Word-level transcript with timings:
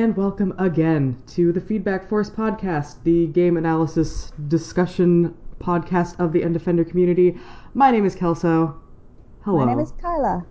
and 0.00 0.16
welcome 0.16 0.54
again 0.56 1.22
to 1.26 1.52
the 1.52 1.60
Feedback 1.60 2.08
Force 2.08 2.30
podcast, 2.30 3.02
the 3.04 3.26
game 3.26 3.58
analysis 3.58 4.32
discussion 4.48 5.36
podcast 5.58 6.18
of 6.18 6.32
the 6.32 6.40
Undefender 6.40 6.88
community. 6.88 7.36
My 7.74 7.90
name 7.90 8.06
is 8.06 8.14
Kelso. 8.14 8.80
Hello. 9.44 9.58
My 9.58 9.66
name 9.66 9.78
is 9.78 9.92
Kyla. 10.00 10.46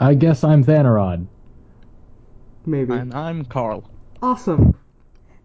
I 0.00 0.14
guess 0.14 0.42
I'm 0.42 0.64
Thanarod. 0.64 1.24
Maybe. 2.66 2.94
And 2.94 3.14
I'm 3.14 3.44
Carl. 3.44 3.88
Awesome. 4.20 4.76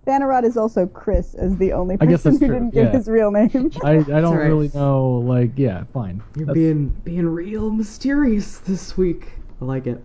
Thanarod 0.08 0.44
is 0.44 0.58
also 0.58 0.88
Chris, 0.88 1.36
as 1.36 1.55
the 1.58 1.72
only 1.72 1.98
I 2.02 2.08
guess 2.08 2.23
person 2.23 2.32
that's 2.32 2.41
who 2.41 2.48
true, 2.48 2.55
didn't 2.55 2.73
give 2.73 2.86
yeah. 2.86 2.91
his 2.94 3.08
real 3.08 3.30
name. 3.30 3.73
I, 3.84 3.98
I 3.98 4.02
don't 4.02 4.38
right. 4.38 4.48
really 4.48 4.72
know, 4.73 5.23
like, 5.23 5.52
yeah, 5.55 5.84
fine. 5.94 6.23
You're 6.36 6.48
That's- 6.48 6.55
being 6.55 6.88
being 7.04 7.27
real 7.27 7.70
mysterious 7.70 8.58
this 8.58 8.98
week. 8.98 9.27
I 9.62 9.66
like 9.66 9.86
it. 9.86 10.04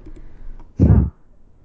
So, 0.77 1.11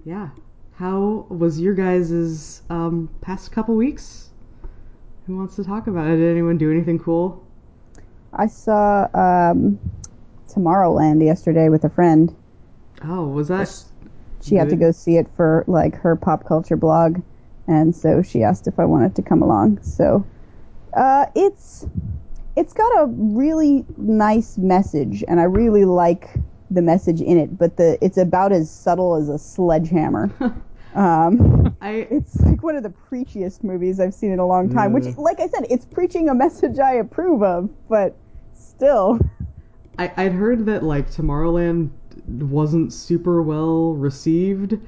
yeah. 0.05 0.29
How 0.77 1.25
was 1.29 1.59
your 1.59 1.73
guys' 1.73 2.61
um, 2.69 3.09
past 3.21 3.51
couple 3.51 3.75
weeks? 3.75 4.29
Who 5.25 5.37
wants 5.37 5.55
to 5.55 5.63
talk 5.63 5.87
about 5.87 6.07
it? 6.07 6.17
Did 6.17 6.29
anyone 6.29 6.57
do 6.57 6.69
anything 6.69 6.99
cool? 6.99 7.45
I 8.33 8.47
saw 8.47 9.07
um, 9.13 9.79
Tomorrowland 10.49 11.23
yesterday 11.23 11.69
with 11.69 11.85
a 11.85 11.89
friend. 11.89 12.35
Oh, 13.03 13.25
was 13.27 13.47
that? 13.47 13.73
She 14.41 14.55
had 14.55 14.69
to 14.69 14.75
go 14.75 14.91
see 14.91 15.15
it 15.15 15.27
for 15.37 15.63
like 15.65 15.95
her 15.95 16.17
pop 16.17 16.45
culture 16.45 16.75
blog, 16.75 17.21
and 17.67 17.95
so 17.95 18.21
she 18.21 18.43
asked 18.43 18.67
if 18.67 18.77
I 18.77 18.85
wanted 18.85 19.15
to 19.15 19.21
come 19.21 19.41
along. 19.41 19.81
So 19.81 20.25
uh, 20.93 21.27
it's 21.35 21.87
it's 22.57 22.73
got 22.73 23.01
a 23.01 23.05
really 23.07 23.85
nice 23.97 24.57
message, 24.57 25.23
and 25.25 25.39
I 25.39 25.43
really 25.43 25.85
like 25.85 26.29
the 26.71 26.81
message 26.81 27.21
in 27.21 27.37
it. 27.37 27.57
But 27.57 27.77
the 27.77 27.97
it's 28.01 28.17
about 28.17 28.51
as 28.51 28.69
subtle 28.69 29.15
as 29.15 29.29
a 29.29 29.37
sledgehammer. 29.37 30.31
um, 30.95 31.75
I 31.81 32.07
it's 32.09 32.39
like 32.41 32.63
one 32.63 32.75
of 32.75 32.83
the 32.83 32.93
preachiest 33.11 33.63
movies 33.63 33.99
I've 33.99 34.13
seen 34.13 34.31
in 34.31 34.39
a 34.39 34.47
long 34.47 34.69
time. 34.69 34.93
Which, 34.93 35.17
like 35.17 35.39
I 35.39 35.47
said, 35.47 35.67
it's 35.69 35.85
preaching 35.85 36.29
a 36.29 36.35
message 36.35 36.79
I 36.79 36.93
approve 36.93 37.43
of, 37.43 37.69
but 37.89 38.15
still, 38.53 39.19
I, 39.97 40.11
I'd 40.17 40.33
heard 40.33 40.65
that 40.65 40.83
like 40.83 41.09
Tomorrowland 41.09 41.89
wasn't 42.27 42.93
super 42.93 43.41
well 43.41 43.93
received, 43.93 44.79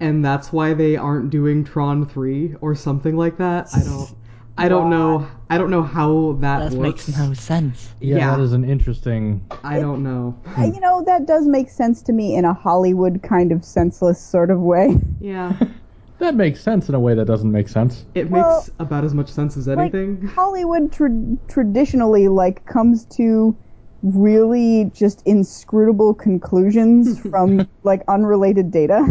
and 0.00 0.24
that's 0.24 0.52
why 0.52 0.74
they 0.74 0.96
aren't 0.96 1.30
doing 1.30 1.64
Tron 1.64 2.06
three 2.06 2.54
or 2.60 2.74
something 2.74 3.16
like 3.16 3.38
that. 3.38 3.68
I 3.74 3.82
don't, 3.82 4.14
I 4.58 4.68
don't 4.68 4.88
know. 4.90 5.26
I 5.50 5.58
don't 5.58 5.70
know 5.70 5.82
how 5.82 6.32
that, 6.40 6.70
That 6.70 6.76
works. 6.76 7.06
makes 7.08 7.18
no 7.18 7.34
sense. 7.34 7.88
yeah, 8.00 8.16
yeah. 8.16 8.30
that 8.36 8.42
is 8.42 8.52
an 8.52 8.64
interesting. 8.64 9.44
I 9.62 9.78
don't 9.78 10.02
know. 10.02 10.34
You 10.58 10.80
know 10.80 11.04
that 11.06 11.26
does 11.26 11.46
make 11.46 11.68
sense 11.70 12.02
to 12.02 12.12
me 12.12 12.34
in 12.34 12.44
a 12.44 12.54
Hollywood 12.54 13.22
kind 13.22 13.52
of 13.52 13.64
senseless 13.64 14.20
sort 14.20 14.50
of 14.50 14.60
way. 14.60 14.96
Yeah, 15.20 15.52
That 16.18 16.34
makes 16.34 16.60
sense 16.62 16.88
in 16.88 16.94
a 16.94 17.00
way 17.00 17.14
that 17.14 17.26
doesn't 17.26 17.50
make 17.52 17.68
sense. 17.68 18.04
it 18.14 18.30
Well, 18.30 18.56
makes 18.60 18.70
about 18.78 19.04
as 19.04 19.12
much 19.12 19.28
sense 19.30 19.56
as 19.58 19.66
Like 19.68 19.94
anything. 19.94 20.26
Hollywood 20.34 20.90
tra- 20.92 21.36
traditionally 21.48 22.28
like 22.28 22.64
comes 22.64 23.04
to 23.16 23.56
really 24.02 24.90
just 24.94 25.22
inscrutable 25.26 26.14
conclusions 26.14 27.18
from 27.18 27.68
like 27.82 28.02
unrelated 28.08 28.70
data 28.70 29.04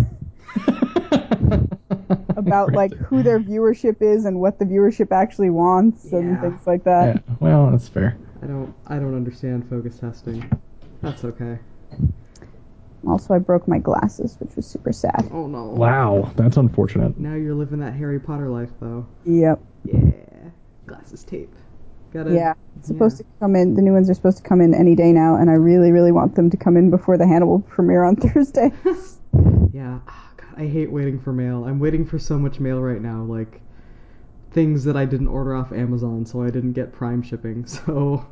about 2.35 2.73
like 2.73 2.93
who 2.97 3.23
their 3.23 3.39
viewership 3.39 4.01
is 4.01 4.25
and 4.25 4.39
what 4.39 4.59
the 4.59 4.65
viewership 4.65 5.11
actually 5.11 5.49
wants 5.49 6.11
and 6.11 6.31
Yeah. 6.31 6.41
things 6.41 6.67
like 6.67 6.83
that. 6.83 7.15
Yeah, 7.15 7.35
well, 7.39 7.71
that's 7.71 7.87
fair. 7.87 8.17
I 8.41 8.47
don't. 8.47 8.73
I 8.87 8.95
don't 8.99 9.15
understand 9.15 9.67
focus 9.69 9.97
testing. 9.97 10.49
That's 11.01 11.23
okay. 11.23 11.59
Also, 13.07 13.35
I 13.35 13.39
broke 13.39 13.67
my 13.67 13.77
glasses, 13.77 14.35
which 14.39 14.55
was 14.55 14.65
super 14.65 14.91
sad. 14.91 15.29
Oh 15.31 15.47
no. 15.47 15.65
Wow, 15.65 16.31
that's 16.35 16.57
unfortunate. 16.57 17.17
Now 17.19 17.35
you're 17.35 17.53
living 17.53 17.79
that 17.79 17.93
Harry 17.93 18.19
Potter 18.19 18.49
life, 18.49 18.71
though. 18.79 19.05
Yep. 19.25 19.61
Yeah. 19.85 20.11
Glasses 20.87 21.23
tape. 21.23 21.53
Gotta. 22.11 22.33
Yeah, 22.33 22.53
it's 22.77 22.87
supposed 22.87 23.17
to 23.17 23.25
come 23.39 23.55
in. 23.55 23.75
The 23.75 23.81
new 23.81 23.93
ones 23.93 24.09
are 24.09 24.13
supposed 24.15 24.37
to 24.37 24.43
come 24.43 24.61
in 24.61 24.73
any 24.73 24.95
day 24.95 25.11
now, 25.11 25.35
and 25.35 25.49
I 25.49 25.53
really, 25.53 25.91
really 25.91 26.11
want 26.11 26.35
them 26.35 26.49
to 26.49 26.57
come 26.57 26.77
in 26.77 26.89
before 26.89 27.17
the 27.17 27.27
Hannibal 27.27 27.59
premiere 27.59 28.03
on 28.03 28.15
Thursday. 28.17 28.71
Yeah. 29.73 29.99
I 30.57 30.65
hate 30.65 30.91
waiting 30.91 31.19
for 31.19 31.33
mail. 31.33 31.65
I'm 31.65 31.79
waiting 31.79 32.05
for 32.05 32.17
so 32.19 32.37
much 32.37 32.59
mail 32.59 32.79
right 32.81 33.01
now, 33.01 33.23
like 33.23 33.61
things 34.51 34.83
that 34.85 34.95
I 34.95 35.05
didn't 35.05 35.27
order 35.27 35.53
off 35.55 35.71
Amazon, 35.71 36.25
so 36.25 36.41
I 36.41 36.49
didn't 36.49 36.73
get 36.73 36.91
Prime 36.93 37.21
shipping. 37.21 37.65
So, 37.75 38.25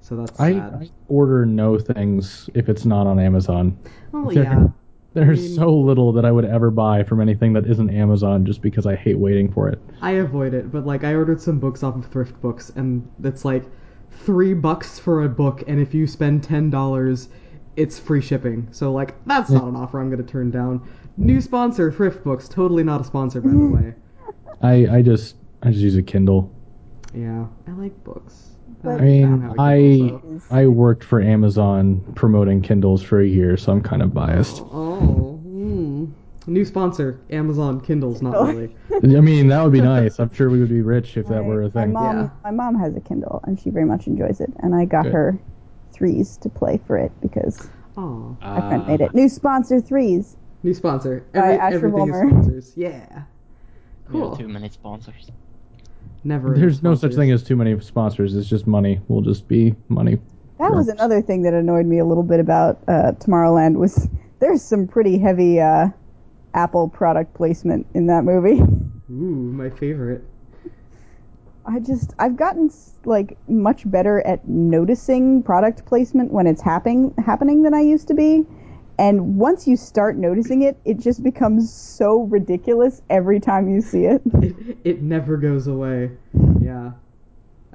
so 0.00 0.16
that's 0.16 0.40
I, 0.40 0.52
sad. 0.52 0.74
I 0.74 0.90
order 1.08 1.44
no 1.44 1.78
things 1.78 2.48
if 2.54 2.70
it's 2.70 2.86
not 2.86 3.06
on 3.06 3.18
Amazon. 3.18 3.76
well, 4.12 4.30
there- 4.30 4.44
yeah. 4.44 4.66
There's 5.14 5.42
mean- 5.42 5.56
so 5.56 5.70
little 5.70 6.10
that 6.14 6.24
I 6.24 6.32
would 6.32 6.46
ever 6.46 6.70
buy 6.70 7.02
from 7.02 7.20
anything 7.20 7.52
that 7.52 7.66
isn't 7.66 7.90
Amazon 7.90 8.46
just 8.46 8.62
because 8.62 8.86
I 8.86 8.96
hate 8.96 9.18
waiting 9.18 9.52
for 9.52 9.68
it. 9.68 9.78
I 10.00 10.12
avoid 10.12 10.54
it, 10.54 10.72
but 10.72 10.86
like 10.86 11.04
I 11.04 11.14
ordered 11.14 11.38
some 11.38 11.58
books 11.58 11.82
off 11.82 11.96
of 11.96 12.06
thrift 12.06 12.40
books, 12.40 12.72
and 12.76 13.06
it's 13.22 13.44
like 13.44 13.64
three 14.10 14.54
bucks 14.54 14.98
for 14.98 15.24
a 15.24 15.28
book, 15.28 15.64
and 15.66 15.78
if 15.78 15.92
you 15.92 16.06
spend 16.06 16.42
ten 16.42 16.70
dollars, 16.70 17.28
it's 17.76 17.98
free 17.98 18.22
shipping. 18.22 18.68
So 18.70 18.90
like 18.90 19.14
that's 19.26 19.50
not 19.50 19.64
an 19.64 19.76
offer 19.76 20.00
I'm 20.00 20.08
gonna 20.08 20.22
turn 20.22 20.50
down. 20.50 20.80
New 21.16 21.40
sponsor, 21.40 21.92
thrift 21.92 22.24
books. 22.24 22.48
Totally 22.48 22.82
not 22.84 23.00
a 23.00 23.04
sponsor, 23.04 23.40
by 23.40 23.50
the 23.50 23.56
way. 23.56 23.94
I, 24.62 24.96
I 24.98 25.02
just 25.02 25.36
I 25.62 25.70
just 25.70 25.82
use 25.82 25.96
a 25.96 26.02
Kindle. 26.02 26.50
Yeah, 27.14 27.46
I 27.66 27.70
like 27.72 28.02
books. 28.04 28.48
But- 28.82 29.00
I 29.00 29.04
mean, 29.04 29.40
have 29.42 29.58
a 29.58 29.60
I 29.60 29.74
Kindle, 29.78 30.40
so- 30.40 30.54
I 30.56 30.66
worked 30.66 31.04
for 31.04 31.20
Amazon 31.20 32.00
promoting 32.14 32.62
Kindles 32.62 33.02
for 33.02 33.20
a 33.20 33.26
year, 33.26 33.56
so 33.56 33.72
I'm 33.72 33.82
kind 33.82 34.02
of 34.02 34.12
biased. 34.14 34.62
Oh, 34.62 35.38
hmm. 35.42 36.06
new 36.46 36.64
sponsor, 36.64 37.20
Amazon 37.30 37.80
Kindles. 37.80 38.22
Not 38.22 38.32
really. 38.48 38.74
I 39.02 39.20
mean, 39.20 39.48
that 39.48 39.62
would 39.62 39.72
be 39.72 39.80
nice. 39.82 40.18
I'm 40.18 40.32
sure 40.32 40.48
we 40.50 40.58
would 40.60 40.68
be 40.70 40.80
rich 40.80 41.16
if 41.16 41.26
that 41.28 41.44
were 41.44 41.62
a 41.62 41.70
thing. 41.70 41.92
My 41.92 42.08
thing. 42.08 42.16
mom, 42.16 42.16
Yeah. 42.18 42.30
my 42.44 42.50
mom 42.50 42.74
has 42.80 42.96
a 42.96 43.00
Kindle, 43.00 43.40
and 43.44 43.60
she 43.60 43.70
very 43.70 43.84
much 43.84 44.06
enjoys 44.06 44.40
it. 44.40 44.52
And 44.60 44.74
I 44.74 44.84
got 44.86 45.04
Good. 45.04 45.12
her 45.12 45.38
threes 45.92 46.36
to 46.38 46.48
play 46.48 46.80
for 46.86 46.96
it 46.96 47.12
because 47.20 47.68
Oh, 47.96 48.34
my 48.40 48.60
friend 48.60 48.86
made 48.86 49.00
it. 49.02 49.14
New 49.14 49.28
sponsor 49.28 49.78
threes. 49.80 50.36
New 50.62 50.74
sponsor. 50.74 51.24
By 51.32 51.38
Every, 51.40 51.58
Asher 51.58 51.74
everything 51.76 52.08
is 52.08 52.16
sponsors. 52.30 52.72
Yeah. 52.76 53.22
We 54.10 54.18
have 54.20 54.28
Cool. 54.28 54.36
too 54.36 54.48
many 54.48 54.68
sponsors. 54.68 55.30
Never. 56.24 56.54
There's 56.54 56.82
no 56.82 56.94
such 56.94 57.14
thing 57.14 57.30
as 57.32 57.42
too 57.42 57.56
many 57.56 57.78
sponsors. 57.80 58.36
It's 58.36 58.48
just 58.48 58.66
money. 58.66 59.00
We'll 59.08 59.22
just 59.22 59.48
be 59.48 59.74
money. 59.88 60.16
That 60.58 60.68
Sure. 60.68 60.76
was 60.76 60.88
another 60.88 61.20
thing 61.20 61.42
that 61.42 61.54
annoyed 61.54 61.86
me 61.86 61.98
a 61.98 62.04
little 62.04 62.22
bit 62.22 62.38
about 62.38 62.78
uh, 62.86 63.12
Tomorrowland 63.18 63.76
was 63.76 64.08
there's 64.38 64.62
some 64.62 64.86
pretty 64.86 65.18
heavy 65.18 65.60
uh, 65.60 65.88
Apple 66.54 66.88
product 66.88 67.34
placement 67.34 67.86
in 67.94 68.06
that 68.06 68.24
movie. 68.24 68.60
Ooh, 69.10 69.52
my 69.52 69.70
favorite. 69.70 70.22
I 71.64 71.78
just 71.80 72.12
I've 72.18 72.36
gotten 72.36 72.66
s- 72.66 72.94
like 73.04 73.36
much 73.48 73.88
better 73.90 74.20
at 74.26 74.46
noticing 74.48 75.42
product 75.42 75.84
placement 75.86 76.32
when 76.32 76.46
it's 76.46 76.60
happening 76.62 77.14
happening 77.24 77.62
than 77.62 77.72
I 77.74 77.80
used 77.80 78.08
to 78.08 78.14
be. 78.14 78.44
And 79.02 79.36
once 79.36 79.66
you 79.66 79.76
start 79.76 80.16
noticing 80.16 80.62
it, 80.62 80.78
it 80.84 81.00
just 81.00 81.24
becomes 81.24 81.74
so 81.74 82.20
ridiculous 82.20 83.02
every 83.10 83.40
time 83.40 83.68
you 83.68 83.80
see 83.80 84.04
it. 84.04 84.22
It, 84.42 84.76
it 84.84 85.02
never 85.02 85.36
goes 85.36 85.66
away. 85.66 86.12
Yeah. 86.60 86.92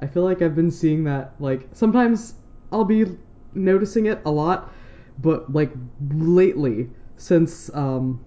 I 0.00 0.06
feel 0.06 0.24
like 0.24 0.40
I've 0.40 0.56
been 0.56 0.70
seeing 0.70 1.04
that, 1.04 1.34
like, 1.38 1.68
sometimes 1.74 2.32
I'll 2.72 2.86
be 2.86 3.04
noticing 3.52 4.06
it 4.06 4.22
a 4.24 4.30
lot, 4.30 4.72
but, 5.20 5.52
like, 5.52 5.70
lately, 6.10 6.88
since, 7.18 7.70
um, 7.74 8.24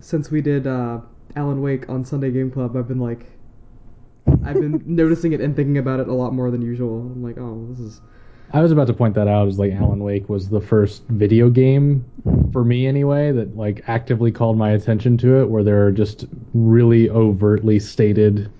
since 0.00 0.30
we 0.30 0.42
did, 0.42 0.66
uh, 0.66 1.00
Alan 1.36 1.62
Wake 1.62 1.88
on 1.88 2.04
Sunday 2.04 2.32
Game 2.32 2.50
Club, 2.50 2.76
I've 2.76 2.88
been, 2.88 3.00
like, 3.00 3.24
I've 4.44 4.60
been 4.60 4.82
noticing 4.94 5.32
it 5.32 5.40
and 5.40 5.56
thinking 5.56 5.78
about 5.78 6.00
it 6.00 6.08
a 6.08 6.14
lot 6.14 6.34
more 6.34 6.50
than 6.50 6.60
usual. 6.60 7.00
I'm 7.00 7.22
like, 7.22 7.38
oh, 7.38 7.66
this 7.70 7.80
is, 7.80 8.02
I 8.52 8.62
was 8.62 8.72
about 8.72 8.86
to 8.86 8.94
point 8.94 9.14
that 9.14 9.28
out 9.28 9.48
as 9.48 9.58
like 9.58 9.72
Alan 9.72 10.00
Wake 10.00 10.28
was 10.28 10.48
the 10.48 10.60
first 10.60 11.02
video 11.08 11.50
game 11.50 12.04
for 12.52 12.64
me 12.64 12.86
anyway 12.86 13.32
that 13.32 13.56
like 13.56 13.82
actively 13.86 14.30
called 14.30 14.56
my 14.56 14.70
attention 14.70 15.16
to 15.18 15.40
it 15.40 15.48
where 15.48 15.62
there 15.62 15.84
are 15.86 15.92
just 15.92 16.26
really 16.54 17.10
overtly 17.10 17.78
stated 17.78 18.50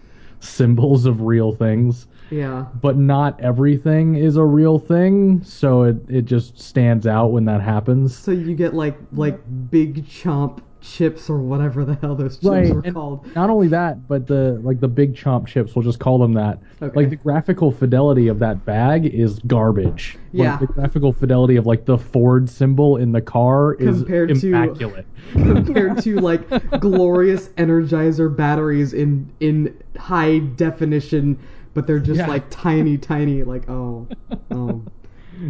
symbols 0.41 1.06
of 1.06 1.23
real 1.23 1.53
things 1.53 2.06
yeah. 2.31 2.67
but 2.81 2.97
not 2.97 3.41
everything 3.41 4.17
is 4.17 4.37
a 4.37 4.44
real 4.44 4.79
thing 4.79 5.43
so 5.43 5.85
it, 5.85 5.97
it 6.09 6.23
just 6.23 6.59
stands 6.61 7.06
out 7.06 7.29
when 7.29 7.44
that 7.44 7.61
happens 7.61 8.17
So 8.17 8.32
you 8.32 8.55
get, 8.55 8.75
like, 8.75 8.97
like, 9.12 9.41
big 9.71 10.06
chomp 10.06 10.61
chips 10.87 11.29
or 11.29 11.38
whatever 11.38 11.85
the 11.85 11.94
hell 11.97 12.15
those 12.15 12.37
chips 12.37 12.47
Right, 12.47 12.73
were 12.75 12.81
and 12.85 12.94
called. 12.94 13.35
not 13.35 13.50
only 13.50 13.67
that 13.69 14.06
but 14.06 14.27
the 14.27 14.61
like 14.62 14.79
the 14.81 14.88
big 14.88 15.15
chomp 15.17 15.47
chips 15.47 15.75
we'll 15.75 15.83
just 15.83 15.99
call 15.99 16.19
them 16.19 16.33
that 16.35 16.61
Okay. 16.81 16.94
like 16.94 17.11
the 17.11 17.17
graphical 17.17 17.73
fidelity 17.73 18.29
of 18.29 18.38
that 18.38 18.65
bag 18.65 19.06
is 19.06 19.38
garbage 19.41 20.17
Like, 20.33 20.44
Yeah. 20.44 20.56
the 20.59 20.67
graphical 20.69 21.12
fidelity 21.12 21.56
of 21.56 21.67
like 21.67 21.85
the 21.87 21.99
ford 21.99 22.49
symbol 22.49 22.97
in 22.99 23.11
the 23.12 23.21
car 23.21 23.75
is 23.75 23.99
Compared 23.99 24.29
to- 24.41 24.47
immaculate 24.49 25.06
compared 25.33 25.99
to 26.03 26.21
like 26.21 26.49
glorious 26.81 27.49
energizer 27.56 28.35
batteries 28.35 28.93
in 28.93 29.29
in 29.41 29.77
high 29.99 30.39
definition 30.39 31.39
but 31.75 31.87
they're 31.87 31.99
just 31.99 32.19
Yeah. 32.21 32.27
like 32.29 32.44
tiny 32.50 32.97
tiny 32.97 33.43
like 33.43 33.69
oh 33.69 34.06
oh 34.53 34.82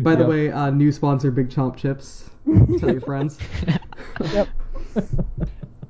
by 0.03 0.15
the 0.15 0.23
Yep. 0.23 0.29
way 0.31 0.51
uh 0.51 0.71
new 0.71 0.91
sponsor 0.91 1.31
big 1.31 1.51
chomp 1.51 1.77
chips 1.77 2.31
tell 2.79 2.91
your 2.91 3.01
friends 3.01 3.39
Yep. 4.33 4.49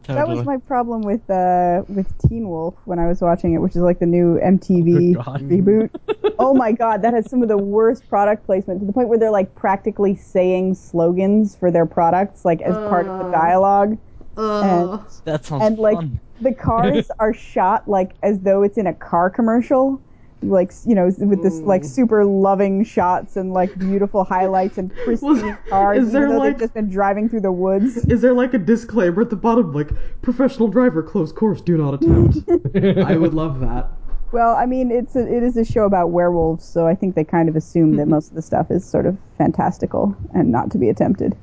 That 0.06 0.28
was 0.28 0.44
my 0.44 0.56
problem 0.58 1.02
with 1.02 1.28
uh 1.28 1.82
with 1.88 2.06
Teen 2.28 2.48
Wolf 2.48 2.74
when 2.84 2.98
I 3.00 3.08
was 3.08 3.20
watching 3.20 3.54
it, 3.54 3.58
which 3.58 3.72
is 3.74 3.82
like 3.82 3.98
the 3.98 4.06
new 4.06 4.38
MTV 4.38 5.16
Oh, 5.16 5.32
reboot. 5.38 5.90
oh 6.38 6.54
my 6.54 6.70
god, 6.70 7.02
that 7.02 7.12
has 7.12 7.28
some 7.28 7.42
of 7.42 7.48
the 7.48 7.58
worst 7.58 8.08
product 8.08 8.46
placement 8.46 8.80
to 8.80 8.86
the 8.86 8.92
point 8.92 9.08
where 9.08 9.18
they're 9.18 9.32
like 9.32 9.52
practically 9.56 10.14
saying 10.14 10.74
slogans 10.76 11.56
for 11.56 11.70
their 11.72 11.86
products, 11.86 12.44
like 12.44 12.60
as 12.62 12.76
part 12.76 13.08
of 13.08 13.18
the 13.18 13.26
Uh. 13.26 13.30
dialogue. 13.32 13.98
Uh, 14.36 14.98
That 15.24 15.44
sounds 15.44 15.62
and 15.64 15.78
like 15.78 15.96
fun. 15.96 16.20
the 16.40 16.52
cars 16.52 17.10
are 17.18 17.32
shot 17.34 17.88
like 17.88 18.12
as 18.22 18.38
though 18.40 18.62
it's 18.62 18.76
in 18.78 18.86
a 18.86 18.94
car 18.94 19.28
commercial 19.30 20.00
like 20.42 20.72
you 20.84 20.94
know 20.94 21.06
with 21.18 21.42
this 21.42 21.60
like 21.60 21.82
mm. 21.82 21.86
super 21.86 22.24
loving 22.24 22.84
shots 22.84 23.36
and 23.36 23.52
like 23.52 23.76
beautiful 23.78 24.22
highlights 24.22 24.76
and 24.76 24.94
pristine 25.04 25.56
cars 25.68 26.06
is 26.06 26.12
there, 26.12 26.22
even 26.22 26.34
though 26.34 26.38
like- 26.38 26.52
they've 26.52 26.60
just 26.60 26.74
been 26.74 26.90
driving 26.90 27.28
through 27.28 27.40
the 27.40 27.52
woods 27.52 27.96
is 28.08 28.20
there 28.20 28.34
like 28.34 28.52
a 28.54 28.58
disclaimer 28.58 29.22
at 29.22 29.30
the 29.30 29.36
bottom, 29.36 29.72
like 29.72 29.90
professional 30.22 30.68
driver, 30.68 31.02
close 31.02 31.32
course, 31.32 31.60
do 31.60 31.76
not 31.76 31.94
attempt? 31.94 32.38
I 32.98 33.16
would 33.16 33.34
love 33.34 33.60
that. 33.60 33.88
well 34.32 34.54
i 34.56 34.66
mean 34.66 34.90
it's 34.90 35.16
a, 35.16 35.26
it 35.26 35.42
is 35.42 35.56
a 35.56 35.64
show 35.64 35.84
about 35.84 36.10
werewolves 36.10 36.64
so 36.64 36.86
i 36.86 36.94
think 36.94 37.14
they 37.14 37.24
kind 37.24 37.48
of 37.48 37.56
assume 37.56 37.96
that 37.96 38.02
mm-hmm. 38.02 38.10
most 38.12 38.28
of 38.28 38.34
the 38.34 38.42
stuff 38.42 38.70
is 38.70 38.84
sort 38.84 39.06
of 39.06 39.16
fantastical 39.38 40.14
and 40.34 40.50
not 40.50 40.70
to 40.70 40.78
be 40.78 40.88
attempted 40.88 41.36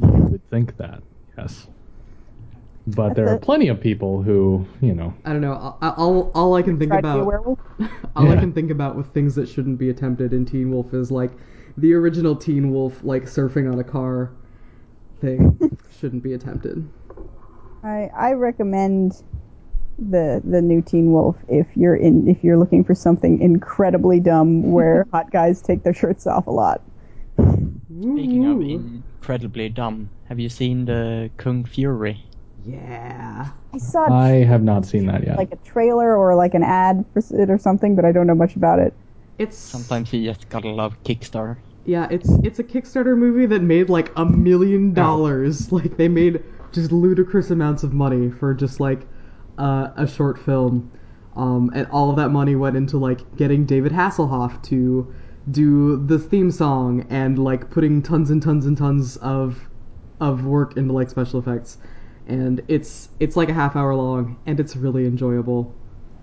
You 0.00 0.08
would 0.30 0.50
think 0.50 0.76
that, 0.76 1.02
yes. 1.36 1.66
But 2.94 3.14
there 3.14 3.28
are 3.28 3.38
plenty 3.38 3.68
of 3.68 3.80
people 3.80 4.22
who, 4.22 4.66
you 4.80 4.94
know, 4.94 5.12
I 5.24 5.32
don't 5.32 5.40
know. 5.40 5.52
All, 5.54 5.94
all, 5.96 6.30
all 6.34 6.54
I 6.54 6.62
can 6.62 6.78
think 6.78 6.90
try 6.90 7.00
to 7.00 7.02
be 7.02 7.08
a 7.08 7.12
about, 7.12 7.26
werewolf 7.26 7.58
all 8.16 8.26
I 8.30 8.34
Yeah. 8.34 8.40
can 8.40 8.52
think 8.52 8.70
about 8.70 8.96
with 8.96 9.08
things 9.12 9.34
that 9.34 9.48
shouldn't 9.48 9.78
be 9.78 9.90
attempted 9.90 10.32
in 10.32 10.44
Teen 10.46 10.70
Wolf 10.70 10.94
is 10.94 11.10
like 11.10 11.30
the 11.76 11.92
original 11.94 12.34
Teen 12.34 12.72
Wolf, 12.72 13.02
like 13.04 13.24
surfing 13.24 13.70
on 13.72 13.78
a 13.78 13.84
car 13.84 14.30
thing, 15.20 15.58
shouldn't 16.00 16.22
be 16.22 16.32
attempted. 16.34 16.88
I, 17.84 18.10
I 18.16 18.32
recommend 18.32 19.22
the 20.10 20.40
the 20.44 20.62
new 20.62 20.80
Teen 20.80 21.12
Wolf 21.12 21.36
if 21.48 21.66
you're 21.76 21.96
in 21.96 22.28
if 22.28 22.42
you're 22.44 22.56
looking 22.56 22.84
for 22.84 22.94
something 22.94 23.40
incredibly 23.40 24.20
dumb 24.20 24.70
where 24.72 25.06
hot 25.12 25.30
guys 25.32 25.60
take 25.60 25.82
their 25.82 25.94
shirts 25.94 26.26
off 26.26 26.46
a 26.46 26.50
lot. 26.52 26.82
Speaking 28.14 28.44
of 28.46 28.60
Ooh. 28.60 29.02
incredibly 29.20 29.68
dumb, 29.68 30.10
have 30.28 30.38
you 30.38 30.48
seen 30.48 30.84
the 30.84 31.30
Kung 31.36 31.64
Fury? 31.64 32.27
Yeah. 32.64 33.48
I 33.72 33.78
saw 33.78 34.12
I 34.12 34.44
have 34.44 34.62
not 34.62 34.86
seen 34.86 35.06
that 35.06 35.24
yet. 35.24 35.36
like 35.36 35.52
a 35.52 35.56
trailer 35.56 36.16
or 36.16 36.34
like 36.34 36.54
an 36.54 36.62
ad 36.62 37.04
for 37.12 37.22
it 37.30 37.50
or 37.50 37.58
something, 37.58 37.94
but 37.94 38.04
I 38.04 38.12
don't 38.12 38.26
know 38.26 38.34
much 38.34 38.56
about 38.56 38.78
it. 38.78 38.94
It's 39.38 39.56
Sometimes 39.56 40.12
you 40.12 40.24
just 40.24 40.48
gotta 40.48 40.68
love 40.68 41.02
Kickstarter. 41.04 41.58
Yeah, 41.84 42.08
it's 42.10 42.28
it's 42.42 42.58
a 42.58 42.64
Kickstarter 42.64 43.16
movie 43.16 43.46
that 43.46 43.62
made 43.62 43.88
like 43.88 44.10
a 44.16 44.24
million 44.24 44.92
dollars. 44.92 45.70
Like 45.78 45.96
they 45.96 46.08
made 46.08 46.42
just 46.72 46.92
ludicrous 46.92 47.50
amounts 47.50 47.82
of 47.82 47.92
money 47.92 48.30
for 48.30 48.52
just 48.52 48.80
like 48.80 49.06
uh, 49.58 49.88
a 49.96 50.06
short 50.06 50.38
film, 50.38 50.90
um, 51.36 51.70
and 51.74 51.86
all 51.90 52.10
of 52.10 52.16
that 52.16 52.30
money 52.30 52.56
went 52.56 52.76
into 52.76 52.98
like 52.98 53.36
getting 53.36 53.64
David 53.64 53.92
Hasselhoff 53.92 54.62
to 54.64 55.14
do 55.50 56.04
the 56.06 56.18
theme 56.18 56.50
song 56.50 57.06
and 57.10 57.38
like 57.38 57.70
putting 57.70 58.02
tons 58.02 58.30
and 58.30 58.42
tons 58.42 58.66
and 58.66 58.76
tons 58.76 59.16
of 59.18 59.68
of 60.20 60.44
work 60.44 60.76
into 60.76 60.92
like 60.92 61.10
special 61.10 61.38
effects. 61.38 61.78
And 62.28 62.62
it's 62.68 63.08
it's 63.20 63.36
like 63.36 63.48
a 63.48 63.54
half 63.54 63.74
hour 63.74 63.94
long, 63.94 64.36
and 64.46 64.60
it's 64.60 64.76
really 64.76 65.06
enjoyable. 65.06 65.74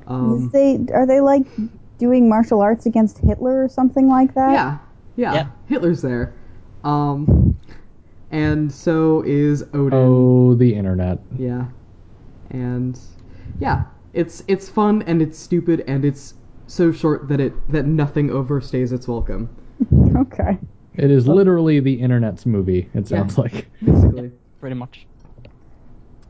Um, 0.08 0.50
they 0.54 0.80
are 0.94 1.06
they 1.08 1.20
like 1.20 1.46
doing 1.98 2.30
martial 2.30 2.62
arts 2.62 2.86
against 2.86 3.18
Hitler 3.20 3.64
or 3.64 3.68
something 3.70 4.08
like 4.08 4.34
that? 4.36 4.52
Yeah, 4.52 4.78
yeah. 5.16 5.34
Yep. 5.34 5.48
Hitler's 5.68 6.02
there. 6.04 6.34
Um, 6.84 7.58
and 8.32 8.72
so 8.72 9.24
is 9.26 9.64
Odin. 9.74 9.94
oh, 9.94 10.54
the 10.54 10.76
internet. 10.76 11.20
Yeah, 11.38 11.66
and 12.52 13.00
yeah, 13.60 13.86
it's 14.14 14.44
it's 14.48 14.70
fun 14.70 15.02
and 15.04 15.22
it's 15.22 15.40
stupid 15.40 15.84
and 15.88 16.06
it's 16.06 16.36
so 16.68 16.92
short 16.92 17.28
that 17.30 17.40
it 17.40 17.54
that 17.72 17.86
nothing 17.86 18.30
overstays 18.30 18.92
its 18.94 19.08
welcome. 19.08 19.50
Okay. 20.16 20.58
It 20.94 21.12
is 21.12 21.28
literally 21.28 21.82
the 21.82 21.94
internet's 21.96 22.46
movie, 22.46 22.90
it 22.94 23.10
sounds 23.10 23.38
like. 23.38 23.68
Basically, 23.84 24.32
Pretty 24.62 24.76
much. 24.76 25.06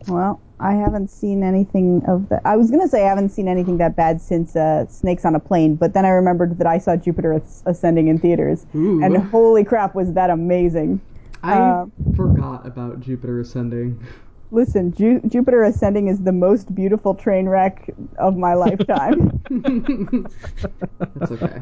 Well, 0.08 0.40
I 0.60 0.74
haven't 0.74 1.10
seen 1.10 1.44
anything 1.44 2.04
of 2.08 2.30
that. 2.30 2.42
I 2.46 2.56
was 2.56 2.72
gonna 2.72 2.88
say 2.88 3.06
I 3.06 3.10
haven't 3.10 3.30
seen 3.30 3.48
anything 3.48 3.78
that 3.78 3.96
bad 3.96 4.22
since 4.22 4.56
uh, 4.56 4.86
Snakes 4.88 5.26
on 5.26 5.36
a 5.36 5.40
Plane, 5.40 5.76
but 5.76 5.94
then 5.94 6.06
I 6.06 6.10
remembered 6.10 6.58
that 6.60 6.68
I 6.68 6.78
saw 6.78 6.96
Jupiter 6.96 7.42
Ascending 7.66 8.08
in 8.08 8.20
theaters, 8.20 8.66
Ooh. 8.76 9.04
and 9.04 9.18
holy 9.18 9.64
crap, 9.64 9.96
was 9.96 10.14
that 10.14 10.30
amazing! 10.30 11.02
I 11.44 11.60
Uh, 11.60 11.86
forgot 12.16 12.66
about 12.66 13.00
Jupiter 13.02 13.40
Ascending. 13.40 14.00
Listen, 14.52 14.94
Ju- 14.94 15.22
Jupiter 15.28 15.64
Ascending 15.64 16.08
is 16.08 16.22
the 16.22 16.32
most 16.32 16.74
beautiful 16.74 17.14
train 17.16 17.50
wreck 17.50 17.90
of 18.20 18.38
my 18.38 18.54
lifetime. 18.66 19.42
That's 21.16 21.32
okay. 21.32 21.62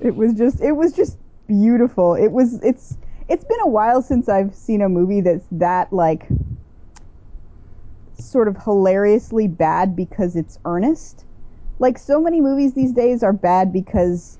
it 0.00 0.14
was 0.14 0.32
just, 0.34 0.60
it 0.60 0.72
was 0.72 0.92
just 0.92 1.18
beautiful. 1.46 2.14
It 2.14 2.32
was, 2.32 2.62
it's, 2.62 2.96
it's 3.28 3.44
been 3.44 3.60
a 3.62 3.68
while 3.68 4.02
since 4.02 4.28
I've 4.28 4.54
seen 4.54 4.80
a 4.82 4.88
movie 4.88 5.20
that's 5.20 5.46
that 5.52 5.92
like 5.92 6.26
sort 8.20 8.48
of 8.48 8.56
hilariously 8.62 9.48
bad 9.48 9.96
because 9.96 10.36
it's 10.36 10.58
earnest. 10.64 11.24
Like 11.78 11.98
so 11.98 12.20
many 12.20 12.40
movies 12.40 12.74
these 12.74 12.92
days 12.92 13.22
are 13.22 13.32
bad 13.32 13.72
because 13.72 14.38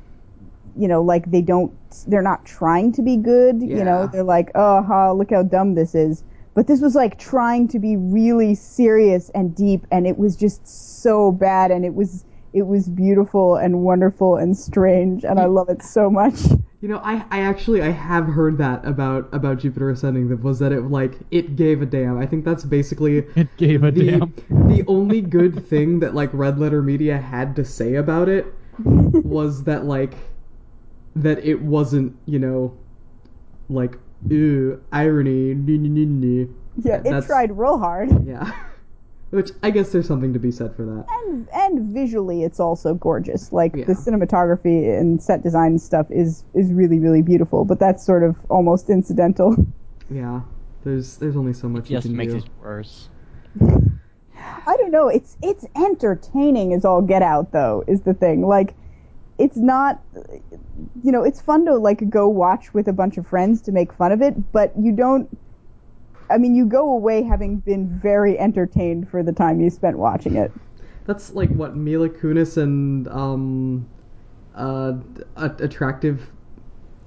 you 0.77 0.89
know, 0.89 1.03
like 1.03 1.31
they 1.31 1.43
don't 1.43 1.73
they're 2.07 2.23
not 2.23 2.47
trying 2.47 2.93
to 2.93 3.03
be 3.03 3.17
good, 3.17 3.61
you 3.61 3.85
know, 3.85 4.07
they're 4.07 4.23
like, 4.23 4.51
"Oh, 4.55 4.83
ha, 4.83 5.13
look 5.13 5.31
how 5.31 5.43
dumb 5.43 5.75
this 5.75 5.95
is." 5.95 6.23
But 6.55 6.67
this 6.67 6.81
was 6.81 6.95
like 6.95 7.19
trying 7.19 7.69
to 7.69 7.79
be 7.79 7.97
really 7.97 8.55
serious 8.55 9.31
and 9.31 9.55
deep 9.55 9.87
and 9.91 10.07
it 10.07 10.19
was 10.19 10.37
just 10.37 10.67
so 10.67 11.33
bad 11.33 11.71
and 11.71 11.85
it 11.85 11.95
was 11.95 12.25
it 12.53 12.67
was 12.67 12.89
beautiful 12.89 13.57
and 13.57 13.83
wonderful 13.83 14.37
and 14.37 14.57
strange 14.57 15.25
and 15.25 15.39
I 15.39 15.47
love 15.47 15.69
it 15.69 15.83
so 15.83 16.11
much. 16.11 16.41
You 16.81 16.89
know, 16.89 16.99
I, 17.05 17.25
I 17.31 17.41
actually 17.43 17.83
I 17.83 17.91
have 17.91 18.27
heard 18.27 18.57
that 18.59 18.87
about 18.87 19.29
about 19.33 19.59
Jupiter 19.59 19.91
Ascending 19.91 20.29
that 20.31 20.43
was 20.43 20.59
that 20.61 20.73
it 20.73 20.81
like 20.83 21.13
it 21.31 21.55
gave 21.57 21.83
a 21.83 21.87
damn. 21.87 22.19
I 22.19 22.25
think 22.25 22.45
that's 22.45 22.65
basically 22.65 23.19
It 23.37 23.55
gave 23.59 23.85
a 23.85 23.91
the 23.91 24.13
damn. 24.13 24.35
the 24.69 24.83
only 24.87 25.21
good 25.21 25.67
thing 25.69 26.01
that 26.01 26.15
like 26.15 26.31
Red 26.33 26.59
Letter 26.59 26.81
Media 26.83 27.19
had 27.19 27.55
to 27.57 27.65
say 27.67 27.97
about 27.97 28.31
it 28.31 28.47
was 28.79 29.65
that 29.65 29.85
like 29.85 30.15
that 31.17 31.45
it 31.45 31.61
wasn't 31.61 32.17
you 32.25 32.39
know 32.39 32.75
like 33.69 33.99
ew 34.29 34.83
irony 34.93 35.55
nee, 35.55 35.77
nee, 35.77 35.89
nee, 35.89 36.05
nee. 36.07 36.49
Yeah, 36.83 36.95
it 36.97 37.05
That's- 37.05 37.27
tried 37.27 37.59
real 37.59 37.79
hard. 37.79 38.27
yeah 38.27 38.53
which 39.31 39.51
I 39.63 39.71
guess 39.71 39.91
there's 39.93 40.07
something 40.09 40.33
to 40.33 40.39
be 40.39 40.51
said 40.51 40.75
for 40.75 40.85
that. 40.85 41.05
And 41.27 41.49
and 41.53 41.93
visually 41.95 42.43
it's 42.45 42.61
also 42.61 42.95
gorgeous. 42.95 43.53
Like 43.53 43.75
Yeah. 43.77 43.85
the 43.85 43.93
cinematography 43.95 44.99
and 44.99 45.23
set 45.23 45.43
design 45.43 45.79
stuff 45.79 46.07
is 46.11 46.45
is 46.55 46.73
really 46.73 46.99
really 46.99 47.23
beautiful 47.23 47.65
but 47.65 47.79
that's 47.79 48.05
sort 48.05 48.23
of 48.23 48.37
almost 48.49 48.91
incidental. 48.91 49.55
Yeah. 50.13 50.41
There's 50.83 51.19
there's 51.19 51.37
only 51.37 51.53
so 51.53 51.69
much 51.69 51.89
you 51.89 51.97
Just 51.97 52.09
can 52.09 52.17
makes 52.17 52.33
do. 52.33 52.39
it 52.39 52.45
worse. 52.61 53.09
i 53.61 54.77
don't 54.77 54.91
know. 54.91 55.09
It's 55.09 55.37
it's 55.43 55.65
entertaining 55.77 56.73
as 56.73 56.85
all 56.85 57.01
get 57.03 57.23
out 57.23 57.53
though 57.53 57.85
is 57.87 58.01
the 58.03 58.15
thing. 58.15 58.47
Like 58.47 58.75
it's 59.39 59.57
not 59.57 60.01
you 61.05 61.13
know 61.13 61.23
it's 61.23 61.41
fun 61.41 61.65
to 61.67 61.77
like 61.77 62.09
go 62.11 62.29
watch 62.29 62.75
with 62.75 62.89
a 62.89 62.93
bunch 62.93 63.17
of 63.19 63.27
friends 63.27 63.63
to 63.63 63.73
make 63.73 63.93
fun 63.93 64.13
of 64.13 64.21
it 64.21 64.35
but 64.53 64.73
you 64.79 64.93
don't 64.93 65.29
i 66.31 66.39
mean 66.39 66.55
you 66.55 66.65
go 66.65 66.91
away 66.91 67.23
having 67.23 67.59
been 67.59 67.99
very 68.01 68.39
entertained 68.39 69.09
for 69.09 69.23
the 69.23 69.33
time 69.33 69.61
you 69.61 69.71
spent 69.71 69.99
watching 69.99 70.37
it 70.37 70.53
that's 71.07 71.33
like 71.33 71.51
what 71.51 71.77
Mila 71.77 72.09
Kunis 72.09 72.57
and 72.57 73.09
um 73.09 73.89
uh 74.55 74.93
a- 75.37 75.57
attractive 75.59 76.31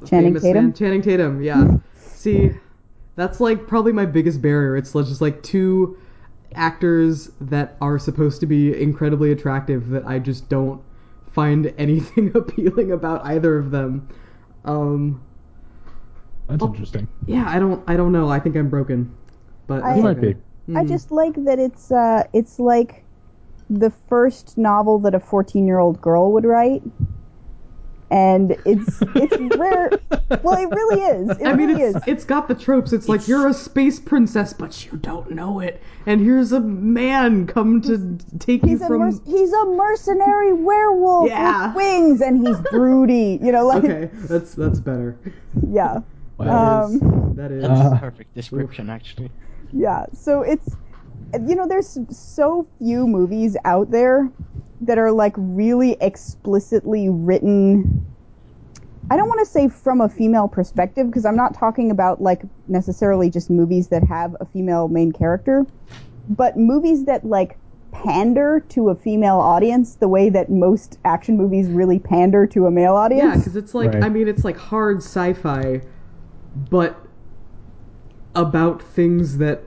Channing 0.06 0.28
famous 0.30 0.44
Tatum? 0.44 0.66
man- 0.66 0.74
Channing 0.74 1.02
Tatum, 1.02 1.42
yeah. 1.42 1.78
See, 1.96 2.52
that's 3.16 3.40
like 3.40 3.68
probably 3.68 3.92
my 3.92 4.06
biggest 4.06 4.42
barrier. 4.42 4.76
It's 4.76 4.94
just 4.94 5.22
like 5.22 5.42
two 5.44 5.98
actors 6.56 7.32
that 7.42 7.78
are 7.82 7.98
supposed 7.98 8.40
to 8.42 8.46
be 8.46 8.80
incredibly 8.80 9.32
attractive 9.32 9.90
that 9.90 10.06
I 10.06 10.20
just 10.20 10.50
don't 10.50 10.82
find 11.32 11.74
anything 11.78 12.32
appealing 12.36 12.92
about 12.92 13.26
either 13.26 13.58
of 13.58 13.72
them. 13.72 14.08
Um, 14.66 15.22
That's 16.48 16.62
Oh. 16.64 16.68
interesting. 16.68 17.08
yeah, 17.26 17.46
I 17.48 17.60
don't, 17.60 17.82
I 17.88 17.96
don't 17.96 18.12
know. 18.12 18.30
I 18.30 18.40
think 18.40 18.56
I'm 18.56 18.70
broken, 18.70 19.14
but 19.68 19.82
I- 19.84 19.88
that's 19.88 19.98
You 19.98 20.04
might 20.04 20.18
okay. 20.18 20.34
be. 20.34 20.76
I 20.78 20.84
Mhm. 20.84 20.88
just 20.88 21.12
like 21.12 21.36
that 21.46 21.60
it's 21.60 21.92
uh 21.92 22.24
it's 22.32 22.58
like 22.60 23.04
the 23.70 23.92
first 24.08 24.58
novel 24.58 25.00
that 25.00 25.14
a 25.16 25.20
14-year-old 25.20 26.00
girl 26.02 26.32
would 26.34 26.46
write. 26.46 26.84
And 28.12 28.52
it's 28.66 29.02
it's 29.16 29.56
rare. 29.58 29.90
Well, 30.44 30.56
it 30.62 30.70
really 30.70 31.02
is. 31.02 31.30
It 31.40 31.48
I 31.48 31.56
mean, 31.56 31.70
really 31.70 31.82
it's 31.82 31.96
is. 31.98 32.04
it's 32.06 32.24
got 32.26 32.48
the 32.48 32.54
tropes. 32.54 32.94
It's 32.94 33.10
like 33.10 33.28
you're 33.28 33.48
a 33.48 33.54
space 33.54 34.00
princess, 34.00 34.54
but 34.54 34.86
you 34.86 34.98
don't 35.00 35.32
know 35.32 35.60
it, 35.60 35.82
and 36.06 36.22
here's 36.22 36.52
a 36.52 36.60
man 36.60 37.48
come 37.48 37.82
to 37.82 38.18
take 38.38 38.62
you 38.64 38.70
He's 38.70 38.82
a 38.84 38.88
from. 38.88 39.00
merc- 39.00 39.26
he's 39.26 39.52
a 39.52 39.66
mercenary 39.66 40.54
werewolf 40.54 41.30
Yeah. 41.30 41.68
with 41.68 41.76
wings, 41.78 42.22
and 42.22 42.46
he's 42.46 42.58
broody. 42.72 43.40
You 43.42 43.52
know, 43.52 43.66
like 43.66 43.84
Okay, 43.84 44.10
that's 44.14 44.54
that's 44.54 44.80
better. 44.80 45.18
yeah, 45.68 45.96
Wow. 45.96 46.04
That 46.40 46.86
is- 46.86 47.02
Um, 47.02 47.34
that 47.36 47.52
is. 47.52 47.64
That's 47.64 47.82
Uh, 47.82 47.96
a 47.96 48.00
perfect 48.00 48.34
description, 48.36 48.90
actually. 48.90 49.32
yeah. 49.72 50.06
So 50.14 50.42
it's 50.42 50.76
you 51.48 51.56
know, 51.56 51.68
there's 51.68 51.98
so 52.12 52.68
few 52.78 53.08
movies 53.08 53.58
out 53.66 53.90
there 53.90 54.30
that 54.82 55.00
are 55.00 55.12
like 55.12 55.34
really 55.38 55.98
explicitly 56.00 57.10
written. 57.10 58.06
I 59.10 59.18
don't 59.18 59.28
want 59.28 59.40
to 59.40 59.46
say 59.46 59.68
from 59.68 60.00
a 60.02 60.10
female 60.10 60.48
perspective 60.48 61.08
because 61.08 61.26
I'm 61.26 61.36
not 61.36 61.56
talking 61.56 61.90
about 61.90 62.22
like 62.22 62.44
necessarily 62.68 63.30
just 63.32 63.50
movies 63.50 63.88
that 63.88 64.04
have 64.04 64.36
a 64.42 64.46
female 64.46 64.88
main 64.90 65.12
character, 65.12 65.66
but 66.30 66.56
movies 66.58 67.06
that 67.06 67.26
like 67.26 67.58
pander 67.92 68.64
to 68.70 68.90
a 68.90 68.96
female 68.96 69.38
audience 69.40 69.96
the 69.96 70.08
way 70.08 70.30
that 70.30 70.50
most 70.52 71.00
action 71.06 71.36
movies 71.38 71.68
really 71.68 71.98
pander 72.00 72.46
to 72.48 72.68
a 72.68 72.72
male 72.72 72.96
audience. 72.96 73.24
Yeah, 73.24 73.38
because 73.38 73.56
it's 73.56 73.74
like 73.74 73.94
Right. 73.94 74.04
I 74.04 74.10
mean 74.10 74.28
it's 74.28 74.44
like 74.44 74.58
hard 74.58 74.98
sci-fi, 74.98 75.82
but 76.56 77.08
about 78.36 78.82
things 78.82 79.38
that 79.38 79.64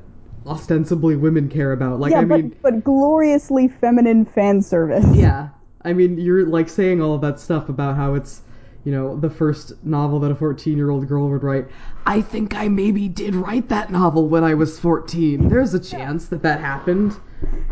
ostensibly 0.47 1.17
women 1.17 1.49
care 1.49 1.73
about. 1.73 2.01
Like 2.01 2.17
yeah, 2.17 2.17
I 2.17 2.25
mean, 2.25 2.53
but 2.53 2.63
but 2.63 2.85
gloriously 2.85 3.69
feminine 3.69 4.25
fan 4.25 4.63
service. 4.63 5.07
yeah, 5.11 5.51
I 5.83 5.93
mean 5.93 6.19
you're 6.19 6.47
like 6.47 6.69
saying 6.69 7.01
all 7.01 7.15
of 7.15 7.21
that 7.23 7.39
stuff 7.41 7.69
about 7.69 7.97
how 7.97 8.15
it's 8.15 8.43
you 8.85 8.93
know 8.93 9.17
the 9.17 9.31
first 9.31 9.73
novel 9.85 10.21
that 10.21 10.31
a 10.31 10.35
14 10.35 10.77
year 10.77 10.91
old 10.91 11.07
girl 11.09 11.29
would 11.29 11.43
write. 11.43 11.67
I 12.07 12.21
think 12.23 12.55
I 12.55 12.69
maybe 12.69 13.09
did 13.09 13.35
write 13.35 13.69
that 13.69 13.91
novel 13.91 14.29
when 14.29 14.45
I 14.45 14.55
was 14.55 14.79
14. 14.79 15.49
There's 15.49 15.75
a 15.75 15.81
chance 15.81 16.29
that 16.29 16.43
that 16.43 16.61
happened. 16.61 17.19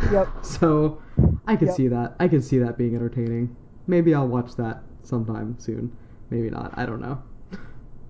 Yep. 0.09 0.29
So 0.43 1.01
I 1.47 1.57
could 1.57 1.71
Yep. 1.71 1.73
see 1.73 1.89
that. 1.89 2.17
I 2.21 2.29
could 2.29 2.45
see 2.45 2.59
that 2.59 2.77
being 2.79 2.95
entertaining. 2.95 3.57
Maybe 3.87 4.15
I'll 4.15 4.29
watch 4.29 4.57
that 4.57 4.85
sometime 5.03 5.57
soon. 5.59 5.97
Maybe 6.31 6.51
not. 6.51 6.73
I 6.77 6.87
don't 6.87 7.01
know. 7.01 7.23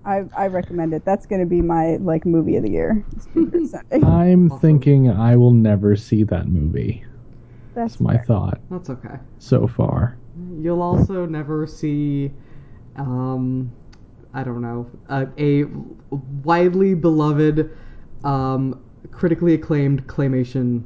I 0.05 0.23
I 0.35 0.47
recommend 0.47 0.93
it. 0.93 1.03
That's 1.05 1.25
going 1.25 1.41
to 1.41 1.47
be 1.47 1.61
my 1.61 1.97
like 1.97 2.25
movie 2.25 2.55
of 2.57 2.63
the 2.63 2.71
year. 2.71 3.05
I'm 4.03 4.49
thinking 4.59 5.09
I 5.09 5.35
will 5.35 5.51
never 5.51 5.95
see 5.95 6.23
that 6.23 6.47
movie. 6.47 7.03
That's 7.73 7.97
That's 7.97 7.99
my 7.99 8.17
fair. 8.17 8.25
thought 8.25 8.61
That's 8.69 8.89
okay. 8.89 9.15
so 9.39 9.67
far. 9.67 10.17
You'll 10.61 10.81
also 10.81 11.25
never 11.25 11.65
see, 11.67 12.31
um, 12.95 13.71
I 14.33 14.43
don't 14.43 14.61
know, 14.61 14.89
a, 15.09 15.27
a 15.37 15.65
widely 16.43 16.93
beloved, 16.93 17.69
um, 18.23 18.81
critically 19.11 19.53
acclaimed 19.53 20.07
claymation 20.07 20.83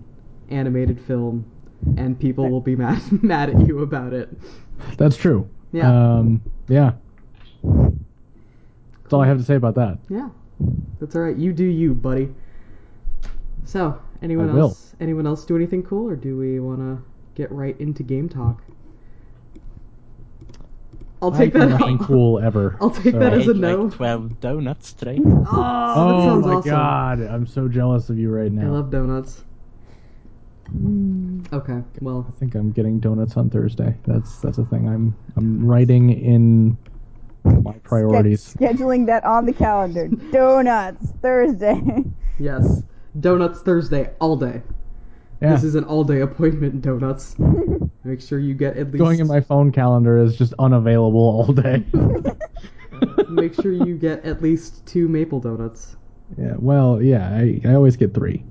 animated 0.49 0.99
film, 0.99 1.45
and 1.97 2.19
people 2.19 2.49
will 2.49 2.61
be 2.61 2.75
mad 2.75 3.01
mad 3.23 3.49
at 3.49 3.67
you 3.67 3.79
about 3.79 4.13
it. 4.13 4.29
That's 4.97 5.17
true. 5.17 5.49
Yeah. 5.71 5.89
Um, 5.89 6.41
yeah. 6.67 6.93
That's 9.09 9.15
all 9.15 9.21
I 9.21 9.27
have 9.27 9.39
to 9.39 9.43
say 9.43 9.55
about 9.55 9.73
that. 9.73 9.97
Yeah, 10.07 10.29
that's 10.99 11.15
all 11.15 11.23
right. 11.23 11.35
You 11.35 11.51
do 11.51 11.63
you, 11.63 11.95
buddy. 11.95 12.29
So, 13.63 13.99
anyone 14.21 14.51
I 14.51 14.53
will. 14.53 14.61
else? 14.61 14.93
Anyone 14.99 15.25
else 15.25 15.45
do 15.45 15.55
anything 15.55 15.81
cool, 15.81 16.07
or 16.07 16.15
do 16.15 16.37
we 16.37 16.59
want 16.59 16.77
to 16.77 17.03
get 17.33 17.51
right 17.51 17.75
into 17.81 18.03
game 18.03 18.29
talk? 18.29 18.61
I'll 21.23 21.33
I 21.33 21.37
take 21.39 21.53
do 21.53 21.59
that. 21.59 21.69
nothing 21.69 21.97
cool 21.97 22.37
ever. 22.37 22.77
I'll 22.81 22.91
take 22.91 23.13
so- 23.13 23.19
that 23.19 23.33
as 23.33 23.47
a 23.47 23.49
ate 23.49 23.57
no. 23.57 23.81
like 23.85 23.93
12 23.95 24.39
donuts 24.41 24.93
today. 24.93 25.17
Oh, 25.25 25.33
that 25.39 25.47
Oh 25.49 26.19
sounds 26.27 26.45
my 26.45 26.53
awesome. 26.53 26.69
god, 26.69 27.21
I'm 27.21 27.47
so 27.47 27.67
jealous 27.67 28.11
of 28.11 28.19
you 28.19 28.29
right 28.29 28.51
now. 28.51 28.67
I 28.67 28.69
love 28.69 28.91
donuts. 28.91 29.43
Mm. 30.77 31.51
Okay, 31.51 31.81
well, 31.99 32.27
I 32.31 32.39
think 32.39 32.53
I'm 32.53 32.71
getting 32.71 32.99
donuts 32.99 33.37
on 33.37 33.49
Thursday. 33.49 33.97
That's 34.05 34.37
that's 34.37 34.59
a 34.59 34.65
thing. 34.65 34.87
I'm 34.87 35.15
I'm 35.35 35.65
writing 35.65 36.11
in 36.11 36.77
my 37.43 37.73
priorities. 37.83 38.49
Sch- 38.51 38.53
scheduling 38.61 39.05
that 39.07 39.23
on 39.25 39.45
the 39.45 39.53
calendar. 39.53 40.07
Donuts 40.31 41.11
Thursday. 41.21 41.81
yes. 42.37 42.83
Donuts 43.19 43.61
Thursday, 43.61 44.11
all 44.19 44.35
day. 44.35 44.61
Yeah. 45.41 45.53
This 45.53 45.63
is 45.63 45.75
an 45.75 45.85
all 45.85 46.03
day 46.03 46.19
appointment, 46.19 46.81
donuts. 46.81 47.35
Make 48.03 48.21
sure 48.21 48.39
you 48.39 48.53
get 48.53 48.75
at 48.77 48.87
least. 48.87 48.97
Going 48.97 49.19
in 49.19 49.27
my 49.27 49.39
phone 49.39 49.71
calendar 49.71 50.17
is 50.17 50.37
just 50.37 50.53
unavailable 50.59 51.19
all 51.19 51.53
day. 51.53 51.85
Make 53.29 53.53
sure 53.53 53.71
you 53.71 53.95
get 53.97 54.25
at 54.25 54.41
least 54.41 54.85
two 54.85 55.07
maple 55.07 55.39
donuts. 55.39 55.95
yeah. 56.37 56.55
Well, 56.57 57.01
yeah. 57.01 57.29
I, 57.29 57.61
I 57.65 57.73
always 57.73 57.95
get 57.95 58.13
three. 58.13 58.43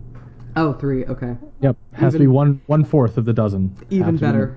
Oh, 0.56 0.72
three, 0.72 1.04
okay. 1.04 1.36
Yep. 1.60 1.76
Has 1.92 2.14
to 2.14 2.18
be 2.18 2.26
one 2.26 2.60
one 2.66 2.84
fourth 2.84 3.18
of 3.18 3.26
the 3.26 3.32
dozen. 3.34 3.76
Even 3.90 4.14
Have 4.14 4.20
better. 4.20 4.56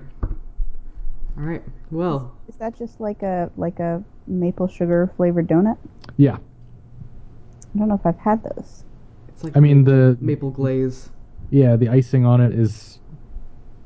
Alright, 1.38 1.62
well, 1.92 2.34
Is 2.48 2.56
that 2.56 2.76
just 2.76 3.00
like 3.00 3.22
a 3.22 3.50
like 3.56 3.78
a 3.78 4.02
maple 4.26 4.66
sugar 4.66 5.12
flavored 5.16 5.46
donut? 5.46 5.76
Yeah. 6.16 6.36
I 7.74 7.78
don't 7.78 7.88
know 7.88 7.94
if 7.94 8.04
I've 8.04 8.18
had 8.18 8.42
those. 8.42 8.84
it's 9.28 9.44
like 9.44 9.56
I 9.56 9.60
mean 9.60 9.84
the 9.84 10.16
maple 10.20 10.50
glaze. 10.50 11.10
yeah 11.50 11.76
the 11.76 11.88
icing 11.88 12.24
on 12.26 12.40
it 12.40 12.52
is 12.52 12.98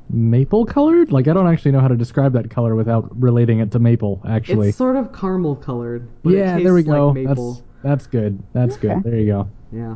maple 0.09 0.65
colored. 0.65 1.11
Like 1.11 1.27
I 1.27 1.33
don't 1.33 1.47
actually 1.47 1.71
know 1.71 1.79
how 1.81 1.87
to 1.89 1.95
describe 1.97 2.33
that 2.33 2.49
color 2.49 2.75
without 2.75 3.09
relating 3.21 3.59
it 3.59 3.71
to 3.73 3.79
maple. 3.79 4.21
Actually. 4.27 4.69
It's 4.69 4.77
sort 4.77 4.95
of 4.95 5.13
caramel 5.13 5.55
colored. 5.57 6.07
But 6.23 6.33
it 6.33 6.37
yeah. 6.37 6.53
tastes 6.53 6.63
There 6.63 6.73
we 6.73 6.83
like 6.83 6.97
go. 6.97 7.13
maple. 7.13 7.53
that's 7.53 7.63
that's 7.83 8.07
good. 8.07 8.41
That's 8.53 8.75
Okay. 8.77 8.87
good. 8.95 9.03
There 9.03 9.15
you 9.19 9.25
go. 9.27 9.49
Yeah. 9.71 9.95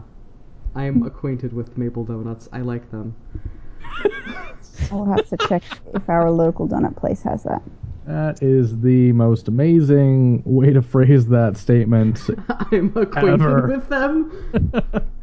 I 0.75 0.83
am 0.85 1.03
acquainted 1.03 1.51
with 1.53 1.77
maple 1.77 2.03
donuts. 2.05 2.47
I 2.53 2.59
like 2.61 2.89
them. 2.91 3.13
I'll 4.91 5.05
have 5.05 5.27
to 5.29 5.37
check 5.47 5.63
if 5.93 6.09
our 6.09 6.31
local 6.31 6.67
donut 6.67 6.95
place 6.95 7.21
has 7.23 7.43
that. 7.43 7.61
That 8.05 8.41
is 8.41 8.79
the 8.81 9.11
most 9.13 9.47
amazing 9.47 10.41
way 10.45 10.73
to 10.73 10.81
phrase 10.81 11.27
that 11.27 11.55
statement. 11.57 12.29
I'm 12.49 12.91
acquainted 12.95 13.41
Ever. 13.41 13.67
with 13.67 13.89
them. 13.89 14.31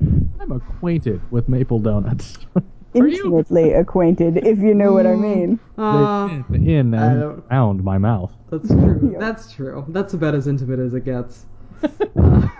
I'm 0.40 0.52
acquainted 0.52 1.20
with 1.30 1.48
maple 1.48 1.80
donuts. 1.80 2.38
Intimately 2.94 3.72
acquainted, 3.72 4.38
if 4.46 4.58
you 4.58 4.74
know 4.74 4.92
what 4.92 5.06
I 5.06 5.14
mean. 5.14 5.60
Uh, 5.76 6.42
They've 6.48 6.68
in 6.68 6.94
I 6.94 7.12
and 7.12 7.22
around 7.50 7.84
my 7.84 7.98
mouth. 7.98 8.32
that's 8.50 8.68
true. 8.68 9.10
Yeah. 9.12 9.18
That's 9.18 9.52
true. 9.52 9.84
That's 9.88 10.14
about 10.14 10.34
as 10.34 10.46
intimate 10.46 10.78
as 10.78 10.94
it 10.94 11.04
gets. 11.04 11.44
Literally 11.82 12.50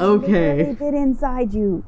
okay. 0.00 0.76
bit 0.78 0.94
inside 0.94 1.54
you. 1.54 1.84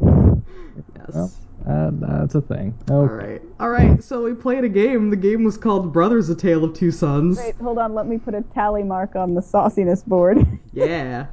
Yes. 0.00 1.14
Well, 1.14 1.32
uh, 1.66 1.90
that's 2.18 2.34
a 2.34 2.40
thing. 2.40 2.74
All 2.90 3.02
Okay. 3.02 3.14
right. 3.14 3.42
All 3.60 3.70
right. 3.70 4.02
So 4.02 4.22
we 4.24 4.34
played 4.34 4.64
a 4.64 4.68
game. 4.68 5.10
The 5.10 5.16
game 5.16 5.44
was 5.44 5.56
called 5.56 5.92
Brothers: 5.92 6.28
A 6.28 6.34
Tale 6.34 6.64
of 6.64 6.72
Two 6.74 6.90
Sons. 6.90 7.38
Wait, 7.38 7.56
hold 7.56 7.78
on. 7.78 7.94
Let 7.94 8.06
me 8.06 8.18
put 8.18 8.34
a 8.34 8.42
tally 8.54 8.82
mark 8.84 9.16
on 9.16 9.34
the 9.34 9.42
sauciness 9.42 10.04
board. 10.04 10.38
Yeah. 10.72 11.26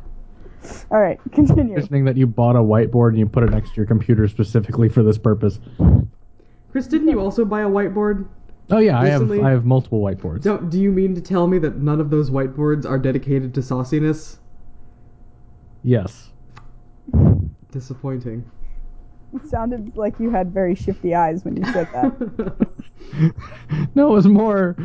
All 0.89 0.99
right, 0.99 1.19
continue. 1.31 1.75
Mentioning 1.75 2.05
that 2.05 2.17
you 2.17 2.25
bought 2.25 2.55
a 2.55 2.59
whiteboard 2.59 3.09
and 3.09 3.19
you 3.19 3.27
put 3.27 3.43
it 3.43 3.51
next 3.51 3.71
to 3.71 3.75
your 3.75 3.85
computer 3.85 4.27
specifically 4.27 4.89
for 4.89 5.03
this 5.03 5.19
purpose. 5.19 5.59
Chris, 6.71 6.87
didn't 6.87 7.09
you 7.09 7.19
also 7.19 7.45
buy 7.45 7.61
a 7.61 7.69
whiteboard? 7.69 8.25
Oh 8.71 8.79
yeah, 8.79 8.99
I 8.99 9.07
have 9.09 9.29
I 9.31 9.51
have 9.51 9.65
multiple 9.65 10.01
whiteboards. 10.01 10.41
Don't. 10.41 10.71
Do 10.71 10.79
you 10.79 10.91
mean 10.91 11.13
to 11.13 11.21
tell 11.21 11.45
me 11.45 11.59
that 11.59 11.77
none 11.77 12.01
of 12.01 12.09
those 12.09 12.31
whiteboards 12.31 12.89
are 12.89 12.97
dedicated 12.97 13.53
to 13.53 13.59
sauciness? 13.61 14.37
Yes. 15.83 16.31
Disappointing. 17.71 18.49
It 19.35 19.47
sounded 19.49 19.95
like 19.95 20.19
you 20.19 20.29
had 20.29 20.53
very 20.53 20.75
shifty 20.75 21.15
eyes 21.15 21.43
when 21.43 21.57
you 21.57 21.63
said 21.71 21.87
that. 21.93 22.67
no, 23.95 24.07
it 24.07 24.11
was 24.11 24.27
more 24.27 24.75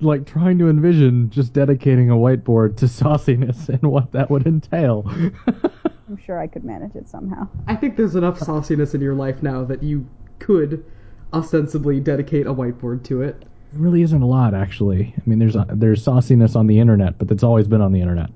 like 0.00 0.26
trying 0.26 0.58
to 0.58 0.68
envision 0.68 1.30
just 1.30 1.52
dedicating 1.52 2.10
a 2.10 2.14
whiteboard 2.14 2.76
to 2.78 2.88
sauciness 2.88 3.68
and 3.68 3.82
what 3.82 4.12
that 4.12 4.30
would 4.30 4.46
entail. 4.46 5.04
I'm 5.06 6.18
sure 6.24 6.38
I 6.38 6.46
could 6.46 6.64
manage 6.64 6.94
it 6.94 7.08
somehow. 7.08 7.48
I 7.66 7.76
think 7.76 7.96
there's 7.96 8.16
enough 8.16 8.38
sauciness 8.38 8.94
in 8.94 9.00
your 9.00 9.14
life 9.14 9.42
now 9.42 9.64
that 9.64 9.82
you 9.82 10.06
could 10.40 10.84
ostensibly 11.32 12.00
dedicate 12.00 12.46
a 12.46 12.52
whiteboard 12.54 13.04
to 13.04 13.22
it. 13.22 13.40
There 13.72 13.80
really 13.80 14.02
isn't 14.02 14.20
a 14.20 14.26
lot, 14.26 14.54
actually. 14.54 15.14
I 15.16 15.22
mean, 15.24 15.38
there's 15.38 15.56
there's 15.68 16.04
sauciness 16.04 16.56
on 16.56 16.66
the 16.66 16.78
internet, 16.78 17.16
but 17.18 17.28
that's 17.28 17.42
always 17.42 17.66
been 17.66 17.80
on 17.80 17.92
the 17.92 18.00
internet. 18.00 18.30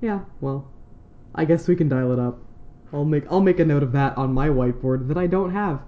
Yeah. 0.00 0.20
Well, 0.40 0.66
I 1.34 1.44
guess 1.44 1.68
we 1.68 1.76
can 1.76 1.88
dial 1.88 2.12
it 2.12 2.18
up. 2.18 2.38
I'll 2.92 3.04
make 3.04 3.24
I'll 3.30 3.40
make 3.40 3.58
a 3.60 3.64
note 3.64 3.82
of 3.82 3.92
that 3.92 4.16
on 4.16 4.32
my 4.32 4.48
whiteboard 4.48 5.08
that 5.08 5.18
I 5.18 5.26
don't 5.26 5.52
have. 5.52 5.80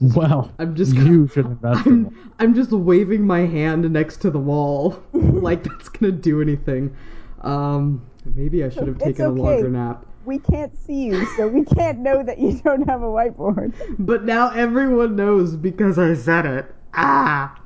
Well, 0.00 0.50
I'm 0.58 0.74
just 0.74 0.94
you 0.94 1.28
should 1.28 1.46
invest 1.46 1.86
in 1.86 2.04
one. 2.04 2.14
I'm, 2.16 2.32
I'm 2.38 2.54
just 2.54 2.72
waving 2.72 3.24
my 3.24 3.40
hand 3.40 3.90
next 3.92 4.16
to 4.22 4.30
the 4.30 4.38
wall 4.38 5.00
like 5.12 5.62
that's 5.62 5.88
gonna 5.88 6.12
do 6.12 6.40
anything. 6.42 6.94
Um, 7.42 8.04
maybe 8.34 8.64
I 8.64 8.68
should 8.68 8.88
have 8.88 8.96
It's 8.96 9.04
taken 9.04 9.26
a 9.26 9.30
longer 9.30 9.68
nap. 9.68 10.06
We 10.24 10.38
can't 10.38 10.76
see 10.86 11.04
you, 11.04 11.26
so 11.36 11.48
we 11.48 11.64
can't 11.64 11.98
know 11.98 12.22
that 12.22 12.38
you 12.38 12.52
don't 12.64 12.88
have 12.88 13.02
a 13.02 13.06
whiteboard. 13.06 13.74
But 13.98 14.24
now 14.24 14.50
everyone 14.50 15.16
knows 15.16 15.56
because 15.56 15.98
I 15.98 16.14
said 16.14 16.46
it. 16.46 16.74
Ah. 16.94 17.60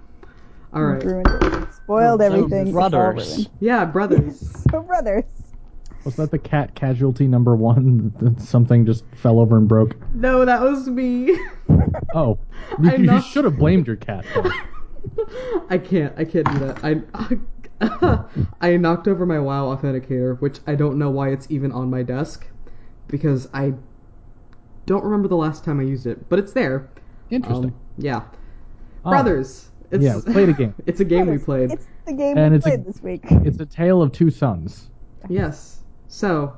All 0.72 0.84
right. 0.84 1.02
Ruined 1.02 1.26
it. 1.42 1.74
Spoiled 1.74 2.20
So, 2.20 2.26
everything. 2.26 2.66
It's 2.68 2.72
brothers. 2.72 3.48
Yeah, 3.60 3.84
brothers. 3.84 4.52
So 4.70 4.82
brothers. 4.82 5.24
Was 6.06 6.16
that 6.16 6.30
the 6.30 6.38
cat 6.38 6.74
casualty 6.74 7.26
number 7.26 7.54
one? 7.54 8.12
That 8.20 8.40
something 8.40 8.86
just 8.86 9.04
fell 9.16 9.38
over 9.40 9.56
and 9.58 9.68
broke. 9.68 9.96
no, 10.14 10.44
that 10.46 10.62
was 10.62 10.88
me. 10.88 11.36
Oh, 12.14 12.38
you, 12.82 12.90
I 12.90 12.94
you 12.94 13.02
knocked- 13.04 13.26
should 13.26 13.44
have 13.44 13.58
blamed 13.58 13.86
your 13.86 13.96
cat. 13.96 14.24
then. 14.34 14.50
I 15.68 15.76
can't. 15.78 16.12
I 16.16 16.24
can't 16.24 16.50
do 16.52 16.58
that. 16.60 16.78
I 17.80 18.26
I 18.60 18.76
knocked 18.76 19.06
over 19.08 19.26
my 19.26 19.38
WoW 19.38 19.74
authenticator, 19.76 20.40
which 20.40 20.60
I 20.66 20.74
don't 20.74 20.98
know 20.98 21.10
why 21.10 21.30
it's 21.30 21.46
even 21.50 21.72
on 21.72 21.90
my 21.90 22.02
desk, 22.02 22.46
because 23.08 23.48
I 23.52 23.74
don't 24.86 25.04
remember 25.04 25.28
the 25.28 25.36
last 25.36 25.64
time 25.64 25.80
I 25.80 25.82
used 25.82 26.06
it, 26.06 26.28
but 26.28 26.38
it's 26.38 26.52
there. 26.52 26.88
Interesting. 27.30 27.70
Um, 27.70 27.74
yeah. 27.98 28.22
Oh, 29.04 29.10
Brothers. 29.10 29.68
It's, 29.90 30.02
yeah, 30.02 30.18
played 30.24 30.48
a 30.48 30.52
game. 30.52 30.74
it's 30.86 31.00
a 31.00 31.04
game 31.04 31.26
we 31.26 31.36
Brothers, 31.38 31.44
played. 31.44 31.70
It's 31.72 31.86
the 32.06 32.12
game 32.12 32.38
And 32.38 32.52
we 32.52 32.56
it's 32.58 32.66
a- 32.66 32.70
played 32.70 32.84
this 32.86 33.02
week. 33.02 33.24
It's 33.30 33.60
a 33.60 33.66
tale 33.66 34.00
of 34.02 34.12
two 34.12 34.30
sons. 34.30 34.88
Yes. 35.28 35.75
So, 36.16 36.54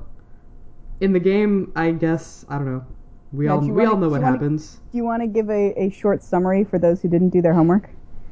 in 1.00 1.12
the 1.12 1.18
game, 1.18 1.72
I 1.74 1.90
guess 1.90 2.46
I 2.48 2.58
don't 2.58 2.66
know. 2.66 2.84
We 3.32 3.48
all 3.48 3.58
we 3.58 3.72
wanna- 3.72 3.90
all 3.90 3.96
know 3.96 4.08
what 4.08 4.20
wanna- 4.22 4.32
happens. 4.34 4.78
Do 4.92 4.98
you 4.98 5.02
want 5.04 5.20
to 5.22 5.26
give 5.26 5.50
a, 5.50 5.72
a 5.76 5.90
short 5.90 6.22
summary 6.22 6.62
for 6.62 6.78
those 6.78 7.02
who 7.02 7.08
didn't 7.08 7.30
do 7.30 7.42
their 7.42 7.54
homework? 7.54 7.90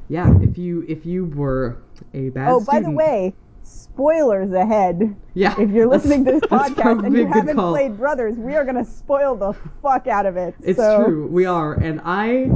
Yeah. 0.09 0.33
If 0.40 0.56
you 0.56 0.85
if 0.87 1.04
you 1.04 1.25
were 1.25 1.78
a 2.14 2.28
bad 2.28 2.49
oh, 2.49 2.61
by 2.61 2.78
the 2.78 2.92
way, 2.92 3.35
spoilers 3.64 4.52
ahead. 4.52 5.16
yeah. 5.35 5.61
If 5.61 5.71
you're 5.71 5.88
listening 5.88 6.25
to 6.26 6.33
this 6.33 6.40
podcast 6.42 7.04
and 7.04 7.12
you 7.16 7.26
haven't 7.26 7.56
call. 7.56 7.73
played 7.73 7.97
Brothers, 7.99 8.37
we 8.37 8.54
are 8.54 8.62
going 8.62 8.76
to 8.76 8.85
spoil 8.88 9.35
the 9.35 9.52
fuck 9.83 10.06
out 10.06 10.26
of 10.26 10.37
it. 10.37 10.54
It's 10.62 10.78
so, 10.78 11.04
true. 11.06 11.26
We 11.26 11.45
are, 11.45 11.75
and 11.75 12.00
I 12.04 12.52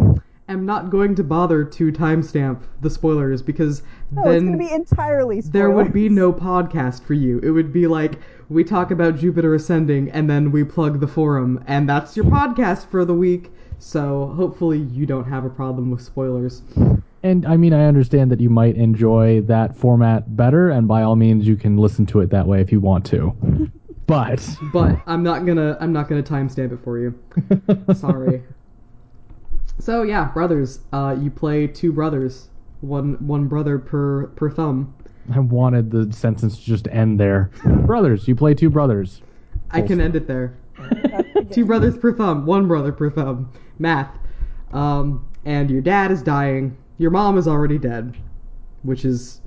am 0.49 0.65
not 0.65 0.91
going 0.91 1.17
to 1.17 1.25
bother 1.25 1.65
to 1.65 1.91
timestamp 1.91 2.61
the 2.83 2.91
spoilers 2.91 3.43
because 3.43 3.83
No, 4.13 4.31
it's 4.31 4.45
going 4.45 4.53
to 4.53 4.59
be 4.59 4.71
entirely 4.73 5.41
spoilers. 5.41 5.53
there 5.53 5.71
would 5.73 5.93
be 5.93 6.09
no 6.09 6.33
podcast 6.33 7.03
for 7.03 7.15
you. 7.15 7.41
It 7.41 7.51
would 7.51 7.73
be 7.73 7.89
like 7.89 8.21
we 8.51 8.65
talk 8.65 8.91
about 8.91 9.17
Jupiter 9.17 9.55
ascending 9.55 10.11
and 10.11 10.29
then 10.29 10.51
we 10.51 10.65
plug 10.65 11.01
the 11.01 11.07
forum, 11.07 11.63
and 11.67 11.89
that's 11.89 12.17
your 12.17 12.27
podcast 12.27 12.91
for 12.91 13.05
the 13.05 13.15
week. 13.15 13.51
So 13.79 14.27
hopefully 14.37 14.79
you 14.79 15.07
don't 15.07 15.25
have 15.25 15.45
a 15.45 15.49
problem 15.49 15.91
with 15.91 16.03
spoilers. 16.03 16.63
And 17.23 17.47
I 17.47 17.57
mean, 17.57 17.73
I 17.73 17.87
understand 17.87 18.31
that 18.33 18.41
you 18.41 18.51
might 18.51 18.77
enjoy 18.77 19.41
that 19.43 19.77
format 19.77 20.37
better, 20.37 20.69
and 20.69 20.89
by 20.89 21.03
all 21.03 21.17
means, 21.17 21.47
you 21.47 21.57
can 21.57 21.77
listen 21.77 22.05
to 22.07 22.21
it 22.21 22.31
that 22.31 22.47
way 22.47 22.61
if 22.61 22.73
you 22.73 22.81
want 22.81 23.07
to. 23.07 23.35
But 24.07 24.45
But 24.73 25.01
I'm 25.07 25.23
not 25.23 25.47
gonna 25.47 25.79
I'm 25.81 25.93
not 25.93 26.09
gonna 26.09 26.25
timestamp 26.25 26.73
it 26.73 26.81
for 26.83 26.99
you. 26.99 27.17
Sorry. 27.95 28.43
So 29.79 30.03
yeah, 30.03 30.25
brothers. 30.33 30.81
Uh, 30.93 31.17
you 31.17 31.31
play 31.31 31.69
two 31.69 31.93
brothers, 31.93 32.49
one 32.81 33.25
one 33.25 33.47
brother 33.47 33.79
per 33.79 34.27
per 34.35 34.51
thumb. 34.51 34.93
I 35.33 35.39
wanted 35.39 35.91
the 35.91 36.13
sentence 36.13 36.59
to 36.59 36.65
just 36.65 36.89
end 36.89 37.21
there. 37.21 37.51
Brothers, 37.65 38.27
you 38.27 38.35
play 38.35 38.55
two 38.55 38.71
brothers. 38.71 39.23
I 39.71 39.83
can 39.83 40.01
end 40.01 40.17
it 40.17 40.27
there. 40.27 40.57
Two 41.51 41.65
brothers 41.65 41.97
per 41.97 42.13
thumb, 42.13 42.47
one 42.47 42.67
brother 42.67 42.93
per 42.93 43.11
thumb. 43.11 43.53
Math. 43.79 44.17
Um, 44.73 45.29
and 45.45 45.71
your 45.71 45.83
dad 45.83 46.11
is 46.11 46.23
dying. 46.23 46.77
Your 46.99 47.11
mom 47.11 47.39
is 47.39 47.49
already 47.49 47.79
dead, 47.79 48.17
which 48.83 49.05
is 49.05 49.41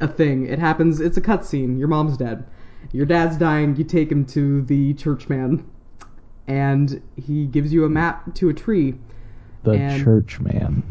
a 0.00 0.08
thing. 0.08 0.46
It 0.46 0.58
happens. 0.58 1.00
It's 1.00 1.16
a 1.16 1.20
cutscene. 1.20 1.78
Your 1.78 1.88
mom's 1.88 2.16
dead. 2.16 2.44
Your 2.92 3.06
dad's 3.06 3.36
dying. 3.36 3.76
You 3.76 3.84
take 3.84 4.10
him 4.10 4.24
to 4.26 4.62
the 4.62 4.94
churchman, 4.94 5.68
and 6.46 7.02
he 7.16 7.46
gives 7.46 7.72
you 7.72 7.84
a 7.84 7.88
map 7.88 8.34
to 8.36 8.48
a 8.48 8.54
tree. 8.54 8.94
The 9.64 10.00
churchman. 10.02 10.82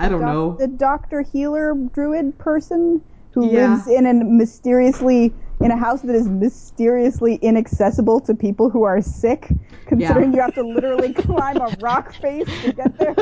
I 0.00 0.08
don't 0.08 0.20
Doc- 0.20 0.32
know. 0.32 0.56
The 0.58 0.68
doctor 0.68 1.22
healer 1.22 1.74
druid 1.74 2.38
person 2.38 3.02
who 3.32 3.46
Yeah. 3.50 3.74
lives 3.74 3.86
in 3.88 4.06
a 4.06 4.14
mysteriously 4.14 5.32
in 5.60 5.72
a 5.72 5.76
house 5.76 6.02
that 6.02 6.14
is 6.14 6.28
mysteriously 6.28 7.34
inaccessible 7.42 8.20
to 8.20 8.32
people 8.34 8.70
who 8.70 8.84
are 8.84 9.00
sick, 9.00 9.48
considering 9.86 10.30
Yeah. 10.30 10.36
you 10.36 10.42
have 10.42 10.54
to 10.54 10.62
literally 10.62 11.12
climb 11.26 11.56
a 11.56 11.74
rock 11.80 12.12
face 12.14 12.46
to 12.62 12.72
get 12.72 12.96
there. 12.98 13.16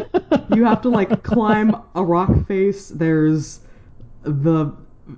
You 0.55 0.65
have 0.65 0.83
to 0.83 0.89
like 0.91 1.23
climb 1.23 1.75
a 1.95 2.05
rock 2.05 2.47
face. 2.47 2.89
There's 2.89 3.61
the 4.23 4.73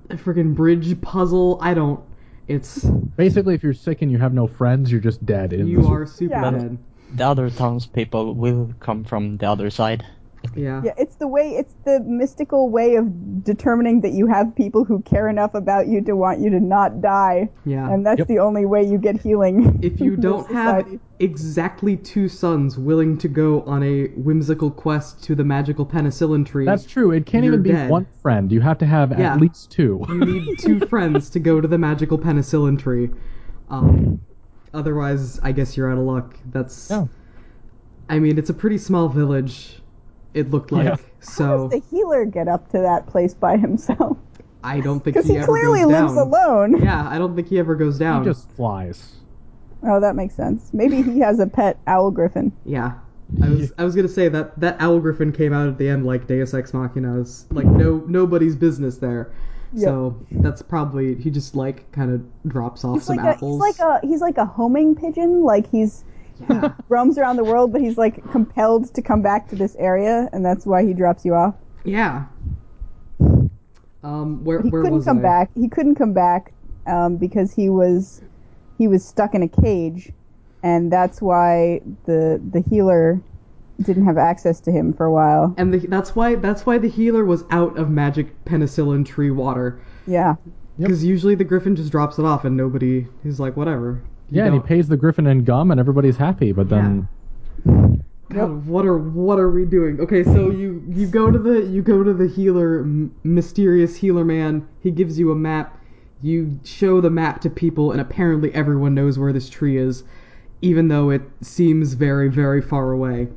freaking 0.09 0.55
bridge 0.55 0.99
puzzle. 1.01 1.57
I 1.61 1.73
don't. 1.73 1.99
It's 2.47 2.83
Basically, 2.83 3.53
if 3.53 3.63
you're 3.63 3.73
sick 3.73 4.01
and 4.01 4.11
you 4.11 4.17
have 4.17 4.33
no 4.33 4.47
friends, 4.47 4.91
you're 4.91 5.01
just 5.01 5.23
dead. 5.25 5.53
In 5.53 5.67
you 5.67 5.77
this- 5.81 5.87
are 5.87 6.05
super 6.05 6.33
Yeah. 6.35 6.51
dead. 6.51 6.77
The 7.15 7.25
other 7.27 7.49
townspeople 7.49 8.35
will 8.35 8.69
come 8.79 9.03
from 9.03 9.37
the 9.37 9.47
other 9.49 9.69
side. 9.69 10.03
Yeah. 10.55 10.81
Yeah, 10.83 10.93
it's 10.97 11.15
the 11.15 11.27
way 11.27 11.51
it's 11.55 11.73
the 11.85 11.99
mystical 12.01 12.69
way 12.69 12.95
of 12.95 13.43
determining 13.43 14.01
that 14.01 14.11
you 14.13 14.27
have 14.27 14.55
people 14.55 14.83
who 14.83 15.01
care 15.03 15.27
enough 15.29 15.53
about 15.53 15.87
you 15.87 16.01
to 16.01 16.13
want 16.15 16.39
you 16.39 16.49
to 16.49 16.59
not 16.59 17.01
die. 17.01 17.49
Yeah. 17.65 17.89
And 17.91 18.05
that's 18.05 18.19
Yep. 18.19 18.27
the 18.27 18.39
only 18.39 18.65
way 18.65 18.83
you 18.83 18.97
get 18.97 19.19
healing. 19.21 19.79
if 19.81 19.99
you 20.01 20.15
don't 20.27 20.49
have 20.51 20.87
exactly 21.19 21.95
two 21.97 22.27
sons 22.27 22.77
willing 22.77 23.17
to 23.19 23.27
go 23.27 23.61
on 23.63 23.83
a 23.83 24.07
whimsical 24.09 24.71
quest 24.71 25.21
to 25.23 25.35
the 25.35 25.43
magical 25.43 25.85
penicillin 25.85 26.45
tree, 26.45 26.65
That's 26.65 26.85
true. 26.85 27.11
It 27.11 27.25
can't 27.25 27.45
even 27.45 27.61
be 27.61 27.71
dead. 27.71 27.89
one 27.89 28.07
friend. 28.21 28.51
You 28.51 28.61
have 28.61 28.77
to 28.79 28.85
have 28.85 29.11
Yeah. 29.17 29.33
at 29.33 29.41
least 29.41 29.71
two. 29.71 30.03
you 30.09 30.25
need 30.25 30.59
two 30.59 30.79
friends 30.87 31.29
to 31.31 31.39
go 31.39 31.61
to 31.61 31.67
the 31.67 31.77
magical 31.77 32.17
penicillin 32.17 32.79
tree. 32.79 33.09
Um, 33.69 34.19
otherwise, 34.73 35.39
I 35.43 35.51
guess 35.51 35.75
you're 35.77 35.91
out 35.91 35.97
of 35.97 36.03
luck. 36.05 36.35
That's. 36.51 36.89
Yeah. 36.89 37.05
I 38.09 38.17
mean, 38.19 38.37
it's 38.39 38.49
a 38.49 38.53
pretty 38.53 38.77
small 38.79 39.07
village. 39.09 39.81
It 40.33 40.51
looked 40.51 40.71
like 40.71 40.85
Yeah. 40.85 40.95
so. 41.19 41.43
How 41.45 41.67
does 41.67 41.81
the 41.81 41.87
healer 41.95 42.25
get 42.25 42.47
up 42.47 42.69
to 42.71 42.79
that 42.79 43.07
place 43.07 43.33
by 43.33 43.57
himself? 43.57 44.17
I 44.63 44.79
don't 44.81 44.99
think 45.03 45.15
Because 45.15 45.27
he, 45.27 45.33
he, 45.33 45.39
ever 45.39 45.47
clearly 45.47 45.79
goes 45.81 45.91
lives 45.91 46.13
down. 46.15 46.27
alone. 46.27 46.81
Yeah, 46.83 47.07
I 47.09 47.17
don't 47.17 47.35
think 47.35 47.47
he 47.47 47.57
ever 47.59 47.75
goes 47.75 47.97
down. 47.97 48.23
He 48.23 48.29
just 48.29 48.49
flies. 48.51 49.13
Oh, 49.83 49.99
that 50.01 50.15
makes 50.15 50.35
sense. 50.35 50.69
Maybe 50.73 51.01
he 51.01 51.19
has 51.19 51.39
a 51.39 51.47
pet 51.47 51.79
owl 51.87 52.11
griffin. 52.11 52.51
Yeah. 52.65 52.93
I 53.43 53.49
was 53.49 53.71
I 53.77 53.83
was 53.83 53.95
gonna 53.95 54.07
say 54.09 54.27
that 54.27 54.59
that 54.59 54.75
owl 54.81 54.99
griffin 54.99 55.31
came 55.31 55.53
out 55.53 55.67
at 55.67 55.77
the 55.77 55.87
end 55.87 56.03
like 56.05 56.25
Deus 56.27 56.53
Ex 56.53 56.73
Machina. 56.73 57.21
It's 57.21 57.45
like 57.51 57.65
no 57.67 58.03
nobody's 58.07 58.55
business 58.55 58.97
there. 58.97 59.31
So 59.77 60.17
that's 60.31 60.63
probably 60.63 61.13
he 61.15 61.29
just 61.29 61.55
like 61.55 61.89
kind 61.91 62.11
of 62.11 62.21
drops 62.51 62.83
off 62.83 62.95
He's 62.95 63.03
some 63.05 63.17
like 63.17 63.25
a 63.25 63.29
apples. 63.29 63.63
he's 63.63 63.79
like 63.79 63.87
a 64.03 64.05
he's 64.07 64.21
like 64.21 64.37
a 64.39 64.45
homing 64.45 64.95
pigeon. 64.95 65.43
Like 65.43 65.69
he's 65.69 66.03
yeah. 66.49 66.73
roams 66.89 67.17
around 67.17 67.37
the 67.37 67.43
world, 67.43 67.71
but 67.71 67.81
he's 67.81 67.97
like 67.97 68.29
compelled 68.31 68.93
to 68.95 69.01
come 69.01 69.21
back 69.21 69.49
to 69.49 69.55
this 69.55 69.75
area, 69.77 70.29
and 70.31 70.45
that's 70.45 70.65
why 70.65 70.85
he 70.85 70.93
drops 70.93 71.25
you 71.25 71.33
off. 71.35 71.55
yeah. 71.83 72.25
Um, 74.01 74.43
where 74.45 74.61
He 74.61 74.69
where 74.69 74.81
couldn't 74.83 74.97
was 74.97 75.05
come 75.05 75.19
I? 75.19 75.21
back. 75.21 75.49
He 75.55 75.67
couldn't 75.67 75.95
come 75.95 76.13
back 76.13 76.53
um, 76.87 77.17
because 77.17 77.53
he 77.53 77.69
was 77.69 78.21
he 78.77 78.87
was 78.87 79.03
stuck 79.05 79.33
in 79.35 79.43
a 79.43 79.47
cage, 79.47 80.11
and 80.63 80.91
that's 80.91 81.21
why 81.21 81.81
the 82.05 82.41
the 82.51 82.61
healer 82.69 83.19
didn't 83.81 84.05
have 84.05 84.17
access 84.17 84.59
to 84.61 84.71
him 84.71 84.93
for 84.93 85.05
a 85.05 85.11
while. 85.11 85.53
And 85.57 85.73
the, 85.73 85.79
that's 85.87 86.15
why 86.15 86.35
that's 86.35 86.65
why 86.65 86.77
the 86.77 86.89
healer 86.89 87.25
was 87.25 87.43
out 87.49 87.77
of 87.77 87.89
magic 87.89 88.45
penicillin 88.45 89.05
tree 89.05 89.31
water. 89.31 89.79
Yeah. 90.07 90.35
Because 90.77 91.03
usually 91.03 91.35
the 91.35 91.43
griffin 91.43 91.75
just 91.75 91.91
drops 91.91 92.17
it 92.19 92.25
off 92.25 92.45
and 92.45 92.55
nobody 92.55 93.05
he's 93.23 93.37
like 93.39 93.57
whatever. 93.57 94.01
You 94.31 94.37
Yeah, 94.37 94.45
and 94.45 94.53
he 94.53 94.59
pays 94.59 94.87
the 94.87 94.97
griffin 94.97 95.27
in 95.27 95.43
gum, 95.43 95.71
and 95.71 95.79
everybody's 95.79 96.17
happy. 96.17 96.51
But 96.51 96.69
then, 96.69 97.07
God, 98.29 98.67
what 98.67 98.85
are 98.85 98.97
what 98.97 99.39
are 99.39 99.49
we 99.49 99.65
doing? 99.65 99.99
Okay, 99.99 100.23
so 100.23 100.51
you 100.51 100.83
you 100.87 101.07
go 101.07 101.31
to 101.31 101.39
the 101.39 101.61
you 101.61 101.81
go 101.81 102.03
to 102.03 102.13
the 102.13 102.27
healer, 102.27 102.79
m- 102.81 103.15
mysterious 103.23 103.95
healer 103.95 104.23
man. 104.23 104.67
He 104.81 104.91
gives 104.91 105.17
you 105.17 105.31
a 105.31 105.35
map. 105.35 105.77
You 106.21 106.59
show 106.63 107.01
the 107.01 107.09
map 107.09 107.41
to 107.41 107.49
people, 107.49 107.91
and 107.91 107.99
apparently 108.01 108.53
everyone 108.53 108.93
knows 108.93 109.17
where 109.17 109.33
this 109.33 109.49
tree 109.49 109.77
is, 109.77 110.03
even 110.61 110.89
though 110.89 111.09
it 111.09 111.23
seems 111.41 111.93
very 111.93 112.29
very 112.29 112.61
far 112.61 112.91
away. 112.91 113.29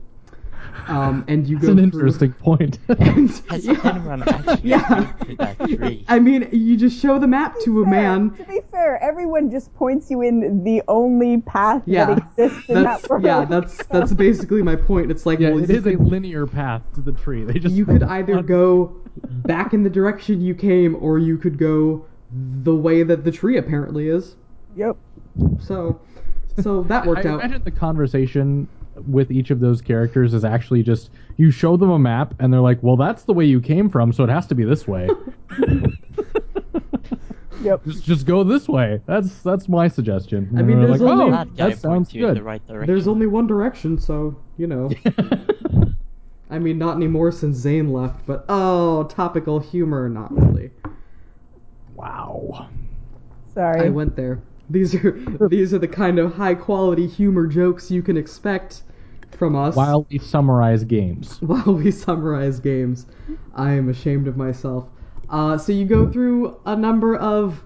Um, 0.88 1.24
and 1.28 1.46
you 1.46 1.56
that's 1.56 1.66
go 1.66 1.72
an 1.72 1.76
through- 1.78 1.84
interesting 1.84 2.32
point. 2.32 2.78
And, 2.88 3.30
Has 3.50 3.64
yeah. 3.66 3.80
anyone 3.84 4.22
actually 4.22 4.60
Yeah. 4.70 5.12
that 5.38 5.58
tree? 5.58 6.04
I 6.08 6.18
mean, 6.18 6.48
you 6.52 6.76
just 6.76 7.00
show 7.00 7.18
the 7.18 7.26
map 7.26 7.56
to 7.64 7.80
a 7.82 7.84
Fair. 7.84 7.90
man. 7.90 8.30
To 8.36 8.44
be 8.44 8.60
fair, 8.70 9.02
everyone 9.02 9.50
just 9.50 9.74
points 9.74 10.10
you 10.10 10.22
in 10.22 10.64
the 10.64 10.82
only 10.88 11.40
path 11.42 11.82
Yeah, 11.86 12.06
that 12.14 12.18
exists 12.38 12.68
in 12.68 12.82
that's 12.82 13.02
that 13.02 13.10
world. 13.10 13.24
yeah, 13.24 13.44
that's 13.44 13.84
that's 13.86 14.12
basically 14.12 14.62
my 14.62 14.76
point. 14.76 15.10
It's 15.10 15.26
like 15.26 15.38
yeah, 15.40 15.50
well, 15.50 15.62
it 15.62 15.70
you 15.70 16.00
a 16.00 16.02
linear 16.02 16.46
path 16.46 16.82
to 16.94 17.00
the 17.00 17.12
tree. 17.12 17.44
They 17.44 17.58
just 17.58 17.74
you 17.74 17.84
could 17.86 18.02
either 18.18 18.42
go 18.42 18.96
back 19.46 19.74
in 19.74 19.82
the 19.82 19.90
direction 19.90 20.40
you 20.40 20.54
came 20.54 20.96
or 21.00 21.18
you 21.18 21.36
could 21.38 21.58
go 21.58 22.04
the 22.62 22.74
way 22.74 23.02
that 23.02 23.24
the 23.24 23.30
tree 23.30 23.58
apparently 23.58 24.08
is 24.08 24.36
Yep. 24.74 24.96
so 25.60 26.00
so 26.62 26.82
that 26.84 27.06
worked 27.06 27.26
I 27.26 27.30
out 27.30 27.40
imagine 27.44 27.62
the 27.64 27.70
conversation 27.70 28.68
with 29.06 29.30
each 29.30 29.50
of 29.50 29.60
those 29.60 29.80
characters 29.80 30.34
is 30.34 30.44
actually 30.44 30.82
just 30.82 31.10
you 31.36 31.50
show 31.50 31.76
them 31.76 31.90
a 31.90 31.98
map 31.98 32.34
and 32.38 32.52
they're 32.52 32.60
like, 32.60 32.78
"Well, 32.82 32.96
that's 32.96 33.24
the 33.24 33.32
way 33.32 33.44
you 33.44 33.60
came 33.60 33.88
from, 33.90 34.12
so 34.12 34.24
it 34.24 34.30
has 34.30 34.46
to 34.48 34.54
be 34.54 34.64
this 34.64 34.86
way." 34.88 35.08
Yep. 37.62 37.84
just 37.84 38.02
just 38.04 38.26
go 38.26 38.42
this 38.42 38.68
way. 38.68 39.00
That's 39.06 39.38
that's 39.42 39.68
my 39.68 39.86
suggestion. 39.86 40.50
I 40.56 40.58
And 40.58 40.66
mean, 40.68 40.78
they're 40.80 40.88
there's 40.88 41.00
like, 41.00 41.12
only- 41.12 41.24
"Oh, 41.26 41.30
that 41.30 41.56
guy 41.56 41.68
that 41.70 41.78
sounds 41.78 42.08
points 42.08 42.14
you 42.14 42.22
in 42.26 42.30
good." 42.34 42.38
the 42.38 42.42
right 42.42 42.66
direction. 42.66 42.86
there's 42.92 43.06
only 43.06 43.26
one 43.28 43.46
direction 43.46 43.98
so 44.00 44.36
you 44.56 44.66
know 44.66 44.90
i 46.50 46.58
mean 46.58 46.76
not 46.76 46.96
anymore 46.96 47.30
since 47.30 47.64
Zayn 47.64 47.92
left 47.92 48.26
but 48.26 48.44
oh 48.48 49.04
topical 49.04 49.60
humor 49.60 50.08
not 50.08 50.32
really 50.36 50.70
wow. 51.94 52.68
Sorry. 53.54 53.86
i 53.86 53.88
went 53.90 54.16
there 54.16 54.42
these 54.68 54.94
are 54.96 55.12
these 55.48 55.72
are 55.72 55.78
the 55.78 55.86
kind 55.88 56.18
of 56.18 56.34
high 56.34 56.54
quality 56.56 57.06
humor 57.06 57.46
jokes 57.46 57.90
you 57.92 58.02
can 58.02 58.16
expect 58.16 58.82
from 59.36 59.56
us 59.56 59.74
While 59.74 60.06
we 60.10 60.18
summarize 60.18 60.84
games. 60.84 61.38
while 61.42 61.74
we 61.74 61.90
summarize 61.90 62.60
games. 62.60 63.06
I 63.54 63.72
am 63.72 63.88
ashamed 63.88 64.28
of 64.28 64.36
myself. 64.36 64.88
Uh, 65.28 65.56
so 65.56 65.72
you 65.72 65.84
go 65.86 66.10
through 66.10 66.60
a 66.66 66.76
number 66.76 67.16
of 67.16 67.62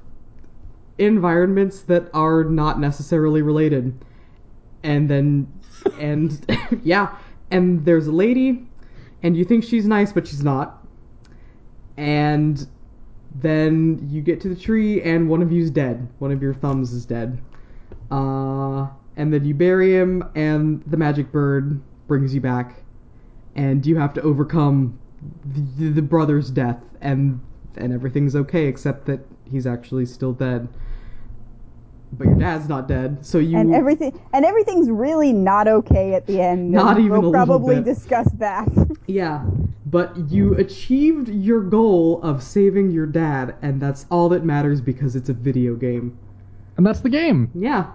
environments 0.98 1.82
that 1.82 2.08
are 2.14 2.44
not 2.44 2.80
necessarily 2.80 3.42
related, 3.42 4.04
and 4.82 5.08
then 5.10 5.52
and 5.98 6.44
yeah, 6.82 7.16
and 7.50 7.84
there's 7.84 8.06
a 8.06 8.12
lady, 8.12 8.66
and 9.22 9.36
you 9.36 9.44
think 9.44 9.64
she's 9.64 9.86
nice, 9.86 10.12
but 10.12 10.26
she's 10.26 10.44
not. 10.44 10.86
And 11.96 12.66
then 13.34 14.06
you 14.10 14.22
get 14.22 14.40
to 14.42 14.48
the 14.48 14.56
tree, 14.56 15.02
and 15.02 15.28
one 15.28 15.42
of 15.42 15.52
you's 15.52 15.70
dead. 15.70 16.08
One 16.18 16.30
of 16.30 16.42
your 16.42 16.54
thumbs 16.54 16.92
is 16.92 17.04
dead. 17.04 17.38
Uh, 18.10 18.86
and 19.16 19.32
then 19.32 19.44
you 19.44 19.54
bury 19.54 19.94
him, 19.94 20.22
and 20.34 20.82
the 20.86 20.96
magic 20.96 21.32
bird 21.32 21.80
brings 22.06 22.34
you 22.34 22.40
back, 22.40 22.82
and 23.54 23.84
you 23.84 23.96
have 23.96 24.12
to 24.14 24.22
overcome 24.22 24.98
the, 25.78 25.90
the 25.90 26.02
brother's 26.02 26.50
death, 26.50 26.80
and 27.00 27.40
and 27.76 27.92
everything's 27.92 28.34
okay 28.34 28.66
except 28.66 29.06
that 29.06 29.20
he's 29.50 29.66
actually 29.66 30.06
still 30.06 30.32
dead. 30.32 30.68
But 32.12 32.28
your 32.28 32.36
dad's 32.36 32.68
not 32.68 32.86
dead, 32.88 33.26
so 33.26 33.38
you 33.38 33.58
and 33.58 33.74
everything 33.74 34.18
and 34.32 34.44
everything's 34.44 34.88
really 34.88 35.32
not 35.32 35.66
okay 35.66 36.14
at 36.14 36.26
the 36.26 36.40
end. 36.40 36.70
Not 36.72 36.96
and 36.96 37.06
even 37.06 37.20
we'll 37.20 37.30
a 37.30 37.30
little 37.30 37.46
probably 37.46 37.82
discuss 37.82 38.30
that. 38.34 38.68
Yeah, 39.08 39.44
but 39.86 40.16
you 40.30 40.54
achieved 40.54 41.28
your 41.28 41.60
goal 41.60 42.20
of 42.22 42.42
saving 42.42 42.90
your 42.90 43.06
dad, 43.06 43.54
and 43.62 43.80
that's 43.80 44.04
all 44.10 44.28
that 44.30 44.44
matters 44.44 44.80
because 44.80 45.14
it's 45.14 45.28
a 45.28 45.32
video 45.32 45.76
game. 45.76 46.18
And 46.76 46.84
that's 46.84 47.00
the 47.00 47.08
game. 47.08 47.50
Yeah. 47.54 47.92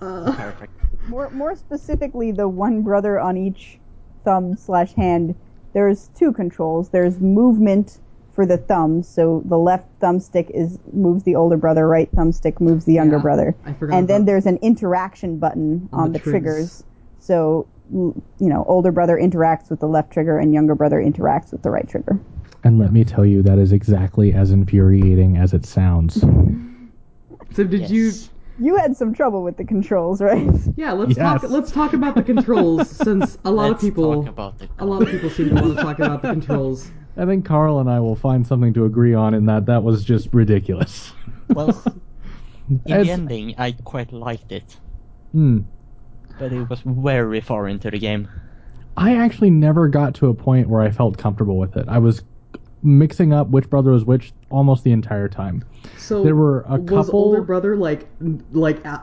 Uh, 0.00 0.32
Perfect. 0.36 0.72
more 1.08 1.30
more 1.30 1.54
specifically, 1.56 2.32
the 2.32 2.48
one 2.48 2.82
brother 2.82 3.18
on 3.20 3.36
each 3.36 3.78
thumb 4.24 4.56
slash 4.56 4.92
hand. 4.94 5.34
There's 5.72 6.08
two 6.16 6.32
controls. 6.32 6.88
There's 6.90 7.18
movement 7.20 7.98
for 8.34 8.46
the 8.46 8.58
thumbs, 8.58 9.08
so 9.08 9.42
the 9.44 9.58
left 9.58 9.86
thumbstick 10.00 10.50
is 10.50 10.78
moves 10.92 11.22
the 11.24 11.36
older 11.36 11.56
brother, 11.56 11.86
right 11.86 12.10
thumbstick 12.12 12.60
moves 12.60 12.84
the 12.84 12.92
younger 12.92 13.16
Yeah, 13.16 13.22
brother. 13.22 13.54
I 13.64 13.72
forgot 13.74 13.96
And 13.96 14.08
then 14.08 14.24
there's 14.24 14.46
an 14.46 14.56
interaction 14.62 15.38
button 15.38 15.88
On 15.92 16.00
on, 16.04 16.12
the 16.12 16.18
the, 16.18 16.24
trigs. 16.24 16.30
triggers. 16.30 16.84
So 17.20 17.66
you 17.92 18.14
know, 18.40 18.64
older 18.66 18.90
brother 18.92 19.16
interacts 19.16 19.68
with 19.70 19.80
the 19.80 19.86
left 19.88 20.12
trigger, 20.12 20.38
and 20.38 20.52
younger 20.54 20.74
brother 20.74 20.98
interacts 21.02 21.52
with 21.52 21.62
the 21.62 21.70
right 21.70 21.88
trigger. 21.88 22.18
And 22.64 22.78
let 22.78 22.92
me 22.92 23.04
tell 23.04 23.26
you, 23.26 23.42
that 23.42 23.58
is 23.58 23.72
exactly 23.72 24.32
as 24.32 24.50
infuriating 24.50 25.36
as 25.36 25.52
it 25.52 25.66
sounds. 25.66 26.20
so 26.20 27.64
did? 27.64 27.72
Yes. 27.82 27.90
You 27.90 28.12
had 28.76 28.96
some 28.96 29.14
trouble 29.14 29.42
with 29.42 29.56
the 29.56 29.64
controls, 29.64 30.20
right? 30.20 30.48
Yeah, 30.76 30.92
let's 30.92 31.16
talk. 31.16 31.42
Let's 31.42 31.70
talk 31.70 31.92
about 31.92 32.14
the 32.14 32.22
controls 32.22 32.88
since 33.04 33.38
a 33.44 33.50
lot 33.50 33.66
of 33.66 33.70
Let's 33.72 33.84
people, 33.84 34.22
talk 34.22 34.28
about 34.32 34.58
the 34.58 34.68
a 34.78 34.84
lot 34.86 35.02
of 35.02 35.08
people 35.08 35.30
seem 35.30 35.48
to 35.50 35.54
want 35.54 35.76
to 35.76 35.82
talk 35.82 35.98
about 35.98 36.22
the 36.22 36.30
controls. 36.30 36.90
I 37.16 37.26
think 37.26 37.44
Carl 37.44 37.78
and 37.78 37.88
I 37.88 38.00
will 38.00 38.16
find 38.16 38.46
something 38.46 38.74
to 38.74 38.84
agree 38.86 39.14
on 39.14 39.34
in 39.34 39.46
that 39.46 39.66
that 39.66 39.82
was 39.84 40.04
just 40.04 40.32
ridiculous. 40.32 41.12
Well, 41.48 41.80
in 42.68 42.80
As- 42.92 43.06
the 43.06 43.12
ending, 43.12 43.54
I 43.58 43.72
quite 43.72 44.12
liked 44.12 44.50
it, 44.52 44.76
Hmm. 45.32 45.60
but 46.38 46.52
it 46.52 46.68
was 46.68 46.80
very 46.84 47.40
far 47.40 47.68
into 47.68 47.90
the 47.90 47.98
game. 47.98 48.28
I 48.96 49.16
actually 49.16 49.50
never 49.50 49.88
got 49.88 50.14
to 50.16 50.28
a 50.28 50.34
point 50.34 50.68
where 50.68 50.80
I 50.80 50.90
felt 50.90 51.18
comfortable 51.18 51.58
with 51.58 51.76
it. 51.76 51.86
I 51.88 51.98
was 51.98 52.22
mixing 52.84 53.32
up 53.32 53.48
which 53.48 53.68
brother 53.70 53.90
was 53.92 54.04
which 54.04 54.32
almost 54.50 54.84
the 54.84 54.92
entire 54.92 55.28
time. 55.28 55.64
So 55.96 56.22
There 56.22 56.36
were 56.36 56.60
a 56.68 56.78
was 56.78 57.06
couple- 57.06 57.20
older 57.20 57.42
brother 57.42 57.76
like 57.76 58.06
like 58.52 58.84
uh, 58.86 58.98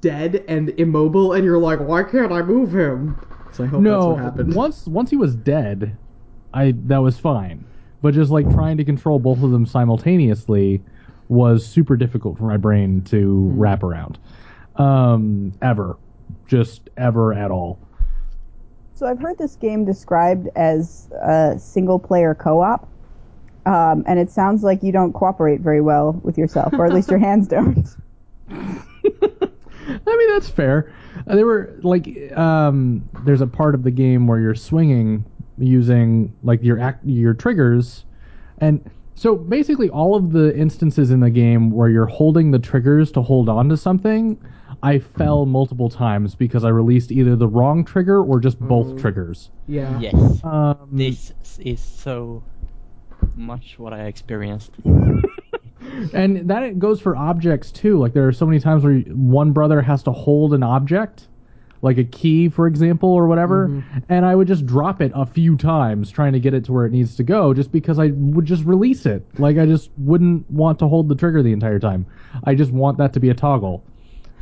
dead 0.00 0.44
and 0.48 0.70
immobile, 0.70 1.34
and 1.34 1.44
you're 1.44 1.58
like, 1.58 1.78
why 1.80 2.02
can't 2.02 2.32
I 2.32 2.42
move 2.42 2.74
him? 2.74 3.16
So 3.52 3.64
I 3.64 3.66
hope 3.66 3.82
no, 3.82 3.92
that's 3.92 4.06
what 4.06 4.18
happened. 4.18 4.54
once 4.54 4.86
once 4.86 5.10
he 5.10 5.16
was 5.16 5.34
dead, 5.36 5.96
I 6.54 6.72
that 6.86 6.98
was 6.98 7.18
fine. 7.18 7.64
But 8.00 8.14
just 8.14 8.30
like 8.30 8.48
trying 8.52 8.76
to 8.78 8.84
control 8.84 9.18
both 9.18 9.42
of 9.42 9.50
them 9.50 9.66
simultaneously 9.66 10.82
was 11.28 11.66
super 11.66 11.96
difficult 11.96 12.38
for 12.38 12.44
my 12.44 12.56
brain 12.56 13.02
to 13.02 13.50
Hmm. 13.50 13.58
wrap 13.60 13.82
around. 13.82 14.18
Um, 14.76 15.52
ever, 15.60 15.96
just 16.46 16.88
ever 16.96 17.34
at 17.34 17.50
all. 17.50 17.78
So 18.94 19.06
I've 19.06 19.18
heard 19.20 19.36
this 19.38 19.56
game 19.56 19.84
described 19.84 20.48
as 20.56 21.08
a 21.22 21.56
single 21.58 21.98
player 21.98 22.34
co-op. 22.34 22.88
Um, 23.68 24.02
and 24.06 24.18
it 24.18 24.30
sounds 24.30 24.62
like 24.62 24.82
you 24.82 24.92
don't 24.92 25.12
cooperate 25.12 25.60
very 25.60 25.82
well 25.82 26.18
with 26.22 26.38
yourself, 26.38 26.72
or 26.72 26.86
at 26.86 26.94
least 26.94 27.10
your 27.10 27.18
hands 27.18 27.46
don't. 27.46 27.86
I 28.50 30.16
mean, 30.16 30.32
that's 30.32 30.48
fair. 30.48 30.90
Uh, 31.26 31.36
there 31.36 31.44
were 31.44 31.78
like, 31.82 32.32
um, 32.36 33.06
there's 33.26 33.42
a 33.42 33.46
part 33.46 33.74
of 33.74 33.82
the 33.82 33.90
game 33.90 34.26
where 34.26 34.38
you're 34.38 34.54
swinging 34.54 35.22
using 35.58 36.34
like 36.42 36.62
your 36.62 36.78
act, 36.78 37.04
your 37.04 37.34
triggers, 37.34 38.04
and 38.58 38.90
so 39.14 39.36
basically 39.36 39.90
all 39.90 40.14
of 40.14 40.32
the 40.32 40.56
instances 40.56 41.10
in 41.10 41.20
the 41.20 41.30
game 41.30 41.70
where 41.70 41.88
you're 41.88 42.06
holding 42.06 42.50
the 42.52 42.58
triggers 42.58 43.10
to 43.12 43.20
hold 43.20 43.48
on 43.48 43.68
to 43.68 43.76
something, 43.76 44.40
I 44.82 45.00
fell 45.00 45.44
multiple 45.44 45.90
times 45.90 46.34
because 46.36 46.64
I 46.64 46.68
released 46.68 47.10
either 47.10 47.34
the 47.34 47.48
wrong 47.48 47.84
trigger 47.84 48.22
or 48.22 48.38
just 48.40 48.60
both 48.60 48.98
triggers. 49.00 49.50
yeah. 49.66 49.98
Yes, 49.98 50.40
Um, 50.44 50.88
this 50.92 51.32
is 51.58 51.80
so 51.80 52.42
much 53.38 53.78
what 53.78 53.92
I 53.92 54.04
experienced. 54.04 54.72
and 56.12 56.48
that 56.48 56.78
goes 56.78 57.00
for 57.00 57.16
objects 57.16 57.70
too. 57.70 57.98
Like 57.98 58.12
there 58.12 58.26
are 58.26 58.32
so 58.32 58.46
many 58.46 58.60
times 58.60 58.84
where 58.84 58.98
one 59.00 59.52
brother 59.52 59.80
has 59.80 60.02
to 60.04 60.12
hold 60.12 60.54
an 60.54 60.62
object, 60.62 61.28
like 61.80 61.98
a 61.98 62.04
key, 62.04 62.48
for 62.48 62.66
example, 62.66 63.08
or 63.08 63.26
whatever, 63.26 63.82
and 64.08 64.26
I 64.26 64.34
would 64.34 64.48
just 64.48 64.66
drop 64.66 65.00
it 65.00 65.12
a 65.14 65.24
few 65.24 65.56
times 65.56 66.10
trying 66.10 66.32
to 66.32 66.40
get 66.40 66.52
it 66.52 66.64
to 66.64 66.72
where 66.72 66.84
it 66.84 66.92
needs 66.92 67.14
to 67.16 67.22
go, 67.22 67.54
just 67.54 67.70
because 67.70 67.98
I 67.98 68.08
would 68.08 68.44
just 68.44 68.64
release 68.64 69.06
it. 69.06 69.24
Like 69.38 69.58
I 69.58 69.66
just 69.66 69.90
wouldn't 69.96 70.50
want 70.50 70.78
to 70.80 70.88
hold 70.88 71.08
the 71.08 71.14
trigger 71.14 71.42
the 71.42 71.52
entire 71.52 71.78
time. 71.78 72.06
I 72.44 72.54
just 72.54 72.72
want 72.72 72.98
that 72.98 73.12
to 73.14 73.20
be 73.20 73.30
a 73.30 73.34
toggle. 73.34 73.84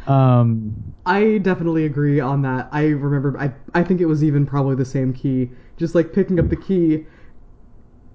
Um, 0.07 0.95
I 1.05 1.39
definitely 1.39 1.85
agree 1.85 2.21
on 2.21 2.43
that. 2.43 2.69
I 2.73 2.87
remember. 2.87 3.39
I 3.39 3.53
I 3.75 3.83
think 3.83 4.01
it 4.01 4.07
was 4.07 4.23
even 4.25 4.47
probably 4.47 4.77
the 4.77 4.85
same 4.85 5.13
key. 5.13 5.51
Just 5.77 5.95
like 5.95 6.13
picking 6.13 6.39
up 6.39 6.49
the 6.49 6.57
key. 6.57 7.07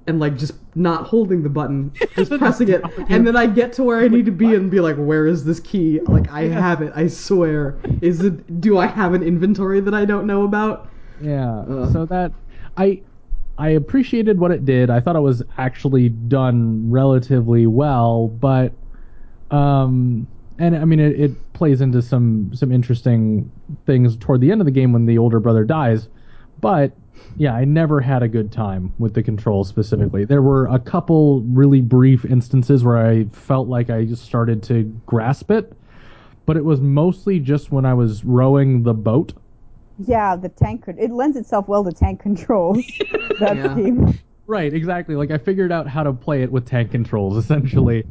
And 0.07 0.19
like 0.19 0.35
just 0.35 0.53
not 0.75 1.05
holding 1.05 1.43
the 1.43 1.49
button, 1.49 1.93
just 2.15 2.31
pressing 2.31 2.69
it, 2.69 2.81
and 3.09 3.25
then 3.25 3.35
I 3.35 3.45
get 3.45 3.71
to 3.73 3.83
where 3.83 3.99
I 3.99 4.07
need 4.07 4.25
to 4.25 4.31
be 4.31 4.55
and 4.55 4.71
be 4.71 4.79
like, 4.79 4.95
"Where 4.95 5.27
is 5.27 5.45
this 5.45 5.59
key? 5.59 5.99
Like 6.01 6.29
I 6.31 6.43
have 6.47 6.81
it, 6.81 6.91
I 6.95 7.07
swear. 7.07 7.77
Is 8.01 8.21
it? 8.21 8.59
Do 8.59 8.79
I 8.79 8.87
have 8.87 9.13
an 9.13 9.21
inventory 9.21 9.79
that 9.79 9.93
I 9.93 10.05
don't 10.05 10.25
know 10.25 10.43
about?" 10.43 10.89
Yeah. 11.21 11.59
Ugh. 11.69 11.93
So 11.93 12.05
that 12.07 12.31
I 12.77 13.03
I 13.57 13.69
appreciated 13.69 14.39
what 14.39 14.51
it 14.51 14.65
did. 14.65 14.89
I 14.89 14.99
thought 14.99 15.15
it 15.15 15.21
was 15.21 15.43
actually 15.57 16.09
done 16.09 16.89
relatively 16.89 17.67
well, 17.67 18.27
but 18.27 18.73
um 19.51 20.27
and 20.57 20.75
I 20.75 20.85
mean 20.85 20.99
it, 20.99 21.19
it 21.19 21.53
plays 21.53 21.81
into 21.81 22.01
some 22.01 22.51
some 22.55 22.71
interesting 22.71 23.51
things 23.85 24.17
toward 24.17 24.41
the 24.41 24.51
end 24.51 24.61
of 24.61 24.65
the 24.65 24.71
game 24.71 24.93
when 24.93 25.05
the 25.05 25.17
older 25.17 25.39
brother 25.39 25.63
dies. 25.63 26.07
But 26.59 26.93
yeah, 27.37 27.53
I 27.53 27.65
never 27.65 27.99
had 28.01 28.23
a 28.23 28.27
good 28.27 28.51
time 28.51 28.93
with 28.99 29.13
the 29.13 29.23
controls 29.23 29.67
specifically. 29.69 30.25
There 30.25 30.41
were 30.41 30.67
a 30.67 30.79
couple 30.79 31.41
really 31.41 31.81
brief 31.81 32.25
instances 32.25 32.83
where 32.83 32.97
I 32.97 33.25
felt 33.25 33.67
like 33.67 33.89
I 33.89 34.05
just 34.05 34.23
started 34.23 34.61
to 34.63 34.83
grasp 35.05 35.49
it, 35.51 35.73
but 36.45 36.57
it 36.57 36.65
was 36.65 36.81
mostly 36.81 37.39
just 37.39 37.71
when 37.71 37.85
I 37.85 37.93
was 37.93 38.23
rowing 38.23 38.83
the 38.83 38.93
boat 38.93 39.33
Yeah, 39.99 40.35
the 40.35 40.49
tank. 40.49 40.85
con- 40.85 40.97
It 40.99 41.11
lends 41.11 41.37
itself 41.37 41.67
well 41.67 41.83
to 41.83 41.91
tank 41.91 42.21
controls. 42.21 42.83
That 43.39 43.55
Yeah. 43.57 44.11
Right, 44.47 44.73
exactly. 44.73 45.15
Like 45.15 45.31
I 45.31 45.37
figured 45.37 45.71
out 45.71 45.87
how 45.87 46.03
to 46.03 46.11
play 46.11 46.41
it 46.43 46.51
with 46.51 46.65
tank 46.65 46.91
controls 46.91 47.37
essentially. 47.37 48.03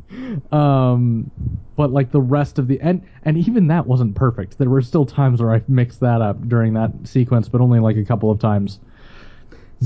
um 0.52 1.30
but 1.76 1.92
like 1.92 2.10
the 2.10 2.20
rest 2.20 2.58
of 2.58 2.66
the 2.68 2.80
and 2.80 3.02
and 3.24 3.36
even 3.36 3.66
that 3.68 3.86
wasn't 3.86 4.14
perfect. 4.14 4.58
There 4.58 4.70
were 4.70 4.82
still 4.82 5.04
times 5.06 5.42
where 5.42 5.54
I 5.54 5.62
mixed 5.68 6.00
that 6.00 6.20
up 6.22 6.48
during 6.48 6.74
that 6.74 6.92
sequence, 7.04 7.48
but 7.48 7.60
only 7.60 7.80
like 7.80 7.96
a 7.96 8.04
couple 8.04 8.30
of 8.30 8.38
times. 8.38 8.80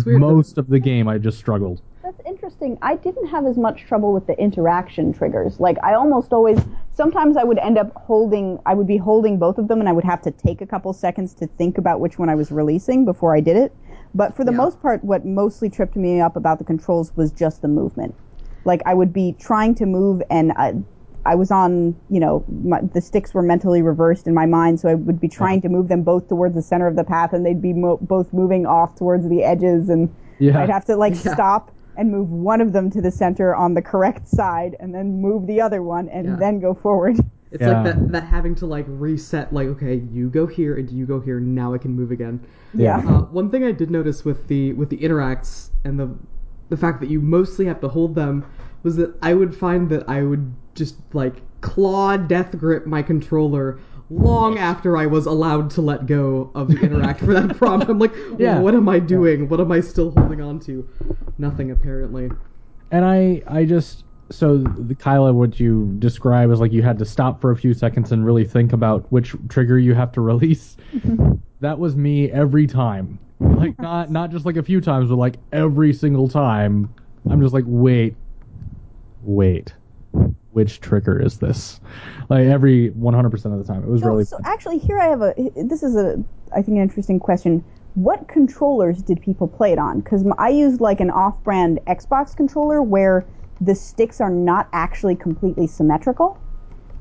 Weird. 0.04 0.20
Most 0.20 0.58
of 0.58 0.68
the 0.68 0.78
game 0.80 1.08
I 1.08 1.18
just 1.18 1.38
struggled. 1.38 1.80
That's 2.02 2.20
interesting. 2.26 2.76
I 2.82 2.96
didn't 2.96 3.28
have 3.28 3.46
as 3.46 3.56
much 3.56 3.84
trouble 3.86 4.12
with 4.12 4.26
the 4.26 4.38
interaction 4.38 5.12
triggers. 5.12 5.60
Like 5.60 5.78
I 5.82 5.94
almost 5.94 6.32
always 6.32 6.58
sometimes 6.92 7.36
I 7.36 7.44
would 7.44 7.58
end 7.58 7.78
up 7.78 7.92
holding 7.96 8.58
I 8.66 8.74
would 8.74 8.86
be 8.86 8.96
holding 8.96 9.38
both 9.38 9.56
of 9.56 9.68
them 9.68 9.80
and 9.80 9.88
I 9.88 9.92
would 9.92 10.04
have 10.04 10.20
to 10.22 10.30
take 10.30 10.60
a 10.60 10.66
couple 10.66 10.92
seconds 10.92 11.32
to 11.34 11.46
think 11.46 11.78
about 11.78 12.00
which 12.00 12.18
one 12.18 12.28
I 12.28 12.34
was 12.34 12.50
releasing 12.50 13.04
before 13.04 13.34
I 13.34 13.40
did 13.40 13.56
it. 13.56 13.74
But 14.14 14.36
for 14.36 14.44
the 14.44 14.52
Yeah. 14.52 14.58
most 14.58 14.82
part 14.82 15.02
what 15.04 15.24
mostly 15.24 15.70
tripped 15.70 15.96
me 15.96 16.20
up 16.20 16.36
about 16.36 16.58
the 16.58 16.64
controls 16.64 17.16
was 17.16 17.32
just 17.32 17.62
the 17.62 17.68
movement. 17.68 18.14
Like 18.64 18.82
I 18.84 18.94
would 18.94 19.12
be 19.12 19.34
trying 19.38 19.74
to 19.76 19.86
move 19.86 20.22
and 20.30 20.52
I 20.56 20.74
I 21.26 21.34
was 21.34 21.50
on, 21.50 21.96
you 22.10 22.20
know, 22.20 22.44
my, 22.62 22.80
the 22.80 23.00
sticks 23.00 23.32
were 23.32 23.42
mentally 23.42 23.82
reversed 23.82 24.26
in 24.26 24.34
my 24.34 24.46
mind, 24.46 24.80
so 24.80 24.88
I 24.88 24.94
would 24.94 25.20
be 25.20 25.28
trying 25.28 25.60
to 25.62 25.68
move 25.68 25.88
them 25.88 26.02
both 26.02 26.28
towards 26.28 26.54
the 26.54 26.62
center 26.62 26.86
of 26.86 26.96
the 26.96 27.04
path, 27.04 27.32
and 27.32 27.44
they'd 27.46 27.62
be 27.62 27.72
mo- 27.72 27.98
both 28.00 28.32
moving 28.32 28.66
off 28.66 28.94
towards 28.96 29.28
the 29.28 29.42
edges, 29.42 29.88
and 29.88 30.08
Yeah. 30.38 30.60
I'd 30.60 30.70
have 30.70 30.84
to 30.86 30.96
like 30.96 31.14
Yeah. 31.24 31.32
stop 31.34 31.70
and 31.96 32.10
move 32.10 32.30
one 32.30 32.60
of 32.60 32.72
them 32.72 32.90
to 32.90 33.00
the 33.00 33.10
center 33.10 33.54
on 33.54 33.74
the 33.74 33.82
correct 33.82 34.28
side, 34.28 34.76
and 34.80 34.94
then 34.94 35.20
move 35.20 35.46
the 35.46 35.60
other 35.60 35.82
one, 35.82 36.08
and 36.08 36.26
Yeah. 36.26 36.36
then 36.36 36.60
go 36.60 36.74
forward. 36.74 37.18
It's 37.52 37.62
Yeah. 37.62 37.82
like 37.82 37.84
that 37.84 38.12
that 38.12 38.24
having 38.24 38.56
to 38.56 38.66
like 38.66 38.84
reset. 38.88 39.52
Like, 39.52 39.68
okay, 39.68 40.02
you 40.12 40.28
go 40.28 40.44
here 40.44 40.74
and 40.74 40.90
you 40.90 41.06
go 41.06 41.20
here. 41.20 41.38
Now 41.38 41.72
I 41.72 41.78
can 41.78 41.94
move 41.94 42.10
again. 42.10 42.40
Yeah. 42.74 42.96
Uh, 42.98 43.22
one 43.30 43.48
thing 43.48 43.62
I 43.62 43.70
did 43.70 43.92
notice 43.92 44.24
with 44.24 44.48
the 44.48 44.72
with 44.72 44.90
the 44.90 44.98
interacts 44.98 45.70
and 45.84 45.98
the 46.00 46.10
the 46.68 46.76
fact 46.76 46.98
that 47.00 47.08
you 47.10 47.20
mostly 47.20 47.64
have 47.66 47.80
to 47.82 47.88
hold 47.88 48.16
them 48.16 48.44
was 48.82 48.96
that 48.96 49.14
I 49.22 49.34
would 49.34 49.54
find 49.54 49.88
that 49.90 50.02
I 50.08 50.24
would 50.24 50.52
just 50.74 50.96
like 51.12 51.36
claw 51.60 52.16
death 52.16 52.56
grip 52.58 52.86
my 52.86 53.02
controller 53.02 53.78
long 54.10 54.58
after 54.58 54.96
I 54.96 55.06
was 55.06 55.24
allowed 55.26 55.70
to 55.72 55.80
let 55.80 56.06
go 56.06 56.50
of 56.54 56.68
the 56.68 56.78
interact 56.80 57.20
for 57.20 57.32
that 57.32 57.56
prompt. 57.56 57.88
I'm 57.88 57.98
like, 57.98 58.12
Yeah. 58.38 58.58
what 58.60 58.74
am 58.74 58.88
I 58.88 58.98
doing? 58.98 59.48
What 59.48 59.60
am 59.60 59.72
I 59.72 59.80
still 59.80 60.10
holding 60.10 60.40
on 60.42 60.60
to? 60.60 60.86
Nothing 61.38 61.70
apparently. 61.70 62.30
And 62.90 63.04
I, 63.04 63.42
I 63.46 63.64
just 63.64 64.04
so 64.30 64.58
the 64.58 64.94
Kyla, 64.94 65.32
what 65.32 65.58
you 65.60 65.94
describe 65.98 66.50
is 66.50 66.60
like 66.60 66.72
you 66.72 66.82
had 66.82 66.98
to 66.98 67.04
stop 67.04 67.40
for 67.40 67.50
a 67.50 67.56
few 67.56 67.74
seconds 67.74 68.12
and 68.12 68.24
really 68.24 68.44
think 68.44 68.72
about 68.72 69.10
which 69.10 69.34
trigger 69.48 69.78
you 69.78 69.94
have 69.94 70.12
to 70.12 70.20
release. 70.22 70.76
that 71.60 71.78
was 71.78 71.96
me 71.96 72.30
every 72.30 72.66
time. 72.66 73.18
Like 73.40 73.78
not 73.78 74.10
not 74.10 74.30
just 74.30 74.44
like 74.46 74.56
a 74.56 74.62
few 74.62 74.80
times, 74.80 75.08
but 75.10 75.16
like 75.16 75.36
every 75.52 75.92
single 75.92 76.28
time. 76.28 76.92
I'm 77.30 77.40
just 77.40 77.54
like, 77.54 77.64
wait, 77.66 78.16
wait, 79.22 79.72
which 80.54 80.80
trigger 80.80 81.20
is 81.20 81.38
this? 81.38 81.80
Like 82.28 82.46
every 82.46 82.90
100% 82.90 83.44
of 83.52 83.58
the 83.58 83.64
time. 83.64 83.82
It 83.82 83.88
was 83.88 84.00
So, 84.00 84.08
really 84.08 84.24
so 84.24 84.36
fun. 84.36 84.46
actually, 84.46 84.78
here 84.78 84.98
I 84.98 85.06
have 85.08 85.20
a. 85.20 85.34
This 85.56 85.82
is 85.82 85.96
a, 85.96 86.22
I 86.52 86.62
think, 86.62 86.76
an 86.76 86.82
interesting 86.82 87.18
question. 87.18 87.64
What 87.94 88.26
controllers 88.28 89.02
did 89.02 89.20
people 89.20 89.46
play 89.46 89.72
it 89.72 89.78
on? 89.78 90.00
Because 90.00 90.24
I 90.38 90.48
used 90.48 90.80
like 90.80 91.00
an 91.00 91.10
off-brand 91.10 91.80
Xbox 91.86 92.34
controller 92.36 92.82
where 92.82 93.26
the 93.60 93.74
sticks 93.74 94.20
are 94.20 94.30
not 94.30 94.68
actually 94.72 95.14
completely 95.14 95.66
symmetrical. 95.66 96.40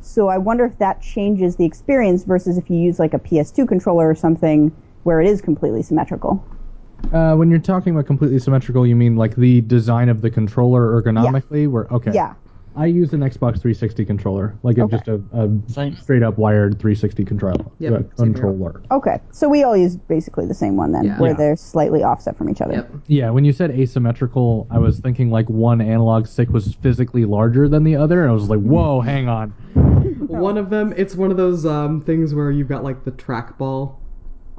So 0.01 0.27
I 0.27 0.37
wonder 0.37 0.65
if 0.65 0.77
that 0.79 1.01
changes 1.01 1.55
the 1.55 1.65
experience 1.65 2.25
versus 2.25 2.57
if 2.57 2.69
you 2.69 2.77
use 2.77 2.99
like 2.99 3.13
a 3.13 3.19
PS2 3.19 3.67
controller 3.67 4.09
or 4.09 4.15
something 4.15 4.71
where 5.03 5.21
it 5.21 5.27
is 5.27 5.41
completely 5.41 5.81
symmetrical. 5.81 6.45
Uh, 7.11 7.35
when 7.35 7.49
you're 7.49 7.59
talking 7.59 7.93
about 7.93 8.05
completely 8.05 8.39
symmetrical, 8.39 8.85
you 8.85 8.95
mean 8.95 9.15
like 9.15 9.35
the 9.35 9.61
design 9.61 10.09
of 10.09 10.21
the 10.21 10.29
controller 10.29 11.01
ergonomically? 11.01 11.69
Where 11.69 11.85
okay, 11.91 12.11
Yeah. 12.13 12.33
I 12.75 12.87
use 12.87 13.13
an 13.13 13.19
Xbox 13.19 13.61
360 13.61 14.03
controller, 14.05 14.57
like 14.63 14.77
a, 14.77 14.83
Okay. 14.83 14.97
just 14.97 15.07
a, 15.07 15.21
a 15.33 15.91
straight 16.01 16.23
up 16.23 16.37
wired 16.37 16.79
360 16.79 17.23
controller. 17.23 17.65
Yep, 17.79 17.93
uh, 17.93 18.15
controller. 18.15 18.81
Okay, 18.91 19.19
so 19.31 19.47
we 19.47 19.63
all 19.63 19.77
use 19.77 19.95
basically 19.95 20.47
the 20.47 20.55
same 20.55 20.75
one 20.75 20.91
then, 20.91 21.03
Yeah. 21.05 21.19
where 21.19 21.31
Yeah. 21.31 21.37
they're 21.37 21.55
slightly 21.55 22.03
offset 22.03 22.35
from 22.35 22.49
each 22.49 22.61
other. 22.61 22.73
Yep. 22.73 22.91
Yeah, 23.07 23.29
when 23.29 23.45
you 23.45 23.51
said 23.53 23.69
asymmetrical, 23.71 24.65
I 24.71 24.79
was 24.79 24.99
thinking 24.99 25.29
like 25.29 25.47
one 25.49 25.81
analog 25.81 26.25
stick 26.25 26.49
was 26.49 26.73
physically 26.75 27.25
larger 27.25 27.69
than 27.69 27.83
the 27.83 27.95
other, 27.95 28.21
and 28.21 28.29
I 28.31 28.33
was 28.33 28.49
like, 28.49 28.61
whoa, 28.61 29.01
hang 29.01 29.27
on. 29.27 29.49
One 30.27 30.57
of 30.57 30.69
them, 30.71 30.93
it's 30.97 31.15
one 31.15 31.29
of 31.29 31.37
those 31.37 31.65
um, 31.65 32.01
things 32.01 32.33
where 32.33 32.49
you've 32.49 32.67
got 32.67 32.83
like 32.83 33.03
the 33.03 33.11
trackball 33.11 33.95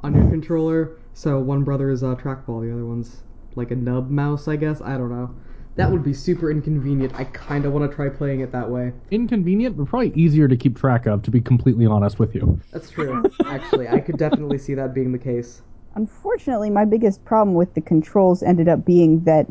on 0.01 0.15
your 0.15 0.29
controller. 0.29 0.91
So 1.13 1.39
one 1.39 1.63
brother 1.63 1.89
is 1.89 2.01
a 2.01 2.15
trackball, 2.15 2.61
the 2.65 2.71
other 2.71 2.85
one's 2.85 3.23
like 3.55 3.71
a 3.71 3.75
nub 3.75 4.09
mouse, 4.09 4.47
I 4.47 4.55
guess. 4.55 4.79
I 4.81 4.97
don't 4.97 5.09
know. 5.09 5.31
That 5.75 5.91
would 5.91 6.03
be 6.03 6.13
super 6.13 6.49
inconvenient. 6.49 7.13
I 7.15 7.25
kind 7.25 7.65
of 7.65 7.73
want 7.73 7.89
to 7.89 7.93
try 7.93 8.07
playing 8.07 8.39
it 8.39 8.51
that 8.53 8.69
way. 8.69 8.93
Inconvenient, 9.11 9.75
but 9.75 9.87
probably 9.87 10.13
easier 10.15 10.47
to 10.47 10.55
keep 10.55 10.77
track 10.77 11.05
of, 11.05 11.21
to 11.23 11.31
be 11.31 11.41
completely 11.41 11.85
honest 11.85 12.17
with 12.17 12.33
you. 12.33 12.61
That's 12.71 12.89
true. 12.89 13.23
Actually, 13.45 13.89
I 13.89 13.99
could 13.99 14.17
definitely 14.17 14.57
see 14.57 14.73
that 14.75 14.93
being 14.93 15.11
the 15.11 15.19
case. 15.19 15.61
Unfortunately, 15.95 16.69
my 16.69 16.85
biggest 16.85 17.23
problem 17.25 17.55
with 17.55 17.73
the 17.73 17.81
controls 17.81 18.41
ended 18.41 18.69
up 18.69 18.85
being 18.85 19.23
that 19.25 19.47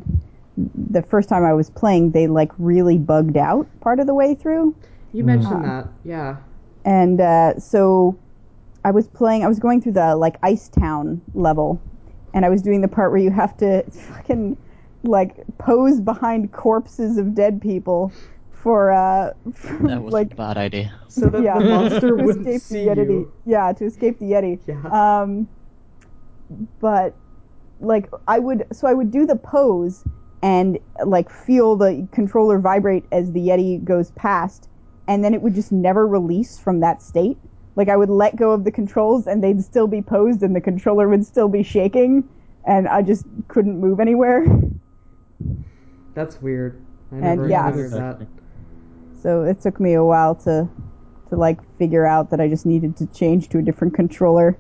the 0.57 1.03
first 1.03 1.29
time 1.29 1.45
I 1.45 1.53
was 1.53 1.69
playing, 1.69 2.13
they 2.13 2.27
like 2.27 2.53
really 2.59 2.97
bugged 2.97 3.37
out 3.37 3.67
part 3.81 4.01
of 4.01 4.07
the 4.07 4.15
way 4.15 4.35
through. 4.35 4.75
You 5.13 5.25
mentioned 5.25 5.65
that, 5.65 5.89
yeah. 6.05 6.37
And 6.85 7.21
uh, 7.21 7.59
so 7.59 8.19
I 8.85 8.91
was 8.91 9.09
playing, 9.09 9.45
I 9.45 9.49
was 9.49 9.59
going 9.59 9.81
through 9.81 9.93
the 9.93 10.17
like 10.17 10.37
Ice 10.43 10.69
Town 10.69 11.21
level, 11.35 11.81
and 12.33 12.45
I 12.45 12.49
was 12.49 12.63
doing 12.63 12.81
the 12.81 12.89
part 12.89 13.11
where 13.11 13.21
you 13.21 13.31
have 13.31 13.57
to 13.59 13.83
fucking 13.91 14.57
like 15.05 15.37
pose 15.59 16.01
behind 16.01 16.53
corpses 16.53 17.19
of 17.19 17.35
dead 17.35 17.61
people 17.61 18.13
for, 18.53 18.91
uh, 18.93 19.33
for, 19.55 19.77
That 19.89 20.03
was 20.03 20.13
like 20.13 20.33
a 20.33 20.37
bad 20.37 20.57
idea. 20.57 20.95
So 21.09 21.27
that 21.29 21.43
yeah, 21.43 21.59
the 21.59 21.65
monster 21.65 22.17
to 22.17 22.25
wouldn't 22.25 22.49
escape 22.49 22.63
see 22.63 22.85
the 22.85 22.91
Yeti. 22.91 23.09
you. 23.11 23.33
Yeah, 23.45 23.73
to 23.73 23.85
escape 23.85 24.19
the 24.19 24.27
Yeti. 24.27 24.59
Yeah. 24.67 24.83
Um, 24.91 25.49
but 26.81 27.15
like 27.81 28.09
I 28.27 28.39
would, 28.39 28.67
so 28.73 28.87
I 28.87 28.95
would 28.95 29.11
do 29.11 29.27
the 29.27 29.37
pose 29.37 30.05
and 30.43 30.79
like 31.05 31.31
feel 31.31 31.77
the 31.77 32.09
controller 32.13 32.59
vibrate 32.59 33.05
as 33.13 33.33
the 33.33 33.41
Yeti 33.41 33.83
goes 33.85 34.11
past, 34.13 34.69
and 35.09 35.23
then 35.23 35.35
it 35.35 35.43
would 35.43 35.55
just 35.55 35.73
never 35.73 36.07
release 36.07 36.59
from 36.59 36.81
that 36.81 37.03
state. 37.03 37.39
Like 37.77 37.89
I 37.89 37.97
would 37.97 38.11
let 38.11 38.37
go 38.37 38.53
of 38.53 38.65
the 38.65 38.71
controls 38.71 39.27
and 39.27 39.43
they'd 39.43 39.63
still 39.63 39.87
be 39.87 40.01
posed 40.01 40.43
and 40.43 40.55
the 40.55 40.61
controller 40.61 41.09
would 41.09 41.27
still 41.27 41.49
be 41.49 41.63
shaking, 41.63 42.29
and 42.67 42.89
I 42.89 43.03
just 43.03 43.27
couldn't 43.49 43.79
move 43.79 44.01
anywhere. 44.01 44.47
That's 46.15 46.41
weird. 46.41 46.81
I 47.13 47.17
And 47.17 47.25
never 47.25 47.49
yeah. 47.49 47.67
encountered 47.67 47.93
that. 47.93 48.27
So 49.21 49.43
it 49.43 49.61
took 49.61 49.81
me 49.81 49.95
a 49.95 50.05
while 50.05 50.35
to 50.37 50.69
to 51.31 51.37
like 51.37 51.59
figure 51.79 52.07
out 52.07 52.31
that 52.31 52.41
I 52.41 52.49
just 52.49 52.67
needed 52.67 52.97
to 52.99 53.07
change 53.07 53.49
to 53.51 53.59
a 53.59 53.63
different 53.63 53.95
controller. 53.95 54.57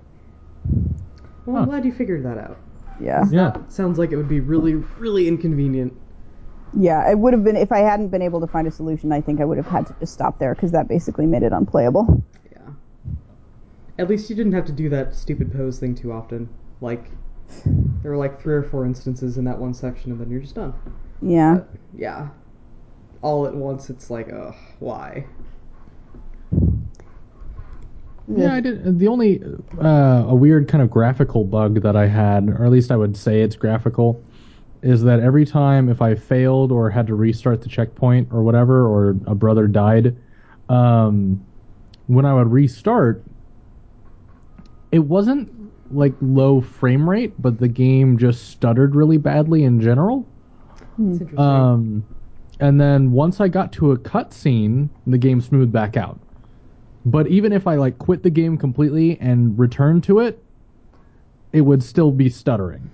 Well, 1.46 1.56
I'm 1.56 1.68
glad 1.68 1.84
you 1.84 1.92
figured 1.92 2.24
that 2.24 2.38
out. 2.38 2.58
Yeah. 3.00 3.24
Yeah. 3.30 3.56
Sounds 3.68 3.98
like 3.98 4.12
it 4.12 4.16
would 4.16 4.28
be 4.28 4.40
really, 4.40 4.74
really 4.98 5.28
inconvenient. 5.28 5.92
Yeah, 6.76 7.08
it 7.08 7.18
would 7.18 7.32
have 7.32 7.44
been 7.44 7.56
if 7.56 7.70
I 7.70 7.80
hadn't 7.80 8.08
been 8.08 8.22
able 8.22 8.40
to 8.40 8.46
find 8.46 8.66
a 8.66 8.70
solution. 8.70 9.12
I 9.12 9.20
think 9.20 9.40
I 9.40 9.44
would 9.44 9.58
have 9.58 9.66
had 9.66 9.87
to 9.87 9.94
just 10.00 10.12
stop 10.12 10.38
there 10.38 10.54
because 10.54 10.72
that 10.72 10.88
basically 10.88 11.26
made 11.26 11.42
it 11.42 11.52
unplayable. 11.52 12.22
Yeah. 12.50 12.58
At 13.98 14.08
least 14.08 14.28
you 14.28 14.34
didn't 14.34 14.52
have 14.54 14.64
to 14.66 14.72
do 14.72 14.88
that 14.88 15.14
stupid 15.14 15.52
pose 15.52 15.78
thing 15.78 15.94
too 15.94 16.12
often. 16.12 16.48
Like, 16.80 17.10
there 17.64 18.11
were 18.11 18.16
like 18.16 18.40
three 18.40 18.54
or 18.54 18.62
four 18.62 18.85
instances 18.85 19.38
in 19.38 19.44
that 19.44 19.59
one 19.59 19.74
section, 19.74 20.11
and 20.12 20.20
then 20.20 20.30
you're 20.30 20.40
just 20.40 20.54
done. 20.54 20.74
Yeah, 21.22 21.54
But, 21.54 21.68
yeah. 21.96 22.28
All 23.22 23.46
at 23.46 23.54
once, 23.54 23.88
it's 23.88 24.11
like, 24.11 24.30
ugh, 24.33 24.54
why? 24.80 25.26
Yeah, 28.28 28.54
I 28.54 28.61
did. 28.61 28.98
The 28.98 29.09
only 29.09 29.42
uh, 29.83 30.24
a 30.26 30.35
weird 30.35 30.68
kind 30.68 30.83
of 30.83 30.90
graphical 30.90 31.44
bug 31.44 31.83
that 31.83 31.96
I 31.96 32.07
had, 32.07 32.48
or 32.48 32.64
at 32.64 32.70
least 32.70 32.90
I 32.90 32.96
would 32.96 33.16
say 33.16 33.42
it's 33.42 33.57
graphical, 33.57 34.22
is 34.83 35.02
that 35.02 35.20
every 35.20 35.44
time 35.44 35.88
if 35.88 36.00
I 36.02 36.14
failed 36.14 36.72
or 36.72 36.90
had 36.90 37.07
to 37.07 37.14
restart 37.14 37.62
the 37.62 37.68
checkpoint 37.68 38.28
or 38.30 38.42
whatever, 38.42 38.87
or 38.87 39.11
a 39.26 39.35
brother 39.35 39.66
died, 39.66 40.16
um, 40.68 41.44
when 42.07 42.24
I 42.24 42.35
would 42.35 42.50
restart, 42.50 43.22
it 44.92 45.00
wasn't 45.00 45.50
like 45.94 46.14
low 46.20 46.61
frame 46.61 47.09
rate, 47.09 47.35
but 47.40 47.59
the 47.59 47.68
game 47.68 48.18
just 48.18 48.48
stuttered 48.50 48.94
really 48.94 49.16
badly 49.16 49.64
in 49.64 49.80
general. 49.80 50.26
Um, 51.37 52.04
and 52.61 52.80
then 52.80 53.12
once 53.12 53.40
I 53.40 53.48
got 53.48 53.72
to 53.74 53.92
a 53.92 53.98
cutscene, 53.98 54.88
the 55.07 55.18
game 55.18 55.40
smoothed 55.40 55.72
back 55.72 55.96
out. 55.96 56.18
But 57.07 57.26
even 57.28 57.52
if 57.52 57.66
I 57.66 57.76
like 57.76 57.98
quit 57.98 58.22
the 58.22 58.30
game 58.30 58.57
completely 58.57 59.18
and 59.20 59.59
returned 59.59 60.04
to 60.04 60.20
it, 60.20 60.42
it 61.52 61.61
would 61.62 61.83
still 61.83 62.11
be 62.11 62.28
stuttering. 62.28 62.90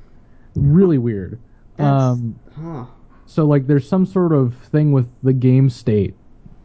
Really 0.57 0.99
weird. 0.99 1.39
That's- 1.77 2.03
Um, 2.03 2.35
huh. 2.57 2.85
so 3.27 3.47
like 3.47 3.67
there's 3.67 3.89
some 3.89 4.05
sort 4.05 4.33
of 4.33 4.55
thing 4.55 4.93
with 4.93 5.07
the 5.23 5.33
game 5.33 5.71
state, 5.71 6.15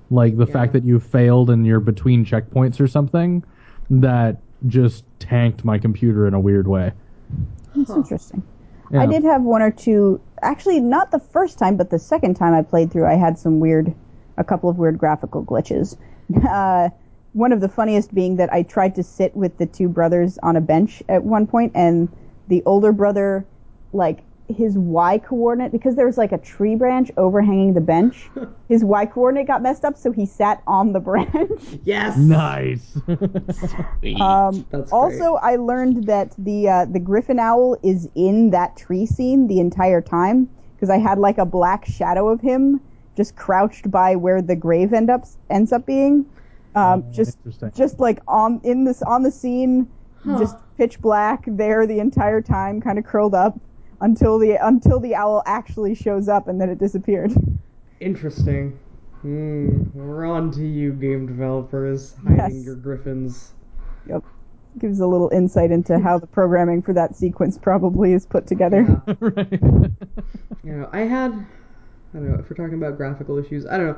like 0.10 0.38
the 0.38 0.45
Yeah. 0.48 0.54
fact 0.54 0.74
that 0.74 0.84
you 0.84 1.00
failed 1.00 1.50
and 1.50 1.65
you're 1.65 1.80
between 1.80 2.26
checkpoints 2.26 2.80
or 2.80 2.88
something, 2.88 3.43
that 3.89 4.41
just 4.67 5.04
tanked 5.19 5.63
my 5.65 5.78
computer 5.78 6.28
in 6.28 6.34
a 6.34 6.39
weird 6.39 6.67
way. 6.67 6.91
that's 7.75 7.89
interesting. 7.89 8.43
Yeah. 8.91 9.01
I 9.01 9.06
did 9.08 9.23
have 9.23 9.41
one 9.41 9.62
or 9.62 9.71
two. 9.71 10.21
Actually, 10.41 10.80
not 10.80 11.12
the 11.12 11.19
first 11.19 11.58
time, 11.58 11.75
but 11.75 11.89
the 11.89 11.99
second 11.99 12.36
time 12.36 12.54
I 12.54 12.62
played 12.62 12.91
through, 12.91 13.06
I 13.06 13.15
had 13.15 13.39
some 13.39 13.60
weird, 13.60 13.93
a 14.38 14.43
couple 14.43 14.69
of 14.69 14.78
weird 14.78 14.97
graphical 14.97 15.43
glitches. 15.43 15.97
Uh, 16.49 16.89
one 17.34 17.51
of 17.51 17.60
the 17.60 17.69
funniest 17.69 18.15
being 18.15 18.38
that 18.38 18.51
I 18.51 18.63
tried 18.63 18.95
to 18.95 19.04
sit 19.04 19.36
with 19.36 19.58
the 19.60 19.67
two 19.67 19.88
brothers 19.88 20.39
on 20.41 20.56
a 20.56 20.62
bench 20.62 21.04
at 21.08 21.23
one 21.23 21.45
point, 21.45 21.73
and 21.75 22.10
the 22.47 22.63
older 22.65 22.91
brother, 22.91 23.45
like 23.93 24.23
his 24.48 24.78
Y 24.78 25.18
coordinate, 25.20 25.72
because 25.72 25.96
there 25.96 26.06
was 26.06 26.18
like 26.18 26.32
a 26.32 26.38
tree 26.38 26.76
branch 26.76 27.12
overhanging 27.18 27.74
the 27.74 27.82
bench, 27.82 28.30
his 28.70 28.84
Y 28.84 29.06
coordinate 29.06 29.48
got 29.48 29.62
messed 29.62 29.84
up, 29.84 29.98
so 29.98 30.12
he 30.12 30.26
sat 30.26 30.62
on 30.68 30.94
the 30.94 31.00
branch. 31.00 31.32
Yes! 31.84 32.18
Nice. 32.18 32.98
Sweet. 34.00 34.20
Um, 34.20 34.66
That's 34.70 34.92
also, 34.92 35.36
I 35.36 35.56
learned 35.56 36.06
that 36.08 36.34
the 36.38 36.70
uh, 36.70 36.86
the 36.86 37.00
griffin 37.00 37.40
owl 37.40 37.78
is 37.84 38.08
in 38.16 38.50
that 38.52 38.76
tree 38.78 39.06
scene 39.06 39.48
the 39.48 39.60
entire 39.60 40.02
time 40.02 40.50
because 40.76 40.90
I 40.90 40.98
had 40.98 41.20
like 41.20 41.38
a 41.38 41.46
black 41.46 41.86
shadow 41.86 42.30
of 42.30 42.42
him 42.42 42.82
just 43.16 43.36
crouched 43.36 43.90
by 43.92 44.16
where 44.16 44.42
the 44.42 44.56
grave 44.56 44.94
end 44.94 45.10
up 45.10 45.26
ends 45.50 45.72
up 45.72 45.86
being, 45.86 46.26
um, 46.76 47.04
Oh, 47.08 47.12
just 47.12 47.38
interesting. 47.40 47.72
just 47.76 48.00
like 48.00 48.20
on 48.28 48.60
in 48.64 48.84
this 48.84 49.02
on 49.04 49.24
the 49.24 49.32
scene, 49.32 49.88
just 50.38 50.56
pitch 50.78 51.00
black 51.02 51.44
there 51.48 51.86
the 51.88 52.00
entire 52.00 52.42
time, 52.42 52.82
kind 52.82 52.98
of 53.00 53.06
curled 53.06 53.34
up 53.36 53.60
until 54.02 54.38
the 54.40 54.58
until 54.66 55.00
the 55.00 55.16
owl 55.16 55.44
actually 55.46 55.96
shows 55.96 56.28
up 56.28 56.48
and 56.48 56.60
then 56.60 56.70
it 56.70 56.78
disappeared. 56.80 57.34
Interesting. 58.00 58.78
Hmm, 59.22 59.84
we're 59.94 60.26
on 60.26 60.52
to 60.52 60.66
you, 60.66 60.94
game 60.94 61.26
developers, 61.26 62.16
hiding 62.28 62.58
Yes. 62.58 62.66
your 62.66 62.76
griffins. 62.76 63.54
Yep. 64.08 64.24
Gives 64.78 65.00
a 65.00 65.08
little 65.08 65.30
insight 65.30 65.72
into 65.72 65.98
how 66.00 66.20
the 66.20 66.28
programming 66.28 66.82
for 66.82 66.94
that 66.94 67.16
sequence 67.16 67.58
probably 67.58 68.14
is 68.14 68.26
put 68.26 68.46
together. 68.46 68.86
Yeah. 69.08 69.14
right. 69.20 69.48
You 70.64 70.72
know, 70.74 70.90
I 70.92 71.02
had 71.02 71.32
I 71.32 72.18
don't 72.18 72.30
know 72.32 72.40
if 72.40 72.50
we're 72.50 72.56
talking 72.56 72.76
about 72.82 72.98
graphical 72.98 73.38
issues. 73.38 73.66
I 73.66 73.78
don't 73.78 73.88
know. 73.88 73.98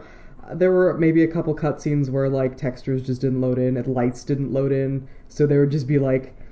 Uh, 0.49 0.55
There 0.55 0.71
were 0.71 0.97
maybe 0.97 1.23
a 1.23 1.27
couple 1.27 1.55
cutscenes 1.55 2.09
where 2.09 2.29
like 2.29 2.55
textures 2.57 3.01
just 3.01 3.21
didn't 3.21 3.41
load 3.41 3.57
in 3.59 3.75
and 3.77 3.87
lights 3.87 4.23
didn't 4.23 4.53
load 4.53 4.71
in, 4.71 5.07
so 5.27 5.45
there 5.47 5.59
would 5.61 5.71
just 5.71 5.87
be 5.87 5.97
like 5.99 6.37
p- 6.37 6.45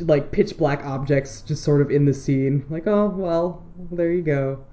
like 0.00 0.30
pitch 0.32 0.56
black 0.56 0.84
objects 0.84 1.42
just 1.42 1.62
sort 1.62 1.80
of 1.80 1.90
in 1.90 2.04
the 2.04 2.14
scene. 2.14 2.64
Like, 2.70 2.86
oh 2.86 3.08
well, 3.08 3.64
there 3.90 4.12
you 4.12 4.22
go. 4.22 4.64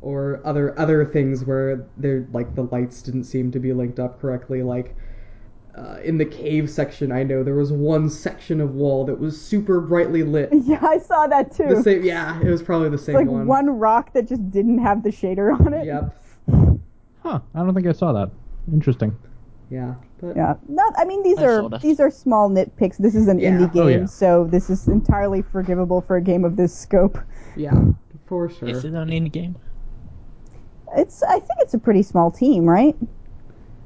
Or 0.00 0.40
other 0.44 0.78
other 0.78 1.04
things 1.04 1.44
where 1.44 1.86
they're 1.96 2.26
like 2.32 2.54
the 2.54 2.64
lights 2.64 3.02
didn't 3.02 3.24
seem 3.24 3.50
to 3.52 3.58
be 3.58 3.72
linked 3.72 3.98
up 3.98 4.20
correctly. 4.20 4.62
Like 4.62 4.94
uh, 5.76 5.98
in 6.02 6.16
the 6.16 6.24
cave 6.24 6.70
section, 6.70 7.12
I 7.12 7.22
know 7.22 7.42
there 7.42 7.54
was 7.54 7.72
one 7.72 8.08
section 8.08 8.60
of 8.60 8.74
wall 8.74 9.04
that 9.06 9.18
was 9.18 9.40
super 9.40 9.80
brightly 9.80 10.22
lit. 10.22 10.50
Yeah, 10.66 10.84
I 10.84 10.98
saw 10.98 11.26
that 11.28 11.54
too. 11.54 11.66
The 11.68 11.82
same, 11.82 12.02
yeah, 12.02 12.40
it 12.40 12.48
was 12.48 12.62
probably 12.62 12.88
the 12.88 12.98
same 12.98 13.14
like 13.14 13.26
one. 13.26 13.46
one 13.46 13.78
rock 13.78 14.12
that 14.14 14.26
just 14.26 14.50
didn't 14.50 14.78
have 14.78 15.02
the 15.02 15.10
shader 15.10 15.58
on 15.60 15.74
it. 15.74 15.86
Yep. 15.86 16.80
Huh. 17.22 17.40
I 17.54 17.58
don't 17.58 17.74
think 17.74 17.86
I 17.86 17.92
saw 17.92 18.12
that. 18.12 18.30
Interesting. 18.72 19.16
Yeah. 19.70 19.94
But 20.20 20.36
Yeah, 20.36 20.54
not. 20.68 20.94
I 20.96 21.04
mean, 21.04 21.22
these 21.22 21.38
I 21.38 21.44
are 21.44 21.62
saw 21.62 21.68
that. 21.68 21.82
these 21.82 22.00
are 22.00 22.10
small 22.10 22.48
nitpicks. 22.48 22.96
This 22.98 23.14
is 23.14 23.28
an 23.28 23.38
Yeah. 23.38 23.50
indie 23.50 23.72
game, 23.72 23.82
Oh, 23.82 23.88
yeah. 23.88 24.06
so 24.06 24.44
this 24.44 24.70
is 24.70 24.86
entirely 24.88 25.42
forgivable 25.42 26.00
for 26.00 26.16
a 26.16 26.20
game 26.22 26.44
of 26.44 26.56
this 26.56 26.74
scope. 26.74 27.18
yeah, 27.56 27.72
for 28.26 28.48
sure. 28.48 28.68
Is 28.68 28.84
it 28.84 28.94
an 28.94 29.08
indie 29.08 29.32
game? 29.32 29.56
It's. 30.96 31.22
I 31.22 31.38
think 31.40 31.58
it's 31.60 31.74
a 31.74 31.78
pretty 31.78 32.02
small 32.02 32.30
team, 32.30 32.64
right? 32.68 32.96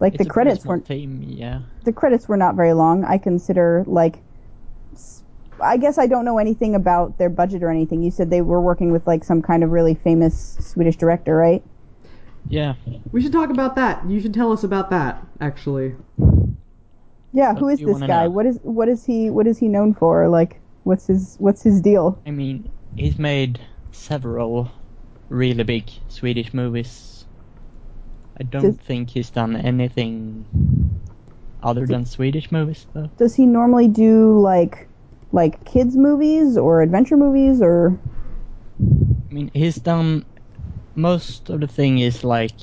Like 0.01 0.15
It's 0.15 0.25
the 0.25 0.29
a 0.29 0.33
credits 0.33 0.63
small 0.63 0.75
weren't. 0.75 0.87
team, 0.87 1.23
yeah. 1.27 1.61
The 1.85 1.93
credits 1.93 2.29
were 2.29 2.37
not 2.37 2.55
very 2.57 2.73
long. 2.73 3.05
I 3.05 3.19
consider 3.19 3.85
like. 3.87 4.19
I 5.63 5.77
guess 5.77 5.99
I 5.99 6.07
don't 6.07 6.25
know 6.25 6.39
anything 6.39 6.75
about 6.75 7.19
their 7.19 7.29
budget 7.29 7.63
or 7.63 7.69
anything. 7.71 8.03
You 8.03 8.11
said 8.11 8.31
they 8.31 8.41
were 8.41 8.61
working 8.63 8.93
with 8.93 9.07
like 9.07 9.25
some 9.25 9.43
kind 9.43 9.63
of 9.63 9.71
really 9.71 9.95
famous 9.95 10.57
Swedish 10.61 10.97
director, 10.97 11.37
right? 11.37 11.63
Yeah. 12.49 12.75
We 13.13 13.23
should 13.23 13.33
talk 13.33 13.51
about 13.51 13.77
that. 13.77 14.09
You 14.09 14.21
should 14.21 14.35
tell 14.35 14.53
us 14.53 14.65
about 14.65 14.91
that, 14.91 15.25
actually. 15.41 15.95
Yeah. 17.33 17.53
What 17.53 17.59
Who 17.61 17.71
you 17.71 17.77
this 17.77 17.93
wanna 17.93 18.07
guy? 18.09 18.25
know? 18.25 18.31
What 18.31 18.47
is 18.47 18.59
what 18.63 18.89
is 18.89 19.05
he? 19.05 19.31
What 19.31 19.47
is 19.47 19.59
he 19.59 19.69
known 19.69 19.95
for? 19.95 20.29
Like, 20.29 20.61
what's 20.85 21.07
his 21.07 21.37
what's 21.39 21.63
his 21.63 21.81
deal? 21.81 22.21
I 22.27 22.31
mean, 22.31 22.71
he's 22.97 23.19
made 23.19 23.61
several 23.93 24.71
really 25.29 25.63
big 25.63 25.91
Swedish 26.09 26.53
movies. 26.53 27.25
I 28.39 28.43
don't 28.45 28.63
Does- 28.63 28.77
think 28.77 29.11
he's 29.11 29.31
done 29.31 29.55
anything 29.55 30.45
other 31.63 31.87
than 31.87 32.07
Swedish 32.07 32.51
movies, 32.51 32.87
though. 32.95 33.11
Does 33.19 33.35
he 33.35 33.47
normally 33.47 33.87
do 33.87 34.41
like 34.41 34.89
like 35.33 35.65
kids 35.65 35.97
movies 35.97 36.57
or 36.57 36.83
adventure 36.83 37.17
movies 37.17 37.63
or 37.63 37.97
I 38.81 39.33
mean, 39.33 39.51
he's 39.55 39.77
done 39.77 40.25
most 40.95 41.51
of 41.51 41.61
the 41.61 41.67
thing 41.69 41.99
is 41.99 42.25
like 42.25 42.59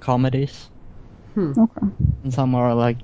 comedies, 0.00 0.68
okay. 1.36 1.86
and 2.22 2.32
some 2.32 2.54
are 2.54 2.74
like. 2.74 2.98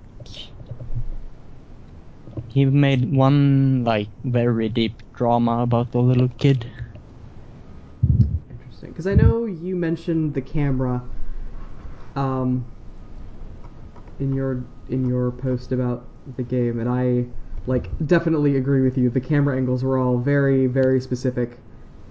He 2.49 2.65
made 2.65 3.15
one 3.15 3.85
like 3.85 4.09
very 4.25 4.71
deep 4.71 5.03
drama 5.15 5.59
about 5.63 5.93
the 5.93 5.99
little 5.99 6.29
kid. 6.39 6.67
Interesting. 8.51 8.91
Because 8.91 9.07
I 9.07 9.15
know 9.15 9.45
you 9.45 9.77
mentioned 9.77 10.33
the 10.33 10.41
camera 10.41 11.03
um, 12.15 12.65
in 14.19 14.33
your 14.35 14.65
in 14.89 15.07
your 15.09 15.31
post 15.33 15.73
about 15.73 16.07
the 16.37 16.43
game, 16.43 16.81
and 16.81 16.89
I 16.89 17.27
like 17.67 17.91
definitely 18.07 18.57
agree 18.57 18.83
with 18.83 18.97
you. 18.97 19.11
The 19.11 19.21
camera 19.21 19.57
angles 19.57 19.85
were 19.85 19.99
all 19.99 20.19
very 20.19 20.67
very 20.67 21.01
specific, 21.01 21.59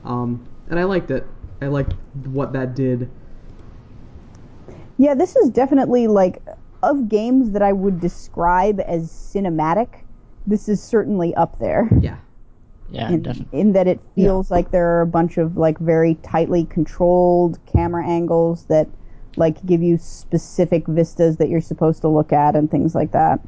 um, 0.03 0.45
and 0.69 0.79
I 0.79 0.83
liked 0.83 1.11
it. 1.11 1.25
I 1.61 1.67
like 1.67 1.91
what 2.25 2.53
that 2.53 2.75
did. 2.75 3.09
Yeah, 4.97 5.13
this 5.13 5.35
is 5.35 5.49
definitely 5.49 6.07
like 6.07 6.41
of 6.83 7.09
games 7.09 7.51
that 7.51 7.61
I 7.61 7.73
would 7.73 7.99
describe 7.99 8.79
as 8.85 9.11
cinematic. 9.11 9.87
This 10.47 10.69
is 10.69 10.81
certainly 10.81 11.33
up 11.35 11.59
there. 11.59 11.89
Yeah. 11.99 12.17
Yeah, 12.91 13.09
in, 13.09 13.23
definitely. 13.23 13.59
in 13.59 13.73
that 13.73 13.87
it 13.87 13.99
feels 14.13 14.51
like 14.51 14.69
there 14.69 14.87
are 14.97 15.01
a 15.01 15.07
bunch 15.07 15.37
of 15.37 15.57
like 15.57 15.79
very 15.79 16.15
tightly 16.15 16.65
controlled 16.65 17.57
camera 17.65 18.07
angles 18.07 18.65
that 18.65 18.87
like 19.37 19.65
give 19.65 19.81
you 19.81 19.97
specific 19.97 20.85
vistas 20.87 21.37
that 21.37 21.49
you're 21.49 21.61
supposed 21.61 22.01
to 22.01 22.07
look 22.07 22.31
at 22.31 22.55
and 22.55 22.69
things 22.69 22.93
like 22.93 23.11
that. 23.11 23.39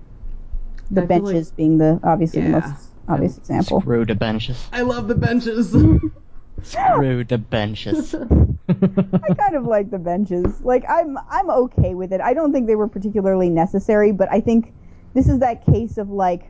The 0.89 1.03
I 1.03 1.07
feel 1.07 1.17
like- 1.17 1.25
benches 1.33 1.51
being 1.51 1.77
the 1.77 1.99
obviously 2.03 2.41
the 2.41 2.49
most 2.49 2.89
obvious 3.07 3.37
example. 3.37 3.81
Screw 3.81 4.05
the 4.05 4.15
benches. 4.15 4.67
I 4.73 4.81
love 4.81 5.07
the 5.07 5.15
benches. 5.15 5.75
Screw 6.63 7.23
the 7.23 7.37
benches. 7.37 8.13
I 8.69 9.33
kind 9.33 9.55
of 9.55 9.65
like 9.65 9.91
the 9.91 9.99
benches. 9.99 10.59
Like 10.61 10.83
I'm 10.89 11.17
I'm 11.29 11.49
okay 11.49 11.93
with 11.93 12.11
it. 12.11 12.19
I 12.21 12.33
don't 12.33 12.51
think 12.51 12.67
they 12.67 12.75
were 12.75 12.87
particularly 12.87 13.49
necessary, 13.49 14.11
but 14.11 14.27
I 14.31 14.41
think 14.41 14.73
this 15.13 15.27
is 15.29 15.39
that 15.39 15.65
case 15.65 15.97
of 15.97 16.09
like 16.09 16.43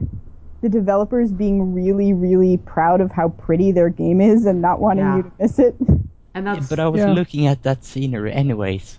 the 0.61 0.69
developers 0.69 1.31
being 1.31 1.73
really 1.73 2.13
really 2.13 2.57
proud 2.57 3.01
of 3.01 3.11
how 3.11 3.29
pretty 3.29 3.71
their 3.71 3.89
game 3.89 4.21
is 4.21 4.45
and 4.45 4.61
not 4.61 4.79
wanting 4.79 5.05
Yeah. 5.05 5.17
you 5.17 5.23
to 5.23 5.31
miss 5.39 5.59
it. 5.59 5.75
and 5.79 6.09
Yeah, 6.45 6.55
that's 6.55 6.69
but 6.69 6.79
I 6.79 6.87
was 6.87 6.99
Yeah. 7.01 7.11
looking 7.13 7.45
at 7.47 7.63
that 7.63 7.83
scenery 7.83 8.31
anyways. 8.33 8.97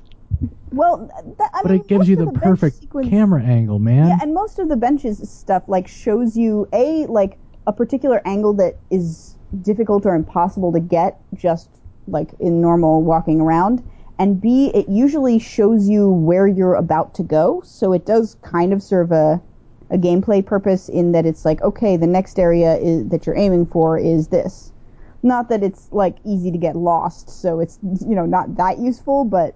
Well, 0.71 1.11
that, 1.39 1.51
I 1.55 1.63
but 1.63 1.71
mean, 1.73 1.81
it 1.81 1.89
gives 1.89 2.09
you 2.09 2.21
of 2.21 2.33
the 2.35 2.39
perfect 2.41 2.77
sequence- 2.77 3.09
camera 3.09 3.43
angle, 3.43 3.79
man. 3.79 4.09
Yeah, 4.09 4.19
and 4.23 4.35
most 4.35 4.59
of 4.59 4.69
the 4.69 4.77
benches 4.77 5.29
stuff 5.29 5.65
like 5.67 5.89
shows 5.89 6.37
you 6.37 6.69
a 6.73 7.07
like 7.07 7.39
a 7.67 7.73
particular 7.73 8.21
angle 8.25 8.53
that 8.55 8.77
is 8.91 9.35
difficult 9.63 10.07
or 10.07 10.15
impossible 10.15 10.73
to 10.73 10.81
get 10.81 11.21
just 11.35 11.69
like 12.07 12.31
in 12.41 12.61
normal 12.61 13.03
walking 13.03 13.41
around, 13.41 13.83
and 14.19 14.41
b 14.41 14.71
it 14.75 14.89
usually 14.89 15.39
shows 15.39 15.89
you 15.89 16.09
where 16.09 16.47
you're 16.47 16.75
about 16.75 17.15
to 17.15 17.23
go, 17.23 17.61
so 17.65 17.93
it 17.93 18.07
does 18.07 18.37
kind 18.43 18.73
of 18.73 18.83
serve 18.83 19.13
a 19.13 19.41
a 19.91 19.97
gameplay 19.97 20.45
purpose 20.45 20.89
in 20.89 21.13
that 21.13 21.25
it's 21.25 21.45
like 21.45 21.61
okay, 21.63 21.97
the 21.97 22.07
next 22.07 22.39
area 22.39 22.77
is, 22.77 23.09
that 23.09 23.27
you're 23.27 23.37
aiming 23.37 23.67
for 23.67 23.99
is 23.99 24.29
this. 24.29 24.73
Not 25.23 25.49
that 25.49 25.63
it's 25.63 25.89
like 25.93 26.17
easy 26.25 26.51
to 26.53 26.59
get 26.59 26.77
lost, 26.77 27.29
so 27.31 27.61
it's 27.61 27.79
you 27.83 28.15
know 28.15 28.27
not 28.27 28.57
that 28.57 28.79
useful, 28.79 29.25
but 29.25 29.55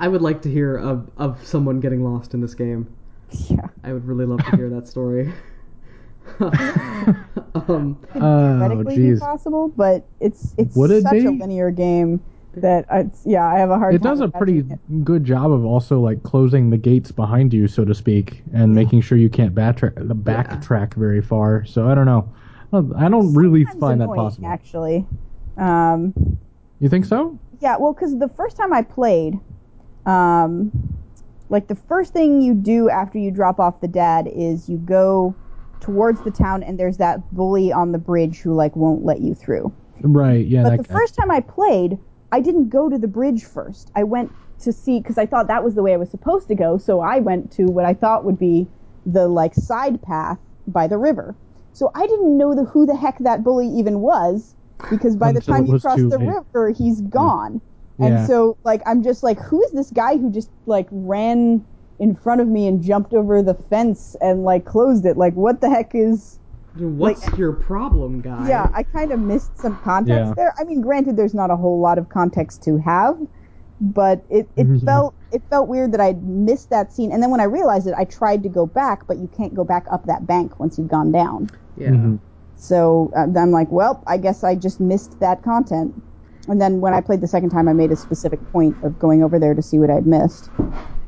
I 0.00 0.08
would 0.08 0.22
like 0.22 0.42
to 0.42 0.50
hear 0.50 0.76
of 0.76 1.10
of 1.16 1.44
someone 1.46 1.80
getting 1.80 2.02
lost 2.02 2.34
in 2.34 2.40
this 2.40 2.54
game. 2.54 2.92
yeah. 3.48 3.68
I 3.84 3.92
would 3.92 4.06
really 4.06 4.26
love 4.26 4.44
to 4.44 4.56
hear 4.56 4.68
that 4.70 4.88
story. 4.88 5.32
um, 6.40 6.56
oh, 7.54 7.96
theoretically 8.12 9.12
be 9.12 9.18
possible, 9.18 9.68
but 9.76 10.06
it's 10.20 10.54
it's 10.58 10.76
Would 10.76 10.90
it 10.90 11.02
such 11.02 11.12
be? 11.12 11.26
a 11.26 11.30
linear 11.30 11.70
game 11.70 12.20
that 12.54 12.84
it's 12.90 13.24
yeah, 13.24 13.46
I 13.46 13.58
have 13.58 13.70
a 13.70 13.78
hard 13.78 13.94
It 13.94 14.02
time. 14.02 14.12
does 14.12 14.20
a 14.20 14.28
pretty 14.28 14.58
it. 14.58 15.04
good 15.04 15.24
job 15.24 15.50
of 15.52 15.64
also 15.64 16.00
like 16.00 16.22
closing 16.22 16.70
the 16.70 16.76
gates 16.78 17.10
behind 17.10 17.52
you, 17.52 17.66
so 17.68 17.84
to 17.84 17.94
speak, 17.94 18.42
and 18.52 18.74
making 18.74 19.00
sure 19.00 19.16
you 19.18 19.30
can't 19.30 19.54
backtrack 19.54 19.94
backtrack 20.22 20.94
very 20.94 21.22
far. 21.22 21.64
So 21.64 21.88
I 21.88 21.94
don't 21.94 22.06
know. 22.06 22.32
I 22.72 22.76
don't- 22.76 22.96
I 22.96 23.08
don't 23.08 23.34
really 23.34 23.64
Sometimes 23.64 23.80
find 23.80 24.00
that 24.00 24.08
possible. 24.08 24.48
Actually, 24.48 25.06
um, 25.58 26.14
You 26.78 26.88
think 26.88 27.04
so? 27.04 27.38
yeah, 27.60 27.76
well, 27.78 27.92
because 27.92 28.18
the 28.18 28.28
first 28.30 28.56
time 28.56 28.72
I 28.72 28.80
played, 28.82 29.38
um, 30.06 30.72
like 31.50 31.68
the 31.68 31.74
first 31.74 32.14
thing 32.14 32.40
you 32.40 32.54
do 32.54 32.88
after 32.88 33.18
you 33.18 33.30
drop 33.30 33.60
off 33.60 33.80
the 33.82 33.88
dad 33.88 34.26
is 34.26 34.68
you 34.70 34.78
go 34.78 35.34
towards 35.82 36.22
the 36.22 36.30
town, 36.30 36.62
and 36.62 36.78
there's 36.78 36.96
that 36.96 37.20
bully 37.34 37.72
on 37.72 37.92
the 37.92 37.98
bridge 37.98 38.38
who 38.38 38.54
like 38.54 38.74
won't 38.74 39.04
let 39.04 39.20
you 39.20 39.34
through. 39.34 39.72
Right. 40.00 40.46
Yeah. 40.46 40.62
But 40.62 40.78
the 40.78 40.84
guy. 40.84 40.94
first 40.94 41.14
time 41.14 41.30
I 41.30 41.40
played, 41.40 41.98
I 42.30 42.40
didn't 42.40 42.70
go 42.70 42.88
to 42.88 42.98
the 42.98 43.08
bridge 43.08 43.44
first. 43.44 43.90
I 43.94 44.04
went 44.04 44.32
to 44.60 44.72
see 44.72 45.00
because 45.00 45.18
I 45.18 45.26
thought 45.26 45.48
that 45.48 45.62
was 45.62 45.74
the 45.74 45.82
way 45.82 45.92
I 45.92 45.96
was 45.96 46.10
supposed 46.10 46.48
to 46.48 46.54
go. 46.54 46.78
So 46.78 47.00
I 47.00 47.18
went 47.18 47.52
to 47.52 47.64
what 47.64 47.84
I 47.84 47.94
thought 47.94 48.24
would 48.24 48.38
be 48.38 48.66
the 49.04 49.28
like 49.28 49.54
side 49.54 50.00
path 50.02 50.38
by 50.66 50.86
the 50.86 50.96
river. 50.96 51.34
So 51.72 51.90
I 51.94 52.06
didn't 52.06 52.36
know 52.36 52.54
the 52.54 52.64
who 52.64 52.86
the 52.86 52.96
heck 52.96 53.18
that 53.18 53.42
bully 53.42 53.66
even 53.68 54.00
was 54.00 54.54
because 54.90 55.16
by 55.16 55.32
the 55.32 55.40
time 55.40 55.66
you 55.66 55.78
cross 55.78 55.98
the 55.98 56.18
late. 56.18 56.28
river, 56.28 56.70
he's 56.70 57.00
gone. 57.02 57.60
Yeah. 57.98 58.06
And 58.06 58.26
so 58.26 58.56
like 58.64 58.82
I'm 58.86 59.02
just 59.02 59.22
like, 59.22 59.38
who 59.40 59.62
is 59.64 59.72
this 59.72 59.90
guy 59.90 60.16
who 60.16 60.30
just 60.30 60.50
like 60.66 60.86
ran 60.90 61.64
in 62.02 62.16
front 62.16 62.40
of 62.40 62.48
me 62.48 62.66
and 62.66 62.82
jumped 62.82 63.14
over 63.14 63.42
the 63.42 63.54
fence 63.54 64.16
and 64.20 64.42
like 64.44 64.64
closed 64.64 65.06
it? 65.06 65.16
Like 65.16 65.34
what 65.34 65.60
the 65.60 65.70
heck 65.70 65.94
is? 65.94 66.38
what's 66.74 67.28
your 67.36 67.52
problem, 67.52 68.20
guy? 68.22 68.48
Yeah, 68.48 68.68
I 68.74 68.82
kind 68.82 69.12
of 69.12 69.20
missed 69.20 69.58
some 69.58 69.76
context 69.84 70.28
Yeah. 70.28 70.34
there. 70.34 70.54
I 70.58 70.64
mean, 70.64 70.80
granted, 70.80 71.16
there's 71.18 71.34
not 71.34 71.50
a 71.50 71.56
whole 71.56 71.78
lot 71.80 71.98
of 71.98 72.08
context 72.08 72.62
to 72.64 72.78
have, 72.78 73.18
but 73.80 74.24
it, 74.30 74.48
it 74.56 74.66
Yeah. 74.66 74.78
felt 74.84 75.14
it 75.32 75.42
felt 75.50 75.68
weird 75.68 75.92
that 75.92 76.00
I'd 76.00 76.22
missed 76.24 76.70
that 76.70 76.92
scene. 76.92 77.12
And 77.12 77.22
then 77.22 77.30
when 77.30 77.40
I 77.40 77.44
realized 77.44 77.86
it, 77.86 77.94
I 77.96 78.04
tried 78.04 78.42
to 78.42 78.48
go 78.48 78.66
back, 78.66 79.06
but 79.06 79.18
you 79.18 79.28
can't 79.36 79.54
go 79.54 79.64
back 79.64 79.86
up 79.90 80.04
that 80.06 80.26
bank 80.26 80.58
once 80.60 80.78
you've 80.78 80.88
gone 80.88 81.12
down. 81.12 81.48
yeah. 81.76 81.90
Mhm. 81.90 82.18
So 82.56 83.10
uh, 83.16 83.26
I'm 83.38 83.50
like, 83.50 83.70
well, 83.70 84.02
I 84.06 84.16
guess 84.18 84.42
I 84.44 84.54
just 84.54 84.78
missed 84.80 85.18
that 85.20 85.42
content. 85.42 85.92
And 86.48 86.60
then 86.60 86.80
when 86.80 86.94
I 86.94 87.00
played 87.00 87.20
the 87.20 87.26
second 87.28 87.50
time, 87.50 87.66
I 87.68 87.72
made 87.72 87.90
a 87.92 87.96
specific 87.96 88.40
point 88.52 88.76
of 88.82 88.98
going 88.98 89.22
over 89.22 89.38
there 89.38 89.54
to 89.54 89.62
see 89.62 89.78
what 89.78 89.90
I'd 89.90 90.06
missed. 90.06 90.48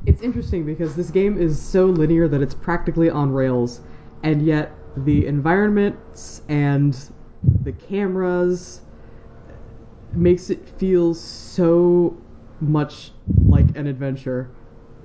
It's 0.07 0.21
interesting 0.23 0.65
because 0.67 0.95
this 0.95 1.11
game 1.11 1.39
is 1.39 1.61
so 1.61 1.87
linear 1.87 2.29
that 2.29 2.43
it's 2.43 2.55
practically 2.55 3.09
on 3.09 3.33
rails, 3.33 3.81
and 4.23 4.43
yet 4.43 4.73
the 4.99 5.27
environments 5.27 6.43
and 6.49 6.97
the 7.65 7.73
cameras 7.73 8.83
makes 10.13 10.51
it 10.51 10.69
feel 10.69 11.15
so 11.15 12.17
much 12.61 13.13
like 13.47 13.67
an 13.77 13.87
adventure. 13.87 14.51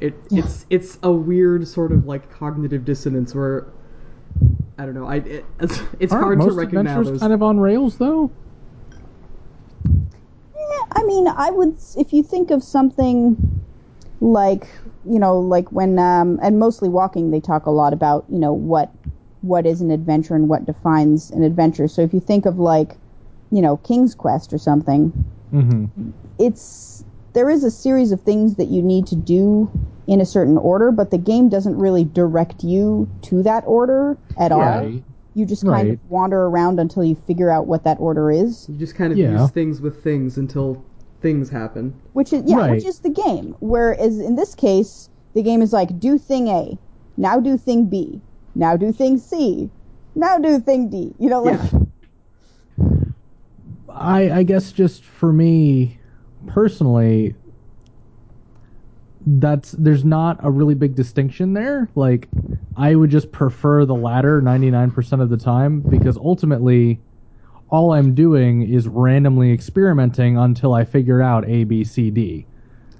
It 0.02 0.14
it's 0.32 0.66
it's 0.70 1.00
a 1.04 1.12
weird 1.12 1.68
sort 1.68 1.92
of 1.92 2.06
like 2.06 2.32
cognitive 2.32 2.86
dissonance 2.86 3.34
where 3.34 3.68
I 4.78 4.86
don't 4.86 4.94
know. 4.94 5.06
I 5.06 5.16
it, 5.18 5.46
it's, 5.60 5.82
it's 6.00 6.14
Aren't 6.14 6.24
hard 6.26 6.38
most 6.38 6.48
to 6.50 6.54
recognize 6.54 6.88
adventures 6.88 7.12
those. 7.12 7.20
kind 7.22 7.34
of 7.34 7.44
on 7.44 7.60
rails 7.60 7.98
though? 7.98 8.32
Yeah, 10.56 10.86
I 10.92 11.04
mean, 11.04 11.28
I 11.28 11.50
would 11.52 11.78
if 11.98 12.14
you 12.14 12.24
think 12.24 12.52
of 12.52 12.64
something 12.64 13.66
like 14.22 14.68
you 15.06 15.20
know, 15.20 15.40
like 15.40 15.72
when 15.72 15.98
um, 16.00 16.40
and 16.42 16.60
mostly 16.60 16.90
walking, 16.90 17.32
they 17.32 17.40
talk 17.40 17.66
a 17.66 17.72
lot 17.72 17.94
about 17.94 18.26
you 18.30 18.40
know 18.40 18.54
what 18.54 18.92
what 19.42 19.66
is 19.66 19.82
an 19.82 19.92
adventure 19.92 20.36
and 20.36 20.50
what 20.50 20.66
defines 20.66 21.32
an 21.32 21.44
adventure. 21.44 21.88
So 21.88 22.02
if 22.02 22.14
you 22.14 22.20
think 22.20 22.46
of 22.46 22.60
like 22.60 22.98
you 23.52 23.62
know 23.62 23.78
King's 23.78 24.16
Quest 24.16 24.54
or 24.54 24.58
something, 24.58 25.14
Mm-hmm. 25.54 25.86
it's 26.38 27.04
there 27.34 27.50
is 27.50 27.64
a 27.64 27.72
series 27.72 28.12
of 28.12 28.22
things 28.22 28.56
that 28.56 28.66
you 28.66 28.82
need 28.82 29.08
to 29.08 29.16
do 29.16 29.70
in 30.08 30.20
a 30.22 30.26
certain 30.26 30.58
order, 30.58 30.92
but 30.92 31.12
the 31.12 31.18
game 31.18 31.50
doesn't 31.50 31.78
really 31.78 32.04
direct 32.04 32.64
you 32.64 33.08
to 33.24 33.44
that 33.44 33.64
order 33.68 34.18
at 34.40 34.52
all. 34.52 34.62
Right. 34.62 35.04
You 35.36 35.46
just 35.46 35.64
kind 35.64 35.90
Right. 35.90 36.00
of 36.00 36.12
wander 36.12 36.46
around 36.46 36.80
until 36.80 37.04
you 37.04 37.16
figure 37.16 37.50
out 37.50 37.68
what 37.68 37.84
that 37.84 38.00
order 38.00 38.32
is. 38.32 38.68
you 38.68 38.76
just 38.78 38.96
kind 38.96 39.14
of 39.14 39.20
Yeah. 39.20 39.42
use 39.44 39.52
things 39.52 39.80
with 39.80 40.04
things 40.04 40.38
until 40.38 40.84
things 41.22 41.50
happen. 41.50 41.94
Which 42.14 42.34
is 42.34 42.44
yeah, 42.46 42.58
Right. 42.58 42.72
which 42.72 42.86
is 42.86 43.00
the 43.00 43.10
game. 43.10 43.56
Whereas 43.60 44.20
in 44.20 44.36
this 44.36 44.56
case, 44.56 45.10
the 45.34 45.44
game 45.44 45.62
is 45.62 45.74
like 45.74 46.00
do 46.00 46.18
thing 46.18 46.48
A, 46.48 46.78
now 47.18 47.40
do 47.40 47.58
thing 47.58 47.86
B, 47.86 48.22
now 48.56 48.76
do 48.76 48.92
thing 48.92 49.18
C, 49.18 49.70
now 50.16 50.38
do 50.38 50.60
thing 50.60 50.90
D. 50.90 51.14
You 51.20 51.30
know, 51.30 51.44
like 51.44 51.60
Yeah. 51.72 51.80
I 53.90 54.32
I 54.32 54.44
guess 54.44 54.72
just 54.72 55.04
for 55.04 55.34
me 55.34 55.98
personally 56.48 57.36
that's 59.26 59.72
there's 59.74 60.06
not 60.06 60.40
a 60.44 60.50
really 60.50 60.74
big 60.76 60.96
distinction 60.96 61.54
there. 61.54 61.90
Like 61.96 62.28
I 62.78 62.96
would 62.96 63.10
just 63.10 63.32
prefer 63.32 63.86
the 63.86 63.96
latter 63.96 64.42
99% 64.42 65.22
of 65.22 65.30
the 65.30 65.38
time 65.38 65.82
because 65.82 66.18
ultimately 66.18 67.00
all 67.70 67.94
I'm 67.94 68.16
doing 68.16 68.64
is 68.68 68.88
randomly 68.88 69.52
experimenting 69.52 70.38
until 70.38 70.74
I 70.74 70.84
figure 70.86 71.22
out 71.22 71.48
A 71.48 71.64
B 71.66 71.84
C 71.84 72.10
D 72.10 72.46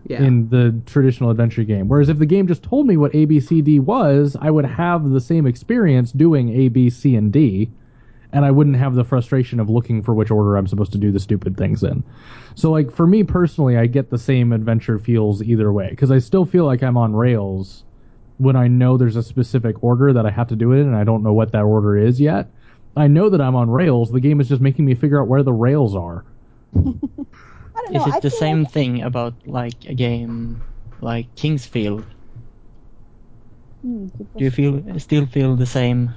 Yeah. 0.08 0.22
in 0.24 0.50
the 0.50 0.80
traditional 0.86 1.30
adventure 1.30 1.64
game. 1.64 1.88
Whereas 1.88 2.10
if 2.10 2.20
the 2.20 2.26
game 2.26 2.48
just 2.48 2.64
told 2.64 2.88
me 2.88 2.98
what 2.98 3.14
A 3.16 3.26
B 3.26 3.40
C 3.40 3.62
D 3.62 3.80
was, 3.80 4.38
I 4.40 4.52
would 4.52 4.66
have 4.66 5.10
the 5.10 5.22
same 5.22 5.48
experience 5.48 6.12
doing 6.12 6.50
A 6.50 6.68
B 6.70 6.90
C 6.90 7.16
and 7.16 7.32
D 7.34 7.70
and 8.32 8.46
I 8.46 8.52
wouldn't 8.52 8.76
have 8.76 8.94
the 8.94 9.04
frustration 9.04 9.60
of 9.60 9.72
looking 9.72 10.04
for 10.04 10.14
which 10.14 10.30
order 10.30 10.56
I'm 10.56 10.68
supposed 10.68 10.92
to 10.92 11.00
do 11.00 11.12
the 11.12 11.20
stupid 11.20 11.58
things 11.58 11.84
in. 11.84 12.04
So 12.54 12.70
like 12.70 12.92
for 12.92 13.08
me 13.08 13.24
personally, 13.24 13.76
I 13.76 13.88
get 13.88 14.12
the 14.12 14.20
same 14.20 14.54
adventure 14.54 15.00
feels 15.00 15.42
either 15.42 15.74
way 15.74 15.90
because 15.90 16.12
I 16.12 16.20
still 16.20 16.46
feel 16.46 16.66
like 16.66 16.84
I'm 16.84 16.96
on 16.96 17.16
rails 17.16 17.84
when 18.38 18.56
I 18.56 18.68
know 18.68 18.98
there's 18.98 19.16
a 19.16 19.24
specific 19.24 19.84
order 19.84 20.14
that 20.14 20.28
I 20.28 20.30
have 20.30 20.48
to 20.50 20.56
do 20.56 20.72
it 20.74 20.80
in 20.82 20.88
and 20.88 20.96
I 20.96 21.04
don't 21.04 21.24
know 21.24 21.34
what 21.34 21.52
that 21.54 21.64
order 21.64 21.98
is 21.98 22.22
yet. 22.22 22.52
I 22.98 23.08
know 23.08 23.30
that 23.30 23.40
I'm 23.42 23.56
on 23.56 23.70
rails. 23.70 24.12
The 24.12 24.20
game 24.20 24.42
is 24.42 24.50
just 24.50 24.62
making 24.62 24.86
me 24.86 24.96
figure 24.96 25.22
out 25.22 25.28
where 25.28 25.44
the 25.44 25.54
rails 25.54 25.96
are. 25.96 26.26
I 26.76 26.82
don't. 26.82 27.96
Is 27.96 28.02
I 28.04 28.18
it 28.18 28.22
the 28.22 28.30
same 28.32 28.64
like- 28.64 28.72
thing 28.74 29.02
about 29.04 29.34
like 29.46 29.86
a 29.86 29.94
game 29.94 30.62
like 31.02 31.34
Kingsfield? 31.36 32.04
Hmm, 33.82 34.08
Do 34.38 34.44
you 34.44 34.52
feel 34.52 35.00
still 35.00 35.26
feel 35.26 35.56
the 35.56 35.66
same? 35.66 36.12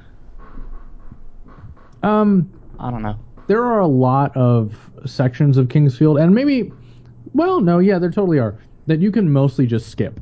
Um, 2.02 2.50
I 2.80 2.90
don't 2.90 3.02
know. 3.02 3.16
there 3.46 3.64
are 3.64 3.78
a 3.80 3.86
lot 3.86 4.36
of 4.36 4.76
sections 5.06 5.56
of 5.56 5.68
Kingsfield, 5.68 6.20
and 6.20 6.34
maybe, 6.34 6.72
well, 7.32 7.60
no, 7.60 7.78
yeah, 7.78 7.98
there 8.00 8.10
totally 8.10 8.38
are 8.40 8.58
that 8.88 8.98
you 9.00 9.12
can 9.12 9.30
mostly 9.32 9.66
just 9.66 9.88
skip. 9.88 10.18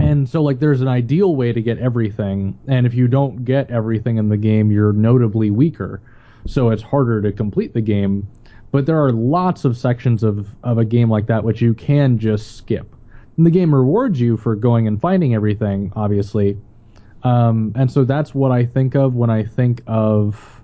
And 0.00 0.28
so, 0.28 0.42
like, 0.42 0.60
there's 0.60 0.80
an 0.80 0.88
ideal 0.88 1.36
way 1.36 1.52
to 1.52 1.60
get 1.60 1.78
everything, 1.78 2.58
and 2.68 2.86
if 2.86 2.94
you 2.94 3.08
don't 3.08 3.44
get 3.44 3.70
everything 3.70 4.16
in 4.16 4.28
the 4.28 4.36
game, 4.36 4.70
you're 4.70 4.92
notably 4.92 5.50
weaker. 5.50 6.00
So 6.46 6.70
it's 6.70 6.82
harder 6.82 7.20
to 7.22 7.32
complete 7.32 7.74
the 7.74 7.80
game. 7.80 8.26
But 8.70 8.86
there 8.86 9.02
are 9.02 9.12
lots 9.12 9.64
of 9.64 9.76
sections 9.76 10.22
of, 10.22 10.48
of 10.62 10.78
a 10.78 10.84
game 10.84 11.10
like 11.10 11.26
that 11.26 11.42
which 11.42 11.60
you 11.60 11.74
can 11.74 12.18
just 12.18 12.56
skip. 12.56 12.94
And 13.36 13.46
the 13.46 13.50
game 13.50 13.74
rewards 13.74 14.20
you 14.20 14.36
for 14.36 14.54
going 14.54 14.86
and 14.86 15.00
finding 15.00 15.34
everything, 15.34 15.92
obviously. 15.96 16.58
Um, 17.22 17.72
and 17.74 17.90
so 17.90 18.04
that's 18.04 18.34
what 18.34 18.50
I 18.50 18.64
think 18.64 18.94
of 18.94 19.14
when 19.14 19.30
I 19.30 19.44
think 19.44 19.82
of 19.86 20.60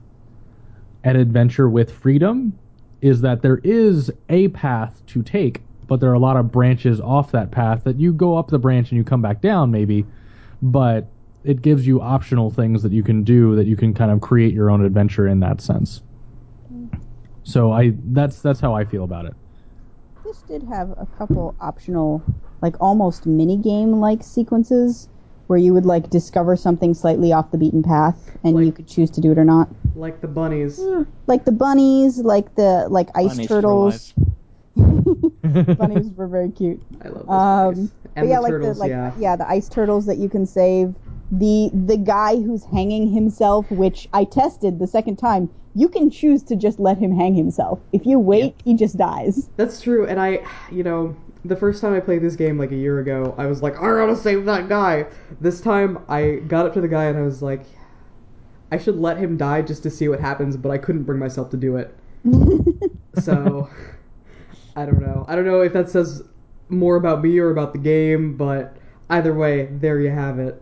an 1.05 1.17
adventure 1.17 1.69
with 1.69 1.91
freedom 1.91 2.59
is 3.01 3.21
that 3.21 3.43
there 3.43 3.61
is 3.65 4.11
a 4.29 4.49
path 4.49 5.03
to 5.07 5.23
take, 5.23 5.61
but 5.87 6.01
there 6.01 6.11
are 6.11 6.15
a 6.15 6.19
lot 6.19 6.37
of 6.37 6.51
branches 6.51 7.01
off 7.01 7.33
that 7.33 7.51
path 7.51 7.83
that 7.85 7.97
you 7.99 8.13
go 8.13 8.37
up 8.37 8.49
the 8.49 8.59
branch 8.59 8.91
and 8.91 8.99
you 8.99 9.05
come 9.05 9.23
back 9.23 9.41
down 9.41 9.71
maybe, 9.71 10.05
but 10.63 11.11
it 11.45 11.61
gives 11.61 11.87
you 11.87 12.01
optional 12.01 12.51
things 12.51 12.83
that 12.83 12.93
you 12.93 13.03
can 13.03 13.23
do 13.23 13.55
that 13.57 13.67
you 13.67 13.77
can 13.77 13.93
kind 13.93 14.11
of 14.11 14.21
create 14.21 14.55
your 14.55 14.71
own 14.71 14.85
adventure 14.85 15.29
in 15.29 15.41
that 15.41 15.61
sense. 15.61 16.03
So 17.45 17.73
I 17.73 17.93
that's 18.07 18.41
that's 18.41 18.61
how 18.61 18.75
I 18.75 18.85
feel 18.85 19.05
about 19.05 19.27
it. 19.27 19.35
This 20.25 20.39
did 20.43 20.63
have 20.63 20.91
a 20.93 21.07
couple 21.19 21.55
optional, 21.61 22.23
like 22.63 22.75
almost 22.81 23.27
mini 23.27 23.59
game 23.59 24.01
like 24.01 24.23
sequences 24.23 25.09
where 25.47 25.59
you 25.59 25.75
would 25.75 25.85
like 25.85 26.09
discover 26.09 26.57
something 26.57 26.95
slightly 26.95 27.31
off 27.33 27.51
the 27.51 27.59
beaten 27.59 27.83
path 27.83 28.31
and 28.43 28.65
you 28.65 28.73
could 28.73 28.89
choose 28.89 29.11
to 29.11 29.21
do 29.21 29.31
it 29.31 29.39
or 29.39 29.45
not. 29.45 29.69
like 29.95 30.23
the 30.23 30.27
bunnies. 30.27 30.81
Hmm. 30.81 31.03
Like 31.27 31.45
the 31.45 31.53
bunnies, 31.53 32.19
like 32.19 32.55
the 32.55 32.87
like 32.89 33.11
ice 33.15 33.35
Bunnies 33.35 33.49
for 33.49 33.55
turtles. 33.55 34.15
bunnies 35.79 36.11
were 36.17 36.27
very 36.27 36.51
cute. 36.51 36.83
I 37.03 37.09
love 37.09 37.27
those 37.27 37.29
Um, 37.29 37.75
bunnies. 37.75 37.93
but 38.17 38.27
yeah, 38.27 38.37
the 38.37 38.41
like 38.43 38.51
turtles, 38.51 38.77
the 38.77 38.81
like 38.81 38.91
yeah. 39.19 39.37
the 39.37 39.49
ice 39.49 39.69
turtles 39.69 40.07
that 40.07 40.19
you 40.19 40.29
can 40.29 40.47
save. 40.47 40.95
The 41.31 41.71
the 41.73 41.97
guy 41.97 42.37
who's 42.37 42.65
hanging 42.65 43.09
himself, 43.11 43.71
which 43.71 44.09
I 44.13 44.25
tested 44.25 44.79
the 44.79 44.87
second 44.87 45.17
time, 45.17 45.49
you 45.75 45.89
can 45.89 46.11
choose 46.11 46.43
to 46.45 46.57
just 46.57 46.79
let 46.79 46.99
him 46.99 47.17
hang 47.17 47.35
himself. 47.35 47.81
If 47.93 48.07
you 48.07 48.19
wait, 48.19 48.55
he 48.65 48.75
just 48.75 48.97
dies. 48.97 49.49
That's 49.57 49.81
true, 49.81 50.07
and 50.07 50.21
I, 50.21 50.45
you 50.71 50.83
know, 50.83 51.17
the 51.45 51.57
first 51.57 51.81
time 51.81 51.95
I 51.95 52.01
played 52.01 52.23
this 52.23 52.37
game 52.37 52.59
like 52.59 52.73
a 52.73 52.77
year 52.77 53.01
ago, 53.01 53.35
I 53.39 53.47
was 53.47 53.63
like, 53.63 53.77
I 53.77 53.87
gotta 53.87 54.17
save 54.17 54.45
that 54.45 54.69
guy. 54.69 55.07
This 55.41 55.61
time, 55.61 55.99
I 56.09 56.37
got 56.47 56.67
up 56.67 56.75
to 56.75 56.81
the 56.81 56.89
guy 56.89 57.05
and 57.07 57.19
I 57.19 57.23
was 57.23 57.43
like, 57.43 57.65
I 58.71 58.79
should 58.79 58.97
let 58.97 59.17
him 59.19 59.37
die 59.37 59.63
just 59.63 59.83
to 59.85 59.91
see 59.91 60.09
what 60.09 60.21
happens, 60.21 60.57
but 60.57 60.71
I 60.71 60.79
couldn't 60.79 61.03
bring 61.05 61.19
myself 61.19 61.51
to 61.51 61.57
do 61.57 61.77
it. 61.77 61.95
so, 63.23 63.69
I 64.77 64.85
don't 64.87 65.01
know. 65.01 65.25
I 65.29 65.37
don't 65.37 65.45
know 65.47 65.61
if 65.61 65.73
that 65.73 65.89
says 65.91 66.23
more 66.69 66.97
about 66.97 67.23
me 67.23 67.39
or 67.39 67.51
about 67.51 67.73
the 67.73 67.79
game, 67.79 68.37
but 68.37 68.77
either 69.11 69.35
way, 69.35 69.67
there 69.67 70.01
you 70.01 70.11
have 70.11 70.39
it. 70.39 70.61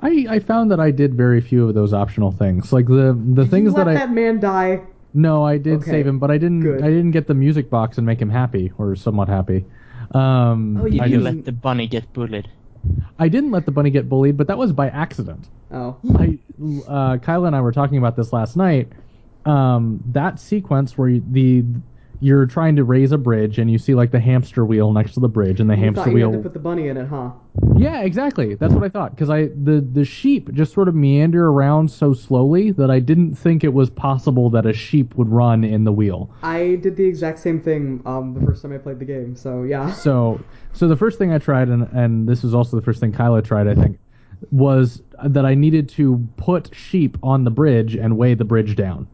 I, 0.00 0.26
I 0.30 0.38
found 0.38 0.70
that 0.70 0.80
I 0.80 0.90
did 0.90 1.14
very 1.14 1.40
few 1.42 1.68
of 1.68 1.74
those 1.74 1.92
optional 1.92 2.32
things. 2.32 2.72
Like 2.72 2.86
the 2.86 3.12
the 3.34 3.42
Did 3.42 3.50
things 3.50 3.64
you 3.72 3.76
let 3.76 3.84
that 3.84 3.88
I 3.88 3.94
that 3.94 4.10
man 4.12 4.40
die? 4.40 4.80
No, 5.12 5.44
I 5.44 5.58
did 5.58 5.80
Okay, 5.80 5.90
save 5.90 6.06
him, 6.06 6.18
but 6.18 6.30
I 6.30 6.38
didn't. 6.38 6.60
good. 6.62 6.82
I 6.82 6.88
didn't 6.88 7.10
get 7.10 7.26
the 7.26 7.34
music 7.34 7.68
box 7.68 7.98
and 7.98 8.06
make 8.06 8.20
him 8.20 8.30
happy 8.30 8.72
or 8.78 8.94
somewhat 8.96 9.28
happy. 9.28 9.64
Um, 10.12 10.78
Oh, 10.80 10.86
you 10.86 11.00
I, 11.02 11.04
Did 11.08 11.10
you 11.12 11.18
didn't- 11.18 11.24
let 11.36 11.44
the 11.44 11.52
bunny 11.52 11.86
get 11.86 12.10
bullied? 12.12 12.48
I 13.18 13.28
didn't 13.28 13.50
let 13.50 13.66
the 13.66 13.72
bunny 13.72 13.90
get 13.90 14.08
bullied, 14.08 14.38
but 14.38 14.46
that 14.46 14.56
was 14.56 14.72
by 14.72 14.88
accident. 14.88 15.48
Oh, 15.70 15.96
I, 16.16 16.38
uh, 16.88 17.18
Kyla 17.18 17.48
and 17.48 17.54
I 17.56 17.60
were 17.60 17.72
talking 17.72 17.98
about 17.98 18.16
this 18.16 18.32
last 18.32 18.56
night. 18.56 18.88
Um, 19.44 20.02
that 20.12 20.40
sequence 20.40 20.96
where 20.96 21.08
you, 21.10 21.22
the 21.30 21.64
you're 22.20 22.44
trying 22.44 22.76
to 22.76 22.84
raise 22.84 23.12
a 23.12 23.18
bridge 23.18 23.58
and 23.58 23.70
you 23.70 23.78
see 23.78 23.94
like 23.94 24.10
the 24.10 24.20
hamster 24.20 24.64
wheel 24.64 24.92
next 24.92 25.14
to 25.14 25.20
the 25.20 25.28
bridge, 25.28 25.58
and 25.58 25.68
the 25.68 25.76
hamster 25.76 26.04
thought 26.04 26.10
you 26.10 26.14
wheel. 26.14 26.30
had 26.30 26.38
to 26.38 26.42
put 26.42 26.52
the 26.52 26.60
bunny 26.60 26.88
in 26.88 26.96
it, 26.96 27.06
huh? 27.06 27.30
Yeah, 27.76 28.02
exactly. 28.02 28.54
That's 28.54 28.74
what 28.74 28.84
I 28.84 28.90
thought. 28.90 29.12
Because 29.12 29.30
I 29.30 29.46
the 29.46 29.80
the 29.92 30.04
sheep 30.04 30.52
just 30.52 30.74
sort 30.74 30.88
of 30.88 30.94
meander 30.94 31.46
around 31.46 31.90
so 31.90 32.12
slowly 32.12 32.72
that 32.72 32.90
I 32.90 33.00
didn't 33.00 33.34
think 33.34 33.64
it 33.64 33.72
was 33.72 33.88
possible 33.88 34.50
that 34.50 34.66
a 34.66 34.72
sheep 34.72 35.14
would 35.16 35.28
run 35.28 35.64
in 35.64 35.84
the 35.84 35.92
wheel. 35.92 36.30
I 36.42 36.76
did 36.82 36.96
the 36.96 37.04
exact 37.04 37.38
same 37.38 37.60
thing 37.60 38.02
um, 38.04 38.34
the 38.34 38.44
first 38.44 38.62
time 38.62 38.72
I 38.72 38.78
played 38.78 38.98
the 38.98 39.06
game, 39.06 39.34
so 39.34 39.62
yeah. 39.62 39.92
So, 40.00 40.40
so 40.72 40.88
the 40.88 40.96
first 40.96 41.18
thing 41.18 41.32
I 41.32 41.38
tried, 41.38 41.68
and 41.68 41.88
and 41.92 42.28
this 42.28 42.42
was 42.42 42.54
also 42.54 42.76
the 42.76 42.82
first 42.82 43.00
thing 43.00 43.12
Kyla 43.12 43.42
tried, 43.42 43.66
I 43.66 43.74
think, 43.74 43.98
was 44.50 45.02
that 45.24 45.44
I 45.44 45.54
needed 45.54 45.88
to 45.90 46.26
put 46.36 46.74
sheep 46.74 47.16
on 47.22 47.44
the 47.44 47.50
bridge 47.50 47.96
and 47.96 48.16
weigh 48.16 48.34
the 48.34 48.44
bridge 48.44 48.76
down. 48.76 49.06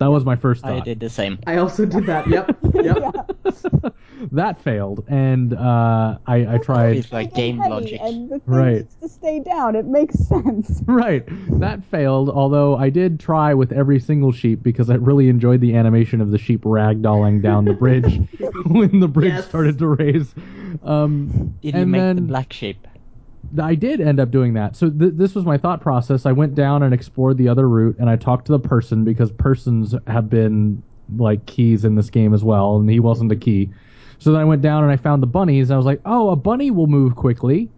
That 0.00 0.10
was 0.10 0.24
my 0.24 0.34
first 0.34 0.62
thought. 0.62 0.72
I 0.72 0.80
did 0.80 0.98
the 0.98 1.10
same. 1.10 1.38
I 1.46 1.58
also 1.58 1.84
did 1.84 2.06
that. 2.06 2.26
Yep. 2.26 2.58
Yep. 2.74 3.94
that 4.32 4.58
failed, 4.62 5.04
and 5.08 5.52
uh, 5.52 6.16
I 6.26 6.54
I 6.54 6.58
tried. 6.58 6.96
It's 6.96 7.12
like 7.12 7.34
game 7.34 7.58
logic. 7.58 8.00
And 8.02 8.30
the 8.30 8.38
thing 8.38 8.42
Right. 8.46 8.76
needs 8.76 8.94
to 9.02 9.08
stay 9.10 9.40
down. 9.40 9.76
It 9.76 9.84
makes 9.86 10.16
sense. 10.26 10.80
Right, 10.90 11.24
that 11.60 11.84
failed. 11.84 12.30
Although 12.30 12.76
I 12.76 12.88
did 12.90 13.20
try 13.20 13.52
with 13.54 13.72
every 13.72 14.00
single 14.00 14.32
sheep 14.32 14.62
because 14.62 14.88
I 14.90 14.94
really 14.94 15.28
enjoyed 15.28 15.60
the 15.60 15.76
animation 15.76 16.20
of 16.20 16.30
the 16.30 16.38
sheep 16.38 16.62
ragdolling 16.62 17.42
down 17.42 17.66
the 17.66 17.74
bridge 17.74 18.18
when 18.66 19.00
the 19.00 19.08
bridge 19.08 19.34
Yes. 19.34 19.44
started 19.48 19.78
to 19.78 19.88
raise. 19.88 20.34
Um, 20.82 21.54
Did 21.60 21.74
you 21.74 21.82
and 21.82 21.90
make 21.92 22.00
then, 22.00 22.16
the 22.16 22.22
black 22.22 22.52
sheep? 22.52 22.86
I 23.58 23.74
did 23.74 24.00
end 24.00 24.20
up 24.20 24.30
doing 24.30 24.54
that. 24.54 24.76
So 24.76 24.90
th- 24.90 25.14
this 25.14 25.34
was 25.34 25.44
my 25.44 25.58
thought 25.58 25.80
process. 25.80 26.26
I 26.26 26.32
went 26.32 26.54
down 26.54 26.82
and 26.82 26.94
explored 26.94 27.36
the 27.38 27.48
other 27.48 27.68
route, 27.68 27.96
and 27.98 28.08
I 28.08 28.16
talked 28.16 28.46
to 28.46 28.52
the 28.52 28.58
person 28.60 29.04
because 29.04 29.32
persons 29.32 29.94
have 30.06 30.30
been 30.30 30.82
like 31.16 31.44
keys 31.46 31.84
in 31.84 31.96
this 31.96 32.10
game 32.10 32.32
as 32.34 32.44
well, 32.44 32.76
and 32.76 32.88
he 32.88 33.00
wasn't 33.00 33.32
a 33.32 33.36
key. 33.36 33.70
So 34.18 34.32
then 34.32 34.40
I 34.40 34.44
went 34.44 34.62
down 34.62 34.82
and 34.82 34.92
I 34.92 34.96
found 34.96 35.22
the 35.22 35.26
bunnies. 35.26 35.70
And 35.70 35.74
I 35.74 35.76
was 35.78 35.86
like, 35.86 36.00
oh, 36.04 36.30
a 36.30 36.36
bunny 36.36 36.70
will 36.70 36.86
move 36.86 37.16
quickly. 37.16 37.70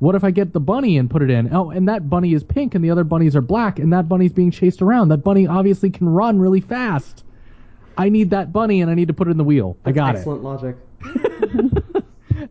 What 0.00 0.16
if 0.16 0.24
I 0.24 0.32
get 0.32 0.52
the 0.52 0.60
bunny 0.60 0.98
and 0.98 1.08
put 1.08 1.22
it 1.22 1.30
in? 1.30 1.54
Oh, 1.54 1.70
and 1.70 1.88
that 1.88 2.10
bunny 2.10 2.34
is 2.34 2.42
pink 2.42 2.74
and 2.74 2.84
the 2.84 2.90
other 2.90 3.04
bunnies 3.04 3.36
are 3.36 3.40
black, 3.40 3.78
and 3.78 3.92
that 3.92 4.08
bunny's 4.08 4.32
being 4.32 4.50
chased 4.50 4.82
around. 4.82 5.08
That 5.08 5.18
bunny 5.18 5.46
obviously 5.46 5.90
can 5.90 6.08
run 6.08 6.38
really 6.40 6.60
fast. 6.60 7.24
I 7.96 8.08
need 8.08 8.30
that 8.30 8.52
bunny 8.52 8.80
and 8.80 8.90
I 8.90 8.94
need 8.94 9.08
to 9.08 9.14
put 9.14 9.28
it 9.28 9.30
in 9.30 9.38
the 9.38 9.44
wheel. 9.44 9.76
I 9.84 9.92
got 9.92 10.16
it. 10.16 10.18
Excellent 10.18 10.42
logic. 10.42 10.76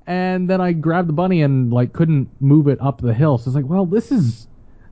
And 0.06 0.50
then 0.50 0.60
I 0.60 0.74
grabbed 0.74 1.08
the 1.08 1.14
bunny 1.14 1.42
and 1.42 1.72
like 1.72 1.94
couldn't 1.94 2.30
move 2.42 2.68
it 2.68 2.82
up 2.82 3.02
the 3.02 3.14
hill. 3.14 3.38
So 3.38 3.50
it's 3.50 3.56
like, 3.56 3.66
well, 3.66 3.86
this 3.86 4.12
is 4.12 4.48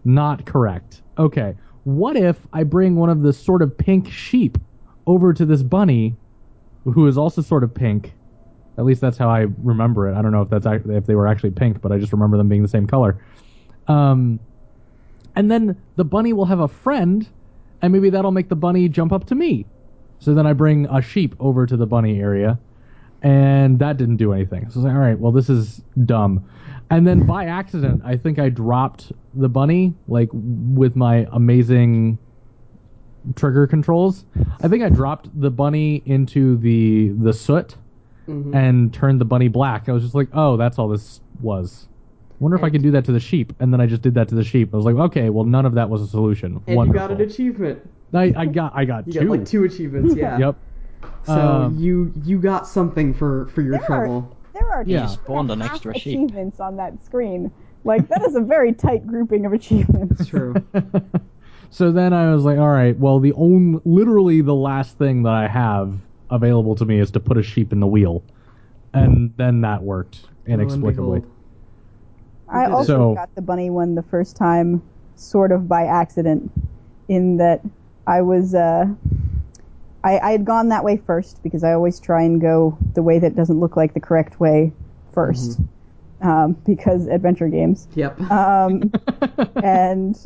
not 0.06 0.46
correct. 0.46 1.02
Okay. 1.18 1.56
What 1.84 2.16
if 2.16 2.38
I 2.54 2.64
bring 2.64 2.96
one 2.96 3.10
of 3.10 3.22
the 3.22 3.34
sort 3.34 3.62
of 3.62 3.78
pink 3.78 4.10
sheep 4.10 4.58
over 5.08 5.34
to 5.34 5.46
this 5.46 5.64
bunny 5.64 6.16
who 6.86 7.08
is 7.08 7.18
also 7.18 7.42
sort 7.42 7.64
of 7.64 7.74
pink? 7.74 8.14
At 8.78 8.86
least 8.86 9.02
that's 9.02 9.18
how 9.18 9.30
I 9.30 9.48
remember 9.64 10.08
it. 10.10 10.16
I 10.16 10.22
don't 10.22 10.32
know 10.32 10.42
if 10.42 10.50
that's 10.50 10.66
if 10.66 11.06
they 11.06 11.16
were 11.16 11.28
actually 11.28 11.52
pink, 11.52 11.82
but 11.82 11.92
I 11.92 11.98
just 11.98 12.14
remember 12.14 12.38
them 12.38 12.48
being 12.48 12.62
the 12.62 12.68
same 12.68 12.88
color. 12.88 13.24
Um, 13.88 14.40
and 15.36 15.52
then 15.52 15.76
the 15.98 16.06
bunny 16.06 16.34
will 16.34 16.46
have 16.46 16.60
a 16.60 16.68
friend, 16.68 17.28
and 17.82 17.92
maybe 17.92 18.10
that'll 18.10 18.32
make 18.32 18.50
the 18.50 18.56
bunny 18.56 18.88
jump 18.88 19.12
up 19.12 19.26
to 19.28 19.36
me. 19.36 19.66
So 20.20 20.34
then 20.34 20.48
I 20.48 20.54
bring 20.54 20.86
a 20.86 21.02
sheep 21.02 21.36
over 21.40 21.66
to 21.66 21.76
the 21.76 21.86
bunny 21.86 22.20
area, 22.20 22.60
and 23.22 23.80
that 23.80 23.98
didn't 23.98 24.18
do 24.18 24.34
anything. 24.34 24.70
So 24.70 24.76
I 24.76 24.78
was 24.78 24.86
like, 24.86 24.94
all 24.94 25.00
right, 25.00 25.20
well, 25.20 25.32
this 25.32 25.50
is 25.50 25.82
dumb. 26.06 26.46
And 26.90 27.08
then 27.08 27.26
by 27.26 27.46
accident, 27.46 28.02
I 28.04 28.18
think 28.18 28.38
I 28.40 28.50
dropped 28.50 29.12
the 29.34 29.48
bunny, 29.48 29.94
like 30.08 30.30
with 30.34 30.96
my 30.96 31.28
amazing 31.32 32.18
trigger 33.36 33.68
controls. 33.68 34.26
I 34.62 34.68
think 34.68 34.84
I 34.84 34.90
dropped 34.90 35.30
the 35.40 35.52
bunny 35.52 36.02
into 36.06 36.58
the 36.58 37.10
the 37.10 37.32
soot 37.34 37.76
Mhm. 38.28 38.54
and 38.56 38.94
turned 38.94 39.22
the 39.22 39.26
bunny 39.26 39.48
black. 39.48 39.88
I 39.90 39.92
was 39.94 40.04
just 40.04 40.16
like, 40.16 40.30
oh, 40.34 40.58
that's 40.58 40.80
all 40.80 40.88
this 40.90 41.22
was. 41.42 41.88
Wonder 42.40 42.58
if 42.58 42.64
I 42.64 42.70
could 42.72 42.82
do 42.82 42.90
that 42.92 43.06
to 43.06 43.12
the 43.12 43.20
sheep, 43.20 43.54
and 43.60 43.72
then 43.72 43.80
I 43.80 43.86
just 43.86 44.02
did 44.02 44.16
that 44.16 44.28
to 44.30 44.36
the 44.36 44.44
sheep. 44.44 44.74
I 44.74 44.78
was 44.78 44.86
like, 44.86 44.96
okay, 44.96 45.30
well, 45.30 45.46
none 45.46 45.66
of 45.68 45.76
that 45.76 45.90
was 45.90 46.02
a 46.02 46.08
solution. 46.08 46.60
And 46.66 46.76
Wonderful. 46.76 47.02
you 47.02 47.08
got 47.08 47.12
an 47.12 47.22
achievement. 47.22 47.88
I, 48.14 48.34
I 48.36 48.46
got, 48.48 48.74
I 48.76 48.84
got 48.86 49.06
You 49.08 49.14
two. 49.14 49.20
got 49.20 49.30
like 49.30 49.46
two 49.46 49.64
achievements. 49.64 50.16
Yeah. 50.16 50.38
Yep. 50.40 50.56
So 51.24 51.34
Um, 51.34 51.78
you 51.78 52.12
you 52.24 52.40
got 52.40 52.68
something 52.68 53.14
for 53.14 53.46
for 53.48 53.62
your 53.62 53.74
There 53.74 53.82
are- 53.84 53.86
trouble. 54.06 54.36
There 54.54 54.70
are 54.70 54.84
Yeah. 54.86 55.04
two 55.04 55.08
Spawned 55.10 55.50
an 55.50 55.54
and 55.54 55.62
a 55.62 55.66
half 55.66 55.76
extra 55.76 55.94
sheep. 55.98 56.18
achievements 56.18 56.60
on 56.60 56.76
that 56.78 57.04
screen. 57.06 57.52
Like 57.84 58.08
that 58.10 58.22
is 58.24 58.36
a 58.36 58.42
very 58.42 58.74
tight 58.74 59.08
grouping 59.08 59.46
of 59.46 59.54
achievements. 59.54 60.22
It's 60.22 60.30
true. 60.30 60.54
so 61.70 61.92
then 61.92 62.14
I 62.14 62.34
was 62.34 62.44
like, 62.46 62.60
all 62.60 62.70
right, 62.70 62.98
well, 63.00 63.20
the 63.20 63.34
only, 63.34 63.80
literally 63.86 64.42
the 64.42 64.54
last 64.54 64.98
thing 64.98 65.24
that 65.24 65.34
I 65.34 65.48
have 65.48 65.94
available 66.30 66.76
to 66.76 66.86
me 66.86 67.00
is 67.00 67.12
to 67.12 67.20
put 67.20 67.38
a 67.38 67.44
sheep 67.44 67.72
in 67.74 67.80
the 67.80 67.88
wheel, 67.88 68.24
and 68.94 69.34
then 69.38 69.62
that 69.62 69.82
worked 69.84 70.28
inexplicably. 70.46 71.24
I 72.50 72.66
also 72.66 72.84
So- 72.98 73.16
got 73.16 73.34
the 73.36 73.42
bunny 73.42 73.70
one 73.70 73.96
the 73.96 74.04
first 74.04 74.36
time, 74.36 74.82
sort 75.16 75.52
of 75.52 75.68
by 75.68 75.86
accident, 75.86 76.52
in 77.08 77.38
that 77.38 77.62
I 78.06 78.22
was 78.22 78.54
uh, 78.54 78.88
I, 80.04 80.20
I 80.20 80.32
had 80.32 80.46
gone 80.46 80.70
that 80.70 80.84
way 80.84 80.98
first 80.98 81.42
because 81.44 81.64
I 81.64 81.74
always 81.74 82.00
try 82.00 82.24
and 82.24 82.42
go 82.42 82.78
the 82.94 83.04
way 83.04 83.20
that 83.20 83.36
doesn't 83.36 83.60
look 83.60 83.78
like 83.78 83.94
the 83.94 84.00
correct 84.00 84.40
way 84.40 84.74
1st 85.14 85.68
um, 86.22 86.54
because 86.66 87.08
adventure 87.08 87.48
games. 87.48 87.88
Yep. 87.96 88.20
Um, 88.32 88.92
and 89.64 90.18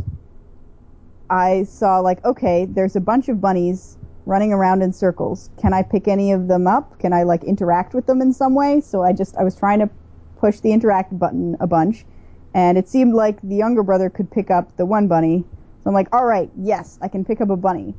I 1.30 1.64
saw 1.64 2.00
like, 2.00 2.24
okay, 2.24 2.66
there's 2.66 2.96
a 2.96 3.02
bunch 3.02 3.30
of 3.30 3.42
bunnies 3.42 3.98
running 4.26 4.54
around 4.54 4.82
in 4.82 4.94
circles. 4.94 5.50
Can 5.62 5.74
I 5.74 5.84
pick 5.84 6.08
any 6.08 6.32
of 6.32 6.48
them 6.48 6.68
up? 6.68 7.00
Can 7.00 7.14
I 7.14 7.24
like 7.24 7.44
interact 7.44 7.94
with 7.94 8.06
them 8.06 8.22
in 8.22 8.34
some 8.34 8.56
way? 8.56 8.82
So 8.82 9.04
I 9.04 9.14
just 9.14 9.36
I 9.38 9.44
was 9.44 9.56
trying 9.56 9.80
to 9.80 9.90
push 10.38 10.60
the 10.60 10.72
interact 10.72 11.18
button 11.18 11.56
a 11.60 11.68
bunch, 11.68 12.06
and 12.54 12.78
it 12.78 12.90
seemed 12.90 13.14
like 13.14 13.42
the 13.42 13.56
younger 13.56 13.84
brother 13.84 14.10
could 14.10 14.30
pick 14.32 14.52
up 14.52 14.76
the 14.78 14.86
one 14.86 15.08
bunny. 15.08 15.44
So 15.84 15.90
I'm 15.90 15.94
like, 15.94 16.14
all 16.14 16.26
right, 16.26 16.50
yes, 16.58 16.98
I 17.02 17.08
can 17.08 17.24
pick 17.24 17.42
up 17.42 17.50
a 17.50 17.58
bunny. 17.58 17.94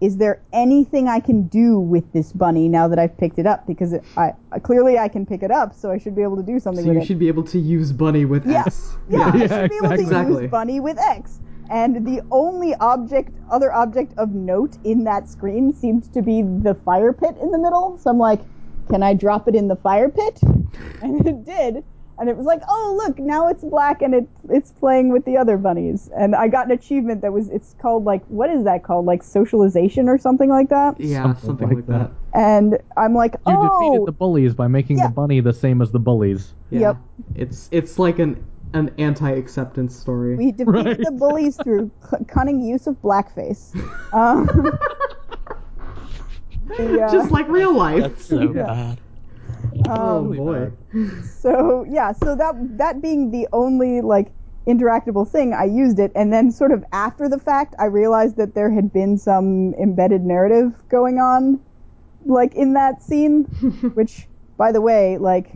Is 0.00 0.16
there 0.16 0.40
anything 0.52 1.08
I 1.08 1.20
can 1.20 1.42
do 1.48 1.78
with 1.78 2.10
this 2.12 2.32
bunny 2.32 2.68
now 2.68 2.88
that 2.88 2.98
I've 2.98 3.16
picked 3.18 3.38
it 3.38 3.46
up? 3.46 3.66
Because 3.66 3.92
it, 3.92 4.02
I 4.16 4.32
clearly 4.62 4.98
I 4.98 5.08
can 5.08 5.26
pick 5.26 5.42
it 5.42 5.50
up, 5.50 5.74
so 5.74 5.90
I 5.90 5.98
should 5.98 6.14
be 6.16 6.22
able 6.22 6.36
to 6.36 6.42
do 6.42 6.58
something 6.58 6.84
so 6.84 6.88
with 6.88 6.96
you 6.96 7.02
it. 7.02 7.06
should 7.06 7.18
be 7.18 7.28
able 7.28 7.42
to 7.44 7.58
use 7.58 7.92
bunny 7.92 8.24
with 8.24 8.46
Yeah. 8.46 8.62
X. 8.66 8.96
Yeah, 9.10 9.18
Yeah, 9.36 9.44
I 9.44 9.46
should 9.48 9.70
be 9.70 9.76
able 9.76 9.88
to 9.88 9.94
exactly. 10.02 10.42
use 10.44 10.50
bunny 10.50 10.80
with 10.80 10.98
X. 10.98 11.40
And 11.70 12.04
the 12.06 12.22
only 12.30 12.74
object, 12.76 13.30
other 13.50 13.72
object 13.72 14.14
of 14.16 14.30
note 14.34 14.76
in 14.84 15.04
that 15.04 15.28
screen 15.28 15.72
seemed 15.74 16.12
to 16.14 16.22
be 16.22 16.42
the 16.42 16.74
fire 16.84 17.12
pit 17.12 17.36
in 17.40 17.50
the 17.52 17.58
middle. 17.58 17.96
So 17.98 18.10
I'm 18.10 18.18
like, 18.18 18.40
can 18.88 19.02
I 19.02 19.14
drop 19.14 19.46
it 19.48 19.54
in 19.54 19.68
the 19.68 19.76
fire 19.76 20.08
pit? 20.08 20.40
And 21.02 21.26
it 21.26 21.44
did. 21.44 21.84
And 22.20 22.28
it 22.28 22.36
was 22.36 22.44
like, 22.46 22.60
oh 22.68 22.94
look, 23.04 23.18
now 23.18 23.48
it's 23.48 23.64
black 23.64 24.02
and 24.02 24.14
it 24.14 24.28
it's 24.50 24.70
playing 24.72 25.10
with 25.10 25.24
the 25.24 25.38
other 25.38 25.56
bunnies. 25.56 26.10
And 26.14 26.36
I 26.36 26.48
got 26.48 26.66
an 26.66 26.72
achievement 26.72 27.22
that 27.22 27.32
was 27.32 27.48
it's 27.48 27.74
called 27.80 28.04
like 28.04 28.22
what 28.26 28.50
is 28.50 28.64
that 28.64 28.84
called? 28.84 29.06
Like 29.06 29.22
socialization 29.22 30.06
or 30.08 30.18
something 30.18 30.50
like 30.50 30.68
that. 30.68 31.00
Yeah, 31.00 31.22
Something 31.22 31.46
something, 31.46 31.68
like 31.68 31.76
like 31.78 31.86
that. 31.86 32.10
And 32.34 32.78
I'm 32.96 33.14
like, 33.14 33.32
You 33.46 33.54
oh, 33.56 33.62
you 33.62 33.88
defeated 33.90 34.06
the 34.06 34.12
bullies 34.12 34.54
by 34.54 34.68
making 34.68 34.98
Yeah. 34.98 35.06
the 35.08 35.14
bunny 35.14 35.40
the 35.40 35.54
same 35.54 35.80
as 35.80 35.90
the 35.92 35.98
bullies. 35.98 36.52
Yeah. 36.68 36.80
Yep. 36.80 36.96
It's 37.36 37.68
it's 37.72 37.98
like 37.98 38.18
an 38.18 38.44
an 38.74 38.92
anti-acceptance 38.98 39.96
story. 39.96 40.36
we 40.36 40.52
defeated 40.52 40.68
Right. 40.86 40.98
the 41.02 41.10
bullies 41.10 41.56
through 41.56 41.90
c- 42.10 42.24
cunning 42.28 42.60
use 42.60 42.86
of 42.86 43.00
blackface. 43.02 43.74
Um, 44.12 44.46
the, 46.76 47.02
uh, 47.02 47.10
Just 47.12 47.30
like 47.30 47.48
real 47.48 47.74
life. 47.74 48.02
That's 48.02 48.24
so 48.26 48.40
Yeah. 48.42 48.64
bad. 48.64 49.00
Oh 49.86 50.18
um, 50.18 50.36
boy. 50.36 50.70
So 51.40 51.86
yeah, 51.88 52.12
so 52.12 52.36
that 52.36 52.54
that 52.76 53.00
being 53.00 53.30
the 53.30 53.48
only 53.52 54.00
like 54.00 54.32
interactable 54.66 55.28
thing, 55.28 55.54
I 55.54 55.64
used 55.64 55.98
it, 55.98 56.12
and 56.14 56.32
then 56.32 56.50
sort 56.50 56.72
of 56.72 56.84
after 56.92 57.28
the 57.28 57.38
fact, 57.38 57.74
I 57.78 57.86
realized 57.86 58.36
that 58.36 58.54
there 58.54 58.70
had 58.70 58.92
been 58.92 59.16
some 59.16 59.74
embedded 59.74 60.22
narrative 60.22 60.74
going 60.88 61.18
on, 61.18 61.60
like 62.26 62.54
in 62.54 62.74
that 62.74 63.02
scene. 63.02 63.44
which, 63.94 64.26
by 64.58 64.72
the 64.72 64.80
way, 64.80 65.16
like 65.16 65.52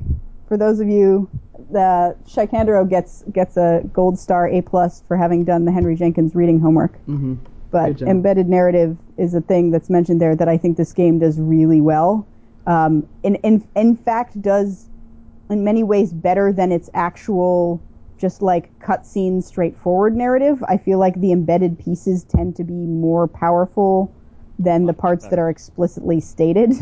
for 0.49 0.57
those 0.57 0.81
of 0.81 0.89
you, 0.89 1.29
the 1.71 2.17
Shikandero 2.27 2.89
gets 2.89 3.23
gets 3.33 3.57
a 3.57 3.83
gold 3.93 4.19
star 4.19 4.49
A 4.49 4.63
plus 4.63 5.03
for 5.07 5.17
having 5.17 5.45
done 5.45 5.65
the 5.65 5.73
Henry 5.73 5.97
Jenkins 5.97 6.35
reading 6.35 6.61
homework. 6.61 6.97
hmm 7.05 7.35
But 7.71 8.01
embedded 8.03 8.49
narrative 8.49 8.97
is 9.17 9.35
a 9.35 9.41
thing 9.41 9.71
that's 9.71 9.91
mentioned 9.91 10.21
there 10.21 10.37
that 10.37 10.49
I 10.49 10.57
think 10.57 10.77
this 10.77 10.93
game 10.93 11.19
does 11.19 11.39
really 11.41 11.81
well. 11.81 12.27
Um, 12.67 13.07
in, 13.23 13.37
in, 13.37 13.67
in 13.77 13.97
fact, 13.97 14.41
does 14.41 14.89
in 15.51 15.65
many 15.65 15.83
ways 15.83 16.13
better 16.13 16.53
than 16.53 16.73
its 16.73 16.89
actual 16.95 17.83
just 18.19 18.43
like 18.43 18.77
cutscene 18.79 19.43
straightforward 19.43 20.17
narrative. 20.17 20.63
I 20.69 20.79
feel 20.79 20.99
like 20.99 21.21
the 21.21 21.33
embedded 21.33 21.79
pieces 21.79 22.25
tend 22.25 22.57
to 22.57 22.65
be 22.65 22.73
more 22.73 23.29
powerful 23.29 24.15
than 24.59 24.87
the 24.87 24.93
parts 24.93 25.27
that 25.29 25.39
are 25.39 25.51
explicitly 25.51 26.21
stated. 26.21 26.73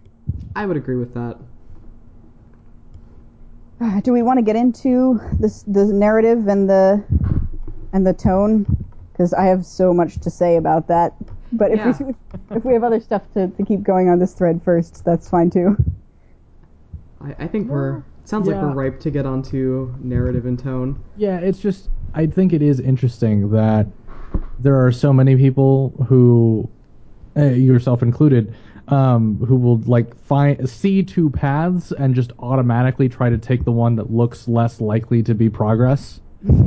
I 0.56 0.66
would 0.66 0.76
agree 0.76 0.96
with 0.96 1.14
that. 1.14 1.38
Do 4.02 4.12
we 4.12 4.22
want 4.22 4.38
to 4.38 4.42
get 4.42 4.54
into 4.54 5.20
this 5.40 5.62
the 5.62 5.86
narrative 5.86 6.46
and 6.46 6.68
the 6.68 7.02
and 7.92 8.06
the 8.06 8.12
tone? 8.12 8.66
Because 9.12 9.32
I 9.32 9.46
have 9.46 9.64
so 9.66 9.92
much 9.92 10.18
to 10.20 10.30
say 10.30 10.56
about 10.56 10.88
that. 10.88 11.14
But 11.52 11.72
if 11.72 11.78
Yeah. 11.78 11.96
we 12.00 12.14
if 12.56 12.64
we 12.64 12.72
have 12.72 12.84
other 12.84 13.00
stuff 13.00 13.22
to, 13.34 13.48
to 13.48 13.64
keep 13.64 13.82
going 13.82 14.08
on 14.08 14.18
this 14.18 14.34
thread 14.34 14.62
first, 14.62 15.04
that's 15.04 15.28
fine 15.28 15.50
too. 15.50 15.76
I, 17.20 17.34
I 17.44 17.46
think 17.46 17.68
we're 17.68 17.98
it 17.98 18.28
sounds 18.28 18.46
like 18.46 18.60
we're 18.60 18.72
ripe 18.72 19.00
to 19.00 19.10
get 19.10 19.26
onto 19.26 19.94
narrative 20.00 20.46
and 20.46 20.58
tone. 20.58 21.02
Yeah, 21.16 21.38
it's 21.38 21.58
just 21.58 21.88
I 22.14 22.26
think 22.26 22.52
it 22.52 22.62
is 22.62 22.80
interesting 22.80 23.50
that 23.50 23.86
there 24.60 24.84
are 24.84 24.92
so 24.92 25.12
many 25.12 25.36
people 25.36 25.90
who, 26.08 26.68
uh, 27.36 27.46
yourself 27.46 28.02
included, 28.02 28.54
um, 28.88 29.36
who 29.44 29.56
will 29.56 29.78
like 29.78 30.14
find 30.14 30.68
see 30.68 31.02
two 31.02 31.30
paths 31.30 31.92
and 31.92 32.14
just 32.14 32.32
automatically 32.38 33.08
try 33.08 33.28
to 33.28 33.38
take 33.38 33.64
the 33.64 33.72
one 33.72 33.96
that 33.96 34.12
looks 34.12 34.46
less 34.46 34.80
likely 34.80 35.22
to 35.22 35.34
be 35.34 35.48
progress. 35.48 36.20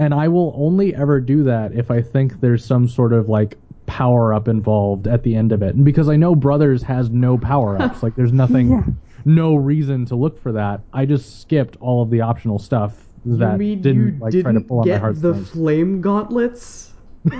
And 0.00 0.14
I 0.14 0.28
will 0.28 0.54
only 0.56 0.94
ever 0.94 1.20
do 1.20 1.42
that 1.42 1.72
if 1.72 1.90
I 1.90 2.00
think 2.00 2.40
there's 2.40 2.64
some 2.64 2.86
sort 2.86 3.12
of 3.12 3.28
like 3.28 3.58
power 3.88 4.32
up 4.32 4.46
involved 4.46 5.08
at 5.08 5.24
the 5.24 5.34
end 5.34 5.50
of 5.50 5.62
it. 5.62 5.74
And 5.74 5.84
because 5.84 6.08
I 6.08 6.14
know 6.16 6.36
Brothers 6.36 6.82
has 6.82 7.10
no 7.10 7.36
power 7.36 7.80
ups, 7.82 8.02
like 8.04 8.14
there's 8.14 8.32
nothing, 8.32 8.70
Yeah. 8.70 8.82
no 9.24 9.56
reason 9.56 10.04
to 10.06 10.14
look 10.14 10.40
for 10.40 10.52
that. 10.52 10.82
I 10.92 11.04
just 11.06 11.40
skipped 11.40 11.76
all 11.80 12.02
of 12.02 12.10
the 12.10 12.20
optional 12.20 12.58
stuff 12.60 13.08
that 13.24 13.52
you 13.52 13.58
mean 13.58 13.82
didn't 13.82 14.06
you 14.14 14.18
like 14.20 14.30
didn't 14.32 14.44
try 14.44 14.52
to 14.52 14.60
pull 14.60 14.78
on 14.80 14.88
my 14.88 14.94
get 14.94 14.94
the 15.20 15.32
heartstrings. 15.32 15.50
flame 15.50 16.00
gauntlets? 16.00 16.92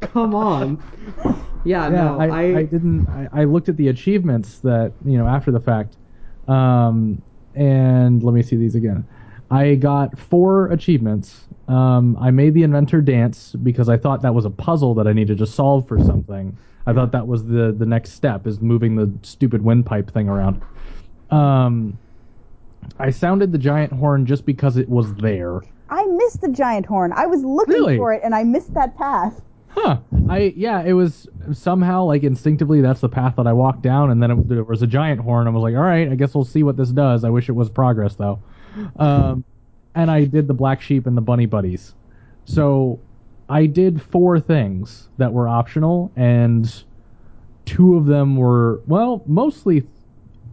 Come 0.00 0.34
on. 0.34 0.82
Yeah, 1.64 1.84
yeah, 1.84 1.88
no, 1.90 2.18
I, 2.20 2.26
I, 2.26 2.42
I, 2.58 2.62
didn't. 2.64 3.08
I, 3.08 3.28
I 3.32 3.44
looked 3.44 3.68
at 3.68 3.76
the 3.76 3.88
achievements 3.88 4.58
that 4.60 4.92
you 5.04 5.18
know 5.18 5.26
after 5.26 5.50
the 5.50 5.60
fact, 5.60 5.96
um, 6.48 7.20
and 7.54 8.22
let 8.22 8.32
me 8.34 8.42
see 8.42 8.56
these 8.56 8.74
again. 8.74 9.06
I 9.50 9.74
got 9.74 10.18
four 10.18 10.68
achievements. 10.68 11.40
Um, 11.68 12.16
I 12.20 12.30
made 12.30 12.54
the 12.54 12.62
inventor 12.62 13.00
dance 13.00 13.54
because 13.62 13.88
I 13.88 13.96
thought 13.96 14.22
that 14.22 14.34
was 14.34 14.44
a 14.44 14.50
puzzle 14.50 14.94
that 14.94 15.06
I 15.06 15.12
needed 15.12 15.38
to 15.38 15.46
solve 15.46 15.86
for 15.88 15.98
something. 15.98 16.56
I 16.86 16.92
thought 16.92 17.12
that 17.12 17.26
was 17.26 17.44
the 17.44 17.72
the 17.76 17.86
next 17.86 18.12
step 18.12 18.46
is 18.46 18.60
moving 18.60 18.96
the 18.96 19.10
stupid 19.22 19.62
windpipe 19.62 20.10
thing 20.12 20.28
around. 20.28 20.62
Um, 21.30 21.98
I 22.98 23.10
sounded 23.10 23.52
the 23.52 23.58
giant 23.58 23.92
horn 23.92 24.26
just 24.26 24.46
because 24.46 24.76
it 24.76 24.88
was 24.88 25.14
there. 25.14 25.60
I 25.90 26.06
missed 26.06 26.40
the 26.40 26.48
giant 26.48 26.86
horn. 26.86 27.12
I 27.12 27.26
was 27.26 27.44
looking 27.44 27.74
Really? 27.74 27.96
for 27.96 28.12
it 28.12 28.22
and 28.24 28.34
I 28.34 28.44
missed 28.44 28.72
that 28.74 28.96
path. 28.96 29.40
Huh. 29.68 29.98
I 30.28 30.52
yeah, 30.56 30.82
it 30.82 30.94
was 30.94 31.28
somehow 31.52 32.04
like 32.04 32.22
instinctively 32.24 32.80
that's 32.80 33.00
the 33.00 33.08
path 33.08 33.34
that 33.36 33.46
I 33.46 33.52
walked 33.52 33.82
down, 33.82 34.10
and 34.10 34.20
then 34.20 34.30
it, 34.32 34.48
there 34.48 34.64
was 34.64 34.82
a 34.82 34.86
giant 34.86 35.20
horn. 35.20 35.46
I 35.46 35.50
was 35.50 35.62
like, 35.62 35.74
all 35.76 35.82
right, 35.82 36.08
I 36.10 36.16
guess 36.16 36.34
we'll 36.34 36.44
see 36.44 36.64
what 36.64 36.76
this 36.76 36.90
does. 36.90 37.22
I 37.22 37.30
wish 37.30 37.48
it 37.48 37.52
was 37.52 37.70
progress 37.70 38.16
though. 38.16 38.40
Um, 38.96 39.44
and 39.94 40.10
I 40.10 40.24
did 40.24 40.46
the 40.46 40.54
black 40.54 40.80
sheep 40.80 41.06
and 41.06 41.16
the 41.16 41.22
bunny 41.22 41.46
buddies. 41.46 41.94
So 42.44 43.00
I 43.48 43.66
did 43.66 44.00
four 44.00 44.38
things 44.40 45.08
that 45.18 45.32
were 45.32 45.48
optional, 45.48 46.12
and 46.16 46.72
two 47.64 47.96
of 47.96 48.06
them 48.06 48.36
were 48.36 48.80
well, 48.86 49.22
mostly 49.26 49.84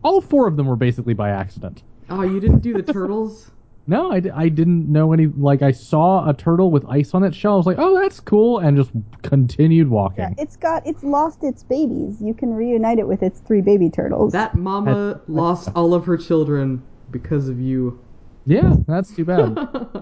all 0.03 0.21
four 0.21 0.47
of 0.47 0.57
them 0.57 0.67
were 0.67 0.75
basically 0.75 1.13
by 1.13 1.29
accident. 1.29 1.83
Oh, 2.09 2.21
you 2.21 2.39
didn't 2.39 2.59
do 2.59 2.73
the 2.73 2.93
turtles? 2.93 3.51
No, 3.89 4.11
I, 4.11 4.21
I 4.35 4.49
didn't 4.49 4.91
know 4.91 5.13
any. 5.13 5.27
Like, 5.27 5.61
I 5.61 5.71
saw 5.71 6.27
a 6.27 6.33
turtle 6.33 6.71
with 6.71 6.85
ice 6.89 7.13
on 7.13 7.23
its 7.23 7.37
shell. 7.37 7.53
I 7.53 7.57
was 7.57 7.65
like, 7.65 7.77
oh, 7.79 7.97
that's 7.97 8.19
cool, 8.19 8.59
and 8.59 8.75
just 8.75 8.91
continued 9.21 9.89
walking. 9.89 10.19
Yeah, 10.19 10.33
it's 10.37 10.57
got 10.57 10.85
it's 10.85 11.03
lost 11.03 11.43
its 11.43 11.63
babies. 11.63 12.21
You 12.21 12.33
can 12.33 12.53
reunite 12.53 12.99
it 12.99 13.07
with 13.07 13.23
its 13.23 13.39
three 13.39 13.61
baby 13.61 13.89
turtles. 13.89 14.33
That 14.33 14.55
mama 14.55 15.21
lost 15.29 15.69
all 15.73 15.93
of 15.93 16.05
her 16.05 16.17
children 16.17 16.83
because 17.11 17.47
of 17.47 17.61
you. 17.61 17.99
Yeah, 18.47 18.75
that's 18.87 19.13
too 19.13 19.25
bad. 19.25 19.57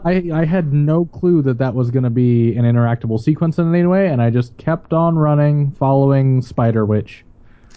I, 0.06 0.30
I 0.32 0.46
had 0.46 0.72
no 0.72 1.06
clue 1.06 1.42
that 1.42 1.58
that 1.58 1.74
was 1.74 1.90
going 1.90 2.04
to 2.04 2.12
be 2.12 2.56
an 2.56 2.64
interactable 2.64 3.20
sequence 3.20 3.58
in 3.58 3.74
any 3.74 3.86
way, 3.88 4.08
and 4.08 4.22
I 4.22 4.30
just 4.30 4.56
kept 4.58 4.94
on 4.94 5.18
running, 5.18 5.72
following 5.72 6.44
Spider 6.44 6.86
Witch, 6.86 7.26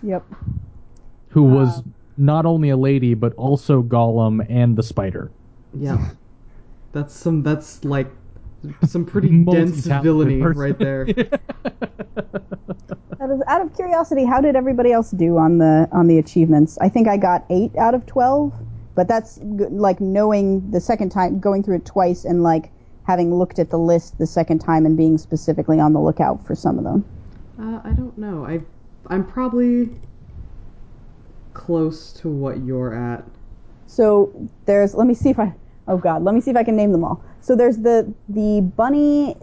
yep. 0.02 0.24
who 1.30 1.48
uh, 1.48 1.54
was 1.54 1.82
not 2.18 2.44
only 2.44 2.68
a 2.68 2.76
lady, 2.76 3.14
but 3.14 3.34
also 3.34 3.82
Gollum 3.82 4.44
and 4.50 4.76
the 4.76 4.82
spider. 4.82 5.30
Yeah. 5.74 6.10
That's 6.92 7.14
some 7.14 7.42
that's 7.42 7.84
like 7.84 8.10
some 8.86 9.04
pretty 9.04 9.44
dense 9.44 9.86
villainy 9.86 10.40
person. 10.40 10.58
right 10.58 10.78
there. 10.78 11.06
Out 13.20 13.30
of, 13.30 13.42
out 13.48 13.60
of 13.60 13.74
curiosity, 13.74 14.24
how 14.24 14.40
did 14.40 14.54
everybody 14.54 14.92
else 14.92 15.10
do 15.10 15.38
on 15.38 15.58
the 15.58 15.88
on 15.92 16.06
the 16.06 16.18
achievements? 16.18 16.78
I 16.80 16.88
think 16.88 17.08
I 17.08 17.16
got 17.16 17.44
eight 17.50 17.76
out 17.76 17.92
of 17.94 18.06
twelve, 18.06 18.54
but 18.98 19.06
that's 19.06 19.36
g- 19.36 19.66
like 19.70 20.00
knowing 20.00 20.68
the 20.72 20.80
second 20.80 21.10
time, 21.10 21.38
going 21.38 21.62
through 21.62 21.76
it 21.76 21.86
twice, 21.86 22.24
and 22.24 22.42
like 22.42 22.72
having 23.04 23.32
looked 23.32 23.60
at 23.60 23.70
the 23.70 23.78
list 23.78 24.18
the 24.18 24.26
second 24.26 24.58
time 24.58 24.84
and 24.84 24.96
being 24.96 25.18
specifically 25.18 25.78
on 25.78 25.92
the 25.92 26.00
lookout 26.00 26.44
for 26.44 26.56
some 26.56 26.78
of 26.78 26.84
them. 26.84 27.04
Uh, 27.60 27.80
I 27.84 27.92
don't 27.92 28.18
know. 28.18 28.44
I 28.44 28.60
I'm 29.06 29.24
probably 29.24 29.90
close 31.54 32.12
to 32.14 32.28
what 32.28 32.64
you're 32.64 32.92
at. 32.92 33.24
So 33.86 34.48
there's 34.66 34.96
let 34.96 35.06
me 35.06 35.14
see 35.14 35.30
if 35.30 35.38
I 35.38 35.54
oh 35.86 35.98
god 35.98 36.24
let 36.24 36.34
me 36.34 36.40
see 36.40 36.50
if 36.50 36.56
I 36.56 36.64
can 36.64 36.74
name 36.74 36.90
them 36.90 37.04
all. 37.04 37.22
So 37.40 37.56
there's 37.56 37.78
the 37.78 38.12
the 38.28 38.60
bunny 38.76 39.34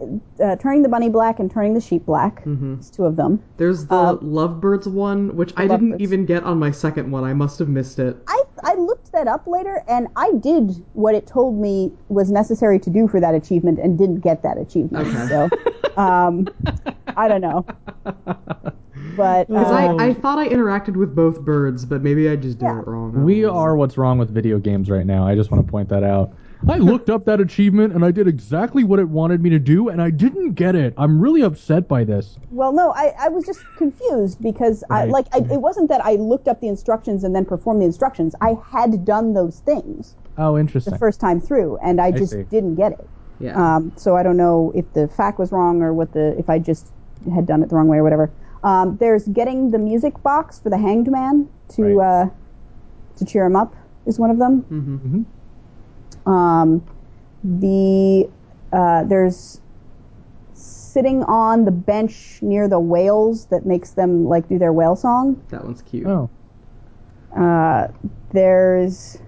uh, 0.42 0.56
turning 0.56 0.82
the 0.82 0.88
bunny 0.88 1.08
black 1.08 1.40
and 1.40 1.50
turning 1.50 1.74
the 1.74 1.80
sheep 1.80 2.06
black. 2.06 2.42
hmm 2.44 2.74
It's 2.74 2.90
two 2.90 3.04
of 3.04 3.16
them. 3.16 3.42
There's 3.56 3.86
the 3.86 3.94
Uh, 3.94 4.16
Lovebirds 4.22 4.86
one, 4.86 5.34
which 5.36 5.52
I 5.56 5.66
didn't 5.66 5.90
Lovebirds. 5.92 6.00
even 6.02 6.24
get 6.26 6.44
on 6.44 6.58
my 6.58 6.70
second 6.70 7.10
one. 7.10 7.24
I 7.24 7.32
must 7.32 7.58
have 7.58 7.68
missed 7.68 7.98
it. 7.98 8.16
I 8.28 8.42
I 8.62 8.74
looked 8.74 9.12
that 9.12 9.26
up 9.28 9.46
later 9.46 9.82
and 9.88 10.08
I 10.16 10.32
did 10.40 10.84
what 10.92 11.14
it 11.14 11.26
told 11.26 11.58
me 11.60 11.92
was 12.08 12.30
necessary 12.30 12.78
to 12.80 12.90
do 12.90 13.08
for 13.08 13.18
that 13.20 13.34
achievement 13.34 13.78
and 13.80 13.98
didn't 13.98 14.20
get 14.20 14.42
that 14.42 14.58
achievement. 14.58 15.08
Okay. 15.08 15.26
So 15.28 15.50
um, 16.00 16.46
I 17.16 17.26
don't 17.28 17.40
know, 17.40 17.64
but 19.16 19.48
Because 19.48 19.70
uh, 19.72 19.74
I, 19.74 20.08
I 20.08 20.12
thought 20.14 20.38
I 20.38 20.48
interacted 20.48 20.96
with 20.96 21.14
both 21.14 21.40
birds, 21.40 21.84
but 21.84 22.02
maybe 22.02 22.28
I 22.28 22.36
just 22.36 22.58
did 22.58 22.66
Yeah. 22.66 22.80
it 22.80 22.86
wrong. 22.86 23.24
We 23.24 23.42
know. 23.42 23.56
are 23.56 23.76
what's 23.76 23.96
wrong 23.98 24.18
with 24.18 24.30
video 24.30 24.58
games 24.58 24.90
right 24.90 25.06
now. 25.06 25.26
I 25.26 25.34
just 25.34 25.50
want 25.50 25.64
to 25.66 25.70
point 25.70 25.88
that 25.88 26.04
out. 26.04 26.36
I 26.68 26.78
looked 26.78 27.10
up 27.10 27.24
that 27.26 27.40
achievement 27.40 27.94
and 27.94 28.04
I 28.04 28.10
did 28.10 28.26
exactly 28.26 28.84
what 28.84 28.98
it 28.98 29.08
wanted 29.08 29.40
me 29.42 29.50
to 29.50 29.58
do, 29.58 29.88
and 29.88 30.02
I 30.02 30.10
didn't 30.10 30.52
get 30.54 30.74
it. 30.74 30.94
I'm 30.96 31.20
really 31.20 31.42
upset 31.42 31.88
by 31.88 32.04
this. 32.04 32.36
Well, 32.50 32.72
no, 32.72 32.92
I, 32.92 33.12
I 33.18 33.28
was 33.28 33.44
just 33.44 33.64
confused 33.76 34.42
because 34.42 34.82
I 34.90 35.04
like 35.04 35.26
I, 35.32 35.38
it 35.38 35.60
wasn't 35.60 35.88
that 35.90 36.04
I 36.04 36.14
looked 36.16 36.48
up 36.48 36.60
the 36.60 36.68
instructions 36.68 37.24
and 37.24 37.34
then 37.34 37.44
performed 37.44 37.80
the 37.82 37.86
instructions. 37.86 38.34
I 38.40 38.56
had 38.70 39.04
done 39.04 39.34
those 39.34 39.60
things 39.60 40.14
Oh, 40.38 40.58
interesting. 40.58 40.92
the 40.92 40.98
first 40.98 41.20
time 41.20 41.40
through, 41.40 41.78
and 41.82 42.00
I 42.00 42.10
just 42.12 42.32
see. 42.32 42.42
didn't 42.44 42.74
get 42.76 42.92
it. 42.92 43.08
Yeah. 43.38 43.76
Um, 43.76 43.92
so 43.96 44.16
I 44.16 44.22
don't 44.22 44.36
know 44.36 44.72
if 44.74 44.92
the 44.92 45.08
fact 45.08 45.38
was 45.38 45.52
wrong 45.52 45.82
or 45.82 45.92
what 45.92 46.12
the 46.12 46.36
if 46.38 46.48
I 46.48 46.58
just 46.58 46.92
had 47.34 47.46
done 47.46 47.62
it 47.62 47.68
the 47.68 47.76
wrong 47.76 47.88
way 47.88 47.98
or 47.98 48.02
whatever. 48.02 48.32
Um, 48.62 48.96
there's 48.98 49.28
getting 49.28 49.70
the 49.70 49.78
music 49.78 50.20
box 50.22 50.58
for 50.58 50.70
the 50.70 50.78
Hanged 50.78 51.10
Man 51.10 51.48
to 51.74 51.82
Right. 51.98 52.24
uh, 52.24 52.30
to 53.16 53.24
cheer 53.24 53.44
him 53.44 53.56
up 53.56 53.74
is 54.06 54.18
one 54.18 54.30
of 54.30 54.38
them. 54.38 54.60
hmm 54.62 55.22
Um, 56.26 56.84
the 57.42 58.28
uh, 58.72 59.04
there's 59.04 59.60
sitting 60.54 61.22
on 61.24 61.64
the 61.64 61.70
bench 61.70 62.38
near 62.42 62.68
the 62.68 62.80
whales 62.80 63.46
that 63.46 63.66
makes 63.66 63.90
them 63.90 64.24
like 64.24 64.48
do 64.48 64.58
their 64.58 64.72
whale 64.72 64.96
song. 64.96 65.40
That 65.50 65.64
one's 65.64 65.82
cute. 65.82 66.06
Oh, 66.06 66.30
Uh, 67.36 67.88
there's 68.32 69.18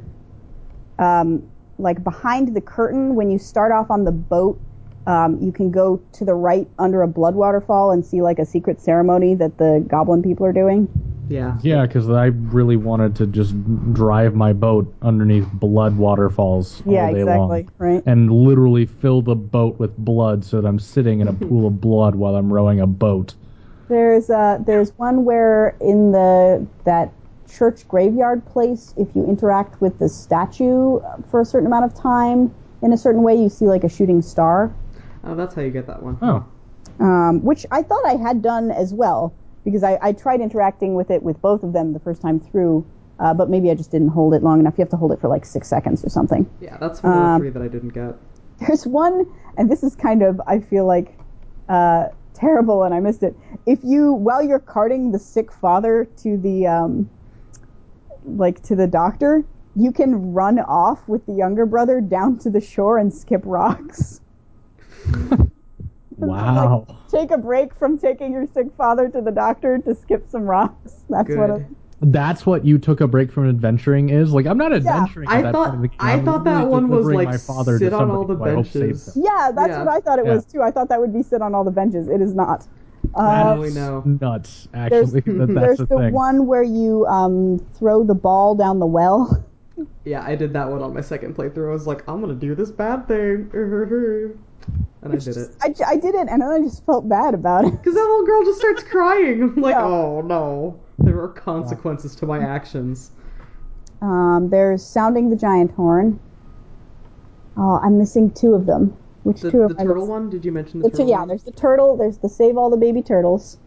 um, 0.99 1.49
like 1.78 2.03
behind 2.03 2.55
the 2.55 2.61
curtain 2.61 3.14
when 3.14 3.30
you 3.30 3.38
start 3.38 3.70
off 3.70 3.90
on 3.90 4.05
the 4.05 4.12
boat. 4.12 4.61
Um, 5.07 5.38
you 5.40 5.53
can 5.53 5.70
go 5.70 6.03
to 6.12 6.24
the 6.24 6.34
right 6.34 6.68
under 6.78 7.03
a 7.03 7.09
blood 7.09 7.34
waterfall 7.34 7.92
and 7.92 8.05
see 8.05 8.20
like 8.20 8.38
a 8.38 8.44
secret 8.44 8.80
ceremony 8.80 9.34
that 9.36 9.57
the 9.59 9.84
goblin 9.88 10.22
people 10.22 10.44
are 10.44 10.53
doing. 10.53 10.88
Yeah. 11.29 11.59
yeah, 11.62 11.87
because 11.87 12.09
I 12.09 12.26
really 12.26 12.76
wanted 12.76 13.16
to 13.16 13.26
just 13.26 13.55
drive 13.93 14.35
my 14.35 14.53
boat 14.53 14.93
underneath 15.03 15.51
blood 15.53 15.97
waterfalls 15.97 16.83
all 16.87 16.93
yeah, 16.93 17.11
day 17.11 17.20
exactly. 17.20 17.39
long. 17.39 17.70
Right. 17.79 18.03
And 18.07 18.31
literally 18.33 18.87
fill 18.87 19.22
the 19.22 19.35
boat 19.35 19.79
with 19.79 19.97
blood 19.97 20.45
so 20.45 20.61
that 20.61 20.66
I'm 20.66 20.79
sitting 20.79 21.20
in 21.20 21.29
a 21.29 21.33
pool 21.33 21.66
of 21.66 21.81
blood 21.81 22.14
while 22.14 22.37
I'm 22.37 22.53
rowing 22.53 22.81
a 22.81 22.87
boat. 22.87 23.35
There's 23.89 24.29
uh, 24.29 24.59
there's 24.66 24.91
one 24.99 25.24
where 25.24 25.76
in 25.81 26.12
the 26.12 26.66
that 26.85 27.12
church 27.51 27.89
graveyard 27.89 28.45
place, 28.47 28.93
if 28.97 29.09
you 29.14 29.24
interact 29.26 29.81
with 29.81 29.99
the 29.99 30.09
statue 30.09 31.01
for 31.31 31.41
a 31.41 31.45
certain 31.45 31.66
amount 31.66 31.87
of 31.87 31.95
time 31.95 32.55
in 32.83 32.93
a 32.93 32.99
certain 32.99 33.22
way, 33.22 33.35
you 33.35 33.49
see 33.49 33.64
like 33.64 33.85
a 33.85 33.89
shooting 33.89 34.20
star, 34.20 34.72
Oh, 35.24 35.35
that's 35.35 35.55
how 35.55 35.62
you 35.62 35.70
get 35.70 35.87
that 35.87 36.03
one. 36.03 36.18
Oh, 36.22 36.45
um, 37.01 37.43
which 37.45 37.66
I 37.70 37.83
thought 37.83 38.05
I 38.07 38.16
had 38.16 38.43
done 38.43 38.70
as 38.70 38.93
well 38.93 39.35
because 39.69 39.83
I, 39.85 39.99
I 40.01 40.12
tried 40.12 40.41
interacting 40.41 40.95
with 40.95 41.11
it 41.11 41.23
with 41.23 41.43
both 41.43 41.62
of 41.62 41.75
them 41.75 41.93
the 41.93 41.99
first 41.99 42.23
time 42.23 42.41
through, 42.41 42.87
uh, 43.19 43.35
but 43.35 43.51
maybe 43.51 43.71
I 43.71 43.75
just 43.75 43.91
didn't 43.91 44.09
hold 44.09 44.33
it 44.33 44.43
long 44.43 44.61
enough. 44.61 44.79
You 44.79 44.83
have 44.83 44.89
to 44.89 44.97
hold 44.97 45.12
it 45.12 45.21
for 45.21 45.29
like 45.29 45.45
six 45.45 45.69
seconds 45.69 46.03
or 46.03 46.09
something. 46.09 46.49
Yeah, 46.59 46.79
that's 46.81 47.03
one 47.03 47.12
of 47.12 47.19
Um, 47.19 47.33
the 47.35 47.39
three 47.45 47.51
that 47.51 47.62
I 47.62 47.69
didn't 47.69 47.91
get. 47.91 48.16
There's 48.61 48.87
one, 48.87 49.27
and 49.59 49.71
this 49.71 49.83
is 49.83 49.95
kind 49.95 50.23
of, 50.23 50.41
I 50.47 50.59
feel 50.59 50.87
like, 50.87 51.19
uh, 51.69 52.07
terrible, 52.33 52.83
and 52.83 52.95
I 52.95 53.01
missed 53.01 53.23
it. 53.23 53.37
If 53.66 53.81
you, 53.85 54.14
while 54.14 54.43
you're 54.43 54.59
carting 54.59 55.12
the 55.12 55.19
sick 55.19 55.53
father 55.53 56.09
to 56.23 56.39
the, 56.39 56.66
um, 56.66 57.11
like 58.25 58.62
to 58.62 58.75
the 58.75 58.87
doctor, 58.87 59.45
you 59.77 59.93
can 59.93 60.33
run 60.33 60.61
off 60.61 61.07
with 61.07 61.27
the 61.27 61.35
younger 61.35 61.66
brother 61.66 62.01
down 62.01 62.39
to 62.39 62.49
the 62.49 62.62
shore 62.62 62.97
and 62.97 63.12
skip 63.12 63.43
rocks. 63.45 64.23
wow. 66.19 66.87
Take 67.11 67.31
a 67.31 67.39
break 67.39 67.75
from 67.75 67.99
taking 67.99 68.33
your 68.33 68.47
sick 68.55 68.66
father 68.77 69.09
to 69.09 69.21
the 69.21 69.31
doctor 69.31 69.79
to 69.79 69.95
skip 69.95 70.29
some 70.29 70.43
rocks. 70.43 71.05
That's 71.11 71.29
Good. 71.29 71.39
what. 71.39 71.51
It, 71.61 71.66
That's 72.01 72.47
what 72.47 72.64
you 72.64 72.79
took 72.79 73.01
a 73.01 73.09
break 73.09 73.33
from 73.33 73.49
adventuring 73.49 74.11
is? 74.11 74.33
Like, 74.33 74.47
I'm 74.47 74.59
not 74.59 74.73
adventuring 74.73 75.29
yeah, 75.29 75.37
I 75.37 75.43
that 75.43 75.53
thought- 75.53 75.71
point 75.71 75.77
of 75.77 75.83
the 75.83 75.89
game. 75.89 75.99
I 76.01 76.21
thought 76.21 76.45
that 76.45 76.51
literally 76.64 76.71
one 76.71 76.89
was, 76.89 76.99
delivering 76.99 77.16
like, 77.19 77.29
my 77.29 77.37
father 77.39 77.79
sit 77.79 77.91
to 77.91 77.97
on 77.99 78.11
all 78.11 78.25
the 78.25 78.37
who 78.37 78.45
I 78.45 78.55
hope 78.55 78.66
saves 78.66 79.07
benches. 79.07 79.16
yeah, 79.16 79.51
that's 79.55 79.71
Yeah. 79.71 79.79
what 79.81 79.89
I 79.89 80.01
thought 80.01 80.19
it 80.19 80.27
Yeah. 80.27 80.35
was 80.35 80.45
too. 80.45 80.62
I 80.62 80.71
thought 80.71 80.89
that 80.91 81.01
would 81.01 81.12
be 81.12 81.23
sit 81.23 81.43
on 81.43 81.55
all 81.55 81.64
the 81.64 81.71
benches. 81.73 82.09
It 82.09 82.21
is 82.21 82.35
not. 82.35 82.66
Now 83.16 83.55
Uh, 83.55 83.61
we 83.61 83.71
know. 83.73 84.03
Nuts, 84.05 84.69
there's 84.73 85.14
actually. 85.14 85.21
that 85.39 85.47
that's 85.47 85.55
there's 85.55 85.79
the 85.79 85.87
the 85.87 85.97
thing. 85.97 86.12
one 86.12 86.47
where 86.47 86.62
you 86.62 87.07
um, 87.07 87.59
throw 87.75 88.05
the 88.05 88.14
ball 88.14 88.55
down 88.55 88.79
the 88.81 88.87
well. 88.87 89.45
Yeah, 90.05 90.23
I 90.27 90.35
did 90.35 90.53
that 90.55 90.69
one 90.71 90.83
on 90.83 90.93
my 90.93 91.01
second 91.01 91.37
playthrough. 91.37 91.69
I 91.71 91.73
was 91.73 91.87
like, 91.87 92.07
I'm 92.09 92.21
gonna 92.21 92.35
do 92.35 92.55
this 92.55 92.71
bad 92.71 93.07
thing. 93.09 93.49
And 95.03 95.12
I 95.12 95.16
did 95.16 95.36
it. 95.36 95.51
I, 95.62 95.74
I 95.86 95.96
did 95.96 96.14
it, 96.14 96.28
and 96.28 96.42
then 96.42 96.49
I 96.49 96.59
just 96.61 96.84
felt 96.84 97.09
bad 97.09 97.34
about 97.34 97.64
it. 97.64 97.70
Because 97.70 97.94
that 97.94 98.01
little 98.01 98.26
girl 98.26 98.44
just 98.44 98.59
starts 98.59 98.82
crying. 98.90 99.42
I'm 99.42 99.55
like, 99.57 99.72
Yeah. 99.74 99.84
oh 99.84 100.20
no. 100.22 100.80
There 100.99 101.20
are 101.22 101.28
consequences 101.28 102.16
to 102.16 102.26
my 102.26 102.40
actions. 102.40 103.12
Um, 104.03 104.49
there's 104.51 104.84
sounding 104.84 105.30
the 105.30 105.36
giant 105.36 105.70
horn. 105.72 106.18
Oh, 107.57 107.80
I'm 107.82 107.99
missing 107.99 108.30
two 108.32 108.55
of 108.55 108.66
them. 108.66 108.96
Which 109.24 109.40
The, 109.40 109.51
two 109.51 109.59
the 109.59 109.64
of 109.64 109.70
I 109.72 109.74
The 109.74 109.84
turtle 109.84 109.94
missing? 110.03 110.09
one? 110.11 110.30
Did 110.30 110.44
you 110.44 110.53
mention 110.53 110.80
the, 110.80 110.88
The 110.88 110.96
two, 110.96 111.07
yeah, 111.07 111.18
one? 111.20 111.28
there's 111.28 111.44
the 111.44 111.53
turtle. 111.53 111.96
There's 111.96 112.18
the 112.18 112.28
save 112.28 112.57
all 112.57 112.70
the 112.70 112.76
baby 112.76 113.03
turtles. 113.03 113.59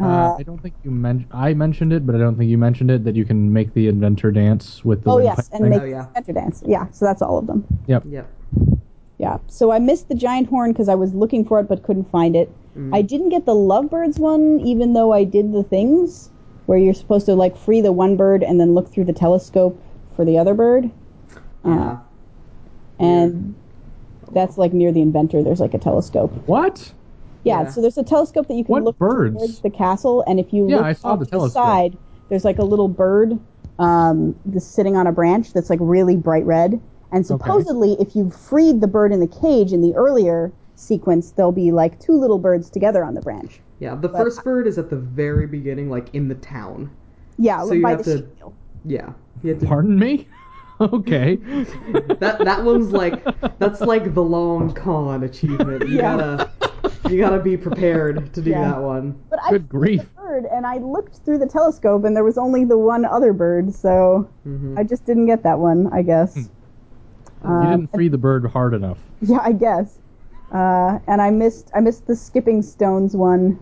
Uh, 0.00 0.04
Uh, 0.04 0.36
I 0.38 0.42
don't 0.42 0.60
think 0.60 0.74
you 0.82 0.90
mentioned. 0.90 1.30
I 1.32 1.54
mentioned 1.54 1.92
it, 1.92 2.04
but 2.06 2.14
I 2.16 2.18
don't 2.18 2.36
think 2.36 2.50
you 2.50 2.58
mentioned 2.58 2.90
it 2.90 3.04
that 3.04 3.14
you 3.14 3.24
can 3.24 3.52
make 3.52 3.72
the 3.74 3.86
inventor 3.88 4.32
dance 4.32 4.84
with 4.84 5.04
the 5.04 5.10
oh 5.10 5.16
windpipe 5.16 5.36
yes, 5.38 5.48
and 5.52 5.60
thing. 5.62 5.70
make 5.70 5.82
Oh, 5.82 5.84
yeah. 5.84 6.06
the 6.26 6.32
dance. 6.32 6.62
Yeah, 6.66 6.86
so 6.90 7.04
that's 7.04 7.22
all 7.22 7.38
of 7.38 7.46
them. 7.46 7.64
Yep. 7.86 8.04
Yep. 8.06 8.30
Yeah. 9.24 9.38
So 9.46 9.70
I 9.72 9.78
missed 9.78 10.08
the 10.10 10.14
giant 10.14 10.48
horn 10.48 10.72
because 10.72 10.90
I 10.90 10.94
was 10.94 11.14
looking 11.14 11.46
for 11.46 11.58
it 11.58 11.64
but 11.66 11.82
couldn't 11.82 12.10
find 12.10 12.36
it. 12.36 12.50
I 12.92 13.00
didn't 13.02 13.28
get 13.30 13.46
the 13.46 13.54
Lovebirds 13.54 14.18
one, 14.18 14.60
even 14.60 14.92
though 14.94 15.12
I 15.12 15.22
did 15.24 15.52
the 15.52 15.62
things 15.62 16.28
where 16.66 16.76
you're 16.76 16.92
supposed 16.92 17.24
to 17.26 17.34
like 17.36 17.56
free 17.56 17.80
the 17.80 17.92
one 17.92 18.16
bird 18.16 18.42
and 18.42 18.60
then 18.60 18.74
look 18.74 18.92
through 18.92 19.04
the 19.04 19.12
telescope 19.14 19.80
for 20.16 20.24
the 20.26 20.36
other 20.36 20.52
bird. 20.54 20.90
Yeah. 21.64 21.98
And 22.98 23.54
that's 24.32 24.58
like 24.58 24.72
near 24.74 24.90
the 24.92 25.00
inventor. 25.00 25.42
There's 25.42 25.60
like 25.60 25.72
a 25.72 25.78
telescope. 25.78 26.32
What? 26.46 26.92
Yeah, 27.44 27.62
Yeah. 27.62 27.70
so 27.70 27.80
there's 27.80 27.96
a 27.96 28.02
telescope 28.02 28.48
that 28.48 28.54
you 28.54 28.64
can 28.64 28.72
What 28.72 28.82
look 28.84 28.98
birds? 28.98 29.36
towards 29.36 29.60
the 29.60 29.70
castle, 29.70 30.24
and 30.26 30.38
if 30.40 30.52
you 30.52 30.68
Yeah, 30.68 30.76
look 30.78 30.84
I 30.86 30.92
saw 30.94 31.16
the 31.16 31.26
telescope. 31.26 31.62
side, 31.62 31.96
there's 32.28 32.44
like 32.44 32.58
a 32.58 32.64
little 32.64 32.88
bird 32.88 33.38
um, 33.78 34.34
sitting 34.58 34.96
on 34.96 35.06
a 35.06 35.12
branch 35.12 35.52
that's 35.52 35.70
like 35.70 35.78
really 35.80 36.16
bright 36.16 36.44
red. 36.44 36.80
And 37.14 37.24
supposedly, 37.24 37.92
if 38.00 38.16
you 38.16 38.28
freed 38.30 38.80
the 38.80 38.88
bird 38.88 39.12
in 39.12 39.20
the 39.20 39.28
cage 39.28 39.72
in 39.72 39.80
the 39.80 39.94
earlier 39.94 40.52
sequence, 40.74 41.30
there'll 41.30 41.52
be 41.52 41.70
like 41.70 42.00
two 42.00 42.12
little 42.12 42.38
birds 42.38 42.68
together 42.68 43.04
on 43.04 43.14
the 43.14 43.20
branch. 43.20 43.60
Yeah, 43.78 43.94
the 43.94 44.08
first 44.08 44.42
bird 44.42 44.66
is 44.66 44.78
at 44.78 44.90
the 44.90 44.96
very 44.96 45.46
beginning, 45.46 45.88
like 45.90 46.12
in 46.14 46.26
the 46.28 46.34
town. 46.34 46.90
Yeah, 47.38 47.64
So 47.64 47.72
you 47.74 47.82
by 47.82 47.90
have 47.90 48.04
the 48.04 48.18
to- 48.18 48.18
sheep. 48.18 48.52
Yeah. 48.84 49.12
You 49.44 49.50
have 49.50 49.60
to, 49.60 49.66
Pardon 49.66 49.96
me? 49.98 50.26
okay. 50.80 51.36
that 51.36 52.40
that 52.44 52.64
one's 52.64 52.90
like 52.90 53.22
that's 53.60 53.80
like 53.80 54.12
the 54.14 54.22
long 54.22 54.72
con 54.74 55.22
achievement. 55.22 55.88
You 55.88 55.98
Yeah. 55.98 56.16
gotta 56.16 56.50
you 57.08 57.18
gotta 57.18 57.38
be 57.40 57.56
prepared 57.56 58.32
to 58.34 58.42
do 58.42 58.50
Yeah. 58.50 58.70
that 58.72 58.82
one. 58.82 59.14
But 59.30 59.38
I 59.44 59.50
Good 59.50 59.68
freed 59.70 59.80
grief. 59.80 60.00
the 60.16 60.20
bird, 60.22 60.46
and 60.52 60.66
I 60.66 60.78
looked 60.78 61.18
through 61.24 61.38
the 61.38 61.46
telescope, 61.46 62.04
and 62.04 62.16
there 62.16 62.24
was 62.24 62.38
only 62.38 62.64
the 62.64 62.76
one 62.78 63.04
other 63.04 63.32
bird, 63.32 63.72
so 63.72 64.28
hmm 64.42 64.76
I 64.76 64.82
just 64.82 65.04
didn't 65.04 65.26
get 65.26 65.44
that 65.44 65.60
one. 65.60 65.88
I 65.92 66.02
guess. 66.02 66.48
You 67.44 67.50
Um, 67.50 67.70
didn't 67.70 67.92
free 67.92 68.08
the 68.08 68.18
bird 68.18 68.46
hard 68.46 68.74
enough. 68.74 68.98
Yeah, 69.20 69.38
I 69.42 69.52
guess. 69.52 69.98
Uh, 70.52 70.98
and 71.08 71.20
I 71.22 71.30
missed 71.30 71.70
I 71.74 71.80
missed 71.80 72.06
the 72.06 72.16
skipping 72.16 72.62
stones 72.62 73.16
one. 73.16 73.58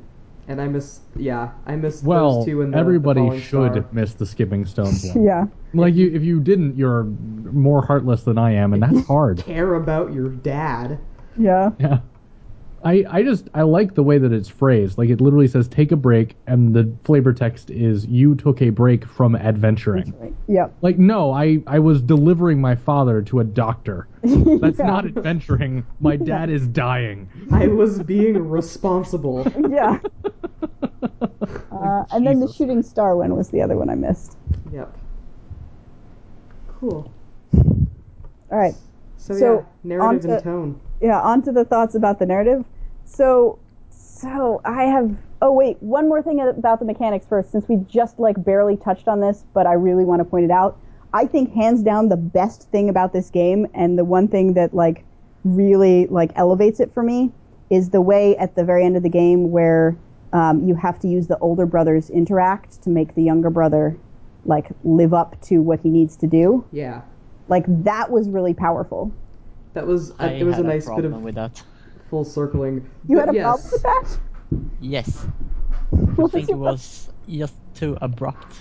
And 0.48 0.60
I 0.60 0.66
miss 0.68 1.00
yeah, 1.16 1.52
I 1.66 1.76
missed 1.76 2.04
Well, 2.04 2.38
those 2.38 2.46
two 2.46 2.62
in 2.62 2.72
the 2.72 2.76
everybody 2.78 3.28
the 3.30 3.40
should 3.40 3.72
Star. 3.72 3.88
miss 3.92 4.14
the 4.14 4.26
skipping 4.26 4.66
stones 4.66 5.04
one. 5.14 5.24
Yeah. 5.24 5.46
Like 5.72 5.94
you, 5.94 6.10
if 6.12 6.22
you 6.22 6.40
didn't, 6.40 6.76
you're 6.76 7.04
more 7.04 7.80
heartless 7.84 8.24
than 8.24 8.38
I 8.38 8.52
am, 8.52 8.72
and 8.74 8.82
that's 8.82 9.06
hard. 9.14 9.38
care 9.38 9.74
about 9.76 10.12
your 10.12 10.28
dad. 10.28 10.98
Yeah. 11.38 11.70
Yeah. 11.78 12.00
I, 12.84 13.04
I 13.08 13.22
just 13.22 13.48
I 13.54 13.62
like 13.62 13.94
the 13.94 14.02
way 14.02 14.18
that 14.18 14.32
it's 14.32 14.48
phrased. 14.48 14.98
Like 14.98 15.08
it 15.10 15.20
literally 15.20 15.46
says 15.48 15.68
take 15.68 15.92
a 15.92 15.96
break 15.96 16.34
and 16.46 16.74
the 16.74 16.92
flavor 17.04 17.32
text 17.32 17.70
is 17.70 18.06
you 18.06 18.34
took 18.34 18.60
a 18.60 18.70
break 18.70 19.04
from 19.06 19.36
adventuring. 19.36 20.12
Right. 20.18 20.34
Yep. 20.48 20.74
Like 20.82 20.98
no, 20.98 21.30
I 21.32 21.62
I 21.66 21.78
was 21.78 22.02
delivering 22.02 22.60
my 22.60 22.74
father 22.74 23.22
to 23.22 23.40
a 23.40 23.44
doctor. 23.44 24.08
That's 24.22 24.78
Yeah. 24.78 24.86
not 24.86 25.04
adventuring. 25.06 25.86
My 26.00 26.16
dad 26.16 26.50
is 26.50 26.66
dying. 26.66 27.28
I 27.52 27.68
was 27.68 28.02
being 28.02 28.48
responsible. 28.48 29.46
Yeah. 29.70 29.98
Uh, 31.72 32.04
and 32.12 32.26
then 32.26 32.38
the 32.38 32.52
shooting 32.52 32.82
star 32.82 33.16
one 33.16 33.34
was 33.36 33.48
the 33.50 33.60
other 33.60 33.76
one 33.76 33.90
I 33.90 33.94
missed. 33.94 34.36
Yep. 34.72 34.96
Cool. 36.78 37.12
All 37.54 38.58
right. 38.58 38.74
So, 39.16 39.34
So, 39.34 39.54
yeah, 39.58 39.64
narrative 39.96 40.30
onto- 40.30 40.32
and 40.34 40.42
tone. 40.44 40.80
Yeah, 41.02 41.20
on 41.20 41.42
to 41.42 41.52
the 41.52 41.64
thoughts 41.64 41.94
about 41.94 42.18
the 42.18 42.26
narrative. 42.26 42.64
So, 43.04 43.58
so 43.90 44.60
I 44.64 44.84
have. 44.84 45.14
Oh 45.42 45.50
wait, 45.50 45.82
one 45.82 46.08
more 46.08 46.22
thing 46.22 46.40
about 46.40 46.78
the 46.78 46.84
mechanics 46.84 47.26
first, 47.28 47.50
since 47.50 47.68
we 47.68 47.76
just 47.88 48.20
like 48.20 48.42
barely 48.42 48.76
touched 48.76 49.08
on 49.08 49.20
this, 49.20 49.44
but 49.52 49.66
I 49.66 49.72
really 49.72 50.04
want 50.04 50.20
to 50.20 50.24
point 50.24 50.44
it 50.44 50.52
out. 50.52 50.78
I 51.12 51.26
think 51.26 51.52
hands 51.52 51.82
down 51.82 52.08
the 52.08 52.16
best 52.16 52.70
thing 52.70 52.88
about 52.88 53.12
this 53.12 53.28
game, 53.28 53.66
and 53.74 53.98
the 53.98 54.04
one 54.04 54.28
thing 54.28 54.54
that 54.54 54.72
like 54.72 55.04
really 55.44 56.06
like 56.06 56.30
elevates 56.36 56.78
it 56.78 56.94
for 56.94 57.02
me, 57.02 57.32
is 57.70 57.90
the 57.90 58.00
way 58.00 58.36
at 58.36 58.54
the 58.54 58.64
very 58.64 58.84
end 58.84 58.96
of 58.96 59.02
the 59.02 59.08
game 59.08 59.50
where 59.50 59.96
um, 60.32 60.66
you 60.66 60.74
have 60.74 60.98
to 61.00 61.08
use 61.08 61.26
the 61.26 61.38
older 61.38 61.66
brothers 61.66 62.08
interact 62.10 62.82
to 62.82 62.90
make 62.90 63.14
the 63.14 63.22
younger 63.22 63.50
brother 63.50 63.98
like 64.44 64.68
live 64.84 65.14
up 65.14 65.40
to 65.42 65.58
what 65.60 65.80
he 65.80 65.90
needs 65.90 66.16
to 66.16 66.26
do. 66.26 66.64
Yeah. 66.72 67.02
Like 67.48 67.64
that 67.84 68.10
was 68.10 68.28
really 68.28 68.54
powerful. 68.54 69.12
That 69.74 69.86
was 69.86 70.12
I 70.18 70.28
it 70.32 70.44
was 70.44 70.56
had 70.56 70.64
a 70.64 70.68
nice 70.68 70.84
bit 70.84 70.92
problem 70.94 71.14
of 71.14 71.22
with 71.22 71.34
that. 71.36 71.62
full 72.10 72.24
circling. 72.24 72.86
You 73.08 73.16
But 73.16 73.26
had 73.26 73.28
a 73.30 73.34
yes. 73.34 73.44
problem 73.44 73.70
with 73.72 73.82
that? 73.82 74.18
Yes, 74.80 75.26
I 75.92 76.26
think 76.28 76.50
it 76.50 76.58
was 76.58 77.08
just 77.28 77.54
too 77.74 77.96
abrupt. 78.00 78.56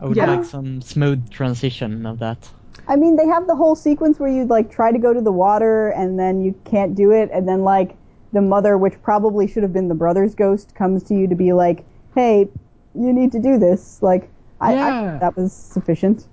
I 0.00 0.06
would 0.06 0.16
Yeah. 0.16 0.26
like 0.30 0.44
some 0.44 0.82
smooth 0.82 1.28
transition 1.30 2.06
of 2.06 2.18
that. 2.18 2.48
I 2.86 2.96
mean, 2.96 3.16
they 3.16 3.26
have 3.26 3.46
the 3.46 3.56
whole 3.56 3.74
sequence 3.74 4.18
where 4.20 4.30
you 4.30 4.44
like 4.44 4.70
try 4.70 4.92
to 4.92 4.98
go 4.98 5.12
to 5.12 5.20
the 5.20 5.32
water 5.32 5.88
and 5.90 6.18
then 6.18 6.42
you 6.42 6.54
can't 6.64 6.94
do 6.94 7.10
it, 7.10 7.30
and 7.32 7.48
then 7.48 7.64
like 7.64 7.96
the 8.32 8.42
mother, 8.42 8.76
which 8.78 9.00
probably 9.02 9.46
should 9.46 9.62
have 9.62 9.72
been 9.72 9.88
the 9.88 9.94
brother's 9.94 10.34
ghost, 10.34 10.74
comes 10.74 11.02
to 11.04 11.14
you 11.14 11.26
to 11.26 11.34
be 11.34 11.52
like, 11.52 11.84
"Hey, 12.14 12.48
you 12.94 13.12
need 13.12 13.32
to 13.32 13.38
do 13.40 13.58
this." 13.58 14.02
Like, 14.02 14.28
I, 14.60 14.74
I 14.74 15.18
that 15.18 15.36
was 15.36 15.52
sufficient. 15.52 16.26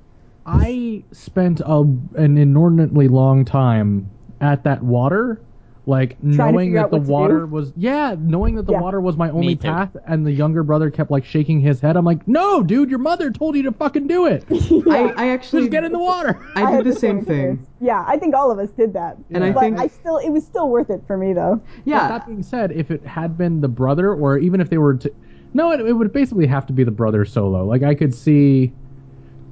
I 0.45 1.03
spent 1.11 1.59
a, 1.61 1.79
an 2.15 2.37
inordinately 2.37 3.07
long 3.07 3.45
time 3.45 4.09
at 4.41 4.63
that 4.63 4.83
water, 4.83 5.41
like 5.87 6.21
knowing 6.23 6.67
figure 6.69 6.79
that 6.79 6.85
out 6.85 6.91
the 6.91 6.97
what 6.97 7.05
to 7.05 7.11
water 7.11 7.39
do. 7.41 7.45
was 7.47 7.73
yeah, 7.75 8.15
knowing 8.19 8.55
that 8.55 8.65
the 8.65 8.73
Yeah. 8.73 8.81
water 8.81 8.99
was 9.01 9.17
my 9.17 9.29
only 9.31 9.55
too. 9.55 9.61
path, 9.67 9.95
and 10.07 10.25
the 10.25 10.31
younger 10.31 10.63
brother 10.63 10.89
kept 10.91 11.09
like 11.11 11.25
shaking 11.25 11.59
his 11.59 11.79
head. 11.79 11.95
I'm 11.95 12.05
like, 12.05 12.27
no, 12.27 12.61
dude, 12.63 12.89
your 12.89 12.99
mother 12.99 13.31
told 13.31 13.55
you 13.55 13.63
to 13.63 13.71
fucking 13.71 14.07
do 14.07 14.25
it. 14.27 14.43
I, 14.89 15.13
I 15.15 15.27
actually 15.29 15.63
Just 15.63 15.71
get 15.71 15.83
in 15.83 15.91
the 15.91 15.99
water. 15.99 16.39
I 16.55 16.69
had 16.71 16.83
did 16.83 16.93
the 16.93 16.99
same 16.99 17.23
thing. 17.25 17.65
Yeah, 17.81 18.03
I 18.07 18.17
think 18.17 18.35
all 18.35 18.51
of 18.51 18.59
us 18.59 18.69
did 18.69 18.93
that. 18.93 19.17
And 19.31 19.43
I 19.43 19.51
but 19.51 19.61
think- 19.61 19.79
I 19.79 19.87
still, 19.87 20.17
it 20.17 20.29
was 20.29 20.43
still 20.45 20.69
worth 20.69 20.89
it 20.89 21.01
for 21.07 21.17
me 21.17 21.33
though. 21.33 21.55
But 21.77 21.81
Yeah. 21.85 22.07
that 22.07 22.27
being 22.27 22.43
said, 22.43 22.71
if 22.71 22.91
it 22.91 23.03
had 23.05 23.37
been 23.37 23.61
the 23.61 23.67
brother, 23.67 24.13
or 24.13 24.37
even 24.37 24.61
if 24.61 24.69
they 24.69 24.77
were 24.77 24.95
to, 24.95 25.11
no, 25.53 25.71
it, 25.71 25.79
it 25.81 25.93
would 25.93 26.11
basically 26.13 26.47
have 26.47 26.65
to 26.67 26.73
be 26.73 26.83
the 26.83 26.91
brother 26.91 27.25
solo. 27.25 27.63
Like 27.65 27.83
I 27.83 27.93
could 27.95 28.13
see, 28.13 28.73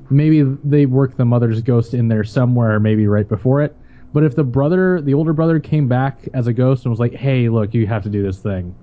maybe 0.09 0.43
they 0.63 0.85
work 0.85 1.17
the 1.17 1.25
mother's 1.25 1.61
ghost 1.61 1.93
in 1.93 2.07
there 2.07 2.23
somewhere, 2.23 2.79
maybe 2.79 3.07
right 3.07 3.27
before 3.27 3.61
it. 3.61 3.75
But 4.13 4.23
if 4.23 4.35
the 4.35 4.43
brother, 4.43 5.01
the 5.01 5.13
older 5.13 5.33
brother, 5.33 5.59
came 5.59 5.87
back 5.87 6.19
as 6.33 6.47
a 6.47 6.53
ghost 6.53 6.85
and 6.85 6.91
was 6.91 6.99
like, 6.99 7.13
"Hey, 7.13 7.49
look, 7.49 7.73
you 7.73 7.87
have 7.87 8.03
to 8.03 8.09
do 8.09 8.21
this 8.21 8.37
thing," 8.39 8.75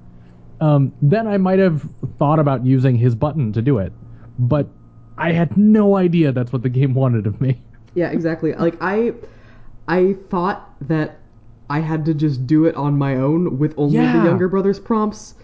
um, 0.61 0.93
then 1.03 1.27
I 1.29 1.39
might 1.39 1.59
have 1.61 1.89
thought 2.19 2.39
about 2.39 2.67
using 2.67 2.97
his 2.97 3.15
button 3.15 3.53
to 3.53 3.63
do 3.63 3.79
it. 3.79 3.93
But 4.39 4.67
I 5.19 5.33
had 5.33 5.57
no 5.57 5.97
idea 5.97 6.33
that's 6.33 6.53
what 6.53 6.63
the 6.63 6.69
game 6.69 6.95
wanted 6.95 7.27
of 7.27 7.41
me. 7.41 7.61
Yeah, 7.95 8.11
exactly. 8.11 8.55
Like 8.55 8.77
I 8.81 9.13
I 9.89 10.17
thought 10.31 10.75
that 10.89 11.19
I 11.69 11.81
had 11.81 12.05
to 12.07 12.15
just 12.15 12.47
do 12.47 12.65
it 12.65 12.75
on 12.75 12.97
my 12.99 13.17
own 13.17 13.59
with 13.59 13.75
only 13.77 13.97
Yeah. 13.97 14.17
the 14.19 14.25
younger 14.29 14.49
brother's 14.49 14.81
prompts. 14.81 15.35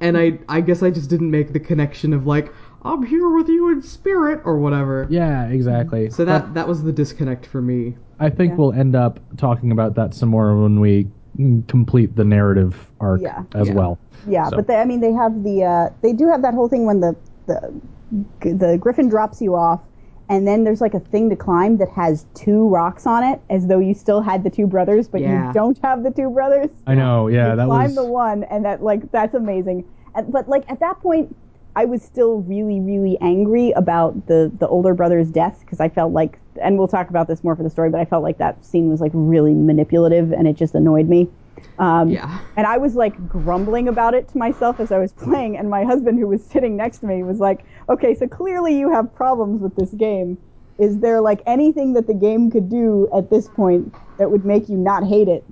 And 0.00 0.16
I 0.16 0.38
I 0.48 0.60
guess 0.60 0.82
I 0.82 0.90
just 0.90 1.10
didn't 1.10 1.30
make 1.30 1.52
the 1.52 1.60
connection 1.60 2.12
of 2.12 2.26
like, 2.26 2.52
I'm 2.82 3.02
here 3.04 3.28
with 3.34 3.48
you 3.48 3.70
in 3.72 3.82
spirit 3.82 4.40
or 4.44 4.58
whatever. 4.58 5.06
Yeah, 5.10 5.46
exactly. 5.48 6.10
So 6.10 6.24
that 6.24 6.54
that 6.54 6.66
was 6.68 6.82
the 6.82 6.92
disconnect 6.92 7.46
for 7.46 7.60
me. 7.60 7.96
I 8.20 8.30
think 8.30 8.50
Yeah. 8.52 8.56
we'll 8.56 8.72
end 8.72 8.94
up 8.96 9.20
talking 9.36 9.72
about 9.72 9.94
that 9.96 10.14
some 10.14 10.28
more 10.30 10.56
when 10.60 10.80
we 10.80 11.08
mm, 11.38 11.66
complete 11.68 12.16
the 12.16 12.24
narrative 12.24 12.88
arc 13.00 13.20
Yeah. 13.20 13.42
as 13.54 13.68
Yeah. 13.68 13.74
well. 13.74 13.98
Yeah, 14.26 14.48
So- 14.48 14.56
but 14.56 14.66
they, 14.66 14.74
I 14.76 14.84
mean, 14.84 15.00
they 15.00 15.12
have 15.12 15.44
the, 15.44 15.62
uh, 15.64 15.90
they 16.02 16.12
do 16.12 16.26
have 16.28 16.42
that 16.42 16.52
whole 16.52 16.66
thing 16.68 16.84
when 16.84 16.98
the, 16.98 17.14
the, 17.46 17.72
the 18.40 18.76
griffin 18.80 19.08
drops 19.08 19.40
you 19.40 19.54
off, 19.54 19.80
and 20.28 20.48
then 20.48 20.64
there's 20.64 20.80
like 20.80 20.94
a 20.94 21.00
thing 21.00 21.30
to 21.30 21.36
climb 21.36 21.76
that 21.76 21.88
has 21.90 22.26
two 22.34 22.68
rocks 22.68 23.06
on 23.06 23.22
it, 23.22 23.40
as 23.50 23.68
though 23.68 23.78
you 23.78 23.94
still 23.94 24.20
had 24.20 24.42
the 24.42 24.50
two 24.50 24.66
brothers, 24.66 25.06
but 25.06 25.20
Yeah. 25.20 25.46
you 25.48 25.52
don't 25.54 25.78
have 25.82 26.02
the 26.02 26.10
two 26.10 26.28
brothers. 26.30 26.70
I 26.88 26.96
know, 26.96 27.28
yeah, 27.28 27.50
you 27.50 27.56
that 27.56 27.66
climb 27.66 27.84
was 27.84 27.94
the 27.94 28.04
one, 28.04 28.42
and 28.44 28.64
that 28.64 28.82
like 28.82 29.10
that's 29.12 29.34
amazing. 29.34 29.84
And, 30.16 30.32
but 30.32 30.48
like 30.48 30.64
at 30.68 30.80
that 30.80 30.98
point, 31.00 31.36
I 31.78 31.84
was 31.84 32.02
still 32.02 32.40
really, 32.40 32.80
really 32.80 33.16
angry 33.20 33.70
about 33.70 34.26
the 34.26 34.50
the 34.58 34.66
older 34.66 34.94
brother's 34.94 35.30
death 35.30 35.60
because 35.60 35.78
I 35.78 35.88
felt 35.88 36.12
like, 36.12 36.40
and 36.60 36.76
we'll 36.76 36.88
talk 36.88 37.08
about 37.08 37.28
this 37.28 37.44
more 37.44 37.54
for 37.54 37.62
the 37.62 37.70
story, 37.70 37.88
but 37.88 38.00
I 38.00 38.04
felt 38.04 38.24
like 38.24 38.38
that 38.38 38.64
scene 38.64 38.90
was 38.90 39.00
like 39.00 39.12
really 39.14 39.54
manipulative, 39.54 40.32
and 40.32 40.48
it 40.48 40.54
just 40.54 40.74
annoyed 40.74 41.08
me. 41.08 41.28
Um, 41.78 42.08
Yeah. 42.10 42.38
and 42.56 42.66
I 42.66 42.78
was 42.78 42.96
like 42.96 43.14
grumbling 43.28 43.86
about 43.86 44.12
it 44.14 44.26
to 44.30 44.38
myself 44.38 44.80
as 44.80 44.90
I 44.90 44.98
was 44.98 45.12
playing, 45.12 45.56
and 45.56 45.70
my 45.70 45.84
husband, 45.84 46.18
who 46.18 46.26
was 46.26 46.44
sitting 46.44 46.76
next 46.76 46.98
to 46.98 47.06
me, 47.06 47.22
was 47.22 47.38
like, 47.38 47.64
"Okay, 47.88 48.12
so 48.12 48.26
clearly 48.26 48.76
you 48.76 48.90
have 48.90 49.14
problems 49.14 49.62
with 49.62 49.76
this 49.76 49.94
game. 49.94 50.36
Is 50.78 50.98
there 50.98 51.20
like 51.20 51.42
anything 51.46 51.92
that 51.92 52.08
the 52.08 52.14
game 52.14 52.50
could 52.50 52.68
do 52.68 53.08
at 53.14 53.30
this 53.30 53.48
point 53.48 53.92
that 54.18 54.32
would 54.32 54.44
make 54.44 54.68
you 54.68 54.76
not 54.76 55.04
hate 55.04 55.28
it?" 55.28 55.44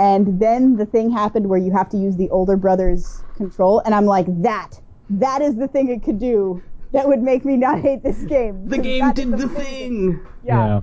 And 0.00 0.40
then 0.40 0.74
the 0.74 0.86
thing 0.86 1.10
happened 1.10 1.46
where 1.48 1.60
you 1.66 1.70
have 1.70 1.88
to 1.90 1.96
use 1.96 2.16
the 2.16 2.30
older 2.30 2.56
brother's 2.56 3.22
control, 3.36 3.80
and 3.84 3.94
I'm 3.94 4.06
like, 4.06 4.26
"That, 4.42 4.80
that 5.18 5.42
is 5.42 5.56
the 5.56 5.68
thing 5.68 5.88
it 5.88 6.02
could 6.02 6.18
do." 6.18 6.62
That 6.92 7.08
would 7.08 7.22
make 7.22 7.46
me 7.46 7.56
not 7.56 7.80
hate 7.80 8.02
this 8.02 8.22
game. 8.24 8.68
The 8.68 8.76
game 8.76 9.12
did 9.12 9.30
the 9.32 9.48
thing. 9.48 10.20
yeah 10.44 10.82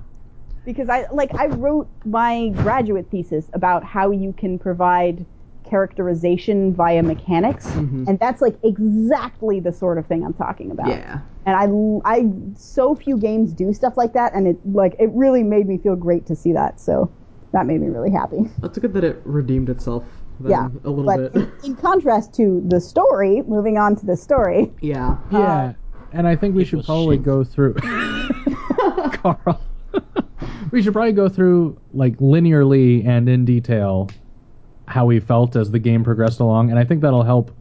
because 0.64 0.88
I 0.88 1.06
like 1.12 1.34
I 1.34 1.46
wrote 1.46 1.88
my 2.04 2.50
graduate 2.50 3.06
thesis 3.10 3.46
about 3.54 3.84
how 3.84 4.10
you 4.10 4.32
can 4.32 4.58
provide 4.58 5.24
characterization 5.64 6.74
via 6.74 7.02
mechanics, 7.02 7.66
mm-hmm. 7.66 8.04
and 8.08 8.18
that's 8.18 8.42
like 8.42 8.56
exactly 8.62 9.60
the 9.60 9.72
sort 9.72 9.98
of 9.98 10.06
thing 10.06 10.24
I'm 10.24 10.34
talking 10.34 10.70
about. 10.70 10.88
Yeah. 10.88 11.20
And 11.46 11.56
I, 11.56 12.10
I, 12.16 12.30
so 12.54 12.94
few 12.94 13.16
games 13.16 13.52
do 13.52 13.72
stuff 13.72 13.96
like 13.96 14.12
that, 14.12 14.34
and 14.34 14.46
it 14.46 14.58
like 14.66 14.94
it 14.98 15.10
really 15.12 15.42
made 15.42 15.66
me 15.66 15.78
feel 15.78 15.96
great 15.96 16.26
to 16.26 16.36
see 16.36 16.52
that. 16.52 16.80
So 16.80 17.10
that 17.52 17.66
made 17.66 17.80
me 17.80 17.88
really 17.88 18.10
happy. 18.10 18.50
That's 18.58 18.78
good 18.78 18.92
that 18.94 19.04
it 19.04 19.22
redeemed 19.24 19.70
itself 19.70 20.04
than 20.40 20.50
yeah, 20.50 20.68
a 20.84 20.90
little 20.90 21.04
but 21.04 21.32
bit. 21.32 21.42
In, 21.42 21.52
in 21.64 21.76
contrast 21.76 22.34
to 22.34 22.62
the 22.66 22.80
story, 22.80 23.42
moving 23.42 23.78
on 23.78 23.96
to 23.96 24.06
the 24.06 24.16
story, 24.16 24.72
yeah. 24.80 25.16
Yeah, 25.30 25.38
uh, 25.38 25.72
and 26.12 26.26
I 26.26 26.36
think 26.36 26.54
we 26.54 26.64
should 26.64 26.84
probably 26.84 27.16
shit. 27.16 27.24
go 27.24 27.44
through. 27.44 27.74
Carl, 29.12 29.60
we 30.70 30.82
should 30.82 30.92
probably 30.92 31.12
go 31.12 31.28
through 31.28 31.78
like 31.92 32.16
linearly 32.18 33.06
and 33.06 33.28
in 33.28 33.44
detail 33.44 34.10
how 34.88 35.06
we 35.06 35.20
felt 35.20 35.54
as 35.54 35.70
the 35.70 35.78
game 35.78 36.02
progressed 36.02 36.40
along, 36.40 36.70
and 36.70 36.78
I 36.78 36.84
think 36.84 37.02
that'll 37.02 37.22
help 37.22 37.56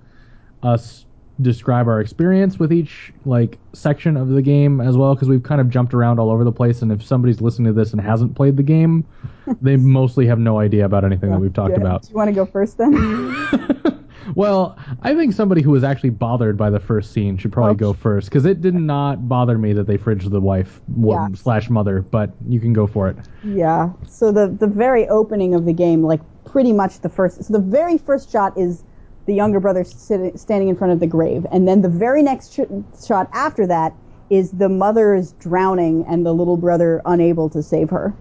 us 0.64 1.06
describe 1.42 1.88
our 1.88 2.02
experience 2.02 2.60
with 2.60 2.74
each 2.74 3.14
like 3.26 3.58
section 3.74 4.18
of 4.18 4.28
the 4.30 4.42
game 4.42 4.82
as 4.82 4.98
well 4.98 5.14
because 5.16 5.30
we've 5.30 5.44
kind 5.44 5.62
of 5.62 5.70
jumped 5.70 5.94
around 5.94 6.20
all 6.20 6.30
over 6.30 6.44
the 6.44 6.52
place 6.52 6.82
and 6.82 6.92
if 6.92 7.02
somebody's 7.04 7.40
listening 7.40 7.68
to 7.68 7.74
this 7.74 7.92
and 7.94 8.02
hasn't 8.02 8.36
played 8.36 8.58
the 8.58 8.64
game 8.64 9.06
they 9.62 9.78
mostly 9.78 10.26
have 10.26 10.38
no 10.40 10.60
idea 10.60 10.84
about 10.86 11.06
anything 11.06 11.30
that 11.32 11.40
we've 11.40 11.54
talked 11.54 11.76
Do- 11.76 11.82
about 11.82 12.02
Do 12.04 12.10
you 12.10 12.16
want 12.16 12.28
to 12.28 12.34
go 12.34 12.46
first 12.46 12.78
then? 12.78 12.92
well, 14.36 14.78
I 15.02 15.16
think 15.16 15.34
somebody 15.34 15.62
who 15.62 15.72
was 15.72 15.84
actually 15.84 16.12
bothered 16.12 16.58
by 16.58 16.70
the 16.70 16.80
first 16.80 17.14
scene 17.14 17.38
should 17.38 17.52
probably 17.52 17.72
Oh. 17.74 17.76
go 17.76 17.94
first 17.94 18.30
because 18.30 18.46
it 18.46 18.62
did 18.62 18.76
not 18.76 19.28
bother 19.28 19.58
me 19.58 19.74
that 19.74 19.88
they 19.88 19.98
fridged 19.98 20.30
the 20.30 20.42
wife 20.42 20.82
Yeah. 21.02 21.30
slash 21.34 21.70
mother. 21.70 22.02
But 22.02 22.32
you 22.48 22.60
can 22.60 22.74
go 22.74 22.86
for 22.86 23.08
it. 23.08 23.16
Yeah. 23.44 23.90
So 24.08 24.32
the 24.32 24.48
the 24.48 24.68
very 24.68 25.08
opening 25.08 25.56
of 25.56 25.66
the 25.66 25.74
game, 25.74 26.04
like 26.04 26.22
pretty 26.46 26.74
much 26.74 27.00
the 27.00 27.10
first, 27.10 27.44
so 27.44 27.54
the 27.54 27.60
very 27.60 27.98
first 27.98 28.30
shot 28.32 28.58
is 28.58 28.84
the 29.30 29.36
younger 29.36 29.60
brother 29.60 29.84
sitting, 29.84 30.36
standing 30.36 30.70
in 30.70 30.76
front 30.76 30.92
of 30.92 31.00
the 31.00 31.08
grave, 31.08 31.46
and 31.52 31.68
then 31.68 31.84
the 31.84 31.90
very 31.90 32.24
next 32.24 32.52
sh- 32.52 33.06
shot 33.06 33.30
after 33.32 33.68
that 33.68 33.94
is 34.32 34.52
the 34.52 34.68
mother 34.68 35.14
is 35.14 35.34
drowning 35.34 36.04
and 36.08 36.26
the 36.26 36.34
little 36.34 36.58
brother 36.58 37.00
unable 37.06 37.48
to 37.50 37.62
save 37.62 37.92
her. 37.92 38.12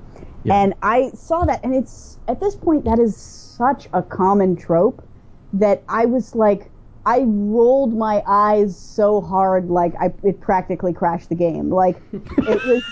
Yeah. 0.45 0.55
And 0.55 0.75
I 0.83 1.11
saw 1.15 1.47
that, 1.47 1.65
and 1.65 1.75
it's 1.75 2.19
at 2.29 2.41
this 2.41 2.55
point 2.55 2.85
that 2.85 2.99
is 2.99 3.17
such 3.17 3.89
a 3.95 4.03
common 4.03 4.55
trope 4.55 5.03
that 5.55 5.83
I 5.89 6.05
was 6.05 6.35
like. 6.35 6.71
I 7.07 7.21
rolled 7.25 7.97
my 7.97 8.23
eyes 8.27 8.79
so 8.79 9.23
hard, 9.23 9.71
like 9.71 9.95
I, 9.99 10.13
it 10.25 10.43
practically 10.43 10.93
crashed 10.93 11.31
the 11.31 11.35
game. 11.37 11.71
Like 11.71 11.97
it 12.13 12.63
was. 12.67 12.85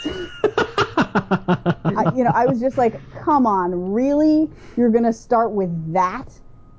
I, 0.96 2.12
you 2.16 2.24
know, 2.24 2.32
I 2.34 2.46
was 2.46 2.58
just 2.58 2.78
like, 2.78 2.98
come 3.20 3.46
on, 3.46 3.92
really? 3.92 4.50
You're 4.74 4.88
gonna 4.88 5.12
start 5.12 5.50
with 5.50 5.92
that? 5.92 6.32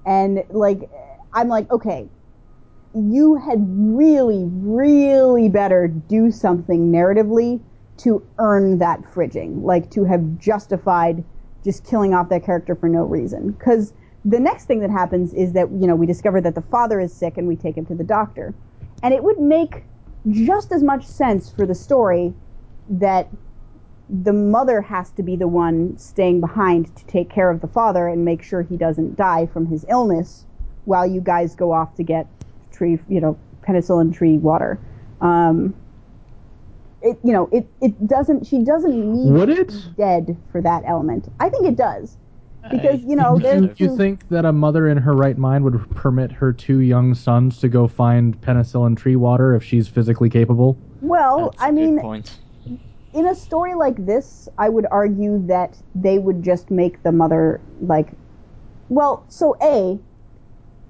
And 0.08 0.44
like, 0.50 0.90
I'm 1.38 1.50
like, 1.50 1.70
okay, 1.70 2.10
you 2.96 3.36
had 3.36 3.64
really, 3.70 4.46
really 4.50 5.50
better 5.50 5.88
do 5.88 6.32
something 6.32 6.92
narratively 6.92 7.62
to 7.98 8.26
earn 8.40 8.80
that 8.80 9.04
fridging, 9.14 9.62
like 9.62 9.92
to 9.92 10.04
have 10.06 10.40
justified 10.40 11.24
just 11.64 11.86
killing 11.86 12.16
off 12.16 12.30
that 12.30 12.44
character 12.44 12.74
for 12.74 12.90
no 12.90 13.04
reason. 13.04 13.52
Because 13.52 13.94
the 14.26 14.40
next 14.40 14.66
thing 14.66 14.80
that 14.80 14.90
happens 14.90 15.32
is 15.36 15.54
that 15.54 15.70
you 15.72 15.86
know 15.86 15.96
we 15.96 16.08
discover 16.08 16.42
that 16.42 16.56
the 16.56 16.62
father 16.64 17.00
is 17.00 17.14
sick 17.14 17.38
and 17.38 17.48
we 17.48 17.56
take 17.56 17.78
him 17.78 17.86
to 17.86 17.94
the 17.94 18.04
doctor, 18.04 18.56
and 19.04 19.14
it 19.14 19.24
would 19.24 19.40
make 19.40 19.84
just 20.32 20.72
as 20.72 20.82
much 20.82 21.06
sense 21.06 21.52
for 21.52 21.68
the 21.68 21.76
story 21.76 22.34
that 22.90 23.30
the 24.10 24.34
mother 24.34 24.82
has 24.82 25.12
to 25.12 25.22
be 25.22 25.36
the 25.36 25.48
one 25.48 25.96
staying 26.00 26.42
behind 26.42 26.96
to 26.96 27.06
take 27.06 27.30
care 27.30 27.52
of 27.52 27.62
the 27.62 27.68
father 27.68 28.08
and 28.08 28.26
make 28.26 28.42
sure 28.42 28.64
he 28.64 28.76
doesn't 28.76 29.16
die 29.16 29.46
from 29.46 29.68
his 29.68 29.86
illness 29.88 30.47
while 30.88 31.06
you 31.06 31.20
guys 31.20 31.54
go 31.54 31.74
off 31.74 31.94
to 31.96 32.04
get 32.04 32.26
tree, 32.72 32.98
you 33.10 33.20
know, 33.20 33.38
penicillin 33.62 34.14
tree 34.14 34.38
water. 34.38 34.80
Um, 35.20 35.76
it, 37.02 37.20
you 37.24 37.34
know, 37.34 37.50
it, 37.52 37.68
it 37.82 38.08
doesn't, 38.08 38.48
she 38.48 38.64
doesn't 38.64 39.14
need 39.14 39.32
Would 39.34 39.50
it? 39.50 39.74
dead 39.98 40.38
for 40.52 40.62
that 40.62 40.84
element. 40.88 41.28
I 41.40 41.50
think 41.50 41.68
it 41.68 41.76
does. 41.76 42.18
Because, 42.72 43.02
you 43.04 43.16
know, 43.16 43.38
Do 43.38 43.44
there's 43.44 43.80
you, 43.80 43.90
you 43.92 43.98
think 43.98 44.28
that 44.30 44.44
a 44.44 44.52
mother 44.52 44.88
in 44.90 44.98
her 44.98 45.16
right 45.16 45.38
mind 45.38 45.64
would 45.64 45.90
permit 45.96 46.32
her 46.34 46.52
two 46.52 46.80
young 46.80 47.14
sons 47.14 47.60
to 47.60 47.70
go 47.70 47.88
find 47.88 48.40
penicillin 48.42 48.98
tree 48.98 49.16
water 49.16 49.56
if 49.56 49.64
she's 49.64 49.88
physically 49.88 50.30
capable? 50.30 50.78
well, 51.02 51.52
That's 51.52 51.62
a 51.62 51.66
I 51.66 51.72
mean, 51.72 52.00
point. 52.00 52.40
in 53.14 53.26
a 53.28 53.36
story 53.36 53.74
like 53.76 54.06
this, 54.06 54.50
I 54.58 54.68
would 54.70 54.86
argue 54.92 55.46
that 55.48 55.78
they 55.96 56.18
would 56.20 56.44
just 56.44 56.70
make 56.72 57.04
the 57.04 57.12
mother 57.12 57.62
like, 57.82 58.10
well, 58.90 59.26
so 59.30 59.56
a, 59.62 59.98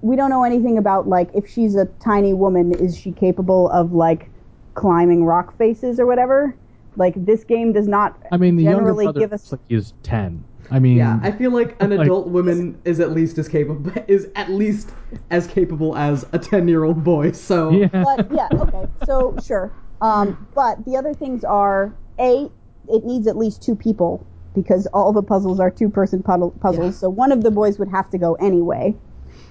we 0.02 0.16
don't 0.16 0.30
know 0.30 0.44
anything 0.44 0.78
about 0.78 1.08
like 1.08 1.28
if 1.34 1.48
she's 1.48 1.74
a 1.74 1.86
tiny 2.00 2.32
woman, 2.32 2.72
is 2.74 2.96
she 2.96 3.12
capable 3.12 3.68
of 3.70 3.92
like 3.92 4.30
climbing 4.74 5.24
rock 5.24 5.56
faces 5.56 5.98
or 5.98 6.06
whatever? 6.06 6.54
Like 6.96 7.14
this 7.24 7.44
game 7.44 7.72
does 7.72 7.88
not 7.88 8.16
I 8.32 8.36
mean, 8.36 8.56
the 8.56 8.64
younger 8.64 8.80
generally 8.80 9.06
brother 9.06 9.20
give 9.20 9.32
us. 9.32 9.52
like 9.52 9.60
he's 9.68 9.94
ten. 10.02 10.44
I 10.70 10.78
mean, 10.78 10.98
Yeah, 10.98 11.18
I 11.22 11.30
feel 11.30 11.50
like 11.50 11.80
an 11.82 11.90
Like- 11.90 12.00
adult 12.00 12.28
woman 12.28 12.78
is 12.84 13.00
at 13.00 13.12
least 13.12 13.38
as 13.38 13.48
capable 13.48 13.90
is 14.08 14.28
at 14.36 14.50
least 14.50 14.90
as 15.30 15.46
capable 15.46 15.96
as 15.96 16.26
a 16.32 16.38
ten 16.38 16.68
year 16.68 16.84
old 16.84 17.02
boy. 17.02 17.32
So 17.32 17.70
yeah. 17.72 17.86
but 17.88 18.30
yeah, 18.32 18.48
okay, 18.52 18.86
so 19.06 19.34
sure. 19.42 19.72
Um, 20.00 20.46
but 20.54 20.84
the 20.84 20.96
other 20.96 21.12
things 21.14 21.42
are 21.42 21.92
a, 22.20 22.48
it 22.88 23.04
needs 23.04 23.26
at 23.26 23.36
least 23.36 23.62
two 23.62 23.74
people 23.74 24.24
because 24.54 24.86
all 24.88 25.12
the 25.12 25.22
puzzles 25.22 25.58
are 25.60 25.70
two 25.70 25.88
person 25.88 26.22
puzzle, 26.22 26.50
puzzles. 26.60 26.94
Yeah. 26.94 27.00
So 27.00 27.08
one 27.10 27.32
of 27.32 27.42
the 27.42 27.50
boys 27.50 27.78
would 27.78 27.88
have 27.88 28.08
to 28.10 28.18
go 28.18 28.34
anyway. 28.34 28.94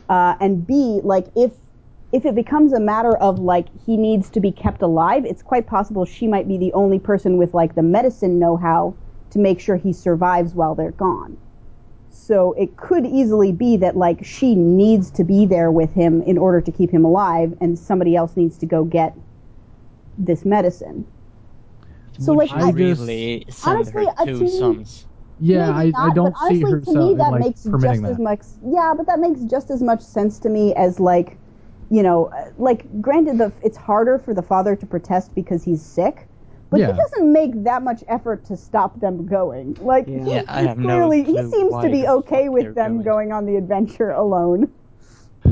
Uh, 0.10 0.36
and 0.40 0.66
B, 0.66 1.02
like 1.04 1.28
if 1.36 1.52
if 2.14 2.26
it 2.26 2.36
becomes 2.36 2.72
a 2.72 2.80
matter 2.80 3.18
of 3.18 3.40
like 3.40 3.68
he 3.86 3.98
needs 3.98 4.30
to 4.30 4.40
be 4.40 4.52
kept 4.52 4.82
alive, 4.82 5.26
it's 5.26 5.42
quite 5.44 5.68
possible 5.68 6.06
she 6.06 6.28
might 6.28 6.48
be 6.48 6.58
the 6.58 6.72
only 6.74 7.00
person 7.00 7.38
with 7.38 7.54
like 7.54 7.76
the 7.76 7.84
medicine 7.84 8.40
know 8.40 8.56
how 8.56 8.96
to 9.32 9.40
make 9.40 9.60
sure 9.60 9.76
he 9.76 9.92
survives 9.92 10.54
while 10.54 10.74
they're 10.74 10.92
gone. 10.92 11.38
So 12.10 12.54
it 12.54 12.78
could 12.78 13.06
easily 13.06 13.52
be 13.52 13.76
that 13.78 13.98
like 13.98 14.24
she 14.24 14.56
needs 14.56 15.12
to 15.12 15.24
be 15.26 15.46
there 15.46 15.70
with 15.72 15.94
him 15.94 16.22
in 16.22 16.38
order 16.38 16.62
to 16.62 16.72
keep 16.72 16.92
him 16.92 17.04
alive, 17.04 17.54
and 17.60 17.78
somebody 17.78 18.16
else 18.16 18.38
needs 18.38 18.58
to 18.60 18.66
go 18.66 18.86
get 18.86 19.14
this 20.18 20.46
medicine. 20.46 21.06
So 22.20 22.34
Would 22.34 22.50
like 22.50 22.52
you 22.52 22.56
I 22.58 22.72
just- 22.72 23.02
really 23.02 23.46
send 23.50 23.78
Honestly, 23.78 24.06
her 24.06 24.14
a 24.18 24.26
two 24.26 24.48
sons? 24.48 25.07
Yeah, 25.40 25.68
Maybe 25.68 25.72
I, 25.72 25.94
I 25.98 26.10
don't 26.10 26.34
but 26.34 26.38
see 26.38 26.60
honestly, 26.60 26.72
herself 26.72 26.86
to 26.94 27.12
me 27.12 27.16
that 27.16 27.32
like 27.32 27.42
makes 27.42 27.64
permitting 27.64 28.02
just 28.02 28.04
as 28.04 28.18
that. 28.18 28.24
much. 28.24 28.42
Yeah, 28.62 28.94
but 28.96 29.06
that 29.08 29.20
makes 29.20 29.42
just 29.42 29.70
as 29.70 29.82
much 29.82 30.02
sense 30.02 30.40
to 30.40 30.50
me 30.50 30.74
as 30.76 31.00
like, 31.00 31.38
you 31.90 32.04
know, 32.04 32.26
uh, 32.28 32.52
like 32.58 32.86
granted, 33.02 33.38
the 33.38 33.52
it's 33.64 33.78
harder 33.78 34.18
for 34.20 34.34
the 34.34 34.42
father 34.42 34.76
to 34.76 34.86
protest 34.86 35.34
because 35.36 35.64
he's 35.64 35.82
sick, 35.82 36.28
but 36.70 36.80
Yeah. 36.80 36.88
he 36.88 36.94
doesn't 36.94 37.32
make 37.32 37.64
that 37.64 37.84
much 37.84 38.04
effort 38.08 38.44
to 38.46 38.58
stop 38.58 39.00
them 39.00 39.26
going. 39.26 39.76
Like, 39.80 40.08
Yeah. 40.08 40.18
he, 40.24 40.32
Yeah, 40.32 40.44
I 40.48 40.62
he 40.62 40.64
have 40.64 40.78
no 40.78 40.84
clearly 40.88 41.24
he 41.24 41.34
seems 41.44 41.78
to 41.82 41.90
be 41.90 42.08
okay 42.08 42.50
with 42.50 42.74
them 42.76 42.98
going. 42.98 43.04
going 43.04 43.32
on 43.32 43.46
the 43.46 43.56
adventure 43.56 44.12
alone. 44.12 44.72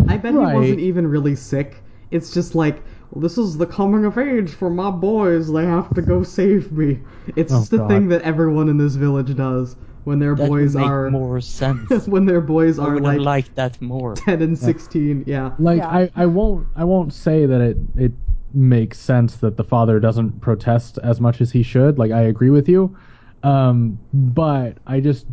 I 0.08 0.18
bet 0.18 0.34
Right. 0.34 0.54
he 0.54 0.56
wasn't 0.56 0.80
even 0.80 1.08
really 1.08 1.36
sick. 1.36 1.84
It's 2.12 2.32
just 2.32 2.56
like, 2.56 2.76
well, 2.76 2.84
this 3.16 3.38
is 3.38 3.58
the 3.58 3.66
coming 3.66 4.06
of 4.06 4.18
age 4.18 4.50
for 4.52 4.70
my 4.70 4.92
boys. 4.92 5.52
They 5.52 5.66
have 5.66 5.94
to 5.96 6.02
go 6.02 6.24
save 6.24 6.72
me. 6.72 7.00
It's 7.36 7.54
Oh, 7.54 7.60
just 7.60 7.74
a 7.74 7.78
God. 7.78 7.90
thing 7.90 8.08
that 8.10 8.22
everyone 8.24 8.70
in 8.70 8.78
this 8.78 8.96
village 8.96 9.36
does 9.36 9.76
when 10.04 10.20
their 10.20 10.36
That 10.36 10.48
boys 10.48 10.76
would 10.76 10.82
make 10.82 10.90
are 10.90 11.10
more 11.12 11.42
sense. 11.60 12.08
when 12.08 12.26
their 12.26 12.42
boys 12.42 12.78
I 12.78 12.86
are 12.86 12.94
would 13.00 13.22
like 13.22 13.46
have 13.48 13.56
that 13.56 13.82
more. 13.82 14.14
ten 14.16 14.42
and 14.42 14.58
sixteen. 14.58 15.24
Yeah. 15.26 15.52
like 15.60 15.78
Yeah. 15.80 15.90
I, 15.90 16.12
I 16.16 16.26
won't 16.28 16.68
I 16.76 16.84
won't 16.84 17.14
say 17.14 17.46
that 17.46 17.62
it 17.62 17.78
it 17.96 18.12
makes 18.54 18.98
sense 19.00 19.38
that 19.38 19.58
the 19.58 19.64
father 19.64 20.00
doesn't 20.00 20.40
protest 20.42 20.98
as 21.04 21.20
much 21.20 21.42
as 21.42 21.52
he 21.52 21.64
should. 21.64 21.98
Like 21.98 22.12
I 22.12 22.22
agree 22.22 22.50
with 22.52 22.70
you, 22.70 22.96
um, 23.44 24.00
but 24.14 24.78
I 24.88 25.00
just 25.00 25.26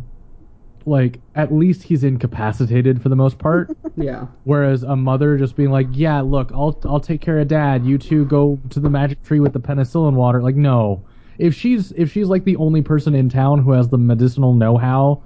like 0.85 1.19
at 1.35 1.53
least 1.53 1.83
he's 1.83 2.03
incapacitated 2.03 3.01
for 3.01 3.09
the 3.09 3.15
most 3.15 3.37
part. 3.37 3.75
Yeah. 3.95 4.25
Whereas 4.45 4.81
a 4.81 4.95
mother 4.95 5.37
just 5.37 5.55
being 5.55 5.69
like, 5.69 5.85
"Yeah, 5.91 6.19
look, 6.21 6.51
I'll 6.51 6.79
I'll 6.83 6.99
take 6.99 7.21
care 7.21 7.37
of 7.39 7.47
dad. 7.47 7.85
You 7.85 7.99
two 7.99 8.25
go 8.25 8.59
to 8.71 8.79
the 8.79 8.89
magic 8.89 9.21
tree 9.21 9.39
with 9.39 9.53
the 9.53 9.59
penicillin 9.59 10.13
water." 10.13 10.41
Like, 10.41 10.55
no. 10.55 11.05
If 11.37 11.53
she's 11.53 11.91
if 11.91 12.11
she's 12.11 12.27
like 12.27 12.43
the 12.43 12.55
only 12.55 12.81
person 12.81 13.13
in 13.13 13.29
town 13.29 13.59
who 13.61 13.71
has 13.71 13.89
the 13.89 13.99
medicinal 13.99 14.53
know-how 14.53 15.21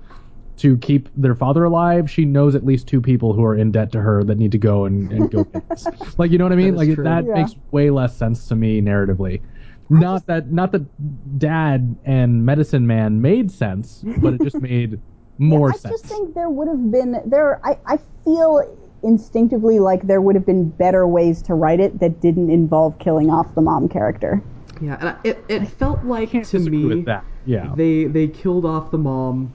to 0.57 0.75
keep 0.79 1.07
their 1.15 1.33
father 1.33 1.63
alive, 1.63 2.09
she 2.11 2.25
knows 2.25 2.55
at 2.55 2.65
least 2.65 2.87
two 2.87 2.99
people 2.99 3.31
who 3.31 3.43
are 3.45 3.55
in 3.55 3.71
debt 3.71 3.89
to 3.93 4.01
her 4.01 4.21
that 4.25 4.37
need 4.37 4.51
to 4.51 4.57
go 4.57 4.83
and, 4.83 5.11
and 5.13 5.31
go 5.31 5.43
get 5.53 5.69
this. 5.69 5.87
Like, 6.17 6.31
you 6.31 6.37
know 6.37 6.43
what 6.45 6.51
I 6.53 6.57
mean? 6.57 6.73
That 6.75 6.77
Like 6.87 6.95
true. 6.95 7.03
that 7.05 7.25
Yeah. 7.25 7.33
makes 7.35 7.55
way 7.71 7.89
less 7.89 8.17
sense 8.17 8.47
to 8.49 8.55
me 8.55 8.81
narratively. 8.81 9.39
Not 9.89 10.25
that 10.25 10.51
not 10.51 10.73
that 10.73 11.39
dad 11.39 11.95
and 12.03 12.45
medicine 12.45 12.85
man 12.85 13.21
made 13.21 13.49
sense, 13.49 14.03
but 14.17 14.33
it 14.33 14.41
just 14.41 14.55
made 14.61 14.99
more 15.37 15.69
I 15.71 15.77
sense. 15.77 15.93
just 16.01 16.05
think 16.05 16.33
there 16.33 16.49
would 16.49 16.67
have 16.67 16.91
been 16.91 17.21
there. 17.25 17.59
I 17.65 17.77
I 17.85 17.99
feel 18.23 18.61
instinctively 19.03 19.79
like 19.79 20.07
there 20.07 20.21
would 20.21 20.35
have 20.35 20.45
been 20.45 20.69
better 20.69 21.07
ways 21.07 21.41
to 21.43 21.53
write 21.53 21.79
it 21.79 21.99
that 21.99 22.19
didn't 22.19 22.49
involve 22.49 22.97
killing 22.99 23.29
off 23.29 23.53
the 23.55 23.61
mom 23.61 23.87
character. 23.87 24.41
Yeah. 24.81 24.97
And 24.99 25.09
I, 25.09 25.15
it 25.23 25.43
it 25.47 25.65
felt 25.67 26.03
like 26.03 26.29
Can't 26.31 26.45
to 26.47 26.59
me 26.59 26.85
with 26.85 27.05
that. 27.05 27.23
Yeah. 27.45 27.73
they 27.75 28.05
they 28.05 28.27
killed 28.27 28.65
off 28.65 28.91
the 28.91 28.97
mom 28.97 29.53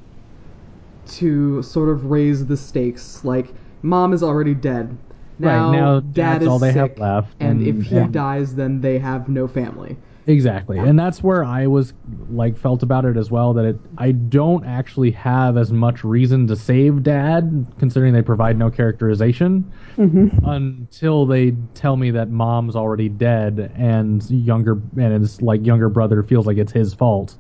to 1.06 1.62
sort 1.62 1.88
of 1.88 2.06
raise 2.06 2.46
the 2.46 2.56
stakes. 2.56 3.24
Like 3.24 3.52
mom 3.82 4.12
is 4.12 4.22
already 4.22 4.54
dead. 4.54 4.96
Right, 5.38 5.56
Now, 5.56 5.72
now 5.72 6.00
dad 6.00 6.14
dad's 6.14 6.42
is 6.42 6.48
all 6.48 6.58
they 6.58 6.72
have 6.72 6.90
sick, 6.90 6.98
left, 6.98 7.34
and 7.40 7.60
and- 7.60 7.66
if 7.80 7.86
he 7.86 7.96
yeah. 7.96 8.06
dies, 8.08 8.54
then 8.54 8.80
they 8.80 8.98
have 8.98 9.28
no 9.28 9.48
family. 9.48 9.96
Exactly. 10.26 10.78
And 10.78 10.98
that's 10.98 11.22
where 11.22 11.44
I 11.44 11.66
was 11.66 11.92
like 12.30 12.56
felt 12.56 12.82
about 12.82 13.04
it 13.04 13.16
as 13.16 13.30
well 13.30 13.52
that 13.54 13.64
it 13.64 13.76
I 13.98 14.12
don't 14.12 14.64
actually 14.64 15.10
have 15.12 15.56
as 15.56 15.72
much 15.72 16.04
reason 16.04 16.46
to 16.46 16.56
save 16.56 17.02
dad 17.02 17.66
considering 17.78 18.12
they 18.12 18.22
provide 18.22 18.56
no 18.56 18.70
characterization 18.70 19.72
mm-hmm. 19.96 20.28
until 20.46 21.26
they 21.26 21.56
tell 21.74 21.96
me 21.96 22.10
that 22.12 22.30
mom's 22.30 22.76
already 22.76 23.08
dead 23.08 23.72
and 23.76 24.28
younger 24.30 24.80
and 24.96 25.20
his 25.20 25.42
like 25.42 25.64
younger 25.66 25.88
brother 25.88 26.22
feels 26.22 26.46
like 26.46 26.56
it's 26.56 26.72
his 26.72 26.94
fault. 26.94 27.36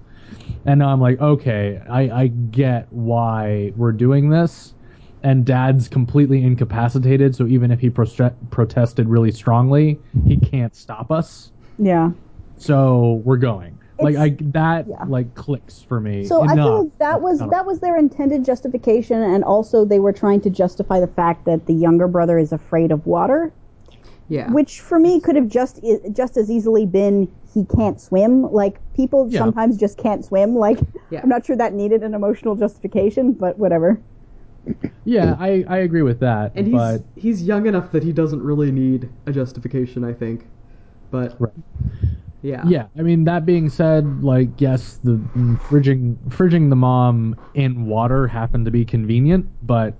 And 0.66 0.78
now 0.78 0.88
I'm 0.88 1.00
like, 1.00 1.20
okay, 1.20 1.80
I, 1.88 2.22
I 2.22 2.26
get 2.28 2.86
why 2.90 3.72
we're 3.76 3.92
doing 3.92 4.30
this. 4.30 4.74
And 5.24 5.44
dad's 5.44 5.86
completely 5.86 6.42
incapacitated, 6.42 7.36
so 7.36 7.46
even 7.46 7.70
if 7.70 7.78
he 7.78 7.90
proste- 7.90 8.34
protested 8.50 9.08
really 9.08 9.30
strongly, 9.30 10.00
he 10.26 10.36
can't 10.36 10.74
stop 10.74 11.12
us 11.12 11.52
Yeah. 11.78 12.10
So 12.62 13.20
we're 13.24 13.36
going 13.36 13.78
like 14.00 14.16
i 14.16 14.36
that 14.40 14.86
yeah. 14.88 15.04
like 15.06 15.34
clicks 15.34 15.82
for 15.82 16.00
me 16.00 16.24
So 16.26 16.42
I 16.42 16.54
feel 16.54 16.84
like 16.84 16.98
that 16.98 17.20
was 17.20 17.38
that 17.38 17.66
was 17.66 17.80
their 17.80 17.96
intended 17.96 18.44
justification, 18.44 19.22
and 19.22 19.44
also 19.44 19.84
they 19.84 20.00
were 20.00 20.12
trying 20.12 20.40
to 20.42 20.50
justify 20.50 20.98
the 21.00 21.06
fact 21.06 21.44
that 21.44 21.66
the 21.66 21.74
younger 21.74 22.08
brother 22.08 22.38
is 22.38 22.52
afraid 22.52 22.90
of 22.90 23.06
water, 23.06 23.52
Yeah. 24.28 24.50
which 24.50 24.80
for 24.80 24.98
me 24.98 25.20
could 25.20 25.36
have 25.36 25.48
just 25.48 25.80
just 26.12 26.36
as 26.36 26.50
easily 26.50 26.86
been 26.86 27.28
he 27.54 27.64
can't 27.64 28.00
swim. 28.00 28.42
Like 28.50 28.80
people 28.94 29.28
Yeah. 29.30 29.40
sometimes 29.40 29.76
just 29.76 29.98
can't 29.98 30.24
swim. 30.24 30.56
Like 30.56 30.80
Yeah. 31.10 31.20
I'm 31.22 31.28
not 31.28 31.46
sure 31.46 31.56
that 31.56 31.72
needed 31.74 32.02
an 32.02 32.14
emotional 32.14 32.56
justification, 32.56 33.32
but 33.32 33.58
whatever. 33.58 34.00
yeah 35.04 35.36
i 35.40 35.64
i 35.68 35.78
agree 35.78 36.02
with 36.02 36.20
that 36.20 36.52
and 36.54 36.66
he's 36.68 37.00
he's 37.16 37.42
young 37.42 37.66
enough 37.66 37.90
that 37.90 38.02
he 38.04 38.12
doesn't 38.12 38.42
really 38.42 38.70
need 38.70 39.08
a 39.26 39.32
justification, 39.32 40.04
I 40.04 40.12
think. 40.12 40.46
But 41.10 41.36
Right. 41.38 41.52
Yeah. 42.42 42.64
yeah 42.64 42.86
i 42.98 43.02
mean 43.02 43.24
that 43.24 43.44
being 43.46 43.68
said 43.68 44.22
like 44.22 44.60
yes 44.60 44.98
the 45.02 45.16
fridging 45.68 46.16
fridging 46.28 46.70
the 46.70 46.76
mom 46.76 47.34
in 47.54 47.86
water 47.86 48.26
happened 48.26 48.64
to 48.64 48.70
be 48.70 48.84
convenient 48.84 49.46
but 49.62 49.98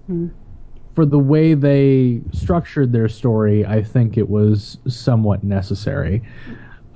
for 0.95 1.07
the 1.07 1.18
way 1.18 1.55
they 1.55 2.22
structured 2.32 2.93
their 2.93 3.09
story 3.09 3.64
i 3.66 3.82
think 3.82 4.16
it 4.18 4.28
was 4.28 4.78
somewhat 4.88 5.43
necessary 5.45 6.22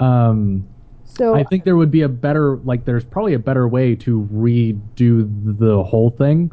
um 0.01 0.68
So 1.05 1.34
I 1.34 1.44
think 1.44 1.64
there 1.64 1.76
would 1.76 1.90
be 1.90 2.03
a 2.03 2.09
better, 2.09 2.59
like, 2.59 2.84
there's 2.84 3.05
probably 3.05 3.34
a 3.34 3.38
better 3.38 3.68
way 3.68 3.97
to 3.97 4.28
redo 4.32 5.28
the 5.59 5.82
whole 5.84 6.11
thing 6.11 6.53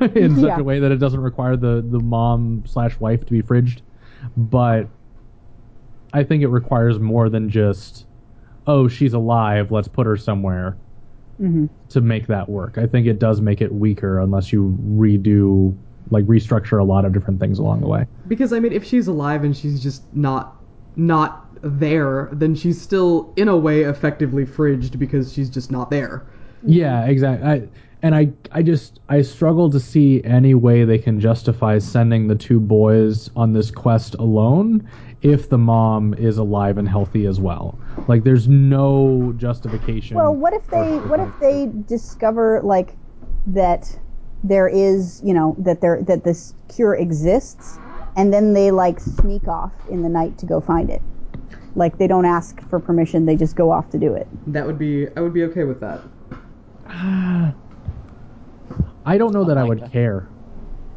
in 0.14 0.36
such 0.36 0.46
Yeah. 0.48 0.58
a 0.58 0.64
way 0.64 0.80
that 0.80 0.92
it 0.92 0.98
doesn't 0.98 1.20
require 1.20 1.56
the 1.56 1.84
the 1.88 2.00
mom 2.00 2.64
slash 2.66 2.98
wife 3.00 3.24
to 3.26 3.32
be 3.32 3.42
fridged. 3.42 3.82
But 4.36 4.90
I 6.12 6.24
think 6.24 6.42
it 6.42 6.48
requires 6.48 6.98
more 6.98 7.28
than 7.28 7.48
just, 7.48 8.06
oh, 8.66 8.88
she's 8.88 9.12
alive, 9.12 9.70
let's 9.72 9.88
put 9.88 10.06
her 10.06 10.16
somewhere 10.16 10.76
Mhm. 11.40 11.68
to 11.90 12.00
make 12.00 12.26
that 12.28 12.48
work. 12.48 12.78
I 12.78 12.86
think 12.86 13.06
it 13.06 13.18
does 13.18 13.40
make 13.40 13.60
it 13.60 13.72
weaker 13.74 14.20
unless 14.20 14.52
you 14.52 14.76
redo, 14.86 15.76
like, 16.10 16.24
restructure 16.26 16.80
a 16.80 16.84
lot 16.84 17.04
of 17.04 17.12
different 17.12 17.40
things 17.40 17.58
along 17.58 17.80
the 17.80 17.88
way. 17.88 18.06
Because 18.28 18.52
I 18.52 18.60
mean, 18.60 18.72
if 18.72 18.84
she's 18.84 19.08
alive 19.08 19.44
and 19.44 19.56
she's 19.56 19.82
just 19.82 20.02
not 20.14 20.56
not 20.94 21.48
there, 21.62 22.28
then 22.32 22.54
she's 22.54 22.78
still 22.80 23.32
in 23.36 23.48
a 23.48 23.56
way 23.56 23.82
effectively 23.82 24.44
fridged 24.44 24.98
because 24.98 25.32
she's 25.32 25.48
just 25.48 25.70
not 25.72 25.90
there. 25.90 26.22
Yeah, 26.66 27.06
exactly. 27.06 27.48
I, 27.48 27.68
and 28.02 28.14
I, 28.14 28.30
I 28.50 28.62
just, 28.62 29.00
I 29.08 29.22
struggle 29.22 29.70
to 29.70 29.80
see 29.80 30.22
any 30.24 30.54
way 30.54 30.84
they 30.84 30.98
can 30.98 31.18
justify 31.18 31.78
sending 31.78 32.28
the 32.28 32.34
two 32.34 32.60
boys 32.60 33.30
on 33.36 33.52
this 33.54 33.70
quest 33.70 34.14
alone 34.18 34.86
if 35.22 35.48
the 35.48 35.56
mom 35.56 36.12
is 36.14 36.36
alive 36.36 36.76
and 36.76 36.88
healthy 36.88 37.24
as 37.26 37.40
well. 37.40 37.78
Like, 38.08 38.24
there's 38.24 38.48
no 38.48 39.32
justification. 39.36 40.16
Well, 40.16 40.34
what 40.34 40.52
if 40.52 40.68
they 40.70 40.98
what 40.98 41.20
if 41.20 41.38
they 41.40 41.68
discover 41.86 42.60
like 42.62 42.96
that 43.46 43.98
there 44.44 44.68
is, 44.68 45.20
you 45.24 45.34
know, 45.34 45.54
that 45.58 45.80
there 45.80 46.02
that 46.02 46.24
this 46.24 46.54
cure 46.68 46.94
exists 46.94 47.78
and 48.16 48.32
then 48.32 48.52
they 48.52 48.70
like 48.70 49.00
sneak 49.00 49.46
off 49.48 49.72
in 49.90 50.02
the 50.02 50.08
night 50.08 50.38
to 50.38 50.46
go 50.46 50.60
find 50.60 50.90
it. 50.90 51.02
Like 51.74 51.98
they 51.98 52.06
don't 52.06 52.26
ask 52.26 52.60
for 52.68 52.78
permission, 52.78 53.24
they 53.26 53.36
just 53.36 53.56
go 53.56 53.70
off 53.70 53.90
to 53.90 53.98
do 53.98 54.12
it. 54.14 54.26
That 54.48 54.66
would 54.66 54.78
be 54.78 55.08
I 55.16 55.20
would 55.20 55.32
be 55.32 55.44
okay 55.44 55.64
with 55.64 55.80
that. 55.80 56.00
I 59.04 59.18
don't 59.18 59.32
know 59.32 59.44
that 59.44 59.56
I 59.58 59.62
like 59.62 59.68
would 59.68 59.80
that. 59.80 59.92
care, 59.92 60.28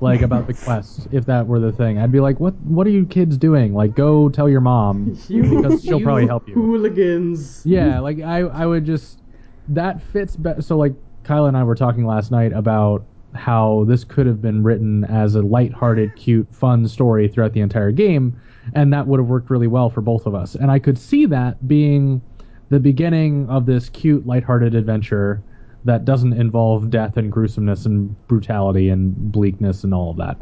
like 0.02 0.22
about 0.22 0.48
the 0.48 0.54
quest 0.66 1.08
if 1.12 1.26
that 1.26 1.48
were 1.48 1.60
the 1.60 1.72
thing. 1.72 1.98
I'd 1.98 2.12
be 2.12 2.20
like, 2.20 2.40
what, 2.40 2.56
what 2.62 2.86
are 2.88 2.92
you 2.92 3.06
kids 3.06 3.38
doing? 3.38 3.74
Like, 3.74 3.96
go 3.96 4.30
tell 4.30 4.50
your 4.50 4.62
mom 4.62 5.06
because 5.30 5.84
she'll 5.84 6.02
probably 6.02 6.28
help 6.28 6.48
you. 6.48 6.54
Hooligans. 6.54 7.66
Yeah, 7.66 8.00
like 8.00 8.20
I, 8.22 8.40
I 8.40 8.66
would 8.66 8.86
just 8.86 9.22
that 9.68 10.02
fits 10.02 10.36
better. 10.36 10.62
So 10.62 10.78
like 10.78 10.94
Kyle 11.24 11.46
and 11.46 11.58
I 11.58 11.64
were 11.64 11.76
talking 11.76 12.06
last 12.06 12.32
night 12.32 12.54
about 12.54 13.06
how 13.34 13.84
this 13.88 14.04
could 14.04 14.26
have 14.26 14.42
been 14.42 14.64
written 14.64 15.04
as 15.06 15.36
a 15.36 15.42
lighthearted, 15.42 16.16
cute, 16.16 16.48
fun 16.54 16.88
story 16.88 17.28
throughout 17.28 17.54
the 17.54 17.62
entire 17.62 17.92
game, 17.92 18.40
and 18.74 18.94
that 18.94 19.08
would 19.08 19.20
have 19.20 19.28
worked 19.28 19.50
really 19.50 19.68
well 19.68 19.90
for 19.90 20.02
both 20.02 20.26
of 20.26 20.36
us. 20.36 20.56
And 20.56 20.72
I 20.72 20.80
could 20.80 20.98
see 20.98 21.26
that 21.28 21.68
being 21.68 22.22
the 22.70 22.80
beginning 22.80 23.48
of 23.50 23.66
this 23.66 23.90
cute, 23.90 24.26
lighthearted 24.26 24.74
adventure 24.74 25.44
that 25.86 26.04
doesn't 26.06 26.34
involve 26.34 26.90
death 26.90 27.16
and 27.18 27.32
gruesomeness 27.32 27.86
and 27.86 28.16
brutality 28.28 28.90
and 28.90 29.32
bleakness 29.32 29.84
and 29.84 29.94
all 29.94 30.12
of 30.12 30.18
that. 30.18 30.38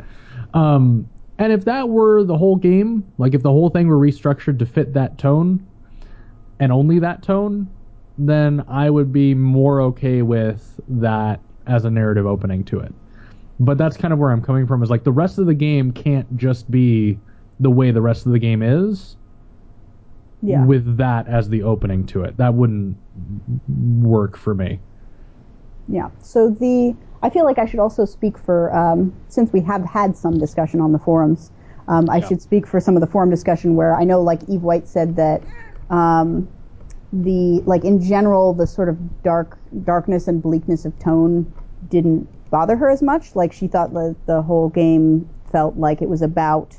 Um, 0.53 1.07
and 1.37 1.51
if 1.51 1.65
that 1.65 1.89
were 1.89 2.23
the 2.23 2.37
whole 2.37 2.55
game, 2.55 3.03
like 3.17 3.33
if 3.33 3.43
the 3.43 3.51
whole 3.51 3.69
thing 3.69 3.87
were 3.87 3.97
restructured 3.97 4.59
to 4.59 4.65
fit 4.65 4.93
that 4.93 5.17
tone, 5.17 5.65
and 6.59 6.71
only 6.71 6.99
that 6.99 7.21
tone, 7.23 7.67
then 8.17 8.63
I 8.67 8.89
would 8.89 9.11
be 9.11 9.33
more 9.33 9.81
okay 9.81 10.21
with 10.21 10.79
that 10.87 11.39
as 11.67 11.83
a 11.83 11.89
narrative 11.89 12.25
opening 12.25 12.63
to 12.65 12.79
it. 12.79 12.93
But 13.59 13.77
that's 13.77 13.97
kind 13.97 14.13
of 14.13 14.19
where 14.19 14.31
I'm 14.31 14.41
coming 14.41 14.67
from 14.67 14.81
is 14.83 14.89
like 14.89 15.03
the 15.03 15.11
rest 15.11 15.39
of 15.39 15.45
the 15.45 15.53
game 15.53 15.91
can't 15.91 16.37
just 16.37 16.69
be 16.71 17.19
the 17.59 17.69
way 17.69 17.91
the 17.91 18.01
rest 18.01 18.25
of 18.25 18.31
the 18.31 18.39
game 18.39 18.61
is 18.61 19.15
Yeah. 20.41 20.65
with 20.65 20.97
that 20.97 21.27
as 21.27 21.49
the 21.49 21.63
opening 21.63 22.05
to 22.07 22.23
it. 22.23 22.37
That 22.37 22.53
wouldn't 22.53 22.97
work 24.01 24.37
for 24.37 24.53
me. 24.53 24.79
Yeah. 25.87 26.09
So 26.21 26.49
the 26.49 26.95
I 27.21 27.29
feel 27.29 27.45
like 27.45 27.57
I 27.57 27.65
should 27.65 27.79
also 27.79 28.05
speak 28.05 28.37
for 28.37 28.73
um, 28.75 29.13
since 29.29 29.51
we 29.53 29.61
have 29.61 29.85
had 29.85 30.17
some 30.17 30.39
discussion 30.39 30.81
on 30.81 30.91
the 30.91 30.99
forums. 30.99 31.51
Um, 31.87 32.09
I 32.09 32.19
Yeah. 32.19 32.27
should 32.27 32.41
speak 32.41 32.65
for 32.67 32.79
some 32.79 32.95
of 32.95 33.01
the 33.01 33.07
forum 33.07 33.29
discussion 33.29 33.75
where 33.75 33.95
I 33.95 34.03
know 34.03 34.21
like 34.21 34.41
Eve 34.47 34.63
White 34.63 34.87
said 34.87 35.15
that 35.17 35.41
um, 35.89 36.47
the 37.11 37.61
like 37.65 37.83
in 37.83 38.01
general 38.01 38.53
the 38.53 38.65
sort 38.67 38.89
of 38.89 38.97
dark 39.23 39.57
darkness 39.83 40.27
and 40.27 40.41
bleakness 40.41 40.85
of 40.85 40.97
tone 40.99 41.51
didn't 41.89 42.27
bother 42.49 42.75
her 42.75 42.89
as 42.89 43.01
much. 43.01 43.35
Like 43.35 43.51
she 43.53 43.67
thought 43.67 43.93
the 43.93 44.15
the 44.25 44.41
whole 44.41 44.69
game 44.69 45.29
felt 45.51 45.77
like 45.77 46.01
it 46.01 46.09
was 46.09 46.21
about 46.21 46.75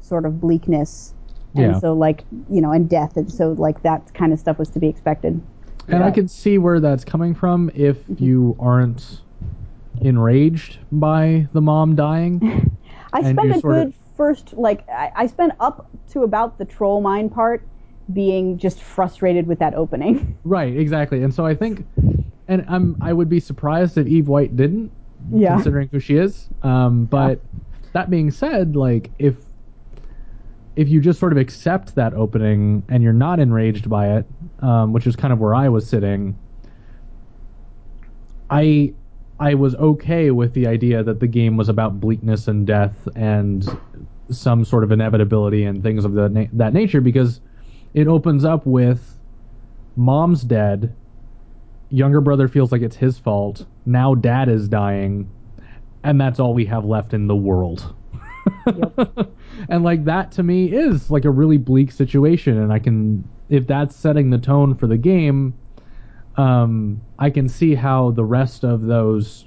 sort 0.00 0.24
of 0.24 0.40
bleakness. 0.40 1.12
And 1.56 1.74
Yeah. 1.74 1.80
so 1.80 1.92
like 1.92 2.24
you 2.50 2.60
know 2.60 2.70
and 2.72 2.88
death 2.88 3.16
and 3.16 3.30
so 3.30 3.52
like 3.52 3.82
that 3.82 4.12
kind 4.14 4.32
of 4.32 4.38
stuff 4.38 4.58
was 4.58 4.70
to 4.70 4.78
be 4.78 4.88
expected. 4.88 5.40
And 5.88 6.02
I 6.04 6.10
can 6.10 6.26
see 6.28 6.58
where 6.58 6.80
that's 6.80 7.04
coming 7.04 7.34
from 7.34 7.70
if 7.74 7.98
you 8.18 8.56
aren't 8.58 9.20
enraged 10.00 10.78
by 10.92 11.46
the 11.52 11.60
mom 11.60 11.94
dying. 11.94 12.76
I 13.12 13.20
spent 13.32 13.50
a 13.50 13.60
sort 13.60 13.76
of- 13.76 13.84
good 13.86 13.94
first, 14.16 14.52
like, 14.54 14.88
I, 14.88 15.12
I 15.14 15.26
spent 15.26 15.52
up 15.60 15.88
to 16.10 16.22
about 16.22 16.58
the 16.58 16.64
troll 16.64 17.00
mine 17.00 17.28
part 17.28 17.62
being 18.12 18.56
just 18.58 18.82
frustrated 18.82 19.46
with 19.46 19.58
that 19.58 19.74
opening. 19.74 20.36
Right, 20.44 20.76
exactly. 20.76 21.22
And 21.22 21.34
so 21.34 21.44
I 21.44 21.54
think, 21.54 21.84
and 22.46 22.64
I'm 22.68 22.96
I 23.00 23.12
would 23.12 23.28
be 23.28 23.40
surprised 23.40 23.98
if 23.98 24.06
Eve 24.06 24.28
White 24.28 24.56
didn't, 24.56 24.92
Yeah. 25.32 25.54
considering 25.54 25.88
who 25.90 25.98
she 25.98 26.16
is. 26.16 26.48
Um, 26.62 27.06
but 27.06 27.40
that 27.92 28.08
being 28.10 28.30
said, 28.30 28.76
like 28.76 29.10
if 29.18 29.34
if 30.76 30.88
you 30.88 31.00
just 31.00 31.18
sort 31.18 31.32
of 31.32 31.38
accept 31.38 31.94
that 31.94 32.14
opening 32.14 32.82
and 32.88 33.02
you're 33.02 33.12
not 33.12 33.40
enraged 33.40 33.88
by 33.88 34.16
it, 34.16 34.26
um, 34.60 34.92
which 34.92 35.06
is 35.06 35.16
kind 35.16 35.32
of 35.32 35.38
where 35.38 35.54
I 35.54 35.68
was 35.68 35.88
sitting, 35.88 36.36
I 38.50 38.92
I 39.38 39.54
was 39.54 39.74
okay 39.76 40.30
with 40.30 40.54
the 40.54 40.66
idea 40.66 41.02
that 41.02 41.20
the 41.20 41.26
game 41.26 41.56
was 41.56 41.68
about 41.68 42.00
bleakness 42.00 42.48
and 42.48 42.66
death 42.66 42.94
and 43.16 43.66
some 44.30 44.64
sort 44.64 44.84
of 44.84 44.92
inevitability 44.92 45.64
and 45.64 45.82
things 45.82 46.04
of 46.04 46.12
the 46.12 46.28
na- 46.28 46.46
that 46.52 46.72
nature 46.72 47.00
because 47.00 47.40
it 47.94 48.08
opens 48.08 48.44
up 48.44 48.66
with 48.66 49.18
mom's 49.94 50.42
dead 50.42 50.94
younger 51.90 52.20
brother 52.20 52.48
feels 52.48 52.72
like 52.72 52.82
it's 52.82 52.96
his 52.96 53.18
fault 53.18 53.64
now 53.84 54.14
dad 54.14 54.48
is 54.48 54.68
dying 54.68 55.30
and 56.02 56.20
that's 56.20 56.40
all 56.40 56.54
we 56.54 56.64
have 56.64 56.84
left 56.84 57.14
in 57.14 57.28
the 57.28 57.36
world 57.36 57.94
and 59.68 59.84
like 59.84 60.04
that 60.04 60.32
to 60.32 60.42
me 60.42 60.66
is 60.66 61.10
like 61.10 61.24
a 61.24 61.30
really 61.30 61.56
bleak 61.56 61.90
situation 61.90 62.58
and 62.58 62.72
i 62.72 62.78
can 62.78 63.26
if 63.48 63.66
that's 63.66 63.94
setting 63.94 64.30
the 64.30 64.38
tone 64.38 64.74
for 64.74 64.86
the 64.86 64.96
game 64.96 65.54
um 66.36 67.00
i 67.18 67.30
can 67.30 67.48
see 67.48 67.74
how 67.74 68.10
the 68.12 68.24
rest 68.24 68.64
of 68.64 68.82
those 68.82 69.46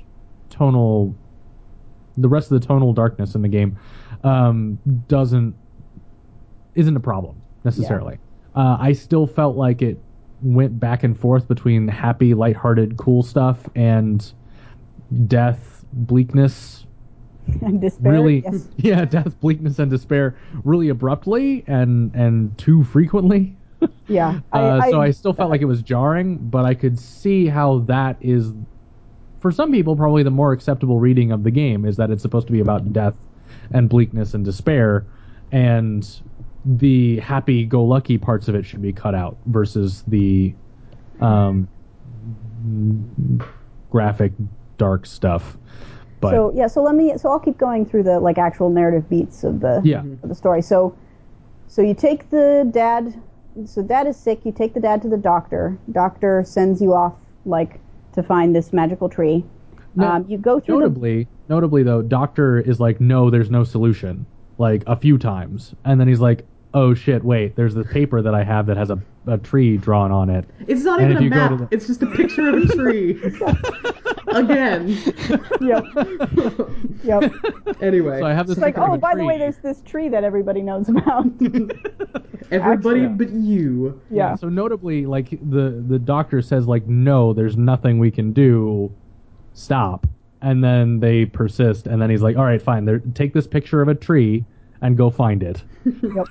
tonal 0.49 1.15
the 2.17 2.30
rest 2.30 2.51
of 2.51 2.59
the 2.59 2.67
tonal 2.67 2.93
darkness 2.93 3.36
in 3.36 3.41
the 3.41 3.47
game 3.47 3.78
um 4.24 4.78
doesn't 5.07 5.55
isn't 6.76 6.95
a 6.95 6.99
problem 6.99 7.41
necessarily. 7.63 8.17
Uh, 8.55 8.78
i 8.80 8.91
still 8.93 9.28
felt 9.28 9.55
like 9.55 9.82
it 9.82 9.99
went 10.41 10.80
back 10.80 11.03
and 11.03 11.20
forth 11.20 11.47
between 11.47 11.88
happy, 11.88 12.34
lighthearted, 12.34 12.97
cool 12.97 13.24
stuff 13.24 13.67
and 13.76 14.32
death, 15.28 15.86
bleakness, 15.91 16.86
and 17.62 17.82
despair. 17.82 18.12
really 18.12 18.44
Yes. 18.46 18.68
yeah 18.78 19.06
death 19.06 19.40
bleakness 19.40 19.80
and 19.80 19.90
despair 19.90 20.36
really 20.64 20.90
abruptly 20.90 21.64
and 21.68 22.14
and 22.16 22.58
too 22.58 22.84
frequently 22.84 23.56
Yeah. 24.08 24.40
uh, 24.52 24.82
so 24.90 25.02
i 25.02 25.12
still 25.12 25.34
felt 25.34 25.50
like 25.50 25.62
it 25.62 25.66
was 25.66 25.82
jarring 25.82 26.38
but 26.38 26.66
i 26.66 26.74
could 26.74 27.00
see 27.00 27.48
how 27.48 27.80
that 27.80 28.18
is 28.22 28.52
for 29.40 29.52
some 29.52 29.72
people 29.72 29.96
probably 29.96 30.22
the 30.24 30.32
more 30.32 30.52
acceptable 30.52 31.00
reading 31.00 31.32
of 31.32 31.44
the 31.44 31.52
game 31.52 31.86
is 31.86 31.96
that 31.98 32.12
it's 32.12 32.22
supposed 32.22 32.48
to 32.48 32.54
be 32.54 32.60
about 32.60 32.92
death 32.92 33.16
and 33.72 33.88
bleakness 33.90 34.34
and 34.34 34.44
despair 34.46 35.06
and 35.52 36.22
the 36.66 37.20
happy 37.20 37.66
go 37.66 37.84
lucky 37.84 38.18
parts 38.18 38.48
of 38.48 38.56
it 38.56 38.66
should 38.66 38.82
be 38.82 38.92
cut 38.92 39.16
out 39.16 39.38
versus 39.46 40.04
the 40.08 40.54
um 41.22 41.68
graphic 43.90 44.34
dark 44.78 45.06
stuff 45.06 45.58
but 46.22 46.32
so 46.32 46.51
yeah, 46.55 46.67
so 46.67 46.84
let 46.84 46.95
me. 46.95 47.17
So 47.17 47.30
I'll 47.30 47.39
keep 47.39 47.57
going 47.57 47.86
through 47.86 48.03
the 48.03 48.20
like 48.20 48.38
actual 48.38 48.70
narrative 48.70 49.09
beats 49.09 49.43
of 49.43 49.59
the 49.59 49.82
Yeah. 49.84 50.03
of 50.24 50.30
the 50.30 50.36
story. 50.36 50.61
So, 50.61 50.95
so 51.67 51.82
you 51.82 51.93
take 51.93 52.30
the 52.30 52.70
dad. 52.72 53.22
So 53.65 53.82
dad 53.82 54.07
is 54.07 54.17
sick. 54.17 54.45
You 54.45 54.51
take 54.51 54.74
the 54.74 54.80
dad 54.80 55.01
to 55.01 55.09
the 55.09 55.17
doctor. 55.17 55.78
Doctor 55.91 56.43
sends 56.45 56.82
you 56.82 56.93
off 56.93 57.13
like 57.45 57.80
to 58.13 58.24
find 58.24 58.55
this 58.55 58.74
magical 58.74 59.09
tree. 59.09 59.43
No, 59.95 60.07
um, 60.07 60.26
you 60.28 60.38
go 60.38 60.59
through 60.59 60.76
the 60.76 60.82
notably, 60.82 61.28
notably 61.47 61.84
though, 61.84 62.01
Doctor 62.01 62.59
is 62.59 62.80
like, 62.80 63.01
no, 63.01 63.30
there's 63.30 63.49
no 63.49 63.63
solution, 63.63 64.26
like 64.57 64.84
a 64.88 64.95
few 64.95 65.17
times, 65.17 65.74
and 65.84 65.99
then 65.99 66.07
he's 66.07 66.20
like, 66.20 66.45
oh 66.74 66.93
shit, 66.93 67.24
wait, 67.24 67.55
there's 67.55 67.74
this 67.74 67.88
paper 67.91 68.22
that 68.22 68.34
I 68.36 68.43
have 68.43 68.65
that 68.67 68.78
has 68.78 68.89
a, 68.89 68.99
a 69.28 69.38
tree 69.38 69.78
drawn 69.78 70.11
on 70.11 70.30
it. 70.30 70.45
It's 70.67 70.84
not 70.84 70.99
And 71.01 71.11
even 71.11 71.17
if 71.17 71.22
a 71.22 71.24
you 71.24 71.30
go 71.32 71.49
to 71.49 71.55
map. 71.57 71.70
the- 71.70 71.76
It's 71.76 71.88
just 71.88 72.03
a 72.03 72.07
picture 72.07 72.49
of 72.49 72.63
a 72.63 72.67
tree. 72.76 73.22
Again. 74.28 74.89
Yep. 75.61 75.84
Yep. 77.03 77.34
Anyway. 77.82 78.20
So 78.20 78.26
I 78.26 78.34
have 78.34 78.45
this 78.47 78.57
It's 78.57 78.61
like, 78.61 78.76
picture 78.76 78.86
of 78.86 78.91
oh, 78.91 78.95
a 78.95 78.97
by 78.97 79.15
the 79.15 79.24
way, 79.24 79.36
tree. 79.36 79.39
there's 79.39 79.57
this 79.57 79.82
tree 79.82 80.09
that 80.09 80.24
everybody 80.26 80.61
knows 80.61 80.89
about. 80.89 81.26
Everybody 82.51 83.01
Actually- 83.05 83.07
but 83.07 83.30
you. 83.32 83.99
yeah. 84.11 84.36
So 84.36 84.49
notably, 84.49 85.05
like 85.05 85.30
the 85.49 85.84
the 85.88 85.97
doctor 85.99 86.41
says, 86.41 86.67
like, 86.67 86.86
no, 86.88 87.32
there's 87.34 87.55
nothing 87.57 87.99
we 87.99 88.11
can 88.11 88.34
do. 88.34 88.91
Stop. 89.53 90.07
And 90.41 90.63
then 90.63 90.99
they 90.99 91.26
persist, 91.26 91.88
and 91.88 92.01
then 92.01 92.09
he's 92.09 92.22
like, 92.22 92.38
all 92.38 92.43
right, 92.45 92.61
fine. 92.61 92.86
There, 92.86 92.99
take 93.13 93.34
this 93.34 93.45
picture 93.47 93.82
of 93.82 93.88
a 93.88 93.95
tree 93.95 94.45
and 94.82 94.95
go 94.97 95.09
find 95.09 95.41
it. 95.43 95.63
Yep. 95.86 96.28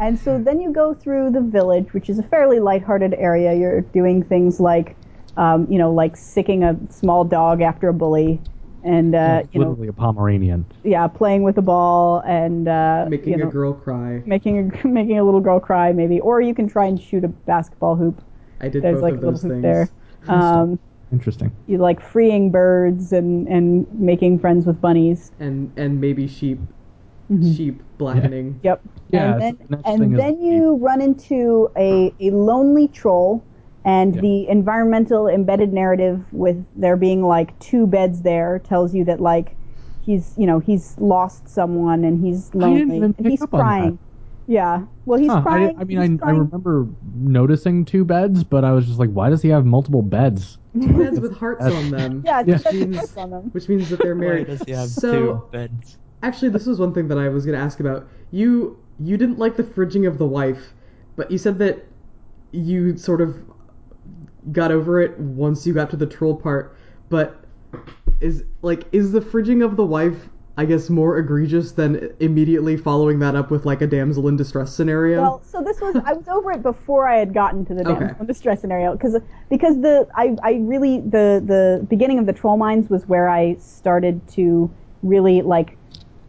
And 0.00 0.18
so 0.18 0.38
then 0.38 0.60
you 0.60 0.72
go 0.72 0.94
through 0.94 1.30
the 1.30 1.42
village, 1.42 1.92
which 1.92 2.08
is 2.08 2.18
a 2.18 2.22
fairly 2.22 2.58
lighthearted 2.58 3.14
area. 3.14 3.54
You're 3.54 3.82
doing 3.82 4.22
things 4.22 4.58
like, 4.58 4.96
um, 5.36 5.66
you 5.70 5.78
know, 5.78 5.92
like 5.92 6.16
sicking 6.16 6.64
a 6.64 6.74
small 6.88 7.22
dog 7.22 7.60
after 7.60 7.88
a 7.88 7.92
bully, 7.92 8.40
and 8.82 9.14
uh, 9.14 9.42
It's 9.44 9.54
you 9.54 9.60
know, 9.60 9.68
literally 9.68 9.88
a 9.88 9.92
Pomeranian. 9.92 10.64
yeah, 10.84 11.06
playing 11.06 11.42
with 11.42 11.58
a 11.58 11.62
ball 11.62 12.22
and 12.26 12.66
uh, 12.66 13.06
Making 13.10 13.32
you 13.34 13.38
know, 13.38 13.48
a 13.48 13.52
girl 13.52 13.74
cry. 13.74 14.22
making 14.24 14.72
a 14.82 14.86
making 14.88 15.18
a 15.18 15.22
little 15.24 15.40
girl 15.40 15.60
cry, 15.60 15.92
maybe, 15.92 16.18
or 16.20 16.40
you 16.40 16.54
can 16.54 16.66
try 16.66 16.86
and 16.86 17.00
shoot 17.00 17.22
a 17.22 17.28
basketball 17.28 17.94
hoop. 17.94 18.22
I 18.62 18.68
did 18.68 18.82
There's 18.82 18.94
both 18.96 19.02
like 19.02 19.12
of 19.14 19.18
a 19.22 19.26
little 19.26 19.32
those 19.32 19.42
hoop 19.42 19.52
things. 19.52 19.62
there. 19.62 19.90
Um, 20.28 20.78
Interesting. 21.12 21.50
you 21.66 21.76
like 21.76 22.00
freeing 22.00 22.50
birds 22.50 23.12
and 23.12 23.46
and 23.48 23.86
making 24.00 24.38
friends 24.38 24.64
with 24.64 24.80
bunnies. 24.80 25.30
And 25.40 25.70
and 25.76 26.00
maybe 26.00 26.26
sheep 26.26 26.58
Mm-hmm. 27.30 27.52
sheep 27.52 27.82
blackening. 27.98 28.58
Yep. 28.62 28.80
Yeah, 29.10 29.32
And 29.34 29.42
then, 29.42 29.58
the 29.68 29.82
and 29.88 30.18
then 30.18 30.40
you 30.40 30.76
run 30.76 31.00
into 31.00 31.70
a, 31.76 32.12
a 32.20 32.30
lonely 32.30 32.88
troll, 32.88 33.44
and 33.84 34.14
Yeah. 34.16 34.20
the 34.20 34.48
environmental 34.48 35.28
embedded 35.28 35.72
narrative 35.72 36.24
with 36.32 36.64
there 36.76 36.96
being 36.96 37.22
like 37.22 37.56
two 37.60 37.86
beds 37.86 38.22
there 38.22 38.58
tells 38.60 38.94
you 38.94 39.04
that 39.04 39.20
like 39.20 39.56
he's 40.02 40.34
you 40.36 40.46
know 40.46 40.58
he's 40.58 40.96
lost 40.98 41.48
someone 41.48 42.04
and 42.04 42.24
he's 42.24 42.52
lonely 42.54 42.96
even 42.96 43.14
and 43.18 43.26
he's 43.28 43.42
up 43.42 43.54
on 43.54 43.60
crying. 43.60 43.98
Yeah. 44.46 44.82
Well, 45.06 45.20
he's 45.20 45.30
Huh, 45.30 45.42
crying. 45.42 45.76
I, 45.78 45.82
I 45.82 45.84
mean, 45.84 46.00
he's 46.12 46.22
I, 46.22 46.26
I 46.28 46.30
remember 46.32 46.88
noticing 47.14 47.84
two 47.84 48.04
beds, 48.04 48.42
but 48.42 48.64
I 48.64 48.72
was 48.72 48.86
just 48.86 48.98
like, 48.98 49.10
why 49.10 49.30
does 49.30 49.42
he 49.42 49.48
have 49.50 49.64
multiple 49.64 50.02
beds? 50.02 50.58
Two 50.74 50.88
beds 50.98 51.20
with 51.20 51.36
hearts 51.36 51.64
on 51.64 51.90
them. 51.90 52.22
Yeah, 52.26 52.42
Yeah. 52.44 52.54
it's 52.56 52.72
Means- 52.72 53.16
on 53.16 53.30
them. 53.30 53.42
Which 53.52 53.68
means 53.68 53.88
that 53.90 54.00
they're 54.02 54.16
Why 54.16 54.20
married. 54.20 54.46
does 54.48 54.62
he 54.62 54.72
have 54.72 54.88
so 54.88 55.12
two 55.12 55.42
beds? 55.52 55.98
Actually 56.22 56.48
this 56.50 56.66
was 56.66 56.78
one 56.78 56.92
thing 56.94 57.08
that 57.08 57.18
I 57.18 57.28
was 57.28 57.46
gonna 57.46 57.58
ask 57.58 57.80
about. 57.80 58.08
You 58.30 58.78
you 58.98 59.16
didn't 59.16 59.38
like 59.38 59.56
the 59.56 59.62
fridging 59.64 60.06
of 60.06 60.18
the 60.18 60.26
wife, 60.26 60.74
but 61.16 61.30
you 61.30 61.38
said 61.38 61.58
that 61.58 61.86
you 62.52 62.96
sort 62.96 63.20
of 63.20 63.38
got 64.52 64.70
over 64.72 65.00
it 65.00 65.18
once 65.18 65.66
you 65.66 65.74
got 65.74 65.90
to 65.90 65.96
the 65.96 66.06
troll 66.06 66.34
part. 66.36 66.76
But 67.08 67.44
is 68.20 68.44
like 68.62 68.84
is 68.92 69.12
the 69.12 69.20
fridging 69.20 69.64
of 69.64 69.76
the 69.76 69.84
wife 69.84 70.28
I 70.56 70.66
guess 70.66 70.90
more 70.90 71.16
egregious 71.16 71.72
than 71.72 72.12
immediately 72.20 72.76
following 72.76 73.18
that 73.20 73.34
up 73.34 73.50
with 73.50 73.64
like 73.64 73.80
a 73.80 73.86
damsel 73.86 74.28
in 74.28 74.36
distress 74.36 74.74
scenario? 74.74 75.22
Well, 75.22 75.42
so 75.42 75.62
this 75.62 75.80
was 75.80 75.96
I 76.04 76.12
was 76.12 76.28
over 76.28 76.52
it 76.52 76.62
before 76.62 77.08
I 77.08 77.16
had 77.18 77.32
gotten 77.32 77.64
to 77.66 77.74
the 77.74 77.80
Okay. 77.86 77.98
damsel 78.00 78.20
in 78.20 78.26
distress 78.26 78.60
scenario 78.60 78.92
because 78.92 79.16
because 79.48 79.80
the 79.80 80.06
I, 80.16 80.36
I 80.42 80.54
really 80.62 81.00
the 81.00 81.42
the 81.44 81.86
beginning 81.88 82.18
of 82.18 82.26
the 82.26 82.32
troll 82.32 82.58
mines 82.58 82.90
was 82.90 83.06
where 83.08 83.28
I 83.28 83.56
started 83.56 84.26
to 84.32 84.70
really 85.02 85.40
like 85.40 85.78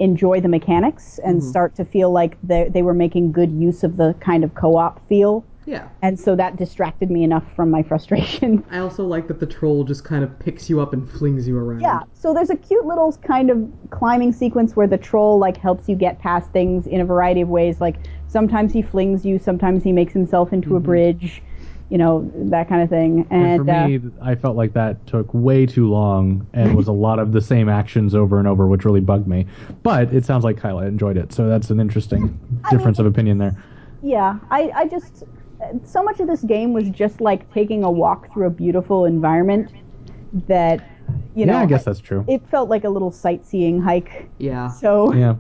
enjoy 0.01 0.41
the 0.41 0.47
mechanics 0.47 1.19
and 1.23 1.39
mm-hmm. 1.39 1.49
start 1.49 1.75
to 1.75 1.85
feel 1.85 2.11
like 2.11 2.37
they 2.43 2.67
they 2.69 2.81
were 2.81 2.93
making 2.93 3.31
good 3.31 3.51
use 3.51 3.83
of 3.83 3.97
the 3.97 4.13
kind 4.19 4.43
of 4.43 4.53
co-op 4.55 5.07
feel 5.07 5.45
yeah. 5.65 5.87
and 6.01 6.19
so 6.19 6.35
that 6.35 6.57
distracted 6.57 7.11
me 7.11 7.23
enough 7.23 7.43
from 7.55 7.69
my 7.69 7.83
frustration. 7.83 8.63
I 8.71 8.79
also 8.79 9.05
like 9.05 9.27
that 9.27 9.39
the 9.39 9.45
troll 9.45 9.83
just 9.83 10.03
kind 10.03 10.23
of 10.23 10.37
picks 10.39 10.69
you 10.69 10.81
up 10.81 10.93
and 10.93 11.09
flings 11.09 11.47
you 11.47 11.57
around. 11.57 11.81
Yeah, 11.81 12.01
so 12.13 12.33
there's 12.33 12.49
a 12.49 12.55
cute 12.55 12.85
little 12.85 13.13
kind 13.23 13.49
of 13.49 13.69
climbing 13.89 14.33
sequence 14.33 14.75
where 14.75 14.87
the 14.87 14.97
troll 14.97 15.37
like 15.37 15.57
helps 15.57 15.87
you 15.87 15.95
get 15.95 16.19
past 16.19 16.51
things 16.51 16.87
in 16.87 16.99
a 16.99 17.05
variety 17.05 17.41
of 17.41 17.49
ways. 17.49 17.79
Like 17.79 17.97
sometimes 18.27 18.73
he 18.73 18.81
flings 18.81 19.23
you, 19.23 19.37
sometimes 19.37 19.83
he 19.83 19.91
makes 19.91 20.13
himself 20.13 20.51
into 20.51 20.75
a 20.75 20.79
mm-hmm. 20.79 20.85
bridge, 20.85 21.43
you 21.91 21.97
know, 21.97 22.31
that 22.35 22.69
kind 22.69 22.81
of 22.81 22.89
thing. 22.89 23.27
And, 23.29 23.45
And, 23.45 23.65
for 23.65 23.71
uh, 23.71 23.87
me, 23.87 23.99
I 24.21 24.33
felt 24.33 24.55
like 24.55 24.71
that 24.73 25.05
took 25.07 25.31
way 25.33 25.65
too 25.65 25.89
long 25.89 26.47
and 26.53 26.73
was 26.73 26.87
a 26.87 26.93
lot 26.93 27.19
of 27.19 27.33
the 27.33 27.41
same 27.41 27.67
actions 27.67 28.15
over 28.15 28.39
and 28.39 28.47
over, 28.47 28.65
which 28.65 28.85
really 28.85 29.01
bugged 29.01 29.27
me. 29.27 29.45
But 29.83 30.13
it 30.13 30.23
sounds 30.23 30.45
like 30.45 30.57
Kyla 30.57 30.85
enjoyed 30.85 31.17
it, 31.17 31.33
so 31.33 31.49
that's 31.49 31.69
an 31.69 31.81
interesting 31.81 32.39
difference 32.71 32.97
of 32.97 33.05
opinion 33.05 33.39
there. 33.39 33.61
yeah, 34.01 34.39
I, 34.49 34.71
I 34.73 34.87
just 34.87 35.25
so 35.86 36.01
much 36.01 36.21
of 36.21 36.28
this 36.28 36.41
game 36.41 36.71
was 36.71 36.89
just 36.89 37.20
like 37.20 37.51
taking 37.53 37.83
a 37.83 37.91
walk 37.91 38.32
through 38.33 38.47
a 38.47 38.49
beautiful 38.49 39.05
environment 39.05 39.70
that 40.47 40.87
you 41.36 41.45
know 41.45 41.53
yeah, 41.53 41.59
I 41.59 41.66
guess 41.66 41.83
that's 41.83 41.99
true. 41.99 42.24
it 42.28 42.41
felt 42.49 42.70
like 42.70 42.86
a 42.86 42.89
little 42.89 43.11
sightseeing 43.11 43.82
hike. 43.82 44.29
Yeah. 44.37 44.70
So 44.70 45.13
yeah. 45.13 45.36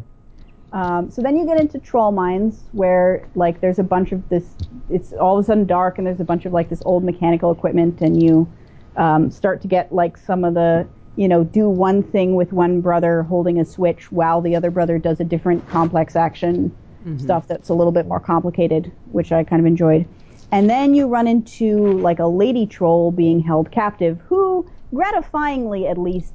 Um, 0.73 1.11
so 1.11 1.21
then 1.21 1.37
you 1.37 1.45
get 1.45 1.59
into 1.59 1.79
troll 1.79 2.11
mines 2.11 2.63
where 2.71 3.27
like 3.35 3.59
there's 3.59 3.79
a 3.79 3.83
bunch 3.83 4.11
of 4.11 4.27
this. 4.29 4.55
It's 4.89 5.11
all 5.13 5.37
of 5.37 5.43
a 5.43 5.45
sudden 5.45 5.65
dark 5.65 5.97
and 5.97 6.07
there's 6.07 6.21
a 6.21 6.25
bunch 6.25 6.45
of 6.45 6.53
like 6.53 6.69
this 6.69 6.81
old 6.85 7.03
mechanical 7.03 7.51
equipment 7.51 8.01
and 8.01 8.21
you 8.21 8.51
um, 8.95 9.31
start 9.31 9.61
to 9.61 9.67
get 9.67 9.93
like 9.93 10.17
some 10.17 10.43
of 10.43 10.53
the 10.53 10.87
you 11.17 11.27
know 11.27 11.43
do 11.43 11.69
one 11.69 12.03
thing 12.03 12.35
with 12.35 12.53
one 12.53 12.79
brother 12.79 13.23
holding 13.23 13.59
a 13.59 13.65
switch 13.65 14.11
while 14.11 14.41
the 14.41 14.55
other 14.55 14.71
brother 14.71 14.97
does 14.97 15.19
a 15.19 15.25
different 15.25 15.67
complex 15.69 16.15
action 16.15 16.73
stuff 17.17 17.47
that's 17.47 17.69
a 17.69 17.73
little 17.73 17.91
bit 17.91 18.07
more 18.07 18.19
complicated, 18.19 18.91
which 19.11 19.31
I 19.31 19.43
kind 19.43 19.59
of 19.59 19.65
enjoyed. 19.65 20.07
And 20.51 20.69
then 20.69 20.93
you 20.93 21.07
run 21.07 21.27
into 21.27 21.99
like 21.99 22.19
a 22.19 22.27
lady 22.27 22.65
troll 22.65 23.11
being 23.11 23.39
held 23.39 23.71
captive, 23.71 24.19
who 24.27 24.69
gratifyingly 24.93 25.89
at 25.89 25.97
least 25.97 26.33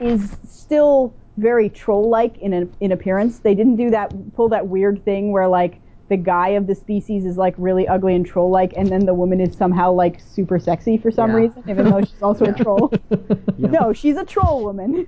is 0.00 0.36
still 0.48 1.14
very 1.38 1.68
troll-like 1.70 2.36
in 2.38 2.52
a, 2.52 2.66
in 2.80 2.92
appearance. 2.92 3.38
They 3.38 3.54
didn't 3.54 3.76
do 3.76 3.90
that 3.90 4.12
pull 4.34 4.48
that 4.50 4.66
weird 4.68 5.04
thing 5.04 5.32
where 5.32 5.48
like 5.48 5.80
the 6.08 6.16
guy 6.16 6.50
of 6.50 6.66
the 6.66 6.74
species 6.74 7.24
is 7.24 7.36
like 7.36 7.54
really 7.58 7.86
ugly 7.86 8.14
and 8.14 8.24
troll-like, 8.26 8.72
and 8.76 8.88
then 8.88 9.06
the 9.06 9.14
woman 9.14 9.40
is 9.40 9.56
somehow 9.56 9.92
like 9.92 10.20
super 10.20 10.58
sexy 10.58 10.96
for 10.98 11.10
some 11.10 11.30
Yeah. 11.30 11.36
reason, 11.36 11.62
even 11.68 11.90
though 11.90 12.00
she's 12.00 12.22
also 12.22 12.44
a 12.46 12.52
troll. 12.52 12.92
Yeah. 13.58 13.70
No, 13.70 13.92
she's 13.92 14.16
a 14.16 14.24
troll 14.24 14.62
woman. 14.64 15.06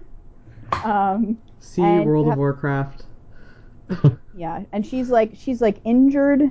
Um, 0.85 1.39
See 1.61 1.83
World 1.83 2.27
you 2.27 2.33
of 2.33 2.39
Warcraft. 2.39 3.05
yeah, 4.35 4.63
and 4.73 4.85
she's 4.87 5.09
like 5.11 5.33
she's 5.35 5.61
like 5.61 5.79
injured, 5.85 6.43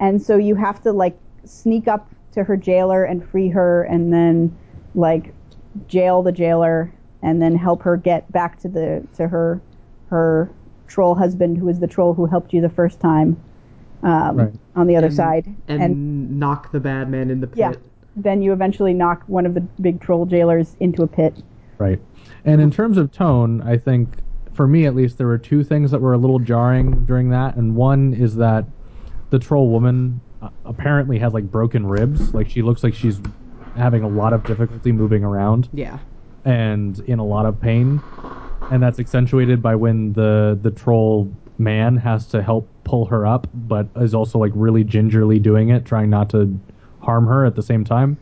and 0.00 0.20
so 0.22 0.36
you 0.36 0.54
have 0.54 0.82
to 0.82 0.92
like 0.92 1.16
sneak 1.44 1.86
up 1.88 2.08
to 2.32 2.42
her 2.44 2.56
jailer 2.56 3.04
and 3.04 3.26
free 3.28 3.48
her, 3.48 3.84
and 3.84 4.12
then 4.12 4.56
like 4.94 5.32
jail 5.88 6.22
the 6.22 6.32
jailer, 6.32 6.92
and 7.24 7.40
then 7.42 7.56
help 7.56 7.82
her 7.82 7.96
get 7.96 8.30
back 8.30 8.58
to 8.60 8.68
the 8.68 9.04
to 9.16 9.26
her 9.28 9.60
her 10.10 10.50
troll 10.86 11.14
husband, 11.14 11.56
who 11.58 11.68
is 11.68 11.80
the 11.80 11.86
troll 11.86 12.14
who 12.14 12.26
helped 12.26 12.52
you 12.52 12.60
the 12.60 12.68
first 12.68 13.00
time. 13.00 13.36
Um, 14.02 14.36
Right. 14.36 14.52
On 14.76 14.86
the 14.86 14.96
other 14.96 15.06
And- 15.06 15.16
side, 15.16 15.46
And, 15.66 16.38
knock 16.38 16.70
the 16.72 16.80
bad 16.80 17.10
man 17.10 17.30
in 17.30 17.40
the 17.40 17.46
pit. 17.46 17.56
yeah, 17.58 17.72
then 18.16 18.42
you 18.42 18.52
eventually 18.52 18.92
knock 18.92 19.22
one 19.26 19.46
of 19.46 19.54
the 19.54 19.62
big 19.80 19.98
troll 20.00 20.26
jailers 20.26 20.76
into 20.78 21.02
a 21.02 21.06
pit. 21.06 21.42
Right. 21.78 21.98
And 22.44 22.60
in 22.60 22.70
terms 22.70 22.98
of 22.98 23.10
tone, 23.10 23.62
I 23.62 23.78
think 23.78 24.08
for 24.52 24.66
me 24.68 24.84
at 24.86 24.94
least 24.94 25.16
there 25.18 25.26
were 25.26 25.38
two 25.38 25.64
things 25.64 25.90
that 25.90 26.00
were 26.02 26.12
a 26.12 26.18
little 26.18 26.38
jarring 26.38 27.04
during 27.06 27.30
that, 27.30 27.56
and 27.56 27.74
one 27.74 28.12
is 28.12 28.36
that 28.36 28.66
the 29.30 29.38
troll 29.38 29.70
woman 29.70 30.20
uh, 30.42 30.48
apparently 30.66 31.18
has 31.18 31.32
like 31.32 31.50
broken 31.50 31.86
ribs. 31.86 32.34
Like 32.34 32.50
she 32.50 32.60
looks 32.60 32.84
like 32.84 32.92
she's 32.94 33.18
having 33.74 34.02
a 34.04 34.08
lot 34.08 34.32
of 34.34 34.44
difficulty 34.44 34.92
moving 34.92 35.24
around 35.24 35.68
Yeah. 35.72 35.98
And 36.44 36.98
in 37.00 37.18
a 37.18 37.24
lot 37.24 37.46
of 37.46 37.60
pain. 37.60 38.00
And 38.70 38.82
that's 38.82 38.98
accentuated 38.98 39.60
by 39.62 39.74
when 39.74 40.12
the 40.14 40.58
the 40.62 40.70
troll 40.70 41.30
man 41.58 41.96
has 41.96 42.26
to 42.28 42.42
help 42.42 42.68
pull 42.84 43.04
her 43.06 43.26
up, 43.26 43.46
but 43.54 43.86
is 43.96 44.14
also 44.14 44.38
like 44.38 44.52
really 44.54 44.84
gingerly 44.84 45.38
doing 45.38 45.68
it, 45.68 45.84
trying 45.84 46.10
not 46.10 46.30
to 46.30 46.58
harm 47.00 47.26
her 47.26 47.44
at 47.44 47.54
the 47.54 47.62
same 47.62 47.84
time. 47.84 48.16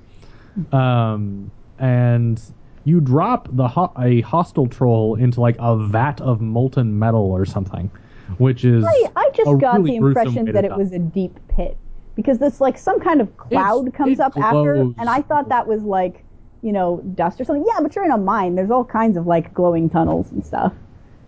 Um, 0.72 1.50
and 1.78 2.40
you 2.84 3.00
drop 3.00 3.48
the 3.52 3.68
ho- 3.68 3.92
a 3.98 4.20
hostile 4.22 4.66
troll 4.66 5.14
into 5.14 5.40
like 5.40 5.56
a 5.58 5.76
vat 5.76 6.20
of 6.20 6.40
molten 6.40 6.98
metal 6.98 7.30
or 7.30 7.44
something, 7.46 7.90
which 8.38 8.64
is 8.64 8.84
I, 8.84 9.10
I 9.16 9.30
just 9.34 9.60
got 9.60 9.78
really 9.78 9.98
the 9.98 10.06
impression 10.06 10.44
that 10.46 10.64
it 10.64 10.68
die. 10.68 10.76
was 10.76 10.92
a 10.92 10.98
deep 10.98 11.38
pit 11.48 11.76
because 12.16 12.38
this 12.38 12.60
like 12.60 12.76
some 12.76 13.00
kind 13.00 13.20
of 13.20 13.34
cloud 13.36 13.86
It's- 13.88 13.96
comes 13.96 14.20
up 14.20 14.36
after, 14.36 14.74
and 14.74 15.08
I 15.08 15.22
thought 15.22 15.48
that 15.48 15.66
was 15.66 15.82
like 15.84 16.24
you 16.62 16.72
know 16.72 17.00
dust 17.14 17.40
or 17.40 17.44
something. 17.44 17.64
Yeah, 17.66 17.80
but 17.82 17.94
you're 17.94 18.04
in 18.04 18.10
a 18.10 18.18
mine. 18.18 18.54
There's 18.54 18.70
all 18.70 18.84
kinds 18.84 19.16
of 19.16 19.26
like 19.26 19.52
glowing 19.52 19.90
tunnels 19.90 20.30
and 20.32 20.44
stuff. 20.44 20.72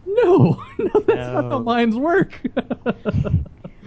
no, 0.07 0.61
no, 0.79 0.91
that's 1.07 1.33
not 1.33 1.45
how 1.51 1.59
mines 1.59 1.97
work. 1.97 2.41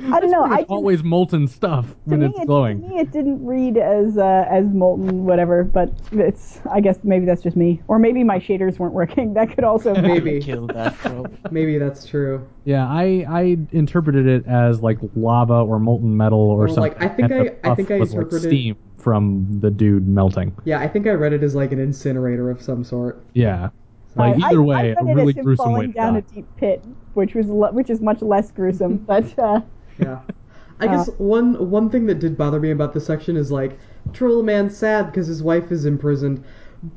I 0.09 0.19
don't 0.19 0.29
know. 0.29 0.43
I 0.43 0.57
just, 0.59 0.69
always 0.69 1.03
molten 1.03 1.47
stuff 1.47 1.87
when 2.05 2.21
it's 2.21 2.37
it, 2.39 2.45
glowing. 2.45 2.81
to 2.81 2.87
me, 2.87 2.99
it 2.99 3.11
didn't 3.11 3.43
read 3.43 3.77
as 3.77 4.15
uh, 4.19 4.45
as 4.47 4.63
molten, 4.67 5.25
whatever. 5.25 5.63
But 5.63 5.91
it's 6.11 6.59
I 6.71 6.81
guess 6.81 6.99
maybe 7.03 7.25
that's 7.25 7.41
just 7.41 7.57
me, 7.57 7.81
or 7.87 7.97
maybe 7.97 8.23
my 8.23 8.39
shaders 8.39 8.77
weren't 8.77 8.93
working. 8.93 9.33
That 9.37 9.53
could 9.55 9.63
also 9.63 9.95
be. 9.95 10.01
Maybe. 10.01 10.39
Kill 10.39 10.67
that 10.67 10.97
troll. 10.99 11.25
Maybe 11.49 11.79
that's 11.79 12.05
true. 12.05 12.47
Yeah, 12.63 12.87
I 12.87 13.25
I 13.27 13.57
interpreted 13.71 14.27
it 14.27 14.45
as 14.45 14.81
like 14.81 14.99
lava 15.15 15.55
or 15.55 15.79
molten 15.79 16.15
metal 16.15 16.39
or, 16.39 16.65
Or, 16.65 16.67
something. 16.67 16.93
like, 16.93 17.01
I 17.01 17.07
think 17.07 17.31
I- 17.31 17.71
I 17.71 17.75
think 17.75 17.89
I 17.89 17.97
was, 17.99 18.13
like, 18.13 18.17
interpreted- 18.25 18.49
steam 18.49 18.75
from 19.07 19.47
the 19.61 19.71
dude 19.71 20.05
melting. 20.05 20.53
Yeah, 20.65 20.79
I 20.81 20.87
think 20.89 21.07
I 21.07 21.11
read 21.11 21.31
it 21.31 21.41
as 21.41 21.55
like 21.55 21.71
an 21.71 21.79
incinerator 21.79 22.49
of 22.49 22.61
some 22.61 22.83
sort. 22.83 23.23
Yeah, 23.33 23.69
like 24.17 24.35
I- 24.43 24.47
either 24.47 24.57
I, 24.61 24.65
way, 24.65 24.75
I 24.75 24.99
a 24.99 25.03
read 25.05 25.11
it 25.11 25.15
really 25.15 25.29
as 25.29 25.37
him 25.37 25.43
gruesome 25.45 25.65
way 25.71 25.73
falling 25.75 25.93
to 25.93 25.97
down 25.97 26.13
die. 26.15 26.19
a 26.19 26.21
deep 26.23 26.47
pit, 26.57 26.83
which 27.13 27.33
was 27.33 27.47
le- 27.47 27.71
which 27.71 27.89
is 27.89 28.01
much 28.01 28.21
less 28.21 28.51
gruesome. 28.51 28.97
but 29.07 29.39
uh, 29.39 29.61
Yeah. 29.97 30.19
I 30.81 30.87
guess 30.87 31.09
one 31.19 31.71
one 31.71 31.89
thing 31.89 32.05
that 32.07 32.19
did 32.19 32.37
bother 32.37 32.59
me 32.59 32.71
about 32.71 32.93
this 32.93 33.05
section 33.05 33.37
is 33.37 33.49
like 33.49 33.79
Troll 34.11 34.43
man 34.43 34.69
sad 34.69 35.05
because 35.05 35.25
his 35.27 35.41
wife 35.41 35.71
is 35.71 35.85
imprisoned. 35.85 36.43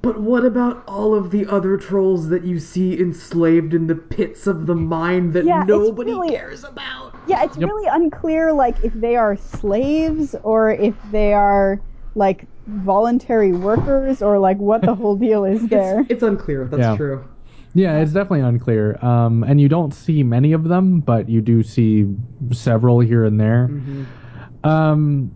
But 0.02 0.20
what 0.20 0.44
about 0.44 0.82
all 0.88 1.14
of 1.14 1.30
the 1.30 1.46
other 1.46 1.76
trolls 1.76 2.28
that 2.30 2.44
you 2.44 2.58
see 2.58 3.00
enslaved 3.00 3.72
in 3.72 3.86
the 3.86 3.94
pits 3.94 4.46
of 4.48 4.66
the 4.66 4.74
mine 4.74 5.30
that 5.30 5.44
Yeah, 5.44 5.60
it's 5.60 5.68
nobody 5.68 6.10
really- 6.12 6.30
cares 6.30 6.64
about? 6.64 7.14
Yeah, 7.28 7.44
it's 7.44 7.56
Yep. 7.56 7.68
really 7.68 7.88
unclear, 7.88 8.52
like 8.52 8.74
if 8.84 8.92
they 8.94 9.14
are 9.16 9.36
slaves 9.36 10.34
or 10.42 10.70
if 10.72 10.94
they 11.12 11.32
are 11.32 11.80
like 12.14 12.46
voluntary 12.66 13.52
workers 13.52 14.22
or 14.22 14.38
like 14.38 14.58
what 14.58 14.82
the 14.82 14.94
whole 14.94 15.16
deal 15.16 15.44
is 15.44 15.66
there. 15.68 16.00
It's, 16.00 16.10
it's 16.10 16.22
unclear. 16.22 16.64
That's 16.66 16.80
Yeah. 16.80 16.96
true. 16.96 17.24
Yeah, 17.72 17.98
it's 18.00 18.12
definitely 18.12 18.40
unclear. 18.40 18.98
Um, 19.04 19.44
and 19.44 19.60
you 19.60 19.68
don't 19.68 19.94
see 19.94 20.24
many 20.24 20.52
of 20.52 20.64
them, 20.64 20.98
but 21.00 21.28
you 21.28 21.40
do 21.40 21.62
see 21.62 22.06
several 22.50 22.98
here 22.98 23.24
and 23.24 23.38
there. 23.38 23.68
Mm-hmm. 23.70 24.66
Um, 24.68 25.30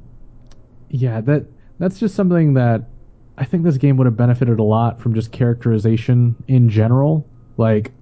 yeah, 0.91 1.21
that 1.23 1.47
that's 1.79 2.01
just 2.01 2.15
something 2.17 2.55
that 2.55 2.83
I 3.39 3.45
think 3.45 3.63
this 3.63 3.77
game 3.79 3.97
would 3.99 4.07
have 4.07 4.17
benefited 4.17 4.59
a 4.59 4.63
lot 4.65 5.01
from 5.01 5.15
just 5.15 5.31
characterization 5.33 6.35
in 6.49 6.69
general, 6.69 7.25
like 7.57 7.93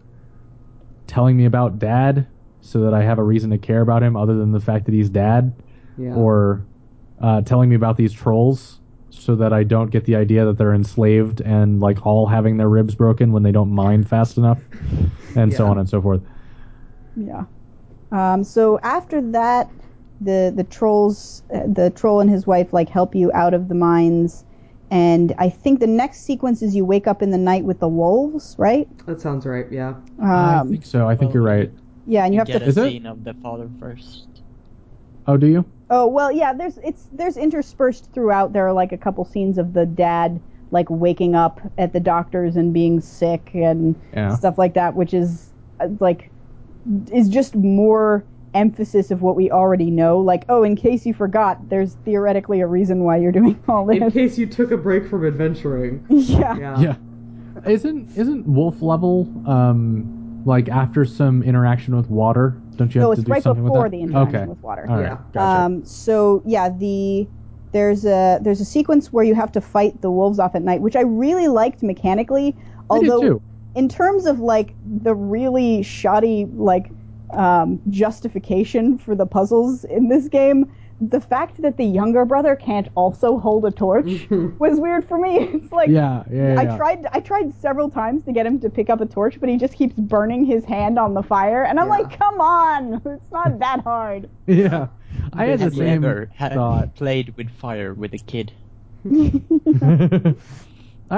telling 1.07 1.37
me 1.37 1.45
about 1.45 1.79
Dad, 1.79 2.27
so 2.63 2.81
that 2.81 2.95
I 2.95 3.03
have 3.03 3.19
a 3.19 3.23
reason 3.23 3.51
to 3.51 3.59
care 3.59 3.83
about 3.83 4.03
him 4.03 4.17
other 4.17 4.35
than 4.35 4.53
the 4.53 4.61
fact 4.61 4.87
that 4.87 4.95
he's 4.95 5.11
Dad, 5.11 5.53
Yeah. 5.99 6.15
or 6.15 6.65
uh, 7.23 7.43
telling 7.43 7.69
me 7.71 7.77
about 7.77 7.97
these 7.97 8.13
trolls, 8.13 8.81
so 9.11 9.37
that 9.37 9.53
I 9.53 9.63
don't 9.65 9.91
get 9.91 10.05
the 10.05 10.17
idea 10.17 10.45
that 10.47 10.59
they're 10.59 10.75
enslaved 10.75 11.41
and 11.43 11.81
like 11.81 12.05
all 12.07 12.27
having 12.27 12.57
their 12.57 12.69
ribs 12.69 12.95
broken 12.95 13.33
when 13.33 13.43
they 13.43 13.53
don't 13.53 13.71
mine 13.71 14.05
fast 14.05 14.37
enough, 14.39 14.61
and 15.35 15.53
so 15.55 15.69
on 15.69 15.79
and 15.79 15.89
so 15.89 16.03
forth. 16.03 16.23
Yeah. 17.15 17.45
Um, 18.13 18.45
so 18.45 18.79
after 18.83 19.21
that, 19.33 19.73
the 20.21 20.53
the 20.57 20.65
trolls, 20.65 21.43
uh, 21.55 21.63
the 21.67 21.91
troll 21.91 22.21
and 22.21 22.31
his 22.31 22.47
wife, 22.47 22.73
like 22.73 22.89
help 22.89 23.15
you 23.15 23.33
out 23.35 23.55
of 23.55 23.69
the 23.69 23.75
mines, 23.75 24.45
and 24.91 25.35
I 25.39 25.49
think 25.51 25.81
the 25.81 25.87
next 25.87 26.21
sequence 26.25 26.63
is 26.63 26.77
you 26.77 26.85
wake 26.85 27.07
up 27.07 27.23
in 27.23 27.31
the 27.31 27.39
night 27.39 27.65
with 27.65 27.81
the 27.81 27.89
wolves, 27.89 28.55
right? 28.59 28.89
that 29.07 29.21
sounds 29.21 29.47
right. 29.47 29.67
Yeah. 29.71 29.95
I 30.19 30.61
Um, 30.61 30.69
think 30.69 30.85
so. 30.85 31.09
I 31.09 31.17
think 31.17 31.35
you're 31.35 31.43
right. 31.43 31.71
yeah, 32.07 32.25
and 32.25 32.35
you 32.35 32.41
have 32.41 32.49
get 32.49 32.63
to. 32.63 32.63
a 32.63 32.69
Is 32.69 32.79
it? 32.79 32.83
scene 32.85 33.07
of 33.07 33.25
the 33.25 33.35
father 33.35 33.69
first. 33.79 34.43
Oh, 35.27 35.37
do 35.37 35.47
you? 35.47 35.65
Oh 35.95 36.07
well, 36.07 36.33
yeah. 36.33 36.55
There's 36.55 36.79
it's 36.79 37.07
there's 37.13 37.37
interspersed 37.37 38.09
throughout. 38.15 38.55
There 38.55 38.67
are 38.67 38.73
like 38.73 38.93
a 38.93 38.97
couple 38.97 39.27
scenes 39.27 39.59
of 39.59 39.75
the 39.75 39.85
dad 39.85 40.41
like 40.71 40.89
waking 40.89 41.35
up 41.35 41.61
at 41.77 41.93
the 41.93 42.01
doctor's 42.01 42.57
and 42.57 42.73
being 42.73 42.99
sick 43.03 43.51
and 43.53 43.95
Yeah. 44.15 44.35
stuff 44.35 44.57
like 44.57 44.73
that, 44.73 44.95
which 44.95 45.13
is 45.13 45.51
uh, 45.81 45.89
like 46.01 46.31
is 47.13 47.29
just 47.29 47.55
more 47.55 48.25
emphasis 48.55 49.11
of 49.11 49.21
what 49.21 49.37
we 49.37 49.51
already 49.51 49.91
know. 49.91 50.19
Like, 50.19 50.45
oh, 50.49 50.63
in 50.63 50.77
case 50.77 51.05
you 51.05 51.13
forgot, 51.13 51.69
there's 51.69 51.93
theoretically 52.07 52.63
a 52.63 52.67
reason 52.67 53.05
why 53.05 53.19
you're 53.19 53.33
doing 53.33 53.63
all 53.69 53.85
this. 53.85 54.01
In 54.01 54.11
case 54.11 54.39
you 54.39 54.47
took 54.47 54.71
a 54.71 54.79
break 54.79 55.07
from 55.07 55.27
adventuring. 55.27 56.07
yeah. 56.11 56.57
Yeah. 56.57 56.81
Yeah. 56.81 56.97
Isn't 57.71 58.17
isn't 58.17 58.47
wolf 58.47 58.81
level 58.81 59.29
um 59.47 60.43
like 60.47 60.71
after 60.71 61.05
some 61.05 61.43
interaction 61.43 61.95
with 61.95 62.09
water? 62.09 62.57
Don't 62.77 62.95
you 62.95 63.01
have 63.01 63.09
So 63.09 63.15
to 63.15 63.21
it's 63.21 63.27
do 63.27 63.33
right 63.33 63.43
something 63.43 63.65
before 63.65 63.83
with 63.83 63.93
that? 63.93 63.97
the 63.99 64.03
interaction 64.03 64.37
okay. 64.37 64.47
with 64.49 64.63
water. 64.63 64.87
All 64.89 64.97
right. 64.97 65.03
Yeah. 65.03 65.19
Gotcha. 65.33 65.63
Um, 65.65 65.85
so 65.85 66.43
yeah, 66.45 66.71
the 66.71 67.29
there's 67.73 68.05
a 68.05 68.39
there's 68.43 68.61
a 68.61 68.65
sequence 68.65 69.13
where 69.13 69.25
you 69.25 69.35
have 69.35 69.53
to 69.53 69.61
fight 69.61 70.01
the 70.03 70.11
wolves 70.11 70.39
off 70.39 70.55
at 70.55 70.63
night, 70.63 70.81
which 70.81 70.97
I 70.97 71.01
really 71.03 71.49
liked 71.49 71.83
mechanically. 71.83 72.57
I 72.91 73.01
did 73.01 73.11
Although 73.11 73.21
too. 73.21 73.43
in 73.75 73.89
terms 73.89 74.27
of 74.27 74.41
like 74.41 74.75
the 74.85 75.15
really 75.15 75.83
shoddy 75.83 76.47
like 76.55 76.91
um, 77.31 77.81
justification 77.89 78.99
for 78.99 79.15
the 79.15 79.27
puzzles 79.27 79.85
in 79.85 80.09
this 80.09 80.29
game, 80.29 80.71
the 81.01 81.21
fact 81.21 81.61
that 81.63 81.77
the 81.77 81.85
younger 81.85 82.25
brother 82.25 82.55
can't 82.57 82.89
also 82.95 83.39
hold 83.39 83.65
a 83.65 83.71
torch 83.71 84.27
was 84.59 84.79
weird 84.81 85.07
for 85.09 85.19
me. 85.19 85.39
It's 85.55 85.73
like 85.73 85.89
Yeah, 85.91 86.25
yeah, 86.31 86.55
yeah. 86.55 86.61
I 86.61 86.77
tried 86.77 87.07
I 87.13 87.21
tried 87.21 87.55
several 87.55 87.91
times 87.91 88.25
to 88.25 88.33
get 88.33 88.47
him 88.47 88.59
to 88.61 88.71
pick 88.71 88.91
up 88.91 89.01
a 89.01 89.07
torch, 89.07 89.39
but 89.41 89.49
he 89.49 89.57
just 89.57 89.75
keeps 89.75 89.95
burning 89.97 90.45
his 90.45 90.65
hand 90.65 90.99
on 90.99 91.15
the 91.15 91.23
fire, 91.23 91.65
and 91.65 91.79
I'm 91.81 91.87
Yeah. 91.89 91.89
like, 91.89 92.19
come 92.19 92.41
on, 92.41 92.95
it's 93.07 93.33
not 93.33 93.59
that 93.61 93.81
hard. 93.85 94.29
Yeah. 94.47 94.89
I 95.33 95.47
had 95.47 95.63
the 95.63 95.65
Have 95.65 95.75
same 95.75 96.05
ever 96.05 96.31
had 96.35 96.53
thought. 96.53 96.95
played 96.95 97.35
with 97.37 97.51
fire 97.51 97.95
with 97.95 98.13
a 98.15 98.19
kid? 98.19 98.53
I 99.05 100.35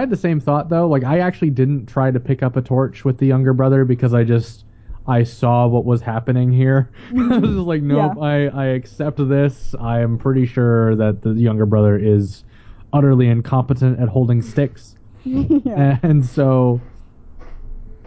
had 0.01 0.11
the 0.11 0.17
same 0.17 0.41
thought 0.41 0.69
though. 0.69 0.89
Like 0.89 1.05
I 1.05 1.21
actually 1.21 1.51
didn't 1.51 1.87
try 1.87 2.11
to 2.11 2.21
pick 2.21 2.43
up 2.43 2.57
a 2.57 2.63
torch 2.63 3.05
with 3.05 3.19
the 3.19 3.27
younger 3.27 3.53
brother 3.55 3.85
because 3.85 4.13
I 4.15 4.25
just 4.25 4.64
I 5.07 5.23
saw 5.23 5.67
what 5.67 5.85
was 5.85 6.01
happening 6.01 6.51
here. 6.51 6.91
I 7.11 7.39
was 7.39 7.51
just 7.51 7.67
like, 7.67 7.83
nope, 7.83 8.15
Yeah. 8.17 8.23
I, 8.23 8.35
I 8.47 8.65
accept 8.67 9.19
this. 9.29 9.75
I 9.81 10.01
am 10.01 10.19
pretty 10.19 10.47
sure 10.47 10.97
that 10.97 11.23
the 11.23 11.33
younger 11.35 11.67
brother 11.67 11.99
is 11.99 12.45
utterly 12.93 13.29
incompetent 13.29 14.01
at 14.01 14.09
holding 14.09 14.41
sticks. 14.41 14.97
yeah. 15.25 15.99
And 16.03 16.25
so 16.25 16.81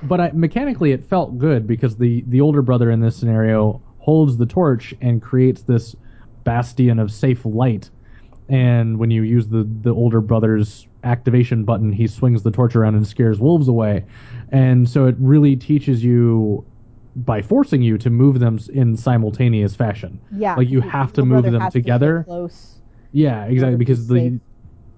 but 0.04 0.20
I, 0.20 0.32
mechanically 0.32 0.92
it 0.92 1.08
felt 1.10 1.38
good 1.38 1.68
because 1.68 1.96
the 1.98 2.24
the 2.28 2.42
older 2.42 2.62
brother 2.62 2.92
in 2.92 3.00
this 3.00 3.16
scenario 3.16 3.82
holds 4.00 4.38
the 4.38 4.46
torch 4.46 4.94
and 5.02 5.22
creates 5.22 5.64
this 5.64 5.96
bastion 6.44 7.00
of 7.00 7.12
safe 7.12 7.46
light 7.46 7.90
and 8.50 8.98
when 8.98 9.12
you 9.12 9.24
use 9.24 9.48
the 9.48 9.68
the 9.82 9.94
older 9.94 10.22
brother's 10.22 10.88
activation 11.04 11.64
button 11.64 11.92
he 11.92 12.08
swings 12.08 12.44
the 12.44 12.52
torch 12.52 12.76
around 12.76 12.96
and 12.96 13.08
scares 13.08 13.40
wolves 13.40 13.68
away 13.68 14.06
and 14.52 14.88
so 14.88 15.06
it 15.06 15.16
really 15.20 15.56
teaches 15.56 16.04
you 16.04 16.64
by 17.18 17.42
forcing 17.42 17.82
you 17.82 17.98
to 18.00 18.10
move 18.10 18.40
them 18.40 18.60
in 18.74 18.96
simultaneous 18.98 19.76
fashion 19.76 20.22
Yeah, 20.32 20.56
like 20.56 20.70
you 20.70 20.82
have 20.82 21.14
to 21.14 21.24
move 21.24 21.46
them 21.52 21.62
has 21.62 21.74
to 21.74 21.82
stay 21.82 21.82
together 21.82 22.24
close. 22.24 22.82
yeah 23.12 23.46
exactly 23.46 23.78
because 23.78 24.08
the 24.08 24.16
safe. 24.16 24.42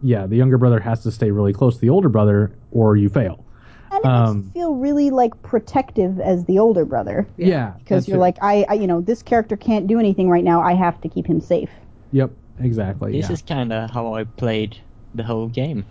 yeah 0.02 0.26
the 0.28 0.36
younger 0.36 0.58
brother 0.58 0.80
has 0.80 1.04
to 1.04 1.12
stay 1.12 1.32
really 1.32 1.54
close 1.54 1.76
to 1.76 1.82
the 1.82 1.90
older 1.90 2.10
brother 2.10 2.52
or 2.72 2.98
you 2.98 3.10
fail 3.10 3.46
And 3.92 4.04
it 4.04 4.06
Um, 4.06 4.38
makes 4.38 4.56
you 4.56 4.62
feel 4.62 4.76
really 4.76 5.10
like 5.12 5.42
protective 5.44 6.20
as 6.20 6.46
the 6.46 6.60
older 6.60 6.86
brother 6.86 7.28
yeah, 7.38 7.74
because 7.80 8.06
that's 8.06 8.08
you're 8.08 8.18
it. 8.18 8.20
like, 8.20 8.38
I, 8.42 8.66
I, 8.70 8.74
you 8.76 8.88
know, 8.88 9.02
this 9.02 9.22
character 9.24 9.58
can't 9.58 9.88
do 9.88 10.00
anything 10.00 10.30
right 10.30 10.44
now. 10.44 10.62
I 10.62 10.74
have 10.74 11.00
to 11.02 11.10
keep 11.10 11.28
him 11.28 11.40
safe. 11.42 11.72
Yep, 12.12 12.32
exactly. 12.60 13.14
This 13.14 13.30
yeah. 13.30 13.34
is 13.34 13.42
kind 13.42 13.74
of 13.74 13.90
how 13.92 14.14
I 14.14 14.24
played 14.26 14.78
the 15.14 15.24
whole 15.24 15.48
game. 15.48 15.86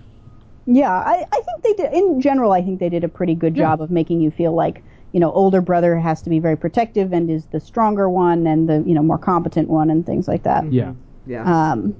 Yeah, 0.66 0.92
I, 0.92 1.24
I 1.32 1.40
think 1.40 1.62
they 1.62 1.72
did. 1.82 1.92
In 1.92 2.20
general, 2.20 2.52
I 2.52 2.62
think 2.62 2.78
they 2.80 2.88
did 2.88 3.04
a 3.04 3.08
pretty 3.08 3.34
good 3.34 3.56
Yeah. 3.56 3.64
job 3.64 3.80
of 3.80 3.90
making 3.90 4.20
you 4.20 4.30
feel 4.30 4.54
like 4.54 4.84
you 5.12 5.20
know, 5.20 5.32
older 5.32 5.60
brother 5.60 5.96
has 5.98 6.20
to 6.22 6.30
be 6.30 6.38
very 6.38 6.56
protective 6.56 7.12
and 7.12 7.30
is 7.30 7.44
the 7.46 7.60
stronger 7.60 8.08
one 8.10 8.46
and 8.46 8.68
the 8.68 8.82
you 8.86 8.94
know 8.94 9.02
more 9.02 9.18
competent 9.18 9.68
one 9.68 9.90
and 9.90 10.04
things 10.06 10.28
like 10.28 10.42
that. 10.42 10.70
yeah. 10.72 10.92
Yeah. 11.26 11.44
Um, 11.72 11.94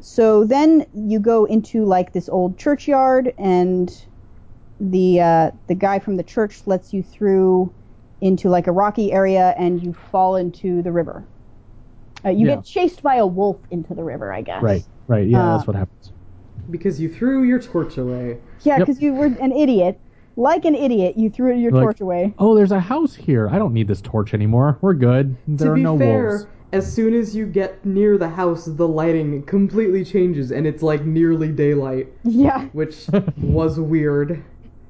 so 0.00 0.44
then 0.44 0.86
you 0.94 1.18
go 1.20 1.44
into 1.44 1.84
like 1.84 2.12
this 2.12 2.28
old 2.28 2.58
churchyard, 2.58 3.32
and 3.38 3.90
the 4.80 5.20
uh, 5.20 5.50
the 5.68 5.74
guy 5.74 5.98
from 5.98 6.16
the 6.16 6.22
church 6.22 6.62
lets 6.66 6.92
you 6.92 7.02
through 7.02 7.72
into 8.20 8.48
like 8.48 8.66
a 8.66 8.72
rocky 8.72 9.12
area, 9.12 9.54
and 9.58 9.82
you 9.82 9.92
fall 10.10 10.36
into 10.36 10.82
the 10.82 10.90
river. 10.92 11.22
Uh, 12.24 12.30
you 12.30 12.46
Yeah. 12.48 12.56
get 12.56 12.64
chased 12.64 13.02
by 13.02 13.16
a 13.16 13.26
wolf 13.26 13.56
into 13.70 13.94
the 13.94 14.02
river, 14.04 14.32
I 14.32 14.42
guess. 14.42 14.62
Right, 14.62 14.84
right. 15.08 15.26
Yeah, 15.26 15.42
Uh, 15.42 15.56
that's 15.56 15.66
what 15.66 15.76
happens. 15.76 16.12
Because 16.70 17.00
you 17.00 17.08
threw 17.08 17.42
your 17.42 17.58
torch 17.58 17.98
away. 17.98 18.38
Yeah, 18.62 18.78
Yep. 18.78 18.86
because 18.86 19.02
you 19.02 19.12
were 19.14 19.26
an 19.26 19.52
idiot. 19.52 19.98
Like 20.36 20.64
an 20.64 20.74
idiot, 20.74 21.16
you 21.18 21.28
threw 21.30 21.54
your 21.54 21.72
Like- 21.72 21.82
torch 21.82 22.00
away. 22.00 22.34
Oh, 22.38 22.54
there's 22.54 22.72
a 22.72 22.80
house 22.80 23.14
here. 23.14 23.48
I 23.50 23.58
don't 23.58 23.72
need 23.74 23.88
this 23.88 24.00
torch 24.00 24.32
anymore. 24.34 24.78
We're 24.80 24.94
good. 24.94 25.36
There 25.46 25.66
to 25.68 25.72
are 25.72 25.76
be 25.76 25.82
no 25.82 25.98
fair, 25.98 26.28
wolves. 26.28 26.46
as 26.72 26.90
soon 26.90 27.12
as 27.14 27.36
you 27.36 27.44
get 27.46 27.84
near 27.84 28.16
the 28.16 28.28
house, 28.28 28.64
the 28.64 28.88
lighting 28.88 29.42
completely 29.42 30.04
changes 30.04 30.50
and 30.50 30.66
it's 30.66 30.82
like 30.82 31.04
nearly 31.04 31.48
daylight, 31.48 32.08
Yeah, 32.24 32.64
which 32.72 33.06
was 33.42 33.78
weird. 33.78 34.42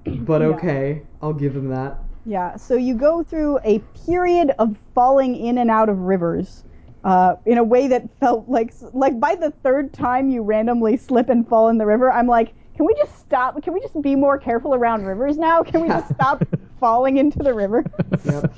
But 0.05 0.43
Yeah. 0.43 0.49
okay, 0.49 1.03
I'll 1.21 1.33
give 1.33 1.55
him 1.57 1.69
that. 1.71 1.99
yeah. 2.25 2.55
So 2.57 2.75
you 2.77 2.95
go 2.95 3.23
through 3.25 3.59
a 3.65 3.81
period 4.07 4.53
of 4.61 4.77
falling 4.95 5.35
in 5.35 5.59
and 5.59 5.71
out 5.71 5.89
of 5.89 5.99
rivers. 6.03 6.65
Uh, 7.05 7.35
in 7.47 7.59
a 7.59 7.65
way 7.65 7.89
that 7.89 8.09
felt 8.21 8.49
like 8.49 8.73
like 8.93 9.19
by 9.19 9.35
the 9.35 9.51
third 9.65 9.93
time 9.93 10.29
you 10.31 10.41
randomly 10.41 10.97
slip 10.97 11.29
and 11.29 11.49
fall 11.49 11.69
in 11.69 11.79
the 11.79 11.85
river, 11.87 12.13
I'm 12.13 12.29
like, 12.29 12.55
can 12.77 12.87
we 12.87 12.95
just 12.95 13.19
stop? 13.19 13.63
Can 13.63 13.75
we 13.75 13.81
just 13.81 14.01
be 14.01 14.17
more 14.17 14.39
careful 14.39 14.75
around 14.75 15.05
rivers 15.05 15.39
now? 15.39 15.63
Can 15.63 15.83
we 15.83 15.89
just 15.89 16.13
stop 16.15 16.43
falling 16.81 17.19
into 17.19 17.39
the 17.39 17.55
river? 17.55 17.85
Yep. 18.25 18.53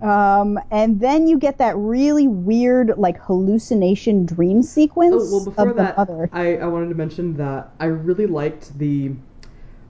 Um, 0.00 0.60
and 0.70 1.00
then 1.00 1.26
you 1.26 1.38
get 1.38 1.58
that 1.58 1.76
really 1.76 2.28
weird, 2.28 2.96
like 2.98 3.20
hallucination 3.20 4.26
dream 4.26 4.62
sequence 4.62 5.14
Oh 5.16 5.30
well, 5.30 5.44
before 5.44 5.70
of 5.70 5.76
the 5.76 5.82
that, 5.82 5.96
mother. 5.96 6.30
I, 6.32 6.58
I 6.58 6.66
wanted 6.66 6.90
to 6.90 6.94
mention 6.94 7.36
that 7.38 7.72
I 7.80 7.86
really 7.86 8.26
liked 8.26 8.78
the 8.78 9.14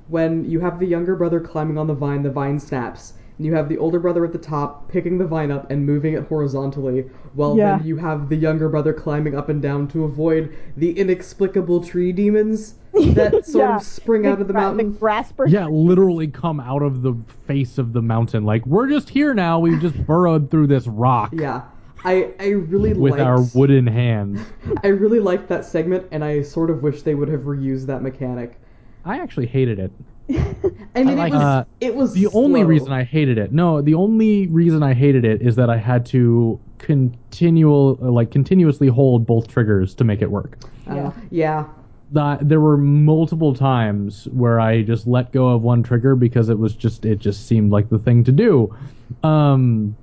when 0.09 0.49
you 0.51 0.61
have 0.61 0.79
the 0.79 0.87
younger 0.87 1.15
brother 1.15 1.41
climbing 1.41 1.77
on 1.77 1.87
the 1.87 1.95
vine, 1.95 2.23
the 2.23 2.31
vine 2.31 2.59
snaps, 2.59 3.13
and 3.39 3.47
you 3.47 3.55
have 3.55 3.69
the 3.69 3.79
older 3.79 3.99
brother 4.01 4.25
at 4.25 4.33
the 4.33 4.39
top 4.39 4.89
picking 4.91 5.17
the 5.17 5.25
vine 5.27 5.51
up 5.51 5.71
and 5.71 5.87
moving 5.87 6.15
it 6.15 6.25
horizontally, 6.25 7.03
while 7.35 7.57
Yeah. 7.57 7.79
then 7.79 7.87
you 7.87 7.97
have 7.97 8.29
the 8.29 8.37
younger 8.37 8.69
brother 8.69 8.93
climbing 8.93 9.37
up 9.37 9.49
and 9.49 9.63
down 9.63 9.87
to 9.89 10.05
avoid 10.05 10.53
the 10.77 10.91
inexplicable 10.99 11.83
tree 11.83 12.13
demons 12.13 12.75
that 12.93 13.45
sort 13.47 13.65
Yeah. 13.69 13.77
of 13.77 13.83
spring 13.83 14.27
out 14.27 14.41
of 14.41 14.49
the 14.49 14.53
gra- 14.53 14.63
mountain. 14.63 14.93
The 14.93 14.99
grasper. 14.99 15.47
yeah, 15.47 15.67
literally 15.67 16.27
come 16.27 16.59
out 16.59 16.83
of 16.83 17.03
the 17.03 17.15
face 17.47 17.79
of 17.79 17.93
the 17.93 18.03
mountain. 18.03 18.45
Like 18.45 18.67
we're 18.67 18.89
just 18.89 19.09
here 19.09 19.35
now. 19.35 19.61
We've 19.61 19.81
just 19.81 19.97
burrowed 20.07 20.51
through 20.51 20.67
this 20.67 20.87
rock 20.89 21.33
Yeah. 21.33 21.63
I, 22.05 22.31
I 22.39 22.49
really 22.51 22.93
with 22.95 23.13
liked, 23.13 23.23
our 23.25 23.43
wooden 23.55 23.87
hands. 23.87 24.41
I 24.85 24.89
really 24.89 25.19
liked 25.19 25.49
that 25.49 25.65
segment, 25.65 26.07
and 26.13 26.23
I 26.25 26.43
sort 26.43 26.71
of 26.71 26.83
wish 26.85 27.03
they 27.03 27.17
would 27.17 27.29
have 27.29 27.41
reused 27.43 27.87
that 27.87 28.03
mechanic. 28.03 28.57
I 29.05 29.19
actually 29.19 29.47
hated 29.47 29.81
it. 29.81 29.91
I 30.95 31.05
mean, 31.05 31.17
like 31.17 31.33
it 31.33 31.37
was 31.37 31.43
Uh, 31.43 31.65
it 31.81 31.97
was 31.97 32.13
The 32.13 32.27
only 32.29 32.65
reason 32.65 32.93
I 32.93 33.03
hated 33.05 33.39
it, 33.39 33.53
no, 33.53 33.81
the 33.81 33.95
only 33.95 34.47
reason 34.49 34.83
I 34.83 34.93
hated 34.95 35.25
it 35.25 35.41
is 35.41 35.57
that 35.57 35.71
I 35.71 35.77
had 35.77 36.05
to 36.07 36.61
continual, 36.79 37.95
like 38.01 38.31
continuously 38.31 38.89
hold 38.89 39.27
both 39.27 39.49
triggers 39.49 39.95
to 39.95 40.05
make 40.05 40.21
it 40.23 40.31
work. 40.31 40.59
Uh, 40.89 40.95
Yeah. 40.95 41.13
yeah. 41.31 41.65
That 42.13 42.49
there 42.49 42.61
were 42.61 42.79
multiple 42.79 43.55
times 43.55 44.29
where 44.33 44.61
I 44.61 44.83
just 44.83 45.07
let 45.07 45.31
go 45.33 45.49
of 45.49 45.63
one 45.63 45.83
trigger 45.83 46.17
because 46.17 46.49
it 46.49 46.59
was 46.59 46.75
just 46.75 47.05
it 47.05 47.19
just 47.19 47.47
seemed 47.47 47.71
like 47.71 47.91
the 47.91 47.99
thing 47.99 48.25
to 48.25 48.33
do, 48.33 48.75
um, 49.23 49.95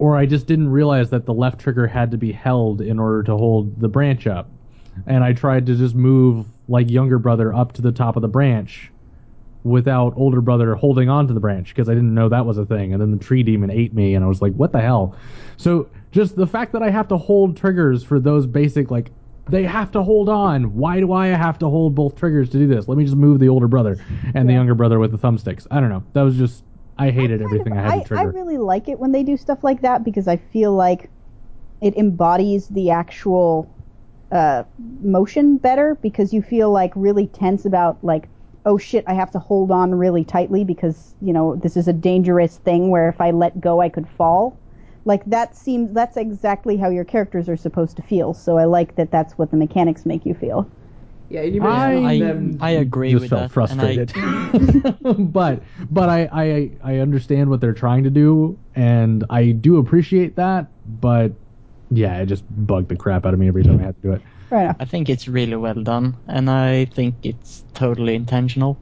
or 0.00 0.16
I 0.16 0.26
just 0.26 0.46
didn't 0.48 0.70
realize 0.70 1.10
that 1.10 1.24
the 1.24 1.32
left 1.34 1.60
trigger 1.60 1.86
had 1.86 2.10
to 2.10 2.16
be 2.18 2.32
held 2.32 2.80
in 2.80 2.98
order 2.98 3.22
to 3.24 3.36
hold 3.36 3.80
the 3.80 3.86
branch 3.88 4.26
up, 4.26 4.48
and 5.06 5.22
I 5.22 5.34
tried 5.34 5.66
to 5.66 5.76
just 5.76 5.94
move 5.94 6.46
like 6.68 6.90
younger 6.90 7.20
brother 7.20 7.54
up 7.54 7.72
to 7.74 7.82
the 7.82 7.92
top 7.92 8.16
of 8.16 8.22
the 8.22 8.28
branch 8.28 8.90
without 9.64 10.12
older 10.16 10.42
brother 10.42 10.74
holding 10.74 11.08
on 11.08 11.26
to 11.26 11.34
the 11.34 11.40
branch 11.40 11.70
because 11.74 11.88
I 11.88 11.94
didn't 11.94 12.14
know 12.14 12.28
that 12.28 12.46
was 12.46 12.58
a 12.58 12.66
thing. 12.66 12.92
And 12.92 13.00
then 13.00 13.10
the 13.10 13.22
tree 13.22 13.42
demon 13.42 13.70
ate 13.70 13.94
me, 13.94 14.14
and 14.14 14.24
I 14.24 14.28
was 14.28 14.40
like, 14.40 14.52
what 14.52 14.72
the 14.72 14.80
hell? 14.80 15.16
So 15.56 15.88
just 16.12 16.36
the 16.36 16.46
fact 16.46 16.72
that 16.72 16.82
I 16.82 16.90
have 16.90 17.08
to 17.08 17.16
hold 17.16 17.56
triggers 17.56 18.04
for 18.04 18.20
those 18.20 18.46
basic, 18.46 18.90
like, 18.90 19.10
they 19.48 19.64
have 19.64 19.90
to 19.92 20.02
hold 20.02 20.28
on. 20.28 20.74
Why 20.74 21.00
do 21.00 21.12
I 21.12 21.28
have 21.28 21.58
to 21.58 21.68
hold 21.68 21.94
both 21.94 22.16
triggers 22.16 22.48
to 22.50 22.58
do 22.58 22.66
this? 22.66 22.88
Let 22.88 22.96
me 22.96 23.04
just 23.04 23.16
move 23.16 23.40
the 23.40 23.48
older 23.48 23.68
brother 23.68 23.96
and 24.34 24.48
the 24.48 24.52
younger 24.52 24.74
brother 24.74 24.98
with 24.98 25.12
the 25.12 25.18
thumbsticks. 25.18 25.66
I 25.70 25.80
don't 25.80 25.90
know. 25.90 26.02
That 26.12 26.22
was 26.22 26.36
just, 26.36 26.62
I 26.96 27.10
hated 27.10 27.42
everything 27.42 27.76
I 27.76 27.82
had 27.82 28.02
to 28.02 28.08
trigger. 28.08 28.22
I 28.22 28.24
really 28.24 28.58
like 28.58 28.88
it 28.88 28.98
when 28.98 29.12
they 29.12 29.22
do 29.22 29.36
stuff 29.36 29.62
like 29.62 29.82
that 29.82 30.02
because 30.04 30.28
I 30.28 30.36
feel 30.36 30.72
like 30.72 31.10
it 31.82 31.94
embodies 31.96 32.68
the 32.68 32.90
actual 32.90 33.70
uh, 34.32 34.64
motion 35.02 35.58
better 35.58 35.96
because 35.96 36.32
you 36.32 36.40
feel 36.40 36.70
like 36.70 36.92
really 36.94 37.26
tense 37.26 37.66
about 37.66 38.02
like 38.02 38.28
oh 38.66 38.78
shit 38.78 39.04
I 39.06 39.14
have 39.14 39.30
to 39.32 39.38
hold 39.38 39.70
on 39.70 39.94
really 39.94 40.24
tightly 40.24 40.64
because 40.64 41.14
you 41.20 41.32
know 41.32 41.56
this 41.56 41.76
is 41.76 41.88
a 41.88 41.92
dangerous 41.92 42.56
thing 42.58 42.90
where 42.90 43.08
if 43.08 43.20
I 43.20 43.30
let 43.30 43.60
go 43.60 43.80
I 43.80 43.88
could 43.88 44.08
fall 44.08 44.56
like 45.04 45.24
that 45.26 45.54
seems 45.56 45.92
that's 45.92 46.16
exactly 46.16 46.76
how 46.76 46.88
your 46.90 47.04
characters 47.04 47.48
are 47.48 47.56
supposed 47.56 47.96
to 47.96 48.02
feel 48.02 48.32
so 48.34 48.56
I 48.58 48.64
like 48.64 48.96
that 48.96 49.10
that's 49.10 49.34
what 49.38 49.50
the 49.50 49.56
mechanics 49.56 50.06
make 50.06 50.24
you 50.24 50.34
feel 50.34 50.66
Yeah, 51.30 51.42
you 51.42 51.62
I- 51.62 51.94
mentioned 51.94 52.06
I, 52.06 52.18
them. 52.26 52.58
I 52.60 52.70
agree 52.70 53.10
just 53.12 53.22
with 53.22 53.30
felt 53.30 53.52
that. 53.52 53.70
and 53.72 53.80
I- 53.80 54.06
frustrated. 54.06 54.12
but 55.32 55.62
but 55.90 56.08
I, 56.08 56.28
I 56.32 56.70
I 56.92 56.98
understand 57.00 57.50
what 57.50 57.60
they're 57.60 57.72
trying 57.74 58.04
to 58.04 58.10
do, 58.10 58.58
and 58.76 59.24
I 59.30 59.50
do 59.52 59.78
appreciate 59.78 60.36
that. 60.36 60.68
But 61.00 61.32
yeah, 61.90 62.18
it 62.20 62.26
just 62.26 62.44
bugged 62.66 62.88
the 62.88 62.96
crap 62.96 63.26
out 63.26 63.34
of 63.34 63.40
me 63.40 63.48
every 63.48 63.62
time 63.64 63.78
I 63.80 63.84
had 63.84 63.96
to 63.96 64.02
do 64.02 64.12
it. 64.12 64.22
Right 64.50 64.64
enough. 64.64 64.76
I 64.80 64.84
think 64.84 65.08
it's 65.08 65.28
really 65.28 65.56
well 65.56 65.82
done, 65.82 66.16
and 66.26 66.50
I 66.50 66.86
think 66.86 67.14
it's 67.22 67.64
totally 67.74 68.14
intentional. 68.14 68.78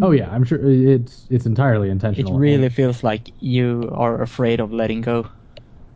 Oh 0.00 0.10
yeah, 0.12 0.30
I'm 0.30 0.44
sure 0.44 0.58
it's 0.62 1.26
it's 1.30 1.46
entirely 1.46 1.90
intentional. 1.90 2.32
It 2.32 2.36
intentional. 2.36 2.38
really 2.40 2.68
feels 2.70 3.02
like 3.02 3.30
you 3.40 3.90
are 3.94 4.22
afraid 4.22 4.60
of 4.60 4.72
letting 4.72 5.00
go. 5.02 5.28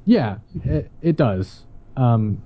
yeah, 0.04 0.38
it, 0.64 0.90
it 1.02 1.16
does. 1.16 1.64
Um, 1.96 2.42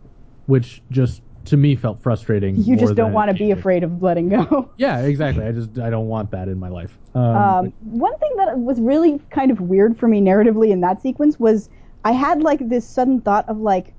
which 0.47 0.83
just 0.91 1.23
to 1.47 1.57
me 1.57 1.75
felt 1.77 2.03
frustrating. 2.03 2.57
you 2.57 2.77
just 2.77 2.95
don't 2.95 3.13
want 3.13 3.31
to 3.31 3.35
be 3.35 3.51
afraid 3.51 3.83
of 3.83 4.03
letting 4.03 4.29
go 4.29 4.71
Yeah, 4.77 5.01
exactly. 5.01 5.45
I 5.45 5.53
just 5.53 5.79
I 5.79 5.91
don't 5.91 6.09
want 6.09 6.31
that 6.33 6.49
in 6.49 6.59
my 6.59 6.69
life. 6.69 6.99
Um, 7.15 7.23
Um, 7.23 7.73
one 7.81 8.17
thing 8.19 8.31
that 8.37 8.59
was 8.59 8.81
really 8.81 9.21
kind 9.31 9.51
of 9.51 9.61
weird 9.61 9.99
for 9.99 10.09
me 10.09 10.21
narratively 10.21 10.71
in 10.71 10.81
that 10.83 11.03
sequence 11.03 11.39
was 11.39 11.69
I 12.05 12.13
had 12.13 12.43
like 12.43 12.69
this 12.69 12.89
sudden 12.89 13.21
thought 13.21 13.49
of 13.49 13.59
like, 13.59 13.95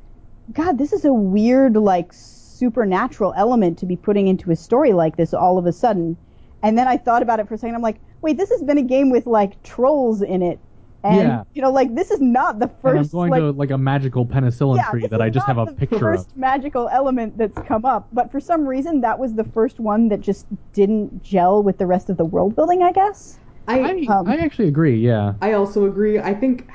God, 0.53 0.78
this 0.78 0.94
is 0.94 1.06
a 1.06 1.14
weird 1.14 1.76
like 1.76 2.14
supernatural 2.61 3.33
element 3.35 3.79
to 3.79 3.88
be 3.88 3.95
putting 3.95 4.27
into 4.27 4.51
a 4.51 4.55
story 4.55 4.93
like 4.93 5.17
this 5.17 5.33
all 5.33 5.57
of 5.57 5.65
a 5.65 5.71
sudden. 5.71 6.15
And 6.61 6.77
then 6.77 6.88
I 6.88 6.95
thought 6.95 7.23
about 7.23 7.39
it 7.39 7.47
for 7.47 7.55
a 7.55 7.57
second. 7.57 7.73
I'm 7.73 7.81
like, 7.81 7.97
wait, 8.21 8.38
this 8.38 8.49
has 8.51 8.61
been 8.61 8.77
a 8.77 8.83
game 8.83 9.09
with 9.09 9.25
like 9.25 9.61
trolls 9.63 10.21
in 10.21 10.43
it, 10.43 10.59
and 11.03 11.27
Yeah. 11.27 11.43
you 11.55 11.61
know, 11.63 11.71
like 11.71 11.95
this 11.95 12.11
is 12.11 12.21
not 12.21 12.59
the 12.59 12.67
and 12.67 12.75
I'm 12.85 12.97
first 12.97 13.11
going 13.13 13.31
like 13.31 13.39
to 13.39 13.49
like 13.51 13.71
a 13.71 13.79
magical 13.79 14.27
penicillin 14.27 14.75
yeah, 14.77 14.91
tree 14.91 15.07
that 15.07 15.23
I 15.23 15.31
just 15.31 15.47
have 15.47 15.57
a 15.57 15.65
the 15.65 15.71
picture 15.73 16.11
of. 16.11 16.19
first 16.19 16.38
magical 16.38 16.88
element 16.89 17.35
that's 17.35 17.57
come 17.67 17.83
up, 17.83 18.07
but 18.13 18.31
for 18.31 18.39
some 18.39 18.67
reason 18.67 19.01
that 19.01 19.17
was 19.17 19.33
the 19.33 19.43
first 19.43 19.79
one 19.79 20.09
that 20.09 20.21
just 20.21 20.45
didn't 20.73 21.23
gel 21.23 21.63
with 21.63 21.79
the 21.79 21.88
rest 21.88 22.11
of 22.11 22.17
the 22.17 22.25
world 22.25 22.55
building. 22.55 22.83
I 22.83 22.91
guess. 22.91 23.39
I, 23.67 23.79
I, 23.79 23.91
um, 24.13 24.27
I 24.27 24.38
actually 24.38 24.67
agree. 24.67 24.97
Yeah. 24.97 25.33
I 25.41 25.53
also 25.53 25.85
agree. 25.85 26.19
I 26.19 26.35
think 26.35 26.67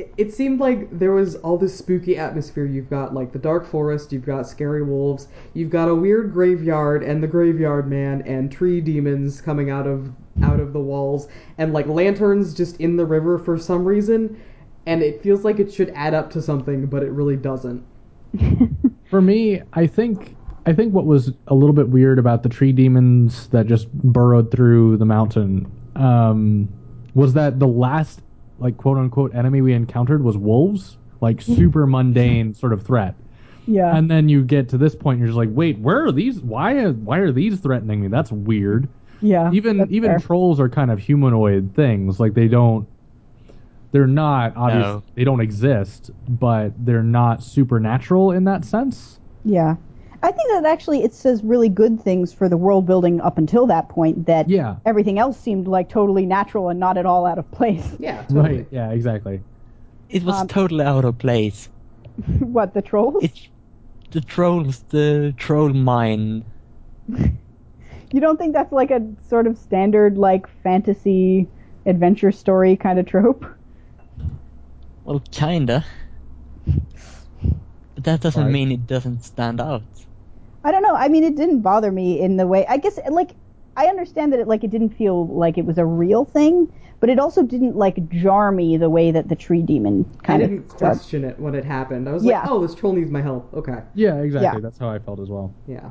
it, 0.00 0.14
it 0.16 0.32
seemed 0.32 0.60
like 0.60 0.98
there 0.98 1.12
was 1.12 1.36
all 1.36 1.58
this 1.58 1.76
spooky 1.76 2.16
atmosphere. 2.16 2.64
You've 2.64 2.88
got 2.88 3.12
like 3.12 3.32
the 3.32 3.38
dark 3.38 3.66
forest, 3.66 4.12
you've 4.12 4.24
got 4.24 4.48
scary 4.48 4.82
wolves, 4.82 5.28
you've 5.52 5.68
got 5.68 5.88
a 5.88 5.94
weird 5.94 6.32
graveyard 6.32 7.02
and 7.02 7.22
the 7.22 7.26
graveyard 7.26 7.88
man 7.88 8.22
and 8.22 8.50
tree 8.50 8.80
demons 8.80 9.40
coming 9.42 9.70
out 9.70 9.86
of 9.86 10.10
out 10.42 10.58
of 10.58 10.72
the 10.72 10.80
walls 10.80 11.28
and 11.58 11.74
like 11.74 11.86
lanterns 11.86 12.54
just 12.54 12.80
in 12.80 12.96
the 12.96 13.04
river 13.04 13.38
for 13.38 13.58
some 13.58 13.84
reason. 13.84 14.40
And 14.86 15.02
it 15.02 15.22
feels 15.22 15.44
like 15.44 15.60
it 15.60 15.72
should 15.72 15.90
add 15.90 16.14
up 16.14 16.30
to 16.30 16.40
something, 16.40 16.86
but 16.86 17.02
it 17.02 17.10
really 17.10 17.36
doesn't. 17.36 17.84
For 19.10 19.20
me, 19.20 19.60
I 19.74 19.86
think 19.86 20.34
I 20.64 20.72
think 20.72 20.94
what 20.94 21.04
was 21.04 21.32
a 21.48 21.54
little 21.54 21.74
bit 21.74 21.90
weird 21.90 22.18
about 22.18 22.42
the 22.42 22.48
tree 22.48 22.72
demons 22.72 23.48
that 23.48 23.66
just 23.66 23.92
burrowed 23.92 24.50
through 24.50 24.96
the 24.96 25.04
mountain 25.04 25.70
um, 25.96 26.68
was 27.14 27.34
that 27.34 27.58
the 27.58 27.66
last 27.66 28.22
like 28.60 28.76
quote 28.76 28.98
unquote 28.98 29.34
enemy 29.34 29.60
we 29.60 29.72
encountered 29.72 30.22
was 30.22 30.36
wolves, 30.36 30.98
like 31.20 31.38
mm-hmm. 31.38 31.56
super 31.56 31.86
mundane 31.86 32.54
sort 32.54 32.72
of 32.72 32.84
threat. 32.84 33.14
Yeah. 33.66 33.94
And 33.96 34.10
then 34.10 34.28
you 34.28 34.42
get 34.42 34.68
to 34.70 34.78
this 34.78 34.94
point, 34.94 35.18
you're 35.18 35.28
just 35.28 35.36
like, 35.36 35.50
wait, 35.52 35.78
where 35.78 36.04
are 36.04 36.12
these? 36.12 36.40
Why? 36.40 36.74
Are, 36.76 36.92
why 36.92 37.18
are 37.18 37.32
these 37.32 37.60
threatening 37.60 38.00
me? 38.00 38.08
That's 38.08 38.32
weird. 38.32 38.88
yeah. 39.20 39.50
Even 39.52 39.86
even 39.90 40.10
fair. 40.10 40.18
trolls 40.18 40.60
are 40.60 40.68
kind 40.68 40.90
of 40.90 40.98
humanoid 40.98 41.74
things. 41.74 42.20
Like 42.20 42.34
they 42.34 42.48
don't. 42.48 42.86
They're 43.92 44.06
not 44.06 44.56
obvious. 44.56 44.84
No. 44.84 45.02
They 45.14 45.24
don't 45.24 45.40
exist, 45.40 46.10
but 46.28 46.72
they're 46.84 47.02
not 47.02 47.42
supernatural 47.42 48.32
in 48.32 48.44
that 48.44 48.64
sense. 48.64 49.18
yeah. 49.44 49.76
I 50.22 50.30
think 50.32 50.50
that 50.52 50.64
actually 50.66 51.02
it 51.02 51.14
says 51.14 51.42
really 51.42 51.68
good 51.68 52.00
things 52.00 52.32
for 52.32 52.48
the 52.48 52.56
world 52.56 52.86
building 52.86 53.20
up 53.22 53.38
until 53.38 53.66
that 53.68 53.88
point 53.88 54.26
that 54.26 54.48
Yeah. 54.48 54.76
everything 54.84 55.18
else 55.18 55.38
seemed 55.40 55.66
like 55.66 55.88
totally 55.88 56.26
natural 56.26 56.68
and 56.68 56.78
not 56.78 56.98
at 56.98 57.06
all 57.06 57.24
out 57.26 57.38
of 57.38 57.50
place. 57.50 57.86
Yeah, 57.98 58.22
totally. 58.22 58.40
Right. 58.58 58.66
Yeah. 58.70 58.90
Exactly. 58.90 59.42
It 60.10 60.22
was 60.24 60.34
Um, 60.34 60.48
totally 60.48 60.84
out 60.84 61.04
of 61.04 61.18
place. 61.18 61.68
what 62.40 62.74
the 62.74 62.82
trolls? 62.82 63.24
It's 63.24 63.48
the 64.10 64.20
trolls, 64.20 64.82
the 64.90 65.32
troll 65.36 65.72
mine. 65.72 66.44
You 68.12 68.20
don't 68.20 68.36
think 68.38 68.54
that's 68.54 68.72
like 68.72 68.90
a 68.90 69.00
sort 69.28 69.46
of 69.46 69.56
standard 69.56 70.18
like 70.18 70.48
fantasy 70.64 71.46
adventure 71.86 72.32
story 72.32 72.76
kind 72.76 72.98
of 72.98 73.06
trope? 73.06 73.46
Well, 75.04 75.22
kinda. 75.30 75.84
But 77.94 78.04
that 78.04 78.20
doesn't 78.20 78.44
Right. 78.44 78.52
mean 78.52 78.72
it 78.72 78.86
doesn't 78.86 79.22
stand 79.24 79.60
out. 79.60 79.82
I 80.64 80.70
don't 80.72 80.82
know. 80.82 80.94
I 80.94 81.08
mean, 81.08 81.24
it 81.24 81.36
didn't 81.36 81.60
bother 81.60 81.90
me 81.90 82.20
in 82.20 82.36
the 82.36 82.46
way. 82.46 82.66
I 82.66 82.76
guess 82.76 82.98
like 83.10 83.30
I 83.76 83.86
understand 83.86 84.32
that 84.32 84.40
it 84.40 84.48
like 84.48 84.64
it 84.64 84.70
didn't 84.70 84.90
feel 84.90 85.26
like 85.28 85.56
it 85.58 85.64
was 85.64 85.78
a 85.78 85.84
real 85.86 86.24
thing, 86.24 86.70
but 87.00 87.08
it 87.08 87.18
also 87.18 87.42
didn't 87.42 87.76
like 87.76 88.08
jar 88.10 88.52
me 88.52 88.76
the 88.76 88.90
way 88.90 89.10
that 89.10 89.28
the 89.28 89.36
tree 89.36 89.62
demon 89.62 90.04
I 90.20 90.26
kind 90.26 90.42
didn't 90.42 90.58
of 90.58 90.68
question 90.76 91.24
it 91.24 91.38
when 91.38 91.54
it 91.54 91.64
happened. 91.64 92.08
I 92.08 92.12
was 92.12 92.24
Yeah. 92.24 92.40
like, 92.40 92.50
oh, 92.50 92.60
this 92.66 92.74
troll 92.74 92.92
needs 92.92 93.10
my 93.10 93.22
help. 93.22 93.52
Okay. 93.54 93.78
Yeah, 93.94 94.16
exactly. 94.16 94.58
Yeah. 94.58 94.60
That's 94.60 94.78
how 94.78 94.90
I 94.90 94.98
felt 94.98 95.20
as 95.20 95.28
well. 95.28 95.54
Yeah. 95.66 95.90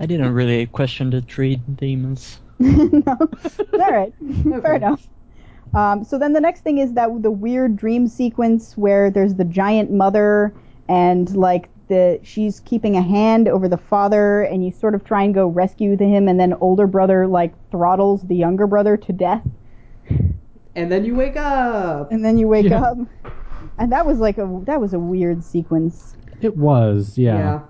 I 0.00 0.06
didn't 0.06 0.32
really 0.32 0.66
question 0.66 1.10
the 1.10 1.22
tree 1.22 1.56
demons. 1.76 2.40
no. 2.58 3.16
All 3.72 3.90
right. 3.90 4.12
Fair 4.62 4.74
enough. 4.74 5.06
Um, 5.74 6.04
so 6.04 6.18
then 6.18 6.32
the 6.32 6.40
next 6.40 6.60
thing 6.60 6.78
is 6.78 6.92
that 6.94 7.22
the 7.22 7.30
weird 7.30 7.76
dream 7.76 8.06
sequence 8.08 8.76
where 8.76 9.10
there's 9.10 9.34
the 9.34 9.44
giant 9.44 9.90
mother 9.90 10.54
and 10.88 11.34
like 11.36 11.68
the 11.88 12.18
she's 12.22 12.60
keeping 12.60 12.96
a 12.96 13.02
hand 13.02 13.48
over 13.48 13.68
the 13.68 13.76
father 13.76 14.42
and 14.42 14.64
you 14.64 14.72
sort 14.72 14.94
of 14.94 15.04
try 15.04 15.22
and 15.22 15.34
go 15.34 15.46
rescue 15.46 15.96
him 15.96 16.26
and 16.28 16.38
then 16.40 16.52
older 16.54 16.86
brother 16.86 17.26
like 17.26 17.52
throttles 17.70 18.22
the 18.22 18.34
younger 18.34 18.66
brother 18.66 18.96
to 18.96 19.12
death 19.12 19.46
And 20.74 20.90
then 20.92 21.04
you 21.04 21.14
wake 21.14 21.36
up. 21.36 22.10
and 22.12 22.24
then 22.24 22.38
you 22.38 22.48
wake 22.48 22.66
Yeah. 22.66 22.82
up 22.82 22.98
and 23.78 23.92
that 23.92 24.04
was 24.06 24.18
like 24.18 24.38
a 24.38 24.60
that 24.64 24.80
was 24.80 24.94
a 24.94 24.98
weird 24.98 25.42
sequence 25.44 26.16
It 26.40 26.56
was, 26.56 27.16
yeah. 27.16 27.36
Yeah. 27.38 27.60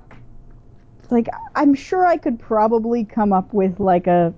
like 1.11 1.29
I'm 1.55 1.75
sure 1.75 2.07
I 2.07 2.17
could 2.17 2.39
probably 2.39 3.05
come 3.05 3.33
up 3.33 3.53
with 3.53 3.79
like 3.81 4.07
a 4.07 4.33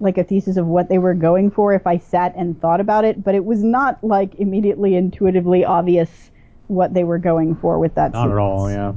like 0.00 0.16
a 0.16 0.22
thesis 0.22 0.56
of 0.56 0.66
what 0.66 0.88
they 0.88 0.98
were 0.98 1.14
going 1.14 1.50
for 1.50 1.74
if 1.74 1.84
I 1.86 1.98
sat 1.98 2.32
and 2.36 2.60
thought 2.60 2.80
about 2.80 3.04
it, 3.04 3.24
but 3.24 3.34
it 3.34 3.44
was 3.44 3.64
not 3.64 4.02
like 4.04 4.32
immediately 4.36 4.94
intuitively 4.94 5.64
obvious 5.64 6.30
what 6.68 6.94
they 6.94 7.02
were 7.02 7.18
going 7.18 7.56
for 7.56 7.80
with 7.80 7.96
that. 7.96 8.12
Not 8.12 8.30
at 8.30 8.38
all, 8.38 8.70
yeah. 8.70 8.92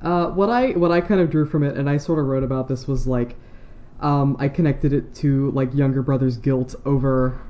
Uh, 0.00 0.28
what 0.30 0.50
I 0.50 0.70
what 0.70 0.90
I 0.90 1.00
kind 1.00 1.20
of 1.20 1.30
drew 1.30 1.46
from 1.46 1.62
it, 1.62 1.76
and 1.76 1.88
I 1.88 1.96
sort 1.96 2.18
of 2.18 2.26
wrote 2.26 2.42
about 2.42 2.68
this, 2.68 2.88
was 2.88 3.06
like, 3.06 3.36
um, 4.00 4.36
I 4.38 4.48
connected 4.48 4.92
it 4.92 5.14
to 5.16 5.50
like 5.52 5.72
younger 5.74 6.02
brother's 6.02 6.36
guilt 6.36 6.74
over 6.84 7.40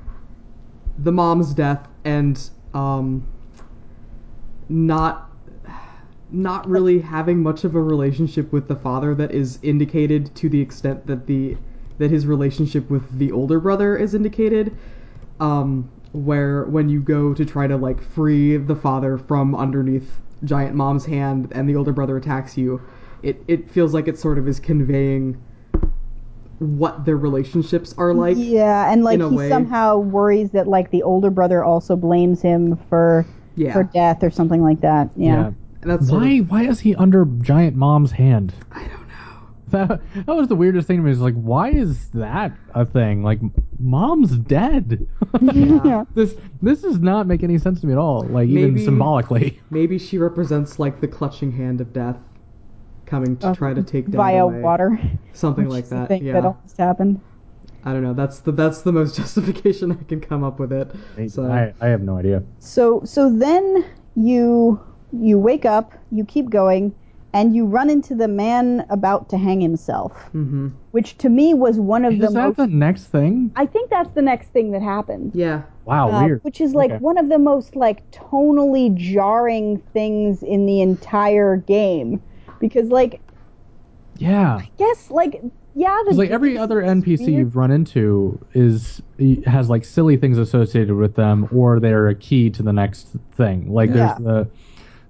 the 0.99 1.11
mom's 1.11 1.53
death 1.53 1.87
and 2.05 2.49
um, 2.73 3.27
not 4.69 5.31
not 6.31 6.67
really 6.67 6.99
having 6.99 7.41
much 7.41 7.63
of 7.63 7.75
a 7.75 7.81
relationship 7.81 8.51
with 8.51 8.67
the 8.67 8.75
father 8.75 9.13
that 9.15 9.31
is 9.31 9.59
indicated 9.61 10.33
to 10.35 10.49
the 10.49 10.61
extent 10.61 11.05
that 11.07 11.25
the 11.27 11.57
that 11.97 12.11
his 12.11 12.25
relationship 12.25 12.89
with 12.89 13.17
the 13.17 13.31
older 13.31 13.59
brother 13.59 13.97
is 13.97 14.13
indicated. 14.13 14.75
Um, 15.39 15.89
where 16.11 16.65
when 16.65 16.89
you 16.89 17.01
go 17.01 17.33
to 17.33 17.43
try 17.43 17.65
to 17.65 17.75
like 17.75 17.99
free 17.99 18.55
the 18.57 18.75
father 18.75 19.17
from 19.17 19.55
underneath 19.55 20.19
giant 20.45 20.75
mom's 20.75 21.05
hand 21.05 21.49
and 21.51 21.67
the 21.69 21.75
older 21.75 21.91
brother 21.93 22.17
attacks 22.17 22.57
you, 22.57 22.81
it 23.21 23.41
it 23.47 23.69
feels 23.69 23.93
like 23.93 24.07
it 24.07 24.17
sort 24.17 24.37
of 24.37 24.47
is 24.47 24.59
conveying 24.59 25.41
what 26.59 27.03
their 27.05 27.17
relationships 27.17 27.93
are 27.97 28.13
like. 28.13 28.37
yeah, 28.37 28.91
and 28.91 29.03
like 29.03 29.19
he 29.19 29.25
way. 29.25 29.49
somehow 29.49 29.97
worries 29.97 30.51
that 30.51 30.67
like 30.67 30.91
the 30.91 31.03
older 31.03 31.29
brother 31.29 31.63
also 31.63 31.95
blames 31.95 32.41
him 32.41 32.77
for 32.89 33.25
Yeah. 33.55 33.73
for 33.73 33.83
death 33.83 34.23
or 34.23 34.29
something 34.29 34.61
like 34.61 34.81
that. 34.81 35.09
Yeah. 35.15 35.51
And 35.81 35.91
that's 35.91 36.07
sort 36.07 36.21
Why 36.21 36.29
of, 36.35 36.49
why 36.49 36.63
is 36.63 36.79
he 36.79 36.95
under 36.95 37.25
giant 37.41 37.75
mom's 37.75 38.11
hand? 38.11 38.53
I 38.71 38.79
don't 38.79 38.91
know. 38.91 38.97
That, 39.73 40.01
that 40.27 40.35
was 40.35 40.47
the 40.47 40.55
weirdest 40.55 40.87
thing 40.87 40.97
to 40.97 41.03
me. 41.03 41.11
Is 41.11 41.19
like, 41.19 41.33
why 41.33 41.69
is 41.71 42.09
that 42.11 42.51
a 42.73 42.85
thing? 42.85 43.23
Like, 43.23 43.39
mom's 43.79 44.37
dead. 44.37 45.07
Yeah. 45.41 46.05
This 46.15 46.35
this 46.61 46.81
does 46.81 46.99
not 46.99 47.27
make 47.27 47.43
any 47.43 47.57
sense 47.57 47.81
to 47.81 47.87
me 47.87 47.93
at 47.93 47.99
all. 47.99 48.21
Like 48.23 48.47
even 48.47 48.73
Maybe- 48.75 48.85
symbolically. 48.85 49.59
Maybe 49.71 49.97
she 49.97 50.17
represents 50.17 50.77
like 50.79 51.01
the 51.01 51.07
clutching 51.07 51.51
hand 51.51 51.81
of 51.81 51.91
death 51.91 52.17
coming 53.05 53.35
to 53.37 53.47
Uh, 53.47 53.55
try 53.55 53.73
to 53.73 53.83
take 53.83 54.05
down 54.05 54.17
via 54.17 54.45
away. 54.45 54.61
water. 54.61 54.99
Something 55.33 55.67
like 55.69 55.89
the 55.89 55.95
that. 55.95 56.07
thing 56.07 56.23
Yeah. 56.23 56.33
that 56.33 56.45
almost 56.45 56.77
happened. 56.77 57.19
I 57.85 57.91
don't 57.93 58.03
know. 58.03 58.13
That's 58.13 58.39
the 58.39 58.51
that's 58.51 58.81
the 58.83 58.91
most 58.93 59.15
justification 59.21 59.91
I 59.91 60.03
can 60.07 60.21
come 60.21 60.43
up 60.43 60.59
with 60.59 60.71
it. 60.71 60.87
So 61.29 61.43
I, 61.51 61.73
I 61.81 61.87
have 61.87 62.01
no 62.01 62.17
idea. 62.17 62.43
So 62.59 63.01
so 63.03 63.29
then 63.29 63.85
you 64.15 64.79
you 65.11 65.37
wake 65.39 65.65
up, 65.65 65.93
you 66.11 66.23
keep 66.25 66.49
going, 66.49 66.93
and 67.33 67.55
you 67.55 67.65
run 67.65 67.89
into 67.89 68.13
the 68.15 68.27
man 68.27 68.85
about 68.89 69.29
to 69.29 69.37
hang 69.37 69.61
himself, 69.61 70.11
hmm 70.31 70.69
which 70.91 71.17
to 71.17 71.27
me 71.29 71.55
was 71.55 71.79
one 71.79 72.05
of 72.05 72.13
Is 72.13 72.19
the 72.19 72.25
Is 72.27 72.33
that 72.33 72.47
most. 72.49 72.57
the 72.57 72.67
next 72.67 73.05
thing? 73.05 73.51
I 73.55 73.65
think 73.65 73.89
that's 73.89 74.11
the 74.13 74.21
next 74.21 74.49
thing 74.49 74.71
that 74.71 74.81
happened. 74.83 75.31
Yeah. 75.33 75.63
Wow, 75.85 76.11
Uh, 76.11 76.25
weird. 76.25 76.39
which 76.43 76.61
is 76.61 76.75
like 76.75 76.91
Okay. 76.91 76.99
one 76.99 77.17
of 77.17 77.29
the 77.29 77.39
most 77.39 77.75
like 77.75 78.09
tonally 78.11 78.93
jarring 78.93 79.81
things 79.91 80.43
in 80.43 80.65
the 80.67 80.81
entire 80.81 81.57
game, 81.57 82.21
because 82.59 82.89
like 82.89 83.19
Yeah. 84.17 84.61
yes, 84.77 85.09
like 85.09 85.41
yeah, 85.75 85.97
the 86.07 86.13
like 86.15 86.29
every 86.29 86.55
other 86.55 86.83
NPC 86.83 87.25
weird. 87.25 87.39
you've 87.39 87.55
run 87.55 87.71
into 87.71 88.39
is 88.53 89.01
has 89.47 89.71
like 89.71 89.83
silly 89.83 90.15
things 90.17 90.37
associated 90.37 90.93
with 90.95 91.15
them, 91.15 91.47
or 91.51 91.79
they're 91.79 92.07
a 92.07 92.13
key 92.15 92.51
to 92.51 92.61
the 92.61 92.71
next 92.73 93.15
thing. 93.35 93.73
Like 93.73 93.89
Yeah. 93.89 93.95
there's 93.95 94.17
the 94.19 94.47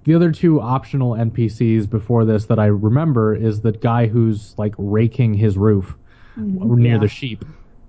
the 0.04 0.14
other 0.14 0.30
two 0.32 0.60
optional 0.60 1.12
NPCs 1.12 1.88
before 1.88 2.24
this 2.24 2.46
that 2.46 2.58
I 2.58 2.66
remember 2.66 3.34
is 3.34 3.60
the 3.62 3.72
guy 3.72 4.06
who's 4.06 4.54
like 4.58 4.74
raking 4.78 5.34
his 5.34 5.56
roof 5.58 5.94
Mm-hmm. 6.38 6.74
near 6.82 6.92
Yeah. 6.94 6.98
the 6.98 7.06
sheep, 7.08 7.44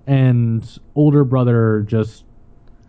and 0.06 0.78
older 0.94 1.24
brother 1.24 1.84
just 1.86 2.22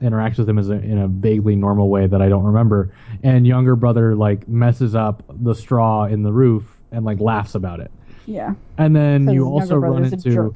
interacts 0.04 0.38
with 0.38 0.48
him 0.48 0.60
as 0.60 0.70
a, 0.70 0.74
in 0.74 1.00
a 1.00 1.08
vaguely 1.08 1.56
normal 1.56 1.90
way 1.90 2.06
that 2.06 2.22
I 2.22 2.30
don't 2.30 2.44
remember, 2.44 2.92
and 3.24 3.48
younger 3.48 3.76
brother 3.76 4.16
like 4.16 4.48
messes 4.48 4.94
up 4.94 5.24
the 5.28 5.56
straw 5.56 6.06
in 6.06 6.22
the 6.22 6.32
roof 6.32 6.64
and 6.92 7.06
like 7.06 7.20
laughs 7.20 7.56
about 7.56 7.80
it. 7.80 7.90
yeah. 8.28 8.54
And 8.78 8.96
then 8.96 9.28
you 9.32 9.46
also 9.48 9.78
run 9.78 10.04
into 10.06 10.54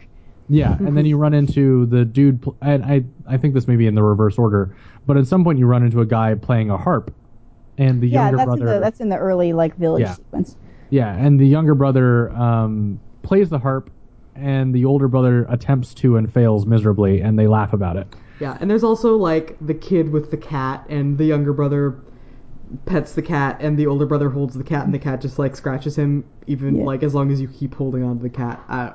yeah, 0.50 0.78
and 0.78 0.96
then 0.96 1.06
you 1.08 1.18
run 1.18 1.34
into 1.34 1.88
the 1.88 2.06
dude. 2.06 2.46
And 2.62 2.86
I 2.86 3.04
I 3.28 3.38
think 3.38 3.56
this 3.56 3.68
may 3.68 3.78
be 3.78 3.88
in 3.88 3.96
the 3.96 4.04
reverse 4.04 4.38
order, 4.38 4.76
but 5.08 5.18
at 5.18 5.26
some 5.26 5.44
point 5.44 5.58
you 5.58 5.66
run 5.66 5.82
into 5.84 6.02
a 6.02 6.06
guy 6.06 6.36
playing 6.36 6.70
a 6.70 6.78
harp, 6.78 7.12
and 7.82 8.02
the 8.02 8.08
Yeah, 8.08 8.24
younger 8.24 8.38
that's 8.38 8.46
brother. 8.48 8.62
in 8.62 8.74
the 8.74 8.80
that's 8.80 9.00
in 9.02 9.10
the 9.10 9.18
early 9.18 9.54
like 9.54 9.76
village 9.76 10.02
Yeah. 10.02 10.14
sequence. 10.14 10.56
yeah, 10.90 11.16
and 11.16 11.40
the 11.40 11.48
younger 11.48 11.74
brother 11.76 12.30
um, 12.32 13.00
plays 13.24 13.50
the 13.50 13.60
harp, 13.60 13.90
and 14.36 14.74
the 14.74 14.86
older 14.86 15.08
brother 15.08 15.46
attempts 15.50 15.94
to 15.96 16.18
and 16.18 16.32
fails 16.32 16.66
miserably, 16.66 17.22
and 17.22 17.38
they 17.40 17.48
laugh 17.48 17.74
about 17.74 17.98
it. 17.98 18.08
Yeah. 18.40 18.58
And 18.60 18.70
there's 18.70 18.84
also 18.84 19.16
like 19.18 19.56
the 19.62 19.74
kid 19.74 20.12
with 20.12 20.32
the 20.32 20.38
cat, 20.38 20.86
and 20.90 21.18
the 21.18 21.26
younger 21.26 21.54
brother 21.54 21.96
pets 22.86 23.14
the 23.14 23.22
cat, 23.22 23.58
and 23.60 23.78
the 23.78 23.88
older 23.88 24.06
brother 24.06 24.30
holds 24.30 24.56
the 24.56 24.64
cat, 24.64 24.86
and 24.86 24.94
the 24.94 25.00
cat 25.00 25.22
just 25.22 25.38
like 25.40 25.56
scratches 25.56 25.96
him, 25.98 26.24
even 26.48 26.76
Yeah. 26.78 26.86
like 26.86 27.04
as 27.04 27.14
long 27.14 27.32
as 27.32 27.42
you 27.42 27.48
keep 27.48 27.76
holding 27.76 28.04
on 28.04 28.18
to 28.18 28.24
the 28.24 28.30
cat. 28.30 28.60
Uh, 28.70 28.92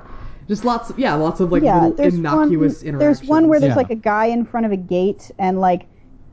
just 0.47 0.65
lots. 0.65 0.89
Of, 0.89 0.97
yeah, 0.99 1.13
lots 1.15 1.39
of 1.39 1.51
like 1.51 1.61
yeah, 1.63 1.87
little 1.87 2.05
innocuous 2.05 2.81
one, 2.81 2.87
interactions. 2.89 2.99
There's 2.99 3.29
one 3.29 3.47
where 3.47 3.59
there's 3.59 3.71
Yeah. 3.71 3.75
like 3.75 3.89
a 3.91 3.95
guy 3.95 4.25
in 4.27 4.45
front 4.45 4.65
of 4.65 4.71
a 4.71 4.77
gate, 4.77 5.29
and 5.37 5.59
like 5.59 5.87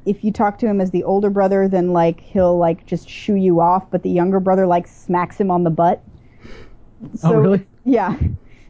if 0.06 0.22
you 0.24 0.32
talk 0.32 0.58
to 0.58 0.66
him 0.66 0.80
as 0.80 0.90
the 0.90 1.02
older 1.04 1.30
brother, 1.30 1.68
then 1.68 1.92
like 1.92 2.20
he'll 2.20 2.58
like 2.58 2.84
just 2.86 3.08
shoo 3.08 3.34
you 3.34 3.60
off, 3.60 3.90
but 3.90 4.02
the 4.02 4.10
younger 4.10 4.40
brother 4.40 4.66
like 4.66 4.86
smacks 4.86 5.38
him 5.38 5.50
on 5.50 5.64
the 5.64 5.70
butt. 5.70 6.02
Oh, 7.22 7.34
really? 7.34 7.66
Yeah. 7.84 8.16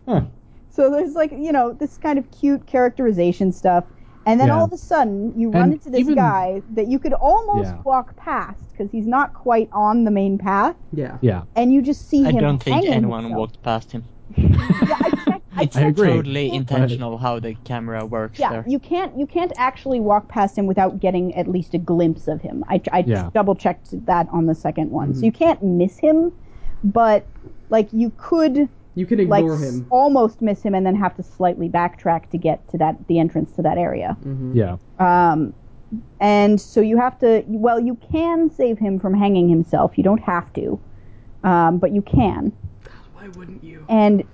Huh. 0.08 0.22
So 0.70 0.90
there's 0.90 1.14
like 1.14 1.30
you 1.32 1.52
know 1.52 1.72
this 1.72 1.98
kind 1.98 2.18
of 2.18 2.30
cute 2.32 2.66
characterization 2.66 3.52
stuff, 3.52 3.84
and 4.26 4.40
then 4.40 4.48
Yeah. 4.48 4.58
all 4.58 4.64
of 4.64 4.72
a 4.72 4.76
sudden 4.78 5.32
you 5.38 5.50
run 5.50 5.62
And 5.64 5.72
into 5.74 5.90
this 5.90 6.00
even- 6.00 6.16
guy 6.16 6.62
that 6.74 6.88
you 6.88 6.98
could 6.98 7.12
almost 7.12 7.70
Yeah. 7.70 7.80
walk 7.84 8.16
past 8.16 8.60
because 8.72 8.90
he's 8.90 9.06
not 9.06 9.34
quite 9.34 9.68
on 9.72 10.02
the 10.04 10.10
main 10.10 10.36
path, 10.36 10.74
Yeah. 10.92 11.18
Yeah, 11.20 11.42
and 11.54 11.72
you 11.72 11.80
just 11.80 12.08
see 12.08 12.26
I 12.26 12.30
him. 12.30 12.38
I 12.38 12.40
don't 12.40 12.62
think 12.62 12.84
anyone 12.86 13.22
himself. 13.22 13.38
walked 13.38 13.62
past 13.62 13.92
him. 13.92 14.02
Yeah, 14.36 14.98
I 15.00 15.10
checked. 15.24 15.43
I 15.56 15.62
It's 15.62 15.76
I 15.76 15.82
agree. 15.82 16.08
totally 16.08 16.50
intentional 16.52 17.18
how 17.18 17.38
the 17.40 17.54
camera 17.64 18.04
works 18.04 18.38
Yeah, 18.38 18.50
there. 18.50 18.64
you 18.66 18.78
can't 18.78 19.16
you 19.18 19.26
can't 19.26 19.52
actually 19.56 20.00
walk 20.00 20.28
past 20.28 20.56
him 20.58 20.66
without 20.66 21.00
getting 21.00 21.34
at 21.34 21.46
least 21.48 21.74
a 21.74 21.78
glimpse 21.78 22.28
of 22.28 22.40
him. 22.40 22.64
I, 22.68 22.80
I 22.92 23.04
Yeah. 23.06 23.30
double 23.32 23.54
checked 23.54 24.06
that 24.06 24.28
on 24.30 24.46
the 24.46 24.54
second 24.54 24.90
one, 24.90 25.14
so 25.14 25.24
you 25.24 25.32
can't 25.32 25.62
miss 25.62 25.98
him, 25.98 26.32
but 26.82 27.24
like 27.70 27.88
you 27.92 28.10
could 28.16 28.68
You 28.94 29.06
can 29.06 29.20
ignore 29.20 29.54
s- 29.54 29.62
him. 29.62 29.86
almost 29.90 30.40
miss 30.42 30.62
him 30.62 30.74
and 30.74 30.84
then 30.86 30.94
have 30.96 31.14
to 31.16 31.22
slightly 31.22 31.68
backtrack 31.68 32.30
to 32.30 32.38
get 32.38 32.66
to 32.70 32.78
that 32.78 33.06
the 33.08 33.18
entrance 33.18 33.52
to 33.52 33.62
that 33.62 33.78
area. 33.78 34.16
yeah. 34.52 34.76
Um, 34.98 35.52
and 36.20 36.60
so 36.60 36.80
you 36.80 36.96
have 36.98 37.18
to 37.20 37.44
well 37.46 37.78
you 37.78 37.94
can 38.12 38.50
save 38.50 38.78
him 38.78 38.98
from 38.98 39.14
hanging 39.14 39.48
himself. 39.48 39.96
You 39.96 40.02
don't 40.04 40.22
have 40.22 40.52
to, 40.54 40.80
um, 41.44 41.78
but 41.78 41.92
you 41.92 42.02
can. 42.02 42.52
Why 43.14 43.28
wouldn't 43.36 43.62
you? 43.62 43.84
And 43.88 44.24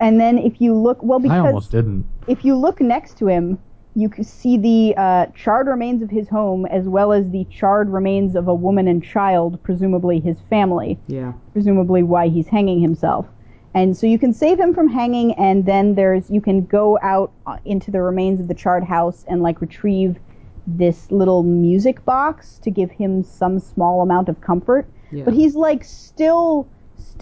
and 0.00 0.20
then 0.20 0.38
if 0.38 0.60
you 0.60 0.74
look 0.74 1.02
well 1.02 1.18
because 1.18 1.36
I 1.36 1.46
almost 1.46 1.70
didn't. 1.70 2.06
if 2.26 2.44
you 2.44 2.56
look 2.56 2.80
next 2.80 3.18
to 3.18 3.26
him, 3.28 3.58
you 3.94 4.08
can 4.08 4.24
see 4.24 4.56
the 4.56 4.94
uh, 4.96 5.26
charred 5.34 5.66
remains 5.66 6.02
of 6.02 6.10
his 6.10 6.28
home 6.28 6.64
as 6.66 6.88
well 6.88 7.12
as 7.12 7.28
the 7.30 7.44
charred 7.50 7.90
remains 7.90 8.36
of 8.36 8.46
a 8.48 8.54
woman 8.54 8.86
and 8.86 9.02
child, 9.02 9.60
presumably 9.62 10.20
his 10.20 10.38
family, 10.48 10.98
Yeah. 11.08 11.32
presumably 11.52 12.02
why 12.02 12.28
he's 12.28 12.46
hanging 12.46 12.80
himself. 12.80 13.26
And 13.74 13.96
so 13.96 14.06
you 14.06 14.18
can 14.18 14.32
save 14.32 14.58
him 14.58 14.74
from 14.74 14.88
hanging, 14.88 15.32
and 15.34 15.64
then 15.64 15.94
there's 15.94 16.28
you 16.30 16.40
can 16.40 16.64
go 16.66 16.98
out 17.02 17.32
uh, 17.46 17.56
into 17.64 17.90
the 17.90 18.00
remains 18.02 18.40
of 18.40 18.48
the 18.48 18.54
charred 18.54 18.84
house 18.84 19.24
and 19.28 19.42
like 19.42 19.60
retrieve 19.60 20.18
this 20.66 21.10
little 21.10 21.42
music 21.42 22.04
box 22.04 22.58
to 22.62 22.70
give 22.70 22.90
him 22.90 23.22
some 23.22 23.58
small 23.58 24.02
amount 24.02 24.28
of 24.28 24.40
comfort. 24.40 24.86
Yeah. 25.12 25.24
But 25.24 25.34
he's 25.34 25.54
like 25.56 25.84
still 25.84 26.68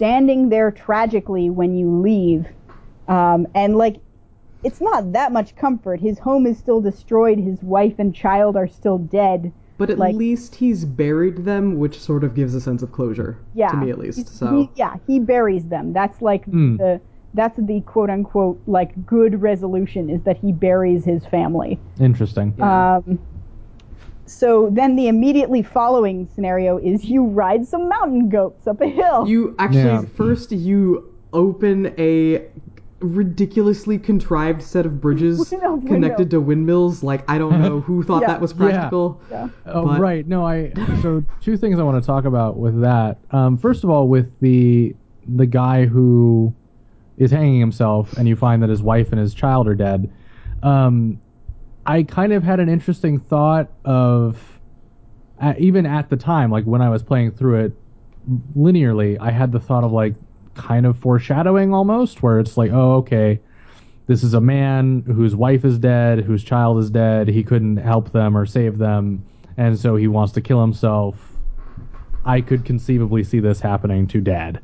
standing 0.03 0.47
there 0.47 0.71
tragically 0.71 1.49
when 1.49 1.75
you 1.75 1.99
leave. 1.99 2.45
Um, 3.09 3.45
and 3.53 3.75
like, 3.75 3.97
it's 4.63 4.79
not 4.79 5.11
that 5.11 5.33
much 5.33 5.57
comfort. 5.57 5.99
His 5.99 6.17
home 6.19 6.45
is 6.47 6.57
still 6.57 6.79
destroyed. 6.79 7.37
His 7.37 7.61
wife 7.61 7.95
and 7.99 8.15
child 8.15 8.55
are 8.55 8.67
still 8.67 8.97
dead. 8.97 9.51
But 9.77 9.89
at 9.89 9.97
like- 9.97 10.15
least 10.15 10.55
he's 10.55 10.85
buried 10.85 11.43
them, 11.43 11.77
which 11.79 11.99
sort 11.99 12.23
of 12.23 12.33
gives 12.33 12.55
a 12.55 12.61
sense 12.61 12.81
of 12.81 12.93
closure. 12.93 13.37
Yeah. 13.53 13.71
To 13.71 13.77
me, 13.77 13.89
at 13.91 13.97
least. 13.99 14.29
So. 14.29 14.61
he- 14.61 14.69
yeah, 14.75 14.95
he 15.05 15.19
buries 15.19 15.65
them. 15.65 15.91
That's 15.91 16.21
like 16.21 16.45
Hmm. 16.45 16.77
the 16.77 17.01
that's 17.33 17.59
the 17.59 17.81
quote 17.81 18.09
unquote 18.09 18.59
like 18.67 19.05
good 19.05 19.39
resolution 19.41 20.09
is 20.09 20.21
that 20.23 20.37
he 20.37 20.51
buries 20.53 21.03
his 21.05 21.25
family. 21.25 21.77
Interesting. 21.99 22.53
Yeah. 22.57 22.95
Um, 23.05 23.19
so 24.29 24.69
then 24.71 24.95
the 24.95 25.07
immediately 25.07 25.61
following 25.63 26.27
scenario 26.33 26.77
is 26.77 27.05
you 27.05 27.23
ride 27.25 27.65
some 27.67 27.89
mountain 27.89 28.29
goats 28.29 28.67
up 28.67 28.79
a 28.81 28.87
hill. 28.87 29.27
You 29.27 29.55
actually 29.59 29.83
Yeah. 29.83 30.01
first 30.15 30.51
you 30.51 31.11
open 31.33 31.93
a 31.97 32.45
ridiculously 33.01 33.97
contrived 33.97 34.61
set 34.61 34.85
of 34.85 34.99
bridges 34.99 35.49
Window- 35.51 35.77
connected 35.87 36.29
to 36.31 36.41
windmills. 36.41 37.01
Like 37.03 37.29
I 37.29 37.37
don't 37.37 37.61
know 37.61 37.79
who 37.87 38.03
thought 38.03 38.21
Yeah. 38.21 38.27
that 38.27 38.41
was 38.41 38.53
practical. 38.53 39.19
yeah. 39.31 39.49
Oh, 39.65 39.85
But- 39.85 39.99
right. 39.99 40.27
No, 40.27 40.45
I. 40.45 40.71
So 41.01 41.23
two 41.41 41.55
things 41.55 41.79
I 41.79 41.83
want 41.83 42.01
to 42.01 42.05
talk 42.05 42.25
about 42.25 42.57
with 42.57 42.81
that. 42.81 43.17
Um, 43.31 43.57
first 43.57 43.83
of 43.83 43.89
all, 43.89 44.07
with 44.07 44.27
the 44.41 44.95
the 45.27 45.45
guy 45.45 45.85
who 45.85 46.53
is 47.17 47.31
hanging 47.31 47.59
himself, 47.59 48.13
and 48.17 48.27
you 48.27 48.35
find 48.35 48.61
that 48.63 48.69
his 48.69 48.81
wife 48.81 49.11
and 49.11 49.19
his 49.19 49.33
child 49.33 49.67
are 49.67 49.75
dead. 49.75 50.09
Um, 50.63 51.19
I 51.89 52.03
kind 52.03 52.33
of 52.33 52.43
had 52.43 52.59
an 52.59 52.69
interesting 52.69 53.19
thought 53.19 53.71
of, 53.83 54.37
uh, 55.41 55.55
even 55.57 55.87
at 55.87 56.09
the 56.11 56.17
time, 56.17 56.51
like 56.51 56.65
when 56.65 56.83
I 56.83 56.89
was 56.89 57.01
playing 57.01 57.31
through 57.31 57.65
it 57.65 57.73
linearly, 58.55 59.17
I 59.19 59.31
had 59.31 59.51
the 59.51 59.59
thought 59.59 59.83
of 59.83 59.91
like 59.91 60.13
kind 60.53 60.85
of 60.85 60.99
foreshadowing 60.99 61.73
almost, 61.73 62.21
where 62.21 62.39
it's 62.39 62.57
like, 62.57 62.71
oh, 62.71 62.97
okay, 62.97 63.39
this 64.05 64.23
is 64.23 64.35
a 64.35 64.41
man 64.41 65.03
whose 65.07 65.35
wife 65.35 65.65
is 65.65 65.79
dead, 65.79 66.19
whose 66.19 66.43
child 66.43 66.77
is 66.77 66.91
dead. 66.91 67.27
He 67.27 67.43
couldn't 67.43 67.77
help 67.77 68.11
them 68.11 68.37
or 68.37 68.45
save 68.45 68.77
them, 68.77 69.25
and 69.57 69.79
so 69.79 69.95
he 69.95 70.07
wants 70.07 70.31
to 70.33 70.41
kill 70.41 70.61
himself. 70.61 71.15
I 72.23 72.41
could 72.41 72.65
conceivably 72.65 73.23
see 73.23 73.39
this 73.39 73.59
happening 73.59 74.05
to 74.07 74.21
Dad. 74.21 74.59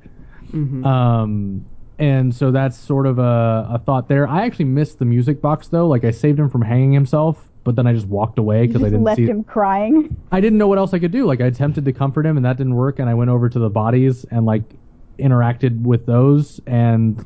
Mhm. 0.52 0.86
Um, 0.86 1.66
and 2.00 2.34
so 2.34 2.52
that's 2.52 2.78
sort 2.78 3.08
of 3.08 3.20
a, 3.20 3.68
a 3.72 3.82
thought 3.86 4.08
there. 4.08 4.28
I 4.28 4.46
actually 4.46 4.66
missed 4.66 5.00
the 5.00 5.06
music 5.06 5.42
box 5.42 5.68
though. 5.68 5.88
Like 5.88 6.04
I 6.04 6.12
saved 6.12 6.40
him 6.40 6.50
from 6.50 6.62
hanging 6.62 6.92
himself, 6.92 7.48
but 7.64 7.76
then 7.76 7.88
I 7.88 7.94
just 7.94 8.08
walked 8.08 8.38
away 8.38 8.68
because 8.68 8.82
I 8.82 8.86
didn't 8.86 9.04
left 9.04 9.18
see. 9.18 9.26
him 9.26 9.44
crying. 9.44 10.16
I 10.32 10.42
didn't 10.42 10.58
know 10.58 10.68
what 10.68 10.78
else 10.78 10.94
I 10.94 11.00
could 11.00 11.12
do. 11.12 11.26
Like 11.26 11.42
I 11.42 11.46
attempted 11.46 11.86
to 11.86 11.94
comfort 11.94 12.26
him, 12.26 12.38
and 12.38 12.46
that 12.46 12.58
didn't 12.58 12.76
work. 12.76 13.00
And 13.00 13.10
I 13.10 13.14
went 13.14 13.30
over 13.30 13.50
to 13.50 13.60
the 13.60 13.70
bodies 13.70 14.26
and 14.26 14.46
like 14.46 14.64
interacted 15.20 15.82
with 15.82 16.06
those, 16.06 16.60
and 16.68 17.24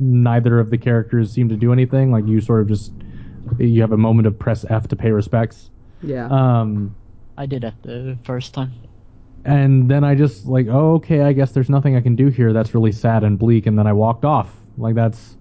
neither 0.00 0.60
of 0.60 0.70
the 0.70 0.78
characters 0.78 1.32
seemed 1.32 1.50
to 1.50 1.56
do 1.56 1.72
anything. 1.72 2.12
Like 2.12 2.26
you 2.26 2.40
sort 2.40 2.60
of 2.62 2.68
just 2.68 2.92
you 3.58 3.80
have 3.80 3.92
a 3.92 3.96
moment 3.96 4.26
of 4.26 4.38
press 4.38 4.64
F 4.68 4.88
to 4.88 4.96
pay 4.96 5.10
respects. 5.10 5.70
Yeah. 6.02 6.26
Um, 6.26 6.94
I 7.36 7.46
did 7.46 7.62
that 7.62 7.82
the 7.82 8.18
first 8.24 8.54
time. 8.54 8.72
And 9.48 9.90
then 9.90 10.04
I 10.04 10.14
just 10.14 10.46
like, 10.46 10.66
oh, 10.68 10.94
okay, 10.96 11.22
I 11.22 11.32
guess 11.32 11.52
there's 11.52 11.70
nothing 11.70 11.96
I 11.96 12.00
can 12.00 12.14
do 12.16 12.28
here. 12.28 12.52
That's 12.52 12.74
really 12.74 12.92
sad 12.92 13.24
and 13.24 13.38
bleak. 13.38 13.66
And 13.66 13.78
then 13.78 13.86
I 13.86 13.92
walked 13.92 14.24
off. 14.24 14.50
Like 14.76 14.94
that's 14.94 15.36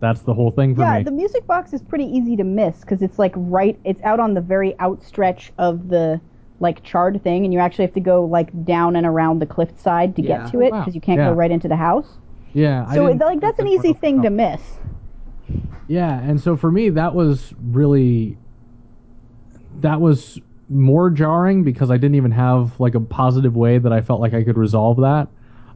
that's 0.00 0.20
the 0.22 0.34
whole 0.34 0.50
thing 0.50 0.74
for 0.74 0.82
Yeah, 0.82 0.98
me. 0.98 1.04
the 1.04 1.10
music 1.12 1.46
box 1.46 1.72
is 1.72 1.80
pretty 1.82 2.04
easy 2.04 2.36
to 2.36 2.44
miss 2.44 2.80
because 2.80 3.00
it's 3.02 3.18
like 3.18 3.32
right, 3.36 3.78
it's 3.84 4.02
out 4.02 4.20
on 4.20 4.34
the 4.34 4.40
very 4.40 4.78
outstretch 4.80 5.52
of 5.58 5.88
the 5.88 6.20
like 6.60 6.82
charred 6.82 7.22
thing, 7.22 7.44
and 7.44 7.52
you 7.52 7.58
actually 7.60 7.84
have 7.84 7.94
to 7.94 8.00
go 8.00 8.24
like 8.24 8.64
down 8.64 8.96
and 8.96 9.06
around 9.06 9.38
the 9.40 9.46
cliff 9.46 9.70
side 9.78 10.14
to 10.16 10.22
Yeah. 10.22 10.42
get 10.42 10.52
to 10.52 10.60
it 10.62 10.72
Wow. 10.72 10.80
because 10.80 10.94
you 10.94 11.00
can't 11.00 11.18
Yeah. 11.18 11.28
go 11.30 11.32
right 11.34 11.50
into 11.50 11.68
the 11.68 11.76
house. 11.76 12.18
yeah, 12.52 12.86
So 12.92 13.06
didn't- 13.08 13.20
it, 13.22 13.24
like 13.24 13.40
that's 13.40 13.58
an 13.58 13.66
easy 13.66 13.92
thing 13.94 14.22
to 14.22 14.30
miss. 14.30 14.60
Yeah, 15.88 16.20
and 16.20 16.40
so 16.40 16.56
for 16.56 16.70
me, 16.70 16.88
that 16.90 17.14
was 17.14 17.52
really 17.72 18.38
that 19.80 20.00
was 20.00 20.40
more 20.74 21.08
jarring 21.10 21.62
because 21.64 21.90
I 21.90 21.96
didn't 21.96 22.16
even 22.16 22.32
have 22.32 22.78
like 22.80 22.94
a 22.94 23.00
positive 23.00 23.56
way 23.56 23.78
that 23.78 23.92
I 23.92 24.00
felt 24.00 24.20
like 24.20 24.34
I 24.34 24.42
could 24.42 24.58
resolve 24.58 24.98
that. 24.98 25.28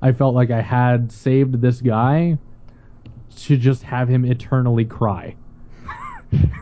I 0.03 0.13
felt 0.13 0.35
like 0.35 0.51
I 0.51 0.61
had 0.61 1.11
saved 1.11 1.61
this 1.61 1.81
guy 1.81 2.37
to 3.37 3.57
just 3.57 3.83
have 3.85 4.09
him 4.09 4.25
eternally 4.25 4.85
cry. 4.85 5.37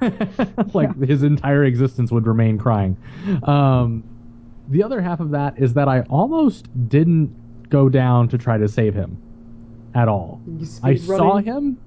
like 0.75 0.97
his 1.03 1.23
entire 1.23 1.65
existence 1.65 2.13
would 2.13 2.27
remain 2.27 2.59
crying. 2.59 2.97
Um, 3.45 4.05
the 4.69 4.83
other 4.83 5.01
half 5.01 5.21
of 5.21 5.31
that 5.31 5.59
is 5.59 5.75
that 5.75 5.89
I 5.89 6.03
almost 6.03 6.69
didn't 6.89 7.69
go 7.69 7.89
down 7.89 8.29
to 8.29 8.39
try 8.39 8.59
to 8.59 8.69
save 8.69 8.95
him 8.95 9.21
at 9.95 10.09
all. 10.09 10.41
You 10.47 10.67
I 10.83 10.95
speed 10.97 11.07
saw 11.07 11.39
him 11.39 11.79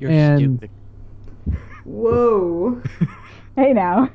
You're 0.00 0.10
And- 0.10 0.58
stupid. 0.58 0.70
Whoa. 1.84 2.82
Hey 3.56 3.72
now, 3.72 4.08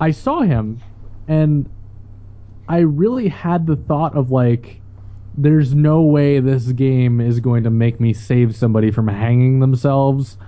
I 0.00 0.10
saw 0.10 0.40
him 0.40 0.80
and 1.28 1.68
I 2.68 2.78
really 2.78 3.28
had 3.28 3.66
the 3.66 3.76
thought 3.76 4.16
of 4.16 4.30
like 4.30 4.80
there's 5.36 5.74
no 5.74 6.02
way 6.02 6.40
this 6.40 6.72
game 6.72 7.20
is 7.20 7.40
going 7.40 7.64
to 7.64 7.70
make 7.70 8.00
me 8.00 8.12
save 8.12 8.56
somebody 8.56 8.90
from 8.90 9.08
hanging 9.08 9.60
themselves. 9.60 10.38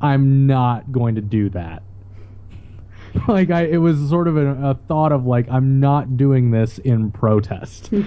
I'm 0.00 0.46
not 0.46 0.90
going 0.92 1.14
to 1.16 1.20
do 1.20 1.48
that. 1.50 1.82
like 3.28 3.50
I 3.50 3.64
it 3.64 3.78
was 3.78 4.08
sort 4.08 4.28
of 4.28 4.36
a, 4.36 4.70
a 4.70 4.74
thought 4.86 5.12
of 5.12 5.26
like 5.26 5.48
I'm 5.50 5.80
not 5.80 6.16
doing 6.16 6.50
this 6.50 6.78
in 6.78 7.10
protest. 7.10 7.90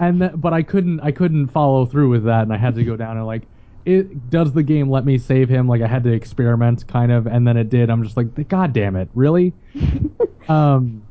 and 0.00 0.22
that, 0.22 0.40
but 0.40 0.52
I 0.52 0.62
couldn't 0.62 1.00
I 1.00 1.12
couldn't 1.12 1.48
follow 1.48 1.86
through 1.86 2.10
with 2.10 2.24
that 2.24 2.42
and 2.42 2.52
I 2.52 2.56
had 2.56 2.74
to 2.76 2.84
go 2.84 2.96
down 2.96 3.16
and 3.16 3.26
like 3.26 3.42
it 3.86 4.28
does 4.30 4.52
the 4.52 4.62
game 4.62 4.90
let 4.90 5.04
me 5.06 5.16
save 5.16 5.48
him 5.48 5.66
like 5.68 5.80
I 5.80 5.86
had 5.86 6.02
to 6.04 6.12
experiment 6.12 6.86
kind 6.88 7.10
of 7.12 7.26
and 7.26 7.46
then 7.46 7.56
it 7.56 7.70
did 7.70 7.88
I'm 7.88 8.02
just 8.04 8.16
like 8.16 8.48
god 8.48 8.72
damn 8.72 8.96
it 8.96 9.08
really 9.14 9.54
um 10.48 11.02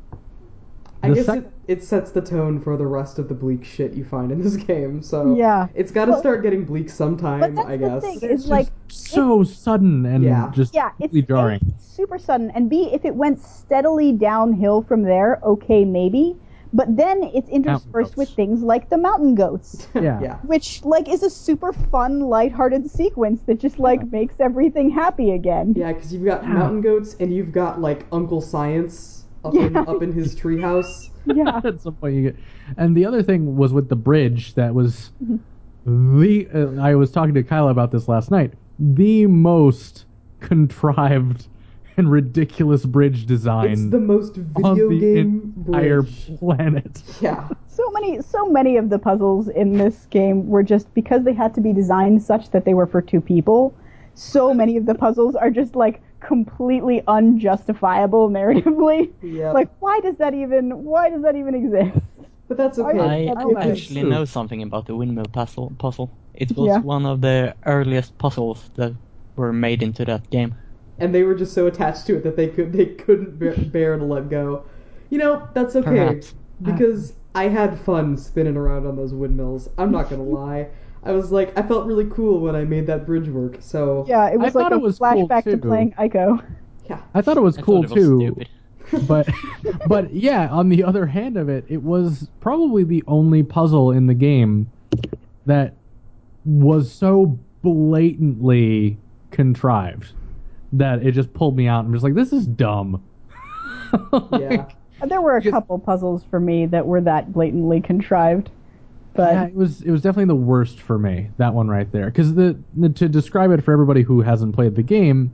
I 1.02 1.10
guess 1.10 1.26
sec- 1.26 1.38
it, 1.38 1.52
it 1.68 1.84
sets 1.84 2.10
the 2.10 2.20
tone 2.20 2.60
for 2.60 2.76
the 2.76 2.86
rest 2.86 3.18
of 3.18 3.28
the 3.28 3.34
bleak 3.34 3.64
shit 3.64 3.92
you 3.92 4.04
find 4.04 4.32
in 4.32 4.40
this 4.42 4.56
game. 4.70 5.02
So 5.02 5.36
Yeah. 5.36 5.68
it's 5.74 5.92
got 5.92 6.06
to 6.06 6.12
Well- 6.12 6.20
start 6.20 6.42
getting 6.42 6.64
bleak 6.64 6.86
but 6.86 6.92
sometime. 6.94 7.54
that's 7.54 7.68
I 7.68 7.76
the 7.76 7.88
guess. 7.88 8.02
thing 8.02 8.18
it's 8.22 8.44
is 8.44 8.48
like 8.48 8.68
just 8.88 9.08
so 9.08 9.44
sudden 9.44 10.04
and 10.06 10.24
Yeah. 10.24 10.50
just 10.54 10.74
yeah, 10.74 10.90
it's 10.98 11.14
jarring 11.28 11.60
A, 11.78 11.80
super 11.80 12.18
sudden, 12.18 12.50
and 12.52 12.68
B, 12.70 12.90
if 12.92 13.04
it 13.04 13.14
went 13.14 13.38
steadily 13.40 14.12
downhill 14.12 14.82
from 14.82 15.02
there, 15.02 15.38
okay, 15.44 15.84
maybe. 15.84 16.36
But 16.72 16.96
then 16.96 17.22
it's 17.34 17.48
interspersed 17.48 18.16
with 18.16 18.28
things 18.30 18.62
like 18.62 18.90
the 18.90 18.98
mountain 18.98 19.34
goats. 19.34 19.88
yeah. 19.94 20.20
yeah. 20.20 20.36
which 20.40 20.84
like 20.84 21.08
is 21.08 21.22
a 21.22 21.30
super 21.30 21.72
fun 21.72 22.20
lighthearted 22.20 22.90
sequence 22.90 23.40
that 23.46 23.60
just 23.60 23.78
like 23.78 24.10
makes 24.10 24.34
everything 24.40 24.90
happy 24.90 25.30
again 25.30 25.74
Yeah, 25.76 25.92
because 25.92 26.12
you've 26.12 26.24
got 26.24 26.46
mountain 26.46 26.80
goats 26.80 27.16
and 27.20 27.32
you've 27.32 27.52
got 27.52 27.80
like 27.80 28.06
Uncle 28.12 28.40
Science 28.40 29.24
up 29.44 29.54
in 29.54 29.76
up 29.76 30.02
in 30.02 30.12
his 30.12 30.34
treehouse. 30.34 31.10
yeah 31.34 31.60
at 31.64 31.80
some 31.80 31.94
point 31.94 32.14
you 32.14 32.22
get 32.22 32.36
and 32.76 32.96
the 32.96 33.04
other 33.04 33.22
thing 33.22 33.56
was 33.56 33.72
with 33.72 33.88
the 33.88 33.96
bridge 33.96 34.54
that 34.54 34.74
was 34.74 35.10
the 35.84 36.48
uh, 36.54 36.80
i 36.80 36.94
was 36.94 37.10
talking 37.10 37.34
to 37.34 37.42
kyla 37.42 37.70
about 37.70 37.90
this 37.90 38.08
last 38.08 38.30
night 38.30 38.52
the 38.78 39.26
most 39.26 40.04
contrived 40.40 41.48
and 41.98 42.10
ridiculous 42.10 42.84
bridge 42.84 43.26
design 43.26 43.70
It's 43.72 43.86
the 43.90 43.98
most 44.00 44.38
on 44.38 44.74
video 44.76 44.88
the 44.90 45.00
game 45.00 45.54
entire 45.66 46.02
bridge. 46.02 46.38
planet 46.38 47.02
Yeah. 47.20 47.48
so 47.68 47.90
many 47.90 48.20
so 48.22 48.48
many 48.50 48.76
of 48.76 48.90
the 48.90 48.98
puzzles 48.98 49.48
in 49.48 49.76
this 49.78 50.06
game 50.06 50.48
were 50.48 50.62
just 50.62 50.92
because 50.94 51.24
they 51.24 51.32
had 51.34 51.54
to 51.54 51.60
be 51.60 51.72
designed 51.72 52.22
such 52.22 52.50
that 52.50 52.64
they 52.64 52.74
were 52.74 52.86
for 52.86 53.00
two 53.02 53.20
people 53.20 53.74
so 54.14 54.52
many 54.54 54.76
of 54.76 54.86
the 54.86 54.94
puzzles 54.94 55.34
are 55.34 55.50
just 55.50 55.76
like 55.76 56.00
completely 56.20 57.02
unjustifiable 57.08 58.28
narratively 58.30 59.12
Yeah. 59.22 59.52
like 59.52 59.68
why 59.80 60.00
does 60.00 60.16
that 60.16 60.34
even 60.34 60.84
why 60.84 61.10
does 61.10 61.22
that 61.22 61.36
even 61.36 61.54
exist 61.54 61.98
But 62.48 62.56
that's 62.58 62.78
okay. 62.78 63.00
I 63.00 63.34
That's 63.34 63.44
okay. 63.44 63.70
actually 63.72 64.04
know 64.04 64.24
something 64.24 64.62
about 64.62 64.86
the 64.86 64.94
windmill 64.94 65.26
puzzle. 65.40 65.72
Puzzle. 65.78 66.08
It 66.32 66.50
was 66.56 66.68
Yeah. 66.68 66.78
one 66.94 67.04
of 67.04 67.20
the 67.20 67.54
earliest 67.66 68.16
puzzles 68.18 68.70
that 68.78 68.92
were 69.34 69.52
made 69.52 69.82
into 69.82 70.04
that 70.04 70.30
game. 70.30 70.54
And 70.98 71.14
they 71.14 71.22
were 71.22 71.34
just 71.34 71.52
so 71.52 71.66
attached 71.66 72.06
to 72.06 72.16
it 72.16 72.22
that 72.24 72.36
they 72.36 72.48
could 72.48 72.72
they 72.72 72.86
couldn't 72.86 73.38
bear, 73.38 73.54
bear 73.56 73.96
to 73.98 74.04
let 74.04 74.28
go. 74.28 74.64
You 75.10 75.18
know, 75.18 75.48
that's 75.54 75.76
okay 75.76 75.90
Perhaps. 75.90 76.34
because 76.62 77.12
I 77.34 77.48
had 77.48 77.78
fun 77.80 78.16
spinning 78.16 78.56
around 78.56 78.86
on 78.86 78.96
those 78.96 79.14
windmills. 79.14 79.68
I'm 79.78 79.90
not 79.90 80.10
gonna 80.10 80.22
lie. 80.40 80.68
I 81.02 81.12
was 81.12 81.30
like, 81.30 81.56
I 81.56 81.62
felt 81.62 81.86
really 81.86 82.06
cool 82.06 82.40
when 82.40 82.56
I 82.56 82.64
made 82.64 82.86
that 82.88 83.06
bridge 83.06 83.28
work. 83.28 83.58
So 83.60 84.04
yeah 84.08 84.28
it 84.28 84.38
was 84.38 84.56
I 84.56 84.60
like 84.60 84.72
a 84.72 84.76
it 84.76 84.80
was 84.80 84.98
cool, 84.98 85.28
flashback 85.28 85.44
to 85.44 85.58
playing 85.58 85.92
ico 85.92 86.44
yeah. 86.88 87.00
i 87.14 87.22
thought 87.22 87.36
it 87.36 87.42
was 87.42 87.58
I 87.58 87.62
cool 87.62 87.84
it 87.84 87.90
was 87.90 87.92
too 87.92 88.20
stupid. 88.20 88.48
but 89.08 89.28
but 89.88 90.12
yeah 90.12 90.48
on 90.48 90.68
the 90.68 90.84
other 90.84 91.06
hand 91.06 91.36
of 91.36 91.48
it 91.48 91.64
it 91.68 91.82
was 91.82 92.28
probably 92.40 92.84
the 92.84 93.02
only 93.06 93.42
puzzle 93.42 93.90
in 93.90 94.06
the 94.06 94.14
game 94.14 94.70
that 95.46 95.74
was 96.44 96.90
so 96.90 97.38
blatantly 97.62 98.96
contrived 99.30 100.12
that 100.72 101.04
it 101.06 101.12
just 101.12 101.32
pulled 101.34 101.56
me 101.56 101.68
out. 101.68 101.84
I'm 101.84 101.92
just 101.92 102.04
like, 102.04 102.14
this 102.14 102.32
is 102.32 102.46
dumb. 102.46 103.02
Yeah. 104.32 104.66
There 105.06 105.20
were 105.20 105.36
a 105.36 105.42
Just- 105.42 105.52
couple 105.52 105.78
puzzles 105.78 106.22
for 106.30 106.40
me 106.40 106.64
that 106.66 106.86
were 106.86 107.02
that 107.02 107.30
blatantly 107.30 107.82
contrived, 107.82 108.48
but 109.12 109.34
yeah, 109.34 109.44
it 109.44 109.54
was 109.54 109.82
it 109.82 109.90
was 109.90 110.00
definitely 110.00 110.24
the 110.24 110.34
worst 110.34 110.80
for 110.80 110.98
me. 110.98 111.28
That 111.36 111.52
one 111.52 111.68
right 111.68 111.90
there, 111.92 112.06
because 112.06 112.34
the, 112.34 112.58
the 112.78 112.88
to 112.88 113.06
describe 113.06 113.50
it 113.50 113.62
for 113.62 113.72
everybody 113.72 114.00
who 114.00 114.22
hasn't 114.22 114.54
played 114.54 114.74
the 114.74 114.82
game, 114.82 115.30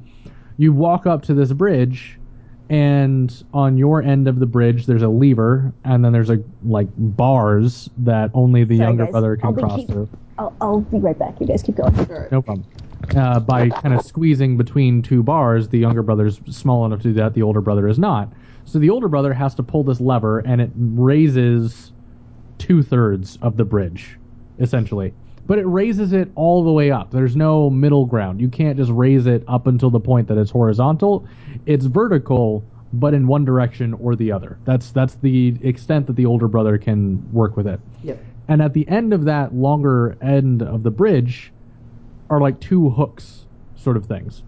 you 0.56 0.72
walk 0.72 1.06
up 1.06 1.22
to 1.26 1.34
this 1.34 1.52
bridge, 1.52 2.18
and 2.70 3.44
on 3.54 3.78
your 3.78 4.02
end 4.02 4.26
of 4.26 4.40
the 4.40 4.46
bridge 4.46 4.86
there's 4.86 5.02
a 5.02 5.08
lever, 5.08 5.72
and 5.84 6.04
then 6.04 6.12
there's 6.12 6.30
a 6.30 6.42
like 6.64 6.88
bars 6.96 7.88
that 7.98 8.32
only 8.34 8.64
the 8.64 8.78
Sorry, 8.78 8.88
younger 8.88 9.04
guys. 9.04 9.12
brother 9.12 9.38
I'll 9.44 9.52
can 9.52 9.62
cross 9.62 9.76
keep- 9.78 9.88
through. 9.90 10.08
I'll, 10.38 10.56
I'll 10.60 10.80
be 10.80 10.98
right 10.98 11.16
back. 11.16 11.40
You 11.40 11.46
guys 11.46 11.62
keep 11.62 11.76
going. 11.76 11.94
No 12.32 12.42
problem. 12.42 12.64
Uh, 13.16 13.40
by 13.40 13.68
kind 13.68 13.94
of 13.94 14.02
squeezing 14.02 14.56
between 14.56 15.02
two 15.02 15.22
bars, 15.22 15.68
the 15.68 15.78
younger 15.78 16.02
brother's 16.02 16.40
small 16.48 16.86
enough 16.86 17.00
to 17.00 17.08
do 17.08 17.12
that. 17.14 17.34
The 17.34 17.42
older 17.42 17.60
brother 17.60 17.88
is 17.88 17.98
not. 17.98 18.32
So 18.64 18.78
the 18.78 18.90
older 18.90 19.08
brother 19.08 19.34
has 19.34 19.54
to 19.56 19.62
pull 19.62 19.84
this 19.84 20.00
lever, 20.00 20.38
and 20.38 20.60
it 20.60 20.70
raises 20.74 21.92
two 22.58 22.82
thirds 22.82 23.38
of 23.42 23.56
the 23.56 23.64
bridge, 23.64 24.18
essentially. 24.60 25.12
But 25.46 25.58
it 25.58 25.66
raises 25.66 26.12
it 26.12 26.30
all 26.36 26.62
the 26.64 26.70
way 26.70 26.90
up. 26.90 27.10
There's 27.10 27.34
no 27.34 27.68
middle 27.68 28.06
ground. 28.06 28.40
You 28.40 28.48
can't 28.48 28.76
just 28.76 28.92
raise 28.92 29.26
it 29.26 29.42
up 29.48 29.66
until 29.66 29.90
the 29.90 30.00
point 30.00 30.28
that 30.28 30.38
it's 30.38 30.50
horizontal. 30.50 31.26
It's 31.66 31.86
vertical, 31.86 32.64
but 32.92 33.12
in 33.14 33.26
one 33.26 33.44
direction 33.44 33.94
or 33.94 34.14
the 34.14 34.30
other. 34.30 34.58
That's 34.64 34.92
that's 34.92 35.16
the 35.16 35.56
extent 35.62 36.06
that 36.06 36.16
the 36.16 36.26
older 36.26 36.46
brother 36.48 36.78
can 36.78 37.30
work 37.32 37.56
with 37.56 37.66
it. 37.66 37.80
Yep. 38.04 38.24
And 38.48 38.62
at 38.62 38.72
the 38.72 38.88
end 38.88 39.12
of 39.12 39.24
that 39.24 39.54
longer 39.54 40.16
end 40.22 40.62
of 40.62 40.84
the 40.84 40.90
bridge 40.90 41.52
are 42.32 42.40
like 42.40 42.58
two 42.60 42.88
hooks, 42.88 43.44
sort 43.76 43.94
of 43.94 44.06
things. 44.06 44.42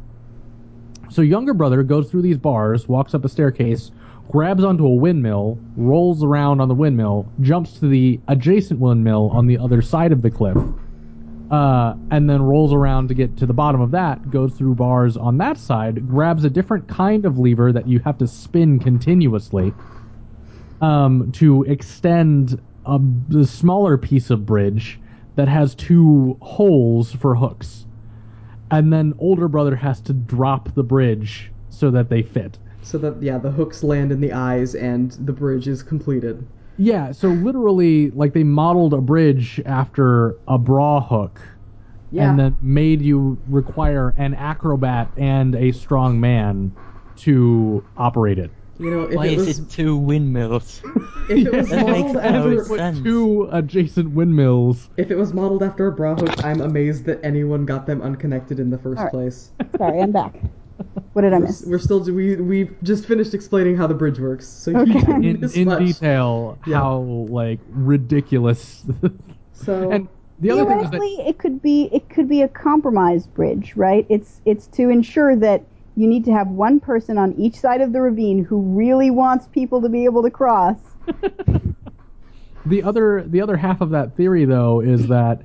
So 1.10 1.20
younger 1.20 1.52
brother 1.52 1.82
goes 1.82 2.10
through 2.10 2.22
these 2.22 2.38
bars, 2.38 2.88
walks 2.88 3.14
up 3.14 3.26
a 3.26 3.28
staircase, 3.28 3.90
grabs 4.30 4.64
onto 4.64 4.86
a 4.86 4.94
windmill, 4.94 5.58
rolls 5.76 6.24
around 6.24 6.62
on 6.62 6.68
the 6.68 6.74
windmill, 6.74 7.30
jumps 7.42 7.78
to 7.80 7.88
the 7.88 8.18
adjacent 8.26 8.80
windmill 8.80 9.28
on 9.34 9.46
the 9.46 9.58
other 9.58 9.82
side 9.82 10.12
of 10.12 10.22
the 10.22 10.30
cliff, 10.30 10.56
uh, 11.50 11.94
and 12.10 12.28
then 12.30 12.40
rolls 12.40 12.72
around 12.72 13.08
to 13.08 13.14
get 13.14 13.36
to 13.36 13.44
the 13.44 13.52
bottom 13.52 13.82
of 13.82 13.90
that, 13.90 14.30
goes 14.30 14.54
through 14.54 14.74
bars 14.74 15.18
on 15.18 15.36
that 15.36 15.58
side, 15.58 16.08
grabs 16.08 16.42
a 16.42 16.50
different 16.50 16.88
kind 16.88 17.26
of 17.26 17.38
lever 17.38 17.70
that 17.70 17.86
you 17.86 17.98
have 17.98 18.16
to 18.16 18.26
spin 18.26 18.78
continuously 18.78 19.74
um, 20.80 21.30
to 21.32 21.64
extend 21.64 22.58
a, 22.86 22.98
a 23.36 23.44
smaller 23.44 23.98
piece 23.98 24.30
of 24.30 24.46
bridge 24.46 24.98
that 25.36 25.48
has 25.48 25.74
two 25.74 26.36
holes 26.42 27.12
for 27.12 27.34
hooks. 27.34 27.86
And 28.70 28.92
then 28.92 29.14
older 29.18 29.48
brother 29.48 29.76
has 29.76 30.00
to 30.02 30.12
drop 30.12 30.74
the 30.74 30.82
bridge 30.82 31.52
so 31.70 31.90
that 31.90 32.08
they 32.08 32.22
fit. 32.22 32.58
So 32.82 32.98
that 32.98 33.22
yeah, 33.22 33.38
the 33.38 33.50
hooks 33.50 33.82
land 33.82 34.12
in 34.12 34.20
the 34.20 34.32
eyes 34.32 34.74
and 34.74 35.12
the 35.12 35.32
bridge 35.32 35.68
is 35.68 35.82
completed. 35.82 36.46
Yeah, 36.76 37.12
so 37.12 37.28
literally, 37.28 38.10
like 38.10 38.32
they 38.32 38.42
modeled 38.42 38.94
a 38.94 39.00
bridge 39.00 39.60
after 39.64 40.36
a 40.48 40.58
bra 40.58 41.00
hook, 41.00 41.40
Yeah. 42.10 42.28
and 42.28 42.38
then 42.38 42.56
made 42.60 43.00
you 43.00 43.38
require 43.48 44.12
an 44.16 44.34
acrobat 44.34 45.08
and 45.16 45.54
a 45.54 45.70
strong 45.72 46.18
man 46.18 46.72
to 47.18 47.84
operate 47.96 48.38
it. 48.38 48.50
You 48.78 48.90
know, 48.90 49.02
if 49.02 49.14
Why 49.14 49.24
it 49.24 49.34
is 49.34 49.46
was 49.46 49.60
it 49.60 49.68
two 49.68 49.96
windmills? 49.96 50.82
if 51.28 51.44
it 51.44 51.52
was 51.52 51.70
That 51.70 51.86
makes 51.86 52.12
modeled 52.12 52.24
no 52.24 52.56
after 52.56 52.64
Put 52.66 52.80
sense. 52.80 53.00
two 53.02 53.48
adjacent 53.52 54.10
windmills. 54.10 54.90
if 54.96 55.10
it 55.10 55.16
was 55.16 55.32
modeled 55.32 55.62
after 55.62 55.86
a 55.86 55.92
bra 55.92 56.14
hook, 56.16 56.38
I'm 56.42 56.60
amazed 56.60 57.04
that 57.06 57.20
anyone 57.24 57.64
got 57.64 57.86
them 57.86 58.02
unconnected 58.02 58.58
in 58.60 58.70
the 58.70 58.78
first 58.78 58.98
All 58.98 59.04
right. 59.04 59.12
place. 59.12 59.52
Sorry, 59.78 60.00
I'm 60.00 60.12
back. 60.12 60.34
What 61.12 61.22
did 61.22 61.34
I 61.34 61.38
miss? 61.38 61.66
We're 61.66 61.78
still 61.78 62.00
we 62.02 62.36
we 62.36 62.70
just 62.82 63.06
finished 63.06 63.34
explaining 63.34 63.76
how 63.76 63.86
the 63.86 63.94
bridge 63.94 64.18
works, 64.20 64.46
so 64.48 64.70
you 64.70 64.78
Okay. 64.82 65.00
didn't 65.00 65.22
in, 65.22 65.40
miss 65.40 65.56
in 65.56 65.66
much. 65.66 65.78
detail 65.78 66.58
Yeah. 66.64 66.80
how 66.80 66.98
like 67.30 67.60
ridiculous 67.66 68.84
So 69.52 69.88
and 69.90 70.08
the 70.38 70.50
other 70.50 70.64
thing 70.64 70.80
is 70.80 70.90
that 70.90 71.02
Theoretically, 71.02 71.26
it 71.26 71.38
could 71.38 71.62
be 71.62 71.88
it 71.92 72.08
could 72.10 72.28
be 72.28 72.42
a 72.42 72.48
compromise 72.48 73.26
bridge, 73.26 73.76
right? 73.76 74.06
It's 74.10 74.42
it's 74.44 74.66
to 74.68 74.90
ensure 74.90 75.34
that 75.36 75.64
you 75.96 76.06
need 76.06 76.24
to 76.24 76.32
have 76.32 76.48
one 76.48 76.80
person 76.80 77.18
on 77.18 77.32
each 77.34 77.54
side 77.54 77.80
of 77.80 77.92
the 77.92 78.00
ravine 78.00 78.44
who 78.44 78.60
really 78.60 79.10
wants 79.10 79.46
people 79.48 79.80
to 79.82 79.88
be 79.88 80.04
able 80.04 80.22
to 80.22 80.30
cross. 80.30 80.76
the 82.66 82.82
other 82.82 83.22
the 83.26 83.40
other 83.40 83.56
half 83.56 83.80
of 83.80 83.90
that 83.90 84.16
theory 84.16 84.44
though 84.44 84.80
is 84.80 85.06
that 85.08 85.42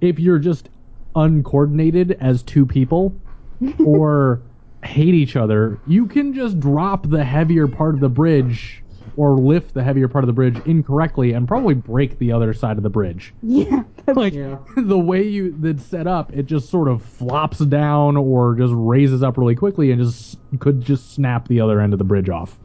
if 0.00 0.18
you're 0.18 0.38
just 0.38 0.68
uncoordinated 1.16 2.16
as 2.20 2.42
two 2.42 2.64
people 2.64 3.14
or 3.84 4.40
hate 4.84 5.14
each 5.14 5.34
other 5.34 5.80
you 5.88 6.06
can 6.06 6.32
just 6.32 6.60
drop 6.60 7.08
the 7.10 7.24
heavier 7.24 7.66
part 7.66 7.94
of 7.94 8.00
the 8.00 8.08
bridge 8.08 8.84
or 9.18 9.36
lift 9.36 9.74
the 9.74 9.82
heavier 9.82 10.06
part 10.06 10.22
of 10.22 10.26
the 10.28 10.32
bridge 10.32 10.56
incorrectly 10.64 11.32
and 11.32 11.48
probably 11.48 11.74
break 11.74 12.16
the 12.20 12.30
other 12.30 12.54
side 12.54 12.76
of 12.76 12.84
the 12.84 12.88
bridge 12.88 13.34
Yeah, 13.42 13.82
like 14.14 14.32
Yeah. 14.32 14.58
the 14.76 14.98
way 14.98 15.26
you 15.26 15.54
that's 15.58 15.84
set 15.84 16.06
up 16.06 16.32
it 16.32 16.46
just 16.46 16.70
sort 16.70 16.86
of 16.88 17.02
flops 17.02 17.58
down 17.58 18.16
or 18.16 18.54
just 18.54 18.72
raises 18.76 19.22
up 19.24 19.36
really 19.36 19.56
quickly 19.56 19.90
and 19.90 20.00
just 20.00 20.38
could 20.60 20.80
just 20.80 21.12
snap 21.14 21.48
the 21.48 21.60
other 21.60 21.80
end 21.80 21.92
of 21.92 21.98
the 21.98 22.04
bridge 22.04 22.28
off 22.30 22.56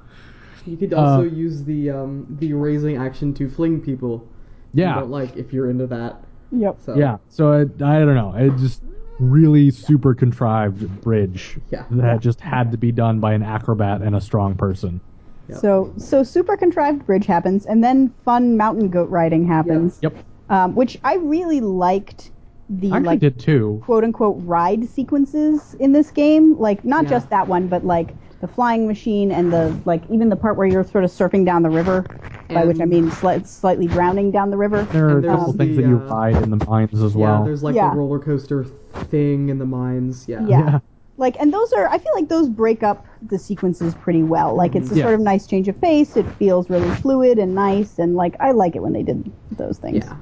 you 0.65 0.77
could 0.77 0.93
also 0.93 1.21
uh, 1.21 1.23
use 1.23 1.63
the 1.63 1.89
um 1.89 2.25
the 2.39 2.53
raising 2.53 2.97
action 2.97 3.33
to 3.33 3.49
fling 3.49 3.81
people. 3.81 4.25
Yeah 4.73 4.95
don't 4.99 5.09
like 5.11 5.35
if 5.35 5.51
you're 5.51 5.69
into 5.69 5.87
that. 5.87 6.23
yep. 6.51 6.77
So 6.85 6.95
Yeah, 6.95 7.17
so 7.29 7.51
it, 7.53 7.81
I 7.81 7.99
don't 7.99 8.15
know. 8.15 8.33
It 8.37 8.55
just 8.57 8.81
really 9.19 9.71
super 9.71 10.13
contrived 10.13 11.01
bridge 11.01 11.57
Yeah. 11.71 11.83
that 11.91 12.19
just 12.21 12.39
had 12.41 12.71
to 12.71 12.77
be 12.77 12.91
done 12.91 13.19
by 13.19 13.33
an 13.33 13.43
acrobat 13.43 14.01
and 14.01 14.15
a 14.15 14.21
strong 14.21 14.55
person. 14.55 15.01
Yep. 15.49 15.57
So 15.59 15.93
so 15.97 16.23
super 16.23 16.55
contrived 16.57 17.05
bridge 17.05 17.25
happens, 17.25 17.65
and 17.65 17.83
then 17.83 18.13
fun 18.25 18.57
mountain 18.57 18.89
goat 18.89 19.09
riding 19.09 19.45
happens. 19.45 19.99
Yep, 20.01 20.13
Um, 20.49 20.75
which 20.75 20.97
I 21.03 21.15
really 21.15 21.61
liked 21.61 22.31
the 22.69 22.91
I 22.91 22.97
actually 22.97 23.05
like 23.07 23.19
did 23.19 23.39
too. 23.39 23.81
quote 23.83 24.03
unquote 24.03 24.37
ride 24.45 24.87
sequences 24.87 25.73
in 25.75 25.91
this 25.91 26.11
game. 26.11 26.57
Like 26.57 26.83
not 26.85 27.03
Yeah. 27.03 27.09
just 27.11 27.29
that 27.29 27.47
one, 27.47 27.67
but 27.67 27.85
like 27.85 28.15
the 28.41 28.47
flying 28.47 28.87
machine 28.87 29.31
and 29.31 29.51
the 29.53 29.77
like 29.85 30.03
even 30.09 30.29
the 30.29 30.35
part 30.35 30.57
where 30.57 30.67
you're 30.67 30.83
sort 30.83 31.03
of 31.03 31.09
surfing 31.11 31.45
down 31.45 31.63
the 31.63 31.69
river, 31.69 32.03
by 32.49 32.65
which 32.65 32.79
I 32.81 32.85
mean 32.85 33.09
sli- 33.09 33.45
slightly 33.45 33.87
drowning 33.87 34.31
down 34.31 34.49
the 34.49 34.57
river. 34.57 34.83
There 34.91 35.05
are 35.05 35.09
a 35.11 35.15
And 35.15 35.23
there's 35.23 35.35
couple 35.35 35.53
the, 35.53 35.57
things 35.59 35.75
that 35.77 35.85
you 35.85 35.97
uh, 35.97 36.07
ride 36.09 36.35
in 36.41 36.49
the 36.49 36.65
mines 36.65 37.01
as 37.01 37.15
yeah, 37.15 37.19
well. 37.19 37.43
there's 37.45 37.63
like 37.63 37.75
Yeah. 37.75 37.91
the 37.91 37.97
roller 37.97 38.19
coaster 38.19 38.65
thing 39.09 39.49
in 39.49 39.59
the 39.59 39.65
mines. 39.65 40.27
Yeah. 40.27 40.45
Yeah. 40.47 40.79
Yeah. 41.17 41.21
Like 41.21 41.35
and 41.39 41.53
those 41.53 41.71
are 41.73 41.87
I 41.87 41.97
feel 41.97 42.11
like 42.15 42.29
those 42.29 42.49
break 42.49 42.83
up 42.83 43.05
the 43.21 43.37
sequences 43.39 43.93
pretty 43.95 44.23
well. 44.23 44.55
Like 44.55 44.75
it's 44.75 44.91
a 44.91 44.95
Yeah. 44.95 45.03
sort 45.03 45.15
of 45.15 45.21
nice 45.21 45.47
change 45.47 45.67
of 45.67 45.79
pace. 45.79 46.17
It 46.17 46.25
feels 46.33 46.69
really 46.69 46.89
fluid 46.95 47.39
and 47.39 47.53
nice 47.55 47.99
and 47.99 48.15
like 48.15 48.35
I 48.39 48.51
like 48.51 48.75
it 48.75 48.81
when 48.81 48.93
they 48.93 49.03
did 49.03 49.31
those 49.51 49.77
things. 49.77 50.05
Yeah. 50.05 50.17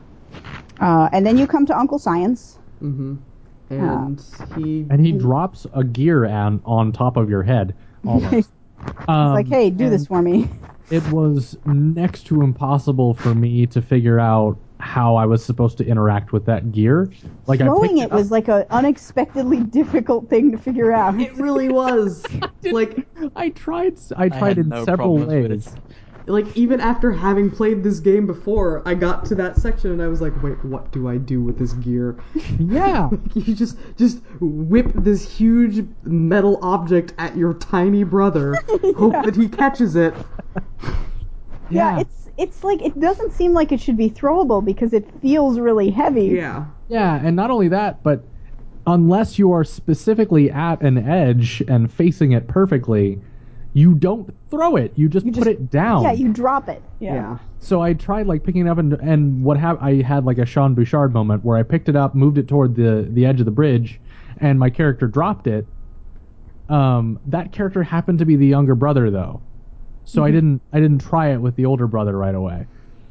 Uh, 0.79 1.09
and 1.11 1.25
then 1.25 1.37
you 1.37 1.47
come 1.47 1.65
to 1.67 1.77
Uncle 1.77 1.99
Science. 1.99 2.57
Mm-hmm. 2.81 3.15
And 3.69 4.21
he 4.57 4.85
and 4.89 5.05
he 5.05 5.13
drops 5.13 5.65
a 5.73 5.83
gear 5.83 6.25
on 6.25 6.61
on 6.65 6.91
top 6.91 7.15
of 7.17 7.29
your 7.29 7.43
head 7.43 7.73
almost. 8.05 8.49
Um, 9.07 9.37
It's 9.37 9.47
like, 9.47 9.47
hey, 9.47 9.69
do 9.69 9.91
this 9.91 10.07
for 10.07 10.23
me. 10.23 10.49
It 10.89 11.07
was 11.11 11.55
next 11.65 12.23
to 12.27 12.41
impossible 12.41 13.13
for 13.13 13.35
me 13.35 13.67
to 13.67 13.79
figure 13.79 14.19
out 14.19 14.57
how 14.91 15.15
I 15.15 15.25
was 15.25 15.41
supposed 15.43 15.77
to 15.77 15.85
interact 15.85 16.33
with 16.33 16.45
that 16.47 16.73
gear. 16.73 17.09
Like 17.47 17.61
I 17.61 17.63
Throwing 17.63 17.99
picked 17.99 18.11
it 18.11 18.11
was 18.11 18.29
like 18.29 18.49
an 18.49 18.65
unexpectedly 18.71 19.61
difficult 19.79 20.29
thing 20.29 20.51
to 20.51 20.57
figure 20.57 20.91
out. 20.91 21.17
it 21.19 21.33
really 21.37 21.69
was 21.69 22.25
like 22.63 23.07
I 23.37 23.49
tried. 23.49 23.97
I 24.17 24.27
tried 24.27 24.41
had 24.41 24.57
in 24.57 24.67
no 24.67 24.83
several 24.83 25.17
ways. 25.17 25.73
like 26.27 26.45
even 26.57 26.81
after 26.81 27.09
having 27.13 27.49
played 27.49 27.83
this 27.83 28.01
game 28.01 28.27
before, 28.27 28.83
I 28.85 28.95
got 28.95 29.23
to 29.27 29.35
that 29.35 29.55
section 29.55 29.91
and 29.91 30.01
I 30.01 30.09
was 30.09 30.19
like, 30.19 30.33
wait, 30.43 30.61
what 30.65 30.91
do 30.91 31.07
I 31.07 31.15
do 31.15 31.41
with 31.41 31.57
this 31.57 31.71
gear? 31.71 32.17
Yeah. 32.59 33.09
you 33.33 33.55
just 33.55 33.77
just 33.97 34.19
whip 34.41 34.91
this 34.93 35.21
huge 35.37 35.87
metal 36.03 36.59
object 36.61 37.13
at 37.17 37.37
your 37.37 37.53
tiny 37.53 38.03
brother, 38.03 38.55
hope 38.97 39.13
that 39.23 39.37
he 39.37 39.47
catches 39.47 39.95
it. 39.95 40.13
yeah, 41.69 42.01
it's 42.01 42.20
it's 42.41 42.63
like 42.63 42.81
it 42.81 42.99
doesn't 42.99 43.31
seem 43.33 43.53
like 43.53 43.71
it 43.71 43.79
should 43.79 43.97
be 43.97 44.09
throwable 44.09 44.63
because 44.63 44.93
it 44.93 45.05
feels 45.21 45.59
really 45.59 45.89
heavy. 45.91 46.25
Yeah. 46.25 46.65
Yeah, 46.89 47.21
and 47.23 47.35
not 47.35 47.51
only 47.51 47.67
that, 47.69 48.01
but 48.03 48.23
unless 48.87 49.37
you 49.37 49.51
are 49.51 49.63
specifically 49.63 50.49
at 50.49 50.81
an 50.81 50.97
edge 50.97 51.61
and 51.67 51.91
facing 51.91 52.31
it 52.31 52.47
perfectly, 52.47 53.21
you 53.73 53.93
don't 53.93 54.33
throw 54.49 54.75
it. 54.75 54.91
You 54.95 55.07
just 55.07 55.25
You 55.25 55.31
put 55.31 55.43
just- 55.45 55.49
it 55.51 55.69
down. 55.69 56.03
Yeah, 56.03 56.11
you 56.13 56.33
drop 56.33 56.67
it. 56.67 56.81
Yeah. 56.99 57.13
Yeah. 57.13 57.37
So 57.59 57.81
I 57.81 57.93
tried 57.93 58.25
like 58.27 58.43
picking 58.43 58.65
it 58.65 58.69
up 58.69 58.79
and 58.79 58.93
and 58.93 59.43
what 59.43 59.57
hap- 59.57 59.81
I 59.81 59.95
had 60.01 60.25
like 60.25 60.39
a 60.39 60.45
Sean 60.45 60.73
Bouchard 60.73 61.13
moment 61.13 61.45
where 61.45 61.57
I 61.57 61.63
picked 61.63 61.87
it 61.89 61.95
up, 61.95 62.15
moved 62.15 62.37
it 62.39 62.47
toward 62.47 62.75
the 62.75 63.07
the 63.09 63.25
edge 63.25 63.39
of 63.39 63.45
the 63.45 63.51
bridge, 63.51 64.01
and 64.39 64.57
my 64.59 64.69
character 64.69 65.07
dropped 65.07 65.45
it. 65.47 65.65
Um, 66.69 67.19
that 67.27 67.51
character 67.51 67.83
happened 67.83 68.19
to 68.19 68.25
be 68.25 68.35
the 68.35 68.47
younger 68.47 68.75
brother 68.75 69.11
though, 69.11 69.41
so 70.05 70.23
I 70.23 70.27
mm-hmm. 70.27 70.35
didn't 70.35 70.61
I 70.73 70.79
didn't 70.79 70.99
try 70.99 71.31
it 71.31 71.37
with 71.37 71.55
the 71.55 71.65
older 71.65 71.87
brother 71.87 72.17
right 72.17 72.35
away. 72.35 72.67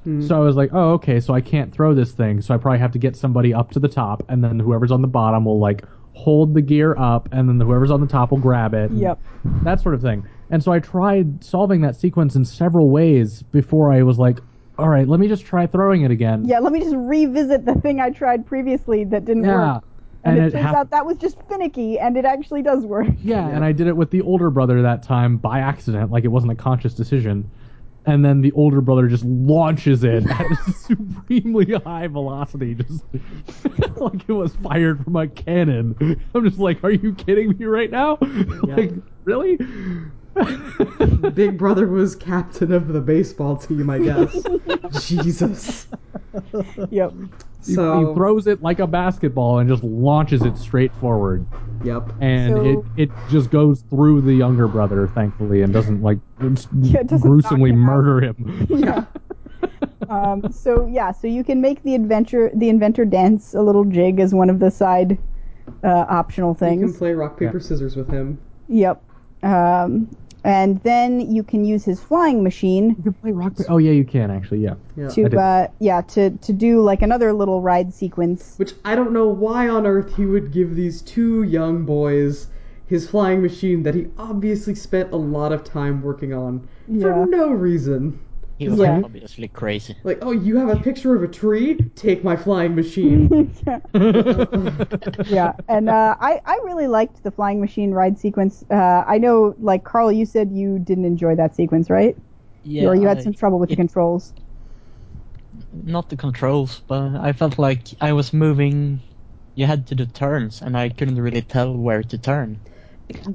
Mm. 0.06 0.26
So 0.26 0.36
I 0.36 0.44
was 0.44 0.56
like, 0.56 0.70
oh 0.72 0.92
okay, 0.92 1.20
so 1.20 1.34
I 1.34 1.40
can't 1.40 1.72
throw 1.72 1.94
this 1.94 2.12
thing, 2.12 2.40
so 2.40 2.54
I 2.54 2.56
probably 2.56 2.78
have 2.78 2.92
to 2.92 2.98
get 2.98 3.16
somebody 3.16 3.52
up 3.52 3.70
to 3.72 3.78
the 3.78 3.88
top, 3.88 4.22
and 4.28 4.42
then 4.42 4.58
whoever's 4.58 4.90
on 4.90 5.02
the 5.02 5.08
bottom 5.08 5.44
will 5.44 5.58
like 5.58 5.84
hold 6.14 6.54
the 6.54 6.62
gear 6.62 6.96
up, 6.98 7.28
and 7.32 7.48
then 7.48 7.60
whoever's 7.60 7.90
on 7.90 8.00
the 8.00 8.06
top 8.06 8.30
will 8.30 8.38
grab 8.38 8.74
it. 8.74 8.90
Yep. 8.90 9.20
That 9.62 9.80
sort 9.80 9.94
of 9.94 10.02
thing. 10.02 10.26
And 10.50 10.62
so 10.62 10.72
I 10.72 10.80
tried 10.80 11.42
solving 11.44 11.80
that 11.82 11.96
sequence 11.96 12.34
in 12.34 12.44
several 12.44 12.90
ways 12.90 13.42
before 13.42 13.92
I 13.92 14.02
was 14.02 14.18
like, 14.18 14.40
all 14.78 14.88
right, 14.88 15.06
let 15.06 15.20
me 15.20 15.28
just 15.28 15.44
try 15.44 15.66
throwing 15.66 16.02
it 16.02 16.10
again. 16.10 16.44
Yeah, 16.46 16.58
let 16.58 16.72
me 16.72 16.80
just 16.80 16.96
revisit 16.96 17.64
the 17.66 17.74
thing 17.74 18.00
I 18.00 18.10
tried 18.10 18.46
previously 18.46 19.04
that 19.04 19.24
didn't 19.24 19.44
Yeah. 19.44 19.74
work. 19.74 19.84
And, 20.22 20.38
it, 20.38 20.50
turns 20.50 20.54
hap- 20.54 20.76
out 20.76 20.90
that 20.90 21.06
was 21.06 21.16
just 21.16 21.36
finicky, 21.48 21.98
and 21.98 22.16
it 22.16 22.24
actually 22.24 22.62
does 22.62 22.84
work. 22.84 23.06
Yeah, 23.22 23.48
and 23.48 23.64
I 23.64 23.72
did 23.72 23.86
it 23.86 23.96
with 23.96 24.10
the 24.10 24.22
older 24.22 24.50
brother 24.50 24.82
that 24.82 25.02
time 25.02 25.36
by 25.36 25.60
accident, 25.60 26.10
like 26.10 26.24
it 26.24 26.28
wasn't 26.28 26.52
a 26.52 26.56
conscious 26.56 26.94
decision. 26.94 27.50
And 28.06 28.24
then 28.24 28.40
the 28.40 28.50
older 28.52 28.80
brother 28.80 29.08
just 29.08 29.24
launches 29.24 30.04
it 30.04 30.26
at 30.26 30.40
a 30.50 30.56
supremely 30.72 31.74
high 31.84 32.06
velocity, 32.06 32.74
just 32.74 33.04
like 33.96 34.22
it 34.26 34.32
was 34.32 34.56
fired 34.56 35.04
from 35.04 35.16
a 35.16 35.28
cannon. 35.28 35.94
I'm 36.34 36.44
just 36.44 36.58
like, 36.58 36.82
are 36.82 36.90
you 36.90 37.14
kidding 37.14 37.56
me 37.58 37.66
right 37.66 37.90
now? 37.90 38.16
like, 38.62 38.92
really? 39.24 39.58
Big 41.34 41.58
Brother 41.58 41.86
was 41.88 42.14
captain 42.16 42.72
of 42.72 42.88
the 42.88 43.00
baseball 43.00 43.56
team, 43.56 43.90
I 43.90 43.98
guess. 43.98 44.36
Jesus. 45.06 45.86
Yep. 46.90 47.12
He- 47.64 47.74
So 47.74 48.08
he 48.08 48.14
throws 48.14 48.46
it 48.46 48.62
like 48.62 48.78
a 48.78 48.86
basketball 48.86 49.58
and 49.58 49.68
just 49.68 49.82
launches 49.84 50.42
it 50.42 50.56
straight 50.56 50.92
forward. 50.94 51.44
Yep. 51.84 52.12
and 52.20 52.54
So- 52.56 52.84
it, 52.96 53.02
it 53.02 53.10
just 53.28 53.50
goes 53.50 53.82
through 53.90 54.22
the 54.22 54.32
younger 54.34 54.68
brother, 54.68 55.08
thankfully, 55.08 55.62
and 55.62 55.72
doesn't 55.72 56.02
like 56.02 56.18
Yeah, 56.40 57.00
it 57.00 57.06
doesn't 57.08 57.28
gruesomely 57.28 57.72
knock 57.72 57.78
him 57.78 57.88
out. 57.88 57.96
murder 57.96 58.20
him. 58.26 58.66
Yeah. 58.80 59.04
um, 60.08 60.50
so 60.50 60.86
yeah, 60.86 61.12
so 61.12 61.26
you 61.26 61.44
can 61.44 61.60
make 61.60 61.82
the 61.82 61.94
adventure, 61.94 62.50
the 62.54 62.68
inventor 62.68 63.04
dance 63.04 63.54
a 63.54 63.60
little 63.62 63.84
jig 63.84 64.20
as 64.20 64.32
one 64.34 64.48
of 64.50 64.58
the 64.58 64.70
side 64.70 65.18
uh, 65.84 66.06
optional 66.08 66.54
things. 66.54 66.72
You 66.80 66.86
can 66.86 66.88
things. 66.88 66.98
play 66.98 67.12
rock 67.12 67.38
paper 67.38 67.58
Yeah. 67.58 67.62
scissors 67.62 67.94
with 67.96 68.08
him. 68.08 68.38
Yep. 68.68 69.02
Um, 69.42 70.08
and 70.44 70.80
then 70.82 71.20
you 71.32 71.42
can 71.42 71.64
use 71.64 71.84
his 71.84 72.00
flying 72.00 72.42
machine 72.42 72.90
You 72.96 73.02
can 73.02 73.12
play 73.14 73.32
rock. 73.32 73.56
Pa- 73.56 73.64
oh 73.68 73.78
yeah, 73.78 73.92
you 73.92 74.04
can 74.04 74.30
actually. 74.30 74.60
Yeah. 74.60 74.74
Yeah. 74.96 75.08
I 75.10 75.14
did. 75.14 75.30
to 75.32 75.40
uh, 75.40 75.66
yeah 75.78 76.00
to 76.02 76.30
to 76.30 76.52
do 76.52 76.80
like 76.80 77.02
another 77.02 77.32
little 77.32 77.60
ride 77.60 77.92
sequence. 77.94 78.54
Which 78.56 78.72
I 78.84 78.94
don't 78.94 79.12
know 79.12 79.28
why 79.28 79.68
on 79.68 79.86
earth 79.86 80.16
he 80.16 80.24
would 80.26 80.52
give 80.52 80.74
these 80.74 81.02
two 81.02 81.42
young 81.42 81.84
boys 81.84 82.48
his 82.86 83.08
flying 83.08 83.40
machine 83.40 83.84
that 83.84 83.94
he 83.94 84.08
obviously 84.18 84.74
spent 84.74 85.12
a 85.12 85.16
lot 85.16 85.52
of 85.52 85.62
time 85.62 86.02
working 86.02 86.32
on 86.34 86.66
Yeah. 86.88 87.02
for 87.02 87.26
no 87.26 87.50
reason. 87.50 88.18
He 88.60 88.68
was 88.68 88.78
Yeah. 88.78 89.00
obviously 89.02 89.48
crazy. 89.48 89.96
Like, 90.04 90.18
oh, 90.22 90.32
you 90.32 90.56
have 90.58 90.68
a 90.68 90.76
picture 90.76 91.16
of 91.16 91.22
a 91.22 91.28
tree? 91.28 91.76
Take 91.96 92.22
my 92.24 92.36
flying 92.36 92.74
machine. 92.76 93.28
yeah, 95.26 95.52
and 95.68 95.88
uh, 95.88 96.16
I 96.20 96.40
I 96.44 96.60
really 96.64 96.86
liked 96.86 97.22
the 97.22 97.30
flying 97.30 97.60
machine 97.60 97.92
ride 97.92 98.18
sequence. 98.18 98.64
Uh, 98.70 99.04
I 99.06 99.18
know, 99.18 99.54
like 99.58 99.84
Carl, 99.84 100.12
you 100.12 100.26
said 100.26 100.52
you 100.52 100.78
didn't 100.78 101.04
enjoy 101.04 101.36
that 101.36 101.54
sequence, 101.56 101.90
right? 101.90 102.16
Yeah, 102.62 102.88
or 102.88 102.94
you 102.94 103.08
had 103.08 103.18
I- 103.18 103.22
some 103.22 103.34
trouble 103.34 103.58
with 103.58 103.70
the 103.70 103.76
controls. 103.76 104.34
not 105.72 106.08
the 106.08 106.16
controls, 106.16 106.82
but 106.86 107.16
I 107.16 107.32
felt 107.32 107.58
like 107.58 107.88
I 108.00 108.12
was 108.12 108.32
moving. 108.32 109.02
You 109.54 109.66
had 109.66 109.86
to 109.88 109.94
do 109.94 110.06
turns, 110.06 110.62
and 110.62 110.76
I 110.76 110.88
couldn't 110.90 111.20
really 111.20 111.42
tell 111.42 111.76
where 111.76 112.02
to 112.02 112.18
turn. 112.18 112.60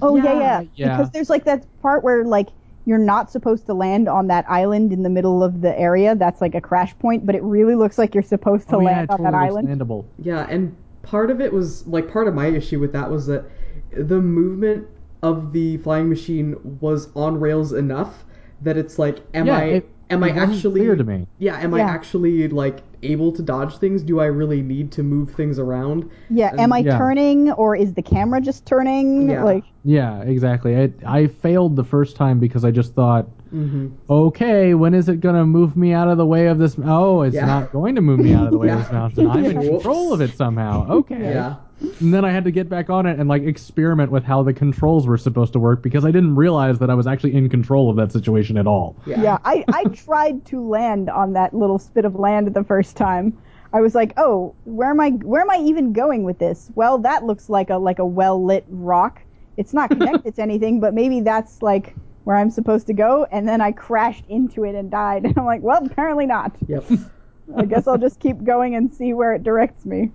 Oh 0.01 0.15
yeah, 0.15 0.33
Yeah, 0.33 0.39
yeah, 0.39 0.63
yeah. 0.75 0.89
Because 0.89 1.11
there's 1.11 1.29
like 1.29 1.45
that 1.45 1.65
part 1.81 2.03
where 2.03 2.23
like 2.25 2.49
you're 2.85 2.97
not 2.99 3.31
supposed 3.31 3.65
to 3.65 3.73
land 3.73 4.07
on 4.07 4.27
that 4.27 4.45
island 4.49 4.93
in 4.93 5.03
the 5.03 5.09
middle 5.09 5.43
of 5.43 5.61
the 5.61 5.77
area. 5.79 6.15
That's 6.15 6.41
like 6.41 6.55
a 6.55 6.61
crash 6.61 6.97
point, 6.99 7.25
but 7.25 7.35
it 7.35 7.43
really 7.43 7.75
looks 7.75 7.97
like 7.97 8.13
you're 8.13 8.23
supposed 8.23 8.69
to 8.69 8.77
oh, 8.77 8.79
yeah, 8.79 8.85
land 8.87 9.09
it 9.09 9.09
on 9.09 9.17
totally 9.17 9.31
that 9.31 9.37
looks 9.41 9.65
island. 9.65 9.67
landable. 9.67 10.05
Yeah, 10.19 10.45
and 10.49 10.75
part 11.01 11.31
of 11.31 11.41
it 11.41 11.51
was 11.53 11.85
like 11.87 12.11
part 12.11 12.27
of 12.27 12.33
my 12.33 12.47
issue 12.47 12.79
with 12.79 12.91
that 12.93 13.09
was 13.09 13.27
that 13.27 13.45
the 13.91 14.21
movement 14.21 14.87
of 15.23 15.53
the 15.53 15.77
flying 15.77 16.09
machine 16.09 16.55
was 16.79 17.09
on 17.15 17.39
rails 17.39 17.73
enough 17.73 18.25
that 18.61 18.77
it's 18.77 18.99
like, 18.99 19.19
am 19.33 19.47
Yeah, 19.47 19.57
I 19.57 19.63
it- 19.65 19.89
am 20.09 20.23
it 20.23 20.27
I 20.27 20.29
actually 20.39 20.81
clear 20.81 20.95
to 20.95 21.03
me. 21.03 21.27
Yeah, 21.39 21.57
am 21.59 21.73
I 21.73 21.81
actually 21.81 22.47
like 22.47 22.81
able 23.05 23.31
to 23.31 23.41
dodge 23.41 23.77
things? 23.77 24.01
Do 24.03 24.19
I 24.19 24.25
really 24.25 24.61
need 24.61 24.91
to 24.93 25.03
move 25.03 25.31
things 25.31 25.59
around? 25.59 26.09
Yeah, 26.29 26.49
And- 26.51 26.59
am 26.61 26.73
I 26.73 26.79
Yeah. 26.79 26.97
turning 26.97 27.51
or 27.53 27.75
is 27.75 27.93
the 27.93 28.01
camera 28.01 28.41
just 28.41 28.65
turning? 28.65 29.29
Yeah. 29.29 29.43
Like 29.43 29.63
Yeah, 29.83 30.21
exactly. 30.23 30.75
I 30.77 30.91
I 31.05 31.27
failed 31.27 31.75
the 31.75 31.83
first 31.83 32.15
time 32.15 32.39
because 32.39 32.65
I 32.65 32.71
just 32.71 32.93
thought, 32.95 33.27
Mm-hmm. 33.55 33.87
okay, 34.09 34.73
when 34.73 34.93
is 34.93 35.07
it 35.09 35.21
gonna 35.21 35.45
move 35.45 35.75
me 35.77 35.93
out 35.93 36.07
of 36.09 36.17
the 36.17 36.25
way 36.25 36.47
of 36.47 36.57
this? 36.57 36.75
Oh, 36.83 37.21
it's 37.21 37.35
Yeah. 37.35 37.45
not 37.45 37.71
going 37.71 37.95
to 37.95 38.01
move 38.01 38.19
me 38.19 38.33
out 38.33 38.45
of 38.45 38.51
the 38.51 38.57
way 38.57 38.69
of 38.69 38.79
this 38.83 38.91
mountain. 38.91 39.29
I'm 39.29 39.45
in 39.45 39.61
control 39.61 40.11
of 40.13 40.21
it 40.21 40.35
somehow. 40.35 40.87
Okay. 40.89 41.19
Yeah. 41.21 41.55
And 41.99 42.13
then 42.13 42.23
I 42.23 42.31
had 42.31 42.43
to 42.45 42.51
get 42.51 42.69
back 42.69 42.89
on 42.89 43.05
it 43.05 43.19
and 43.19 43.27
like 43.27 43.43
experiment 43.43 44.09
with 44.11 44.23
how 44.23 44.43
the 44.43 44.53
controls 44.53 45.07
were 45.07 45.17
supposed 45.17 45.53
to 45.53 45.59
work 45.59 45.81
because 45.81 46.05
I 46.05 46.11
didn't 46.11 46.35
realize 46.35 46.79
that 46.79 46.89
I 46.89 46.93
was 46.93 47.05
actually 47.07 47.35
in 47.35 47.49
control 47.49 47.89
of 47.89 47.95
that 47.97 48.11
situation 48.11 48.57
at 48.57 48.65
all. 48.67 48.95
Yeah. 49.05 49.21
yeah, 49.21 49.37
I 49.45 49.63
I 49.69 49.83
tried 49.93 50.45
to 50.47 50.61
land 50.65 51.09
on 51.09 51.33
that 51.33 51.53
little 51.53 51.79
spit 51.79 52.05
of 52.05 52.15
land 52.15 52.53
the 52.53 52.63
first 52.63 52.95
time. 52.97 53.37
I 53.73 53.81
was 53.81 53.93
like, 53.93 54.13
"Oh, 54.17 54.55
where 54.63 54.89
am 54.89 54.99
I 55.01 55.09
where 55.11 55.41
am 55.41 55.49
I 55.49 55.57
even 55.57 55.91
going 55.91 56.23
with 56.23 56.39
this?" 56.39 56.71
Well, 56.75 56.97
that 56.99 57.25
looks 57.25 57.49
like 57.49 57.69
a 57.69 57.77
like 57.77 57.99
a 57.99 58.05
well-lit 58.05 58.65
rock. 58.69 59.21
It's 59.57 59.73
not 59.73 59.89
connected 59.97 60.35
to 60.35 60.41
anything, 60.41 60.79
but 60.79 60.93
maybe 60.93 61.19
that's 61.21 61.61
like 61.61 61.93
where 62.25 62.35
I'm 62.35 62.49
supposed 62.49 62.87
to 62.87 62.93
go, 62.93 63.25
and 63.31 63.47
then 63.47 63.61
I 63.61 63.71
crashed 63.71 64.25
into 64.27 64.65
it 64.65 64.75
and 64.75 64.91
died. 64.91 65.23
And 65.25 65.37
I'm 65.37 65.45
like, 65.45 65.61
"Well, 65.61 65.83
apparently 65.85 66.25
not. 66.25 66.55
Yep. 66.67 66.85
I 67.57 67.65
guess 67.65 67.87
I'll 67.87 67.97
just 67.97 68.19
keep 68.19 68.43
going 68.43 68.75
and 68.75 68.93
see 68.93 69.13
where 69.13 69.33
it 69.33 69.43
directs 69.43 69.85
me." 69.85 70.11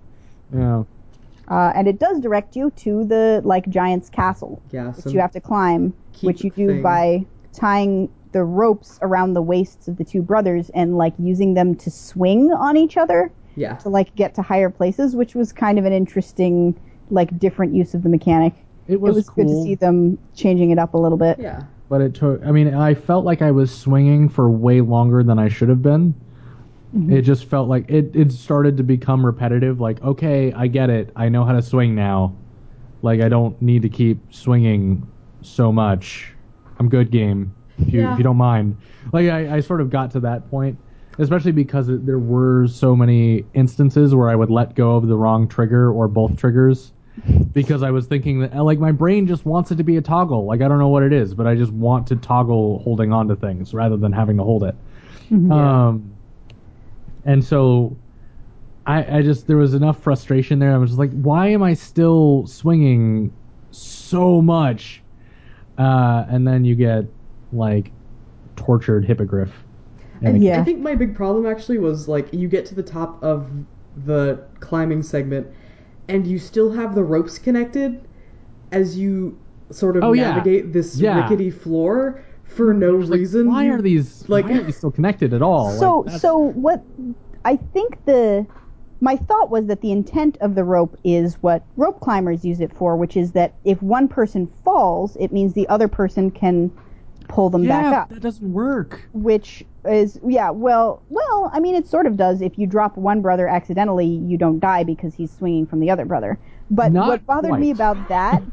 Yeah. 0.53 0.83
Uh, 1.47 1.71
and 1.75 1.87
it 1.87 1.99
does 1.99 2.19
direct 2.21 2.55
you 2.55 2.71
to 2.77 3.03
the 3.03 3.41
like 3.43 3.67
giant's 3.69 4.09
castle. 4.09 4.61
Yeah. 4.71 4.91
some- 4.93 5.11
you 5.11 5.19
have 5.19 5.31
to 5.31 5.41
climb, 5.41 5.93
which 6.21 6.43
you 6.43 6.51
do 6.51 6.67
thing. 6.67 6.81
by 6.81 7.25
tying 7.53 8.09
the 8.31 8.43
ropes 8.43 8.97
around 9.01 9.33
the 9.33 9.41
waists 9.41 9.89
of 9.89 9.97
the 9.97 10.05
two 10.05 10.21
brothers 10.21 10.69
and 10.69 10.97
like 10.97 11.13
using 11.19 11.53
them 11.53 11.75
to 11.75 11.91
swing 11.91 12.49
on 12.53 12.77
each 12.77 12.95
other 12.95 13.29
Yeah. 13.57 13.73
to 13.77 13.89
like 13.89 14.15
get 14.15 14.35
to 14.35 14.41
higher 14.41 14.69
places, 14.69 15.15
which 15.17 15.35
was 15.35 15.51
kind 15.51 15.77
of 15.77 15.83
an 15.83 15.91
interesting 15.91 16.79
like 17.09 17.37
different 17.37 17.73
use 17.73 17.93
of 17.93 18.03
the 18.03 18.09
mechanic. 18.09 18.53
It 18.87 19.01
was, 19.01 19.09
It 19.09 19.15
was, 19.15 19.15
was 19.27 19.29
good 19.35 19.47
to 19.47 19.63
see 19.63 19.75
them 19.75 20.17
changing 20.33 20.71
it 20.71 20.79
up 20.79 20.93
a 20.93 20.97
little 20.97 21.17
bit. 21.17 21.39
Yeah. 21.39 21.63
But 21.91 21.99
it 21.99 22.13
took. 22.13 22.41
I 22.45 22.51
mean, 22.51 22.73
I 22.73 22.93
felt 22.93 23.25
like 23.25 23.41
I 23.41 23.51
was 23.51 23.69
swinging 23.69 24.29
for 24.29 24.49
way 24.49 24.79
longer 24.79 25.23
than 25.23 25.37
I 25.37 25.49
should 25.49 25.67
have 25.67 25.81
been. 25.81 26.13
Mm-hmm. 26.95 27.11
It 27.11 27.23
just 27.23 27.43
felt 27.45 27.67
like 27.67 27.89
it. 27.89 28.15
It 28.15 28.31
started 28.31 28.77
to 28.77 28.83
become 28.83 29.25
repetitive. 29.25 29.81
Like, 29.81 30.01
okay, 30.01 30.53
I 30.53 30.67
get 30.67 30.89
it. 30.89 31.11
I 31.17 31.27
know 31.27 31.43
how 31.43 31.51
to 31.51 31.61
swing 31.61 31.93
now. 31.93 32.33
Like, 33.01 33.19
I 33.19 33.27
don't 33.27 33.61
need 33.61 33.81
to 33.81 33.89
keep 33.89 34.33
swinging 34.33 35.05
so 35.41 35.69
much. 35.69 36.31
I'm 36.79 36.87
good, 36.87 37.11
game. 37.11 37.53
If 37.77 37.93
you, 37.93 37.99
Yeah. 38.01 38.13
if 38.13 38.17
you 38.17 38.23
don't 38.23 38.37
mind. 38.37 38.77
Like, 39.11 39.27
I, 39.27 39.57
I 39.57 39.59
sort 39.59 39.81
of 39.81 39.89
got 39.89 40.11
to 40.11 40.21
that 40.21 40.49
point, 40.49 40.77
especially 41.17 41.51
because 41.51 41.89
it, 41.89 42.05
there 42.05 42.19
were 42.19 42.67
so 42.67 42.95
many 42.95 43.43
instances 43.53 44.15
where 44.15 44.29
I 44.29 44.35
would 44.35 44.49
let 44.49 44.75
go 44.75 44.95
of 44.95 45.07
the 45.07 45.17
wrong 45.17 45.45
trigger 45.45 45.91
or 45.91 46.07
both 46.07 46.37
triggers 46.37 46.93
because 47.53 47.83
I 47.83 47.91
was 47.91 48.07
thinking 48.07 48.39
that 48.41 48.55
like 48.63 48.79
my 48.79 48.91
brain 48.91 49.27
just 49.27 49.45
wants 49.45 49.71
it 49.71 49.75
to 49.77 49.83
be 49.83 49.97
a 49.97 50.01
toggle. 50.01 50.45
Like 50.45 50.61
I 50.61 50.67
don't 50.67 50.79
know 50.79 50.89
what 50.89 51.03
it 51.03 51.13
is, 51.13 51.33
but 51.33 51.47
I 51.47 51.55
just 51.55 51.71
want 51.71 52.07
to 52.07 52.15
toggle 52.15 52.79
holding 52.79 53.11
on 53.13 53.27
to 53.27 53.35
things 53.35 53.73
rather 53.73 53.97
than 53.97 54.11
having 54.11 54.37
to 54.37 54.43
hold 54.43 54.63
it. 54.63 54.75
Um, 55.51 56.17
and 57.25 57.43
so 57.43 57.97
I, 58.85 59.19
I 59.19 59.21
just 59.21 59.47
there 59.47 59.57
was 59.57 59.73
enough 59.73 60.01
frustration 60.01 60.59
there. 60.59 60.73
I 60.73 60.77
was 60.77 60.91
just 60.91 60.99
like, 60.99 61.11
why 61.11 61.47
am 61.47 61.63
I 61.63 61.73
still 61.73 62.47
swinging 62.47 63.31
so 63.71 64.41
much? 64.41 65.03
Uh, 65.77 66.25
and 66.29 66.47
then 66.47 66.65
you 66.65 66.75
get 66.75 67.05
like 67.51 67.91
tortured 68.55 69.05
hippogriff. 69.05 69.51
And 70.21 70.41
Yeah. 70.43 70.59
I 70.61 70.63
think 70.63 70.79
my 70.79 70.95
big 70.95 71.15
problem 71.15 71.45
actually 71.45 71.77
was 71.79 72.07
like 72.07 72.33
you 72.33 72.47
get 72.47 72.65
to 72.67 72.75
the 72.75 72.83
top 72.83 73.21
of 73.23 73.49
the 74.05 74.47
climbing 74.59 75.03
segment 75.03 75.47
and 76.11 76.27
you 76.27 76.37
still 76.37 76.71
have 76.71 76.93
the 76.93 77.03
ropes 77.03 77.39
connected 77.39 78.01
as 78.71 78.97
you 78.97 79.37
sort 79.71 79.95
of 79.95 80.03
Oh, 80.03 80.11
yeah. 80.11 80.31
navigate 80.33 80.73
this 80.73 80.99
Yeah. 80.99 81.21
rickety 81.23 81.49
floor 81.49 82.21
for 82.43 82.73
no 82.73 82.91
Like, 82.97 83.19
reason. 83.19 83.47
why 83.47 83.67
are 83.67 83.81
these 83.81 84.27
like- 84.27 84.45
why 84.45 84.57
are 84.57 84.63
these 84.63 84.75
still 84.75 84.91
connected 84.91 85.33
at 85.33 85.41
all? 85.41 85.69
So 85.71 85.99
Like, 86.01 86.19
so 86.19 86.37
what 86.37 86.83
I 87.45 87.55
think 87.55 87.97
the 88.05 88.45
my 89.03 89.15
thought 89.15 89.49
was 89.49 89.65
that 89.65 89.81
the 89.81 89.91
intent 89.91 90.37
of 90.41 90.53
the 90.53 90.63
rope 90.63 90.95
is 91.03 91.35
what 91.41 91.63
rope 91.75 91.99
climbers 92.01 92.45
use 92.45 92.59
it 92.61 92.71
for, 92.73 92.95
which 92.95 93.17
is 93.17 93.31
that 93.31 93.53
if 93.63 93.81
one 93.81 94.07
person 94.07 94.47
falls, 94.63 95.15
it 95.19 95.31
means 95.31 95.53
the 95.53 95.67
other 95.69 95.87
person 95.87 96.29
can 96.29 96.69
pull 97.31 97.49
them 97.49 97.63
yeah, 97.63 97.81
back 97.81 97.93
up. 97.93 98.09
that 98.09 98.21
doesn't 98.21 98.51
work. 98.51 99.01
which 99.13 99.63
is 99.85 100.19
yeah 100.27 100.49
well 100.49 101.01
well 101.09 101.49
i 101.53 101.59
mean 101.59 101.73
it 101.73 101.87
sort 101.87 102.05
of 102.05 102.15
does 102.15 102.41
if 102.41 102.59
you 102.59 102.67
drop 102.67 102.95
one 102.97 103.21
brother 103.21 103.47
accidentally 103.47 104.05
you 104.05 104.37
don't 104.37 104.59
die 104.59 104.83
because 104.83 105.15
he's 105.15 105.31
swinging 105.31 105.65
from 105.65 105.79
the 105.79 105.89
other 105.89 106.05
brother 106.05 106.37
but 106.69 106.91
Not 106.91 107.07
what 107.07 107.25
bothered 107.25 107.59
me 107.59 107.71
about 107.71 108.07
that 108.09 108.43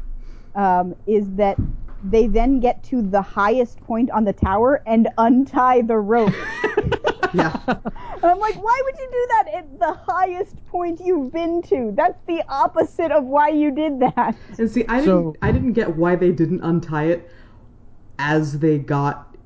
um, 0.55 0.95
is 1.05 1.29
that 1.35 1.57
they 2.03 2.27
then 2.27 2.59
get 2.59 2.83
to 2.85 3.01
the 3.01 3.21
highest 3.21 3.79
point 3.81 4.09
on 4.11 4.23
the 4.23 4.33
tower 4.33 4.81
and 4.87 5.09
untie 5.17 5.81
the 5.81 5.97
rope 5.97 6.33
Yeah. 7.33 7.59
And 7.67 8.25
I'm 8.25 8.39
like, 8.39 8.55
why 8.55 8.81
would 8.85 8.97
you 8.97 9.07
do 9.11 9.27
that 9.29 9.45
at 9.55 9.79
the 9.79 9.93
highest 9.93 10.65
point 10.67 10.99
you've 11.03 11.31
been 11.31 11.61
to? 11.63 11.93
That's 11.95 12.19
the 12.25 12.43
opposite 12.49 13.11
of 13.11 13.23
why 13.23 13.49
you 13.49 13.71
did 13.71 13.99
that. 13.99 14.35
And 14.57 14.69
see, 14.69 14.85
I 14.87 15.01
didn't, 15.01 15.37
I 15.41 15.51
didn't 15.51 15.73
get 15.73 15.95
why 15.95 16.15
they 16.15 16.31
didn't 16.31 16.61
untie 16.61 17.05
it 17.05 17.29
as 18.19 18.59
they 18.59 18.77
got 18.77 19.37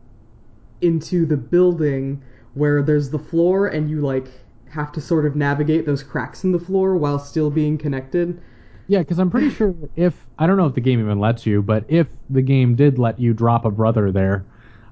into 0.82 1.26
the 1.26 1.38
building 1.38 2.24
where 2.56 2.84
there's 2.84 3.10
the 3.12 3.20
floor 3.20 3.68
and 3.68 3.90
you 3.90 4.02
like 4.02 4.28
have 4.70 4.92
to 4.92 5.02
sort 5.02 5.26
of 5.26 5.36
navigate 5.36 5.86
those 5.86 6.04
cracks 6.04 6.44
in 6.44 6.52
the 6.52 6.60
floor 6.60 6.98
while 6.98 7.20
still 7.20 7.50
being 7.52 7.78
connected. 7.78 8.42
Yeah, 8.88 9.00
because 9.00 9.20
I'm 9.20 9.32
pretty 9.32 9.50
sure 9.50 9.74
if 9.96 10.28
I 10.38 10.48
don't 10.48 10.58
know 10.58 10.68
if 10.68 10.76
the 10.76 10.82
game 10.82 11.00
even 11.00 11.20
lets 11.20 11.46
you, 11.46 11.62
but 11.62 11.86
if 11.88 12.08
the 12.30 12.42
game 12.42 12.76
did 12.76 13.00
let 13.00 13.20
you 13.20 13.34
drop 13.34 13.66
a 13.66 13.72
brother 13.72 14.12
there, 14.12 14.50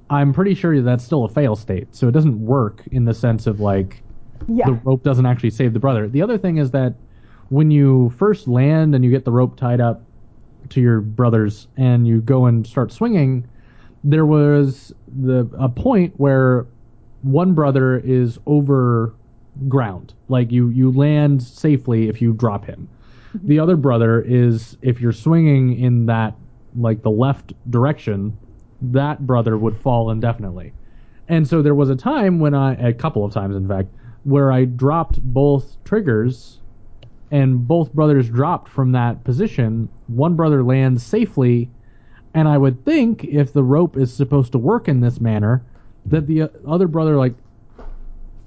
I'm 0.10 0.34
pretty 0.34 0.56
sure 0.56 0.82
that's 0.82 1.04
still 1.04 1.26
a 1.26 1.30
fail 1.30 1.56
state. 1.56 1.96
So 1.96 2.08
it 2.08 2.12
doesn't 2.14 2.40
work 2.40 2.88
in 2.92 3.06
the 3.06 3.14
sense 3.14 3.48
of 3.48 3.60
like 3.60 4.04
Yeah. 4.48 4.66
the 4.66 4.74
rope 4.74 5.04
doesn't 5.04 5.26
actually 5.26 5.52
save 5.52 5.74
the 5.74 5.80
brother. 5.80 6.08
The 6.10 6.22
other 6.22 6.38
thing 6.38 6.58
is 6.58 6.72
that 6.72 7.02
when 7.50 7.72
you 7.72 8.10
first 8.18 8.48
land 8.48 8.96
and 8.96 9.04
you 9.04 9.12
get 9.12 9.26
the 9.26 9.32
rope 9.32 9.58
tied 9.58 9.82
up 9.82 10.08
to 10.70 10.82
your 10.82 11.02
brothers 11.02 11.68
and 11.78 12.08
you 12.08 12.22
go 12.22 12.46
and 12.46 12.68
start 12.68 12.92
swinging, 12.94 13.48
there 14.04 14.26
was 14.26 14.94
the 15.08 15.50
a 15.58 15.70
point 15.70 16.14
where 16.18 16.66
one 17.22 17.54
brother 17.54 18.00
is 18.00 18.40
over 18.46 19.14
ground. 19.68 20.14
Like 20.30 20.52
you 20.52 20.70
you 20.70 20.92
land 20.92 21.44
safely 21.44 22.10
if 22.10 22.22
you 22.22 22.34
drop 22.34 22.66
him. 22.66 22.88
Mm-hmm. 23.36 23.48
The 23.48 23.60
other 23.60 23.76
brother 23.76 24.22
is 24.22 24.78
if 24.82 25.02
you're 25.02 25.12
swinging 25.12 25.80
in 25.80 26.06
that 26.08 26.36
like 26.76 27.02
the 27.04 27.12
left 27.12 27.54
direction, 27.70 28.38
that 28.82 29.26
brother 29.28 29.58
would 29.58 29.78
fall 29.78 30.10
indefinitely. 30.10 30.74
And 31.28 31.48
so 31.48 31.62
there 31.62 31.76
was 31.76 31.90
a 31.90 31.96
time 31.96 32.40
when 32.40 32.54
I, 32.54 32.74
a 32.74 32.94
couple 32.94 33.24
of 33.24 33.34
times 33.34 33.56
in 33.56 33.68
fact, 33.68 33.90
where 34.24 34.52
I 34.52 34.66
dropped 34.66 35.22
both 35.22 35.76
triggers 35.84 36.60
and 37.32 37.66
both 37.68 37.94
brothers 37.94 38.30
dropped 38.30 38.68
from 38.70 38.92
that 38.92 39.24
position. 39.24 39.88
One 40.08 40.36
brother 40.36 40.64
lands 40.64 41.04
safely, 41.04 41.70
and 42.34 42.48
I 42.48 42.58
would 42.58 42.84
think 42.86 43.24
if 43.26 43.54
the 43.54 43.64
rope 43.64 43.98
is 43.98 44.14
supposed 44.14 44.52
to 44.54 44.58
work 44.58 44.88
in 44.88 45.00
this 45.02 45.20
manner, 45.22 45.62
that 46.06 46.28
the 46.28 46.44
uh, 46.44 46.48
other 46.68 46.88
brother 46.88 47.18
like 47.18 47.34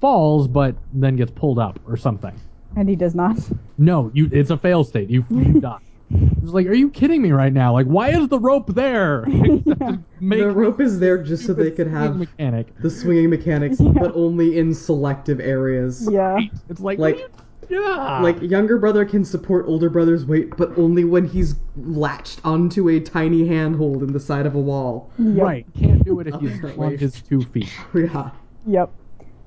falls 0.01 0.47
but 0.47 0.75
then 0.93 1.15
gets 1.15 1.31
pulled 1.31 1.59
up 1.59 1.79
or 1.87 1.97
something. 1.97 2.33
And 2.75 2.89
he 2.89 2.95
does 2.95 3.15
not. 3.15 3.37
No, 3.77 4.11
you 4.13 4.29
it's 4.31 4.49
a 4.49 4.57
fail 4.57 4.83
state. 4.83 5.09
You 5.09 5.25
you 5.29 5.59
die. 5.61 5.79
It's 6.11 6.51
like, 6.51 6.67
are 6.67 6.73
you 6.73 6.89
kidding 6.91 7.21
me 7.21 7.31
right 7.31 7.51
now? 7.51 7.73
Like, 7.73 7.87
why 7.87 8.09
is 8.09 8.27
the 8.27 8.37
rope 8.37 8.67
there? 8.75 9.23
Except 9.27 9.79
to 9.79 9.99
make 10.19 10.39
the 10.39 10.51
rope 10.51 10.79
is 10.79 10.99
there 10.99 11.17
just 11.23 11.45
so 11.47 11.53
they 11.53 11.63
stupid 11.71 11.75
could 11.77 11.87
have 11.87 12.17
mechanic. 12.17 12.77
the 12.79 12.89
swinging 12.91 13.29
mechanics, 13.31 13.79
Yeah. 13.79 13.91
but 13.93 14.15
only 14.15 14.59
in 14.59 14.73
selective 14.73 15.39
areas. 15.39 16.07
Yeah. 16.11 16.37
It's 16.69 16.79
like, 16.79 16.99
Like- 16.99 17.15
what 17.15 17.23
are 17.23 17.27
you- 17.27 17.44
yeah, 17.69 18.19
Like 18.21 18.41
younger 18.41 18.77
brother 18.77 19.05
can 19.05 19.23
support 19.25 19.65
older 19.67 19.89
brother's 19.89 20.25
weight, 20.25 20.55
but 20.57 20.77
only 20.77 21.03
when 21.03 21.25
he's 21.25 21.55
latched 21.77 22.41
onto 22.45 22.89
a 22.89 22.99
tiny 22.99 23.47
handhold 23.47 24.03
in 24.03 24.13
the 24.13 24.19
side 24.19 24.45
of 24.45 24.55
a 24.55 24.59
wall. 24.59 25.11
Yep. 25.17 25.43
right. 25.43 25.65
Can't 25.77 26.03
do 26.03 26.19
it 26.19 26.27
if 26.27 26.35
he's 26.39 26.55
Apparently. 26.57 26.85
on 26.87 26.97
his 26.97 27.21
two 27.21 27.41
feet. 27.41 27.71
Yeah. 27.95 28.31
Yep. 28.67 28.91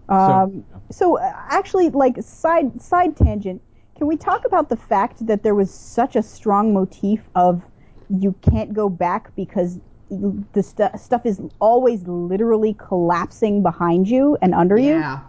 So, 0.09 0.15
Um, 0.15 0.65
so 0.91 1.19
uh, 1.19 1.33
actually, 1.49 1.91
like 1.91 2.23
side 2.23 2.81
side 2.81 3.17
tangent, 3.17 3.61
can 3.97 4.07
we 4.07 4.17
talk 4.17 4.45
about 4.47 4.69
the 4.69 4.77
fact 4.77 5.27
that 5.27 5.43
there 5.43 5.55
was 5.55 5.73
such 5.73 6.17
a 6.17 6.23
strong 6.23 6.73
motif 6.73 7.21
of 7.35 7.63
you 8.09 8.35
can't 8.41 8.73
go 8.73 8.89
back 8.89 9.35
because 9.37 9.79
the 10.53 10.63
stu- 10.63 10.89
stuff 10.97 11.27
is 11.27 11.41
always 11.61 12.07
literally 12.09 12.75
collapsing 12.79 13.63
behind 13.63 14.09
you 14.09 14.39
and 14.41 14.55
under 14.55 14.79
you? 14.79 14.95
Yeah. 14.95 15.21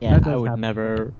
Yeah, 0.00 0.20
I 0.24 0.36
would 0.36 0.48
happen. 0.48 0.60
never 0.60 1.12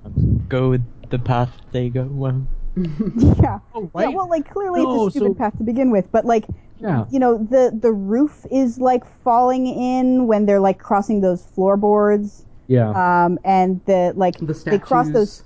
go 0.49 0.69
with 0.71 0.83
the 1.11 1.19
path 1.19 1.51
they 1.73 1.89
go. 1.89 2.05
Well, 2.05 2.47
Yeah. 2.77 3.59
oh, 3.75 3.83
Yeah, 3.83 3.89
right. 3.95 4.15
well, 4.15 4.29
like 4.29 4.51
clearly 4.51 4.83
No, 4.83 5.07
it's 5.07 5.17
a 5.17 5.19
stupid 5.19 5.37
so- 5.37 5.39
path 5.39 5.57
to 5.59 5.65
begin 5.65 5.91
with, 5.91 6.11
but 6.13 6.25
like, 6.25 6.45
yeah. 6.79 7.07
you 7.11 7.19
know, 7.19 7.39
the 7.39 7.77
the 7.81 7.93
roof 7.93 8.45
is 8.51 8.79
like 8.79 9.03
falling 9.23 9.67
in 9.67 10.27
when 10.27 10.45
they're 10.47 10.61
like 10.61 10.79
crossing 10.79 11.21
those 11.21 11.43
floorboards. 11.55 12.43
Yeah. 12.69 12.91
um, 13.25 13.39
and 13.45 13.81
the 13.87 14.13
like 14.17 14.39
The 14.39 14.53
they 14.53 14.79
cross 14.81 15.09
those 15.11 15.31
statues. 15.33 15.39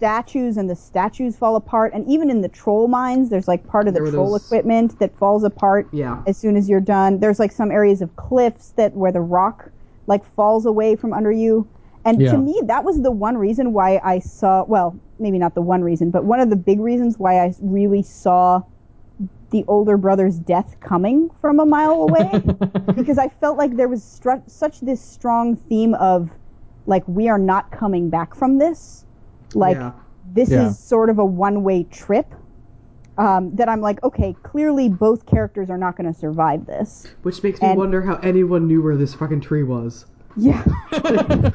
statues 0.55 0.57
and 0.57 0.70
the 0.70 0.74
statues 0.74 1.37
fall 1.37 1.55
apart 1.55 1.93
and 1.93 2.09
even 2.09 2.31
in 2.31 2.41
the 2.41 2.49
troll 2.49 2.89
mines 2.89 3.28
there's 3.28 3.47
like 3.47 3.66
part 3.66 3.87
of 3.87 3.93
the 3.93 3.99
There 4.01 4.05
were 4.07 4.11
troll 4.11 4.31
those- 4.32 4.47
equipment 4.47 4.99
that 5.01 5.15
falls 5.19 5.45
apart 5.45 5.87
Yeah. 5.93 6.23
as 6.27 6.39
soon 6.39 6.57
as 6.57 6.66
you're 6.66 6.81
done 6.81 7.19
there's 7.20 7.39
like 7.39 7.53
some 7.53 7.70
areas 7.70 8.01
of 8.01 8.16
cliffs 8.16 8.70
that 8.77 8.97
where 8.97 9.12
the 9.12 9.20
rock 9.20 9.70
like 10.07 10.24
falls 10.35 10.65
away 10.65 10.97
from 10.97 11.12
under 11.12 11.31
you 11.31 11.69
and 12.05 12.20
Yeah. 12.20 12.32
to 12.32 12.39
me 12.39 12.60
that 12.64 12.85
was 12.85 13.01
the 13.02 13.10
one 13.10 13.36
reason 13.36 13.72
why 13.72 14.01
i 14.02 14.18
saw 14.18 14.64
well 14.64 14.97
maybe 15.18 15.39
not 15.39 15.55
the 15.55 15.60
one 15.62 15.82
reason 15.82 16.10
but 16.10 16.24
one 16.24 16.40
of 16.40 16.51
the 16.51 16.56
big 16.56 16.81
reasons 16.81 17.18
why 17.18 17.40
i 17.44 17.55
really 17.60 18.02
saw 18.02 18.62
the 19.51 19.64
older 19.68 19.97
brother's 19.97 20.39
death 20.39 20.77
coming 20.81 21.28
from 21.40 21.59
a 21.60 21.66
mile 21.66 22.02
away 22.09 22.40
because 22.94 23.18
I 23.18 23.28
felt 23.28 23.59
like 23.59 23.77
there 23.77 23.89
was 23.89 24.01
stru- 24.01 24.48
such 24.48 24.78
this 24.81 25.01
strong 25.01 25.56
theme 25.56 25.94
of 25.94 26.31
like 26.86 27.02
we 27.09 27.28
are 27.28 27.36
not 27.39 27.70
coming 27.72 28.09
back 28.10 28.32
from 28.36 28.59
this. 28.59 29.05
Like 29.55 29.77
Yeah. 29.77 29.90
this 30.32 30.51
Yeah. 30.51 30.68
is 30.68 30.78
sort 30.78 31.10
of 31.10 31.18
a 31.18 31.24
one-way 31.24 31.82
trip. 31.90 32.32
Um, 33.18 33.55
that 33.56 33.68
I'm 33.68 33.81
like, 33.81 34.02
okay, 34.05 34.35
clearly 34.44 34.89
both 34.89 35.27
characters 35.27 35.68
are 35.68 35.77
not 35.77 35.97
going 35.97 36.10
to 36.10 36.18
survive 36.18 36.64
this. 36.66 37.06
Which 37.22 37.43
makes 37.43 37.60
me 37.60 37.68
And- 37.68 37.77
wonder 37.78 38.01
how 38.02 38.14
anyone 38.22 38.68
knew 38.68 38.81
where 38.81 38.97
this 38.97 39.14
fucking 39.14 39.40
tree 39.40 39.64
was. 39.64 40.06
Yeah, 40.36 40.65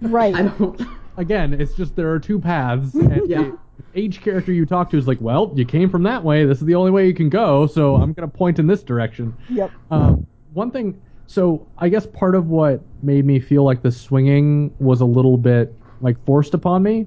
right. 0.00 0.34
I 0.34 0.42
don't. 0.58 0.80
Again, 1.18 1.52
it's 1.52 1.74
just 1.74 1.94
there 1.94 2.10
are 2.10 2.18
two 2.18 2.38
paths, 2.38 2.94
and 2.94 3.22
Yeah. 3.28 3.52
each 3.94 4.22
character 4.22 4.50
you 4.52 4.64
talk 4.64 4.88
to 4.90 4.96
is 4.96 5.06
like, 5.06 5.20
well, 5.20 5.52
you 5.54 5.64
came 5.66 5.90
from 5.90 6.02
that 6.04 6.24
way. 6.24 6.44
This 6.46 6.58
is 6.58 6.64
the 6.64 6.74
only 6.74 6.90
way 6.90 7.06
you 7.06 7.14
can 7.14 7.28
go, 7.28 7.66
so 7.66 7.96
I'm 7.96 8.12
gonna 8.12 8.28
point 8.28 8.58
in 8.58 8.66
this 8.66 8.82
direction. 8.82 9.34
Yep. 9.50 9.70
Um, 9.90 10.26
one 10.54 10.70
thing, 10.70 11.00
so 11.26 11.66
I 11.78 11.88
guess 11.90 12.06
part 12.06 12.34
of 12.34 12.48
what 12.48 12.80
made 13.02 13.24
me 13.26 13.40
feel 13.40 13.62
like 13.62 13.82
the 13.82 13.90
swinging 13.92 14.72
was 14.78 15.00
a 15.00 15.04
little 15.06 15.36
bit 15.36 15.74
like 16.00 16.22
forced 16.24 16.54
upon 16.54 16.82
me 16.82 17.06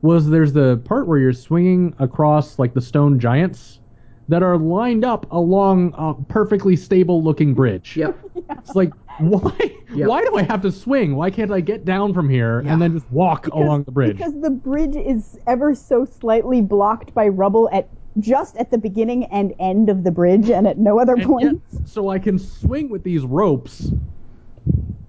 was 0.00 0.28
there's 0.28 0.52
the 0.52 0.78
part 0.84 1.06
where 1.06 1.18
you're 1.18 1.32
swinging 1.32 1.94
across 2.00 2.58
like 2.58 2.74
the 2.74 2.80
stone 2.80 3.20
giants 3.20 3.78
that 4.28 4.42
are 4.42 4.56
lined 4.56 5.04
up 5.04 5.30
along 5.30 5.94
a 5.96 6.14
perfectly 6.32 6.74
stable 6.74 7.22
looking 7.22 7.54
bridge. 7.54 7.96
Yep. 7.96 8.18
It's 8.50 8.74
like 8.74 8.92
why 9.18 9.52
Yep. 9.94 10.08
why 10.08 10.24
do 10.24 10.36
I 10.36 10.42
have 10.44 10.62
to 10.62 10.72
swing? 10.72 11.16
Why 11.16 11.30
can't 11.30 11.50
I 11.52 11.60
get 11.60 11.84
down 11.84 12.14
from 12.14 12.28
here 12.28 12.62
Yeah. 12.62 12.72
and 12.72 12.80
then 12.82 12.92
just 12.94 13.10
walk 13.12 13.46
along 13.48 13.84
the 13.84 13.92
bridge? 13.92 14.16
Because 14.16 14.40
the 14.40 14.50
bridge 14.50 14.96
is 14.96 15.38
ever 15.46 15.74
so 15.74 16.04
slightly 16.06 16.62
blocked 16.62 17.12
by 17.14 17.28
rubble 17.28 17.68
at 17.72 17.88
just 18.18 18.56
at 18.56 18.70
the 18.70 18.78
beginning 18.78 19.24
and 19.26 19.52
end 19.58 19.88
of 19.90 20.04
the 20.04 20.10
bridge 20.10 20.48
and 20.50 20.66
at 20.66 20.78
no 20.78 20.98
other 20.98 21.14
And 21.14 21.24
point. 21.24 21.60
yet- 21.72 21.88
so 21.88 22.08
I 22.08 22.18
can 22.18 22.38
swing 22.38 22.88
with 22.88 23.02
these 23.02 23.24
ropes 23.24 23.90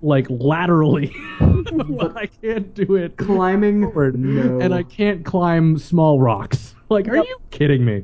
like 0.02 0.28
laterally, 0.30 1.16
but 1.40 2.18
I 2.18 2.26
can't 2.26 2.74
do 2.74 2.96
it 2.96 3.16
Climbing. 3.16 3.84
forward. 3.84 4.20
No. 4.20 4.60
And 4.60 4.74
I 4.74 4.84
can't 4.84 5.24
climb 5.24 5.78
small 5.78 6.20
rocks. 6.20 6.76
Like, 6.90 7.08
are 7.08 7.16
Yep. 7.16 7.26
you 7.26 7.38
kidding 7.52 7.86
me? 7.86 8.04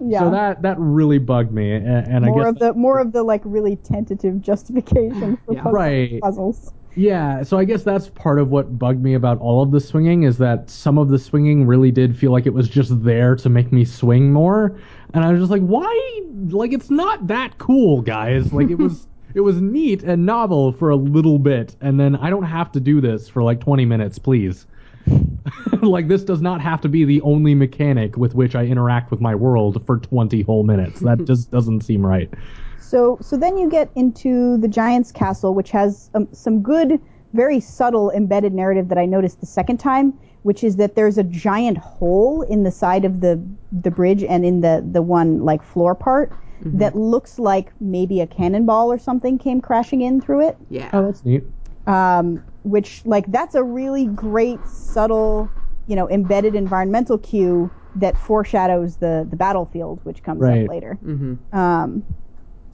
Yeah. 0.00 0.20
So 0.20 0.30
that 0.30 0.62
that 0.62 0.76
really 0.78 1.18
bugged 1.18 1.52
me, 1.52 1.72
and, 1.72 1.86
and 1.86 2.24
I 2.24 2.28
more 2.28 2.40
guess 2.44 2.48
of 2.50 2.58
the 2.58 2.74
more 2.74 2.98
of 2.98 3.12
the 3.12 3.22
like 3.22 3.42
really 3.44 3.76
tentative 3.76 4.40
justification 4.40 5.36
for 5.46 5.54
Yeah. 5.54 5.62
puzzle- 5.62 5.72
Right. 5.72 6.20
puzzles. 6.20 6.72
Yeah, 6.96 7.44
so 7.44 7.56
I 7.56 7.64
guess 7.64 7.84
that's 7.84 8.08
part 8.08 8.40
of 8.40 8.50
what 8.50 8.76
bugged 8.76 9.00
me 9.00 9.14
about 9.14 9.38
all 9.38 9.62
of 9.62 9.70
the 9.70 9.78
swinging 9.78 10.24
is 10.24 10.38
that 10.38 10.68
some 10.68 10.98
of 10.98 11.08
the 11.08 11.20
swinging 11.20 11.64
really 11.64 11.92
did 11.92 12.16
feel 12.16 12.32
like 12.32 12.46
it 12.46 12.52
was 12.52 12.68
just 12.68 13.04
there 13.04 13.36
to 13.36 13.48
make 13.48 13.70
me 13.70 13.84
swing 13.84 14.32
more, 14.32 14.76
and 15.14 15.24
I 15.24 15.30
was 15.30 15.40
just 15.40 15.52
like, 15.52 15.62
why? 15.62 16.20
Like 16.48 16.72
it's 16.72 16.90
not 16.90 17.28
that 17.28 17.58
cool, 17.58 18.02
guys. 18.02 18.52
Like 18.52 18.70
it 18.70 18.78
was 18.78 19.06
it 19.34 19.40
was 19.42 19.60
neat 19.60 20.02
and 20.02 20.26
novel 20.26 20.72
for 20.72 20.90
a 20.90 20.96
little 20.96 21.38
bit, 21.38 21.76
and 21.80 22.00
then 22.00 22.16
I 22.16 22.28
don't 22.28 22.42
have 22.42 22.72
to 22.72 22.80
do 22.80 23.00
this 23.00 23.28
for 23.28 23.44
like 23.44 23.60
20 23.60 23.84
minutes, 23.84 24.18
please. 24.18 24.66
like 25.82 26.08
this 26.08 26.24
does 26.24 26.40
not 26.40 26.60
have 26.60 26.80
to 26.82 26.88
be 26.88 27.04
the 27.04 27.20
only 27.22 27.54
mechanic 27.54 28.16
with 28.16 28.34
which 28.34 28.54
I 28.54 28.64
interact 28.64 29.10
with 29.10 29.20
my 29.20 29.34
world 29.34 29.84
for 29.86 29.98
20 29.98 30.42
whole 30.42 30.62
minutes. 30.62 31.00
That 31.00 31.24
just 31.26 31.50
doesn't 31.50 31.82
seem 31.82 32.04
right. 32.04 32.32
So 32.78 33.18
so 33.20 33.36
then 33.36 33.56
you 33.56 33.70
get 33.70 33.90
into 33.94 34.56
the 34.58 34.68
giant's 34.68 35.12
castle, 35.12 35.54
which 35.54 35.70
has 35.70 36.10
um, 36.14 36.28
some 36.32 36.62
good, 36.62 37.00
very 37.32 37.60
subtle 37.60 38.10
embedded 38.10 38.52
narrative 38.52 38.88
that 38.88 38.98
I 38.98 39.06
noticed 39.06 39.40
the 39.40 39.46
second 39.46 39.78
time, 39.78 40.18
which 40.42 40.64
is 40.64 40.76
that 40.76 40.96
there's 40.96 41.16
a 41.18 41.24
giant 41.24 41.78
hole 41.78 42.42
in 42.42 42.64
the 42.64 42.70
side 42.70 43.04
of 43.04 43.20
the 43.20 43.40
the 43.70 43.90
bridge 43.90 44.24
and 44.24 44.44
in 44.44 44.60
the 44.60 44.84
the 44.90 45.02
one 45.02 45.44
like 45.44 45.62
floor 45.62 45.94
part 45.94 46.32
that 46.62 46.94
looks 46.94 47.38
like 47.38 47.72
maybe 47.80 48.20
a 48.20 48.26
cannonball 48.26 48.92
or 48.92 48.98
something 48.98 49.38
came 49.38 49.60
crashing 49.60 50.02
in 50.02 50.20
through 50.20 50.46
it. 50.46 50.56
Yeah. 50.68 50.90
Oh, 50.92 51.06
that's 51.06 51.24
neat. 51.24 51.42
um, 51.86 52.42
which 52.62 53.02
like 53.04 53.26
that's 53.32 53.54
a 53.54 53.62
really 53.62 54.06
great 54.06 54.58
subtle 54.66 55.48
you 55.86 55.96
know 55.96 56.08
embedded 56.10 56.54
environmental 56.54 57.18
cue 57.18 57.70
that 57.96 58.16
foreshadows 58.16 58.96
the 58.96 59.26
the 59.30 59.36
battlefield 59.36 60.00
which 60.04 60.22
comes 60.22 60.40
Right. 60.40 60.62
up 60.64 60.68
later 60.68 60.98
Mm-hmm. 61.04 61.56
um, 61.58 62.04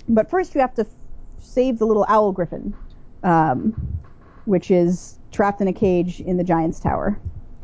but 0.08 0.28
first 0.30 0.54
you 0.54 0.60
have 0.60 0.74
to 0.74 0.82
f- 0.82 0.88
save 1.40 1.78
the 1.78 1.86
little 1.86 2.04
owl 2.08 2.32
griffin 2.32 2.74
um, 3.22 3.74
which 4.44 4.70
is 4.70 5.18
trapped 5.32 5.60
in 5.60 5.68
a 5.68 5.72
cage 5.72 6.20
in 6.20 6.36
the 6.36 6.44
giant's 6.44 6.78
tower. 6.80 7.18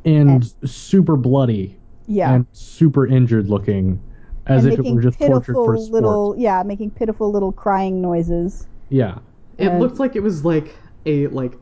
and 0.05 0.53
super 0.65 1.17
bloody 1.17 1.77
Yeah. 2.07 2.35
and 2.35 2.47
super 2.53 3.07
injured 3.07 3.49
looking, 3.49 4.01
as 4.47 4.65
and 4.65 4.73
if 4.73 4.79
it 4.79 4.83
making 4.83 4.95
were 4.97 5.03
just 5.03 5.19
tortured 5.19 5.41
pitiful 5.41 5.65
for 5.67 5.77
sport. 5.77 5.93
little 5.93 6.35
yeah, 6.37 6.63
making 6.65 6.91
pitiful 6.91 7.31
little 7.31 7.53
crying 7.53 8.01
noises. 8.03 8.67
Yeah, 8.89 9.19
It 9.59 9.69
And- 9.69 9.81
looked 9.81 9.99
like 10.01 10.17
it 10.17 10.23
was 10.23 10.45
like 10.45 10.75
a 11.07 11.29
like 11.29 11.53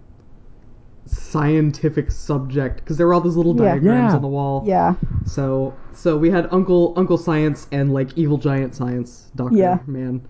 scientific 1.07 2.11
subject 2.11 2.77
because 2.77 2.97
there 2.97 3.07
were 3.07 3.15
all 3.15 3.21
those 3.21 3.37
little 3.37 3.57
Yeah. 3.57 3.73
diagrams 3.75 4.13
Yeah. 4.13 4.17
on 4.17 4.23
the 4.23 4.29
wall. 4.29 4.63
Yeah. 4.67 4.95
So 5.27 5.75
so 5.93 6.17
we 6.17 6.31
had 6.31 6.49
Uncle 6.53 6.93
Uncle 6.97 7.19
Science 7.19 7.67
and 7.73 7.93
like 7.93 8.17
evil 8.17 8.39
giant 8.39 8.75
science 8.75 9.31
doctor 9.37 9.57
Yeah. 9.57 9.79
man. 9.87 10.23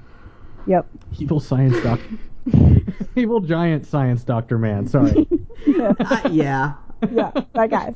Yep. 0.67 0.87
evil 1.19 1.41
science 1.41 1.77
doctor, 1.83 2.05
evil 3.17 3.41
giant 3.41 3.87
science 3.87 4.23
doctor 4.25 4.59
man. 4.59 4.87
Sorry, 4.87 5.27
Uh, 5.81 6.29
yeah. 6.31 6.75
Yeah. 7.11 7.31
That 7.55 7.71
guy. 7.71 7.95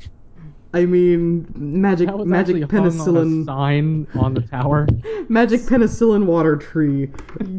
I 0.73 0.85
mean 0.85 1.47
magic 1.55 2.07
that 2.07 2.17
was 2.17 2.27
magic 2.27 2.55
actually 2.63 2.77
hung 2.77 2.79
on 2.81 2.87
a 2.87 2.91
penicillin 2.91 3.45
sign 3.45 4.07
on 4.15 4.33
the 4.33 4.41
tower. 4.41 4.87
magic 5.29 5.61
penicillin 5.61 6.25
water 6.25 6.57
tree. 6.57 7.09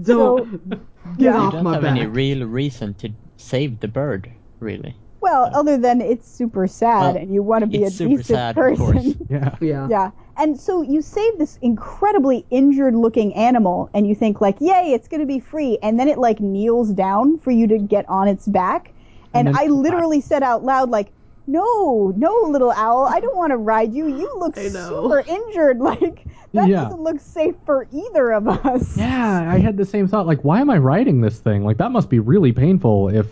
Don't 0.03 0.69
get 0.69 0.79
yeah. 1.19 1.33
You 1.33 1.39
off 1.39 1.53
don't 1.55 1.65
my 1.65 1.73
have 1.75 1.83
back. 1.83 1.91
any 1.97 2.07
real 2.07 2.47
reason 2.47 2.93
to 2.95 3.11
save 3.39 3.81
the 3.81 3.89
bird, 3.89 4.31
really. 4.61 4.95
Well, 5.27 5.51
other 5.55 5.77
than 5.77 6.01
it's 6.01 6.29
super 6.31 6.69
sad 6.69 7.01
Well, 7.01 7.17
and 7.17 7.35
you 7.35 7.43
want 7.43 7.63
to 7.63 7.67
be 7.67 7.83
a 7.83 7.87
it's 7.87 7.97
super 7.97 8.23
decent 8.23 8.25
sad, 8.25 8.51
of 8.51 8.55
person. 8.63 8.77
course. 8.77 9.17
Yeah, 9.29 9.57
yeah. 9.61 9.91
Yeah. 9.91 10.11
And 10.37 10.59
so 10.61 10.83
you 10.83 11.03
save 11.03 11.39
this 11.39 11.57
incredibly 11.63 12.47
injured 12.51 12.95
looking 12.95 13.35
animal 13.35 13.91
and 13.95 14.07
you 14.07 14.15
think 14.15 14.41
like, 14.41 14.61
yay, 14.61 14.93
it's 14.95 15.09
going 15.09 15.21
to 15.21 15.27
be 15.27 15.41
free. 15.41 15.79
And 15.83 15.99
then 15.99 16.09
it 16.09 16.19
like 16.19 16.39
kneels 16.41 16.93
down 16.93 17.39
for 17.39 17.51
you 17.51 17.67
to 17.69 17.79
get 17.79 18.09
on 18.09 18.29
its 18.29 18.47
back. 18.47 18.95
And, 19.35 19.49
And 19.49 19.57
then 19.57 19.57
I 19.57 19.67
literally 19.67 20.21
said 20.21 20.43
out 20.45 20.63
loud 20.63 20.91
like, 20.91 21.13
no, 21.49 22.13
no, 22.17 22.33
little 22.49 22.73
owl, 22.73 23.07
I 23.07 23.21
don't 23.21 23.37
want 23.37 23.51
to 23.51 23.57
ride 23.57 23.93
you. 23.95 24.07
You 24.07 24.33
look 24.39 24.57
I 24.57 24.69
know. 24.69 24.89
super 24.89 25.21
injured. 25.27 25.79
Like, 25.81 26.27
that 26.55 26.69
Yeah. 26.69 26.77
doesn't 26.77 27.01
look 27.03 27.21
safe 27.21 27.55
for 27.65 27.89
either 27.93 28.33
of 28.33 28.49
us. 28.49 28.97
yeah. 28.97 29.47
I 29.51 29.59
had 29.59 29.77
the 29.77 29.85
same 29.85 30.09
thought. 30.09 30.27
Like, 30.27 30.43
why 30.43 30.61
am 30.61 30.71
I 30.71 30.79
riding 30.79 31.21
this 31.21 31.41
thing? 31.41 31.65
Like, 31.65 31.79
that 31.79 31.93
must 31.93 32.09
be 32.11 32.19
really 32.19 32.53
painful. 32.53 33.09
If, 33.09 33.27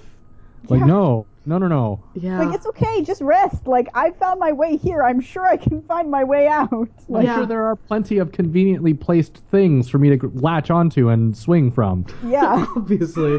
like, 0.68 0.80
Yeah. 0.80 0.84
no, 0.84 1.28
no, 1.46 1.58
no, 1.58 1.68
no. 1.68 2.02
Yeah. 2.14 2.42
Like, 2.42 2.54
it's 2.54 2.66
okay, 2.66 3.02
just 3.02 3.20
rest. 3.20 3.66
Like, 3.66 3.88
I 3.94 4.10
found 4.12 4.40
my 4.40 4.52
way 4.52 4.76
here. 4.76 5.02
I'm 5.02 5.20
sure 5.20 5.46
I 5.46 5.56
can 5.56 5.82
find 5.82 6.10
my 6.10 6.24
way 6.24 6.48
out. 6.48 6.72
I'm 6.72 7.22
Yeah. 7.22 7.36
sure 7.36 7.46
there 7.46 7.64
are 7.66 7.76
plenty 7.76 8.18
of 8.18 8.32
conveniently 8.32 8.94
placed 8.94 9.38
things 9.50 9.88
for 9.88 9.98
me 9.98 10.16
to 10.16 10.30
latch 10.34 10.70
onto 10.70 11.10
and 11.10 11.36
swing 11.36 11.70
from. 11.70 12.06
yeah. 12.26 12.66
Obviously. 12.76 13.38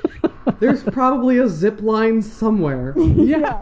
There's 0.60 0.82
probably 0.84 1.38
a 1.38 1.48
zip 1.48 1.80
line 1.82 2.22
somewhere. 2.22 2.94
yeah. 2.98 3.60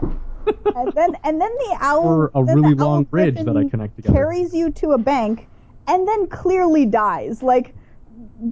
and 0.75 0.91
then 0.93 1.15
and 1.23 1.39
then 1.39 1.51
the 1.59 1.77
owl 1.79 2.07
Or 2.07 2.31
a 2.33 2.43
really 2.43 2.73
long 2.73 3.03
bridge 3.03 3.35
that 3.43 3.55
I 3.57 3.67
connect 3.69 3.95
together. 3.97 4.13
carries 4.13 4.53
you 4.53 4.71
to 4.71 4.91
a 4.91 4.97
bank 4.97 5.47
and 5.87 6.07
then 6.07 6.27
clearly 6.27 6.85
dies 6.87 7.43
like 7.43 7.75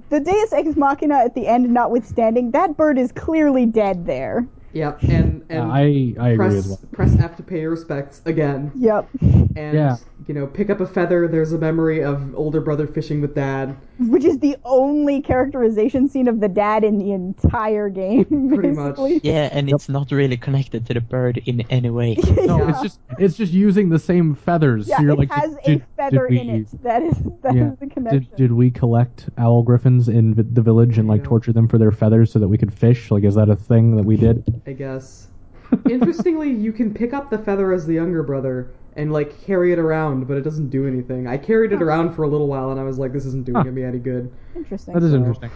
the 0.09 0.19
deus 0.19 0.53
ex 0.53 0.75
machina 0.75 1.15
at 1.15 1.33
the 1.33 1.47
end 1.47 1.67
notwithstanding 1.73 2.51
that 2.51 2.77
bird 2.77 2.97
is 2.99 3.11
clearly 3.11 3.65
dead 3.65 4.05
there 4.05 4.47
Yep. 4.73 5.03
And 5.03 5.43
and 5.49 5.67
Yeah, 5.67 5.67
I 5.71 6.31
I 6.31 6.35
press 6.35 6.53
as 6.53 6.67
well. 6.67 6.79
press 6.91 7.15
F 7.19 7.35
to 7.37 7.43
pay 7.43 7.61
your 7.61 7.71
respects 7.71 8.21
again. 8.25 8.71
yep 8.75 9.07
And 9.21 9.73
Yeah. 9.73 9.97
you 10.27 10.33
know, 10.33 10.45
pick 10.47 10.69
up 10.69 10.79
a 10.79 10.85
feather. 10.85 11.27
There's 11.27 11.53
a 11.53 11.57
memory 11.57 12.03
of 12.03 12.35
older 12.35 12.61
brother 12.61 12.85
fishing 12.87 13.21
with 13.21 13.33
dad. 13.35 13.75
which 13.99 14.23
is 14.23 14.39
the 14.39 14.55
only 14.63 15.21
characterization 15.21 16.07
scene 16.07 16.27
of 16.29 16.39
the 16.39 16.47
dad 16.47 16.83
in 16.85 16.97
the 16.99 17.11
entire 17.11 17.89
game 17.89 18.25
Pretty 18.53 18.71
much. 18.71 18.97
Yeah, 19.23 19.49
and 19.51 19.69
it's 19.69 19.89
not 19.89 20.11
really 20.11 20.37
connected 20.37 20.85
to 20.85 20.93
the 20.93 21.01
bird 21.01 21.41
in 21.45 21.61
any 21.69 21.89
way. 21.89 22.15
No, 22.49 22.57
yeah. 22.59 22.69
it's 22.69 22.81
just 22.81 22.99
it's 23.17 23.35
just 23.35 23.51
using 23.53 23.89
the 23.89 23.99
same 23.99 24.33
feathers. 24.35 24.87
yeah 24.87 24.97
so 24.97 25.03
you're 25.03 25.11
it 25.13 25.19
like, 25.19 25.31
has 25.31 25.55
did, 25.65 25.81
a 25.81 25.85
feather 25.97 26.27
did 26.29 26.41
in 26.41 26.49
it 26.61 26.83
that 26.83 27.01
is 27.03 27.17
that 27.43 27.55
is 27.55 27.57
Yeah. 27.61 27.71
the 27.79 27.87
connection 27.87 28.19
Did, 28.21 28.35
did 28.37 28.51
we 28.53 28.71
collect 28.71 29.29
owl 29.37 29.63
griffins 29.63 30.07
in 30.09 30.33
the 30.35 30.61
village 30.61 30.97
and 30.97 31.07
like 31.07 31.21
Yeah. 31.21 31.27
torture 31.27 31.53
them 31.53 31.67
for 31.67 31.77
their 31.77 31.91
feathers 31.91 32.31
so 32.31 32.39
that 32.39 32.47
we 32.47 32.57
could 32.57 32.73
fish? 32.73 33.11
Like, 33.11 33.23
is 33.23 33.35
that 33.35 33.49
a 33.49 33.55
thing 33.55 33.95
that 33.97 34.05
we 34.05 34.15
did? 34.17 34.58
I 34.67 34.73
guess. 34.73 35.27
Interestingly, 35.89 36.49
you 36.51 36.71
can 36.71 36.93
pick 36.93 37.13
up 37.13 37.29
the 37.29 37.37
feather 37.37 37.71
as 37.71 37.85
the 37.85 37.93
younger 37.93 38.23
brother 38.23 38.71
and 38.95 39.11
like 39.13 39.39
carry 39.43 39.71
it 39.71 39.79
around, 39.79 40.27
but 40.27 40.35
it 40.37 40.41
doesn't 40.41 40.69
do 40.69 40.87
anything. 40.87 41.27
I 41.27 41.37
carried 41.37 41.71
it 41.71 41.81
around 41.81 42.13
for 42.13 42.23
a 42.23 42.27
little 42.27 42.47
while, 42.47 42.71
and 42.71 42.79
I 42.79 42.83
was 42.83 42.97
like, 42.97 43.13
"This 43.13 43.25
isn't 43.25 43.45
doing 43.45 43.63
Huh. 43.65 43.71
me 43.71 43.83
any 43.83 43.99
good." 43.99 44.31
interesting 44.55 44.93
That 44.93 45.03
is 45.03 45.11
So- 45.11 45.17
interesting. 45.17 45.51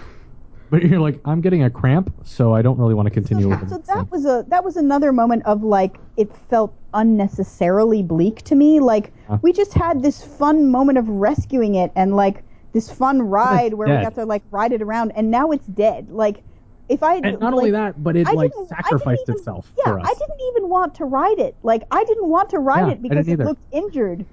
But 0.69 0.83
you're 0.83 0.99
like, 0.99 1.19
I'm 1.25 1.39
getting 1.41 1.63
a 1.63 1.69
cramp, 1.69 2.11
so 2.23 2.53
I 2.55 2.63
don't 2.63 2.79
really 2.79 2.95
want 2.95 3.05
to 3.05 3.11
continue 3.11 3.47
with 3.49 3.69
So 3.69 3.77
that 3.87 4.09
was 4.11 4.25
a 4.25 4.43
that 4.47 4.63
was 4.63 4.75
another 4.77 5.11
moment 5.11 5.45
of 5.45 5.63
like 5.63 5.97
it 6.17 6.31
felt 6.49 6.73
unnecessarily 6.95 8.01
bleak 8.03 8.41
to 8.43 8.55
me. 8.55 8.79
Like 8.79 9.11
Huh. 9.27 9.37
we 9.41 9.51
just 9.53 9.73
had 9.73 10.01
this 10.01 10.23
fun 10.23 10.67
moment 10.71 10.97
of 10.97 11.07
rescuing 11.09 11.75
it 11.75 11.91
and 11.95 12.15
like 12.15 12.43
this 12.71 12.89
fun 12.89 13.21
ride 13.21 13.75
where 13.75 13.87
we 13.87 13.93
dead. 13.93 14.03
got 14.03 14.15
to 14.15 14.25
like 14.25 14.41
ride 14.51 14.71
it 14.73 14.81
around, 14.81 15.11
and 15.15 15.29
now 15.29 15.51
it's 15.51 15.67
dead. 15.67 16.09
Like 16.09 16.43
if 16.89 17.01
I 17.03 17.15
And 17.15 17.39
not 17.39 17.53
only 17.53 17.71
that, 17.71 18.03
but 18.03 18.15
it 18.15 18.25
like 18.27 18.51
didn't- 18.51 18.53
I 18.53 18.53
didn't 18.53 18.69
sacrificed 18.69 19.23
even- 19.27 19.35
itself 19.35 19.71
yeah, 19.77 19.83
for 19.93 19.99
us. 19.99 20.05
I 20.07 20.13
didn't 20.13 20.41
even 20.51 20.69
want 20.69 20.95
to 20.95 21.05
ride 21.05 21.39
it. 21.39 21.55
Like 21.63 21.83
I 21.91 22.03
didn't 22.03 22.27
want 22.29 22.49
to 22.51 22.59
ride 22.59 22.87
Yeah, 22.87 22.93
it 22.93 23.01
because 23.01 23.27
it 23.27 23.39
looked 23.39 23.65
injured, 23.71 24.25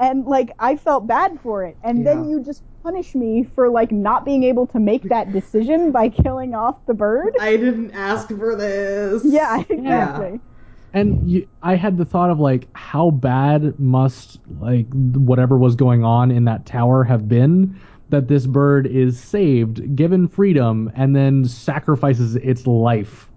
and 0.00 0.24
like 0.26 0.50
I 0.58 0.76
felt 0.76 1.06
bad 1.06 1.40
for 1.40 1.64
it. 1.64 1.76
And 1.82 2.06
then 2.06 2.28
you 2.28 2.40
just 2.42 2.62
punish 2.82 3.14
me 3.16 3.42
for 3.42 3.68
like 3.68 3.90
not 3.90 4.24
being 4.24 4.44
able 4.44 4.66
to 4.68 4.78
make 4.78 5.02
that 5.08 5.32
decision 5.32 5.90
by 5.90 6.08
killing 6.08 6.54
off 6.54 6.76
the 6.86 6.94
bird. 6.94 7.34
I 7.40 7.56
didn't 7.56 7.90
ask 7.92 8.28
for 8.28 8.54
this. 8.54 9.24
yeah, 9.24 9.62
exactly. 9.68 10.40
and 10.92 11.28
you, 11.28 11.48
I 11.62 11.74
had 11.74 11.98
the 11.98 12.04
thought 12.04 12.30
of 12.30 12.38
like, 12.38 12.68
how 12.74 13.10
bad 13.10 13.78
must 13.80 14.38
like 14.60 14.86
whatever 14.92 15.58
was 15.58 15.74
going 15.74 16.04
on 16.04 16.30
in 16.30 16.44
that 16.44 16.64
tower 16.66 17.02
have 17.04 17.28
been 17.28 17.78
that 18.08 18.28
this 18.28 18.46
bird 18.46 18.86
is 18.86 19.18
saved, 19.18 19.96
given 19.96 20.28
freedom, 20.28 20.90
and 20.94 21.14
then 21.16 21.44
sacrifices 21.44 22.36
its 22.36 22.66
life 22.66 23.28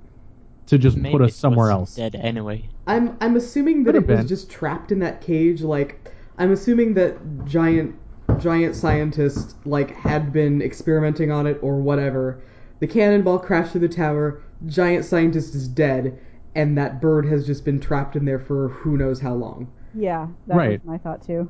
to 0.68 0.78
just 0.78 0.98
Maybe 0.98 1.12
put 1.14 1.22
us 1.24 1.36
somewhere 1.36 1.72
else. 1.72 1.96
Dead 1.96 2.16
anyway. 2.16 2.70
I'm 2.86 3.18
I'm 3.22 3.36
assuming 3.36 3.84
that 3.84 3.94
Could've 3.94 4.10
it 4.10 4.14
was 4.14 4.20
been. 4.22 4.28
just 4.28 4.52
trapped 4.52 4.92
in 4.92 5.00
that 5.00 5.22
cage. 5.22 5.62
Like 5.62 6.12
I'm 6.38 6.52
assuming 6.52 6.94
that 6.94 7.18
giant 7.46 7.96
giant 8.40 8.76
scientist 8.76 9.56
like 9.66 9.96
had 9.96 10.32
been 10.32 10.62
experimenting 10.62 11.32
on 11.32 11.48
it 11.48 11.58
or 11.64 11.82
whatever. 11.82 12.42
The 12.80 12.88
cannonball 12.88 13.40
crashed 13.40 13.72
through 13.72 13.82
the 13.82 13.90
tower. 13.90 14.42
Giant 14.68 15.06
scientist 15.06 15.56
is 15.56 15.68
dead, 15.68 16.20
and 16.54 16.78
that 16.78 17.02
bird 17.02 17.26
has 17.26 17.46
just 17.48 17.66
been 17.66 17.80
trapped 17.80 18.16
in 18.16 18.26
there 18.26 18.40
for 18.40 18.70
who 18.70 18.98
knows 18.98 19.20
how 19.20 19.34
long. 19.34 19.68
Yeah, 19.96 20.28
that 20.48 20.56
Right. 20.56 20.80
was 20.84 20.86
my 20.86 20.98
thought 21.00 21.24
too. 21.26 21.50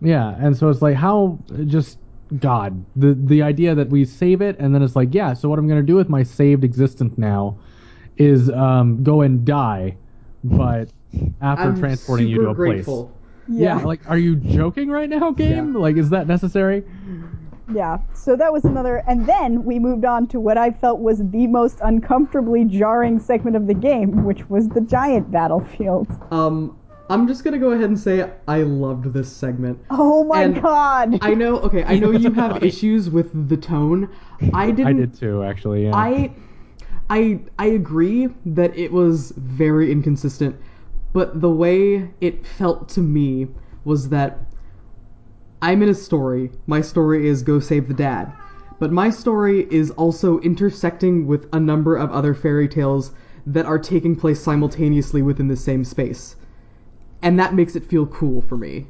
Yeah, 0.00 0.36
and 0.38 0.54
so 0.56 0.68
it's 0.68 0.82
like 0.82 0.94
how 0.96 1.38
just 1.66 1.98
God 2.38 2.84
the 2.96 3.14
the 3.14 3.42
idea 3.42 3.74
that 3.74 3.88
we 3.88 4.04
save 4.04 4.42
it 4.42 4.56
and 4.58 4.74
then 4.74 4.82
it's 4.82 4.96
like 4.96 5.14
yeah, 5.14 5.32
so 5.32 5.48
what 5.48 5.58
I'm 5.58 5.68
gonna 5.68 5.82
do 5.82 5.96
with 5.96 6.08
my 6.08 6.22
saved 6.22 6.64
existence 6.64 7.16
now 7.16 7.58
is 8.16 8.50
um, 8.50 9.02
go 9.02 9.22
and 9.22 9.44
die, 9.44 9.96
but 10.44 10.90
after 11.40 11.64
I'm 11.64 11.78
transporting 11.78 12.28
you 12.28 12.42
to 12.42 12.50
a 12.50 12.54
grateful. 12.54 13.06
place. 13.06 13.14
Yeah. 13.60 13.76
like 13.76 14.08
are 14.10 14.18
you 14.18 14.36
joking 14.36 14.90
right 14.90 15.08
now, 15.08 15.30
game? 15.30 15.72
Yeah. 15.72 15.78
Like 15.78 15.96
is 15.96 16.10
that 16.10 16.26
necessary? 16.26 16.84
Yeah, 17.72 17.98
so 18.14 18.34
that 18.34 18.50
was 18.50 18.64
another, 18.64 19.02
and 19.06 19.26
then 19.26 19.62
we 19.62 19.78
moved 19.78 20.06
on 20.06 20.26
to 20.28 20.40
what 20.40 20.56
I 20.56 20.70
felt 20.70 21.00
was 21.00 21.18
the 21.18 21.46
most 21.46 21.78
uncomfortably 21.82 22.64
jarring 22.64 23.20
segment 23.20 23.56
of 23.56 23.66
the 23.66 23.74
game, 23.74 24.24
which 24.24 24.48
was 24.48 24.68
the 24.70 24.80
giant 24.80 25.30
battlefield. 25.30 26.08
Um, 26.32 26.78
I'm 27.10 27.26
just 27.26 27.42
gonna 27.42 27.58
go 27.58 27.70
ahead 27.72 27.86
and 27.86 27.98
say 27.98 28.30
I 28.46 28.58
loved 28.62 29.12
this 29.12 29.32
segment. 29.32 29.78
Oh 29.90 30.24
my 30.24 30.42
And 30.42 30.62
god! 30.62 31.18
I 31.22 31.34
know. 31.34 31.58
Okay, 31.60 31.82
I 31.84 31.98
know 31.98 32.10
you 32.24 32.30
have 32.32 32.62
issues 32.70 33.08
with 33.08 33.48
the 33.48 33.56
tone. 33.56 34.08
I 34.52 34.70
didn't. 34.70 34.86
I 34.86 34.92
did 34.92 35.14
too, 35.14 35.42
actually. 35.42 35.84
Yeah. 35.84 35.96
I, 35.96 36.30
I, 37.08 37.40
I 37.58 37.66
agree 37.66 38.28
that 38.44 38.76
it 38.76 38.92
was 38.92 39.32
very 39.36 39.90
inconsistent, 39.90 40.56
but 41.14 41.40
the 41.40 41.50
way 41.50 42.10
it 42.20 42.46
felt 42.46 42.88
to 42.90 43.00
me 43.00 43.48
was 43.84 44.10
that 44.10 44.38
I'm 45.62 45.82
in 45.82 45.88
a 45.88 45.94
story. 45.94 46.50
My 46.66 46.82
story 46.82 47.26
is 47.26 47.42
go 47.42 47.58
save 47.58 47.88
the 47.88 47.94
dad, 47.94 48.30
but 48.78 48.92
my 48.92 49.08
story 49.08 49.66
is 49.70 49.90
also 49.92 50.38
intersecting 50.40 51.26
with 51.26 51.48
a 51.54 51.58
number 51.58 51.96
of 51.96 52.10
other 52.12 52.34
fairy 52.34 52.68
tales 52.68 53.12
that 53.46 53.64
are 53.64 53.78
taking 53.78 54.14
place 54.14 54.40
simultaneously 54.40 55.22
within 55.22 55.48
the 55.48 55.56
same 55.56 55.84
space, 55.84 56.36
and 57.22 57.38
that 57.38 57.54
makes 57.54 57.76
it 57.76 57.84
feel 57.84 58.06
cool 58.06 58.42
for 58.42 58.56
me. 58.56 58.86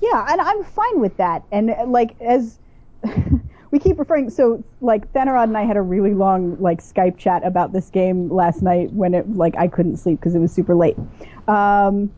Yeah, 0.00 0.26
and 0.28 0.40
I'm 0.40 0.64
fine 0.64 1.00
with 1.00 1.16
that. 1.18 1.44
And 1.52 1.70
uh, 1.70 1.86
like 1.86 2.20
as 2.20 2.58
we 3.70 3.78
keep 3.78 3.98
referring, 3.98 4.30
so 4.30 4.64
like 4.80 5.12
Thanarod 5.12 5.44
and 5.44 5.56
I 5.56 5.62
had 5.62 5.76
a 5.76 5.82
really 5.82 6.14
long 6.14 6.60
like 6.60 6.82
Skype 6.82 7.18
chat 7.18 7.44
about 7.46 7.72
this 7.72 7.90
game 7.90 8.30
last 8.30 8.62
night 8.62 8.92
when 8.92 9.14
it 9.14 9.28
like 9.36 9.56
I 9.56 9.68
couldn't 9.68 9.96
sleep 9.96 10.20
because 10.20 10.34
it 10.34 10.38
was 10.40 10.52
super 10.52 10.74
late. 10.74 10.96
Um, 11.48 12.12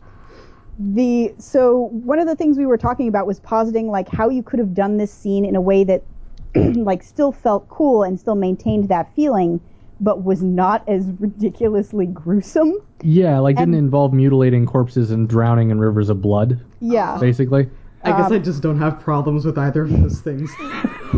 the 0.79 1.35
so 1.39 1.89
one 1.93 2.19
of 2.19 2.27
the 2.27 2.35
things 2.35 2.59
we 2.59 2.67
were 2.67 2.79
talking 2.79 3.07
about 3.07 3.27
was 3.27 3.39
positing 3.41 3.89
like 3.89 4.09
how 4.09 4.29
you 4.29 4.43
could 4.43 4.59
have 4.59 4.75
done 4.75 4.97
this 4.97 5.13
scene 5.13 5.45
in 5.45 5.55
a 5.55 5.61
way 5.61 5.85
that 5.85 6.03
like 6.55 7.03
still 7.03 7.33
felt 7.33 7.69
cool 7.69 8.03
and 8.03 8.19
still 8.19 8.35
maintained 8.35 8.89
that 8.89 9.15
feeling 9.15 9.61
but 10.01 10.25
was 10.25 10.43
not 10.43 10.87
as 10.89 11.07
ridiculously 11.19 12.07
gruesome. 12.07 12.75
Yeah, 13.03 13.39
like 13.39 13.57
didn't 13.57 13.75
involve 13.75 14.13
mutilating 14.13 14.67
corpses 14.67 15.11
and 15.11 15.29
drowning 15.29 15.71
in 15.71 15.79
rivers 15.79 16.09
of 16.11 16.21
blood, 16.21 16.61
Yeah. 16.81 17.19
basically. 17.21 17.69
I 18.03 18.11
guess 18.11 18.31
I 18.31 18.37
Um, 18.37 18.43
just 18.43 18.63
don't 18.63 18.79
have 18.79 19.01
problems 19.01 19.47
with 19.47 19.57
either 19.59 19.83
of 19.83 19.91
those 19.91 20.21
things. 20.21 20.51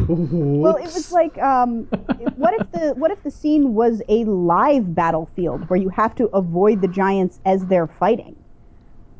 Well, 0.09 0.77
it 0.77 0.93
was 0.93 1.11
like, 1.11 1.39
um, 1.39 1.85
what 2.37 2.53
if 2.61 2.71
the 2.73 2.95
what 2.99 3.11
if 3.11 3.23
the 3.23 3.31
scene 3.31 3.73
was 3.75 4.03
a 4.11 4.25
live 4.25 4.95
battlefield 4.95 5.71
where 5.71 5.79
you 5.81 5.89
have 5.89 6.15
to 6.17 6.27
avoid 6.35 6.83
the 6.83 6.89
giants 6.89 7.41
as 7.47 7.65
they're 7.67 7.87
fighting? 7.87 8.37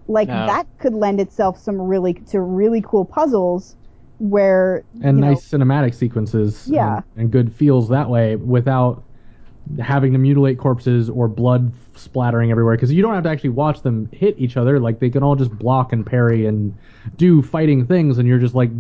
Like 0.07 0.29
No. 0.29 0.47
that 0.47 0.67
could 0.79 0.95
lend 0.95 1.21
itself 1.21 1.59
some 1.59 1.81
really 1.81 2.15
to 2.15 2.41
really 2.43 2.83
cool 2.83 3.07
puzzles 3.07 3.75
where 4.19 4.85
And 5.03 5.19
you 5.19 5.23
know, 5.23 5.29
nice 5.29 5.49
cinematic 5.49 5.95
sequences. 5.95 6.69
Yeah. 6.71 6.97
And, 7.15 7.23
and 7.23 7.31
good 7.31 7.53
feels 7.53 7.89
that 7.89 8.11
way 8.11 8.37
without 8.37 9.06
having 9.81 10.13
to 10.13 10.19
mutilate 10.19 10.59
corpses 10.59 11.11
or 11.11 11.29
blood 11.29 11.73
splattering 11.95 12.51
everywhere 12.51 12.77
because 12.77 12.93
you 12.93 13.03
don't 13.03 13.15
have 13.15 13.25
to 13.25 13.29
actually 13.29 13.51
watch 13.51 13.83
them 13.83 14.09
hit 14.13 14.39
each 14.39 14.57
other 14.57 14.79
like 14.79 15.01
they 15.01 15.11
can 15.11 15.23
all 15.23 15.35
just 15.35 15.51
block 15.59 15.93
and 15.93 16.07
parry 16.07 16.47
and 16.47 16.77
do 17.17 17.43
fighting 17.43 17.87
things 17.87 18.19
and 18.19 18.29
you're 18.29 18.39
just 18.39 18.55
like 18.55 18.71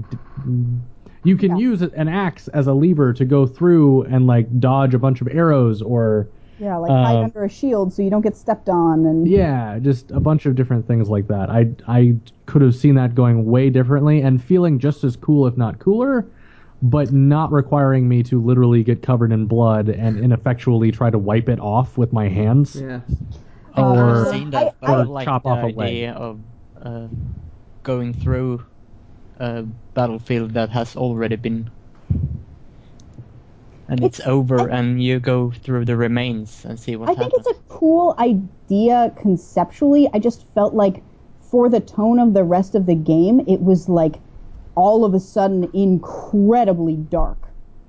you 1.24 1.36
can 1.36 1.56
Yeah. 1.56 1.68
use 1.70 1.82
an 1.82 2.08
axe 2.08 2.46
as 2.48 2.66
a 2.66 2.72
lever 2.72 3.12
to 3.14 3.24
go 3.24 3.46
through 3.46 4.02
and 4.04 4.26
like 4.26 4.60
dodge 4.60 4.94
a 4.94 4.98
bunch 4.98 5.20
of 5.20 5.28
arrows 5.28 5.82
or 5.82 6.28
yeah, 6.58 6.76
like 6.78 6.90
hide 6.90 7.16
um, 7.16 7.24
under 7.24 7.44
a 7.44 7.48
shield 7.50 7.92
so 7.92 8.00
you 8.00 8.08
don't 8.08 8.22
get 8.22 8.36
stepped 8.36 8.68
on 8.68 9.04
and 9.04 9.28
yeah 9.28 9.78
just 9.78 10.10
a 10.12 10.20
bunch 10.20 10.46
of 10.46 10.54
different 10.54 10.86
things 10.86 11.08
like 11.10 11.26
that 11.28 11.50
i 11.50 11.66
i 11.88 12.14
could 12.46 12.62
have 12.62 12.74
seen 12.74 12.94
that 12.94 13.14
going 13.14 13.44
way 13.44 13.68
differently 13.70 14.22
and 14.22 14.42
feeling 14.42 14.78
just 14.78 15.04
as 15.04 15.16
cool 15.16 15.46
if 15.46 15.56
not 15.56 15.78
cooler 15.78 16.24
but 16.82 17.12
not 17.12 17.50
requiring 17.52 18.08
me 18.08 18.22
to 18.22 18.40
literally 18.40 18.82
get 18.84 19.02
covered 19.02 19.32
in 19.32 19.46
blood 19.46 19.88
and 19.88 20.18
ineffectually 20.18 20.92
try 20.92 21.10
to 21.10 21.18
wipe 21.18 21.48
it 21.48 21.58
off 21.58 21.96
with 21.96 22.12
my 22.12 22.28
hands 22.28 22.76
yeah. 22.80 23.00
Um, 23.74 23.84
or 23.98 24.24
so 24.24 24.32
seen 24.32 24.50
that, 24.50 24.74
I- 24.82 24.92
I, 24.92 25.00
or 25.00 25.04
like 25.06 25.24
chop 25.24 25.42
the 25.44 25.48
off 25.50 25.64
a 25.64 25.66
leg. 25.76 26.12
of 26.16 26.40
uh, 26.82 27.08
going 27.82 28.12
through 28.14 28.64
a 29.38 29.62
battlefield 29.94 30.52
that 30.52 30.70
has 30.70 30.96
already 30.96 31.36
been, 31.36 31.70
and 33.88 34.02
it's, 34.02 34.18
It's- 34.18 34.28
over, 34.28 34.70
I- 34.70 34.78
and 34.78 35.02
you 35.02 35.20
go 35.20 35.50
through 35.50 35.84
the 35.84 35.96
remains 35.96 36.64
and 36.64 36.78
see 36.78 36.96
what 36.96 37.10
I 37.10 37.14
think 37.14 37.32
it's 37.36 37.48
a 37.48 37.54
cool 37.68 38.14
idea 38.18 39.12
conceptually. 39.16 40.08
I 40.12 40.18
just 40.18 40.46
felt 40.54 40.74
like 40.74 41.02
for 41.40 41.68
the 41.68 41.80
tone 41.80 42.18
of 42.18 42.34
the 42.34 42.44
rest 42.44 42.74
of 42.74 42.86
the 42.86 42.94
game, 42.94 43.40
it 43.46 43.60
was 43.62 43.88
like 43.88 44.16
all 44.76 45.04
of 45.04 45.12
a 45.14 45.20
sudden 45.20 45.68
incredibly 45.74 46.96
dark. 46.96 47.38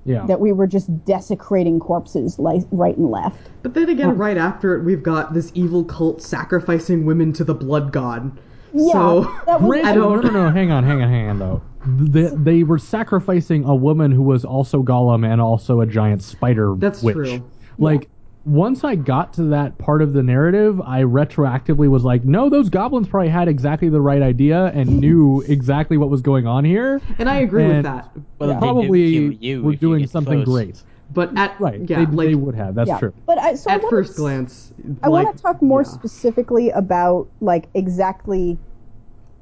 yeah 0.04 0.26
That 0.26 0.40
we 0.40 0.52
were 0.52 0.66
just 0.66 0.88
desecrating 1.04 1.78
corpses 1.80 2.38
like 2.38 2.62
right 2.72 2.96
and 2.96 3.10
left. 3.10 3.38
But 3.62 3.74
then 3.74 3.88
again, 3.88 4.16
right 4.16 4.36
after 4.38 4.74
it, 4.74 4.84
we've 4.84 5.02
got 5.02 5.34
this 5.34 5.50
evil 5.54 5.84
cult 5.84 6.22
sacrificing 6.22 7.04
women 7.04 7.32
to 7.34 7.44
the 7.44 7.54
blood 7.54 7.92
god. 7.92 8.36
Yeah, 8.74 8.92
So 8.92 9.20
that 9.46 9.60
was- 9.62 9.80
I 9.84 9.94
no, 9.94 10.16
don't. 10.20 10.24
no, 10.32 10.44
no, 10.44 10.50
hang 10.50 10.70
on, 10.72 10.84
hang 10.84 11.02
on, 11.02 11.08
hang 11.08 11.28
on, 11.30 11.38
though. 11.38 11.62
They, 11.86 12.30
they 12.34 12.62
were 12.64 12.78
sacrificing 12.78 13.64
a 13.64 13.74
woman 13.74 14.10
who 14.10 14.22
was 14.22 14.44
also 14.44 14.82
Gollum 14.82 15.26
and 15.30 15.40
also 15.40 15.80
a 15.80 15.86
giant 15.86 16.22
spider 16.22 16.74
That's 16.76 17.02
witch. 17.02 17.14
true. 17.14 17.50
Like, 17.78 18.08
once 18.44 18.82
I 18.84 18.94
got 18.94 19.34
to 19.34 19.42
that 19.44 19.76
part 19.78 20.00
of 20.00 20.12
the 20.14 20.22
narrative, 20.22 20.80
I 20.80 21.02
retroactively 21.02 21.88
was 21.88 22.04
like, 22.04 22.24
no, 22.24 22.48
those 22.48 22.70
goblins 22.70 23.06
probably 23.08 23.28
had 23.28 23.46
exactly 23.48 23.88
the 23.90 24.00
right 24.00 24.22
idea 24.22 24.66
and 24.74 25.00
knew 25.00 25.42
exactly 25.42 25.98
what 25.98 26.08
was 26.08 26.22
going 26.22 26.46
on 26.46 26.64
here. 26.64 27.00
And 27.18 27.28
I 27.28 27.40
agree 27.40 27.66
with 27.66 27.76
And- 27.76 27.84
that. 27.84 28.10
Well, 28.38 28.48
they 28.50 28.56
Probably 28.58 29.12
kill 29.12 29.32
you 29.32 29.62
were 29.62 29.72
if 29.72 29.82
you 29.82 29.88
doing 29.88 30.00
get 30.00 30.10
something 30.10 30.44
close. 30.44 30.54
great. 30.64 30.82
but 31.12 31.36
at 31.36 31.60
Right. 31.60 31.80
yeah, 31.88 32.04
they, 32.04 32.06
like 32.06 32.28
they 32.28 32.34
would 32.36 32.54
have. 32.54 32.74
That's 32.74 32.88
yeah. 32.88 32.98
true. 32.98 33.12
But 33.26 33.38
I, 33.38 33.54
so 33.54 33.70
I 33.70 33.74
at 33.74 33.82
wanna 33.82 33.90
first 33.90 34.10
s- 34.12 34.16
glance, 34.16 34.72
I 35.02 35.08
like, 35.08 35.24
want 35.26 35.36
to 35.36 35.42
talk 35.42 35.60
more 35.60 35.82
yeah. 35.82 35.88
specifically 35.88 36.70
about 36.70 37.26
like 37.40 37.68
exactly 37.74 38.56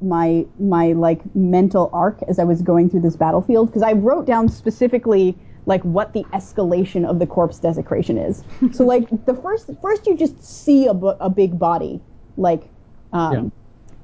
my 0.01 0.45
my 0.59 0.93
like 0.93 1.21
mental 1.35 1.89
arc 1.93 2.23
as 2.29 2.39
I 2.39 2.45
was 2.45 2.61
going 2.63 2.91
through 2.91 3.01
this 3.01 3.17
battlefield 3.17 3.69
because 3.69 3.83
I 3.83 3.93
wrote 3.93 4.27
down 4.27 4.49
specifically 4.49 5.37
like 5.67 5.83
what 5.83 6.13
the 6.13 6.25
escalation 6.33 7.05
of 7.05 7.19
the 7.19 7.27
corpse 7.27 7.59
desecration 7.59 8.17
is. 8.17 8.43
so 8.73 8.85
like 8.85 9.09
the 9.27 9.35
first 9.35 9.71
first 9.83 10.07
you 10.07 10.17
just 10.17 10.43
see 10.43 10.87
a, 10.87 10.93
a 10.93 11.29
big 11.29 11.59
body 11.59 12.01
like 12.37 12.63
um, 13.13 13.53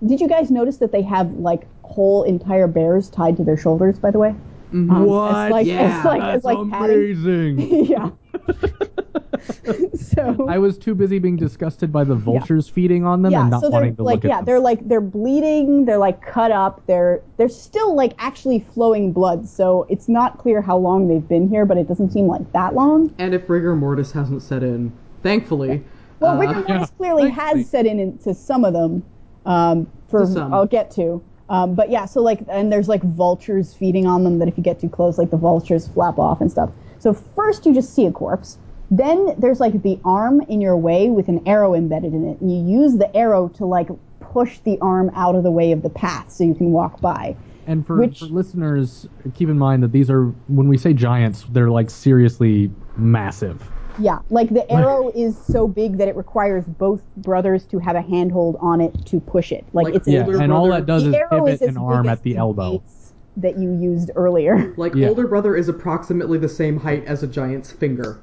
did 0.07 0.21
you 0.21 0.29
guys 0.29 0.51
notice 0.51 0.79
that 0.79 0.93
they 0.93 1.03
have 1.03 1.31
like 1.35 1.67
whole 1.83 2.25
entire 2.25 2.67
bears 2.67 3.09
tied 3.09 3.37
to 3.37 3.45
their 3.45 3.57
shoulders 3.57 3.99
by 3.99 4.11
the 4.11 4.19
way? 4.19 4.35
Um, 4.73 5.07
What? 5.07 5.35
As 5.35 5.51
like, 5.51 5.66
Yeah, 5.66 5.99
as 5.99 6.05
like, 6.05 6.20
That's 6.20 6.36
as 6.39 6.44
like 6.44 6.59
amazing. 6.59 7.59
yeah. 7.86 8.11
so 9.94 10.47
I 10.49 10.59
was 10.59 10.78
too 10.78 10.94
busy 10.94 11.19
being 11.19 11.36
disgusted 11.36 11.93
by 11.93 12.05
the 12.05 12.15
vultures 12.15 12.69
feeding 12.69 13.05
on 13.05 13.23
them 13.23 13.35
and 13.35 13.51
not 13.51 13.61
so 13.61 13.69
they're 13.70 13.81
wanting 13.81 13.97
to 13.97 14.03
like 14.03 14.16
look 14.16 14.24
at 14.24 14.28
yeah, 14.28 14.36
them. 14.36 14.44
they're 14.44 14.61
like 14.61 14.89
they're 14.89 15.01
bleeding, 15.01 15.85
they're 15.85 15.99
like 15.99 16.23
cut 16.24 16.51
up, 16.51 16.82
they're 16.86 17.20
they're 17.36 17.49
still 17.49 17.94
like 17.94 18.15
actually 18.19 18.61
flowing 18.61 19.12
blood. 19.12 19.49
So 19.49 19.86
it's 19.89 20.09
not 20.09 20.39
clear 20.39 20.62
how 20.62 20.77
long 20.77 21.09
they've 21.09 21.27
been 21.27 21.49
here, 21.49 21.66
but 21.66 21.77
it 21.77 21.89
doesn't 21.89 22.12
seem 22.12 22.27
like 22.27 22.53
that 22.53 22.74
long. 22.74 23.15
And 23.19 23.35
if 23.35 23.49
rigor 23.51 23.77
mortis 23.77 24.12
hasn't 24.12 24.43
set 24.43 24.62
in, 24.62 24.93
thankfully. 25.23 25.82
Well, 26.20 26.36
uh, 26.36 26.40
rigor 26.40 26.55
mortis 26.55 26.69
yeah, 26.69 26.86
clearly 26.97 27.23
thankfully. 27.31 27.62
has 27.62 27.70
set 27.70 27.86
in 27.86 27.99
into 27.99 28.35
some 28.35 28.65
of 28.65 28.73
them. 28.73 29.03
Um, 29.44 29.90
for 30.09 30.27
some. 30.27 30.55
I'll 30.55 30.66
get 30.66 30.90
to. 30.93 31.23
Um, 31.48 31.74
but 31.74 31.90
yeah, 31.90 32.05
so 32.06 32.23
like, 32.23 32.40
and 32.48 32.73
there's 32.73 32.89
like 32.89 33.02
vultures 33.02 33.74
feeding 33.74 34.06
on 34.06 34.24
them 34.24 34.39
that 34.39 34.48
if 34.48 34.56
you 34.56 34.62
get 34.62 34.81
too 34.81 34.89
close, 34.89 35.19
like 35.19 35.31
the 35.31 35.36
vultures 35.36 35.89
flap 35.89 36.19
off 36.19 36.40
and 36.40 36.51
stuff. 36.51 36.70
So 36.98 37.12
first 37.12 37.66
you 37.66 37.74
just 37.74 37.94
see 37.94 38.06
a 38.06 38.12
corpse. 38.12 38.59
Then 38.90 39.35
there's 39.39 39.60
like 39.60 39.82
the 39.82 39.98
arm 40.05 40.43
in 40.43 40.60
your 40.60 40.77
way 40.77 41.09
with 41.09 41.28
an 41.28 41.47
arrow 41.47 41.74
embedded 41.74 42.12
in 42.12 42.28
it, 42.28 42.40
and 42.40 42.51
you 42.52 42.81
use 42.82 42.98
the 42.98 43.14
arrow 43.16 43.48
to 43.56 43.64
like 43.64 43.89
push 44.20 44.59
the 44.60 44.78
arm 44.81 45.10
out 45.14 45.35
of 45.35 45.43
the 45.43 45.51
way 45.51 45.73
of 45.73 45.82
the 45.82 45.90
path 45.90 46.31
so 46.31 46.44
you 46.44 46.55
can 46.55 46.73
walk 46.73 47.01
by. 47.01 47.36
And 47.66 47.86
for, 47.86 47.97
Which- 47.97 48.19
for 48.19 48.27
listeners, 48.27 49.06
keep 49.35 49.48
in 49.48 49.59
mind 49.59 49.82
that 49.82 49.93
these 49.93 50.10
are 50.10 50.27
when 50.48 50.69
we 50.69 50.77
say 50.77 50.93
giants, 50.93 51.44
they're 51.51 51.70
like 51.70 51.90
seriously 51.90 52.70
massive. 52.97 53.72
Yeah, 53.98 54.20
like 54.31 54.48
the 54.48 54.70
arrow 54.73 55.10
is 55.14 55.36
so 55.39 55.69
big 55.69 55.98
that 55.98 56.09
it 56.09 56.16
requires 56.16 56.64
both 56.64 57.01
brothers 57.19 57.64
to 57.66 57.78
have 57.78 57.94
a 57.94 58.01
handhold 58.01 58.56
on 58.60 58.81
it 58.81 58.94
to 59.06 59.20
push 59.20 59.52
it. 59.52 59.64
Like, 59.73 59.85
Like 59.86 59.94
it's 59.97 60.09
Yeah, 60.09 60.24
Older 60.24 60.40
and 60.40 60.52
all 60.52 60.66
brother- 60.69 60.81
that 60.81 60.86
does 60.86 61.02
the 61.05 61.10
is 61.10 61.14
arrow 61.16 61.28
pivot 61.44 61.55
is 61.55 61.62
as 61.62 61.69
an 61.69 61.74
big 61.74 61.82
arm 61.82 62.06
as 62.06 62.12
at 62.19 62.23
the 62.23 62.36
elbow. 62.36 62.70
gates 62.73 63.12
that 63.36 63.59
you 63.59 63.70
used 63.73 64.10
earlier. 64.16 64.73
Like 64.77 64.94
Yeah. 64.94 65.09
older 65.09 65.27
brother 65.27 65.56
is 65.56 65.69
approximately 65.69 66.39
the 66.39 66.48
same 66.48 66.78
height 66.78 67.05
as 67.06 67.23
a 67.23 67.27
giant's 67.27 67.70
finger. 67.70 68.19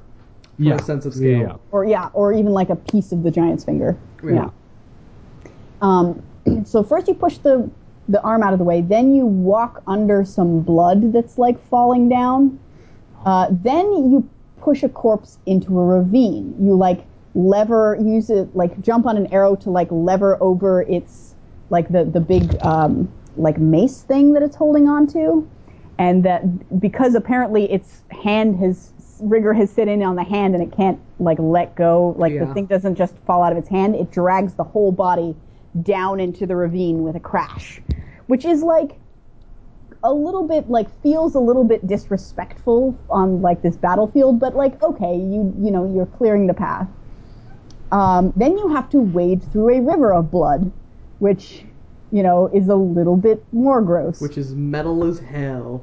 For 0.56 0.64
Yeah, 0.64 0.74
a 0.74 0.82
sense 0.82 1.06
of 1.06 1.14
yeah, 1.14 1.18
scale. 1.18 1.40
yeah. 1.40 1.56
or 1.72 1.84
yeah, 1.84 2.08
or 2.12 2.32
even 2.32 2.52
like 2.52 2.68
a 2.70 2.76
piece 2.76 3.12
of 3.12 3.22
the 3.22 3.30
giant's 3.30 3.64
finger. 3.64 3.96
Yeah. 4.22 4.32
Yeah. 4.32 4.48
Um, 5.82 6.22
so 6.64 6.82
first 6.82 7.08
you 7.08 7.14
push 7.14 7.38
the 7.38 7.68
the 8.08 8.20
arm 8.22 8.42
out 8.42 8.52
of 8.52 8.58
the 8.58 8.64
way, 8.64 8.80
then 8.80 9.14
you 9.14 9.24
walk 9.24 9.82
under 9.86 10.24
some 10.24 10.60
blood 10.60 11.12
that's 11.12 11.38
like 11.38 11.62
falling 11.68 12.08
down. 12.08 12.58
Uh, 13.24 13.46
then 13.50 13.86
you 14.10 14.28
push 14.60 14.82
a 14.82 14.88
corpse 14.88 15.38
into 15.46 15.78
a 15.78 15.84
ravine. 15.84 16.54
You 16.60 16.76
like 16.76 17.04
lever, 17.34 17.96
use 18.00 18.30
it 18.30 18.54
like 18.54 18.80
jump 18.80 19.06
on 19.06 19.16
an 19.16 19.26
arrow 19.32 19.56
to 19.56 19.70
like 19.70 19.88
lever 19.90 20.36
over 20.42 20.82
its 20.82 21.34
like 21.70 21.88
the 21.88 22.04
the 22.04 22.20
big 22.20 22.56
um, 22.62 23.12
like 23.36 23.58
mace 23.58 24.02
thing 24.02 24.32
that 24.34 24.42
it's 24.42 24.56
holding 24.56 24.88
on 24.88 25.06
to, 25.08 25.48
and 25.98 26.24
that 26.24 26.80
because 26.80 27.14
apparently 27.14 27.70
its 27.70 28.02
hand 28.10 28.56
has 28.56 28.92
rigor 29.20 29.52
has 29.52 29.70
set 29.70 29.86
in 29.86 30.02
on 30.02 30.16
the 30.16 30.24
hand 30.24 30.54
and 30.54 30.62
it 30.62 30.74
can't 30.74 30.98
like 31.18 31.38
let 31.38 31.74
go. 31.76 32.14
Like 32.18 32.32
Yeah. 32.32 32.44
the 32.46 32.54
thing 32.54 32.66
doesn't 32.66 32.94
just 32.96 33.14
fall 33.26 33.42
out 33.42 33.52
of 33.52 33.58
its 33.58 33.68
hand; 33.68 33.94
it 33.94 34.10
drags 34.10 34.54
the 34.54 34.64
whole 34.64 34.92
body 34.92 35.36
down 35.82 36.18
into 36.18 36.46
the 36.46 36.56
ravine 36.56 37.02
with 37.04 37.14
a 37.16 37.20
crash, 37.20 37.80
which 38.26 38.44
is 38.44 38.62
like 38.62 38.98
a 40.02 40.12
little 40.12 40.46
bit 40.46 40.68
like 40.70 40.88
feels 41.02 41.34
a 41.34 41.40
little 41.40 41.64
bit 41.64 41.86
disrespectful 41.86 42.96
on 43.10 43.42
like 43.42 43.62
this 43.62 43.76
battlefield, 43.76 44.40
but 44.40 44.54
like 44.56 44.82
okay, 44.82 45.14
you 45.16 45.54
you 45.60 45.70
know 45.70 45.92
you're 45.94 46.06
clearing 46.06 46.46
the 46.46 46.54
path. 46.54 46.88
Um, 47.92 48.32
then 48.36 48.56
you 48.56 48.68
have 48.68 48.88
to 48.90 48.98
wade 49.00 49.42
through 49.52 49.70
a 49.70 49.80
river 49.80 50.12
of 50.12 50.30
blood, 50.30 50.70
which 51.18 51.64
you 52.12 52.22
know 52.22 52.46
is 52.54 52.68
a 52.68 52.74
little 52.76 53.16
bit 53.16 53.44
more 53.52 53.82
gross. 53.82 54.20
Which 54.20 54.38
is 54.38 54.54
metal 54.54 55.04
as 55.04 55.18
hell. 55.18 55.82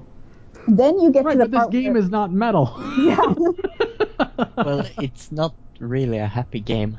then 0.67 0.99
you 0.99 1.11
get 1.11 1.25
Right, 1.25 1.33
to 1.33 1.39
the 1.39 1.47
but 1.49 1.51
this 1.71 1.81
game 1.81 1.93
where, 1.93 2.01
is 2.01 2.09
not 2.09 2.31
metal. 2.33 2.73
yeah. 2.99 3.17
well, 4.57 4.85
it's 4.97 5.31
not 5.31 5.53
really 5.79 6.17
a 6.17 6.27
happy 6.27 6.59
game. 6.59 6.97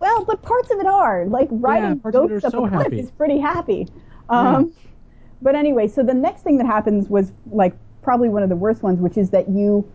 Well, 0.00 0.24
but 0.24 0.42
parts 0.42 0.70
of 0.70 0.78
it 0.78 0.86
are 0.86 1.26
like 1.26 1.48
riding 1.50 1.98
parts 2.00 2.18
of 2.18 2.30
it 2.30 2.34
goats 2.34 2.44
up 2.44 2.52
so 2.52 2.64
a 2.64 2.68
cliff 2.68 2.82
happy. 2.84 3.00
is 3.00 3.10
pretty 3.10 3.38
happy. 3.38 3.88
Um, 4.28 4.72
But 5.40 5.54
anyway, 5.54 5.88
so 5.88 6.02
the 6.02 6.14
next 6.14 6.42
thing 6.42 6.58
that 6.58 6.66
happens 6.66 7.08
was 7.08 7.32
like 7.50 7.74
probably 8.02 8.28
one 8.28 8.42
of 8.42 8.48
the 8.48 8.56
worst 8.56 8.82
ones, 8.82 9.00
which 9.00 9.16
is 9.16 9.30
that 9.30 9.48
you. 9.48 9.90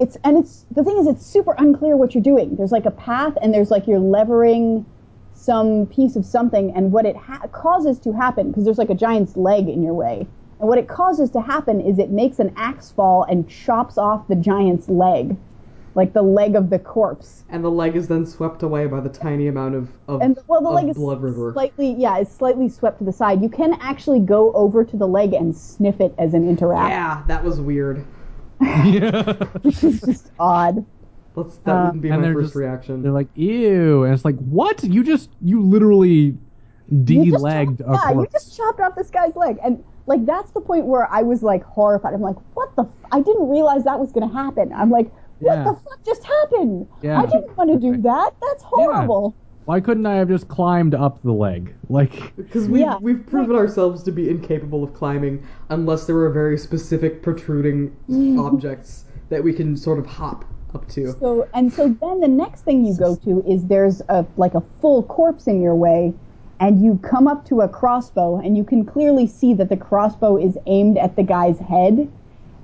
It's 0.00 0.16
and 0.24 0.36
it's 0.36 0.66
the 0.72 0.82
thing 0.82 0.98
is 0.98 1.06
it's 1.06 1.24
super 1.24 1.54
unclear 1.58 1.96
what 1.96 2.14
you're 2.14 2.22
doing. 2.22 2.56
There's 2.56 2.72
like 2.72 2.86
a 2.86 2.90
path 2.90 3.36
and 3.40 3.54
there's 3.54 3.70
like 3.70 3.86
you're 3.86 4.00
levering 4.00 4.84
some 5.32 5.86
piece 5.86 6.16
of 6.16 6.24
something 6.24 6.72
and 6.74 6.92
what 6.92 7.06
it 7.06 7.16
ha- 7.16 7.46
causes 7.52 7.98
to 8.00 8.12
happen 8.12 8.48
because 8.48 8.64
there's 8.64 8.78
like 8.78 8.90
a 8.90 8.94
giant's 8.94 9.36
leg 9.36 9.68
in 9.68 9.82
your 9.82 9.94
way. 9.94 10.26
And 10.60 10.68
what 10.68 10.78
it 10.78 10.88
causes 10.88 11.30
to 11.30 11.40
happen 11.40 11.80
is 11.80 11.98
it 11.98 12.10
makes 12.10 12.38
an 12.38 12.52
axe 12.56 12.92
fall 12.92 13.24
and 13.24 13.48
chops 13.48 13.98
off 13.98 14.28
the 14.28 14.36
giant's 14.36 14.88
leg. 14.88 15.36
Like 15.94 16.12
the 16.12 16.22
leg 16.22 16.54
of 16.54 16.70
the 16.70 16.78
corpse. 16.78 17.44
And 17.50 17.62
the 17.62 17.70
leg 17.70 17.96
is 17.96 18.08
then 18.08 18.24
swept 18.26 18.62
away 18.62 18.86
by 18.86 19.00
the 19.00 19.08
tiny 19.08 19.48
amount 19.48 19.74
of, 19.74 19.90
of, 20.08 20.22
And 20.22 20.38
well, 20.46 20.62
the 20.62 20.68
of 20.68 20.74
leg 20.74 20.88
is 20.88 20.96
blood 20.96 21.20
river. 21.22 21.52
slightly, 21.52 21.92
yeah, 21.98 22.18
it's 22.18 22.34
slightly 22.34 22.68
swept 22.68 22.98
to 22.98 23.04
the 23.04 23.12
side. 23.12 23.42
You 23.42 23.48
can 23.50 23.74
actually 23.80 24.20
go 24.20 24.52
over 24.54 24.84
to 24.84 24.96
the 24.96 25.06
leg 25.06 25.34
and 25.34 25.54
sniff 25.56 26.00
it 26.00 26.14
as 26.18 26.32
an 26.34 26.48
interact, 26.48 26.90
yeah, 26.90 27.22
that 27.28 27.44
was 27.44 27.60
weird. 27.60 28.04
yeah. 28.60 29.32
which 29.62 29.82
is 29.84 30.00
just 30.00 30.30
odd. 30.38 30.84
Let's, 31.34 31.56
that 31.58 31.84
wouldn't 31.86 32.02
be 32.02 32.10
um, 32.10 32.22
and 32.24 32.34
my 32.34 32.40
first 32.40 32.48
just- 32.48 32.56
reaction. 32.56 33.02
They're 33.02 33.12
like, 33.12 33.28
ew, 33.34 34.04
and 34.04 34.12
it's 34.14 34.24
like, 34.24 34.36
what? 34.38 34.84
You 34.84 35.02
just 35.02 35.30
you 35.40 35.62
literally 35.62 36.36
You 36.90 37.24
just 37.24 37.36
de-legged 37.38 37.78
chopped- 37.78 37.90
a 37.90 38.14
yeah, 38.14 38.20
you 38.20 38.26
just 38.30 38.56
chopped 38.56 38.80
off 38.80 38.94
this 38.94 39.08
guy's 39.10 39.34
leg, 39.34 39.58
and 39.64 39.82
like 40.06 40.26
that's 40.26 40.50
the 40.52 40.60
point 40.60 40.84
where 40.86 41.06
I 41.10 41.22
was 41.22 41.42
like 41.42 41.62
horrified. 41.64 42.12
I'm 42.12 42.20
like, 42.20 42.36
what 42.54 42.74
the? 42.76 42.82
F-? 42.82 42.88
I 43.12 43.20
didn't 43.22 43.48
realize 43.48 43.84
that 43.84 43.98
was 43.98 44.12
gonna 44.12 44.32
happen. 44.32 44.72
I'm 44.74 44.90
like, 44.90 45.10
what 45.42 45.56
Yeah. 45.56 45.64
the 45.64 45.74
fuck 45.74 46.04
just 46.04 46.24
happened? 46.24 46.86
Yeah. 47.02 47.20
I 47.20 47.26
didn't 47.26 47.56
want 47.56 47.70
to 47.70 47.78
do 47.78 48.00
that. 48.02 48.34
That's 48.40 48.62
horrible. 48.62 49.34
Why 49.64 49.80
couldn't 49.80 50.06
I 50.06 50.16
have 50.16 50.28
just 50.28 50.48
climbed 50.48 50.94
up 50.94 51.22
the 51.22 51.32
leg? 51.32 51.74
Like, 51.88 52.34
Because 52.36 52.68
we've, 52.68 52.80
Yeah. 52.80 52.98
we've 53.00 53.24
proven 53.26 53.54
ourselves 53.54 54.02
to 54.04 54.12
be 54.12 54.28
incapable 54.28 54.82
of 54.82 54.92
climbing 54.94 55.42
unless 55.70 56.06
there 56.06 56.16
are 56.18 56.30
very 56.30 56.58
specific 56.58 57.22
protruding 57.22 57.92
mm. 58.10 58.40
objects 58.44 59.04
that 59.28 59.42
we 59.42 59.52
can 59.52 59.76
sort 59.76 59.98
of 59.98 60.06
hop 60.06 60.44
up 60.74 60.88
to. 60.88 61.12
So 61.20 61.46
and 61.54 61.72
so 61.72 61.88
then 62.00 62.20
the 62.20 62.28
next 62.28 62.62
thing 62.62 62.84
you 62.84 62.96
go 62.96 63.14
to 63.16 63.42
is 63.46 63.66
there's 63.66 64.00
a 64.08 64.24
like 64.36 64.54
a 64.54 64.62
full 64.80 65.02
corpse 65.04 65.46
in 65.46 65.60
your 65.60 65.74
way, 65.74 66.14
and 66.60 66.82
you 66.82 66.98
come 67.02 67.28
up 67.28 67.44
to 67.46 67.60
a 67.60 67.68
crossbow, 67.68 68.38
and 68.38 68.56
you 68.56 68.64
can 68.64 68.84
clearly 68.84 69.26
see 69.26 69.54
that 69.54 69.68
the 69.68 69.76
crossbow 69.76 70.36
is 70.36 70.56
aimed 70.66 70.98
at 70.98 71.16
the 71.16 71.22
guy's 71.22 71.58
head. 71.58 72.10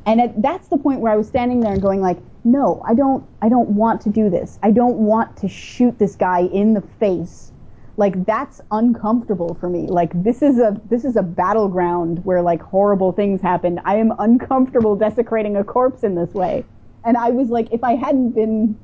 And 0.08 0.22
at, 0.22 0.40
that's 0.40 0.68
the 0.68 0.78
point 0.78 1.00
where 1.00 1.12
I 1.12 1.16
was 1.16 1.28
standing 1.28 1.60
there 1.60 1.72
and 1.74 1.82
going 1.82 2.00
like, 2.00 2.16
no, 2.42 2.82
I 2.88 2.94
don't, 2.94 3.26
I 3.42 3.50
don't 3.50 3.68
want 3.68 4.00
to 4.02 4.08
do 4.08 4.30
this. 4.30 4.58
I 4.62 4.70
don't 4.70 4.96
want 4.96 5.36
to 5.38 5.48
shoot 5.48 5.98
this 5.98 6.16
guy 6.16 6.44
in 6.44 6.72
the 6.72 6.80
face. 6.80 7.52
Like 7.98 8.24
that's 8.24 8.62
uncomfortable 8.70 9.54
for 9.60 9.68
me. 9.68 9.86
Like 9.86 10.10
this 10.22 10.40
is 10.40 10.58
a 10.58 10.80
this 10.88 11.04
is 11.04 11.16
a 11.16 11.22
battleground 11.22 12.24
where 12.24 12.40
like 12.40 12.62
horrible 12.62 13.10
things 13.12 13.42
happen. 13.42 13.80
I 13.84 13.96
am 13.96 14.12
uncomfortable 14.20 14.94
desecrating 14.96 15.56
a 15.56 15.64
corpse 15.64 16.04
in 16.04 16.14
this 16.14 16.32
way. 16.32 16.64
And 17.04 17.16
I 17.16 17.30
was 17.30 17.50
like, 17.50 17.68
if 17.72 17.82
I 17.84 17.96
hadn't 17.96 18.30
been, 18.30 18.78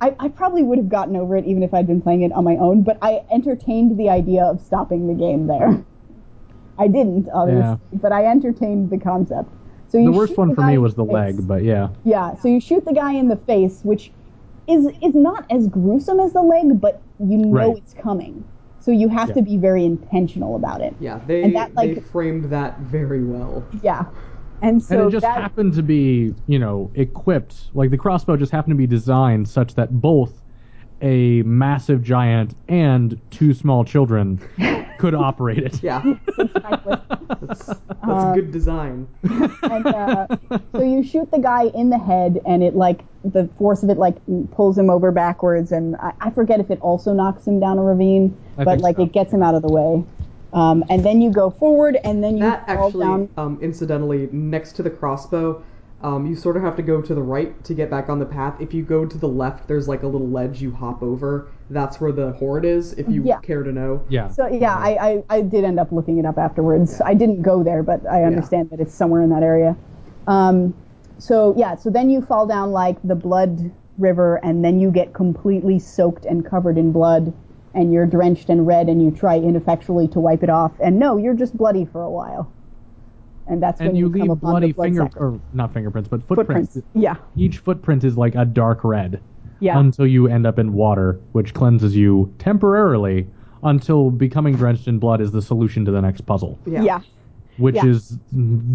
I, 0.00 0.14
I 0.18 0.28
probably 0.28 0.64
would 0.64 0.78
have 0.78 0.88
gotten 0.88 1.16
over 1.16 1.36
it 1.36 1.46
even 1.46 1.62
if 1.62 1.72
I'd 1.72 1.86
been 1.86 2.02
playing 2.02 2.22
it 2.22 2.32
on 2.32 2.44
my 2.44 2.56
own. 2.56 2.82
But 2.82 2.98
I 3.00 3.22
entertained 3.30 3.96
the 3.98 4.10
idea 4.10 4.42
of 4.44 4.60
stopping 4.60 5.06
the 5.06 5.14
game 5.14 5.46
there. 5.46 5.82
I 6.78 6.88
didn't, 6.88 7.28
obviously, 7.32 7.62
Yeah. 7.62 7.76
but 7.92 8.10
I 8.10 8.26
entertained 8.26 8.90
the 8.90 8.98
concept. 8.98 9.48
So 9.90 9.98
you 9.98 10.12
the 10.12 10.16
worst 10.16 10.30
shoot 10.32 10.38
one 10.38 10.48
the 10.50 10.54
for 10.54 10.60
guy 10.62 10.68
me 10.68 10.74
in 10.74 10.82
was 10.82 10.94
the 10.94 11.04
face. 11.04 11.12
leg, 11.12 11.46
but 11.48 11.62
yeah. 11.64 11.88
Yeah, 12.04 12.36
so 12.36 12.48
you 12.48 12.60
shoot 12.60 12.84
the 12.84 12.92
guy 12.94 13.12
in 13.12 13.28
the 13.28 13.36
face, 13.36 13.80
which 13.82 14.12
is 14.68 14.86
is 15.02 15.14
not 15.14 15.44
as 15.50 15.66
gruesome 15.66 16.20
as 16.20 16.32
the 16.32 16.42
leg, 16.42 16.80
but 16.80 17.02
you 17.18 17.36
know 17.38 17.50
Right. 17.50 17.76
it's 17.76 17.92
coming. 17.94 18.44
So 18.78 18.92
you 18.92 19.08
have 19.08 19.28
Yeah. 19.30 19.34
to 19.34 19.42
be 19.42 19.56
very 19.58 19.84
intentional 19.84 20.54
about 20.56 20.80
it. 20.80 20.94
Yeah, 21.00 21.20
they 21.26 21.42
And 21.42 21.54
that, 21.56 21.74
like- 21.74 21.96
they 21.96 22.00
framed 22.00 22.46
that 22.46 22.78
very 22.78 23.24
well. 23.24 23.68
Yeah. 23.82 24.06
And 24.62 24.82
so 24.82 25.00
and 25.00 25.08
it 25.08 25.12
just 25.12 25.22
that, 25.22 25.40
happened 25.40 25.72
to 25.74 25.82
be, 25.82 26.34
you 26.46 26.58
know, 26.58 26.90
equipped. 26.94 27.70
Like 27.74 27.90
the 27.90 27.98
crossbow 27.98 28.36
just 28.36 28.52
happened 28.52 28.72
to 28.72 28.76
be 28.78 28.86
designed 28.86 29.48
such 29.48 29.74
that 29.74 30.00
both 30.00 30.42
a 31.02 31.42
massive 31.42 32.02
giant 32.02 32.54
and 32.68 33.18
two 33.30 33.54
small 33.54 33.84
children 33.84 34.38
could 35.00 35.14
operate 35.14 35.58
it. 35.58 35.82
Yeah, 35.82 36.02
exactly. 36.38 36.96
that's, 37.40 37.66
that's 37.66 37.78
Uh, 38.02 38.34
good 38.34 38.50
design. 38.52 39.08
and 39.22 39.86
uh, 39.86 40.26
so 40.72 40.82
you 40.82 41.02
shoot 41.02 41.30
the 41.30 41.38
guy 41.38 41.64
in 41.74 41.90
the 41.90 41.98
head, 41.98 42.40
and 42.46 42.62
it 42.62 42.76
like 42.76 43.00
the 43.24 43.48
force 43.58 43.82
of 43.82 43.90
it 43.90 43.98
like 43.98 44.16
pulls 44.52 44.76
him 44.78 44.90
over 44.90 45.10
backwards, 45.10 45.72
and 45.72 45.96
I, 45.96 46.12
I 46.20 46.30
forget 46.30 46.60
if 46.60 46.70
it 46.70 46.80
also 46.80 47.12
knocks 47.12 47.46
him 47.46 47.60
down 47.60 47.78
a 47.78 47.82
ravine, 47.82 48.36
I 48.58 48.64
but 48.64 48.72
think 48.72 48.82
like 48.82 48.96
so. 48.96 49.02
it 49.04 49.12
gets 49.12 49.32
him 49.32 49.42
out 49.42 49.54
of 49.54 49.62
the 49.62 49.68
way. 49.72 50.04
Um, 50.52 50.84
and 50.90 51.04
then 51.04 51.20
you 51.20 51.30
go 51.30 51.50
forward, 51.50 51.96
and 52.04 52.22
then 52.24 52.36
you 52.36 52.42
That 52.42 52.66
fall 52.66 52.86
actually, 52.88 53.06
down. 53.06 53.28
um, 53.36 53.58
incidentally, 53.62 54.28
next 54.32 54.72
to 54.72 54.82
the 54.82 54.90
crossbow, 54.90 55.62
um, 56.02 56.26
you 56.26 56.34
sort 56.34 56.56
of 56.56 56.62
have 56.62 56.74
to 56.76 56.82
go 56.82 57.00
to 57.00 57.14
the 57.14 57.22
right 57.22 57.62
to 57.64 57.72
get 57.74 57.88
back 57.90 58.08
on 58.08 58.18
the 58.18 58.26
path. 58.26 58.60
If 58.60 58.74
you 58.74 58.82
go 58.82 59.06
to 59.06 59.16
the 59.18 59.28
left, 59.28 59.68
there's 59.68 59.86
like 59.86 60.02
a 60.02 60.06
little 60.08 60.28
ledge 60.28 60.60
you 60.60 60.72
hop 60.72 61.02
over. 61.02 61.46
That's 61.70 62.00
where 62.00 62.10
the 62.12 62.32
horde 62.32 62.64
is, 62.64 62.92
if 62.94 63.08
you 63.08 63.22
Yeah. 63.24 63.38
care 63.38 63.62
to 63.62 63.70
know. 63.72 64.02
Yeah. 64.08 64.28
So 64.28 64.46
yeah, 64.48 64.76
I, 64.76 65.22
I, 65.30 65.36
I 65.38 65.40
did 65.42 65.64
end 65.64 65.78
up 65.78 65.92
looking 65.92 66.18
it 66.18 66.26
up 66.26 66.36
afterwards. 66.36 67.00
I 67.00 67.14
didn't 67.14 67.42
go 67.42 67.62
there, 67.62 67.82
but 67.84 68.04
I 68.06 68.24
understand 68.24 68.70
that 68.70 68.80
it's 68.80 68.92
somewhere 68.92 69.22
in 69.22 69.30
that 69.30 69.44
area. 69.44 69.76
Um, 70.26 70.74
so 71.18 71.54
yeah, 71.56 71.76
so 71.76 71.88
then 71.90 72.10
you 72.10 72.22
fall 72.22 72.46
down 72.46 72.72
like 72.72 73.00
the 73.04 73.14
blood 73.14 73.70
river, 73.98 74.36
and 74.42 74.64
then 74.64 74.80
you 74.80 74.90
get 74.90 75.12
completely 75.12 75.78
soaked 75.78 76.24
and 76.24 76.44
covered 76.44 76.76
in 76.78 76.90
blood, 76.90 77.32
and 77.74 77.92
you're 77.92 78.06
drenched 78.06 78.48
and 78.48 78.66
red, 78.66 78.88
and 78.88 79.02
you 79.02 79.10
try 79.10 79.36
ineffectually 79.36 80.08
to 80.08 80.18
wipe 80.20 80.42
it 80.42 80.50
off, 80.50 80.72
and 80.80 80.98
no, 80.98 81.18
you're 81.18 81.34
just 81.34 81.56
bloody 81.56 81.84
for 81.84 82.02
a 82.02 82.10
while. 82.10 82.50
And 83.46 83.62
that's 83.62 83.78
when 83.80 83.90
and 83.90 83.98
you 83.98 84.10
come 84.10 84.20
leave 84.22 84.30
upon 84.30 84.50
bloody 84.52 84.68
the 84.68 84.72
blood 84.72 84.86
finger 84.86 85.02
sac- 85.02 85.20
or 85.20 85.40
not 85.52 85.72
fingerprints, 85.74 86.08
but 86.08 86.22
footprints. 86.26 86.74
footprints. 86.74 86.88
Yeah, 86.94 87.16
Each 87.36 87.58
footprint 87.58 88.04
is 88.04 88.16
like 88.16 88.34
a 88.34 88.44
dark 88.44 88.82
red 88.84 89.20
yeah. 89.60 89.78
until 89.78 90.06
you 90.06 90.26
end 90.28 90.46
up 90.46 90.58
in 90.58 90.72
water, 90.72 91.20
which 91.32 91.54
cleanses 91.54 91.94
you 91.96 92.32
temporarily 92.38 93.26
until 93.62 94.10
becoming 94.10 94.56
drenched 94.56 94.88
in 94.88 94.98
blood 94.98 95.20
is 95.20 95.32
the 95.32 95.42
solution 95.42 95.84
to 95.84 95.90
the 95.90 96.00
next 96.00 96.22
puzzle, 96.22 96.58
Yeah. 96.66 96.82
yeah. 96.82 97.00
which 97.58 97.76
Yeah. 97.76 97.86
is 97.86 98.18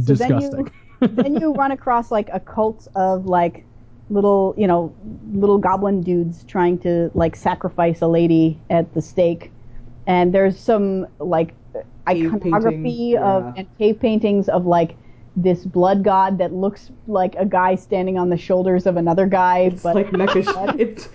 disgusting. 0.06 0.72
then 1.02 1.36
you 1.40 1.54
run 1.54 1.72
across 1.72 2.12
like 2.12 2.30
a 2.32 2.40
cult 2.40 2.88
of 2.96 3.26
like 3.26 3.66
little 4.10 4.54
you 4.56 4.68
know 4.68 4.94
little 5.34 5.58
goblin 5.58 6.02
dudes 6.02 6.44
trying 6.44 6.78
to 6.78 7.10
like 7.16 7.36
sacrifice 7.36 8.02
a 8.02 8.08
lady 8.08 8.60
at 8.70 8.94
the 8.94 9.02
stake 9.02 9.52
and 10.06 10.32
there's 10.34 10.58
some 10.60 11.08
like 11.20 11.56
Cave 12.08 12.32
iconography 12.36 12.84
painting, 12.84 13.18
of 13.18 13.44
yeah. 13.44 13.54
and 13.58 13.78
cave 13.80 14.00
paintings 14.00 14.48
of 14.48 14.66
like 14.68 14.96
this 15.36 15.66
blood 15.66 16.04
god 16.04 16.38
that 16.38 16.54
looks 16.54 16.92
like 17.08 17.36
a 17.38 17.46
guy 17.46 17.76
standing 17.76 18.18
on 18.18 18.30
the 18.30 18.38
shoulders 18.38 18.86
of 18.86 18.96
another 18.96 19.26
guy 19.26 19.60
It's 19.60 19.84
but 19.84 19.96
like 19.96 20.08
Mecha. 20.08 20.76
it's. 20.80 21.10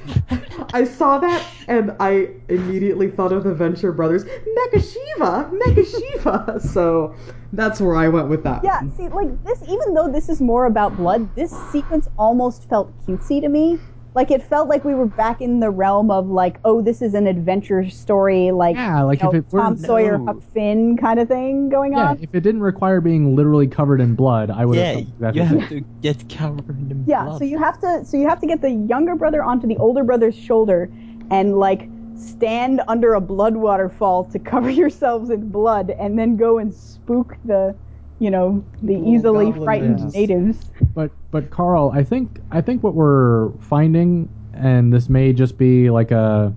I 0.75 0.85
saw 0.85 1.19
that 1.19 1.45
and 1.69 1.97
I 2.01 2.29
immediately 2.49 3.11
thought 3.11 3.33
of 3.33 3.45
the 3.45 3.55
Venture 3.55 3.93
Brothers. 3.93 4.25
Mecha 4.25 4.93
Shiva, 4.93 5.51
Mecha 5.53 5.87
Shiva. 5.87 6.61
So 6.71 7.15
that's 7.53 7.81
where 7.81 7.97
I 7.97 8.09
went 8.09 8.29
with 8.29 8.45
that. 8.45 8.63
Yeah, 8.63 8.81
one. 8.81 8.97
see, 8.97 9.09
like 9.09 9.45
this, 9.45 9.63
even 9.69 9.95
though 9.95 10.11
this 10.11 10.29
is 10.29 10.41
more 10.41 10.67
about 10.67 10.97
blood, 10.97 11.35
this 11.35 11.51
sequence 11.73 12.09
almost 12.19 12.69
felt 12.69 12.93
cutesy 13.07 13.41
to 13.41 13.49
me. 13.49 13.79
Like 14.15 14.31
it 14.33 14.43
felt 14.43 14.69
like 14.69 14.85
we 14.85 14.95
were 14.95 15.07
back 15.07 15.41
in 15.41 15.61
the 15.61 15.71
realm 15.71 16.11
of 16.11 16.27
like, 16.29 16.59
oh, 16.65 16.83
this 16.83 17.01
is 17.01 17.15
an 17.15 17.29
adventure 17.29 17.89
story, 17.89 18.51
like, 18.51 18.75
Yeah, 18.75 19.03
like 19.03 19.23
you 19.23 19.29
if 19.29 19.35
it 19.37 19.53
were- 19.53 19.61
Tom 19.61 19.77
Sawyer, 19.77 20.19
No. 20.19 20.27
Huck 20.27 20.43
Finn 20.53 20.97
kind 20.97 21.21
of 21.21 21.29
thing 21.29 21.69
going 21.69 21.93
yeah, 21.93 22.11
on. 22.11 22.19
if 22.21 22.35
it 22.35 22.41
didn't 22.41 22.61
require 22.63 23.01
being 23.01 23.37
literally 23.37 23.69
covered 23.69 24.01
in 24.01 24.17
blood, 24.17 24.51
I 24.51 24.67
would 24.67 24.79
Yeah, 24.79 24.93
have. 24.93 25.05
thought 25.21 25.35
you 25.37 25.43
have 25.43 25.69
to 25.69 25.81
get 26.03 26.29
covered 26.29 26.91
in 26.91 27.05
Yeah, 27.07 27.23
blood. 27.25 27.33
Yeah, 27.35 27.39
so 27.39 27.45
you 27.45 27.59
have 27.59 27.81
to, 27.83 28.05
so 28.05 28.17
you 28.17 28.29
have 28.29 28.41
to 28.41 28.47
get 28.49 28.63
the 28.63 28.71
younger 28.71 29.15
brother 29.15 29.45
onto 29.45 29.69
the 29.69 29.77
older 29.77 30.03
brother's 30.03 30.37
shoulder, 30.37 30.91
and 31.31 31.59
like 31.59 31.89
stand 32.17 32.83
under 32.89 33.15
a 33.15 33.21
blood 33.21 33.57
waterfall 33.57 34.25
to 34.25 34.39
cover 34.53 34.71
yourselves 34.71 35.31
in 35.31 35.51
blood, 35.51 35.91
and 36.01 36.19
then 36.19 36.37
go 36.37 36.59
and 36.59 36.75
spook 36.75 37.37
the, 37.45 37.77
you 38.21 38.31
know, 38.31 38.63
the 38.83 38.97
Little 38.97 39.15
easily 39.15 39.45
goblin 39.47 39.65
frightened 39.65 39.99
ninjas. 39.99 40.15
natives. 40.15 40.71
But 40.95 41.11
but 41.33 41.51
Carl, 41.51 41.91
I 41.93 42.05
think 42.05 42.41
I 42.53 42.61
think 42.61 42.83
what 42.85 42.95
we're 42.95 43.51
finding, 43.61 44.29
and 44.53 44.93
this 44.93 45.09
may 45.09 45.33
just 45.33 45.59
be 45.59 45.91
like 45.91 46.13
a 46.13 46.55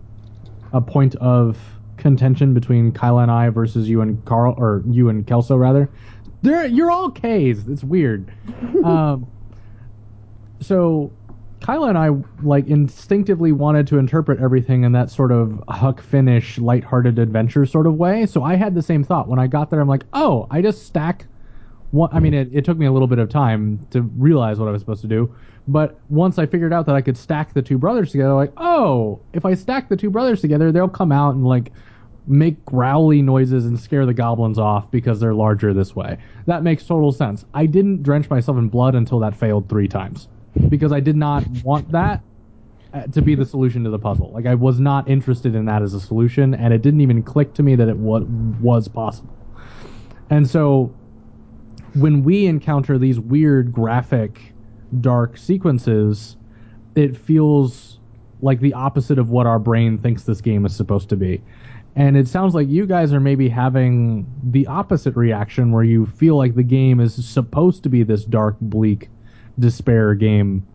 a 0.74 0.82
point 0.82 1.16
of 1.16 1.58
contention 1.98 2.54
between 2.54 2.92
Kyla 2.92 3.24
and 3.24 3.32
I 3.32 3.50
versus 3.50 3.88
you 3.90 4.02
and 4.02 4.24
Carl, 4.26 4.54
or 4.58 4.84
you 4.88 5.10
and 5.10 5.26
Kelso 5.26 5.56
rather. 5.56 5.90
There, 6.42 6.66
you're 6.66 6.92
all 6.92 7.10
K's. 7.10 7.66
It's 7.70 7.84
weird. 7.84 8.30
um, 8.84 9.26
so 10.60 11.12
Kyla 11.62 11.88
and 11.90 11.98
I 11.98 12.10
like 12.42 12.68
instinctively 12.68 13.54
wanted 13.54 13.88
to 13.88 13.98
interpret 13.98 14.42
everything 14.42 14.84
in 14.84 14.92
that 14.92 15.10
sort 15.10 15.32
of 15.32 15.64
Huck 15.70 16.02
Finn-ish, 16.02 16.58
lighthearted 16.58 17.20
adventure 17.20 17.66
sort 17.66 17.88
of 17.88 17.96
way. 17.96 18.26
So 18.26 18.44
I 18.44 18.56
had 18.56 18.76
the 18.76 18.82
same 18.82 19.04
thought 19.06 19.30
when 19.30 19.40
I 19.40 19.48
got 19.48 19.70
there. 19.72 19.80
I'm 19.80 19.88
like, 19.88 20.04
oh, 20.12 20.48
I 20.52 20.62
just 20.62 20.86
stack 20.86 21.26
one, 21.94 22.10
I 22.12 22.20
mean, 22.20 22.34
it, 22.34 22.50
it 22.52 22.66
took 22.66 22.78
me 22.78 22.88
a 22.88 22.92
little 22.92 23.08
bit 23.08 23.20
of 23.20 23.30
time 23.30 23.86
to 23.92 24.02
realize 24.02 24.58
what 24.58 24.68
I 24.68 24.72
was 24.72 24.82
supposed 24.82 25.04
to 25.04 25.08
do. 25.08 25.34
But 25.68 26.00
once 26.10 26.40
I 26.40 26.48
figured 26.48 26.74
out 26.74 26.88
that 26.88 26.96
I 26.96 27.02
could 27.02 27.16
stack 27.16 27.54
the 27.54 27.62
two 27.62 27.78
brothers 27.78 28.12
together, 28.12 28.34
like, 28.34 28.52
oh, 28.58 29.22
if 29.34 29.46
I 29.46 29.54
stack 29.54 29.90
the 29.90 29.96
two 29.96 30.10
brothers 30.10 30.42
together, 30.42 30.72
they'll 30.72 30.90
come 30.90 31.12
out 31.12 31.36
and 31.36 31.46
like 31.46 31.72
make 32.26 32.66
growly 32.66 33.22
noises 33.22 33.66
and 33.68 33.80
scare 33.80 34.08
the 34.08 34.14
goblins 34.14 34.58
off 34.58 34.90
because 34.90 35.20
they're 35.20 35.36
larger 35.36 35.72
this 35.72 35.96
way. 35.96 36.18
That 36.48 36.64
makes 36.64 36.84
total 36.84 37.12
sense. 37.12 37.46
I 37.54 37.68
didn't 37.68 38.02
drench 38.02 38.28
myself 38.28 38.58
in 38.58 38.70
blood 38.70 38.96
until 38.96 39.20
that 39.20 39.36
failed 39.36 39.70
three 39.70 39.88
times 39.88 40.28
because 40.70 40.92
I 40.92 41.00
did 41.00 41.16
not 41.16 41.46
want 41.64 41.92
that 41.92 42.24
uh, 42.92 43.04
to 43.04 43.22
be 43.22 43.36
the 43.36 43.46
solution 43.46 43.84
to 43.84 43.92
the 43.92 44.00
puzzle. 44.00 44.32
Like 44.32 44.48
I 44.48 44.56
was 44.56 44.80
not 44.80 45.08
interested 45.08 45.54
in 45.54 45.66
that 45.66 45.84
as 45.84 45.94
a 45.94 46.00
solution, 46.00 46.56
and 46.56 46.74
it 46.74 46.82
didn't 46.82 47.02
even 47.02 47.22
click 47.22 47.54
to 47.54 47.62
me 47.62 47.76
that 47.76 47.88
it 47.88 47.98
wa- 47.98 48.26
was 48.60 48.88
possible. 48.88 49.38
And 50.32 50.50
so 50.50 50.92
when 51.96 52.24
we 52.24 52.46
encounter 52.46 52.98
these 52.98 53.20
weird 53.20 53.72
graphic 53.72 54.54
dark 55.02 55.38
sequences 55.38 56.38
it 56.96 57.18
feels 57.18 58.00
like 58.42 58.60
the 58.60 58.74
opposite 58.74 59.18
of 59.18 59.30
what 59.30 59.48
our 59.48 59.60
brain 59.60 59.98
thinks 59.98 60.24
this 60.24 60.42
game 60.42 60.66
is 60.66 60.76
supposed 60.76 61.10
to 61.10 61.16
be. 61.16 61.42
And 61.96 62.18
it 62.18 62.28
sounds 62.28 62.56
like 62.56 62.68
you 62.68 62.86
guys 62.86 63.14
are 63.14 63.20
maybe 63.20 63.48
having 63.48 64.26
the 64.44 64.66
opposite 64.68 65.16
reaction 65.16 65.72
where 65.72 65.84
you 65.84 66.06
feel 66.06 66.38
like 66.38 66.56
the 66.56 66.64
game 66.64 67.00
is 67.00 67.14
supposed 67.26 67.84
to 67.84 67.90
be 67.90 68.04
this 68.04 68.26
dark, 68.26 68.58
bleak, 68.60 69.10
despair 69.60 70.16
game. 70.16 70.66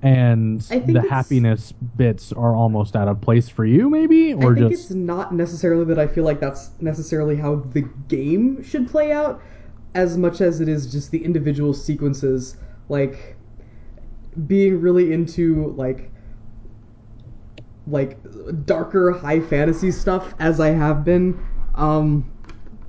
And 0.00 0.60
the 0.60 1.04
happiness 1.10 1.72
bits 1.72 2.32
are 2.32 2.54
almost 2.54 2.94
out 2.94 3.08
of 3.08 3.20
place 3.20 3.48
for 3.48 3.66
you 3.66 3.90
maybe? 3.90 4.32
Or 4.32 4.52
I 4.52 4.54
think 4.54 4.70
just 4.70 4.84
it's 4.84 4.94
not 4.94 5.34
necessarily 5.34 5.84
that 5.86 5.98
I 5.98 6.06
feel 6.06 6.22
like 6.22 6.38
that's 6.38 6.70
necessarily 6.80 7.34
how 7.34 7.56
the 7.72 7.82
game 8.06 8.62
should 8.62 8.88
play 8.88 9.10
out, 9.10 9.42
as 9.98 10.16
much 10.16 10.40
as 10.40 10.60
it 10.60 10.68
is 10.68 10.90
just 10.92 11.10
the 11.10 11.24
individual 11.24 11.74
sequences, 11.74 12.56
like 12.88 13.36
being 14.46 14.80
really 14.80 15.12
into 15.12 15.74
like 15.76 16.12
like 17.88 18.16
darker 18.64 19.10
high 19.10 19.40
fantasy 19.40 19.90
stuff 19.90 20.34
as 20.38 20.60
I 20.60 20.68
have 20.68 21.04
been 21.04 21.36
um 21.74 22.30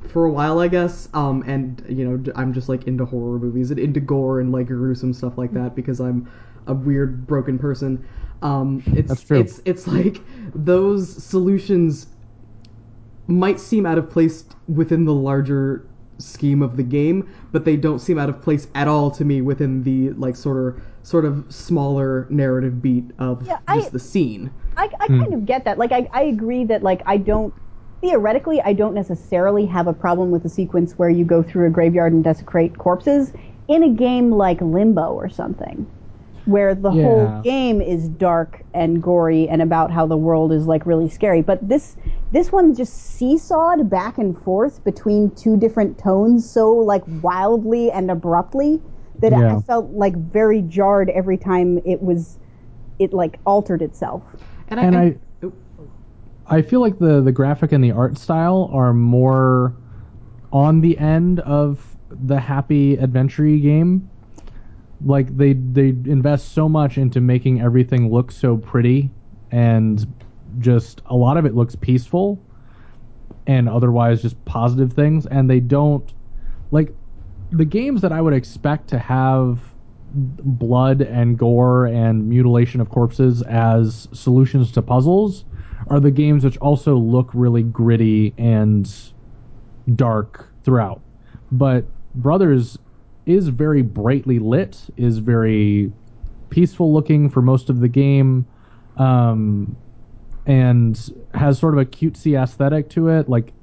for 0.07 0.25
a 0.25 0.31
while 0.31 0.59
I 0.59 0.67
guess 0.67 1.09
um 1.15 1.43
and 1.47 1.83
you 1.89 2.05
know 2.07 2.31
I'm 2.35 2.53
just 2.53 2.69
like 2.69 2.85
into 2.85 3.05
horror 3.05 3.39
movies 3.39 3.71
and 3.71 3.79
into 3.79 3.99
gore 3.99 4.39
and 4.39 4.51
like 4.51 4.67
gruesome 4.67 5.13
stuff 5.13 5.37
like 5.37 5.51
that 5.53 5.75
because 5.75 5.99
I'm 5.99 6.29
a 6.67 6.73
weird 6.75 7.25
broken 7.25 7.57
person 7.57 8.05
um 8.43 8.83
it's 8.93 9.09
That's 9.09 9.23
true. 9.23 9.39
it's 9.39 9.61
it's 9.65 9.87
like 9.87 10.21
those 10.53 11.23
solutions 11.23 12.07
might 13.27 13.59
seem 13.59 13.85
out 13.85 13.97
of 13.97 14.09
place 14.11 14.43
within 14.67 15.05
the 15.05 15.13
larger 15.13 15.87
scheme 16.19 16.61
of 16.61 16.77
the 16.77 16.83
game, 16.83 17.27
but 17.51 17.65
they 17.65 17.77
don't 17.77 17.99
seem 17.99 18.19
out 18.19 18.29
of 18.29 18.41
place 18.41 18.67
at 18.75 18.87
all 18.87 19.09
to 19.11 19.25
me 19.25 19.41
within 19.41 19.83
the 19.83 20.11
like 20.11 20.35
sort 20.35 20.57
of 20.75 20.81
sort 21.01 21.25
of 21.25 21.45
smaller 21.49 22.27
narrative 22.29 22.81
beat 22.81 23.11
of 23.19 23.45
Yeah, 23.47 23.59
just 23.73 23.87
I- 23.87 23.91
the 23.91 23.99
scene. 23.99 24.51
I, 24.77 24.89
I 24.99 25.07
hmm. 25.07 25.19
kind 25.21 25.33
of 25.33 25.45
get 25.45 25.65
that. 25.65 25.77
Like, 25.77 25.91
I, 25.91 26.07
I 26.13 26.23
agree 26.23 26.63
that, 26.65 26.83
like, 26.83 27.01
I 27.05 27.17
don't, 27.17 27.53
theoretically, 28.01 28.61
I 28.61 28.71
don't 28.73 28.93
necessarily 28.93 29.65
have 29.65 29.87
a 29.87 29.93
problem 29.93 30.31
with 30.31 30.43
the 30.43 30.49
sequence 30.49 30.93
where 30.97 31.09
you 31.09 31.25
go 31.25 31.43
through 31.43 31.67
a 31.67 31.69
graveyard 31.69 32.13
and 32.13 32.23
desecrate 32.23 32.77
corpses 32.77 33.33
in 33.67 33.83
a 33.83 33.89
game 33.89 34.31
like 34.31 34.61
Limbo 34.61 35.11
or 35.13 35.27
something, 35.27 35.85
where 36.45 36.73
the 36.75 36.91
Yeah. 36.91 37.03
whole 37.03 37.41
game 37.43 37.81
is 37.81 38.07
dark 38.07 38.63
and 38.73 39.03
gory 39.03 39.49
and 39.49 39.61
about 39.61 39.91
how 39.91 40.05
the 40.07 40.17
world 40.17 40.53
is, 40.53 40.65
like, 40.65 40.85
really 40.85 41.09
scary. 41.09 41.41
But 41.41 41.67
this, 41.67 41.97
this 42.31 42.51
one 42.51 42.75
just 42.75 42.93
seesawed 43.17 43.89
back 43.89 44.17
and 44.17 44.37
forth 44.43 44.83
between 44.83 45.31
two 45.35 45.57
different 45.57 45.97
tones 45.97 46.49
so, 46.49 46.71
like, 46.71 47.03
wildly 47.21 47.91
and 47.91 48.11
abruptly 48.11 48.81
that 49.21 49.31
Yeah. 49.31 49.57
I 49.57 49.61
felt, 49.61 49.91
like, 49.91 50.15
very 50.15 50.61
jarred 50.61 51.09
every 51.09 51.37
time 51.37 51.79
it 51.85 52.01
was, 52.01 52.37
it, 52.99 53.13
like, 53.13 53.39
altered 53.45 53.81
itself. 53.81 54.23
And, 54.69 54.79
And 54.79 54.95
I, 54.95 55.01
I- 55.01 55.15
I 56.51 56.61
feel 56.63 56.81
like 56.81 56.97
the 56.97 57.21
the 57.21 57.31
graphic 57.31 57.71
and 57.71 57.83
the 57.83 57.91
art 57.91 58.17
style 58.17 58.69
are 58.73 58.91
more 58.91 59.75
on 60.51 60.81
the 60.81 60.97
end 60.97 61.39
of 61.41 61.95
the 62.09 62.39
happy 62.39 62.95
adventure 62.95 63.43
game. 63.45 64.09
Like 65.05 65.37
they 65.37 65.53
they 65.53 65.89
invest 65.89 66.53
so 66.53 66.67
much 66.67 66.97
into 66.97 67.21
making 67.21 67.61
everything 67.61 68.11
look 68.11 68.31
so 68.31 68.57
pretty 68.57 69.11
and 69.51 70.05
just 70.59 71.01
a 71.05 71.15
lot 71.15 71.37
of 71.37 71.45
it 71.45 71.55
looks 71.55 71.75
peaceful 71.75 72.39
and 73.47 73.69
otherwise 73.69 74.21
just 74.21 74.43
positive 74.45 74.93
things 74.93 75.25
and 75.27 75.49
they 75.49 75.59
don't 75.59 76.13
like 76.71 76.93
the 77.51 77.65
games 77.65 78.01
that 78.01 78.11
I 78.11 78.21
would 78.21 78.33
expect 78.33 78.87
to 78.89 78.99
have 78.99 79.59
blood 80.13 81.01
and 81.01 81.37
gore 81.37 81.85
and 81.85 82.27
mutilation 82.27 82.81
of 82.81 82.89
corpses 82.89 83.41
as 83.43 84.07
solutions 84.11 84.71
to 84.73 84.81
puzzles 84.81 85.45
are 85.87 85.99
the 85.99 86.11
games 86.11 86.43
which 86.43 86.57
also 86.57 86.95
look 86.95 87.29
really 87.33 87.63
gritty 87.63 88.33
and 88.37 88.91
dark 89.95 90.49
throughout. 90.63 91.01
But 91.51 91.85
Brothers 92.15 92.77
is 93.25 93.47
very 93.47 93.81
brightly 93.81 94.39
lit, 94.39 94.79
is 94.97 95.19
very 95.19 95.91
peaceful 96.49 96.91
looking 96.91 97.29
for 97.29 97.41
most 97.41 97.69
of 97.69 97.79
the 97.79 97.87
game, 97.87 98.45
um, 98.97 99.75
and 100.49 101.13
has 101.33 101.59
sort 101.59 101.73
of 101.73 101.79
a 101.79 101.85
cutesy 101.85 102.41
aesthetic 102.41 102.89
to 102.89 103.07
it. 103.07 103.29
Like 103.29 103.53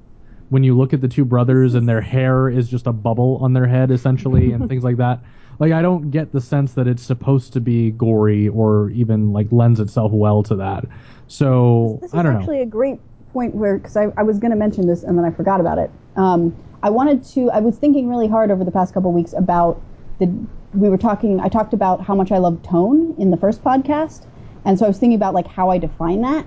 when 0.49 0.63
you 0.65 0.77
look 0.77 0.93
at 0.95 1.01
the 1.01 1.09
two 1.09 1.25
brothers 1.25 1.75
and 1.75 1.89
their 1.89 2.01
hair 2.01 2.49
is 2.49 2.69
just 2.69 2.87
a 2.87 2.93
bubble 2.93 3.39
on 3.43 3.53
their 3.53 3.67
head 3.67 3.91
essentially 3.91 4.53
and 4.53 4.69
things 4.69 4.85
like 4.85 4.97
that 4.97 5.21
like 5.59 5.73
i 5.73 5.83
don't 5.83 6.13
get 6.13 6.31
the 6.31 6.41
sense 6.41 6.75
that 6.75 6.87
it's 6.87 7.03
supposed 7.03 7.53
to 7.53 7.61
be 7.61 7.91
gory 7.91 8.47
or 8.49 8.91
even 8.91 9.33
like 9.33 9.49
lends 9.51 9.81
itself 9.81 10.13
well 10.13 10.45
to 10.45 10.55
that 10.55 10.85
so 11.27 11.99
This 12.01 12.11
is 12.13 12.15
i 12.15 12.23
don't 12.23 12.35
know. 12.35 12.39
actually 12.39 12.61
a 12.61 12.67
great 12.67 13.01
point 13.37 13.55
where, 13.55 13.77
because 13.77 13.97
I, 13.99 14.07
I 14.17 14.23
was 14.23 14.39
going 14.39 14.51
to 14.51 14.57
mention 14.57 14.87
this 14.87 15.03
and 15.03 15.19
then 15.19 15.27
I 15.27 15.31
forgot 15.31 15.61
about 15.61 15.77
it. 15.79 15.91
Um, 16.17 16.57
I 16.83 16.89
wanted 16.89 17.23
to, 17.35 17.51
I 17.51 17.61
was 17.61 17.77
thinking 17.77 18.09
really 18.09 18.29
hard 18.29 18.51
over 18.51 18.65
the 18.65 18.71
past 18.71 18.95
couple 18.95 19.13
weeks 19.13 19.35
about 19.35 19.79
the, 20.21 20.27
we 20.73 20.89
were 20.89 20.97
talking, 20.97 21.39
I 21.41 21.49
talked 21.49 21.75
about 21.75 22.03
how 22.03 22.15
much 22.15 22.33
I 22.33 22.39
love 22.39 22.63
tone 22.63 23.15
in 23.19 23.31
the 23.31 23.37
first 23.37 23.63
podcast. 23.63 24.27
And 24.65 24.79
so 24.79 24.87
I 24.87 24.89
was 24.89 24.99
thinking 24.99 25.17
about 25.17 25.35
like 25.35 25.47
how 25.47 25.69
I 25.69 25.77
define 25.77 26.23
that. 26.23 26.47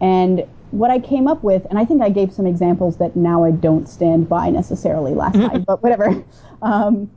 And 0.00 0.46
what 0.70 0.90
I 0.90 0.98
came 0.98 1.26
up 1.28 1.42
with, 1.42 1.64
and 1.70 1.78
I 1.78 1.84
think 1.84 2.02
I 2.02 2.10
gave 2.10 2.32
some 2.32 2.46
examples 2.46 2.98
that 2.98 3.16
now 3.16 3.44
I 3.44 3.50
don't 3.50 3.88
stand 3.88 4.28
by 4.28 4.50
necessarily 4.50 5.14
last 5.14 5.34
time, 5.34 5.62
but 5.66 5.82
whatever. 5.82 6.24
Um, 6.62 7.10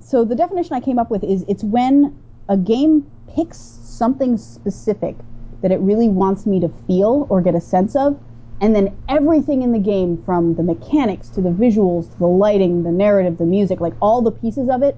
so 0.00 0.24
the 0.24 0.34
definition 0.34 0.74
I 0.74 0.80
came 0.80 0.98
up 0.98 1.10
with 1.10 1.24
is 1.24 1.44
it's 1.48 1.64
when 1.64 2.16
a 2.48 2.56
game 2.56 3.04
picks 3.34 3.58
something 3.58 4.36
specific 4.36 5.16
that 5.62 5.72
it 5.72 5.80
really 5.80 6.08
wants 6.08 6.46
me 6.46 6.60
to 6.60 6.68
feel 6.86 7.26
or 7.30 7.40
get 7.40 7.54
a 7.54 7.60
sense 7.60 7.96
of, 7.96 8.18
and 8.60 8.76
then 8.76 8.96
everything 9.08 9.62
in 9.62 9.72
the 9.72 9.78
game 9.78 10.22
from 10.24 10.54
the 10.54 10.62
mechanics 10.62 11.28
to 11.30 11.40
the 11.40 11.48
visuals 11.48 12.12
to 12.12 12.18
the 12.18 12.26
lighting, 12.26 12.82
the 12.82 12.92
narrative, 12.92 13.38
the 13.38 13.44
music, 13.44 13.80
like 13.80 13.94
all 14.00 14.22
the 14.22 14.30
pieces 14.30 14.68
of 14.68 14.82
it 14.82 14.96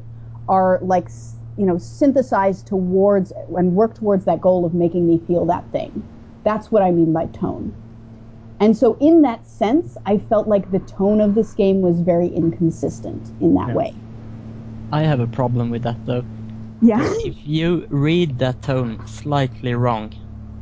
are 0.48 0.78
like 0.82 1.08
you 1.56 1.64
know 1.64 1.78
synthesized 1.78 2.66
towards 2.66 3.32
and 3.56 3.74
work 3.74 3.94
towards 3.94 4.24
that 4.24 4.40
goal 4.40 4.64
of 4.64 4.74
making 4.74 5.06
me 5.06 5.18
feel 5.26 5.46
that 5.46 5.64
thing. 5.72 6.06
That's 6.46 6.72
what 6.72 6.82
I 6.82 6.92
mean 6.92 7.12
by 7.12 7.26
tone. 7.26 7.74
And 8.60 8.76
so 8.76 8.96
in 9.00 9.22
that 9.22 9.46
sense, 9.46 9.98
I 10.06 10.18
felt 10.18 10.48
like 10.48 10.70
the 10.70 10.78
tone 10.78 11.20
of 11.20 11.34
this 11.34 11.54
game 11.54 11.82
was 11.82 12.00
very 12.00 12.28
inconsistent 12.28 13.32
in 13.40 13.54
that 13.54 13.68
Yeah. 13.68 13.74
way. 13.74 13.94
I 14.92 15.02
have 15.02 15.20
a 15.20 15.26
problem 15.28 15.70
with 15.70 15.82
that 15.84 16.00
though. 16.06 16.24
Yeah. 16.80 17.02
If 17.24 17.46
you 17.46 17.86
read 17.90 18.38
that 18.38 18.62
tone 18.62 19.06
slightly 19.06 19.74
wrong, 19.74 20.12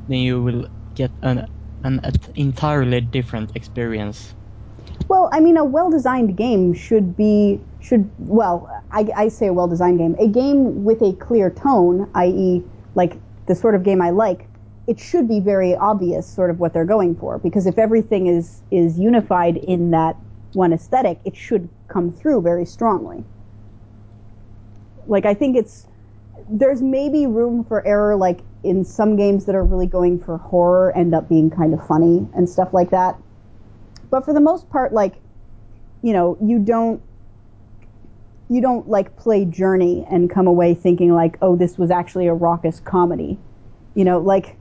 then 0.09 0.19
you 0.19 0.43
will 0.43 0.67
get 0.95 1.13
an 1.23 1.47
an 1.85 2.01
entirely 2.35 3.01
different 3.03 3.53
experience. 3.55 4.35
Well, 5.09 5.29
I 5.33 5.41
mean, 5.41 5.57
a 5.57 5.65
well-designed 5.65 6.37
game 6.37 6.73
should 6.75 7.17
be 7.17 7.61
should 7.81 8.11
well, 8.19 8.69
I, 8.91 9.09
I 9.17 9.29
say 9.29 9.47
a 9.49 9.53
well-designed 9.53 9.99
game, 9.99 10.17
a 10.19 10.29
game 10.29 10.85
with 10.85 11.03
a 11.03 11.13
clear 11.15 11.51
tone, 11.51 12.09
i.e., 12.15 12.63
like 12.95 13.21
the 13.47 13.55
sort 13.55 13.75
of 13.75 13.83
game 13.83 14.01
I 14.01 14.11
like. 14.11 14.49
It 14.87 15.01
should 15.01 15.29
be 15.29 15.41
very 15.41 15.75
obvious, 15.75 16.27
sort 16.27 16.51
of 16.51 16.61
what 16.61 16.73
they're 16.73 16.85
going 16.85 17.17
for, 17.17 17.39
because 17.39 17.67
if 17.67 17.79
everything 17.79 18.27
is 18.27 18.61
is 18.71 18.99
unified 18.99 19.57
in 19.57 19.91
that 19.93 20.17
one 20.53 20.73
aesthetic, 20.73 21.19
it 21.25 21.37
should 21.37 21.69
come 21.89 22.13
through 22.13 22.43
very 22.43 22.67
strongly. 22.67 23.25
Like 25.07 25.27
I 25.27 25.35
think 25.35 25.57
it's 25.57 25.87
there's 26.49 26.83
maybe 26.83 27.27
room 27.27 27.65
for 27.65 27.87
error, 27.87 28.17
like 28.17 28.41
in 28.63 28.85
some 28.85 29.17
games 29.17 29.47
that 29.47 29.55
are 29.55 29.65
really 29.65 29.87
going 29.87 30.19
for 30.19 30.37
horror, 30.37 30.93
end 30.97 31.15
up 31.15 31.29
being 31.29 31.51
kind 31.51 31.73
of 31.73 31.87
funny 31.87 32.27
and 32.35 32.49
stuff 32.49 32.75
like 32.75 32.91
that 32.91 33.17
but 34.15 34.25
for 34.25 34.33
the 34.33 34.41
most 34.41 34.71
part 34.71 34.93
like 34.93 35.17
you 36.03 36.13
know 36.13 36.39
you 36.41 36.61
don't 36.61 37.03
you 38.49 38.61
don't 38.61 38.89
like 38.89 39.17
play 39.17 39.45
journey 39.45 40.07
and 40.09 40.31
come 40.31 40.47
away 40.47 40.73
thinking 40.73 41.13
like 41.13 41.37
oh 41.43 41.57
this 41.57 41.77
was 41.77 41.91
actually 41.91 42.29
a 42.29 42.33
raucous 42.33 42.79
comedy 42.79 43.37
you 43.97 44.05
know 44.05 44.21
like 44.21 44.57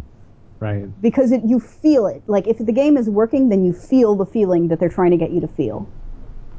right. 0.64 1.02
Because 1.02 1.31
it, 1.31 1.41
you 1.45 1.60
feel 1.60 2.07
it. 2.07 2.23
Like 2.27 2.48
if 2.48 2.57
the 2.57 2.72
game 2.72 2.95
is 2.98 3.10
working 3.10 3.49
then 3.49 3.65
you 3.65 3.73
feel 3.73 4.15
the 4.15 4.26
feeling 4.26 4.69
that 4.69 4.80
they're 4.80 4.90
trying 4.90 5.11
to 5.11 5.18
get 5.18 5.31
you 5.31 5.41
to 5.41 5.48
feel. 5.48 5.88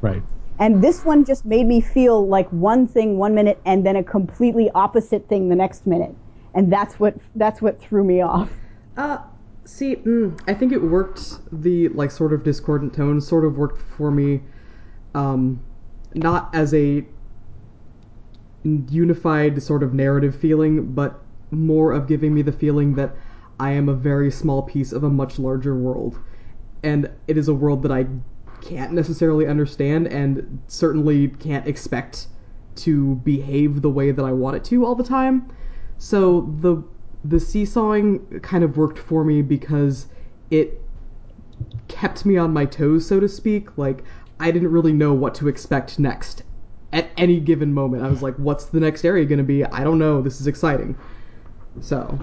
Right. 0.03 0.23
And 0.59 0.85
this 0.85 1.05
one 1.05 1.25
just 1.25 1.45
made 1.45 1.67
me 1.67 1.81
feel 1.81 2.29
like 2.29 2.49
one 2.51 2.87
thing 2.87 3.17
one 3.19 3.35
minute 3.35 3.59
and 3.65 3.85
then 3.85 3.97
a 3.97 4.05
completely 4.05 4.71
opposite 4.75 5.29
thing 5.29 5.49
the 5.49 5.57
next 5.57 5.87
minute. 5.87 6.15
And 6.55 6.73
that's 6.73 7.01
what 7.01 7.17
that's 7.35 7.61
what 7.63 7.81
threw 7.81 8.05
me 8.05 8.21
off. 8.21 8.51
Uh, 8.97 9.19
see, 9.65 9.97
mm, 9.97 10.39
I 10.47 10.55
think 10.55 10.73
it 10.73 10.83
worked. 10.83 11.41
The 11.51 11.89
like 11.89 12.11
sort 12.13 12.33
of 12.33 12.45
discordant 12.45 12.95
tone 12.95 13.21
sort 13.21 13.45
of 13.45 13.57
worked 13.57 13.81
for 13.97 14.11
me, 14.11 14.43
um, 15.15 15.61
not 16.15 16.55
as 16.55 16.75
a 16.75 17.05
unified 18.63 19.63
sort 19.63 19.83
of 19.83 19.95
narrative 19.95 20.37
feeling, 20.37 20.93
but 20.93 21.21
more 21.51 21.93
of 21.93 22.07
giving 22.07 22.33
me 22.35 22.43
the 22.43 22.53
feeling 22.53 22.95
that 22.95 23.17
I 23.59 23.71
am 23.73 23.89
a 23.89 23.95
very 23.95 24.31
small 24.31 24.63
piece 24.63 24.93
of 24.93 25.05
a 25.05 25.11
much 25.11 25.39
larger 25.39 25.77
world, 25.77 26.19
and 26.83 27.11
it 27.29 27.39
is 27.39 27.49
a 27.49 27.55
world 27.55 27.83
that 27.83 27.93
I 27.93 28.07
can't 28.61 28.93
necessarily 28.93 29.47
understand 29.47 30.09
and 30.09 30.61
certainly 30.69 31.29
can't 31.29 31.67
expect 31.67 32.29
to 32.77 33.17
behave 33.17 33.83
the 33.83 33.91
way 33.91 34.11
that 34.11 34.25
I 34.25 34.33
want 34.33 34.57
it 34.57 34.65
to 34.65 34.85
all 34.85 34.95
the 34.95 35.05
time. 35.05 35.51
So 35.99 36.53
the 36.61 36.83
the 37.25 37.41
seesawing 37.41 38.41
kind 38.41 38.65
of 38.65 38.77
worked 38.77 38.99
for 38.99 39.25
me 39.25 39.41
because 39.41 40.07
it 40.51 40.83
kept 41.89 42.27
me 42.27 42.37
on 42.37 42.53
my 42.53 42.65
toes, 42.65 43.07
so 43.07 43.21
to 43.21 43.29
speak. 43.29 43.79
Like 43.79 44.05
I 44.41 44.51
didn't 44.51 44.73
really 44.73 44.93
know 44.93 45.13
what 45.13 45.35
to 45.37 45.49
expect 45.49 45.99
next 45.99 46.43
at 46.93 47.09
any 47.17 47.41
given 47.41 47.73
moment. 47.73 48.03
I 48.03 48.09
was 48.09 48.23
like, 48.23 48.37
"What's 48.37 48.67
the 48.67 48.81
next 48.81 49.05
area 49.05 49.25
going 49.25 49.39
to 49.39 49.45
be? 49.45 49.65
I 49.65 49.85
don't 49.85 49.99
know. 49.99 50.21
This 50.21 50.41
is 50.41 50.47
exciting." 50.47 50.97
So 51.81 52.19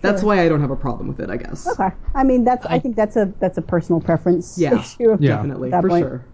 that's 0.00 0.20
Sure. 0.20 0.28
why 0.28 0.42
I 0.44 0.48
don't 0.48 0.60
have 0.60 0.70
a 0.70 0.76
problem 0.76 1.08
with 1.08 1.20
it. 1.20 1.30
I 1.30 1.36
guess. 1.36 1.66
Okay. 1.68 1.90
I 2.14 2.24
mean, 2.24 2.44
that's. 2.44 2.66
I, 2.66 2.74
I- 2.74 2.78
think 2.78 2.96
that's 2.96 3.16
a 3.16 3.32
that's 3.40 3.58
a 3.58 3.62
personal 3.62 4.00
preference 4.00 4.56
Yeah. 4.58 4.78
issue. 4.80 5.16
Yeah. 5.20 5.36
Definitely, 5.36 5.70
That 5.70 5.82
for 5.82 5.88
point. 5.88 6.04
sure. 6.04 6.24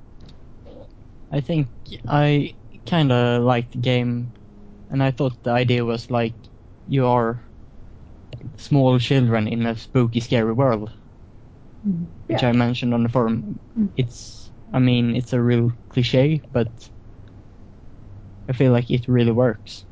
I 1.32 1.40
think 1.40 1.68
I 2.08 2.54
kind 2.86 3.10
of 3.12 3.42
liked 3.42 3.72
the 3.72 3.78
game, 3.78 4.32
and 4.90 5.02
I 5.02 5.10
thought 5.10 5.42
the 5.42 5.50
idea 5.50 5.84
was 5.84 6.10
like 6.10 6.34
you 6.86 7.06
are 7.06 7.40
small 8.56 8.98
children 8.98 9.48
in 9.48 9.66
a 9.66 9.76
spooky, 9.76 10.20
scary 10.20 10.52
world, 10.52 10.90
mm-hmm. 11.86 12.04
which 12.26 12.42
Yeah. 12.42 12.50
I 12.50 12.52
mentioned 12.52 12.94
on 12.94 13.02
the 13.02 13.08
forum. 13.08 13.58
Mm-hmm. 13.78 13.86
It's, 13.96 14.50
I 14.72 14.78
mean, 14.78 15.16
it's 15.16 15.32
a 15.32 15.40
real 15.40 15.72
cliche, 15.88 16.42
but 16.52 16.68
I 18.48 18.52
feel 18.52 18.72
like 18.72 18.90
it 18.90 19.08
really 19.08 19.32
works. 19.32 19.84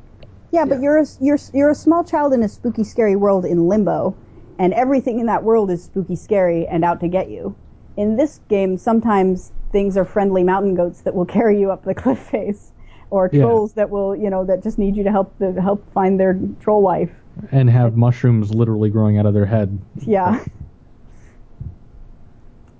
Yeah, 0.53 0.65
but 0.65 0.75
Yeah. 0.75 0.81
you're 0.83 0.97
a, 0.99 1.05
you're 1.19 1.39
you're 1.53 1.69
a 1.71 1.75
small 1.75 2.03
child 2.03 2.31
in 2.31 2.43
a 2.43 2.47
spooky, 2.47 2.83
scary 2.83 3.15
world 3.15 3.43
in 3.43 3.67
limbo, 3.67 4.15
and 4.59 4.71
everything 4.73 5.19
in 5.19 5.25
that 5.25 5.43
world 5.43 5.71
is 5.71 5.83
spooky, 5.83 6.15
scary, 6.15 6.67
and 6.67 6.85
out 6.85 6.99
to 6.99 7.07
get 7.07 7.29
you. 7.31 7.55
In 7.97 8.17
this 8.17 8.39
game, 8.49 8.77
sometimes 8.77 9.51
things 9.71 9.97
are 9.97 10.05
friendly 10.05 10.43
mountain 10.43 10.75
goats 10.75 11.01
that 11.01 11.15
will 11.15 11.25
carry 11.37 11.59
you 11.59 11.71
up 11.71 11.83
the 11.83 11.95
cliff 11.95 12.19
face, 12.19 12.71
or 13.09 13.29
Yeah. 13.33 13.41
trolls 13.41 13.73
that 13.73 13.89
will 13.89 14.15
you 14.15 14.29
know 14.29 14.45
that 14.45 14.61
just 14.61 14.77
need 14.77 14.95
you 14.95 15.03
to 15.03 15.11
help 15.11 15.35
the, 15.39 15.59
help 15.59 15.91
find 15.91 16.19
their 16.19 16.39
troll 16.59 16.83
wife. 16.83 17.11
And 17.51 17.67
have 17.67 17.97
mushrooms 17.97 18.53
literally 18.53 18.91
growing 18.91 19.17
out 19.17 19.25
of 19.25 19.33
their 19.33 19.47
head. 19.47 19.77
Yeah. 20.05 20.39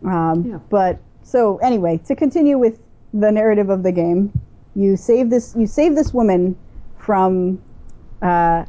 Um, 0.06 0.46
Yeah. 0.46 0.60
But 0.70 1.00
so 1.24 1.58
anyway, 1.60 1.98
to 2.08 2.16
continue 2.16 2.58
with 2.58 2.82
the 3.14 3.32
narrative 3.32 3.70
of 3.70 3.84
the 3.84 3.92
game, 3.94 4.34
you 4.76 4.98
save 4.98 5.30
this 5.30 5.56
you 5.58 5.66
save 5.66 5.96
this 5.96 6.14
woman 6.14 6.58
from, 7.04 7.62
uh, 8.22 8.66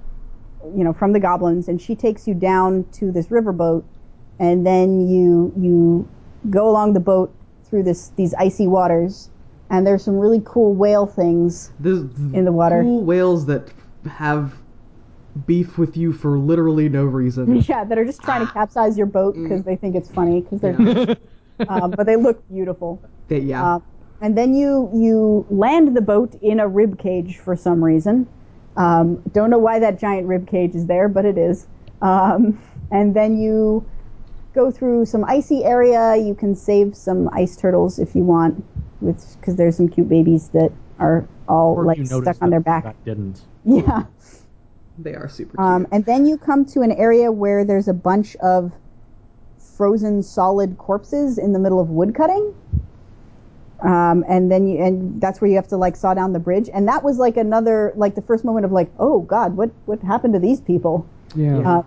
you 0.77 0.83
know, 0.85 0.93
from 0.93 1.13
the 1.13 1.21
goblins, 1.21 1.69
and 1.69 1.81
she 1.81 1.95
takes 1.95 2.27
you 2.27 2.35
down 2.35 2.85
to 2.93 3.13
this 3.13 3.27
riverboat, 3.29 3.85
and 4.39 4.67
then 4.67 5.09
you 5.09 5.53
you 5.57 6.09
go 6.51 6.69
along 6.69 6.93
the 6.95 7.01
boat 7.01 7.35
through 7.65 7.83
this 7.83 8.09
these 8.17 8.35
icy 8.35 8.67
waters, 8.67 9.29
and 9.71 9.87
there's 9.87 10.03
some 10.03 10.17
really 10.19 10.43
cool 10.45 10.75
whale 10.75 11.07
things. 11.07 11.71
There's 11.81 12.01
In 12.33 12.45
the 12.45 12.53
water. 12.53 12.83
cool 12.83 13.03
whales 13.03 13.47
that 13.47 13.73
have 14.07 14.55
beef 15.47 15.79
with 15.79 15.97
you 15.97 16.13
for 16.13 16.39
literally 16.39 16.89
no 16.89 17.05
reason. 17.05 17.63
Yeah, 17.69 17.85
that 17.85 17.99
are 17.99 18.05
just 18.05 18.23
trying 18.23 18.47
to 18.47 18.53
capsize 18.53 18.97
your 18.97 19.07
boat 19.07 19.35
because 19.35 19.65
they 19.65 19.77
think 19.77 19.97
it's 19.97 20.11
funny 20.11 20.41
because 20.43 20.61
they're, 20.61 20.81
Yeah. 20.81 21.15
um, 21.69 21.91
but 21.97 22.07
they 22.07 22.17
look 22.17 22.47
beautiful. 22.49 23.03
They- 23.29 23.41
yeah. 23.41 23.77
Uh, 23.77 23.81
and 24.25 24.39
then 24.39 24.55
you 24.55 24.89
you 24.95 25.47
land 25.51 25.95
the 25.95 26.01
boat 26.01 26.35
in 26.41 26.59
a 26.59 26.67
rib 26.67 26.99
cage 26.99 27.37
for 27.37 27.55
some 27.55 27.85
reason. 27.85 28.27
Um, 28.79 29.23
don't 29.33 29.51
know 29.51 29.59
why 29.59 29.79
that 29.81 30.01
giant 30.01 30.27
rib 30.27 30.49
cage 30.49 30.75
is 30.75 30.87
there, 30.87 31.11
but 31.11 31.27
it 31.27 31.37
is. 31.37 31.67
Um, 32.01 32.59
and 32.91 33.15
then 33.15 33.37
you 33.37 33.85
go 34.55 34.71
through 34.71 35.05
some 35.05 35.27
icy 35.27 35.63
area. 35.63 36.17
You 36.17 36.35
can 36.35 36.57
save 36.57 36.97
some 36.97 37.29
ice 37.35 37.55
turtles 37.55 37.99
if 37.99 38.17
you 38.17 38.25
want, 38.25 38.65
with 39.03 39.37
because 39.39 39.57
there's 39.57 39.77
some 39.77 39.89
cute 39.91 40.09
babies 40.09 40.49
that 40.55 40.73
are 40.99 41.29
all 41.47 41.75
Or 41.75 41.85
like 41.85 42.07
stuck 42.07 42.41
on 42.41 42.49
their 42.49 42.61
back. 42.61 42.87
I 42.87 42.95
didn't. 43.05 43.43
Yeah. 43.67 44.05
they 44.99 45.15
are 45.15 45.29
super 45.29 45.59
cute. 45.59 45.61
Um, 45.61 45.87
and 45.93 46.07
then 46.07 46.25
you 46.25 46.39
come 46.39 46.65
to 46.67 46.81
an 46.81 46.93
area 46.93 47.31
where 47.31 47.63
there's 47.63 47.89
a 47.89 47.95
bunch 47.95 48.37
of 48.37 48.73
frozen 49.59 50.23
solid 50.23 50.79
corpses 50.79 51.37
in 51.37 51.53
the 51.53 51.59
middle 51.59 51.81
of 51.81 51.91
woodcutting. 51.91 52.55
Um, 53.85 54.25
and 54.29 54.51
then 54.51 54.67
you, 54.67 54.83
and 54.83 55.21
that's 55.21 55.41
where 55.41 55.49
you 55.51 55.57
have 55.57 55.69
to 55.69 55.77
like 55.77 55.95
saw 55.97 56.15
down 56.15 56.33
the 56.33 56.39
bridge. 56.39 56.71
And 56.73 56.89
that 56.89 57.03
was 57.05 57.19
like 57.19 57.37
another, 57.37 57.93
like 57.97 58.15
the 58.15 58.23
first 58.23 58.45
moment 58.45 58.65
of 58.65 58.73
like, 58.73 58.91
oh 58.99 59.21
God, 59.21 59.57
what, 59.57 59.71
what 59.87 60.01
happened 60.03 60.33
to 60.35 60.41
these 60.41 60.61
people? 60.61 61.07
Yeah. 61.37 61.59
Uh, 61.59 61.83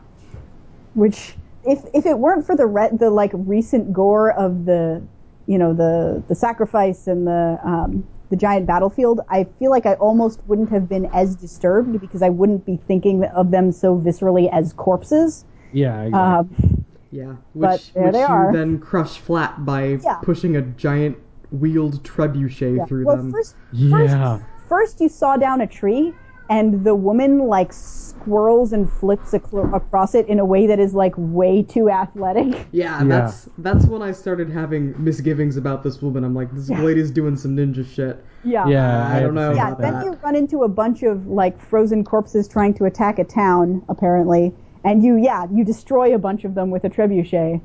which 0.93 1.35
if, 1.65 1.79
if 1.93 2.05
it 2.05 2.17
weren't 2.19 2.45
for 2.45 2.55
the 2.55 2.65
re- 2.65 2.89
the 2.91 3.09
like 3.09 3.31
recent 3.33 3.93
gore 3.93 4.31
of 4.31 4.65
the, 4.65 5.01
you 5.47 5.57
know, 5.57 5.73
the, 5.73 6.21
the 6.27 6.35
sacrifice 6.35 7.07
and 7.07 7.25
the, 7.27 7.59
um, 7.63 8.05
the 8.29 8.35
giant 8.35 8.65
battlefield, 8.67 9.21
I 9.29 9.45
feel 9.57 9.71
like 9.71 9.85
I 9.85 9.93
almost 9.95 10.41
wouldn't 10.47 10.69
have 10.69 10.87
been 10.89 11.05
as 11.13 11.35
disturbed 11.35 11.99
because 12.01 12.21
I 12.21 12.29
wouldn't 12.29 12.65
be 12.65 12.77
thinking 12.87 13.23
of 13.23 13.51
them 13.51 13.71
so 13.71 13.97
viscerally 13.97 14.51
as 14.51 14.73
corpses. 14.73 15.45
yeah. 15.71 16.09
I- 16.13 16.37
Um, 16.37 16.83
yeah. 17.09 17.35
Which, 17.53 17.69
but 17.69 17.91
there 17.93 18.03
which 18.03 18.13
they 18.13 18.19
you 18.19 18.25
are. 18.25 18.51
then 18.53 18.79
crush 18.79 19.17
flat 19.17 19.65
by 19.65 19.97
Yeah. 20.03 20.15
pushing 20.21 20.57
a 20.57 20.61
giant 20.61 21.17
wheeled 21.51 22.03
trebuchet 22.03 22.77
yeah. 22.77 22.85
through 22.85 23.05
well, 23.05 23.17
them. 23.17 23.31
first, 23.31 23.55
yeah. 23.71 24.37
first, 24.37 24.45
first 24.67 25.01
you 25.01 25.09
saw 25.09 25.37
down 25.37 25.61
a 25.61 25.67
tree, 25.67 26.13
and 26.49 26.83
the 26.85 26.95
woman 26.95 27.39
like 27.47 27.73
squirrels 27.73 28.71
and 28.73 28.91
flips 28.91 29.31
aclo- 29.31 29.73
across 29.75 30.15
it 30.15 30.27
in 30.27 30.39
a 30.39 30.45
way 30.45 30.65
that 30.67 30.79
is 30.79 30.93
like 30.93 31.13
way 31.17 31.61
too 31.63 31.89
athletic. 31.89 32.67
yeah, 32.71 32.99
Yeah. 32.99 33.03
that's 33.03 33.49
that's 33.57 33.85
when 33.85 34.01
I 34.01 34.11
started 34.11 34.49
having 34.49 34.93
misgivings 34.97 35.57
about 35.57 35.83
this 35.83 36.01
woman. 36.01 36.23
I'm 36.23 36.33
like, 36.35 36.51
this 36.53 36.69
Yeah. 36.69 36.81
lady's 36.81 37.11
doing 37.11 37.35
some 37.35 37.55
ninja 37.55 37.85
shit. 37.85 38.23
Yeah. 38.43 38.67
Yeah. 38.67 39.05
I 39.07 39.09
had 39.09 39.19
don't 39.23 39.35
know 39.35 39.53
Yeah, 39.53 39.67
about 39.67 39.79
then 39.79 39.93
that. 39.93 40.05
you 40.05 40.17
run 40.23 40.35
into 40.35 40.63
a 40.63 40.67
bunch 40.69 41.03
of 41.03 41.27
like 41.27 41.59
frozen 41.59 42.03
corpses 42.03 42.47
trying 42.47 42.73
to 42.75 42.85
attack 42.85 43.19
a 43.19 43.23
town, 43.25 43.83
apparently, 43.89 44.53
and 44.85 45.03
you 45.03 45.15
yeah 45.17 45.47
you 45.53 45.65
destroy 45.65 46.15
a 46.15 46.19
bunch 46.19 46.45
of 46.45 46.55
them 46.55 46.69
with 46.69 46.83
a 46.85 46.89
trebuchet. 46.89 47.59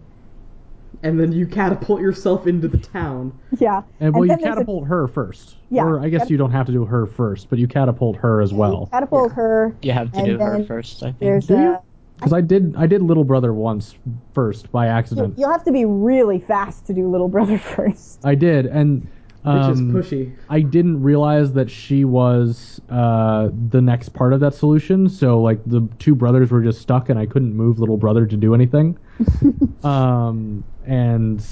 And 1.05 1.19
then 1.19 1.33
you 1.33 1.47
catapult 1.47 2.01
yourself 2.01 2.47
into 2.47 2.69
the 2.69 2.79
town. 2.79 3.37
Yeah, 3.59 3.83
And 4.01 4.15
well, 4.15 4.25
you 4.25 4.29
then 4.29 4.39
there's 4.41 4.53
a- 4.53 4.55
catapult 4.57 4.87
her 4.87 5.09
first. 5.09 5.57
Yeah, 5.71 5.85
Or 5.85 6.01
I 6.01 6.09
guess 6.09 6.31
you 6.31 6.37
don't 6.37 6.53
have 6.53 6.67
to 6.67 6.73
do 6.73 6.85
her 6.85 7.07
first, 7.07 7.49
but 7.51 7.59
you 7.59 7.67
catapult 7.67 8.17
her 8.17 8.41
as 8.41 8.53
well. 8.55 8.87
catapult 8.93 9.31
Yeah. 9.31 9.35
her. 9.35 9.77
You 9.83 9.93
have 9.93 10.13
to 10.13 10.25
do 10.25 10.39
her 10.39 10.65
first, 10.65 11.03
I 11.03 11.13
think. 11.13 11.47
Do 11.47 11.55
you? 11.55 11.79
Because 12.17 12.33
I 12.33 12.41
did, 12.41 12.77
I 12.77 12.87
did 12.87 13.03
Little 13.03 13.25
Brother 13.25 13.53
once 13.53 13.97
first 14.33 14.71
by 14.71 14.87
accident. 14.87 15.35
you'll 15.37 15.51
have 15.51 15.65
to 15.65 15.73
be 15.73 15.85
really 15.85 16.39
fast 16.39 16.87
to 16.87 16.95
do 16.95 17.09
Little 17.09 17.29
Brother 17.29 17.59
first. 17.77 18.21
I 18.25 18.37
did, 18.37 18.67
and 18.67 19.01
Which 19.43 19.57
is 19.73 19.81
um, 19.81 19.93
pushy. 19.93 20.33
I 20.49 20.61
didn't 20.61 21.03
realize 21.03 21.53
that 21.55 21.69
she 21.69 22.05
was 22.05 22.81
uh, 22.91 23.49
the 23.71 23.81
next 23.81 24.11
part 24.11 24.33
of 24.35 24.39
that 24.39 24.55
solution. 24.55 25.09
So 25.09 25.41
like 25.41 25.59
the 25.67 25.89
two 25.99 26.15
brothers 26.15 26.53
were 26.53 26.63
just 26.63 26.81
stuck, 26.81 27.09
and 27.09 27.19
I 27.19 27.27
couldn't 27.27 27.55
move 27.57 27.81
little 27.81 27.97
brother 27.97 28.25
to 28.25 28.37
do 28.37 28.55
anything. 28.55 28.97
um, 29.85 30.65
and 30.87 31.45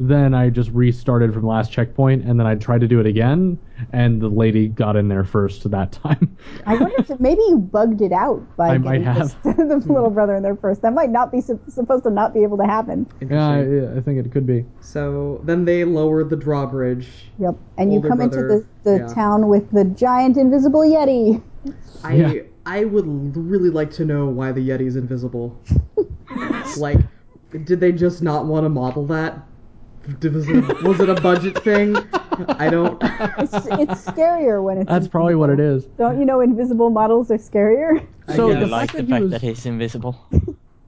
then 0.00 0.32
I 0.32 0.48
just 0.48 0.70
restarted 0.70 1.32
from 1.34 1.42
the 1.42 1.48
last 1.48 1.70
checkpoint, 1.70 2.24
and 2.24 2.40
then 2.40 2.46
I 2.46 2.54
tried 2.54 2.80
to 2.80 2.88
do 2.88 3.00
it 3.00 3.06
again, 3.06 3.58
and 3.92 4.20
the 4.20 4.28
lady 4.28 4.66
got 4.66 4.96
in 4.96 5.08
there 5.08 5.24
first 5.24 5.70
that 5.70 5.92
time. 5.92 6.36
I 6.64 6.74
wonder 6.76 6.96
if 6.98 7.20
maybe 7.20 7.42
you 7.48 7.58
bugged 7.58 8.00
it 8.00 8.12
out 8.12 8.42
by 8.56 8.70
I 8.70 8.78
might 8.78 8.98
getting 8.98 9.04
have. 9.04 9.42
the 9.42 9.84
little 9.86 10.08
brother 10.08 10.34
in 10.36 10.42
there 10.42 10.56
first. 10.56 10.80
That 10.82 10.94
might 10.94 11.10
not 11.10 11.30
be 11.30 11.42
sup- 11.42 11.68
supposed 11.68 12.04
to 12.04 12.10
not 12.10 12.32
be 12.32 12.42
able 12.42 12.56
to 12.56 12.64
happen. 12.64 13.06
yeah, 13.20 13.58
Interesting. 13.58 13.88
I, 13.94 13.98
I 13.98 14.00
think 14.00 14.26
it 14.26 14.32
could 14.32 14.46
be. 14.46 14.64
So 14.80 15.42
then 15.44 15.66
they 15.66 15.84
lower 15.84 16.24
the 16.24 16.36
drawbridge. 16.36 17.08
Yep. 17.38 17.56
And 17.76 17.92
you 17.92 18.00
come 18.00 18.18
brother, 18.18 18.48
into 18.48 18.66
the, 18.82 18.90
the 18.90 19.04
yeah. 19.06 19.14
town 19.14 19.48
with 19.48 19.70
the 19.70 19.84
giant 19.84 20.38
invisible 20.38 20.80
yeti. 20.80 21.42
I 22.02 22.14
Yeah. 22.14 22.42
I 22.66 22.84
would 22.84 23.36
really 23.36 23.70
like 23.70 23.90
to 23.92 24.04
know 24.04 24.26
why 24.26 24.52
the 24.52 24.66
yeti 24.66 24.86
is 24.86 24.96
invisible. 24.96 25.60
like, 26.78 26.98
did 27.64 27.80
they 27.80 27.92
just 27.92 28.22
not 28.22 28.46
want 28.46 28.64
to 28.64 28.68
model 28.68 29.06
that? 29.06 29.46
Was 30.22 30.48
it, 30.48 30.82
was 30.82 31.00
it 31.00 31.08
a 31.10 31.14
budget 31.20 31.62
thing? 31.62 31.94
I 32.58 32.68
don't. 32.70 33.00
It's, 33.38 33.54
it's 33.66 34.04
scarier 34.06 34.62
when 34.62 34.78
it's. 34.78 34.88
That's 34.88 35.08
probably 35.08 35.34
what 35.34 35.50
it 35.50 35.60
is. 35.60 35.84
Don't 35.98 36.18
you 36.18 36.24
know 36.24 36.40
invisible 36.40 36.90
models 36.90 37.30
are 37.30 37.36
scarier? 37.36 38.06
I 38.28 38.36
So 38.36 38.50
I 38.50 38.60
the 38.60 38.66
like 38.66 38.90
fact 38.92 38.92
the 38.92 39.02
that 39.02 39.04
he 39.06 39.10
fact 39.12 39.22
was- 39.22 39.30
that 39.32 39.42
he's 39.42 39.66
invisible. 39.66 40.26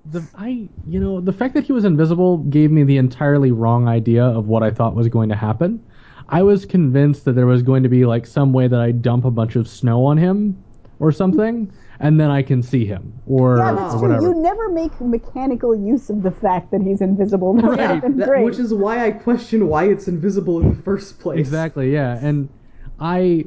The 0.06 0.22
I 0.34 0.68
you 0.88 0.98
know 0.98 1.20
the 1.20 1.32
fact 1.32 1.54
that 1.54 1.64
he 1.64 1.72
was 1.72 1.84
invisible 1.84 2.38
gave 2.38 2.70
me 2.72 2.82
the 2.84 2.96
entirely 2.96 3.52
wrong 3.52 3.86
idea 3.86 4.24
of 4.24 4.48
what 4.48 4.62
I 4.62 4.70
thought 4.70 4.94
was 4.96 5.08
going 5.08 5.28
to 5.28 5.36
happen. 5.36 5.80
I 6.28 6.42
was 6.42 6.64
convinced 6.66 7.24
that 7.26 7.32
there 7.34 7.46
was 7.46 7.62
going 7.62 7.82
to 7.84 7.88
be 7.88 8.04
like 8.06 8.26
some 8.26 8.52
way 8.52 8.66
that 8.66 8.80
I 8.80 8.90
dump 8.92 9.24
a 9.24 9.30
bunch 9.30 9.54
of 9.56 9.68
snow 9.68 10.04
on 10.06 10.16
him 10.18 10.62
or 10.98 11.12
something, 11.12 11.70
and 12.02 12.20
then 12.20 12.30
I 12.30 12.42
can 12.42 12.62
see 12.62 12.84
him 12.84 13.14
or, 13.26 13.56
Yeah, 13.58 13.72
that's 13.74 13.94
or 13.94 13.98
true. 14.00 14.08
whatever. 14.08 14.22
You 14.28 14.34
never 14.42 14.68
make 14.70 15.00
mechanical 15.00 15.74
use 15.74 16.10
of 16.10 16.22
the 16.22 16.30
fact 16.32 16.70
that 16.72 16.82
he's 16.82 17.00
invisible. 17.00 17.54
That 17.54 17.64
Right. 17.78 18.16
That- 18.18 18.42
which 18.42 18.58
is 18.58 18.74
why 18.74 19.06
I 19.06 19.10
question 19.12 19.68
why 19.68 19.84
it's 19.84 20.08
invisible 20.08 20.60
in 20.60 20.70
the 20.70 20.82
first 20.82 21.18
place. 21.20 21.38
Exactly, 21.40 21.92
yeah. 21.92 22.18
And 22.20 22.48
I 22.98 23.46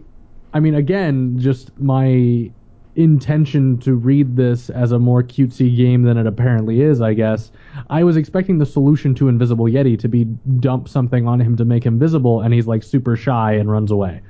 I 0.53 0.59
mean 0.61 0.73
again, 0.75 1.37
just 1.37 1.77
my 1.79 2.49
intention 2.95 3.77
to 3.79 3.93
read 3.93 4.37
this 4.37 4.69
as 4.69 4.93
a 4.93 4.97
more 4.99 5.21
cutesy 5.21 5.75
game 5.75 6.03
than 6.03 6.15
it 6.17 6.25
apparently 6.25 6.79
is, 6.81 7.01
I 7.01 7.13
guess. 7.13 7.51
I 7.89 8.05
was 8.05 8.15
expecting 8.15 8.57
the 8.57 8.65
solution 8.65 9.13
to 9.15 9.27
Invisible 9.27 9.65
Yeti 9.65 9.99
to 9.99 10.07
be 10.07 10.23
dump 10.59 10.87
something 10.87 11.27
on 11.27 11.41
him 11.41 11.57
to 11.57 11.65
make 11.65 11.85
him 11.85 11.99
visible 11.99 12.39
and 12.39 12.53
he's 12.53 12.67
like 12.67 12.83
super 12.83 13.17
shy 13.17 13.51
and 13.53 13.69
runs 13.69 13.91
away. 13.91 14.21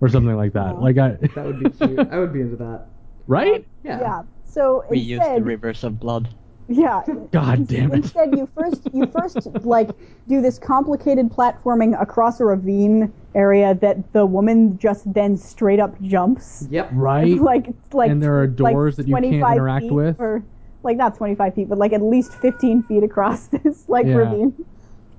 Or 0.00 0.08
something 0.08 0.36
like 0.36 0.52
that. 0.54 0.74
Aw. 0.74 0.80
Like 0.80 0.98
I 0.98 1.10
That 1.36 1.46
would 1.46 1.60
be 1.62 1.70
cute. 1.70 1.98
I 2.10 2.18
would 2.18 2.32
be 2.32 2.40
into 2.40 2.56
that. 2.56 2.88
Right? 3.26 3.66
Yeah. 3.84 4.00
yeah. 4.00 4.22
So 4.44 4.84
We 4.90 4.98
use 4.98 5.18
instead, 5.20 5.40
the 5.40 5.44
rivers 5.44 5.84
of 5.84 5.98
blood. 5.98 6.28
yeah. 6.68 7.02
God 7.32 7.66
damn 7.66 7.90
it. 7.92 7.96
Instead, 7.96 8.36
you 8.36 8.48
first 8.56 8.82
you 8.92 9.06
first 9.06 9.46
like 9.64 9.90
do 10.28 10.40
this 10.40 10.58
complicated 10.58 11.30
platforming 11.30 12.00
across 12.00 12.40
a 12.40 12.44
ravine 12.44 13.12
area 13.34 13.74
that 13.76 14.12
the 14.12 14.26
woman 14.26 14.78
just 14.78 15.12
then 15.14 15.36
straight 15.36 15.80
up 15.80 16.00
jumps. 16.02 16.66
Yep. 16.70 16.90
Right? 16.92 17.38
like 17.50 17.68
like 17.92 18.10
And 18.10 18.22
there 18.22 18.40
are 18.42 18.46
like 18.46 18.74
doors 18.74 18.96
that 18.96 19.08
you 19.08 19.14
can't 19.14 19.26
interact 19.26 19.86
with? 19.90 20.16
or 20.20 20.44
like 20.84 20.96
not 20.96 21.14
25 21.16 21.54
feet 21.54 21.68
but 21.68 21.78
like 21.78 21.92
at 21.92 22.02
least 22.02 22.32
15 22.34 22.82
feet 22.84 23.04
across 23.04 23.46
this 23.62 23.88
like 23.88 24.04
Yeah. 24.06 24.14
ravine 24.14 24.52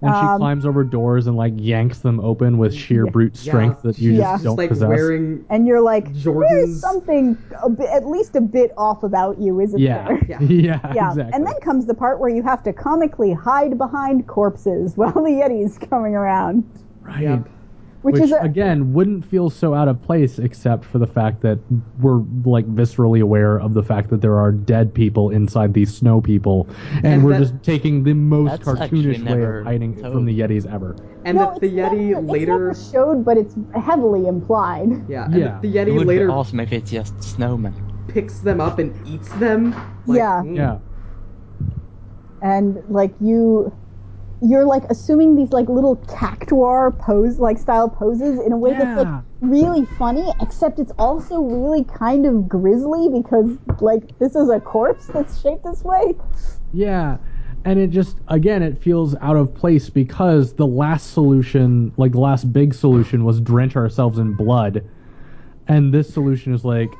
And 0.03 0.13
she 0.13 0.19
Um, 0.27 0.37
climbs 0.39 0.65
over 0.65 0.83
doors 0.83 1.27
and 1.27 1.37
like 1.37 1.53
yanks 1.55 1.99
them 1.99 2.19
open 2.19 2.57
with 2.57 2.73
sheer 2.73 3.05
Yeah. 3.05 3.11
brute 3.11 3.37
strength 3.37 3.77
Yeah. 3.83 3.91
that 3.91 3.99
you 3.99 4.11
Yeah. 4.11 4.19
just 4.19 4.31
Just 4.33 4.43
don't 4.43 4.57
like 4.57 4.69
possess. 4.69 4.89
wearing. 4.89 5.45
and 5.49 5.65
you're 5.65 5.81
like 5.81 6.11
Jordans. 6.13 6.49
there's 6.49 6.79
something 6.81 7.37
a 7.63 7.69
bit, 7.69 7.89
at 7.89 8.05
least 8.05 8.35
a 8.35 8.41
bit 8.41 8.71
off 8.77 9.03
about 9.03 9.39
you 9.39 9.59
isn't 9.61 9.79
yeah. 9.79 10.07
there 10.07 10.19
Yeah. 10.27 10.41
yeah. 10.41 10.79
yeah 10.93 11.09
Exactly. 11.09 11.31
and 11.33 11.47
then 11.47 11.53
comes 11.61 11.85
the 11.85 11.93
part 11.93 12.19
where 12.19 12.29
you 12.29 12.43
have 12.43 12.61
to 12.63 12.73
comically 12.73 13.31
hide 13.33 13.77
behind 13.77 14.27
corpses 14.27 14.97
while 14.97 15.11
the 15.13 15.21
yeti's 15.31 15.77
coming 15.77 16.15
around 16.15 16.63
right. 17.01 17.21
Yep. 17.21 17.47
Which, 18.03 18.13
Which, 18.15 18.23
is 18.25 18.31
a, 18.33 18.37
again 18.39 18.93
wouldn't 18.93 19.25
feel 19.25 19.49
so 19.49 19.73
out 19.73 19.87
of 19.87 20.01
place 20.01 20.37
except 20.37 20.83
for 20.85 20.99
the 20.99 21.07
fact 21.07 21.41
that 21.41 21.57
we're 21.99 22.19
like 22.45 22.65
viscerally 22.67 23.21
aware 23.21 23.59
of 23.59 23.73
the 23.73 23.81
fact 23.83 24.09
that 24.11 24.21
there 24.21 24.37
are 24.37 24.51
dead 24.51 24.93
people 24.93 25.29
inside 25.29 25.73
these 25.73 25.95
snow 25.95 26.19
people 26.21 26.67
and, 26.97 27.05
And 27.05 27.23
we're 27.25 27.33
that- 27.33 27.39
just 27.39 27.63
taking 27.63 28.03
the 28.03 28.13
most 28.13 28.61
cartoonish 28.61 29.23
way 29.27 29.41
of 29.43 29.63
hiding 29.65 29.95
told. 30.01 30.13
from 30.13 30.25
the 30.25 30.37
yetis 30.39 30.71
ever 30.71 30.95
And 31.25 31.37
no, 31.37 31.51
that 31.51 31.61
the 31.61 31.67
it's 31.67 31.75
Yeti 31.75 32.09
never, 32.09 32.21
later. 32.21 32.69
it's 32.71 32.91
never 32.91 33.07
showed 33.15 33.25
but 33.25 33.37
it's 33.37 33.55
heavily 33.75 34.27
implied 34.27 34.89
Yeah. 35.09 35.25
And 35.25 35.33
Yeah. 35.35 35.39
that 35.45 35.61
the 35.61 35.77
It 35.77 35.87
Yeti 35.87 35.97
would 35.97 36.07
later 36.07 36.27
be 36.27 36.33
awesome 36.33 36.59
if 36.59 36.73
it's 36.73 36.91
just 36.91 37.17
snowmen. 37.19 37.73
picks 38.07 38.39
them 38.39 38.59
up 38.59 38.79
and 38.79 38.93
eats 39.07 39.29
them. 39.35 39.73
Like, 40.05 40.17
Yeah. 40.17 40.41
mm. 40.45 40.55
yeah 40.57 40.77
and 42.41 42.77
like 42.89 43.13
you 43.21 43.71
you're 44.43 44.65
like 44.65 44.83
assuming 44.89 45.35
these 45.35 45.51
like 45.51 45.69
little 45.69 45.95
cactuar 46.07 46.91
pose 46.99 47.39
like 47.39 47.57
style 47.57 47.89
poses 47.89 48.39
in 48.45 48.51
a 48.51 48.57
way 48.57 48.73
that's 48.73 48.97
like 48.97 49.23
really 49.41 49.85
funny 49.97 50.31
except 50.41 50.79
it's 50.79 50.91
also 50.99 51.41
really 51.41 51.83
kind 51.83 52.25
of 52.25 52.47
grisly 52.47 53.09
because 53.09 53.57
like 53.81 54.17
this 54.19 54.35
is 54.35 54.49
a 54.49 54.59
corpse 54.59 55.07
that's 55.07 55.39
shaped 55.41 55.63
this 55.63 55.83
way 55.83 56.13
Yeah. 56.73 57.17
And 57.65 57.79
it 57.79 57.91
just 57.91 58.17
again 58.27 58.61
it 58.61 58.81
feels 58.81 59.15
out 59.21 59.37
of 59.37 59.53
place 59.53 59.89
because 59.89 60.53
the 60.53 60.67
last 60.67 61.13
solution, 61.13 61.93
like 61.95 62.11
the 62.11 62.19
last 62.19 62.51
big 62.51 62.73
solution 62.73 63.23
was 63.23 63.39
drench 63.39 63.77
ourselves 63.77 64.19
in 64.19 64.33
blood. 64.33 64.83
And 65.69 65.93
this 65.93 66.13
solution 66.13 66.53
is 66.53 66.65
like 66.65 66.93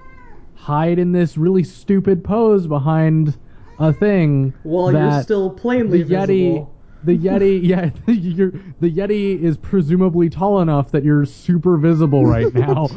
hide 0.56 1.00
in 1.00 1.12
this 1.12 1.38
really 1.38 1.64
stupid 1.64 2.24
pose 2.24 2.68
behind 2.68 3.38
a 3.80 3.92
thing 3.92 4.54
While 4.64 4.94
that 4.94 5.14
you're 5.14 5.24
still 5.24 5.50
plainly 5.50 6.04
the 6.04 6.16
Yeti 6.16 6.28
visible. 6.28 6.73
The 7.04 7.18
Yeti 7.18 7.60
yeah 7.64 7.90
you're, 8.08 8.52
the 8.80 8.92
Yeti 8.92 9.42
is 9.42 9.58
presumably 9.58 10.30
tall 10.30 10.62
enough 10.62 10.92
that 10.92 11.04
you're 11.04 11.26
super 11.26 11.78
visible 11.78 12.26
right 12.26 12.54
now. 12.54 12.88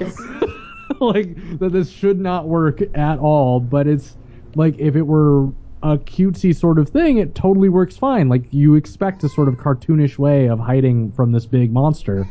like 1.01 1.37
that 1.59 1.71
this 1.73 1.91
should 1.91 2.19
not 2.19 2.49
work 2.49 2.81
at 2.95 3.19
all, 3.19 3.61
but 3.61 3.87
it's 3.87 4.17
like 4.55 4.79
if 4.79 4.97
it 4.97 5.03
were 5.03 5.47
a 5.83 5.99
cutesy 5.99 6.57
sort 6.57 6.79
of 6.79 6.89
thing, 6.89 7.19
it 7.19 7.35
totally 7.35 7.69
works 7.69 7.97
fine. 7.97 8.29
Like 8.29 8.45
you 8.51 8.75
expect 8.75 9.23
a 9.25 9.29
sort 9.29 9.49
of 9.49 9.57
cartoonish 9.57 10.19
way 10.19 10.49
of 10.49 10.59
hiding 10.59 11.13
from 11.13 11.33
this 11.33 11.45
big 11.45 11.73
monster. 11.73 12.27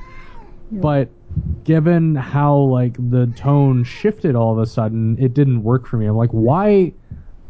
But 0.71 1.09
given 1.63 2.15
how 2.15 2.57
like 2.57 2.97
the 3.09 3.27
tone 3.35 3.83
shifted 3.83 4.35
all 4.35 4.51
of 4.51 4.59
a 4.59 4.65
sudden, 4.65 5.17
it 5.19 5.33
didn't 5.33 5.63
work 5.63 5.87
for 5.87 5.97
me. 5.97 6.05
I'm 6.05 6.17
like, 6.17 6.31
why 6.31 6.93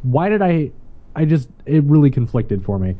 why 0.03 0.29
did 0.29 0.41
I 0.41 0.71
I 1.15 1.25
just 1.25 1.49
it 1.65 1.83
really 1.85 2.11
conflicted 2.11 2.63
for 2.63 2.77
me. 2.77 2.95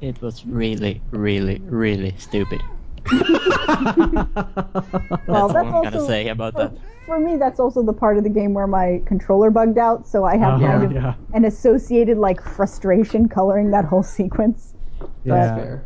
It 0.00 0.20
was 0.20 0.44
really, 0.46 1.00
really, 1.10 1.58
really 1.64 2.14
stupid. 2.18 2.62
well 3.12 3.28
That's 4.24 5.26
that's 5.26 5.28
all 5.28 5.56
I'm 5.56 5.82
gonna 5.84 6.06
say 6.06 6.28
about 6.28 6.54
for, 6.54 6.58
that. 6.68 6.72
for 7.04 7.20
me 7.20 7.36
that's 7.36 7.60
also 7.60 7.82
the 7.82 7.92
part 7.92 8.16
of 8.16 8.24
the 8.24 8.30
game 8.30 8.54
where 8.54 8.66
my 8.66 9.02
controller 9.04 9.50
bugged 9.50 9.76
out 9.76 10.08
so 10.08 10.24
i 10.24 10.38
have 10.38 10.54
Uh-huh, 10.54 10.66
kind 10.66 10.84
of 10.84 10.92
yeah. 10.92 11.14
an 11.34 11.44
associated 11.44 12.16
like 12.16 12.40
frustration 12.40 13.28
coloring 13.28 13.70
that 13.72 13.84
whole 13.84 14.02
sequence 14.18 14.72
Yeah. 15.24 15.54
Fair. 15.56 15.84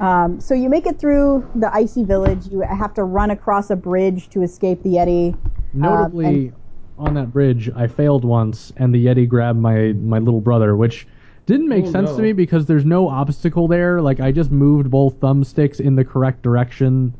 Um, 0.00 0.40
so 0.40 0.52
you 0.54 0.68
make 0.68 0.86
it 0.86 0.98
through 0.98 1.46
the 1.54 1.74
icy 1.74 2.04
village. 2.04 2.46
You 2.46 2.60
have 2.60 2.94
to 2.94 3.04
run 3.04 3.30
across 3.30 3.68
a 3.70 3.76
bridge 3.76 4.28
to 4.30 4.42
escape 4.42 4.82
the 4.82 4.94
Yeti. 4.94 5.36
Notably, 5.74 6.26
Um, 6.26 6.34
and- 6.34 6.52
on 6.98 7.14
that 7.14 7.32
bridge, 7.32 7.70
I 7.76 7.86
failed 7.86 8.24
once, 8.24 8.72
and 8.76 8.94
the 8.94 9.06
Yeti 9.06 9.26
grabbed 9.28 9.58
my 9.58 9.92
my 9.94 10.18
little 10.18 10.40
brother, 10.42 10.74
which 10.76 11.06
didn't 11.46 11.68
make 11.68 11.84
Oh, 11.86 11.90
sense 11.90 12.10
no. 12.10 12.16
to 12.16 12.22
me 12.22 12.32
because 12.32 12.66
there's 12.66 12.84
no 12.84 13.08
obstacle 13.08 13.66
there. 13.68 14.00
Like 14.00 14.20
I 14.20 14.32
just 14.32 14.50
moved 14.50 14.90
both 14.90 15.18
thumbsticks 15.20 15.80
in 15.80 15.96
the 15.96 16.04
correct 16.04 16.42
direction, 16.42 17.14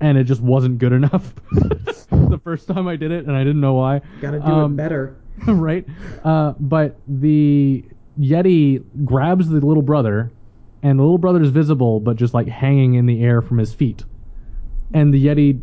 and 0.00 0.16
it 0.18 0.24
just 0.24 0.40
wasn't 0.40 0.78
good 0.78 0.92
enough. 0.92 1.34
the 1.52 2.40
first 2.44 2.68
time 2.68 2.86
I 2.88 2.96
did 2.96 3.10
it, 3.10 3.26
and 3.26 3.36
I 3.36 3.44
didn't 3.44 3.60
know 3.60 3.74
why. 3.74 4.00
Gotta 4.20 4.38
do 4.38 4.44
Um, 4.46 4.72
it 4.74 4.76
better. 4.76 5.16
right? 5.46 5.86
Uh, 6.24 6.52
but 6.60 6.96
the 7.08 7.84
Yeti 8.20 8.82
grabs 9.04 9.48
the 9.48 9.60
little 9.64 9.82
brother, 9.82 10.30
and 10.82 10.98
the 10.98 11.02
little 11.02 11.18
brother 11.18 11.42
is 11.42 11.50
visible, 11.50 12.00
but 12.00 12.16
just 12.16 12.34
like 12.34 12.46
hanging 12.46 12.94
in 12.94 13.06
the 13.06 13.22
air 13.22 13.40
from 13.42 13.58
his 13.58 13.72
feet. 13.72 14.04
And 14.94 15.12
the 15.12 15.24
Yeti 15.26 15.60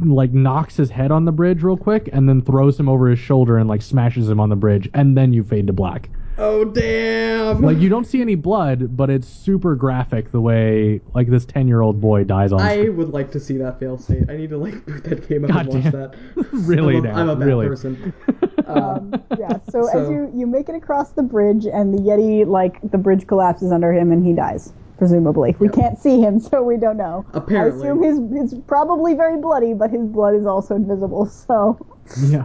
like 0.00 0.32
knocks 0.32 0.76
his 0.76 0.90
head 0.90 1.12
on 1.12 1.24
the 1.24 1.30
bridge 1.32 1.62
real 1.62 1.76
quick, 1.76 2.10
and 2.12 2.28
then 2.28 2.42
throws 2.42 2.78
him 2.78 2.88
over 2.88 3.08
his 3.08 3.18
shoulder 3.20 3.56
and 3.58 3.68
like 3.68 3.80
smashes 3.82 4.28
him 4.28 4.40
on 4.40 4.48
the 4.48 4.56
bridge, 4.56 4.90
and 4.92 5.16
then 5.16 5.32
you 5.32 5.44
fade 5.44 5.68
to 5.68 5.72
black. 5.72 6.10
Oh 6.36 6.64
damn! 6.64 7.62
Like 7.62 7.78
you 7.78 7.88
don't 7.88 8.04
see 8.04 8.20
any 8.20 8.34
blood, 8.34 8.96
but 8.96 9.08
it's 9.08 9.28
super 9.28 9.76
graphic 9.76 10.32
the 10.32 10.40
way 10.40 11.00
like 11.14 11.28
this 11.28 11.44
ten 11.44 11.68
year 11.68 11.80
old 11.80 12.00
boy 12.00 12.24
dies 12.24 12.52
on. 12.52 12.60
I 12.60 12.88
would 12.88 13.10
like 13.10 13.30
to 13.32 13.40
see 13.40 13.56
that 13.58 13.78
fail 13.78 13.98
state. 13.98 14.28
I 14.28 14.36
need 14.36 14.50
to 14.50 14.58
like 14.58 14.84
boot 14.84 15.04
that 15.04 15.28
game 15.28 15.44
up 15.44 15.50
God 15.50 15.66
and 15.66 15.74
watch 15.74 15.82
damn. 15.84 15.92
that. 15.92 16.14
Really 16.52 16.96
I'm 16.96 17.04
a, 17.04 17.08
now, 17.08 17.16
I'm 17.20 17.28
a 17.28 17.36
bad 17.36 17.46
really. 17.46 17.68
person. 17.68 18.12
Um, 18.32 18.44
Um, 18.66 19.14
yeah. 19.38 19.58
So, 19.70 19.86
as 19.88 20.08
you 20.08 20.32
you 20.34 20.46
make 20.46 20.68
it 20.68 20.74
across 20.74 21.12
the 21.12 21.22
bridge, 21.22 21.66
and 21.66 21.92
the 21.92 21.98
Yeti 21.98 22.46
like 22.46 22.80
the 22.90 22.98
bridge 22.98 23.26
collapses 23.26 23.70
under 23.70 23.92
him, 23.92 24.10
and 24.10 24.24
he 24.24 24.32
dies. 24.32 24.72
Presumably, 25.04 25.54
we 25.58 25.68
can't 25.68 25.98
see 25.98 26.18
him, 26.22 26.40
so 26.50 26.62
we 26.62 26.78
don't 26.78 26.96
know. 26.96 27.26
Apparently. 27.34 27.88
I 27.88 27.92
assume 27.92 28.30
his 28.32 28.52
it's 28.54 28.62
probably 28.66 29.12
very 29.12 29.38
bloody, 29.38 29.74
but 29.74 29.90
his 29.90 30.06
blood 30.06 30.34
is 30.34 30.46
also 30.46 30.74
invisible. 30.76 31.30
So, 31.46 31.78
yeah. 32.26 32.44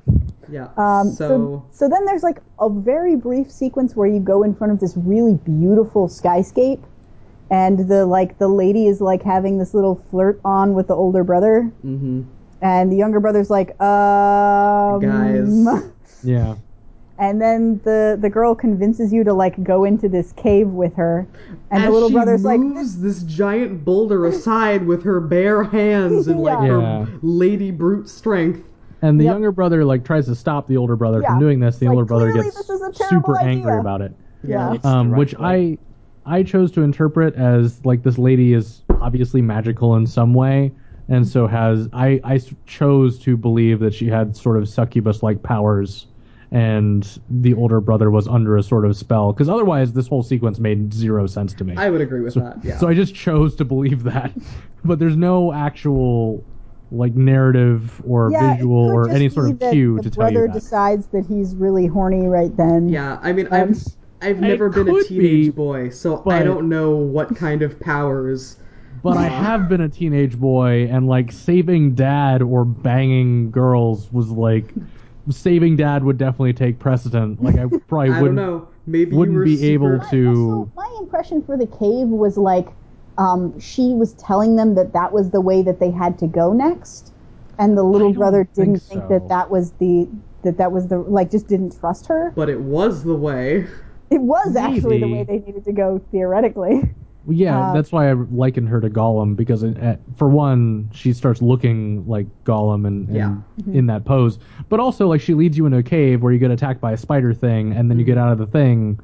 yeah. 0.49 0.69
um, 0.75 1.11
so, 1.11 1.27
so 1.27 1.65
so 1.71 1.89
then 1.89 2.03
there's 2.05 2.23
like 2.23 2.41
a 2.59 2.69
very 2.69 3.15
brief 3.15 3.49
sequence 3.49 3.95
where 3.95 4.07
you 4.07 4.19
go 4.19 4.43
in 4.43 4.53
front 4.53 4.73
of 4.73 4.79
this 4.81 4.97
really 4.97 5.35
beautiful 5.35 6.09
skyscape, 6.09 6.81
and 7.49 7.87
the 7.87 8.05
like 8.05 8.37
the 8.39 8.49
lady 8.49 8.87
is 8.87 8.99
like 8.99 9.23
having 9.23 9.57
this 9.57 9.73
little 9.73 10.03
flirt 10.11 10.41
on 10.43 10.73
with 10.73 10.87
the 10.87 10.95
older 10.95 11.23
brother, 11.23 11.63
hmm 11.81 12.23
and 12.61 12.91
the 12.91 12.97
younger 12.97 13.21
brother's 13.21 13.49
like, 13.49 13.69
um, 13.81 14.99
Guys. 14.99 15.85
Yeah. 16.23 16.55
And 17.19 17.41
then 17.41 17.81
the 17.83 18.17
the 18.19 18.29
girl 18.29 18.55
convinces 18.55 19.11
you 19.11 19.25
to 19.25 19.33
like 19.33 19.61
go 19.61 19.83
into 19.83 20.07
this 20.07 20.31
cave 20.31 20.69
with 20.69 20.95
her, 20.95 21.27
and 21.69 21.83
As 21.83 21.87
the 21.87 21.91
little 21.91 22.07
she 22.07 22.13
brother's 22.13 22.45
like, 22.45 22.59
moves 22.61 23.01
this 23.01 23.23
giant 23.23 23.83
boulder 23.83 24.25
aside 24.25 24.85
with 24.87 25.03
her 25.03 25.19
bare 25.19 25.63
hands 25.63 26.29
and 26.29 26.39
like 26.39 26.59
Yeah. 26.61 27.03
her 27.03 27.07
lady 27.21 27.71
brute 27.71 28.07
strength. 28.07 28.63
And 29.01 29.19
the 29.19 29.25
Yep. 29.25 29.33
younger 29.33 29.51
brother 29.51 29.83
like 29.83 30.05
tries 30.05 30.25
to 30.27 30.35
stop 30.35 30.67
the 30.67 30.77
older 30.77 30.95
brother 30.95 31.21
Yeah. 31.21 31.31
from 31.31 31.39
doing 31.39 31.59
this. 31.59 31.77
The 31.77 31.87
Like, 31.87 31.93
older 31.95 32.05
brother 32.05 32.31
clearly 32.31 32.43
gets 32.51 32.55
this 32.55 32.69
is 32.69 32.81
a 32.81 32.91
terrible 32.91 33.35
super 33.35 33.39
angry 33.41 33.71
idea. 33.71 33.81
about 33.81 34.01
it. 34.01 34.13
yeah, 34.43 34.73
It's 34.73 34.83
the 34.83 34.89
um, 34.89 35.11
right 35.11 35.19
which 35.19 35.37
way. 35.37 35.77
I 36.25 36.37
I 36.37 36.43
chose 36.43 36.71
to 36.73 36.83
interpret 36.83 37.35
as 37.35 37.83
like 37.85 38.03
this 38.03 38.17
lady 38.17 38.53
is 38.53 38.83
obviously 39.01 39.41
magical 39.41 39.95
in 39.97 40.05
some 40.05 40.33
way, 40.33 40.71
and 41.09 41.27
so 41.27 41.47
has 41.47 41.89
I 41.91 42.21
I 42.23 42.35
s- 42.35 42.53
chose 42.65 43.19
to 43.19 43.35
believe 43.35 43.79
that 43.79 43.93
she 43.93 44.07
had 44.07 44.35
sort 44.37 44.55
of 44.57 44.69
succubus 44.69 45.21
like 45.23 45.41
powers, 45.43 46.07
and 46.51 47.19
the 47.29 47.53
older 47.53 47.79
brother 47.79 48.09
was 48.09 48.27
under 48.27 48.57
a 48.57 48.63
sort 48.63 48.85
of 48.85 48.97
spell 48.97 49.31
because 49.33 49.49
otherwise 49.49 49.93
this 49.93 50.07
whole 50.07 50.23
sequence 50.23 50.59
made 50.59 50.91
zero 50.93 51.27
sense 51.27 51.53
to 51.53 51.63
me. 51.63 51.75
I 51.77 51.89
would 51.89 52.01
agree 52.01 52.21
with 52.21 52.33
so, 52.33 52.39
that. 52.41 52.63
Yeah. 52.63 52.77
so 52.77 52.87
I 52.87 52.93
just 52.93 53.13
chose 53.13 53.55
to 53.57 53.65
believe 53.65 54.03
that, 54.03 54.33
but 54.83 54.99
there's 54.99 55.15
no 55.17 55.53
actual 55.53 56.43
like 56.91 57.13
narrative 57.13 58.01
or 58.07 58.31
yeah. 58.31 58.53
it 58.53 58.55
visual 58.55 58.87
could 58.87 58.93
or 58.95 59.03
just 59.05 59.15
any 59.15 59.29
sort 59.29 59.45
be 59.45 59.51
of 59.51 59.59
that 59.59 59.71
cue 59.73 59.97
the 59.97 60.03
to 60.03 60.09
tell 60.09 60.31
you 60.31 60.37
brother 60.39 60.47
that. 60.47 60.53
decides 60.59 61.05
that 61.07 61.25
he's 61.27 61.55
really 61.55 61.85
horny 61.85 62.25
right 62.27 62.55
then. 62.57 62.89
yeah. 62.89 63.19
I 63.21 63.31
mean, 63.31 63.47
Um, 63.51 63.53
I've 63.53 63.77
I've 64.21 64.39
never 64.41 64.69
been 64.69 64.89
a 64.89 64.93
could 64.93 65.05
teenage 65.07 65.45
be, 65.45 65.49
boy, 65.51 65.89
so 65.89 66.17
I 66.21 66.39
but- 66.39 66.43
don't 66.45 66.67
know 66.67 66.95
what 66.95 67.35
kind 67.35 67.61
of 67.61 67.79
powers. 67.79 68.57
But 69.01 69.15
I 69.15 69.27
have 69.29 69.69
been 69.69 69.79
a 69.79 69.87
teenage 69.87 70.37
boy, 70.37 70.89
and 70.91 71.07
like 71.07 71.31
saving 71.31 71.95
dad 71.95 72.41
or 72.41 72.65
banging 72.65 73.49
girls 73.49 74.11
was 74.11 74.29
like 74.29 74.73
saving 75.31 75.75
dad 75.77 76.03
would 76.03 76.17
definitely 76.17 76.53
take 76.53 76.79
precedent. 76.79 77.41
Like 77.43 77.55
I 77.57 77.65
probably 77.87 78.09
I 78.09 78.13
don't 78.13 78.21
wouldn't. 78.21 78.35
know. 78.35 78.67
Maybe 78.87 79.11
you 79.11 79.17
wouldn't 79.17 79.37
were 79.37 79.43
be 79.45 79.57
super- 79.57 79.95
able 79.95 80.09
to- 80.09 80.29
also, 80.59 80.71
my 80.75 80.97
impression 80.99 81.41
for 81.43 81.57
the 81.57 81.67
cave 81.67 82.07
was 82.07 82.37
like 82.37 82.67
um, 83.17 83.59
she 83.59 83.93
was 83.93 84.13
telling 84.13 84.55
them 84.55 84.75
that 84.75 84.93
that 84.93 85.11
was 85.11 85.29
the 85.31 85.41
way 85.41 85.61
that 85.61 85.79
they 85.79 85.91
had 85.91 86.17
to 86.19 86.27
go 86.27 86.53
next, 86.53 87.11
and 87.57 87.77
the 87.77 87.83
little 87.83 88.09
don't 88.09 88.17
brother 88.17 88.45
think 88.55 88.55
didn't 88.77 88.83
think, 88.83 89.01
so. 89.03 89.07
that 89.09 89.27
that 89.29 89.49
was 89.51 89.71
the 89.73 90.07
that 90.43 90.57
that 90.57 90.71
was 90.71 90.87
the 90.87 90.97
like 90.99 91.29
just 91.29 91.47
didn't 91.47 91.77
trust 91.79 92.07
her. 92.07 92.31
But 92.35 92.49
it 92.49 92.61
was 92.61 93.03
the 93.03 93.15
way. 93.15 93.67
It 94.09 94.21
was 94.21 94.55
actually 94.55 94.99
the 94.99 95.05
Maybe. 95.05 95.13
way 95.31 95.39
they 95.39 95.45
needed 95.45 95.65
to 95.65 95.71
go 95.73 95.99
theoretically. 96.11 96.89
Well, 97.29 97.37
yeah, 97.37 97.59
Uh, 97.69 97.73
that's 97.73 97.91
why 97.91 98.09
I 98.09 98.13
likened 98.13 98.69
her 98.69 98.81
to 98.81 98.89
Gollum 98.89 99.35
because, 99.35 99.61
it, 99.61 99.77
at, 99.77 99.99
for 100.15 100.27
one, 100.29 100.89
she 100.91 101.13
starts 101.13 101.43
looking 101.43 102.07
like 102.07 102.25
Gollum 102.43 102.87
and, 102.87 103.07
and 103.07 103.15
Yeah. 103.15 103.35
in 103.71 103.85
that 103.85 104.03
pose, 104.03 104.39
but 104.67 104.79
also 104.79 105.07
like 105.07 105.21
she 105.21 105.35
leads 105.35 105.55
you 105.55 105.67
into 105.67 105.77
a 105.77 105.83
cave 105.83 106.23
where 106.23 106.33
you 106.33 106.39
get 106.39 106.49
attacked 106.49 106.81
by 106.81 106.91
a 106.91 106.97
spider 106.97 107.31
thing, 107.35 107.71
and 107.73 107.87
then 107.91 107.99
you 107.99 108.03
get 108.05 108.17
out 108.17 108.31
of 108.31 108.39
the 108.39 108.47
thing, 108.47 108.99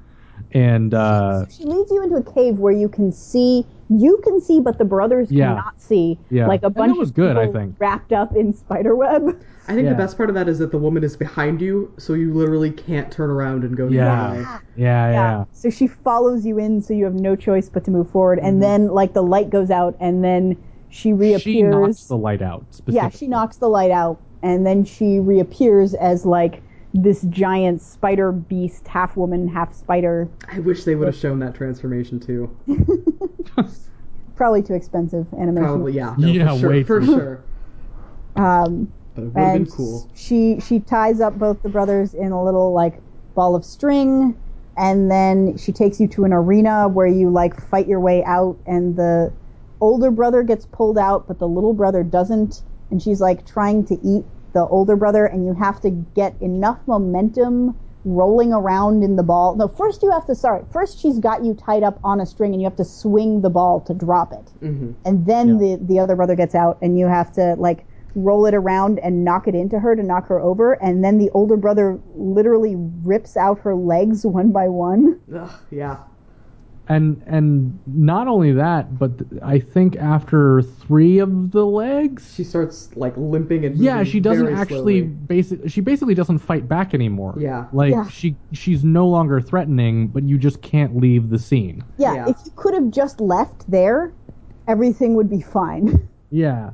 and 0.54 0.96
uh, 0.96 1.46
She 1.50 1.66
leads 1.66 1.92
you 1.92 2.02
into 2.02 2.16
a 2.16 2.24
cave 2.24 2.58
where 2.58 2.74
you 2.74 2.90
can 2.90 3.12
see, 3.12 3.64
you 3.90 4.20
can 4.24 4.42
see, 4.42 4.60
but 4.60 4.78
the 4.78 4.86
brothers 4.86 5.32
Yeah. 5.32 5.50
cannot 5.50 5.80
see. 5.82 6.18
Yeah. 6.32 6.48
Like 6.48 6.64
a 6.64 6.68
And 6.68 6.76
that 6.76 6.80
bunch 6.80 6.98
was 6.98 7.10
of 7.10 7.16
good, 7.16 7.38
I 7.38 7.46
people 7.48 7.62
think. 7.62 7.76
wrapped 7.80 8.14
up 8.14 8.36
in 8.36 8.54
spider 8.54 8.96
web. 8.96 9.38
I 9.68 9.74
think 9.74 9.86
Yeah. 9.86 9.92
the 9.92 9.98
best 9.98 10.18
part 10.18 10.30
of 10.30 10.36
that 10.36 10.48
is 10.48 10.60
that 10.60 10.72
the 10.72 10.78
woman 10.78 11.04
is 11.04 11.16
behind 11.18 11.62
you, 11.62 11.92
so 11.98 12.14
you 12.14 12.34
literally 12.34 12.72
can't 12.72 13.12
turn 13.12 13.30
around 13.30 13.64
and 13.64 13.76
go 13.76 13.88
the 13.88 13.96
yeah, 13.96 14.24
other 14.24 14.36
way. 14.38 14.46
yeah, 14.76 15.12
yeah, 15.12 15.44
So 15.52 15.70
she 15.70 15.88
follows 15.88 16.46
you 16.46 16.58
in, 16.60 16.82
so 16.82 16.94
you 16.94 17.04
have 17.06 17.16
no 17.16 17.36
choice 17.36 17.70
but 17.70 17.84
to 17.86 17.92
move 17.92 18.10
forward. 18.12 18.38
Mm-hmm. 18.40 18.48
And 18.48 18.64
then, 18.64 18.88
like, 18.90 19.14
the 19.14 19.24
light 19.24 19.50
goes 19.50 19.72
out, 19.72 19.96
and 20.00 20.24
then 20.24 20.56
she 20.90 21.14
reappears. 21.14 21.42
She 21.44 21.64
knocks 21.64 22.06
the 22.06 22.18
light 22.18 22.42
out. 22.42 22.62
yeah, 22.62 22.72
Specifically. 22.72 23.18
she 23.18 23.28
knocks 23.28 23.58
the 23.58 23.68
light 23.70 23.92
out, 23.92 24.20
and 24.44 24.66
then 24.66 24.84
she 24.86 25.20
reappears 25.20 25.94
as 25.96 26.26
like 26.26 26.62
this 26.96 27.24
giant 27.24 27.82
spider 27.82 28.32
beast, 28.32 28.88
half 28.88 29.18
woman, 29.18 29.48
half 29.48 29.76
spider. 29.76 30.30
I 30.52 30.60
wish 30.60 30.86
they 30.86 30.96
would 30.96 31.08
have 31.08 31.16
shown 31.16 31.40
that 31.40 31.54
transformation 31.54 32.20
too. 32.20 32.56
Probably 34.36 34.64
too 34.64 34.74
expensive 34.74 35.28
animation. 35.34 35.64
Probably, 35.64 35.94
yeah. 35.94 36.16
No, 36.18 36.28
Yeah, 36.28 36.54
for 36.54 36.60
sure, 36.60 36.70
way 36.70 36.84
for 36.84 37.06
sure. 37.06 37.40
Um, 38.36 38.92
But 39.14 39.24
it 39.24 39.26
would 39.26 39.26
have 39.26 39.34
been 39.34 39.56
and 39.64 39.72
cool. 39.72 40.10
she 40.16 40.60
she 40.60 40.80
ties 40.80 41.20
up 41.22 41.38
both 41.38 41.62
the 41.64 41.70
brothers 41.70 42.14
in 42.14 42.32
a 42.32 42.44
little 42.44 42.74
like 42.74 43.02
ball 43.34 43.56
of 43.56 43.66
string, 43.66 44.38
and 44.78 45.10
then 45.12 45.58
she 45.58 45.72
takes 45.72 46.00
you 46.00 46.08
to 46.10 46.24
an 46.26 46.34
arena 46.34 46.88
where 46.88 47.08
you 47.08 47.30
like 47.30 47.60
fight 47.70 47.88
your 47.88 48.00
way 48.00 48.24
out, 48.24 48.58
and 48.66 48.96
the 48.96 49.34
older 49.82 50.12
brother 50.12 50.44
gets 50.44 50.66
pulled 50.66 50.98
out, 50.98 51.28
but 51.28 51.40
the 51.40 51.48
little 51.48 51.74
brother 51.74 52.04
doesn't, 52.04 52.62
and 52.90 53.02
she's 53.02 53.20
like 53.22 53.46
trying 53.46 53.86
to 53.86 53.96
eat 54.04 54.26
the 54.56 54.66
older 54.66 54.96
brother, 54.96 55.26
and 55.28 55.46
you 55.46 55.54
have 55.54 55.80
to 55.82 55.92
get 55.92 56.36
enough 56.42 56.80
momentum 56.88 57.76
rolling 58.06 58.54
around 58.54 59.04
in 59.04 59.16
the 59.16 59.24
ball. 59.24 59.56
No, 59.56 59.68
first 59.68 60.02
you 60.04 60.12
have 60.12 60.26
to 60.28 60.36
sorry. 60.36 60.64
First 60.72 61.00
she's 61.00 61.20
got 61.20 61.44
you 61.44 61.54
tied 61.54 61.84
up 61.84 62.00
on 62.04 62.20
a 62.22 62.26
string, 62.26 62.54
and 62.54 62.62
you 62.62 62.66
have 62.68 62.78
to 62.78 62.86
swing 62.86 63.42
the 63.42 63.50
ball 63.50 63.82
to 63.82 63.94
drop 63.94 64.32
it 64.34 64.52
hmm 64.62 64.92
and 65.06 65.26
then 65.26 65.60
Yeah. 65.60 65.78
the 65.78 65.86
the 65.86 66.00
other 66.00 66.16
brother 66.16 66.36
gets 66.36 66.56
out 66.56 66.78
and 66.82 66.98
you 66.98 67.08
have 67.08 67.32
to 67.34 67.56
like 67.58 67.86
roll 68.16 68.46
it 68.46 68.54
around 68.54 69.00
and 69.00 69.26
knock 69.26 69.48
it 69.48 69.56
into 69.56 69.78
her 69.80 69.96
to 69.96 70.02
knock 70.02 70.28
her 70.28 70.40
over 70.40 70.74
and 70.82 71.04
then 71.04 71.18
the 71.18 71.30
older 71.32 71.58
brother 71.58 72.00
literally 72.16 72.76
rips 73.04 73.36
out 73.36 73.60
her 73.60 73.76
legs 73.76 74.26
one 74.26 74.52
by 74.52 74.68
one 74.70 75.20
Ugh, 75.36 75.52
yeah. 75.70 75.98
And 76.88 77.22
and 77.26 77.80
not 77.88 78.28
only 78.28 78.52
that, 78.54 78.98
but 79.00 79.18
th- 79.18 79.42
I 79.42 79.60
think 79.60 79.96
after 79.96 80.62
three 80.62 81.18
of 81.20 81.52
the 81.52 81.66
legs, 81.66 82.34
She 82.36 82.44
starts 82.44 82.96
like 82.96 83.14
limping 83.18 83.66
and 83.66 83.76
yeah, 83.78 84.04
she 84.04 84.20
doesn't 84.20 84.46
very 84.46 84.56
actually 84.56 85.00
slowly. 85.00 85.02
basic. 85.02 85.70
She 85.70 85.82
basically 85.82 86.14
doesn't 86.14 86.40
fight 86.40 86.68
back 86.68 86.94
anymore. 86.94 87.36
Yeah. 87.40 87.66
like 87.74 87.92
Yeah. 87.92 88.08
she 88.10 88.36
she's 88.52 88.84
no 88.84 89.08
longer 89.08 89.42
threatening, 89.42 90.08
but 90.08 90.24
you 90.24 90.38
just 90.38 90.62
can't 90.62 90.96
leave 90.96 91.30
the 91.30 91.40
scene. 91.40 91.84
yeah, 91.98 92.14
Yeah. 92.14 92.30
if 92.30 92.38
you 92.46 92.52
could 92.56 92.74
have 92.74 92.92
just 92.92 93.20
left 93.20 93.70
there 93.70 94.12
everything 94.68 95.14
would 95.16 95.30
be 95.30 95.42
fine 95.42 96.08
Yeah, 96.32 96.72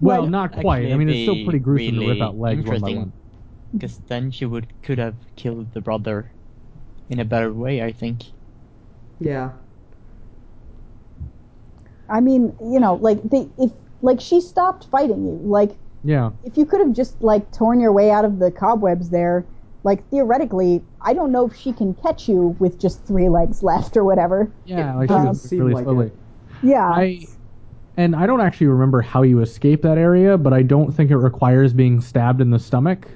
well, 0.00 0.22
Like- 0.22 0.30
not 0.30 0.52
quite. 0.52 0.90
I 0.90 0.96
mean, 0.96 1.08
it's 1.08 1.22
still 1.22 1.44
pretty 1.44 1.58
gruesome 1.58 1.96
to 2.00 2.08
rip 2.08 2.20
out 2.22 2.38
legs 2.38 2.58
one 2.58 2.64
by 2.66 2.74
interesting. 2.76 2.96
one. 2.98 3.12
Because 3.72 3.98
then 4.08 4.30
she 4.30 4.44
would 4.46 4.66
could 4.82 4.98
have 4.98 5.14
killed 5.36 5.72
the 5.74 5.80
brother 5.80 6.30
in 7.10 7.18
a 7.18 7.24
better 7.24 7.52
way, 7.52 7.82
I 7.82 7.92
think. 7.92 8.24
Yeah. 9.24 9.50
i 12.08 12.20
mean 12.20 12.54
you 12.60 12.80
know 12.80 12.94
like 12.94 13.22
they 13.22 13.48
if 13.58 13.70
like 14.02 14.20
she 14.20 14.40
stopped 14.40 14.86
fighting 14.90 15.24
you 15.24 15.38
like 15.44 15.76
Yeah, 16.02 16.30
if 16.44 16.56
you 16.58 16.66
could 16.66 16.80
have 16.80 16.92
just 16.92 17.22
like 17.22 17.50
torn 17.52 17.80
your 17.80 17.92
way 17.92 18.10
out 18.10 18.24
of 18.24 18.38
the 18.38 18.50
cobwebs 18.50 19.10
there 19.10 19.46
like 19.84 20.08
theoretically 20.10 20.82
i 21.00 21.12
don't 21.14 21.32
know 21.32 21.46
if 21.46 21.56
she 21.56 21.72
can 21.72 21.94
catch 21.94 22.28
you 22.28 22.56
with 22.58 22.78
just 22.78 23.04
three 23.06 23.28
legs 23.28 23.62
left 23.62 23.96
or 23.96 24.04
whatever 24.04 24.52
yeah, 24.64 24.94
like 24.94 25.08
doesn't 25.08 25.48
she 25.48 25.60
was 25.60 25.60
really 25.60 25.74
like 25.74 25.84
slowly. 25.84 26.06
it. 26.06 26.18
yeah 26.62 26.88
I 26.88 27.26
and 27.96 28.16
I 28.16 28.26
don't 28.26 28.40
actually 28.40 28.68
remember 28.68 29.02
how 29.02 29.22
you 29.22 29.40
escape 29.40 29.82
that 29.82 29.98
area, 29.98 30.38
but 30.38 30.52
I 30.52 30.62
don't 30.62 30.92
think 30.92 31.10
it 31.10 31.16
requires 31.16 31.74
being 31.74 32.00
stabbed 32.00 32.40
in 32.40 32.50
the 32.50 32.58
stomach. 32.58 33.06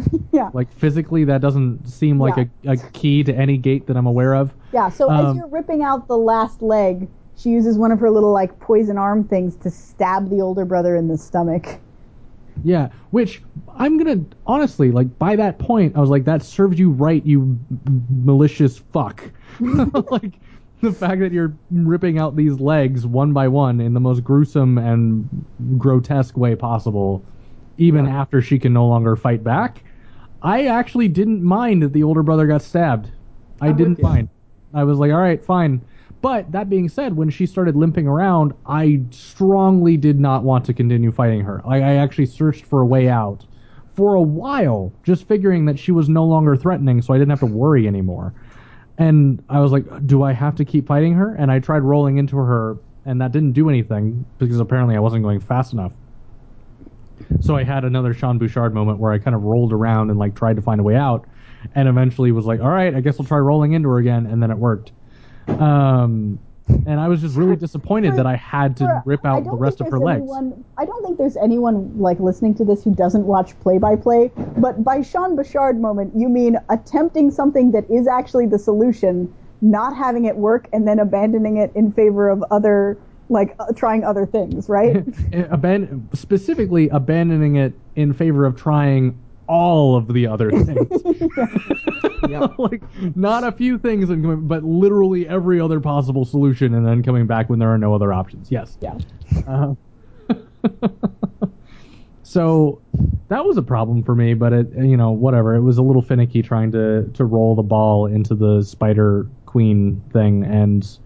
yeah 0.32 0.50
Like 0.52 0.72
physically, 0.72 1.24
that 1.24 1.40
doesn't 1.40 1.86
seem 1.88 2.18
like 2.20 2.36
a, 2.36 2.48
a 2.70 2.76
key 2.92 3.22
to 3.24 3.34
any 3.34 3.56
gate 3.56 3.86
that 3.86 3.96
I'm 3.96 4.06
aware 4.06 4.34
of. 4.34 4.52
Yeah, 4.72 4.88
so 4.88 5.10
as 5.10 5.26
Um, 5.26 5.36
you're 5.36 5.46
ripping 5.48 5.82
out 5.82 6.08
the 6.08 6.18
last 6.18 6.62
leg, 6.62 7.08
she 7.36 7.50
uses 7.50 7.78
one 7.78 7.92
of 7.92 8.00
her 8.00 8.10
little 8.10 8.32
like 8.32 8.58
poison 8.60 8.98
arm 8.98 9.24
things 9.24 9.56
to 9.56 9.70
stab 9.70 10.30
the 10.30 10.40
older 10.40 10.64
brother 10.64 10.96
in 10.96 11.08
the 11.08 11.18
stomach. 11.18 11.78
Yeah, 12.64 12.88
which 13.10 13.42
I'm 13.76 13.98
gonna 13.98 14.24
honestly 14.46 14.90
like. 14.90 15.18
By 15.18 15.36
that 15.36 15.58
point, 15.58 15.94
I 15.94 16.00
was 16.00 16.08
like, 16.08 16.24
that 16.24 16.42
serves 16.42 16.78
you 16.78 16.90
right, 16.90 17.24
you 17.26 17.58
malicious 18.24 18.78
fuck. 18.78 19.22
like 19.60 20.38
the 20.80 20.92
fact 20.92 21.20
that 21.20 21.32
you're 21.32 21.54
ripping 21.70 22.18
out 22.18 22.34
these 22.36 22.58
legs 22.58 23.06
one 23.06 23.32
by 23.34 23.48
one 23.48 23.80
in 23.80 23.92
the 23.94 24.00
most 24.00 24.24
gruesome 24.24 24.78
and 24.78 25.28
grotesque 25.78 26.36
way 26.36 26.54
possible, 26.56 27.22
even 27.76 28.06
Yeah. 28.06 28.20
after 28.20 28.40
she 28.40 28.58
can 28.58 28.72
no 28.72 28.86
longer 28.86 29.16
fight 29.16 29.44
back. 29.44 29.82
I 30.42 30.66
actually 30.66 31.08
didn't 31.08 31.42
mind 31.42 31.82
that 31.82 31.92
the 31.92 32.02
older 32.02 32.22
brother 32.22 32.46
got 32.46 32.62
stabbed. 32.62 33.10
I 33.60 33.68
oh, 33.68 33.70
I'm 33.70 33.76
didn't 33.76 34.02
mind. 34.02 34.28
I 34.74 34.84
was 34.84 34.98
like, 34.98 35.10
all 35.10 35.20
right, 35.20 35.42
fine. 35.44 35.80
But 36.22 36.50
that 36.52 36.68
being 36.68 36.88
said, 36.88 37.16
when 37.16 37.30
she 37.30 37.46
started 37.46 37.76
limping 37.76 38.06
around, 38.06 38.52
I 38.66 39.00
strongly 39.10 39.96
did 39.96 40.18
not 40.18 40.42
want 40.42 40.64
to 40.66 40.74
continue 40.74 41.12
fighting 41.12 41.40
her. 41.42 41.62
I, 41.66 41.76
I 41.76 41.94
actually 41.94 42.26
searched 42.26 42.64
for 42.64 42.82
a 42.82 42.86
way 42.86 43.08
out 43.08 43.44
for 43.96 44.14
a 44.14 44.22
while, 44.22 44.92
just 45.04 45.26
figuring 45.26 45.64
that 45.64 45.78
she 45.78 45.90
was 45.90 46.08
no 46.08 46.24
longer 46.24 46.54
threatening, 46.54 47.00
so 47.00 47.14
I 47.14 47.18
didn't 47.18 47.30
have 47.30 47.40
to 47.40 47.46
worry 47.46 47.86
anymore. 47.88 48.34
And 48.98 49.42
I 49.48 49.60
was 49.60 49.72
like, 49.72 49.84
do 50.06 50.22
I 50.22 50.32
have 50.32 50.54
to 50.56 50.64
keep 50.64 50.86
fighting 50.86 51.14
her? 51.14 51.34
And 51.34 51.50
I 51.50 51.60
tried 51.60 51.80
rolling 51.80 52.18
into 52.18 52.36
her, 52.36 52.76
and 53.06 53.20
that 53.20 53.32
didn't 53.32 53.52
do 53.52 53.68
anything 53.70 54.24
because 54.38 54.60
apparently 54.60 54.96
I 54.96 55.00
wasn't 55.00 55.22
going 55.22 55.40
fast 55.40 55.72
enough. 55.72 55.92
So 57.40 57.56
I 57.56 57.64
had 57.64 57.84
another 57.84 58.14
Sean 58.14 58.38
Bouchard 58.38 58.74
moment 58.74 58.98
where 58.98 59.12
I 59.12 59.18
kind 59.18 59.34
of 59.34 59.42
rolled 59.42 59.72
around 59.72 60.10
and 60.10 60.18
like 60.18 60.34
tried 60.34 60.56
to 60.56 60.62
find 60.62 60.80
a 60.80 60.84
way 60.84 60.96
out, 60.96 61.26
and 61.74 61.88
eventually 61.88 62.32
was 62.32 62.46
like, 62.46 62.60
all 62.60 62.68
right, 62.68 62.94
I 62.94 63.00
guess 63.00 63.18
I'll 63.20 63.26
try 63.26 63.38
rolling 63.38 63.72
into 63.72 63.88
her 63.90 63.98
again, 63.98 64.26
and 64.26 64.42
then 64.42 64.50
it 64.50 64.58
worked. 64.58 64.92
Um, 65.48 66.38
and 66.68 66.98
I 66.98 67.06
was 67.06 67.20
just 67.20 67.36
really 67.36 67.54
disappointed 67.56 68.16
that 68.16 68.26
I 68.26 68.34
had 68.34 68.76
to 68.78 68.84
For- 68.84 69.02
rip 69.06 69.24
out 69.24 69.44
the 69.44 69.52
rest 69.52 69.80
of 69.80 69.86
her 69.86 69.98
there's 69.98 70.20
legs. 70.20 70.30
I 70.76 70.84
don't 70.84 71.04
think 71.04 71.18
there's 71.18 71.36
anyone 71.36 71.96
like 71.98 72.18
listening 72.18 72.54
to 72.56 72.64
this 72.64 72.82
who 72.82 72.94
doesn't 72.94 73.24
watch 73.24 73.58
play 73.60 73.78
by 73.78 73.94
play. 73.94 74.32
But 74.58 74.82
by 74.82 75.02
Sean 75.02 75.36
Bouchard 75.36 75.80
moment, 75.80 76.12
you 76.16 76.28
mean 76.28 76.58
attempting 76.68 77.30
something 77.30 77.70
that 77.72 77.88
is 77.88 78.08
actually 78.08 78.46
the 78.46 78.58
solution, 78.58 79.32
not 79.60 79.96
having 79.96 80.24
it 80.24 80.36
work, 80.36 80.68
and 80.72 80.88
then 80.88 80.98
abandoning 80.98 81.56
it 81.56 81.70
in 81.76 81.92
favor 81.92 82.28
of 82.28 82.42
other 82.50 82.98
like 83.28 83.54
uh, 83.58 83.72
trying 83.74 84.04
other 84.04 84.26
things, 84.26 84.68
right? 84.68 84.96
Aban- 85.50 86.16
specifically 86.16 86.88
abandoning 86.90 87.56
it 87.56 87.72
in 87.94 88.12
favor 88.12 88.44
of 88.44 88.56
trying 88.56 89.18
all 89.48 89.96
of 89.96 90.12
the 90.12 90.26
other 90.26 90.50
things. 90.50 91.02
Yep. 92.28 92.52
like 92.58 92.82
not 93.16 93.44
a 93.44 93.52
few 93.52 93.78
things, 93.78 94.10
and 94.10 94.48
but 94.48 94.64
literally 94.64 95.28
every 95.28 95.60
other 95.60 95.80
possible 95.80 96.24
solution, 96.24 96.74
and 96.74 96.86
then 96.86 97.02
coming 97.02 97.26
back 97.26 97.48
when 97.50 97.58
there 97.58 97.72
are 97.72 97.78
no 97.78 97.94
other 97.94 98.12
options. 98.12 98.50
Yes. 98.50 98.78
yeah. 98.80 98.98
Uh, 99.46 99.74
so 102.22 102.80
that 103.28 103.44
was 103.44 103.56
a 103.56 103.62
problem 103.62 104.02
for 104.02 104.14
me, 104.14 104.34
but 104.34 104.52
it 104.52 104.68
you 104.76 104.96
know 104.96 105.10
whatever. 105.10 105.54
It 105.54 105.62
was 105.62 105.78
a 105.78 105.82
little 105.82 106.02
finicky 106.02 106.42
trying 106.42 106.72
to 106.72 107.08
to 107.14 107.24
roll 107.24 107.54
the 107.54 107.62
ball 107.62 108.06
into 108.06 108.34
the 108.34 108.62
spider 108.62 109.28
queen 109.46 110.02
thing 110.12 110.44
and 110.44 110.98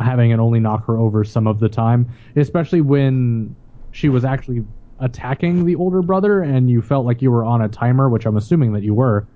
having 0.00 0.30
it 0.30 0.38
only 0.38 0.60
knock 0.60 0.86
her 0.86 0.98
over 0.98 1.24
some 1.24 1.46
of 1.46 1.60
the 1.60 1.68
time, 1.68 2.08
especially 2.36 2.80
when 2.80 3.54
she 3.92 4.08
was 4.08 4.24
actually 4.24 4.64
attacking 5.00 5.64
the 5.64 5.76
older 5.76 6.02
brother 6.02 6.42
and 6.42 6.70
you 6.70 6.80
felt 6.82 7.04
like 7.06 7.20
you 7.22 7.30
were 7.30 7.44
on 7.44 7.62
a 7.62 7.68
timer, 7.68 8.08
which 8.08 8.26
I'm 8.26 8.36
assuming 8.36 8.72
that 8.72 8.82
you 8.82 8.94
were. 8.94 9.26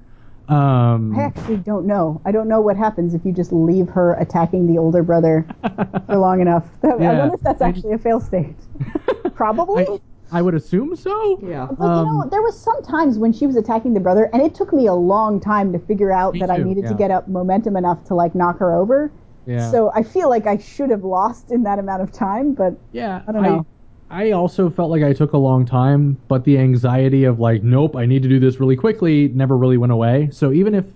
Um, 0.49 1.17
I 1.17 1.23
actually 1.23 1.59
don't 1.59 1.87
know. 1.87 2.21
I 2.25 2.33
don't 2.33 2.49
know 2.49 2.61
what 2.61 2.77
happens 2.77 3.15
if 3.15 3.25
you 3.25 3.33
just 3.33 3.53
leave 3.53 3.89
her 3.91 4.15
attacking 4.15 4.67
the 4.67 4.79
older 4.79 5.03
brother 5.05 5.47
for 6.07 6.17
long 6.17 6.41
enough. 6.41 6.67
That, 6.83 7.01
I 7.01 7.19
wonder 7.19 7.35
if 7.35 7.41
that's 7.43 7.63
actually 7.63 7.93
a 7.93 7.99
fail 7.99 8.19
state. 8.19 8.57
Probably. 9.35 9.87
I, 9.87 10.01
I 10.33 10.43
would 10.43 10.55
assume 10.55 10.97
so. 10.97 11.39
Yeah. 11.43 11.67
But 11.67 11.85
you 11.85 11.89
know, 11.89 12.23
Um, 12.23 12.29
there 12.31 12.43
was 12.43 12.59
some 12.59 12.83
times 12.83 13.19
when 13.19 13.33
she 13.33 13.47
was 13.47 13.55
attacking 13.57 13.95
the 13.95 14.01
brother, 14.01 14.29
and 14.33 14.43
it 14.43 14.55
took 14.55 14.73
me 14.73 14.87
a 14.87 14.95
long 14.95 15.39
time 15.41 15.73
to 15.73 15.79
figure 15.79 16.11
out 16.11 16.35
Me 16.35 16.41
that 16.41 16.51
I 16.51 16.57
too, 16.57 16.65
needed 16.65 16.87
to 16.87 16.95
get 16.95 17.11
up 17.13 17.29
momentum 17.29 17.77
enough 17.77 18.05
to 18.07 18.15
like 18.15 18.35
knock 18.35 18.59
her 18.59 18.75
over. 18.75 19.13
Yeah. 19.51 19.71
So 19.71 19.91
I 19.95 20.03
feel 20.03 20.29
like 20.29 20.47
I 20.47 20.59
should 20.59 20.91
have 20.91 21.05
lost 21.05 21.51
in 21.51 21.63
that 21.65 21.79
amount 21.79 22.03
of 22.03 22.13
time, 22.13 22.55
but 22.55 22.75
Yeah, 22.93 23.23
I 23.27 23.33
don't 23.33 23.43
know. 23.43 23.67
I 24.11 24.33
also 24.33 24.69
felt 24.71 24.91
like 24.91 25.03
I 25.05 25.13
took 25.13 25.33
a 25.35 25.39
long 25.39 25.65
time, 25.65 26.19
but 26.29 26.45
the 26.45 26.59
anxiety 26.59 27.25
of 27.25 27.39
like, 27.39 27.63
nope, 27.63 27.95
I 27.97 28.07
need 28.07 28.23
to 28.25 28.29
do 28.29 28.41
this 28.41 28.59
really 28.59 28.77
quickly 28.77 29.29
never 29.29 29.57
really 29.57 29.77
went 29.77 29.93
away. 29.93 30.31
So 30.33 30.53
even 30.53 30.75
if 30.75 30.87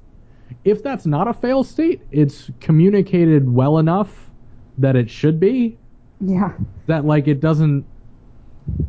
if 0.65 0.83
that's 0.83 1.07
not 1.07 1.28
a 1.28 1.34
fail 1.34 1.65
state, 1.65 2.02
it's 2.10 2.50
communicated 2.60 3.49
well 3.49 3.78
enough 3.78 4.31
that 4.78 4.97
it 4.97 5.08
should 5.10 5.39
be 5.41 5.78
Yeah. 6.20 6.52
that 6.86 7.05
like 7.05 7.28
it 7.28 7.41
doesn't 7.41 7.86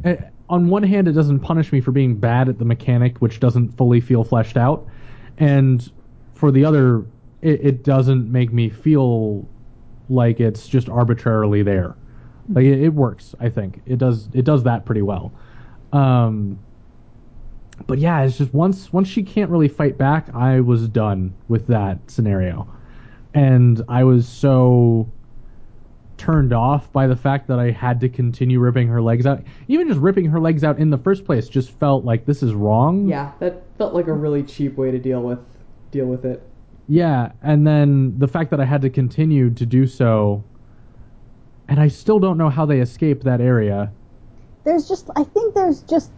eh, 0.03 0.15
on 0.49 0.67
one 0.69 0.83
hand 0.83 1.07
it 1.07 1.13
doesn't 1.13 1.39
punish 1.39 1.71
me 1.71 1.81
for 1.81 1.91
being 1.91 2.19
bad 2.19 2.49
at 2.49 2.59
the 2.59 2.65
mechanic 2.65 3.17
which 3.19 3.39
doesn't 3.39 3.69
fully 3.77 3.99
feel 3.99 4.23
fleshed 4.23 4.57
out 4.57 4.87
and 5.37 5.91
for 6.33 6.51
the 6.51 6.63
other 6.65 7.07
it, 7.41 7.65
it 7.65 7.83
doesn't 7.83 8.31
make 8.31 8.53
me 8.53 8.69
feel 8.69 9.49
like 10.09 10.39
it's 10.39 10.67
just 10.67 10.89
arbitrarily 10.89 11.63
there 11.63 11.95
like 12.49 12.65
it, 12.65 12.81
it 12.81 12.89
works 12.89 13.33
i 13.39 13.49
think 13.49 13.81
it 13.85 13.97
does 13.97 14.29
it 14.33 14.45
does 14.45 14.63
that 14.63 14.85
pretty 14.85 15.01
well 15.01 15.33
um 15.93 16.59
but 17.87 17.97
yeah 17.97 18.21
it's 18.21 18.37
just 18.37 18.53
once 18.53 18.93
once 18.93 19.07
she 19.07 19.23
can't 19.23 19.49
really 19.49 19.67
fight 19.67 19.97
back 19.97 20.33
i 20.35 20.59
was 20.59 20.87
done 20.87 21.33
with 21.47 21.67
that 21.67 21.97
scenario 22.09 22.67
and 23.33 23.81
i 23.89 24.03
was 24.03 24.27
so 24.27 25.09
turned 26.17 26.53
off 26.53 26.91
by 26.91 27.07
the 27.07 27.15
fact 27.15 27.47
that 27.47 27.59
I 27.59 27.71
had 27.71 27.99
to 28.01 28.09
continue 28.09 28.59
ripping 28.59 28.87
her 28.87 29.01
legs 29.01 29.25
out. 29.25 29.43
Even 29.67 29.87
just 29.87 29.99
ripping 29.99 30.25
her 30.25 30.39
legs 30.39 30.63
out 30.63 30.79
in 30.79 30.89
the 30.89 30.97
first 30.97 31.25
place 31.25 31.47
just 31.47 31.71
felt 31.71 32.05
like 32.05 32.25
this 32.25 32.41
is 32.41 32.53
wrong. 32.53 33.07
Yeah, 33.07 33.31
that 33.39 33.63
felt 33.77 33.93
like 33.93 34.07
a 34.07 34.13
really 34.13 34.43
cheap 34.43 34.77
way 34.77 34.91
to 34.91 34.99
deal 34.99 35.21
with 35.21 35.39
deal 35.91 36.05
with 36.05 36.25
it. 36.25 36.41
Yeah, 36.87 37.31
and 37.41 37.65
then 37.65 38.17
the 38.19 38.27
fact 38.27 38.51
that 38.51 38.59
I 38.59 38.65
had 38.65 38.81
to 38.83 38.89
continue 38.89 39.49
to 39.49 39.65
do 39.65 39.87
so 39.87 40.43
and 41.67 41.79
I 41.79 41.87
still 41.87 42.19
don't 42.19 42.37
know 42.37 42.49
how 42.49 42.65
they 42.65 42.79
escape 42.79 43.23
that 43.23 43.41
area. 43.41 43.91
There's 44.63 44.87
just, 44.87 45.09
I 45.15 45.23
think 45.23 45.53
there's 45.55 45.81
just 45.83 46.11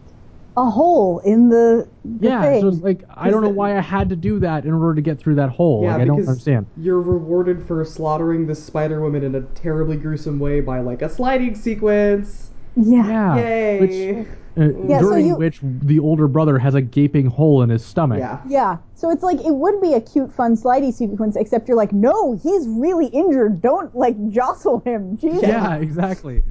a 0.56 0.68
hole 0.68 1.20
in 1.20 1.48
the, 1.48 1.88
the 2.04 2.28
yeah, 2.28 2.42
thing. 2.42 2.60
so 2.62 2.68
it's 2.68 2.80
like 2.80 3.04
I 3.14 3.30
don't 3.30 3.42
know 3.42 3.48
why 3.48 3.76
I 3.76 3.80
had 3.80 4.08
to 4.08 4.16
do 4.16 4.40
that 4.40 4.64
in 4.64 4.72
order 4.72 4.94
to 4.94 5.02
get 5.02 5.18
through 5.18 5.36
that 5.36 5.50
hole. 5.50 5.84
Yeah, 5.84 5.92
like 5.92 6.02
I 6.02 6.04
don't 6.04 6.16
because 6.16 6.28
understand. 6.30 6.66
you're 6.76 7.00
rewarded 7.00 7.66
for 7.66 7.84
slaughtering 7.84 8.46
this 8.46 8.64
Spider 8.64 9.00
Woman 9.00 9.22
in 9.22 9.34
a 9.36 9.42
terribly 9.42 9.96
gruesome 9.96 10.38
way 10.38 10.60
by 10.60 10.80
like 10.80 11.02
a 11.02 11.08
sliding 11.08 11.54
sequence. 11.54 12.47
Yeah. 12.78 13.06
Yeah. 13.08 13.36
Yay! 13.36 13.80
Which 13.80 14.26
uh, 14.56 14.78
Yeah, 14.88 15.00
so 15.00 15.08
during 15.10 15.26
you- 15.26 15.36
which 15.36 15.60
the 15.62 15.98
older 15.98 16.26
brother 16.28 16.58
has 16.58 16.74
a 16.74 16.80
gaping 16.80 17.26
hole 17.26 17.62
in 17.62 17.70
his 17.70 17.84
stomach. 17.84 18.18
Yeah. 18.18 18.40
Yeah. 18.48 18.78
So 18.94 19.10
it's 19.10 19.22
like 19.22 19.40
it 19.40 19.54
would 19.54 19.80
be 19.80 19.94
a 19.94 20.00
cute, 20.00 20.32
fun 20.32 20.56
slidey 20.56 20.92
sequence, 20.92 21.36
except 21.36 21.68
you're 21.68 21.76
like, 21.76 21.92
no, 21.92 22.34
he's 22.34 22.66
really 22.68 23.06
injured. 23.06 23.60
Don't 23.60 23.94
like 23.94 24.16
jostle 24.30 24.80
him. 24.80 25.16
Jesus. 25.16 25.42
Yeah, 25.42 25.76
exactly. 25.76 26.42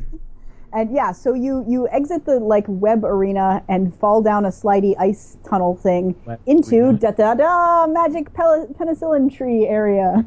And 0.74 0.92
yeah, 0.94 1.12
so 1.14 1.34
you 1.34 1.64
you 1.68 1.88
exit 1.90 2.26
the 2.26 2.40
like 2.40 2.66
web 2.68 3.04
arena 3.06 3.64
and 3.70 3.94
fall 4.00 4.22
down 4.22 4.46
a 4.46 4.50
slidey 4.50 4.96
ice 5.00 5.38
tunnel 5.48 5.76
thing 5.76 6.14
Web 6.26 6.40
into 6.46 6.94
da 6.94 7.12
da 7.12 7.34
da 7.36 7.88
magic 7.88 8.34
pel- 8.34 8.68
penicillin 8.78 9.34
tree 9.34 9.66
area. 9.66 10.26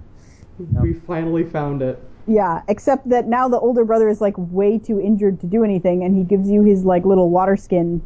We 0.81 0.95
finally 0.95 1.45
found 1.45 1.83
it. 1.83 2.03
Yeah, 2.31 2.63
except 2.69 3.09
that 3.09 3.27
now 3.27 3.49
the 3.49 3.59
older 3.59 3.85
brother 3.85 4.09
is 4.09 4.21
like 4.21 4.35
way 4.37 4.79
too 4.79 5.01
injured 5.01 5.41
to 5.41 5.47
do 5.47 5.65
anything, 5.65 6.05
and 6.05 6.17
he 6.17 6.23
gives 6.23 6.49
you 6.49 6.63
his 6.63 6.85
like 6.85 7.05
little 7.05 7.29
water 7.29 7.57
skin 7.57 8.01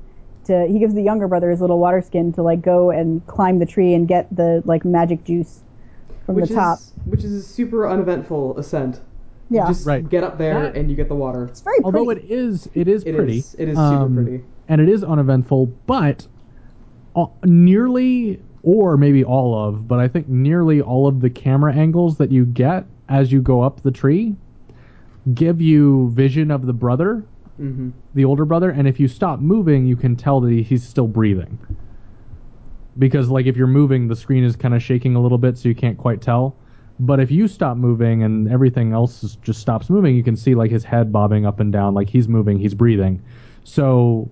to. 0.46 0.66
He 0.66 0.78
gives 0.78 0.94
the 0.94 1.02
younger 1.02 1.28
brother 1.28 1.50
his 1.50 1.60
little 1.60 1.78
water 1.78 2.00
skin 2.00 2.32
to 2.32 2.42
like 2.42 2.62
go 2.62 2.90
and 2.90 3.24
climb 3.26 3.58
the 3.58 3.66
tree 3.66 3.92
and 3.92 4.08
get 4.08 4.34
the 4.34 4.62
like 4.64 4.82
magic 4.86 5.24
juice 5.24 5.60
from 6.24 6.36
which 6.36 6.48
the 6.48 6.54
top. 6.54 6.78
is 6.78 6.92
which 7.04 7.22
is 7.22 7.32
a 7.34 7.42
super 7.42 7.86
uneventful 7.86 8.58
ascent. 8.58 9.02
Yeah, 9.50 9.64
You 9.68 9.74
just 9.74 9.86
Right. 9.86 10.08
get 10.08 10.24
up 10.24 10.38
there 10.38 10.54
That- 10.62 10.76
and 10.76 10.88
you 10.90 10.96
get 10.96 11.08
the 11.10 11.14
water. 11.14 11.44
it's 11.44 11.60
very 11.60 11.74
pretty. 11.82 11.84
Although 11.84 12.08
it 12.10 12.24
is, 12.30 12.66
it 12.72 12.88
is 12.88 13.04
It 13.04 13.14
pretty. 13.14 13.36
is- 13.38 13.54
it 13.58 13.68
is 13.68 13.76
super 13.76 13.88
um, 13.94 14.14
pretty. 14.14 14.42
and 14.68 14.80
it 14.80 14.88
is 14.88 15.04
uneventful. 15.04 15.68
But 15.86 16.26
uh, 17.14 17.26
nearly, 17.44 18.40
or 18.62 18.96
maybe 18.96 19.22
all 19.22 19.54
of, 19.68 19.86
but 19.86 19.98
I 20.00 20.08
think 20.08 20.30
nearly 20.30 20.80
all 20.80 21.06
of 21.06 21.20
the 21.20 21.28
camera 21.28 21.74
angles 21.74 22.16
that 22.16 22.32
you 22.32 22.46
get 22.46 22.86
as 23.08 23.30
you 23.32 23.42
go 23.42 23.60
up 23.62 23.82
the 23.82 23.90
tree 23.90 24.34
give 25.32 25.60
you 25.60 26.10
vision 26.10 26.50
of 26.50 26.66
the 26.66 26.72
brother, 26.72 27.24
hmm 27.56 27.90
the 28.14 28.24
older 28.24 28.44
brother, 28.44 28.70
and 28.70 28.86
if 28.86 29.00
you 29.00 29.08
stop 29.08 29.40
moving, 29.40 29.86
you 29.86 29.96
can 29.96 30.14
tell 30.14 30.40
that 30.40 30.52
he's 30.52 30.86
still 30.86 31.08
breathing. 31.08 31.58
Because 32.96 33.28
like 33.28 33.46
if 33.46 33.56
you're 33.56 33.66
moving, 33.66 34.06
the 34.06 34.14
screen 34.14 34.44
is 34.44 34.54
kind 34.54 34.72
of 34.72 34.82
shaking 34.82 35.16
a 35.16 35.20
little 35.20 35.38
bit, 35.38 35.58
so 35.58 35.68
you 35.68 35.74
can't 35.74 35.98
quite 35.98 36.22
tell. 36.22 36.54
But 37.00 37.18
if 37.18 37.32
you 37.32 37.48
stop 37.48 37.76
moving 37.76 38.22
and 38.22 38.48
everything 38.48 38.92
else 38.92 39.24
is, 39.24 39.34
just 39.36 39.60
stops 39.60 39.90
moving, 39.90 40.14
you 40.14 40.22
can 40.22 40.36
see 40.36 40.54
like 40.54 40.70
his 40.70 40.84
head 40.84 41.10
bobbing 41.10 41.44
up 41.44 41.58
and 41.58 41.72
down, 41.72 41.92
like 41.92 42.08
he's 42.08 42.28
moving, 42.28 42.56
he's 42.56 42.74
breathing. 42.74 43.20
So 43.64 44.30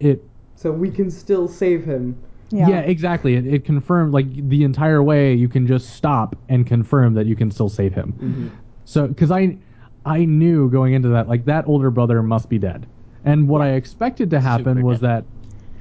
it 0.00 0.24
So 0.56 0.72
we 0.72 0.90
can 0.90 1.08
still 1.08 1.46
save 1.46 1.84
him. 1.84 2.20
Yeah, 2.50 2.80
exactly. 2.80 3.36
It, 3.36 3.46
it 3.46 3.64
confirmed 3.64 4.12
like 4.12 4.48
the 4.48 4.64
entire 4.64 5.02
way 5.02 5.34
you 5.34 5.48
can 5.48 5.66
just 5.66 5.94
stop 5.94 6.36
and 6.48 6.66
confirm 6.66 7.14
that 7.14 7.26
you 7.26 7.36
can 7.36 7.50
still 7.50 7.68
save 7.68 7.94
him. 7.94 8.12
Mm-hmm. 8.12 8.48
So 8.84 9.06
because 9.06 9.30
I 9.30 9.56
I 10.04 10.24
knew 10.24 10.70
going 10.70 10.94
into 10.94 11.08
that 11.10 11.28
like 11.28 11.44
that 11.44 11.66
older 11.66 11.90
brother 11.90 12.22
must 12.22 12.48
be 12.48 12.58
dead, 12.58 12.86
and 13.24 13.48
what 13.48 13.60
I 13.60 13.72
expected 13.72 14.30
to 14.30 14.40
happen 14.40 14.76
Super 14.76 14.86
was 14.86 15.00
dead. 15.00 15.24
that 15.24 15.24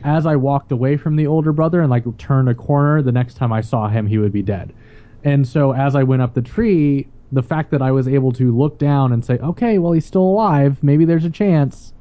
as 0.03 0.25
I 0.25 0.35
walked 0.35 0.71
away 0.71 0.97
from 0.97 1.15
the 1.15 1.27
older 1.27 1.51
brother 1.51 1.81
and 1.81 1.89
like 1.89 2.05
turned 2.17 2.49
a 2.49 2.55
corner, 2.55 3.01
the 3.01 3.11
next 3.11 3.35
time 3.35 3.51
I 3.51 3.61
saw 3.61 3.87
him, 3.87 4.07
he 4.07 4.17
would 4.17 4.31
be 4.31 4.41
dead. 4.41 4.73
And 5.23 5.47
so 5.47 5.73
as 5.73 5.95
I 5.95 6.03
went 6.03 6.21
up 6.21 6.33
the 6.33 6.41
tree, 6.41 7.07
the 7.31 7.43
fact 7.43 7.71
that 7.71 7.81
I 7.81 7.91
was 7.91 8.07
able 8.07 8.31
to 8.33 8.55
look 8.55 8.79
down 8.79 9.11
and 9.11 9.23
say, 9.23 9.37
okay, 9.39 9.77
well 9.77 9.91
he's 9.91 10.05
still 10.05 10.23
alive, 10.23 10.81
maybe 10.81 11.05
there's 11.05 11.25
a 11.25 11.29
chance, 11.29 11.93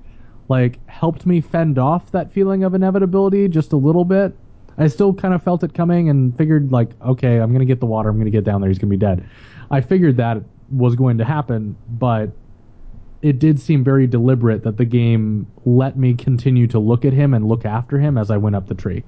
like 0.49 0.79
helped 0.89 1.27
me 1.27 1.41
fend 1.41 1.79
off 1.79 2.11
that 2.13 2.33
feeling 2.33 2.65
of 2.65 2.75
inevitability 2.75 3.49
just 3.49 3.73
a 3.73 3.77
little 3.77 4.05
bit. 4.05 4.35
I 4.79 4.87
still 4.87 5.13
kind 5.13 5.35
of 5.35 5.43
felt 5.43 5.63
it 5.65 5.75
coming 5.75 6.09
and 6.09 6.37
figured 6.39 6.71
like, 6.73 6.91
okay, 7.03 7.39
I'm 7.39 7.53
gonna 7.53 7.65
get 7.65 7.81
the 7.81 7.87
water, 7.87 8.09
I'm 8.09 8.19
gonna 8.19 8.31
get 8.31 8.45
down 8.45 8.61
there, 8.61 8.69
he's 8.71 8.79
gonna 8.79 8.91
be 8.91 8.97
dead. 8.97 9.29
I 9.71 9.81
figured 9.81 10.17
that 10.19 10.43
was 10.71 10.95
going 10.95 11.19
to 11.19 11.25
happen, 11.25 11.77
but 11.89 12.31
it 13.21 13.39
did 13.41 13.59
seem 13.61 13.83
very 13.83 14.07
deliberate 14.07 14.63
that 14.63 14.77
the 14.77 14.85
game 14.85 15.47
let 15.65 15.99
me 15.99 16.15
continue 16.15 16.67
to 16.69 16.79
look 16.79 17.05
at 17.05 17.13
him 17.13 17.35
and 17.35 17.49
look 17.49 17.65
after 17.65 17.99
him 17.99 18.17
as 18.17 18.31
I 18.31 18.37
went 18.37 18.55
up 18.55 18.69
the 18.69 18.75
tree. 18.77 19.03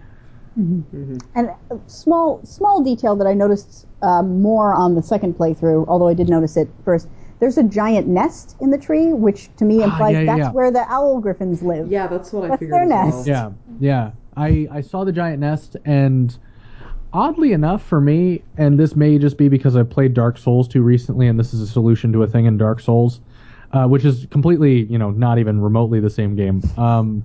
And 0.57 1.23
a 1.71 1.79
small 1.87 2.41
small 2.45 2.83
detail 2.83 3.15
that 3.17 3.27
I 3.27 3.35
noticed 3.35 3.87
um, 4.03 4.43
more 4.43 4.75
on 4.75 4.95
the 4.97 5.03
second 5.03 5.35
playthrough, 5.39 5.87
although 5.89 6.09
I 6.09 6.15
did 6.15 6.29
notice 6.29 6.57
it 6.57 6.69
first. 6.85 7.09
There's 7.39 7.57
a 7.57 7.63
giant 7.63 8.07
nest 8.07 8.57
in 8.61 8.71
the 8.71 8.77
tree, 8.77 9.13
which 9.15 9.49
to 9.57 9.65
me 9.65 9.81
Ah, 9.81 9.85
implies 9.85 10.13
yeah, 10.13 10.21
yeah, 10.21 10.27
that's 10.27 10.39
yeah. 10.49 10.51
where 10.53 10.71
the 10.71 10.85
owl 10.93 11.21
griffins 11.21 11.63
live. 11.63 11.91
Yeah, 11.91 12.07
that's 12.07 12.33
what 12.33 12.45
I 12.45 12.49
That's 12.49 12.61
figured. 12.61 12.75
their 12.75 12.83
as 12.83 12.89
well. 12.91 13.07
nest. 13.17 13.27
Yeah, 13.29 13.51
yeah. 13.79 14.11
I 14.41 14.67
I 14.71 14.81
saw 14.81 15.05
the 15.05 15.13
giant 15.13 15.41
nest, 15.41 15.77
and 15.85 16.37
oddly 17.13 17.53
enough 17.53 17.85
for 17.85 18.01
me, 18.01 18.43
and 18.57 18.79
this 18.79 18.97
may 18.97 19.19
just 19.19 19.37
be 19.37 19.49
because 19.49 19.77
I 19.77 19.83
played 19.83 20.15
Dark 20.15 20.39
Souls 20.39 20.67
too 20.67 20.83
recently, 20.83 21.27
and 21.29 21.39
this 21.39 21.53
is 21.53 21.61
a 21.61 21.67
solution 21.67 22.13
to 22.13 22.23
a 22.23 22.27
thing 22.27 22.47
in 22.47 22.57
Dark 22.57 22.81
Souls, 22.81 23.21
uh, 23.73 23.87
which 23.87 24.05
is 24.05 24.27
completely, 24.31 24.85
you 24.85 24.99
know, 24.99 25.11
not 25.11 25.39
even 25.39 25.61
remotely 25.61 26.01
the 26.01 26.11
same 26.11 26.37
game. 26.37 26.63
Um, 26.77 27.25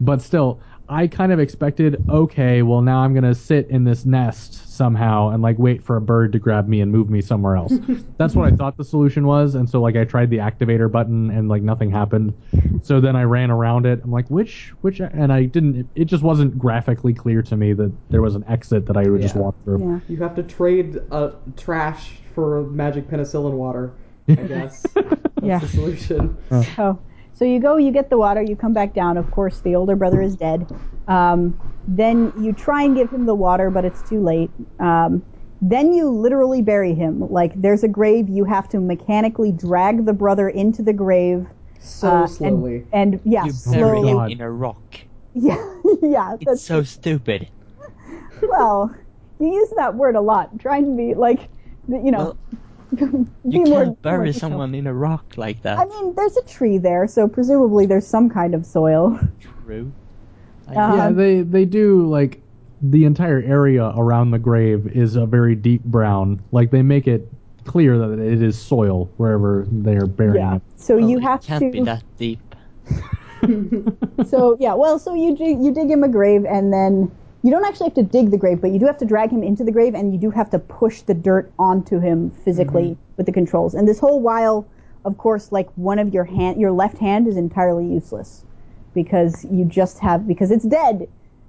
but 0.00 0.20
still, 0.20 0.60
I 0.92 1.06
kind 1.08 1.32
of 1.32 1.40
expected, 1.40 2.04
okay, 2.10 2.60
well 2.62 2.82
now 2.82 2.98
I'm 3.00 3.14
gonna 3.14 3.34
sit 3.34 3.68
in 3.70 3.84
this 3.84 4.04
nest 4.04 4.68
somehow 4.76 5.30
and 5.30 5.42
like 5.42 5.58
wait 5.58 5.82
for 5.82 5.96
a 5.96 6.00
bird 6.00 6.32
to 6.32 6.38
grab 6.38 6.68
me 6.68 6.80
and 6.82 6.92
move 6.92 7.08
me 7.08 7.22
somewhere 7.22 7.56
else. 7.56 7.72
That's 8.18 8.34
what 8.34 8.52
I 8.52 8.54
thought 8.56 8.76
the 8.76 8.84
solution 8.84 9.26
was, 9.26 9.54
and 9.54 9.68
so 9.68 9.80
like 9.80 9.96
I 9.96 10.04
tried 10.04 10.28
the 10.28 10.36
activator 10.38 10.90
button 10.92 11.30
and 11.30 11.48
like 11.48 11.62
nothing 11.62 11.90
happened. 11.90 12.34
So 12.82 13.00
then 13.00 13.16
I 13.16 13.22
ran 13.22 13.50
around 13.50 13.86
it. 13.86 14.00
I'm 14.04 14.10
like, 14.10 14.28
which 14.28 14.72
which, 14.82 15.00
and 15.00 15.32
I 15.32 15.44
didn't. 15.44 15.88
It 15.94 16.04
just 16.06 16.22
wasn't 16.22 16.58
graphically 16.58 17.14
clear 17.14 17.42
to 17.42 17.56
me 17.56 17.72
that 17.72 17.92
there 18.10 18.20
was 18.20 18.34
an 18.34 18.44
exit 18.48 18.86
that 18.86 18.96
I 18.96 19.08
would 19.08 19.22
just 19.22 19.36
walk 19.36 19.54
through. 19.64 19.80
Yeah. 19.80 20.00
You 20.14 20.16
have 20.22 20.34
to 20.36 20.42
trade 20.42 21.00
uh, 21.10 21.30
trash 21.56 22.10
for 22.34 22.62
magic 22.64 23.08
penicillin 23.08 23.52
water. 23.52 23.92
I 24.28 24.34
guess. 24.34 24.82
That's 24.94 25.08
Yeah. 25.42 25.58
the 25.58 25.68
solution. 25.68 26.36
Oh, 26.50 26.98
so 27.42 27.46
you 27.46 27.58
go, 27.58 27.76
you 27.76 27.90
get 27.90 28.08
the 28.08 28.18
water, 28.18 28.40
you 28.40 28.54
come 28.54 28.72
back 28.72 28.94
down. 28.94 29.16
Of 29.16 29.32
course, 29.32 29.62
the 29.62 29.74
older 29.74 29.96
brother 29.96 30.22
is 30.22 30.36
dead. 30.36 30.64
Um, 31.08 31.58
then 31.88 32.32
you 32.36 32.52
try 32.52 32.84
and 32.84 32.94
give 32.94 33.10
him 33.10 33.26
the 33.26 33.34
water, 33.34 33.68
but 33.68 33.84
it's 33.84 34.00
too 34.00 34.22
late. 34.22 34.52
Um, 34.78 35.24
then 35.60 35.92
you 35.92 36.08
literally 36.08 36.62
bury 36.62 36.94
him. 36.94 37.18
Like 37.18 37.60
there's 37.60 37.82
a 37.82 37.88
grave, 37.88 38.28
you 38.28 38.44
have 38.44 38.68
to 38.68 38.78
mechanically 38.80 39.50
drag 39.50 40.06
the 40.06 40.12
brother 40.12 40.48
into 40.48 40.82
the 40.84 40.92
grave. 40.92 41.44
So 41.80 42.08
uh, 42.08 42.26
slowly. 42.28 42.86
And, 42.92 43.14
and 43.14 43.20
yeah, 43.24 43.46
You 43.46 43.52
bury 43.72 43.98
slowly. 43.98 44.12
God. 44.12 44.30
him 44.30 44.38
in 44.38 44.40
a 44.40 44.50
rock. 44.50 44.78
Yeah, 45.34 45.56
yeah. 46.02 46.34
It's 46.34 46.44
That's 46.44 46.62
so 46.62 46.84
stupid. 46.84 47.48
well. 48.42 48.94
You 49.40 49.52
use 49.52 49.70
that 49.76 49.96
word 49.96 50.14
a 50.14 50.20
lot, 50.20 50.60
trying 50.60 50.84
to 50.84 50.96
be 50.96 51.14
like, 51.14 51.50
you 51.88 52.12
know, 52.12 52.18
Well, 52.18 52.38
be 53.50 53.58
You 53.58 53.64
can't 53.64 54.02
bury 54.02 54.26
more 54.26 54.32
someone 54.32 54.74
in 54.74 54.86
a 54.86 54.94
rock 54.94 55.34
like 55.36 55.62
that. 55.62 55.78
I 55.78 55.84
mean, 55.86 56.14
there's 56.14 56.36
a 56.36 56.42
tree 56.44 56.78
there, 56.78 57.06
so 57.06 57.28
presumably 57.28 57.86
there's 57.86 58.06
some 58.06 58.28
kind 58.28 58.54
of 58.54 58.64
soil. 58.66 59.18
True. 59.64 59.92
I 60.68 60.74
Uh, 60.76 60.94
Yeah, 60.96 61.06
Um, 61.08 61.16
they 61.16 61.40
they 61.42 61.64
do 61.64 62.06
like 62.08 62.40
the 62.82 63.04
entire 63.04 63.40
area 63.42 63.92
around 63.96 64.30
the 64.32 64.38
grave 64.38 64.86
is 64.88 65.16
a 65.16 65.26
very 65.26 65.54
deep 65.54 65.84
brown. 65.84 66.40
Like 66.52 66.70
they 66.70 66.82
make 66.82 67.06
it 67.06 67.28
clear 67.64 67.96
that 67.98 68.18
it 68.18 68.42
is 68.42 68.58
soil 68.60 69.08
wherever 69.16 69.66
they 69.70 69.96
are 69.96 70.06
burying 70.06 70.36
Yeah. 70.36 70.56
it. 70.56 70.62
So 70.76 70.96
Well, 70.96 71.08
you 71.10 71.18
it 71.18 71.22
have 71.22 71.42
can't 71.42 71.60
to. 71.60 71.70
be 71.70 71.80
that 71.80 72.02
deep. 72.18 72.40
so 74.24 74.56
yeah, 74.60 74.74
well, 74.74 74.98
so 74.98 75.14
you 75.14 75.36
dig, 75.36 75.62
you 75.62 75.72
dig 75.72 75.90
him 75.90 76.02
a 76.04 76.08
grave, 76.08 76.44
and 76.44 76.72
then 76.72 77.10
you 77.42 77.50
don't 77.50 77.64
actually 77.64 77.86
have 77.86 77.94
to 77.94 78.02
dig 78.02 78.30
the 78.30 78.38
grave, 78.38 78.60
but 78.60 78.70
you 78.70 78.78
do 78.78 78.86
have 78.86 78.98
to 78.98 79.04
drag 79.04 79.30
him 79.30 79.42
into 79.42 79.64
the 79.64 79.72
grave, 79.72 79.94
and 79.94 80.12
you 80.12 80.18
do 80.18 80.30
have 80.30 80.50
to 80.50 80.58
push 80.58 81.02
the 81.02 81.14
dirt 81.14 81.52
onto 81.58 81.98
him 81.98 82.30
physically 82.44 82.90
mm-hmm. 82.90 83.12
with 83.16 83.26
the 83.26 83.32
controls. 83.32 83.74
And 83.74 83.86
this 83.86 83.98
whole 83.98 84.20
while, 84.20 84.66
of 85.04 85.18
course, 85.18 85.50
like 85.50 85.68
one 85.74 85.98
of 85.98 86.14
your 86.14 86.24
hand, 86.24 86.60
your 86.60 86.70
left 86.72 86.98
hand 86.98 87.26
is 87.26 87.36
entirely 87.36 87.86
useless 87.86 88.44
because 88.94 89.44
you 89.50 89.64
just 89.64 89.98
have 89.98 90.28
because 90.28 90.50
it's 90.50 90.64
dead, 90.64 91.08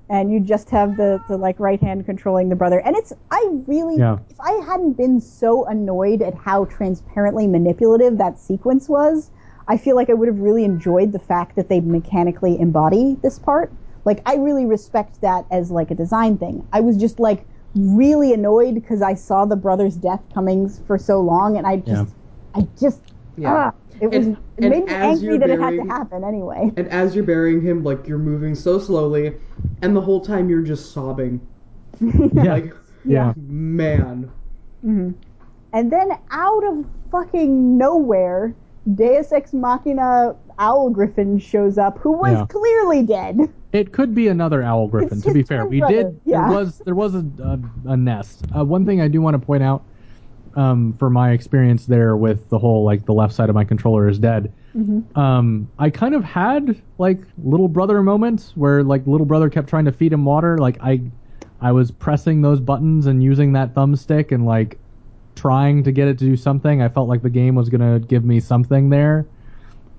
and 0.10 0.32
you 0.32 0.40
just 0.40 0.70
have 0.72 0.98
the 0.98 1.22
the 1.30 1.38
like 1.38 1.60
right 1.60 1.80
hand 1.80 2.06
controlling 2.06 2.50
the 2.50 2.56
brother. 2.56 2.80
And 2.80 2.96
it's 2.96 3.14
I 3.30 3.48
really 3.68 3.98
Yeah. 3.98 4.18
if 4.30 4.40
I 4.40 4.52
hadn't 4.66 4.94
been 4.94 5.22
so 5.22 5.66
annoyed 5.66 6.24
at 6.24 6.34
how 6.34 6.66
transparently 6.66 7.46
manipulative 7.46 8.18
that 8.18 8.40
sequence 8.40 8.90
was, 8.90 9.30
I 9.68 9.78
feel 9.78 9.96
like 9.96 10.10
I 10.10 10.14
would 10.14 10.28
have 10.28 10.40
really 10.40 10.64
enjoyed 10.64 11.12
the 11.12 11.20
fact 11.20 11.56
that 11.56 11.70
they 11.70 11.80
mechanically 11.82 12.60
embody 12.60 13.18
this 13.22 13.38
part. 13.38 13.72
Like 14.06 14.22
I 14.26 14.36
really 14.36 14.66
respect 14.66 15.22
that 15.22 15.46
as 15.52 15.72
like 15.72 15.92
a 15.92 15.96
design 15.96 16.38
thing. 16.38 16.68
I 16.74 16.82
was 16.82 16.98
just 16.98 17.20
like 17.20 17.46
really 17.76 18.34
annoyed 18.34 18.76
because 18.76 19.02
I 19.02 19.14
saw 19.16 19.46
the 19.46 19.56
brother's 19.56 19.96
death 19.96 20.22
coming 20.34 20.70
for 20.70 20.98
so 20.98 21.20
long, 21.22 21.58
and 21.58 21.66
I 21.66 21.78
just, 21.78 21.90
Yeah. 21.90 22.62
I 22.62 22.68
just, 22.80 23.02
Yeah. 23.38 23.54
ah, 23.54 23.74
it 24.00 24.08
was 24.12 24.28
And- 24.28 24.38
it 24.58 24.64
and 24.66 24.70
made 24.70 24.86
me 24.86 24.94
angry 24.94 25.26
you're 25.30 25.38
that 25.40 25.50
it 25.50 25.60
had 25.60 25.72
to 25.76 25.82
happen 25.84 26.24
anyway. 26.24 26.72
And 26.78 26.88
as 26.90 27.16
you're 27.16 27.24
burying 27.24 27.62
him, 27.62 27.84
like 27.84 28.08
you're 28.08 28.20
moving 28.20 28.54
so 28.54 28.78
slowly, 28.78 29.34
and 29.82 29.96
the 29.96 30.02
whole 30.02 30.22
time 30.22 30.50
you're 30.50 30.62
just 30.62 30.92
sobbing. 30.92 31.40
Yeah. 32.00 32.44
Like, 32.44 32.74
yeah. 33.06 33.34
man. 33.38 34.30
And 34.84 35.92
then 35.92 36.12
out 36.32 36.64
of 36.64 36.86
fucking 37.12 37.78
nowhere, 37.78 38.54
Deus 38.96 39.32
Ex 39.32 39.54
Machina 39.54 40.36
Owl 40.60 40.90
Griffin 40.90 41.40
shows 41.40 41.78
up, 41.78 41.98
who 42.00 42.12
was 42.14 42.34
Yeah. 42.34 42.46
clearly 42.48 43.04
dead. 43.04 43.50
It 43.72 43.92
could 43.92 44.14
be 44.14 44.28
another 44.28 44.62
owl 44.62 44.88
griffin. 44.88 45.18
It's 45.18 45.26
To 45.26 45.34
be 45.34 45.40
his 45.40 45.48
fair, 45.48 45.60
twin 45.62 45.70
we 45.72 45.80
brother, 45.80 46.04
did. 46.04 46.22
yeah. 46.26 46.48
There 46.50 46.58
was 46.60 46.78
there 46.80 46.96
was 46.96 47.16
a 47.16 47.26
a, 47.44 47.60
a 47.92 47.98
nest. 47.98 48.46
Uh, 48.56 48.64
one 48.64 48.86
thing 48.86 49.02
I 49.02 49.08
do 49.08 49.20
want 49.22 49.34
to 49.34 49.44
point 49.44 49.64
out, 49.64 49.84
um, 50.56 50.94
for 51.00 51.10
my 51.10 51.32
experience 51.32 51.88
there 51.88 52.16
with 52.16 52.48
the 52.50 52.60
whole 52.60 52.84
like 52.84 53.06
the 53.06 53.14
left 53.14 53.34
side 53.34 53.50
of 53.50 53.56
my 53.56 53.64
controller 53.64 54.08
is 54.08 54.20
dead. 54.20 54.52
Mm-hmm. 54.78 55.18
Um, 55.20 55.70
I 55.80 55.90
kind 55.90 56.14
of 56.16 56.24
had 56.24 56.80
like 57.00 57.22
little 57.44 57.68
brother 57.68 58.04
moments 58.04 58.54
where 58.56 58.84
like 58.84 59.06
little 59.08 59.26
brother 59.26 59.50
kept 59.50 59.68
trying 59.70 59.86
to 59.86 59.92
feed 59.92 60.14
him 60.14 60.24
water. 60.26 60.58
Like 60.60 60.78
I, 60.82 61.02
I 61.62 61.72
was 61.72 61.90
pressing 61.92 62.42
those 62.44 62.60
buttons 62.60 63.08
and 63.08 63.24
using 63.24 63.54
that 63.54 63.74
thumbstick 63.74 64.32
and 64.32 64.46
like 64.46 64.78
trying 65.36 65.84
to 65.84 65.92
get 65.92 66.08
it 66.08 66.20
to 66.20 66.26
do 66.26 66.36
something. 66.38 66.82
I 66.84 66.90
felt 66.90 67.10
like 67.10 67.24
the 67.24 67.30
game 67.32 67.56
was 67.56 67.70
gonna 67.70 68.00
give 68.00 68.24
me 68.24 68.40
something 68.40 68.90
there, 68.92 69.26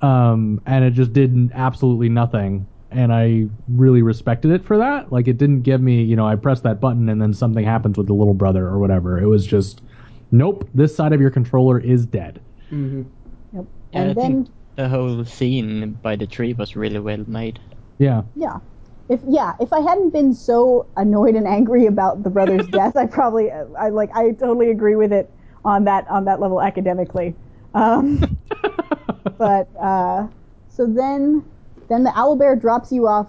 um, 0.04 0.60
and 0.66 0.84
it 0.84 0.92
just 0.92 1.12
did 1.12 1.50
absolutely 1.54 2.08
nothing. 2.08 2.66
And 2.90 3.12
I 3.12 3.46
really 3.68 4.02
respected 4.02 4.50
it 4.52 4.64
for 4.64 4.78
that. 4.78 5.10
Like 5.10 5.26
it 5.28 5.38
didn't 5.38 5.62
give 5.62 5.80
me, 5.80 6.02
you 6.02 6.14
know, 6.16 6.26
I 6.26 6.36
press 6.36 6.60
that 6.60 6.80
button 6.80 7.08
and 7.08 7.20
then 7.20 7.32
something 7.32 7.64
happens 7.64 7.96
with 7.98 8.06
the 8.06 8.14
little 8.14 8.34
brother 8.34 8.66
or 8.66 8.78
whatever. 8.78 9.18
It 9.18 9.26
was 9.26 9.46
just, 9.46 9.82
nope, 10.30 10.68
this 10.74 10.94
side 10.94 11.12
of 11.12 11.20
your 11.20 11.30
controller 11.30 11.78
is 11.80 12.06
dead. 12.06 12.40
hmm 12.70 13.02
Yep. 13.52 13.66
Yeah, 13.92 14.00
and 14.00 14.10
I 14.10 14.14
then 14.14 14.44
think 14.44 14.48
the 14.76 14.88
whole 14.88 15.24
scene 15.24 15.94
by 16.02 16.16
the 16.16 16.26
tree 16.26 16.52
was 16.52 16.76
really 16.76 16.98
well 17.00 17.24
made. 17.26 17.60
Yeah. 17.98 18.22
Yeah. 18.34 18.58
If 19.08 19.20
yeah, 19.28 19.54
if 19.60 19.72
I 19.72 19.80
hadn't 19.80 20.12
been 20.12 20.34
so 20.34 20.88
annoyed 20.96 21.34
and 21.36 21.46
angry 21.46 21.86
about 21.86 22.22
the 22.22 22.30
brother's 22.30 22.66
death, 22.78 22.96
I 22.96 23.06
probably 23.06 23.50
I 23.52 23.90
like 23.90 24.10
I 24.14 24.32
totally 24.32 24.70
agree 24.70 24.96
with 24.96 25.12
it 25.12 25.30
on 25.64 25.84
that 25.84 26.08
on 26.10 26.24
that 26.26 26.40
level 26.40 26.60
academically. 26.62 27.36
Um, 27.74 28.38
but 29.38 29.68
uh, 29.76 30.28
so 30.68 30.86
then 30.86 31.44
then 31.88 32.04
the 32.04 32.12
owl 32.18 32.36
bear 32.36 32.56
drops 32.56 32.92
you 32.92 33.06
off 33.06 33.28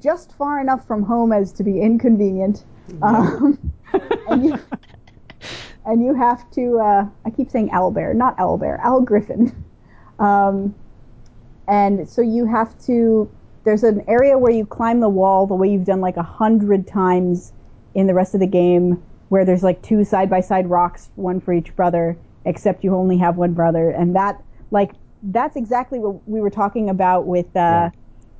just 0.00 0.32
far 0.36 0.60
enough 0.60 0.86
from 0.86 1.02
home 1.02 1.32
as 1.32 1.52
to 1.52 1.64
be 1.64 1.80
inconvenient. 1.80 2.64
Um, 3.02 3.72
and 4.28 4.44
you 4.44 4.58
and 5.84 6.04
you 6.04 6.14
have 6.14 6.50
to 6.52 6.78
uh, 6.78 7.06
I 7.24 7.30
keep 7.30 7.50
saying 7.50 7.70
owl 7.72 7.90
bear, 7.90 8.14
not 8.14 8.38
owl 8.38 8.58
bear, 8.58 8.80
owl 8.82 9.00
griffin. 9.00 9.64
Um, 10.18 10.74
and 11.68 12.08
so 12.08 12.22
you 12.22 12.46
have 12.46 12.78
to 12.86 13.30
there's 13.64 13.82
an 13.82 14.04
area 14.06 14.38
where 14.38 14.52
you 14.52 14.64
climb 14.64 15.00
the 15.00 15.08
wall 15.08 15.46
the 15.46 15.54
way 15.54 15.68
you've 15.68 15.84
done 15.84 16.00
like 16.00 16.16
a 16.16 16.22
hundred 16.22 16.86
times 16.86 17.52
in 17.94 18.06
the 18.06 18.14
rest 18.14 18.34
of 18.34 18.40
the 18.40 18.46
game 18.46 19.02
where 19.28 19.44
there's 19.44 19.64
like 19.64 19.82
two 19.82 20.04
side 20.04 20.30
by 20.30 20.40
side 20.40 20.68
rocks 20.68 21.10
one 21.16 21.40
for 21.40 21.52
each 21.52 21.74
brother 21.74 22.16
except 22.46 22.82
you 22.82 22.94
only 22.94 23.18
have 23.18 23.36
one 23.36 23.52
brother 23.52 23.90
and 23.90 24.16
that 24.16 24.42
like 24.70 24.92
that's 25.24 25.56
exactly 25.56 25.98
what 25.98 26.26
we 26.28 26.40
were 26.40 26.50
talking 26.50 26.88
about 26.88 27.26
with 27.26 27.46
uh 27.56 27.58
Yeah. 27.58 27.90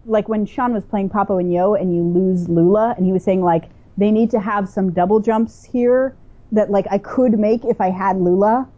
like 0.06 0.28
when 0.28 0.46
Sean 0.46 0.72
was 0.72 0.84
playing 0.84 1.10
Papo 1.10 1.38
and 1.40 1.52
Yo 1.52 1.74
and 1.74 1.94
you 1.94 2.02
lose 2.02 2.48
Lula 2.48 2.94
and 2.96 3.04
he 3.04 3.12
was 3.12 3.24
saying 3.24 3.42
like 3.42 3.64
they 3.98 4.10
need 4.10 4.30
to 4.30 4.40
have 4.40 4.68
some 4.68 4.92
double 4.92 5.20
jumps 5.20 5.64
here 5.64 6.16
that 6.52 6.70
like 6.70 6.86
I 6.90 6.98
could 6.98 7.38
make 7.38 7.64
if 7.64 7.80
I 7.80 7.90
had 7.90 8.18
Lula 8.18 8.68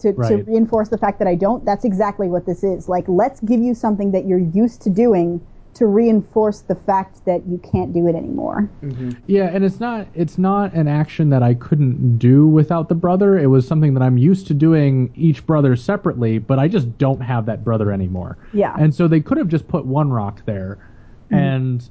to, 0.00 0.12
to 0.12 0.36
reinforce 0.42 0.88
the 0.88 0.98
fact 0.98 1.18
that 1.20 1.28
I 1.28 1.34
don't. 1.34 1.64
That's 1.64 1.84
exactly 1.84 2.28
what 2.28 2.46
this 2.46 2.64
is. 2.64 2.88
Like, 2.88 3.04
let's 3.08 3.40
give 3.40 3.60
you 3.60 3.74
something 3.74 4.12
that 4.12 4.26
you're 4.26 4.38
used 4.38 4.82
to 4.82 4.90
doing 4.90 5.40
to 5.74 5.86
reinforce 5.86 6.60
the 6.60 6.74
fact 6.74 7.24
that 7.24 7.46
you 7.46 7.58
can't 7.58 7.92
do 7.92 8.06
it 8.06 8.14
anymore. 8.14 8.68
Mm-hmm. 8.82 9.10
Yeah, 9.26 9.50
and 9.52 9.64
it's 9.64 9.80
not 9.80 10.06
it's 10.14 10.38
not 10.38 10.72
an 10.72 10.88
action 10.88 11.30
that 11.30 11.42
I 11.42 11.54
couldn't 11.54 12.18
do 12.18 12.46
without 12.46 12.88
the 12.88 12.94
brother. 12.94 13.38
It 13.38 13.46
was 13.46 13.66
something 13.66 13.94
that 13.94 14.02
I'm 14.02 14.16
used 14.18 14.46
to 14.48 14.54
doing 14.54 15.12
each 15.16 15.44
brother 15.46 15.76
separately, 15.76 16.38
but 16.38 16.58
I 16.58 16.68
just 16.68 16.96
don't 16.98 17.20
have 17.20 17.46
that 17.46 17.64
brother 17.64 17.92
anymore. 17.92 18.38
Yeah. 18.52 18.74
And 18.78 18.94
so 18.94 19.08
they 19.08 19.20
could 19.20 19.38
have 19.38 19.48
just 19.48 19.68
put 19.68 19.84
one 19.84 20.10
rock 20.10 20.44
there 20.46 20.78
mm-hmm. 21.26 21.34
and 21.34 21.90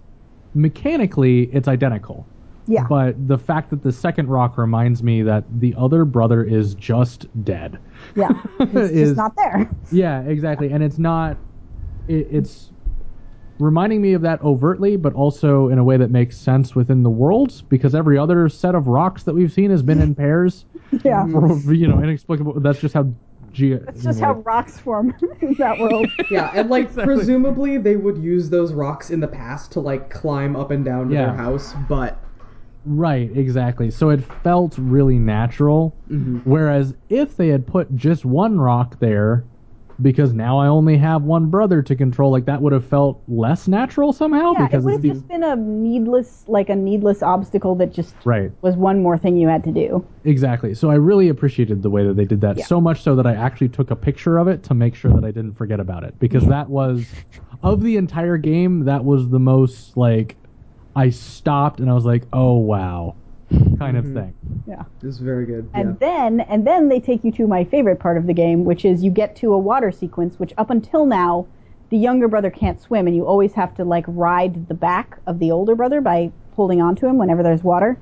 mechanically 0.53 1.50
it's 1.53 1.68
identical. 1.68 2.26
Yeah. 2.66 2.86
But 2.88 3.28
the 3.28 3.38
fact 3.38 3.70
that 3.72 3.84
the 3.84 3.92
second 3.92 4.30
rock 4.30 4.58
reminds 4.58 5.03
me 5.03 5.22
that 5.24 5.44
the 5.60 5.76
other 5.78 6.06
brother 6.06 6.44
is 6.44 6.76
just 6.76 7.28
dead. 7.44 7.80
yeah. 8.16 8.30
It's 8.60 8.92
is- 8.92 9.10
just 9.10 9.18
not 9.18 9.36
there. 9.36 9.70
Yeah, 9.92 10.22
exactly. 10.22 10.72
And 10.72 10.84
it's 10.84 10.98
not. 10.98 11.38
It, 12.08 12.28
it's 12.32 12.73
reminding 13.60 14.02
me 14.02 14.14
of 14.14 14.22
that 14.24 14.42
overtly, 14.42 14.96
but 14.98 15.14
also 15.14 15.70
in 15.70 15.78
a 15.78 15.84
way 15.84 15.98
that 15.98 16.12
makes 16.12 16.38
sense 16.38 16.76
within 16.76 17.04
the 17.04 17.10
world 17.10 17.62
because 17.70 17.94
every 17.96 18.18
other 18.18 18.50
set 18.50 18.76
of 18.76 18.88
rocks 18.88 19.24
that 19.24 19.34
we've 19.34 19.52
seen 19.52 19.70
has 19.72 19.82
been 19.84 20.02
in 20.02 20.16
pairs. 20.24 20.66
Yeah. 21.04 21.26
You 21.68 21.88
know, 21.88 22.02
inexplicable. 22.02 22.60
That's 22.60 22.80
just 22.80 22.94
how. 22.94 23.12
Ge- 23.52 23.80
That's 23.86 24.02
just 24.02 24.20
how 24.20 24.34
rocks 24.46 24.80
form 24.80 25.14
in 25.42 25.54
that 25.60 25.78
world. 25.78 26.08
Yeah, 26.32 26.50
and 26.56 26.72
like 26.72 26.92
presumably 26.92 27.78
they 27.78 27.96
would 27.98 28.18
use 28.18 28.50
those 28.50 28.74
rocks 28.74 29.12
in 29.12 29.20
the 29.20 29.28
past 29.28 29.72
to 29.74 29.80
like 29.80 30.10
climb 30.10 30.56
up 30.56 30.72
and 30.72 30.84
down 30.84 31.10
to 31.10 31.14
Yeah. 31.14 31.26
their 31.28 31.36
house, 31.36 31.74
but 31.88 32.20
Right, 32.86 33.30
exactly. 33.38 33.92
So 33.92 34.10
it 34.10 34.22
felt 34.44 34.76
really 34.80 35.20
natural. 35.20 35.96
Mm-hmm. 36.10 36.40
Whereas 36.50 36.96
if 37.10 37.38
they 37.38 37.48
had 37.50 37.66
put 37.68 37.96
just 37.96 38.26
one 38.26 38.60
rock 38.60 39.00
there, 39.00 39.46
because 40.02 40.34
now 40.34 40.60
I 40.60 40.68
only 40.68 40.98
have 40.98 41.24
one 41.24 41.50
brother 41.50 41.82
to 41.82 41.96
control, 41.96 42.32
like 42.32 42.46
that 42.46 42.62
would 42.62 42.74
have 42.74 42.86
felt 42.86 43.22
less 43.28 43.68
natural 43.68 44.14
somehow. 44.14 44.54
Yeah, 44.54 44.66
it 44.66 44.72
because 44.72 44.86
would 44.86 44.96
it's 44.96 45.06
have 45.06 45.14
just 45.16 45.28
been 45.28 45.44
a 45.44 45.56
needless, 45.56 46.44
like 46.48 46.70
a 46.70 46.76
needless 46.76 47.22
obstacle 47.22 47.76
that 47.76 47.94
just 47.94 48.16
right. 48.26 48.52
was 48.62 48.76
one 48.76 49.02
more 49.02 49.18
thing 49.18 49.38
you 49.38 49.48
had 49.48 49.64
to 49.66 49.72
do. 49.72 50.06
Exactly. 50.24 50.74
So 50.74 50.90
I 50.90 50.96
really 50.96 51.30
appreciated 51.30 51.84
the 51.84 51.90
way 51.90 52.06
that 52.06 52.16
they 52.16 52.26
did 52.26 52.42
that. 52.42 52.58
Yeah. 52.58 52.66
So 52.66 52.82
much 52.82 53.02
so 53.02 53.16
that 53.16 53.28
I 53.28 53.36
actually 53.36 53.70
took 53.70 53.92
a 53.92 53.96
picture 53.96 54.38
of 54.38 54.48
it 54.48 54.64
to 54.64 54.74
make 54.74 54.96
sure 54.96 55.12
that 55.14 55.24
I 55.24 55.32
didn't 55.32 55.54
forget 55.54 55.80
about 55.80 56.04
it. 56.04 56.18
Because 56.20 56.46
that 56.48 56.70
was 56.70 57.06
of 57.64 57.82
the 57.82 57.98
entire 57.98 58.38
game, 58.38 58.86
that 58.86 59.04
was 59.04 59.30
the 59.30 59.40
most 59.40 59.96
like 59.96 60.36
I 60.96 61.10
stopped 61.10 61.80
and 61.80 61.90
I 61.90 61.94
was 61.94 62.06
like, 62.06 62.24
"Oh 62.34 62.54
wow." 62.54 63.16
Kind 63.78 63.98
of 63.98 64.06
thing. 64.06 64.34
Yeah. 64.68 64.84
it 65.02 65.06
was 65.06 65.20
very 65.20 65.46
good. 65.46 65.70
And 65.74 65.98
yeah. 66.00 66.08
then 66.08 66.40
and 66.42 66.66
then 66.66 66.90
they 66.90 67.00
take 67.00 67.24
you 67.24 67.32
to 67.34 67.48
my 67.48 67.64
favorite 67.64 68.00
part 68.00 68.18
of 68.18 68.28
the 68.28 68.34
game, 68.34 68.66
which 68.66 68.86
is 68.86 69.04
you 69.04 69.12
get 69.12 69.36
to 69.38 69.54
a 69.54 69.58
water 69.58 69.92
sequence, 69.92 70.40
which 70.40 70.54
up 70.58 70.70
until 70.70 71.06
now, 71.06 71.48
the 71.90 71.98
younger 71.98 72.28
brother 72.28 72.50
can't 72.50 72.82
swim, 72.82 73.08
and 73.08 73.16
you 73.16 73.26
always 73.26 73.54
have 73.54 73.76
to 73.76 73.86
like 73.86 74.06
ride 74.08 74.68
the 74.68 74.74
back 74.74 75.20
of 75.28 75.40
the 75.40 75.52
older 75.52 75.76
brother 75.76 76.02
by 76.02 76.32
holding 76.56 76.82
onto 76.82 77.08
him 77.08 77.18
whenever 77.18 77.44
there's 77.44 77.64
water. 77.64 77.98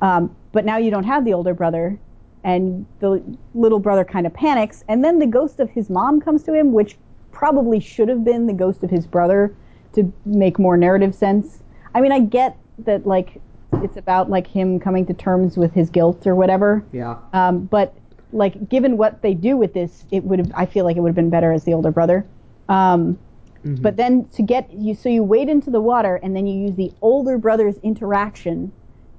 Um, 0.00 0.34
but 0.52 0.64
now 0.64 0.76
you 0.76 0.90
don't 0.90 1.04
have 1.04 1.24
the 1.24 1.34
older 1.34 1.54
brother, 1.54 1.98
and 2.44 2.86
the 3.00 3.22
little 3.54 3.78
brother 3.78 4.04
kind 4.04 4.26
of 4.26 4.34
panics, 4.34 4.84
and 4.88 5.04
then 5.04 5.18
the 5.18 5.26
ghost 5.26 5.60
of 5.60 5.70
his 5.70 5.90
mom 5.90 6.20
comes 6.20 6.42
to 6.44 6.54
him, 6.54 6.72
which 6.72 6.96
probably 7.30 7.78
should 7.78 8.08
have 8.08 8.24
been 8.24 8.46
the 8.46 8.52
ghost 8.52 8.82
of 8.82 8.90
his 8.90 9.06
brother 9.06 9.54
to 9.92 10.12
make 10.24 10.58
more 10.58 10.76
narrative 10.76 11.14
sense. 11.14 11.62
I 11.94 12.00
mean, 12.00 12.12
I 12.12 12.20
get 12.20 12.56
that 12.80 13.06
like 13.06 13.40
it's 13.74 13.96
about 13.96 14.30
like 14.30 14.46
him 14.46 14.80
coming 14.80 15.06
to 15.06 15.14
terms 15.14 15.56
with 15.56 15.72
his 15.72 15.90
guilt 15.90 16.26
or 16.26 16.34
whatever. 16.34 16.84
yeah. 16.92 17.16
Um, 17.32 17.64
but 17.66 17.94
like, 18.32 18.68
given 18.68 18.96
what 18.96 19.22
they 19.22 19.34
do 19.34 19.56
with 19.56 19.72
this, 19.74 20.04
it 20.10 20.24
would 20.24 20.38
have. 20.38 20.52
I 20.54 20.66
feel 20.66 20.84
like 20.84 20.96
it 20.96 21.00
would 21.00 21.08
have 21.08 21.16
been 21.16 21.30
better 21.30 21.52
as 21.52 21.64
the 21.64 21.72
older 21.74 21.90
brother. 21.90 22.26
Um, 22.68 23.18
But 23.64 23.96
then 23.96 24.26
to 24.30 24.42
get 24.42 24.72
you, 24.72 24.94
so 24.94 25.08
you 25.08 25.22
wade 25.22 25.48
into 25.48 25.70
the 25.70 25.80
water, 25.80 26.16
and 26.22 26.34
then 26.34 26.46
you 26.46 26.58
use 26.66 26.76
the 26.76 26.92
older 27.02 27.36
brother's 27.38 27.76
interaction 27.78 28.72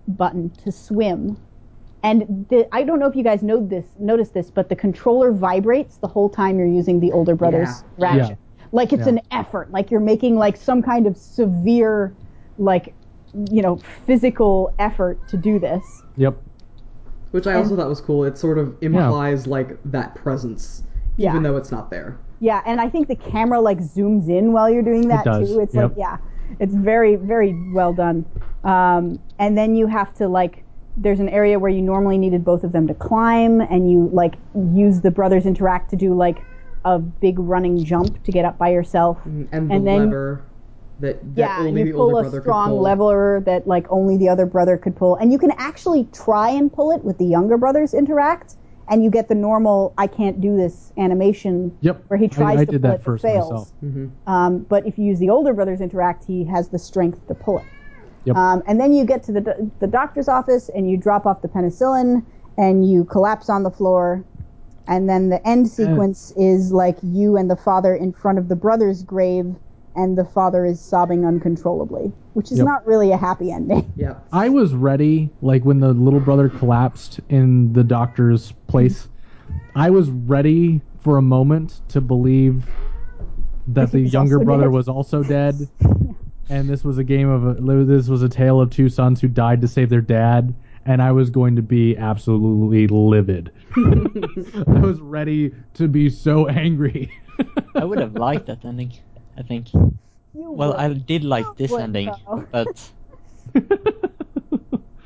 button 0.07 0.49
to 0.63 0.71
swim. 0.71 1.37
And 2.01 2.45
the, 2.49 2.67
I 2.73 2.83
don't 2.83 2.99
know 2.99 3.05
if 3.07 3.15
you 3.15 3.23
guys 3.23 3.43
know 3.43 3.63
this, 3.63 3.85
notice 3.99 4.29
this, 4.29 4.49
but 4.49 4.69
the 4.69 4.75
controller 4.75 5.31
vibrates 5.33 5.97
the 5.97 6.07
whole 6.07 6.29
time 6.29 6.57
you're 6.57 6.67
using 6.67 6.99
the 6.99 7.11
older 7.11 7.35
brother's 7.35 7.83
Yeah. 7.97 8.17
ratchet. 8.17 8.37
like 8.71 8.93
it's 8.93 9.05
Yeah. 9.05 9.13
an 9.13 9.21
effort, 9.31 9.71
like 9.71 9.91
you're 9.91 9.99
making 9.99 10.35
like 10.37 10.55
some 10.55 10.81
kind 10.81 11.05
of 11.07 11.17
severe, 11.17 12.13
like, 12.57 12.93
you 13.51 13.61
know, 13.61 13.79
physical 14.05 14.73
effort 14.79 15.19
to 15.29 15.37
do 15.37 15.59
this. 15.59 15.83
Yep. 16.17 16.35
Which 17.31 17.45
I 17.45 17.53
also 17.53 17.75
thought 17.75 17.87
was 17.87 18.01
cool. 18.01 18.23
It 18.25 18.37
sort 18.37 18.57
of 18.57 18.75
implies 18.81 19.45
like 19.45 19.77
that 19.85 20.15
presence, 20.15 20.83
Yeah. 21.17 21.29
even 21.31 21.43
though 21.43 21.57
it's 21.57 21.71
not 21.71 21.91
there. 21.91 22.17
Yeah, 22.39 22.61
and 22.65 22.79
I 22.81 22.89
think 22.89 23.07
the 23.07 23.15
camera 23.15 23.59
like 23.59 23.79
zooms 23.79 24.29
in 24.29 24.51
while 24.53 24.69
you're 24.69 24.81
doing 24.81 25.07
that 25.09 25.25
does, 25.25 25.49
too. 25.49 25.59
It's 25.59 25.75
yep. 25.75 25.89
like 25.89 25.97
yeah, 25.97 26.17
it's 26.59 26.73
very 26.73 27.17
very 27.17 27.53
well 27.73 27.93
done. 27.93 28.25
Um, 28.63 29.19
and 29.37 29.57
then 29.57 29.75
you 29.75 29.87
have 29.87 30.13
to 30.15 30.27
like 30.27 30.63
there's 30.97 31.19
an 31.19 31.29
area 31.29 31.59
where 31.59 31.69
you 31.69 31.81
normally 31.81 32.17
needed 32.17 32.43
both 32.43 32.63
of 32.63 32.71
them 32.71 32.87
to 32.87 32.93
climb, 32.93 33.61
and 33.61 33.91
you 33.91 34.09
like 34.11 34.35
use 34.73 35.01
the 35.01 35.11
brothers 35.11 35.45
interact 35.45 35.89
to 35.91 35.95
do 35.95 36.13
like 36.15 36.39
a 36.85 36.97
big 36.97 37.37
running 37.37 37.83
jump 37.83 38.23
to 38.23 38.31
get 38.31 38.45
up 38.45 38.57
by 38.57 38.69
yourself. 38.69 39.17
And 39.25 39.49
the 39.51 39.55
And 39.75 39.85
then- 39.85 40.05
lever 40.09 40.41
that, 40.99 41.35
that 41.35 41.39
Yeah, 41.39 41.57
only 41.59 41.81
you 41.81 41.85
the 41.87 41.93
pull 41.93 42.01
older 42.15 42.19
a 42.19 42.21
brother 42.23 42.41
strong 42.41 42.69
could 42.69 42.73
pull. 42.75 42.81
lever 42.81 43.43
that 43.45 43.67
like 43.67 43.85
only 43.91 44.17
the 44.17 44.29
other 44.29 44.45
brother 44.45 44.77
could 44.77 44.95
pull, 44.95 45.15
and 45.15 45.31
you 45.31 45.39
can 45.39 45.51
actually 45.57 46.05
try 46.13 46.49
and 46.49 46.71
pull 46.71 46.91
it 46.91 47.03
with 47.03 47.17
the 47.17 47.25
younger 47.25 47.57
brothers 47.57 47.93
interact, 47.93 48.55
and 48.89 49.03
you 49.03 49.09
get 49.09 49.27
the 49.29 49.35
normal 49.35 49.93
"I 49.97 50.07
can't 50.07 50.39
do 50.41 50.55
this" 50.57 50.91
animation 50.97 51.77
Yep. 51.81 52.03
where 52.07 52.17
he 52.17 52.27
tries 52.27 52.59
I 52.59 52.65
to 52.65 52.71
did 52.71 52.81
pull 52.81 52.89
that 52.91 52.95
it 52.95 52.97
but 52.99 53.05
first 53.05 53.21
fails. 53.23 53.73
myself. 53.83 54.09
Um, 54.27 54.59
but 54.69 54.85
if 54.85 54.97
you 54.97 55.05
use 55.05 55.19
the 55.19 55.29
older 55.29 55.53
brothers 55.53 55.81
interact, 55.81 56.25
he 56.25 56.43
has 56.45 56.69
the 56.69 56.79
strength 56.79 57.25
to 57.27 57.33
pull 57.35 57.59
it. 57.59 57.65
Yep. 58.25 58.35
Um, 58.35 58.63
and 58.67 58.79
then 58.79 58.93
you 58.93 59.05
get 59.05 59.23
to 59.23 59.31
the, 59.31 59.71
the 59.79 59.87
doctor's 59.87 60.27
office 60.27 60.69
and 60.75 60.89
you 60.91 60.97
drop 60.97 61.25
off 61.25 61.41
the 61.41 61.47
penicillin 61.47 62.25
and 62.57 62.89
you 62.89 63.05
collapse 63.05 63.49
on 63.49 63.63
the 63.63 63.71
floor. 63.71 64.23
And 64.87 65.07
then 65.07 65.29
the 65.29 65.45
end 65.47 65.67
sequence 65.69 66.31
is 66.35 66.71
like 66.73 66.97
you 67.03 67.37
and 67.37 67.49
the 67.49 67.55
father 67.55 67.95
in 67.95 68.11
front 68.11 68.37
of 68.39 68.49
the 68.49 68.55
brother's 68.55 69.03
grave, 69.03 69.55
and 69.95 70.17
the 70.17 70.25
father 70.25 70.65
is 70.65 70.79
sobbing 70.79 71.25
uncontrollably, 71.25 72.11
which 72.33 72.51
is 72.51 72.57
Yep. 72.59 72.65
not 72.67 72.87
really 72.87 73.11
a 73.11 73.17
happy 73.17 73.51
ending. 73.51 73.91
Yeah. 73.97 74.15
I 74.31 74.49
was 74.49 74.73
ready, 74.73 75.29
like 75.41 75.63
when 75.65 75.79
the 75.79 75.93
little 75.93 76.19
brother 76.19 76.49
collapsed 76.49 77.19
in 77.29 77.73
the 77.73 77.83
doctor's 77.83 78.53
place. 78.67 79.07
I 79.75 79.89
was 79.89 80.09
ready 80.09 80.81
for 81.01 81.17
a 81.17 81.21
moment 81.21 81.81
to 81.89 82.01
believe 82.01 82.65
that 83.67 83.91
the 83.91 83.99
younger 84.01 84.39
brother 84.39 84.63
dead. 84.63 84.71
was 84.71 84.87
also 84.87 85.23
dead, 85.23 85.55
and 86.49 86.67
this 86.69 86.83
was 86.83 86.97
a 86.97 87.03
game 87.03 87.29
of 87.29 87.45
a, 87.45 87.85
this 87.85 88.07
was 88.07 88.23
a 88.23 88.29
tale 88.29 88.59
of 88.59 88.69
two 88.69 88.89
sons 88.89 89.21
who 89.21 89.27
died 89.27 89.61
to 89.61 89.67
save 89.67 89.89
their 89.89 90.01
dad. 90.01 90.53
And 90.85 91.01
I 91.03 91.11
was 91.11 91.29
going 91.29 91.55
to 91.57 91.61
be 91.61 91.95
absolutely 91.97 92.87
livid. 92.87 93.51
I 93.75 94.79
was 94.79 94.99
ready 95.01 95.53
to 95.75 95.87
be 95.87 96.09
so 96.09 96.47
angry. 96.47 97.11
I 97.75 97.83
would 97.83 97.99
have 97.99 98.15
liked 98.15 98.47
that 98.47 98.65
ending. 98.65 98.93
I 99.37 99.41
think. 99.43 99.73
You 99.73 100.51
Well, 100.51 100.69
would. 100.69 100.79
I 100.79 100.93
did 100.93 101.23
like 101.23 101.45
this 101.57 101.71
would, 101.71 101.81
ending, 101.81 102.11
though. 102.27 102.45
but 102.51 102.91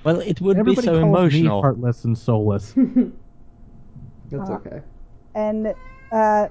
well, 0.04 0.20
it 0.20 0.42
would 0.42 0.58
Everybody 0.58 0.88
be 0.88 0.88
so 0.88 1.00
calls 1.02 1.08
emotional. 1.10 1.58
me 1.58 1.62
heartless 1.62 2.04
and 2.04 2.18
soulless. 2.18 2.74
That's 4.32 4.50
Uh, 4.50 4.54
okay. 4.56 4.82
And 5.36 5.74
uh, 6.12 6.48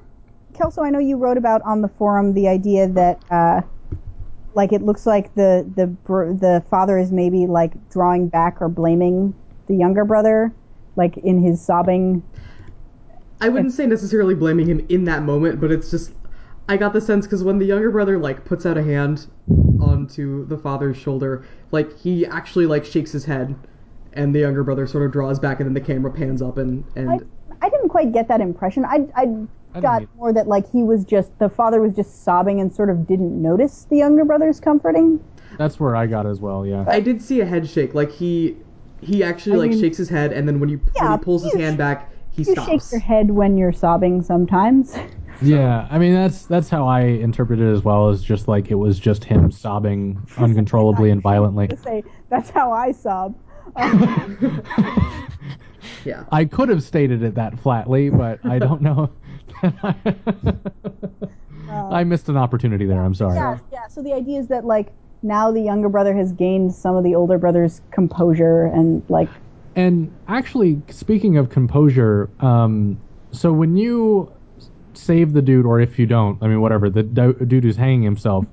Kelso, 0.55 0.83
I 0.83 0.91
know 0.91 0.99
you 0.99 1.17
wrote 1.17 1.37
about 1.37 1.63
on 1.63 1.83
the 1.83 1.89
forum 1.89 2.35
the 2.35 2.49
idea 2.49 2.89
that, 2.89 3.21
uh, 3.31 3.63
like, 4.55 4.73
it 4.73 4.83
looks 4.83 5.07
like 5.07 5.35
the 5.35 5.67
the 5.77 5.87
br- 5.87 6.33
the 6.33 6.63
father 6.71 6.99
is 6.99 7.11
maybe 7.11 7.47
like 7.47 7.73
drawing 7.91 8.29
back 8.29 8.61
or 8.61 8.69
blaming 8.69 9.35
the 9.67 9.75
younger 9.75 10.05
brother, 10.05 10.53
like 10.97 11.17
in 11.19 11.43
his 11.43 11.61
sobbing. 11.61 12.23
I 13.41 13.49
wouldn't 13.49 13.73
say 13.73 13.87
necessarily 13.87 14.35
blaming 14.35 14.67
him 14.67 14.85
in 14.89 15.05
that 15.05 15.23
moment, 15.23 15.61
but 15.61 15.73
it's 15.73 15.91
just 15.91 16.13
I 16.69 16.77
got 16.77 16.93
the 16.93 17.01
sense 17.01 17.27
because 17.27 17.43
when 17.45 17.59
the 17.59 17.65
younger 17.67 17.91
brother 17.91 18.19
like 18.19 18.45
puts 18.45 18.65
out 18.67 18.79
a 18.79 18.83
hand 18.83 19.27
onto 19.81 20.47
the 20.47 20.57
father's 20.57 20.97
shoulder, 20.97 21.45
like 21.71 21.97
he 21.99 22.25
actually 22.27 22.67
like 22.67 22.85
shakes 22.85 23.13
his 23.13 23.25
head, 23.25 23.55
and 24.13 24.35
the 24.35 24.41
younger 24.41 24.63
brother 24.65 24.87
sort 24.87 25.05
of 25.05 25.13
draws 25.13 25.39
back, 25.39 25.61
and 25.61 25.67
then 25.67 25.75
the 25.75 25.81
camera 25.81 26.11
pans 26.11 26.41
up 26.43 26.59
and 26.59 26.85
and 26.97 27.11
I 27.11 27.19
I 27.61 27.69
didn't 27.69 27.89
quite 27.89 28.13
get 28.13 28.29
that 28.29 28.41
impression. 28.41 28.85
I 28.85 29.07
I 29.15 29.81
got 29.81 30.03
either. 30.03 30.09
more 30.17 30.33
that 30.33 30.47
like 30.49 30.71
he 30.71 30.83
was 30.83 31.05
just 31.05 31.37
the 31.39 31.49
father 31.49 31.81
was 31.81 31.95
just 31.95 32.23
sobbing 32.25 32.61
and 32.61 32.73
sort 32.73 32.91
of 32.91 33.07
didn't 33.07 33.41
notice 33.41 33.87
the 33.91 33.97
younger 33.99 34.25
brother's 34.25 34.61
comforting. 34.61 35.23
That's 35.59 35.79
where 35.81 35.97
I 35.97 36.07
got 36.07 36.27
as 36.27 36.41
well. 36.41 36.65
Yeah. 36.67 36.85
I 36.89 37.01
did 37.01 37.21
see 37.21 37.41
a 37.41 37.47
head 37.47 37.69
shake. 37.69 37.95
Like 37.95 38.11
he 38.11 38.57
he 39.01 39.23
actually 39.25 39.55
I 39.57 39.59
like 39.59 39.71
mean- 39.71 39.81
shakes 39.81 39.97
his 39.99 40.09
head, 40.09 40.33
and 40.33 40.47
then 40.47 40.61
when 40.61 40.69
you 40.69 40.79
when 40.99 41.13
he 41.13 41.19
pulls 41.25 41.43
his 41.45 41.55
hand 41.55 41.75
sh- 41.75 41.79
back, 41.79 42.13
he 42.31 42.43
You 42.45 42.53
stops. 42.53 42.69
shake 42.69 42.93
your 42.93 43.01
head 43.01 43.31
when 43.31 43.59
you're 43.59 43.73
sobbing 43.73 44.23
sometimes. 44.23 44.97
Yeah, 45.43 45.87
I 45.91 45.99
mean 45.99 46.15
that's 46.15 46.47
that's 46.47 46.69
how 46.69 46.87
I 46.87 47.01
interpret 47.03 47.61
it 47.61 47.71
as 47.73 47.83
well 47.85 48.09
as 48.09 48.23
just 48.23 48.49
like 48.49 48.71
it 48.71 48.77
was 48.77 48.99
just 48.99 49.25
him 49.25 49.51
sobbing 49.51 50.21
uncontrollably 50.39 51.11
and 51.11 51.21
violently. 51.23 51.69
to 51.69 51.77
say 51.77 52.03
that's 52.29 52.51
how 52.51 52.73
I 52.73 52.93
sob. 52.93 53.37
Um, 53.77 54.63
Yeah. 56.05 56.25
I 56.33 56.45
could 56.45 56.69
have 56.69 56.83
stated 56.83 57.23
it 57.23 57.35
that 57.37 57.59
flatly, 57.59 58.11
but 58.11 58.45
I 58.45 58.59
don't 58.59 58.83
know. 58.83 59.11
I 61.71 62.05
missed 62.05 62.29
an 62.29 62.37
opportunity 62.37 62.87
there. 62.87 63.01
I'm 63.01 63.15
sorry. 63.15 63.37
yeah, 63.37 63.59
yeah. 63.73 63.87
So 63.89 64.03
the 64.03 64.13
idea 64.13 64.41
is 64.41 64.49
that 64.49 64.65
like 64.65 64.93
now 65.23 65.51
the 65.51 65.61
younger 65.61 65.89
brother 65.89 66.15
has 66.15 66.33
gained 66.33 66.75
some 66.75 66.97
of 66.97 67.05
the 67.05 67.15
older 67.15 67.39
brother's 67.39 67.81
composure 67.91 68.67
and 68.67 69.03
like 69.09 69.29
And 69.77 70.13
actually, 70.29 70.83
speaking 70.91 71.37
of 71.37 71.51
composure, 71.51 72.29
um, 72.41 73.01
so 73.31 73.53
when 73.53 73.77
you 73.77 74.31
save 74.97 75.33
the 75.33 75.43
dude, 75.43 75.67
or 75.67 75.81
if 75.81 75.99
you 75.99 76.07
don't, 76.07 76.43
I 76.43 76.49
mean, 76.49 76.61
whatever, 76.61 76.91
the 76.91 77.03
do- 77.03 77.35
dude 77.35 77.65
who's 77.65 77.77
hanging 77.77 78.03
himself, 78.03 78.47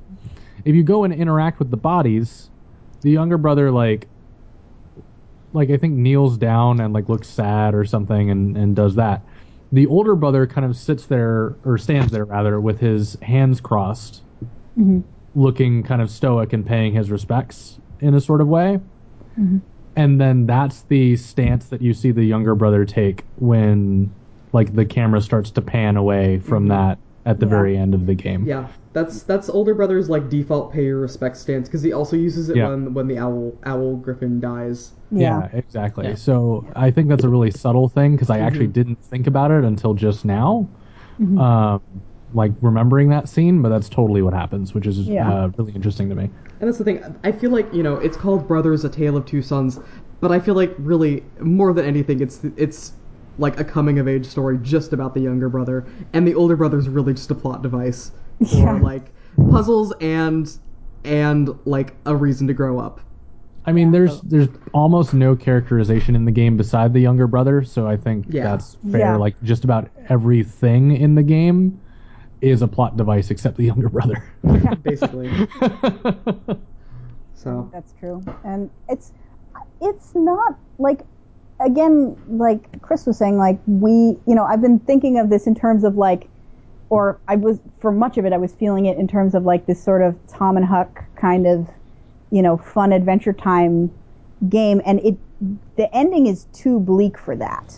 if 0.66 0.76
you 0.76 0.84
go 0.84 1.04
and 1.04 1.14
interact 1.14 1.60
with 1.60 1.72
the 1.72 1.78
bodies, 1.78 2.50
the 3.02 3.12
younger 3.12 3.38
brother, 3.38 3.72
like, 3.72 4.08
like 5.54 5.70
I 5.70 5.78
think 5.78 5.96
kneels 5.96 6.38
down 6.38 6.80
and 6.80 6.94
like 6.94 7.10
looks 7.10 7.28
sad 7.28 7.74
or 7.74 7.86
something 7.86 8.30
and, 8.30 8.58
and 8.58 8.76
does 8.76 8.96
that. 8.96 9.24
The 9.72 9.88
older 9.88 10.16
brother 10.16 10.48
kind 10.48 10.66
of 10.66 10.76
sits 10.76 11.06
there, 11.06 11.56
or 11.64 11.78
stands 11.78 12.12
there 12.12 12.26
rather, 12.26 12.60
with 12.60 12.80
his 12.80 13.18
hands 13.22 13.62
crossed, 13.62 14.22
mm-hmm. 14.78 15.02
looking 15.36 15.84
kind 15.84 16.02
of 16.02 16.10
stoic 16.10 16.54
and 16.54 16.66
paying 16.66 16.94
his 16.94 17.12
respects 17.12 17.80
in 18.00 18.14
a 18.16 18.22
sort 18.22 18.42
of 18.42 18.48
way. 18.48 18.80
Mm-hmm. 19.40 19.60
And 19.96 20.20
then 20.20 20.46
that's 20.46 20.84
the 20.84 21.16
stance 21.18 21.68
that 21.68 21.82
you 21.82 21.94
see 21.94 22.12
the 22.12 22.24
younger 22.24 22.56
brother 22.56 22.86
take 22.86 23.26
when 23.38 24.14
like 24.54 24.74
the 24.76 24.86
camera 24.86 25.22
starts 25.22 25.52
to 25.52 25.62
pan 25.62 25.98
away 25.98 26.40
from 26.40 26.68
that 26.68 26.98
at 27.26 27.40
the 27.40 27.46
Yeah. 27.46 27.50
very 27.50 27.78
end 27.78 27.94
of 27.94 28.06
the 28.06 28.16
game 28.16 28.46
Yeah, 28.46 28.68
that's 28.94 29.24
that's 29.24 29.50
older 29.50 29.76
brother's 29.76 30.10
like 30.10 30.30
default 30.30 30.72
pay 30.74 30.86
your 30.86 31.00
respect 31.00 31.38
stance 31.38 31.68
because 31.68 31.82
he 31.84 31.94
also 31.94 32.16
uses 32.16 32.50
it 32.50 32.56
Yeah. 32.58 32.70
when 32.70 32.94
when 32.94 33.08
the 33.08 33.18
owl 33.20 33.54
owl 33.66 33.98
griffin 33.98 34.40
dies. 34.40 34.94
yeah. 35.12 35.50
exactly 35.54 36.08
Yeah. 36.08 36.16
so 36.16 36.66
i 36.76 36.90
think 36.92 37.10
that's 37.10 37.24
a 37.24 37.30
really 37.30 37.52
subtle 37.52 37.90
thing 37.90 38.14
because 38.14 38.30
i 38.30 38.40
actually 38.40 38.68
didn't 38.68 39.00
think 39.04 39.28
about 39.28 39.52
it 39.52 39.64
until 39.64 39.94
just 39.94 40.26
now 40.26 40.68
um, 41.38 41.82
like 42.34 42.52
remembering 42.62 43.10
that 43.10 43.28
scene 43.28 43.62
but 43.62 43.70
that's 43.70 43.90
totally 43.90 44.22
what 44.22 44.34
happens 44.34 44.74
which 44.74 44.88
is 44.88 45.00
Yeah. 45.00 45.30
uh, 45.32 45.50
really 45.58 45.74
interesting 45.74 46.10
to 46.10 46.16
me 46.16 46.30
And 46.62 46.68
that's 46.68 46.78
the 46.78 46.84
thing. 46.84 47.04
I 47.24 47.32
feel 47.32 47.52
like 47.52 47.72
you 47.74 47.84
know 47.84 47.96
it's 47.96 48.18
called 48.18 48.48
Brothers: 48.48 48.84
A 48.86 48.90
Tale 48.90 49.16
of 49.18 49.26
Two 49.26 49.42
Sons, 49.42 49.80
but 50.22 50.30
I 50.32 50.40
feel 50.40 50.56
like 50.56 50.74
really 50.78 51.24
more 51.40 51.72
than 51.74 51.86
anything, 51.86 52.20
it's 52.22 52.42
it's 52.58 52.94
like 53.40 53.60
a 53.60 53.64
coming 53.64 53.98
of 54.00 54.08
age 54.08 54.26
story 54.26 54.60
just 54.62 54.94
about 54.94 55.14
the 55.14 55.22
younger 55.22 55.50
brother, 55.50 55.88
and 56.14 56.28
the 56.28 56.36
older 56.36 56.56
brother's 56.56 56.88
really 56.88 57.14
just 57.14 57.32
a 57.32 57.36
plot 57.36 57.62
device 57.64 58.12
for 58.40 58.46
Yeah. 58.58 58.74
like 58.74 59.12
puzzles 59.50 59.94
and 60.02 60.52
and 61.06 61.50
like 61.66 61.96
a 62.06 62.16
reason 62.16 62.46
to 62.48 62.54
grow 62.54 62.78
up. 62.80 63.00
I 63.66 63.72
mean, 63.72 63.92
there's 63.92 64.22
there's 64.22 64.48
almost 64.74 65.14
no 65.14 65.36
characterization 65.36 66.16
in 66.16 66.26
the 66.26 66.32
game 66.32 66.58
beside 66.58 66.94
the 66.94 67.00
younger 67.00 67.28
brother, 67.28 67.64
so 67.64 67.88
I 67.88 67.98
think 67.98 68.26
Yeah. 68.30 68.44
that's 68.44 68.78
fair. 68.92 69.00
Yeah. 69.02 69.16
Like 69.18 69.42
just 69.44 69.64
about 69.64 69.90
everything 70.10 70.96
in 70.96 71.16
the 71.16 71.24
game 71.24 71.80
is 72.42 72.62
a 72.62 72.68
plot 72.68 72.96
device 72.98 73.32
except 73.32 73.58
the 73.58 73.66
younger 73.66 73.90
brother. 73.90 74.24
Basically, 74.84 75.30
so 77.36 77.70
That's 77.72 77.94
true. 78.00 78.24
And 78.44 78.70
it's 78.88 79.12
it's 79.82 80.14
not 80.16 80.58
like 80.78 81.02
again 81.60 82.16
like 82.30 82.82
Chris 82.82 83.06
was 83.06 83.18
saying 83.18 83.38
like 83.38 83.60
we 83.68 84.18
you 84.26 84.36
know 84.36 84.44
I've 84.46 84.62
been 84.62 84.80
thinking 84.80 85.18
of 85.20 85.30
this 85.30 85.48
in 85.48 85.56
terms 85.56 85.84
of 85.84 85.96
like 85.98 86.28
or 86.90 87.20
I 87.28 87.36
was 87.36 87.60
for 87.80 87.92
much 87.92 88.18
of 88.18 88.26
it 88.26 88.34
I 88.34 88.38
was 88.38 88.54
feeling 88.54 88.86
it 88.86 88.98
in 88.98 89.08
terms 89.08 89.36
of 89.36 89.44
like 89.44 89.66
this 89.66 89.82
sort 89.82 90.02
of 90.02 90.16
Tom 90.28 90.58
and 90.58 90.66
Huck 90.66 91.04
kind 91.16 91.46
of 91.48 91.70
you 92.32 92.42
know 92.42 92.58
fun 92.58 92.92
adventure 92.94 93.34
time 93.34 93.92
game 94.48 94.82
and 94.86 95.00
it 95.02 95.18
the 95.76 95.94
ending 95.96 96.28
is 96.28 96.46
too 96.54 96.80
bleak 96.80 97.18
for 97.18 97.36
that 97.36 97.78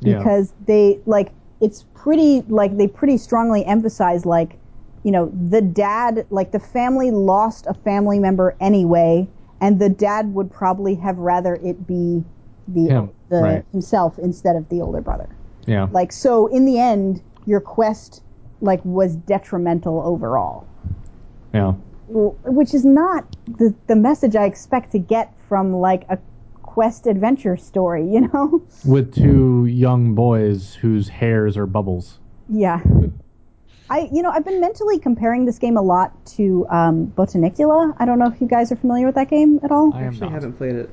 Yeah. 0.00 0.18
because 0.18 0.52
they 0.66 1.00
like 1.06 1.30
it's 1.60 1.84
pretty 1.94 2.42
like 2.48 2.76
they 2.76 2.86
pretty 2.86 3.18
strongly 3.18 3.64
emphasize 3.64 4.24
like 4.24 4.56
you 5.02 5.10
know 5.10 5.32
the 5.48 5.60
dad 5.60 6.26
like 6.30 6.52
the 6.52 6.60
family 6.60 7.10
lost 7.10 7.66
a 7.66 7.74
family 7.74 8.18
member 8.18 8.54
anyway 8.60 9.26
and 9.60 9.78
the 9.80 9.88
dad 9.88 10.34
would 10.34 10.50
probably 10.52 10.94
have 10.94 11.18
rather 11.18 11.54
it 11.56 11.86
be 11.86 12.24
the, 12.68 12.88
Him, 12.88 13.10
the 13.28 13.36
right. 13.36 13.64
himself 13.72 14.18
instead 14.18 14.56
of 14.56 14.68
the 14.68 14.80
older 14.80 15.00
brother 15.00 15.28
yeah. 15.66 15.88
like 15.92 16.12
so 16.12 16.46
in 16.46 16.64
the 16.64 16.78
end 16.78 17.22
your 17.46 17.60
quest 17.60 18.22
like 18.60 18.84
was 18.84 19.16
detrimental 19.16 20.02
overall. 20.02 20.66
Yeah. 21.54 21.72
which 22.08 22.74
is 22.74 22.84
not 22.84 23.24
the, 23.46 23.74
the 23.86 23.96
message 23.96 24.36
I 24.36 24.44
expect 24.44 24.92
to 24.92 24.98
get 24.98 25.32
from 25.48 25.72
like 25.72 26.04
a 26.10 26.18
quest 26.62 27.06
adventure 27.06 27.56
story, 27.56 28.06
you 28.06 28.28
know? 28.28 28.62
With 28.84 29.14
two 29.14 29.66
young 29.66 30.14
boys 30.14 30.74
whose 30.74 31.08
hairs 31.08 31.56
are 31.56 31.66
bubbles. 31.66 32.18
Yeah. 32.48 32.82
I, 33.90 34.08
you 34.12 34.20
know, 34.20 34.30
I've 34.30 34.44
been 34.44 34.60
mentally 34.60 34.98
comparing 34.98 35.44
this 35.44 35.58
game 35.58 35.76
a 35.76 35.82
lot 35.82 36.26
to 36.36 36.66
um, 36.70 37.06
Botanicula. 37.16 37.94
I 37.98 38.04
don't 38.04 38.18
know 38.18 38.26
if 38.26 38.40
you 38.40 38.48
guys 38.48 38.72
are 38.72 38.76
familiar 38.76 39.06
with 39.06 39.14
that 39.14 39.30
game 39.30 39.60
at 39.62 39.70
all. 39.70 39.94
I 39.94 40.00
I 40.00 40.02
actually 40.02 40.22
not. 40.22 40.32
haven't 40.32 40.54
played 40.54 40.74
it. 40.74 40.90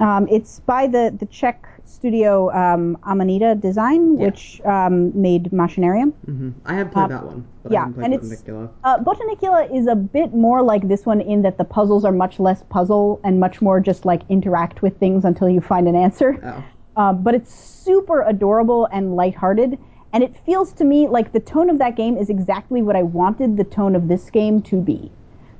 Um, 0.00 0.26
it's 0.30 0.60
by 0.60 0.86
the, 0.86 1.14
the 1.18 1.26
Czech 1.26 1.66
studio 1.86 2.50
um, 2.52 2.98
Amanita 3.04 3.54
Design, 3.54 4.18
Yeah. 4.18 4.26
which 4.26 4.60
um, 4.64 5.12
made 5.20 5.50
Machinarium. 5.52 6.12
hmm 6.26 6.50
I 6.66 6.74
have 6.74 6.90
played 6.90 7.04
Uh, 7.04 7.08
that 7.08 7.26
one, 7.26 7.44
but 7.62 7.72
yeah, 7.72 7.84
and 8.02 8.12
it's- 8.14 8.28
Botanicula. 8.28 8.68
Uh, 8.82 8.98
Botanicula 8.98 9.72
is 9.74 9.86
a 9.86 9.94
bit 9.94 10.34
more 10.34 10.62
like 10.62 10.88
this 10.88 11.06
one 11.06 11.20
in 11.20 11.42
that 11.42 11.56
the 11.58 11.64
puzzles 11.64 12.04
are 12.04 12.12
much 12.12 12.38
less 12.40 12.62
puzzle 12.68 13.20
and 13.24 13.38
much 13.40 13.62
more 13.62 13.80
just 13.80 14.04
like 14.04 14.22
interact 14.28 14.82
with 14.82 14.96
things 14.98 15.24
until 15.24 15.48
you 15.48 15.60
find 15.60 15.86
an 15.88 15.94
answer. 15.96 16.38
Oh. 16.42 16.64
Uh, 16.96 17.12
but 17.26 17.34
it's 17.34 17.52
super 17.54 18.22
adorable 18.22 18.86
and 18.92 19.14
lighthearted. 19.16 19.78
And 20.12 20.22
it 20.22 20.34
feels 20.46 20.72
to 20.74 20.84
me 20.84 21.08
like 21.08 21.32
the 21.32 21.40
tone 21.40 21.68
of 21.70 21.78
that 21.78 21.96
game 21.96 22.16
is 22.16 22.30
exactly 22.30 22.82
what 22.82 22.96
I 22.96 23.02
wanted 23.02 23.56
the 23.56 23.64
tone 23.64 23.96
of 23.96 24.08
this 24.08 24.30
game 24.30 24.62
to 24.62 24.80
be. 24.80 25.10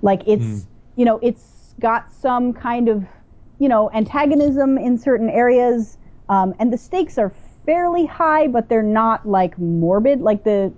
Like 0.02 0.22
it's, 0.26 0.66
you 0.96 1.04
know, 1.04 1.18
it's 1.22 1.74
got 1.80 2.12
some 2.12 2.52
kind 2.52 2.88
of, 2.88 3.04
you 3.64 3.70
know, 3.70 3.90
antagonism 3.94 4.76
in 4.76 4.98
certain 4.98 5.30
areas, 5.30 5.96
um, 6.28 6.54
and 6.58 6.70
the 6.70 6.76
stakes 6.76 7.16
are 7.16 7.32
fairly 7.64 8.04
high, 8.04 8.46
but 8.46 8.68
they're 8.68 8.82
not 8.82 9.26
like 9.26 9.58
morbid. 9.58 10.20
Like 10.20 10.44
the, 10.44 10.70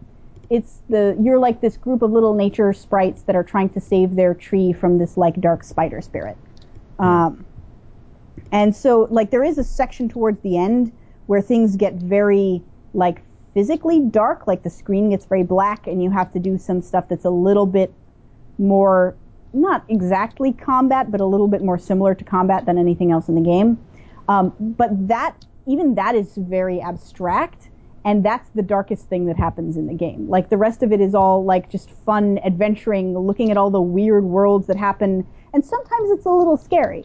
it's 0.51 0.79
the 0.89 1.17
you're 1.21 1.41
like 1.41 1.61
this 1.61 1.77
group 1.77 2.03
of 2.03 2.13
little 2.13 2.35
nature 2.35 2.73
sprites 2.73 3.23
that 3.23 3.35
are 3.35 3.43
trying 3.43 3.71
to 3.71 3.81
save 3.81 4.15
their 4.15 4.35
tree 4.35 4.73
from 4.73 4.99
this 4.99 5.17
like 5.17 5.41
dark 5.41 5.65
spider 5.65 6.01
spirit. 6.01 6.37
Um, 7.01 7.45
and 8.53 8.77
so, 8.77 9.09
like, 9.11 9.31
there 9.33 9.43
is 9.43 9.59
a 9.59 9.65
section 9.65 10.09
towards 10.09 10.41
the 10.43 10.57
end 10.57 10.93
where 11.27 11.43
things 11.43 11.75
get 11.75 11.95
very, 11.95 12.63
like, 12.95 13.23
physically 13.53 14.01
dark. 14.01 14.47
Like, 14.47 14.63
the 14.63 14.71
screen 14.71 15.11
gets 15.11 15.25
very 15.25 15.43
black, 15.43 15.89
and 15.89 16.01
you 16.03 16.11
have 16.11 16.33
to 16.35 16.39
do 16.39 16.57
some 16.57 16.81
stuff 16.83 17.09
that's 17.09 17.25
a 17.25 17.31
little 17.31 17.67
bit 17.67 17.93
more, 18.59 19.17
not 19.57 19.85
exactly 19.89 20.52
combat, 20.52 21.10
but 21.10 21.20
a 21.20 21.25
little 21.25 21.49
bit 21.49 21.62
more 21.62 21.78
similar 21.78 22.15
to 22.15 22.25
combat 22.25 22.67
than 22.67 22.78
anything 22.78 23.10
else 23.10 23.28
in 23.28 23.35
the 23.35 23.41
game. 23.41 23.78
Um, 24.28 24.52
but 24.60 24.91
that, 25.09 25.44
even 25.67 25.94
that 25.94 26.15
is 26.15 26.36
very 26.36 26.81
abstract, 26.81 27.70
and 28.05 28.25
that's 28.25 28.51
the 28.55 28.62
darkest 28.62 29.09
thing 29.09 29.26
that 29.26 29.36
happens 29.36 29.76
in 29.76 29.86
the 29.86 29.94
game. 29.94 30.28
Like, 30.28 30.49
the 30.49 30.57
rest 30.57 30.83
of 30.83 30.93
it 30.93 31.01
is 31.01 31.15
all, 31.15 31.44
like, 31.44 31.70
just 31.70 31.91
fun 32.05 32.39
adventuring, 32.44 33.18
looking 33.18 33.51
at 33.51 33.57
all 33.57 33.70
the 33.70 33.81
weird 33.81 34.25
worlds 34.25 34.67
that 34.68 34.76
happen, 34.76 35.26
and 35.52 35.65
sometimes 35.65 36.10
it's 36.10 36.26
a 36.26 36.31
little 36.31 36.57
scary. 36.57 37.05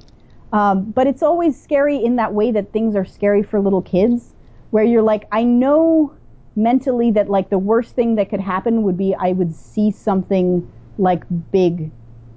Um, 0.54 0.92
but 0.92 1.08
it's 1.08 1.24
always 1.24 1.60
scary 1.60 2.04
in 2.04 2.18
that 2.18 2.34
way 2.34 2.52
that 2.52 2.74
things 2.74 2.96
are 2.96 3.06
scary 3.06 3.42
for 3.42 3.60
little 3.60 3.82
kids, 3.82 4.34
where 4.72 4.84
you're 4.84 5.02
like, 5.02 5.28
I 5.32 5.44
know 5.44 6.14
mentally 6.56 7.12
that 7.12 7.30
like 7.30 7.50
the 7.50 7.58
worst 7.58 7.96
thing 7.96 8.16
that 8.16 8.30
could 8.30 8.42
happen 8.42 8.84
would 8.84 8.98
be 8.98 9.16
I 9.18 9.32
would 9.32 9.56
see 9.56 9.90
something 9.92 10.70
like 10.98 11.24
big 11.52 11.92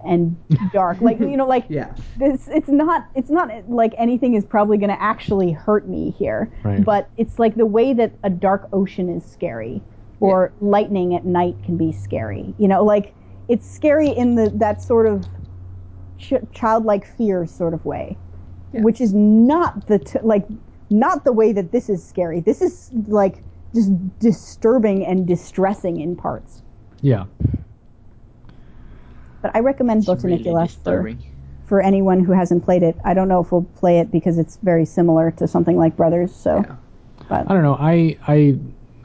and 0.05 0.37
dark, 0.73 1.01
like 1.01 1.19
you 1.21 1.37
know, 1.37 1.47
like 1.47 1.65
Yeah. 1.69 1.95
this. 2.19 2.49
It's 2.49 2.69
not. 2.69 3.07
It's 3.15 3.31
not 3.31 3.51
like 3.69 3.95
anything 3.99 4.35
is 4.35 4.45
probably 4.45 4.77
going 4.79 4.91
to 4.91 5.01
actually 5.03 5.53
hurt 5.53 5.89
me 5.89 6.11
here, 6.11 6.51
Right. 6.63 6.85
but 6.85 7.09
it's 7.17 7.39
like 7.39 7.55
the 7.57 7.67
way 7.67 7.93
that 7.95 8.13
a 8.23 8.31
dark 8.31 8.69
ocean 8.73 9.09
is 9.09 9.25
scary, 9.25 9.83
or 10.21 10.53
lightning 10.61 11.15
at 11.15 11.25
night 11.25 11.57
can 11.65 11.77
be 11.77 11.93
scary. 11.93 12.55
You 12.59 12.69
know, 12.69 12.85
like 12.85 13.15
it's 13.49 13.69
scary 13.71 14.09
in 14.09 14.35
the 14.37 14.51
that 14.57 14.83
sort 14.83 15.07
of 15.07 15.25
ch- 16.19 16.35
childlike 16.53 17.07
fear 17.07 17.47
sort 17.47 17.75
of 17.75 17.85
way, 17.85 18.17
Yeah. 18.73 18.83
which 18.83 19.01
is 19.01 19.13
not 19.15 19.87
the 19.87 19.99
t- 19.99 20.19
like 20.23 20.47
not 20.91 21.25
the 21.25 21.33
way 21.33 21.53
that 21.53 21.73
this 21.73 21.89
is 21.89 22.05
scary. 22.05 22.41
This 22.41 22.61
is 22.63 22.91
like 23.09 23.43
just 23.75 23.91
disturbing 24.21 25.05
and 25.05 25.27
distressing 25.27 26.01
in 26.01 26.15
parts. 26.15 26.63
Yeah. 27.01 27.25
But 29.45 29.55
I 29.55 29.61
recommend 29.61 30.09
It's 30.09 30.25
really 30.25 30.43
Botanicula 30.43 30.71
for, 30.83 31.15
for 31.67 31.81
anyone 31.83 32.25
who 32.25 32.33
hasn't 32.33 32.65
played 32.65 32.83
it. 32.83 32.97
I 33.05 33.13
don't 33.13 33.29
know 33.29 33.41
if 33.41 33.53
we'll 33.53 33.65
play 33.77 33.99
it 33.99 34.11
because 34.11 34.39
it's 34.39 34.57
very 34.63 34.87
similar 34.87 35.33
to 35.33 35.47
something 35.47 35.77
like 35.77 35.99
Brothers. 35.99 36.35
So, 36.35 36.65
Yeah. 36.67 36.77
but 37.29 37.51
I 37.51 37.53
don't 37.53 37.63
know. 37.63 37.77
I, 37.79 38.17
I, 38.27 38.59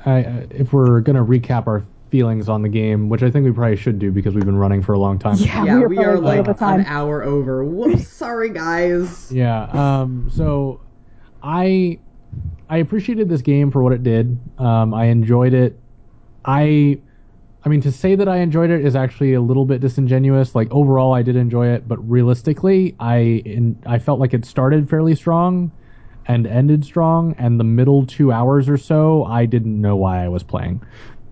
I, 0.05 0.19
if 0.49 0.71
we're 0.71 1.01
gonna 1.01 1.25
recap 1.25 1.67
our 1.67 1.83
feelings 2.09 2.47
on 2.47 2.61
the 2.61 2.69
game, 2.69 3.09
which 3.09 3.21
I 3.21 3.29
think 3.29 3.43
we 3.47 3.51
probably 3.51 3.75
should 3.75 3.99
do 3.99 4.11
because 4.13 4.33
we've 4.33 4.45
been 4.45 4.55
running 4.57 4.81
for 4.81 4.93
a 4.93 4.97
long 4.97 5.19
time. 5.19 5.35
yeah, 5.39 5.65
Yeah, 5.65 5.75
we 5.79 5.83
are, 5.83 5.87
we 5.89 5.97
are 5.97 6.17
like 6.19 6.39
over 6.39 6.53
time. 6.53 6.79
an 6.79 6.85
hour 6.85 7.21
over. 7.21 7.65
Whoops, 7.65 8.07
sorry 8.23 8.49
guys. 8.49 9.29
Yeah. 9.29 9.63
Um. 9.63 10.29
So, 10.33 10.79
I, 11.43 11.99
I 12.69 12.77
appreciated 12.77 13.27
this 13.27 13.41
game 13.41 13.71
for 13.71 13.83
what 13.83 13.91
it 13.91 14.03
did. 14.03 14.39
Um. 14.57 14.93
I 14.93 15.07
enjoyed 15.07 15.53
it. 15.53 15.77
I, 16.45 16.99
I 17.63 17.69
mean, 17.69 17.81
to 17.81 17.91
say 17.91 18.15
that 18.15 18.29
I 18.29 18.37
enjoyed 18.37 18.69
it 18.69 18.85
is 18.85 18.95
actually 18.95 19.33
a 19.33 19.41
little 19.41 19.65
bit 19.65 19.81
disingenuous. 19.81 20.55
Like 20.55 20.71
overall, 20.71 21.13
I 21.13 21.21
did 21.21 21.35
enjoy 21.35 21.67
it, 21.67 21.87
but 21.87 21.97
realistically, 22.09 22.95
I 22.99 23.17
in, 23.45 23.81
I 23.85 23.99
felt 23.99 24.19
like 24.19 24.33
it 24.33 24.45
started 24.45 24.89
fairly 24.89 25.15
strong, 25.15 25.71
and 26.25 26.47
ended 26.47 26.85
strong, 26.85 27.35
and 27.37 27.59
the 27.59 27.65
middle 27.65 28.05
two 28.05 28.31
hours 28.31 28.69
or 28.69 28.77
so, 28.77 29.25
I 29.25 29.45
didn't 29.45 29.79
know 29.79 29.95
why 29.95 30.23
I 30.23 30.29
was 30.29 30.43
playing, 30.43 30.81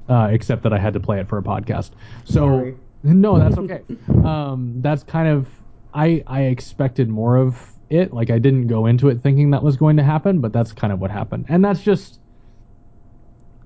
uh, 0.10 0.30
except 0.32 0.64
that 0.64 0.74
I 0.74 0.80
had 0.80 0.94
to 0.94 1.00
play 1.00 1.20
it 1.20 1.28
for 1.28 1.38
a 1.38 1.44
podcast. 1.44 1.92
So. 2.26 2.34
Sorry. 2.34 2.76
No, 3.04 3.40
that's 3.40 3.58
okay. 3.58 3.84
um, 4.26 4.82
that's 4.82 5.04
kind 5.04 5.28
of 5.30 5.48
I 5.94 6.24
I 6.28 6.42
expected 6.44 7.10
more 7.10 7.38
of 7.38 7.58
it. 7.90 8.12
Like 8.14 8.30
I 8.32 8.40
didn't 8.40 8.68
go 8.68 8.86
into 8.86 9.08
it 9.10 9.22
thinking 9.22 9.52
that 9.52 9.64
was 9.64 9.78
going 9.78 9.98
to 9.98 10.04
happen, 10.04 10.42
but 10.42 10.52
that's 10.52 10.74
kind 10.74 10.92
of 10.92 11.00
what 11.00 11.12
happened. 11.12 11.46
And 11.48 11.64
that's 11.64 11.82
just 11.82 12.20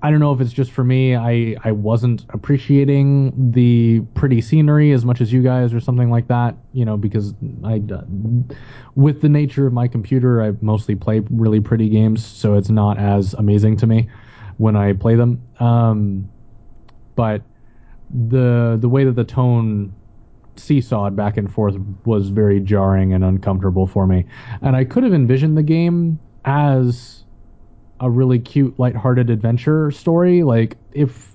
I 0.04 0.10
don't 0.10 0.18
know 0.18 0.32
if 0.32 0.40
it's 0.40 0.52
just 0.52 0.72
for 0.72 0.82
me. 0.82 1.14
I 1.14 1.54
I 1.62 1.70
wasn't 1.70 2.24
appreciating 2.30 3.52
the 3.52 4.00
pretty 4.14 4.40
scenery 4.40 4.90
as 4.90 5.04
much 5.04 5.20
as 5.20 5.32
you 5.32 5.42
guys 5.42 5.72
or 5.72 5.78
something 5.78 6.10
like 6.10 6.26
that. 6.26 6.56
You 6.72 6.84
know, 6.84 6.96
because 6.96 7.34
I 7.64 7.80
with 8.96 9.20
the 9.20 9.28
nature 9.28 9.66
of 9.66 9.72
my 9.72 9.86
computer, 9.86 10.42
I 10.42 10.52
mostly 10.60 10.96
play 10.96 11.20
really 11.30 11.60
pretty 11.60 11.88
games, 11.88 12.24
so 12.24 12.54
it's 12.54 12.68
not 12.68 12.98
as 12.98 13.34
amazing 13.34 13.76
to 13.78 13.86
me 13.86 14.08
when 14.58 14.74
I 14.74 14.92
play 14.92 15.14
them. 15.14 15.40
Um, 15.60 16.28
but 17.14 17.42
the 18.10 18.78
the 18.80 18.88
way 18.88 19.04
that 19.04 19.14
the 19.14 19.24
tone 19.24 19.94
seesawed 20.56 21.14
back 21.14 21.36
and 21.36 21.52
forth 21.52 21.76
was 22.04 22.28
very 22.28 22.60
jarring 22.60 23.12
and 23.14 23.24
uncomfortable 23.24 23.86
for 23.86 24.06
me. 24.06 24.24
And 24.60 24.74
I 24.76 24.84
could 24.84 25.04
have 25.04 25.14
envisioned 25.14 25.56
the 25.56 25.62
game 25.62 26.18
as 26.44 27.21
a 28.02 28.10
really 28.10 28.38
cute, 28.38 28.78
lighthearted 28.78 29.30
adventure 29.30 29.90
story. 29.90 30.42
Like 30.42 30.76
if 30.92 31.30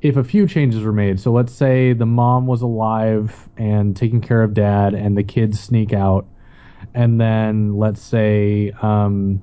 if 0.00 0.16
a 0.16 0.22
few 0.22 0.46
changes 0.46 0.84
were 0.84 0.92
made. 0.92 1.18
So 1.18 1.32
let's 1.32 1.52
say 1.52 1.92
the 1.92 2.06
mom 2.06 2.46
was 2.46 2.62
alive 2.62 3.48
and 3.56 3.96
taking 3.96 4.20
care 4.20 4.42
of 4.44 4.54
dad, 4.54 4.94
and 4.94 5.16
the 5.16 5.24
kids 5.24 5.58
sneak 5.58 5.92
out, 5.92 6.26
and 6.94 7.20
then 7.20 7.76
let's 7.76 8.00
say. 8.00 8.72
Um, 8.80 9.42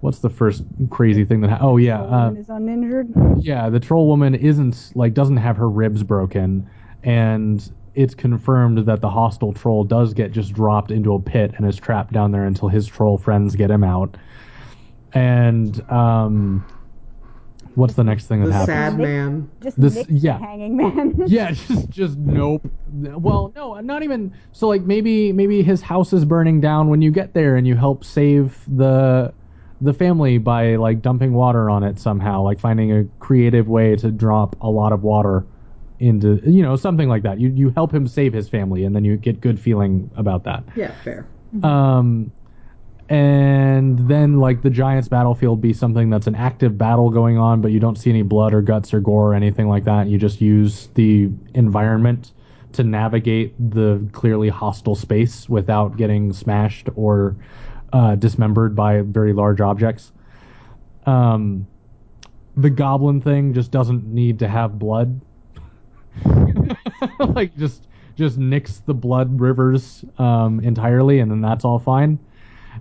What's 0.00 0.20
the 0.20 0.30
first 0.30 0.62
crazy 0.90 1.24
thing 1.24 1.40
that? 1.40 1.50
Ha- 1.50 1.58
oh 1.60 1.76
yeah, 1.76 2.00
uh, 2.00 2.30
is 2.30 2.48
uninjured. 2.48 3.08
yeah, 3.40 3.68
the 3.68 3.80
troll 3.80 4.06
woman 4.06 4.32
isn't 4.32 4.92
like 4.94 5.12
doesn't 5.12 5.38
have 5.38 5.56
her 5.56 5.68
ribs 5.68 6.04
broken, 6.04 6.70
and 7.02 7.68
it's 7.96 8.14
confirmed 8.14 8.86
that 8.86 9.00
the 9.00 9.10
hostile 9.10 9.52
troll 9.52 9.82
does 9.82 10.14
get 10.14 10.30
just 10.30 10.52
dropped 10.52 10.92
into 10.92 11.14
a 11.14 11.20
pit 11.20 11.52
and 11.56 11.66
is 11.66 11.74
trapped 11.74 12.12
down 12.12 12.30
there 12.30 12.44
until 12.44 12.68
his 12.68 12.86
troll 12.86 13.18
friends 13.18 13.56
get 13.56 13.72
him 13.72 13.82
out. 13.82 14.16
And 15.14 15.80
um, 15.90 16.64
what's 17.74 17.94
the 17.94 18.04
next 18.04 18.26
thing 18.26 18.40
that 18.40 18.46
The 18.48 18.52
happens? 18.52 18.66
sad 18.68 18.98
man. 18.98 19.50
Just 19.62 19.80
This- 19.80 19.94
Nick 19.94 20.06
yeah. 20.10 20.38
hanging 20.38 20.76
man. 20.76 21.14
yeah, 21.26 21.52
just 21.52 21.88
just 21.90 22.18
nope. 22.18 22.66
Well, 22.92 23.52
no, 23.56 23.74
not 23.80 24.02
even. 24.02 24.34
So 24.52 24.68
like 24.68 24.82
maybe 24.82 25.32
maybe 25.32 25.62
his 25.62 25.80
house 25.82 26.12
is 26.12 26.24
burning 26.24 26.60
down 26.60 26.88
when 26.88 27.02
you 27.02 27.10
get 27.10 27.34
there 27.34 27.56
and 27.56 27.66
you 27.66 27.76
help 27.76 28.04
save 28.04 28.58
the 28.66 29.32
the 29.80 29.92
family 29.94 30.38
by 30.38 30.74
like 30.76 31.00
dumping 31.02 31.32
water 31.34 31.70
on 31.70 31.84
it 31.84 31.98
somehow, 32.00 32.42
like 32.42 32.58
finding 32.58 32.90
a 32.92 33.04
creative 33.20 33.68
way 33.68 33.94
to 33.96 34.10
drop 34.10 34.56
a 34.60 34.68
lot 34.68 34.92
of 34.92 35.02
water 35.04 35.46
into 36.00 36.40
you 36.44 36.62
know 36.62 36.76
something 36.76 37.08
like 37.08 37.22
that. 37.22 37.40
You 37.40 37.48
you 37.50 37.70
help 37.70 37.94
him 37.94 38.06
save 38.06 38.32
his 38.32 38.48
family 38.48 38.84
and 38.84 38.94
then 38.94 39.04
you 39.04 39.16
get 39.16 39.40
good 39.40 39.58
feeling 39.58 40.10
about 40.16 40.44
that. 40.44 40.64
Yeah, 40.76 40.92
fair. 41.02 41.26
Um, 41.62 42.30
and 43.08 44.06
then 44.08 44.38
like 44.38 44.62
the 44.62 44.70
Giants 44.70 45.08
battlefield 45.08 45.60
be 45.60 45.72
something 45.72 46.10
that's 46.10 46.26
an 46.26 46.34
active 46.34 46.76
battle 46.76 47.10
going 47.10 47.38
on, 47.38 47.62
but 47.62 47.70
you 47.70 47.80
don't 47.80 47.96
see 47.96 48.10
any 48.10 48.22
blood 48.22 48.52
or 48.52 48.60
guts 48.60 48.92
or 48.92 49.00
gore 49.00 49.32
or 49.32 49.34
anything 49.34 49.68
like 49.68 49.84
that. 49.84 50.08
You 50.08 50.18
just 50.18 50.40
use 50.40 50.88
the 50.94 51.30
environment 51.54 52.32
to 52.72 52.84
navigate 52.84 53.54
the 53.70 54.06
clearly 54.12 54.50
hostile 54.50 54.94
space 54.94 55.48
without 55.48 55.96
getting 55.96 56.34
smashed 56.34 56.88
or 56.96 57.34
uh, 57.94 58.14
dismembered 58.16 58.76
by 58.76 59.00
very 59.00 59.32
large 59.32 59.62
objects. 59.62 60.12
Um, 61.06 61.66
the 62.58 62.68
goblin 62.68 63.22
thing 63.22 63.54
just 63.54 63.70
doesn't 63.70 64.04
need 64.04 64.38
to 64.40 64.48
have 64.48 64.78
blood. 64.78 65.18
like 67.20 67.56
just 67.56 67.86
just 68.16 68.36
nix 68.36 68.80
the 68.80 68.92
blood 68.92 69.40
rivers 69.40 70.04
um, 70.18 70.60
entirely, 70.60 71.20
and 71.20 71.30
then 71.30 71.40
that's 71.40 71.64
all 71.64 71.78
fine. 71.78 72.18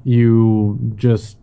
You 0.08 0.80
just 0.95 1.38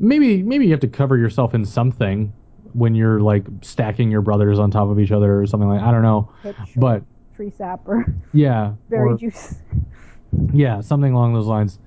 maybe 0.00 0.42
maybe 0.42 0.64
you 0.64 0.72
have 0.72 0.80
to 0.80 0.88
cover 0.88 1.16
yourself 1.16 1.54
in 1.54 1.64
something 1.64 2.32
when 2.72 2.96
you're 2.96 3.20
like 3.20 3.46
stacking 3.62 4.10
your 4.10 4.20
brothers 4.20 4.58
on 4.58 4.70
top 4.72 4.88
of 4.88 4.98
each 4.98 5.12
other 5.12 5.40
or 5.40 5.46
something 5.46 5.68
like 5.68 5.80
I 5.80 5.92
don't 5.92 6.02
know, 6.02 6.28
but 6.76 7.04
tree 7.36 7.50
sap 7.50 7.80
or 7.86 8.04
yeah, 8.32 8.72
berry 8.90 9.12
or- 9.12 9.16
juice. 9.16 9.54
yeah, 10.52 10.80
something 10.80 11.12
along 11.12 11.34
those 11.34 11.46
lines. 11.46 11.78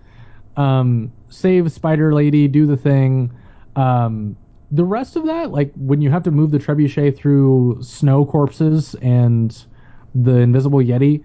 Um, 0.56 1.12
save 1.30 1.72
Spider 1.72 2.14
Lady, 2.14 2.48
do 2.48 2.66
the 2.66 2.78
thing. 2.78 3.32
Um, 3.76 4.38
the 4.72 4.86
rest 4.86 5.16
of 5.16 5.26
that, 5.26 5.52
like 5.52 5.74
when 5.76 6.02
you 6.02 6.10
have 6.10 6.24
to 6.24 6.32
move 6.32 6.52
the 6.52 6.58
trebuchet 6.58 7.18
through 7.18 7.80
snow 7.82 8.26
corpses 8.26 8.96
and 9.02 9.66
the 10.16 10.38
invisible 10.38 10.80
yeti, 10.80 11.24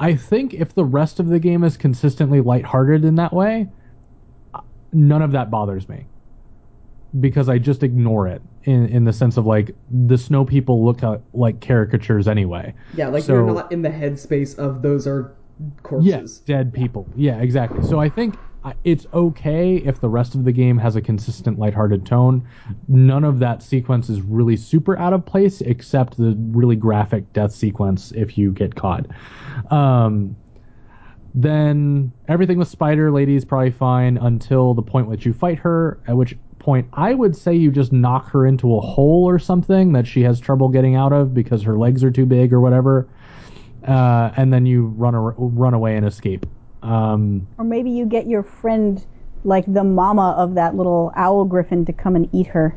I 0.00 0.14
think 0.14 0.54
if 0.54 0.74
the 0.74 0.84
rest 0.84 1.20
of 1.20 1.28
the 1.28 1.38
game 1.38 1.64
is 1.64 1.76
consistently 1.76 2.40
lighthearted 2.40 3.04
in 3.04 3.14
that 3.16 3.32
way, 3.32 3.68
none 4.92 5.22
of 5.22 5.32
that 5.32 5.50
bothers 5.50 5.88
me 5.88 6.06
because 7.20 7.48
I 7.48 7.58
just 7.58 7.82
ignore 7.82 8.26
it 8.26 8.42
in 8.64 8.86
in 8.86 9.04
the 9.04 9.12
sense 9.12 9.36
of 9.36 9.44
like 9.46 9.74
the 9.90 10.16
snow 10.16 10.44
people 10.44 10.84
look 10.84 11.02
at, 11.02 11.20
like 11.34 11.60
caricatures 11.60 12.26
anyway. 12.28 12.74
Yeah, 12.94 13.08
like 13.08 13.22
So- 13.24 13.34
you're 13.34 13.54
not 13.54 13.70
in 13.72 13.82
the 13.82 13.90
headspace 13.90 14.56
of 14.58 14.82
those 14.82 15.06
are 15.06 15.36
Yes, 15.58 15.72
corpses. 15.82 16.40
dead 16.40 16.72
people. 16.72 17.06
Yeah, 17.14 17.38
exactly. 17.40 17.82
So 17.84 18.00
I 18.00 18.08
think 18.08 18.36
it's 18.84 19.06
okay 19.12 19.76
if 19.76 20.00
the 20.00 20.08
rest 20.08 20.34
of 20.34 20.44
the 20.44 20.52
game 20.52 20.78
has 20.78 20.96
a 20.96 21.00
consistent 21.02 21.58
lighthearted 21.58 22.06
tone. 22.06 22.46
None 22.88 23.22
of 23.24 23.38
that 23.40 23.62
sequence 23.62 24.08
is 24.08 24.22
really 24.22 24.56
super 24.56 24.98
out 24.98 25.12
of 25.12 25.26
place, 25.26 25.60
except 25.60 26.16
the 26.16 26.36
really 26.52 26.76
graphic 26.76 27.32
death 27.32 27.52
sequence 27.52 28.12
if 28.12 28.38
you 28.38 28.52
get 28.52 28.74
caught. 28.76 29.06
Um, 29.70 30.36
then 31.34 32.12
everything 32.28 32.58
with 32.58 32.68
Spider 32.68 33.10
Lady 33.10 33.36
is 33.36 33.44
probably 33.44 33.70
fine 33.70 34.18
until 34.18 34.74
the 34.74 34.82
point 34.82 35.08
which 35.08 35.24
you 35.24 35.32
fight 35.32 35.58
her, 35.58 35.98
at 36.06 36.16
which 36.16 36.36
point 36.58 36.86
I 36.92 37.14
would 37.14 37.36
say 37.36 37.54
you 37.54 37.70
just 37.70 37.92
knock 37.92 38.30
her 38.30 38.46
into 38.46 38.76
a 38.76 38.80
hole 38.80 39.24
or 39.28 39.38
something 39.38 39.92
that 39.92 40.06
she 40.06 40.22
has 40.22 40.38
trouble 40.38 40.68
getting 40.68 40.94
out 40.94 41.12
of 41.12 41.34
because 41.34 41.62
her 41.62 41.76
legs 41.76 42.04
are 42.04 42.10
too 42.10 42.26
big 42.26 42.52
or 42.52 42.60
whatever. 42.60 43.08
Uh, 43.86 44.30
and 44.36 44.52
then 44.52 44.64
you 44.64 44.86
run 44.96 45.14
ar- 45.14 45.34
run 45.36 45.74
away 45.74 45.96
and 45.96 46.06
escape. 46.06 46.46
Um, 46.82 47.46
Or 47.58 47.64
maybe 47.64 47.90
you 47.90 48.06
get 48.06 48.28
your 48.28 48.42
friend, 48.42 49.04
like 49.44 49.64
the 49.66 49.82
mama 49.82 50.34
of 50.38 50.54
that 50.54 50.76
little 50.76 51.12
owl 51.16 51.44
griffin, 51.44 51.84
to 51.86 51.92
come 51.92 52.14
and 52.14 52.28
eat 52.32 52.48
her. 52.48 52.76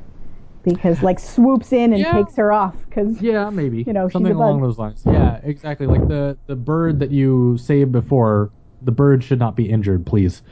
Because, 0.73 1.01
like, 1.03 1.19
swoops 1.19 1.71
in 1.71 1.93
and 1.93 2.01
Yeah. 2.01 2.13
takes 2.13 2.35
her 2.35 2.51
off. 2.51 2.75
Because, 2.89 3.21
yeah, 3.21 3.49
maybe 3.49 3.83
You 3.85 3.93
know, 3.93 4.09
something 4.09 4.33
along 4.33 4.61
those 4.61 4.77
lines. 4.77 5.03
Yeah, 5.05 5.39
exactly. 5.43 5.87
Like 5.87 6.07
the 6.07 6.37
the 6.47 6.55
bird 6.55 6.99
that 6.99 7.11
you 7.11 7.57
saved 7.57 7.91
before. 7.91 8.51
The 8.81 8.91
bird 8.91 9.23
should 9.23 9.39
not 9.39 9.55
be 9.55 9.67
injured, 9.67 10.05
please, 10.05 10.43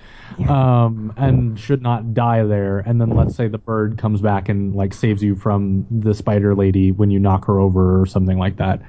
um, 0.47 1.13
and 1.17 1.59
should 1.59 1.83
not 1.83 2.13
die 2.15 2.43
there. 2.43 2.79
And 2.79 2.99
then 2.99 3.13
let's 3.15 3.35
say 3.35 3.47
the 3.47 3.59
bird 3.59 3.97
comes 3.97 4.21
back 4.21 4.49
and 4.49 4.73
like 4.73 4.93
saves 4.93 5.21
you 5.21 5.35
from 5.35 5.85
the 5.91 6.13
spider 6.15 6.55
lady 6.55 6.91
when 6.91 7.11
you 7.11 7.19
knock 7.19 7.45
her 7.45 7.59
over 7.59 8.01
or 8.01 8.05
something 8.07 8.39
like 8.39 8.57
that. 8.57 8.81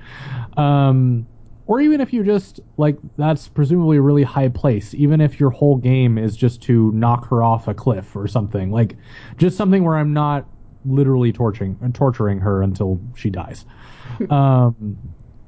Um, 0.56 1.26
or 1.66 1.80
even 1.80 2.00
if 2.00 2.12
you 2.12 2.22
just 2.24 2.60
like 2.78 2.96
that's 3.16 3.48
presumably 3.48 3.96
a 3.96 4.02
really 4.02 4.22
high 4.22 4.48
place. 4.48 4.94
Even 4.94 5.20
if 5.20 5.38
your 5.40 5.50
whole 5.50 5.76
game 5.76 6.16
is 6.16 6.36
just 6.36 6.62
to 6.62 6.90
knock 6.92 7.28
her 7.28 7.42
off 7.42 7.68
a 7.68 7.74
cliff 7.74 8.14
or 8.14 8.26
something, 8.26 8.70
like 8.70 8.96
just 9.36 9.56
something 9.56 9.84
where 9.84 9.96
I'm 9.96 10.12
not 10.12 10.46
literally 10.84 11.32
torturing 11.32 11.76
torturing 11.92 12.38
her 12.40 12.62
until 12.62 13.00
she 13.14 13.30
dies. 13.30 13.64
um, 14.30 14.98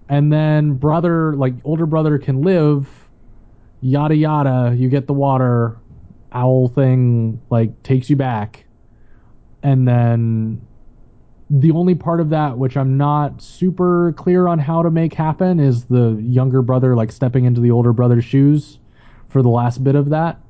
and 0.08 0.32
then 0.32 0.74
brother, 0.74 1.34
like 1.34 1.54
older 1.64 1.86
brother, 1.86 2.18
can 2.18 2.42
live. 2.42 2.88
Yada 3.80 4.14
yada. 4.14 4.74
You 4.76 4.88
get 4.88 5.06
the 5.06 5.12
water. 5.12 5.76
Owl 6.32 6.68
thing 6.68 7.40
like 7.48 7.82
takes 7.82 8.10
you 8.10 8.16
back, 8.16 8.66
and 9.62 9.88
then 9.88 10.60
the 11.48 11.70
only 11.70 11.94
part 11.94 12.20
of 12.20 12.30
that 12.30 12.58
which 12.58 12.76
I'm 12.76 12.96
not 12.96 13.40
super 13.40 14.12
clear 14.16 14.48
on 14.48 14.58
how 14.58 14.82
to 14.82 14.90
make 14.90 15.14
happen 15.14 15.60
is 15.60 15.84
the 15.84 16.20
younger 16.20 16.60
brother 16.60 16.96
like 16.96 17.12
stepping 17.12 17.44
into 17.44 17.60
the 17.60 17.70
older 17.70 17.92
brother's 17.92 18.24
shoes 18.24 18.80
for 19.28 19.42
the 19.42 19.48
last 19.48 19.84
bit 19.84 19.94
of 19.94 20.10
that. 20.10 20.40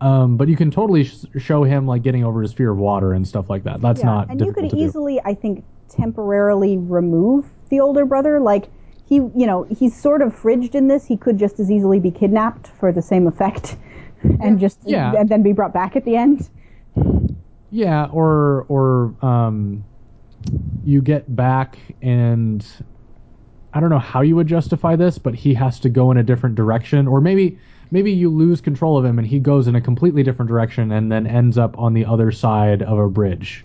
Um, 0.00 0.36
but 0.36 0.48
you 0.48 0.56
can 0.56 0.70
totally 0.70 1.04
sh- 1.04 1.24
show 1.38 1.64
him 1.64 1.86
like 1.86 2.02
getting 2.02 2.24
over 2.24 2.42
his 2.42 2.52
fear 2.52 2.70
of 2.70 2.78
water 2.78 3.12
and 3.12 3.26
stuff 3.26 3.48
like 3.48 3.64
that. 3.64 3.80
That's 3.80 4.00
yeah. 4.00 4.06
not 4.06 4.30
and 4.30 4.40
you 4.40 4.52
could 4.52 4.68
to 4.70 4.76
do. 4.76 4.82
easily, 4.82 5.20
I 5.24 5.34
think, 5.34 5.64
temporarily 5.88 6.76
remove 6.76 7.46
the 7.70 7.80
older 7.80 8.04
brother. 8.04 8.38
Like, 8.40 8.68
he, 9.08 9.16
you 9.16 9.46
know, 9.46 9.62
he's 9.64 9.98
sort 9.98 10.20
of 10.20 10.34
fridged 10.34 10.74
in 10.74 10.88
this. 10.88 11.06
He 11.06 11.16
could 11.16 11.38
just 11.38 11.58
as 11.60 11.70
easily 11.70 12.00
be 12.00 12.10
kidnapped 12.10 12.68
for 12.78 12.92
the 12.92 13.02
same 13.02 13.26
effect. 13.26 13.76
And 14.40 14.58
just, 14.58 14.78
Yeah. 14.84 15.12
and 15.16 15.28
then 15.28 15.42
be 15.42 15.52
brought 15.52 15.72
back 15.74 15.94
at 15.94 16.04
the 16.04 16.16
end. 16.16 16.48
Yeah, 17.70 18.06
or 18.06 18.64
or 18.68 19.14
um, 19.22 19.84
you 20.84 21.02
get 21.02 21.36
back 21.36 21.78
and 22.00 22.66
I 23.74 23.80
don't 23.80 23.90
know 23.90 23.98
how 23.98 24.22
you 24.22 24.34
would 24.36 24.46
justify 24.46 24.96
this, 24.96 25.18
but 25.18 25.34
he 25.34 25.52
has 25.54 25.78
to 25.80 25.90
go 25.90 26.10
in 26.10 26.16
a 26.16 26.22
different 26.22 26.54
direction, 26.56 27.06
or 27.06 27.20
maybe 27.20 27.58
maybe 27.90 28.12
you 28.12 28.30
lose 28.30 28.60
control 28.60 28.98
of 28.98 29.04
him 29.04 29.18
and 29.18 29.26
he 29.26 29.40
goes 29.40 29.66
in 29.68 29.74
a 29.76 29.80
completely 29.80 30.22
different 30.22 30.48
direction 30.48 30.92
and 30.92 31.10
then 31.10 31.26
ends 31.26 31.58
up 31.58 31.78
on 31.78 31.94
the 31.94 32.04
other 32.04 32.30
side 32.32 32.82
of 32.82 32.98
a 32.98 33.08
bridge. 33.08 33.64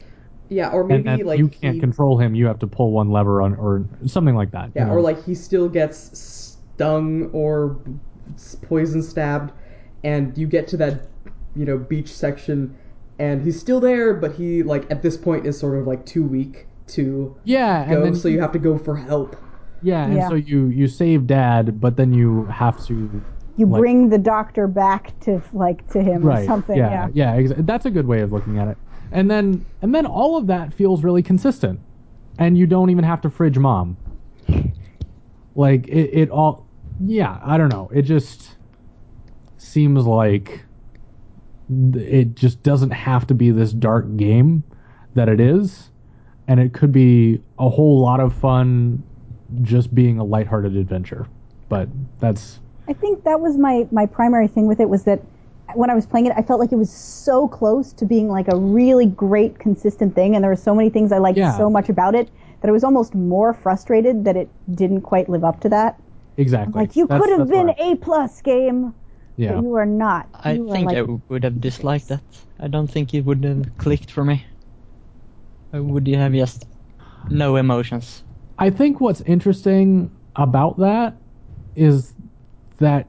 Yeah, 0.50 0.72
or 0.72 0.84
And 0.90 1.06
maybe 1.08 1.24
like 1.24 1.40
you 1.40 1.50
can't 1.50 1.80
he, 1.80 1.80
control 1.80 2.18
him. 2.20 2.36
You 2.36 2.48
have 2.48 2.60
to 2.60 2.68
pull 2.68 2.92
one 2.92 3.10
lever 3.12 3.42
on, 3.42 3.56
or 3.56 3.86
something 4.08 4.36
like 4.36 4.52
that. 4.52 4.74
you 4.78 4.84
Yeah, 4.84 4.86
know? 4.86 4.94
or 4.94 5.02
like 5.02 5.24
he 5.24 5.36
still 5.36 5.68
gets 5.70 6.18
stung 6.18 7.30
or 7.34 7.82
s- 8.36 8.56
poison 8.56 9.02
stabbed, 9.04 9.52
and 10.04 10.38
you 10.38 10.48
get 10.48 10.68
to 10.70 10.78
that, 10.78 11.10
you 11.56 11.66
know, 11.66 11.78
beach 11.78 12.08
section, 12.10 12.78
and 13.20 13.42
he's 13.42 13.60
still 13.60 13.80
there, 13.80 14.14
but 14.14 14.34
he 14.34 14.64
like 14.64 14.90
at 14.90 15.02
this 15.02 15.18
point 15.18 15.46
is 15.46 15.60
sort 15.60 15.78
of 15.78 15.88
like 15.88 16.06
too 16.06 16.24
weak 16.24 16.68
to 16.88 17.36
yeah, 17.44 17.84
and 17.90 18.04
then 18.04 18.16
so 18.16 18.28
you 18.28 18.40
have 18.40 18.52
to 18.54 18.60
go 18.60 18.78
for 18.78 18.96
help. 18.96 19.36
yeah, 19.82 20.06
and 20.08 20.24
Yeah. 20.24 20.24
so 20.24 20.36
you 20.36 20.68
you 20.68 20.88
save 20.88 21.28
dad, 21.28 21.80
but 21.80 21.98
then 21.98 22.14
you 22.14 22.46
have 22.48 22.80
to 22.86 23.26
You 23.58 23.66
Like- 23.66 23.80
bring 23.82 24.10
the 24.10 24.18
doctor 24.18 24.68
back 24.68 25.18
to, 25.22 25.42
like, 25.54 25.88
to 25.92 26.02
him 26.02 26.28
or 26.28 26.44
something. 26.46 26.78
Yeah, 26.78 27.10
yeah, 27.14 27.36
exa- 27.38 27.66
that's 27.66 27.86
a 27.86 27.92
good 27.92 28.08
way 28.08 28.22
of 28.22 28.32
looking 28.32 28.58
at 28.58 28.68
it. 28.68 28.78
And 29.12 29.30
then 29.30 29.66
and 29.82 29.94
then 29.94 30.06
all 30.06 30.38
of 30.38 30.48
that 30.48 30.74
feels 30.74 31.04
really 31.04 31.22
consistent, 31.22 31.80
and 32.40 32.58
you 32.58 32.66
don't 32.66 32.90
even 32.90 33.04
have 33.04 33.20
to 33.22 33.30
fridge 33.30 33.58
mom. 33.58 33.98
Like 35.56 35.88
it, 35.90 36.10
it 36.14 36.30
all, 36.30 36.66
yeah. 37.06 37.40
I 37.44 37.58
don't 37.58 37.70
know. 37.70 37.90
It 37.94 38.04
just 38.04 38.56
seems 39.58 40.06
like 40.08 40.64
it 41.94 42.36
just 42.36 42.64
doesn't 42.64 42.92
have 42.92 43.28
to 43.28 43.34
be 43.34 43.52
this 43.52 43.74
dark 43.74 44.16
game 44.18 44.64
that 45.14 45.28
it 45.28 45.42
is, 45.42 45.90
and 46.48 46.60
it 46.60 46.74
could 46.74 46.92
be 46.94 47.42
a 47.60 47.70
whole 47.70 48.00
lot 48.00 48.22
of 48.22 48.34
fun, 48.34 49.04
just 49.62 49.94
being 49.94 50.20
a 50.20 50.24
lighthearted 50.24 50.78
adventure. 50.78 51.28
But 51.68 51.90
that's 52.20 52.60
I 52.92 52.94
think 52.94 53.24
that 53.24 53.40
was 53.40 53.58
my 53.58 53.88
my 53.92 54.06
primary 54.06 54.50
thing 54.50 54.68
with 54.68 54.82
it 54.82 54.90
was 54.90 55.04
that 55.06 55.22
when 55.76 55.90
I 55.90 55.96
was 55.96 56.06
playing 56.06 56.26
it, 56.26 56.34
I 56.36 56.42
felt 56.42 56.60
like 56.60 56.74
it 56.74 56.76
was 56.76 56.92
so 56.92 57.48
close 57.48 57.94
to 57.94 58.06
being 58.06 58.28
like 58.28 58.50
a 58.52 58.58
really 58.58 59.06
great 59.06 59.60
consistent 59.60 60.14
thing, 60.14 60.36
and 60.36 60.44
there 60.44 60.52
were 60.52 60.58
so 60.58 60.76
many 60.76 60.90
things 60.90 61.14
I 61.14 61.20
liked 61.20 61.38
Yeah. 61.38 61.56
so 61.58 61.70
much 61.70 61.88
about 61.88 62.16
it 62.16 62.30
that 62.60 62.68
I 62.68 62.72
was 62.72 62.84
almost 62.84 63.16
more 63.16 63.54
frustrated 63.54 64.26
that 64.26 64.36
it 64.36 64.50
didn't 64.76 65.02
quite 65.02 65.30
live 65.30 65.46
up 65.46 65.62
to 65.62 65.70
that. 65.70 65.96
exactly 66.36 66.82
Like 66.82 66.96
you 66.98 67.08
could 67.08 67.30
have 67.30 67.48
been 67.48 67.70
a 67.78 67.96
plus 67.96 68.42
game, 68.42 68.94
yeah. 69.38 69.54
but 69.54 69.64
you 69.64 69.74
are 69.76 69.86
not. 69.86 70.28
I 70.34 70.54
You 70.54 70.68
are 70.70 70.74
think 70.74 70.88
like, 70.88 70.98
I 70.98 71.02
would 71.30 71.44
have 71.46 71.62
disliked 71.62 72.10
that. 72.10 72.22
I 72.60 72.68
don't 72.68 72.92
think 72.92 73.14
it 73.14 73.24
would 73.26 73.44
have 73.46 73.66
clicked 73.78 74.12
for 74.12 74.26
me. 74.26 74.44
I 75.72 75.80
would 75.80 76.08
have 76.08 76.34
just 76.34 76.66
no 77.30 77.56
emotions. 77.56 78.24
I 78.60 78.70
think 78.70 79.00
what's 79.00 79.22
interesting 79.22 80.12
about 80.36 80.78
that 80.80 81.16
is 81.76 82.14
that 82.82 83.08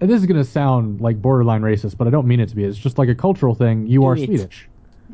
and 0.00 0.08
this 0.08 0.20
is 0.20 0.26
going 0.26 0.36
to 0.40 0.48
sound 0.48 1.00
like 1.00 1.20
borderline 1.20 1.62
racist, 1.62 1.96
but 1.96 2.06
I 2.06 2.10
don't 2.10 2.26
mean 2.28 2.38
it 2.38 2.48
to 2.50 2.56
be. 2.56 2.62
It's 2.64 2.78
just 2.78 2.98
like 2.98 3.08
a 3.08 3.14
cultural 3.16 3.54
thing. 3.54 3.86
You 3.88 4.00
Do 4.00 4.06
are 4.06 4.16
it. 4.16 4.26
Swedish. 4.26 4.68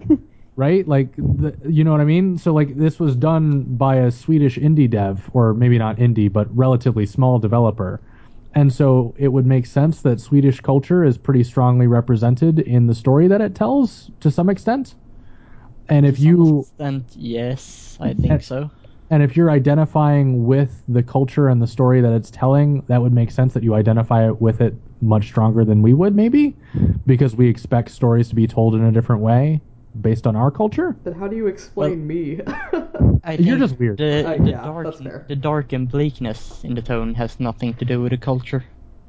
right? 0.57 0.87
Like 0.87 1.17
the, 1.17 1.57
you 1.69 1.85
know 1.85 1.93
what 1.93 2.03
I 2.03 2.05
mean? 2.05 2.37
So 2.37 2.53
like 2.53 2.77
this 2.77 3.01
was 3.01 3.17
done 3.17 3.63
by 3.77 3.97
a 3.97 4.11
Swedish 4.11 4.59
indie 4.59 4.89
dev 4.91 5.31
or 5.33 5.55
maybe 5.55 5.79
not 5.79 5.97
indie, 5.97 6.31
but 6.31 6.55
relatively 6.55 7.07
small 7.07 7.39
developer. 7.39 8.03
And 8.55 8.73
so 8.73 9.15
it 9.19 9.29
would 9.29 9.47
make 9.47 9.65
sense 9.67 10.03
that 10.03 10.21
Swedish 10.21 10.61
culture 10.61 11.03
is 11.03 11.17
pretty 11.19 11.45
strongly 11.45 11.87
represented 11.87 12.61
in 12.61 12.87
the 12.87 12.95
story 12.95 13.27
that 13.27 13.41
it 13.41 13.55
tells 13.55 14.11
to 14.21 14.31
some 14.31 14.51
extent. 14.51 14.95
And 15.89 16.05
if 16.07 16.17
To 16.17 16.21
some 16.21 16.29
you 16.29 16.61
extent, 16.61 17.05
yes, 17.17 17.97
I 18.01 18.13
think 18.15 18.31
And- 18.33 18.45
so. 18.45 18.71
And 19.11 19.23
if 19.23 19.37
you're 19.37 19.51
identifying 19.51 20.45
with 20.47 20.83
the 20.89 21.03
culture 21.03 21.49
and 21.49 21.61
the 21.63 21.67
story 21.67 22.01
that 22.01 22.13
it's 22.13 22.31
telling, 22.31 22.83
that 22.89 23.01
would 23.03 23.13
make 23.13 23.31
sense 23.31 23.53
that 23.55 23.63
you 23.63 23.75
identify 23.75 24.31
with 24.31 24.61
it 24.61 24.75
much 25.01 25.27
stronger 25.27 25.65
than 25.65 25.83
we 25.83 25.93
would, 25.95 26.15
maybe, 26.15 26.57
because 27.07 27.37
we 27.37 27.49
expect 27.49 27.91
stories 27.91 28.29
to 28.31 28.35
be 28.35 28.47
told 28.47 28.75
in 28.75 28.85
a 28.85 28.93
different 28.93 29.23
way. 29.23 29.61
based 30.01 30.27
on 30.27 30.35
our 30.35 30.51
culture. 30.51 30.97
Then 31.05 31.15
how 31.15 31.29
do 31.29 31.37
you 31.37 31.47
explain 31.47 32.05
me? 32.05 32.41
I 33.25 33.35
You're 33.35 33.59
just 33.59 33.79
weird. 33.79 33.99
The, 33.99 34.27
Uh, 34.27 34.35
the 34.43 34.51
yeah, 34.51 34.63
dark, 34.65 34.85
that's 34.87 35.01
fair. 35.01 35.25
the 35.29 35.37
dark 35.37 35.73
and 35.73 35.89
bleakness 35.89 36.65
in 36.65 36.75
the 36.75 36.83
tone 36.83 37.15
has 37.15 37.39
nothing 37.39 37.75
to 37.75 37.85
do 37.85 38.03
with 38.03 38.11
the 38.11 38.19
culture. 38.19 38.65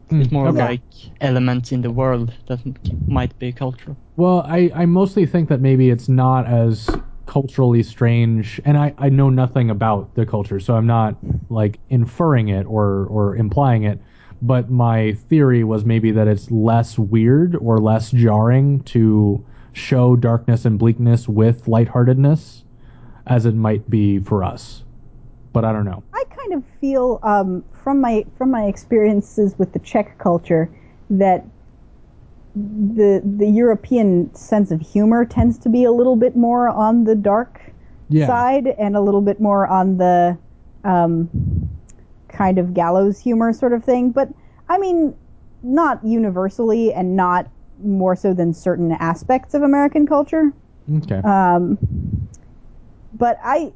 Hmm, 0.09 0.21
It's 0.21 0.31
more 0.31 0.47
okay. 0.49 0.59
like 0.67 0.83
elements 1.21 1.71
in 1.71 1.81
the 1.81 1.89
world 1.91 2.33
that 2.47 2.59
m- 2.65 2.75
might 3.09 3.37
be 3.39 3.51
cultural. 3.51 3.97
Well, 4.15 4.41
I, 4.45 4.71
I 4.73 4.85
mostly 4.85 5.25
think 5.25 5.49
that 5.49 5.59
maybe 5.61 5.89
it's 5.89 6.07
not 6.07 6.45
as 6.47 6.87
culturally 7.25 7.83
strange, 7.83 8.61
and 8.65 8.77
I, 8.77 8.93
I 8.97 9.09
know 9.09 9.29
nothing 9.29 9.69
about 9.69 10.13
the 10.15 10.25
culture, 10.25 10.59
so 10.59 10.75
I'm 10.75 10.87
not 10.87 11.15
like 11.49 11.79
inferring 11.89 12.49
it 12.49 12.65
or, 12.65 13.05
or 13.07 13.35
implying 13.35 13.83
it. 13.83 13.99
But 14.41 14.69
my 14.69 15.13
theory 15.29 15.63
was 15.63 15.85
maybe 15.85 16.11
that 16.11 16.27
it's 16.27 16.51
less 16.51 16.99
weird 16.99 17.55
or 17.55 17.79
less 17.79 18.11
jarring 18.11 18.81
to 18.83 19.43
show 19.73 20.15
darkness 20.15 20.65
and 20.65 20.77
bleakness 20.77 21.27
with 21.27 21.67
lightheartedness 21.67 22.63
as 23.27 23.45
it 23.45 23.55
might 23.55 23.89
be 23.89 24.19
for 24.19 24.43
us. 24.43 24.83
But 25.53 25.65
I 25.65 25.73
don't 25.73 25.85
know. 25.85 26.03
I 26.13 26.23
kind 26.35 26.53
of 26.53 26.63
feel 26.79 27.19
um, 27.23 27.63
from 27.83 28.01
my 28.01 28.25
from 28.37 28.51
my 28.51 28.65
experiences 28.65 29.55
with 29.57 29.73
the 29.73 29.79
Czech 29.79 30.17
culture 30.17 30.69
that 31.09 31.45
the 32.55 33.21
the 33.37 33.47
European 33.47 34.33
sense 34.33 34.71
of 34.71 34.79
humor 34.81 35.25
tends 35.25 35.57
to 35.59 35.69
be 35.69 35.83
a 35.83 35.91
little 35.91 36.15
bit 36.15 36.35
more 36.35 36.69
on 36.69 37.03
the 37.03 37.15
dark 37.15 37.61
Yeah. 38.09 38.27
side 38.27 38.67
and 38.79 38.95
a 38.95 39.01
little 39.01 39.21
bit 39.21 39.39
more 39.41 39.67
on 39.67 39.97
the 39.97 40.37
um, 40.83 41.29
kind 42.29 42.57
of 42.57 42.73
gallows 42.73 43.19
humor 43.19 43.51
sort 43.51 43.73
of 43.73 43.83
thing. 43.83 44.11
But 44.11 44.29
I 44.69 44.77
mean, 44.77 45.13
not 45.63 46.03
universally 46.05 46.93
and 46.93 47.15
not 47.15 47.47
more 47.83 48.15
so 48.15 48.33
than 48.33 48.53
certain 48.53 48.91
aspects 48.93 49.53
of 49.53 49.61
American 49.61 50.07
culture. 50.07 50.53
Okay. 50.97 51.17
Um, 51.17 51.77
but 53.17 53.37
I, 53.43 53.73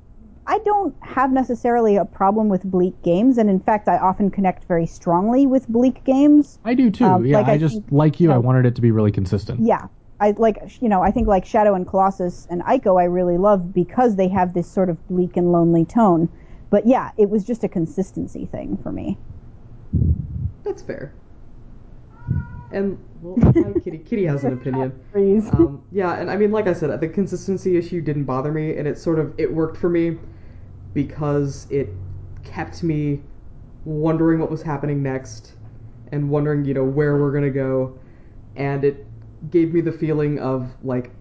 I 0.49 0.57
don't 0.65 0.95
have 1.03 1.31
necessarily 1.31 1.95
a 1.95 2.05
problem 2.05 2.49
with 2.49 2.63
bleak 2.63 2.99
games, 3.03 3.37
and 3.37 3.51
in 3.51 3.59
fact, 3.59 3.87
I 3.87 3.99
often 3.99 4.31
connect 4.31 4.63
very 4.65 4.87
strongly 4.87 5.45
with 5.45 5.67
bleak 5.67 6.03
games. 6.03 6.57
I 6.65 6.73
do 6.73 6.89
too. 6.89 7.05
um, 7.05 7.23
yeah, 7.23 7.37
like 7.37 7.45
I, 7.45 7.53
I 7.53 7.57
just 7.59 7.75
think, 7.75 7.91
like 7.91 8.19
you. 8.19 8.29
you 8.29 8.33
I 8.33 8.39
wanted 8.39 8.65
it 8.65 8.75
to 8.75 8.81
be 8.81 8.89
really 8.89 9.11
consistent. 9.11 9.59
Yeah, 9.59 9.85
I 10.19 10.31
like 10.31 10.57
you 10.81 10.89
know 10.89 11.03
I 11.03 11.11
think 11.11 11.27
like 11.27 11.45
Shadow 11.45 11.75
and 11.75 11.87
Colossus 11.87 12.47
and 12.49 12.63
Ico 12.63 12.99
I 12.99 13.03
really 13.03 13.37
love 13.37 13.71
because 13.71 14.15
they 14.15 14.27
have 14.29 14.55
this 14.55 14.67
sort 14.67 14.89
of 14.89 15.07
bleak 15.07 15.37
and 15.37 15.51
lonely 15.51 15.85
tone. 15.85 16.29
But 16.71 16.87
yeah, 16.87 17.11
it 17.15 17.29
was 17.29 17.45
just 17.45 17.63
a 17.63 17.69
consistency 17.69 18.47
thing 18.47 18.75
for 18.81 18.91
me. 18.91 19.19
That's 20.63 20.81
fair. 20.81 21.13
And 22.71 22.97
well, 23.21 23.35
Kitty. 23.83 23.99
Kitty 23.99 24.25
has 24.25 24.43
an 24.43 24.53
opinion. 24.53 24.99
Freeze. 25.11 25.47
Um, 25.53 25.83
yeah, 25.91 26.15
and 26.15 26.31
I 26.31 26.37
mean, 26.37 26.51
like 26.51 26.65
I 26.65 26.73
said, 26.73 26.99
the 26.99 27.07
consistency 27.07 27.77
issue 27.77 28.01
didn't 28.01 28.23
bother 28.23 28.51
me, 28.51 28.77
and 28.77 28.87
it 28.87 28.97
sort 28.97 29.19
of 29.19 29.35
it 29.37 29.53
worked 29.53 29.77
for 29.77 29.89
me 29.89 30.17
because 30.93 31.67
it 31.69 31.93
kept 32.43 32.83
me 32.83 33.21
wondering 33.85 34.39
what 34.39 34.51
was 34.51 34.61
happening 34.61 35.01
next, 35.01 35.53
and 36.11 36.29
wondering, 36.29 36.65
you 36.65 36.73
know, 36.73 36.83
where 36.83 37.17
we're 37.17 37.31
gonna 37.31 37.49
go, 37.49 37.97
and 38.55 38.83
it 38.83 39.05
gave 39.51 39.73
me 39.73 39.81
the 39.81 39.91
feeling 39.91 40.39
of 40.39 40.71
like 40.83 41.11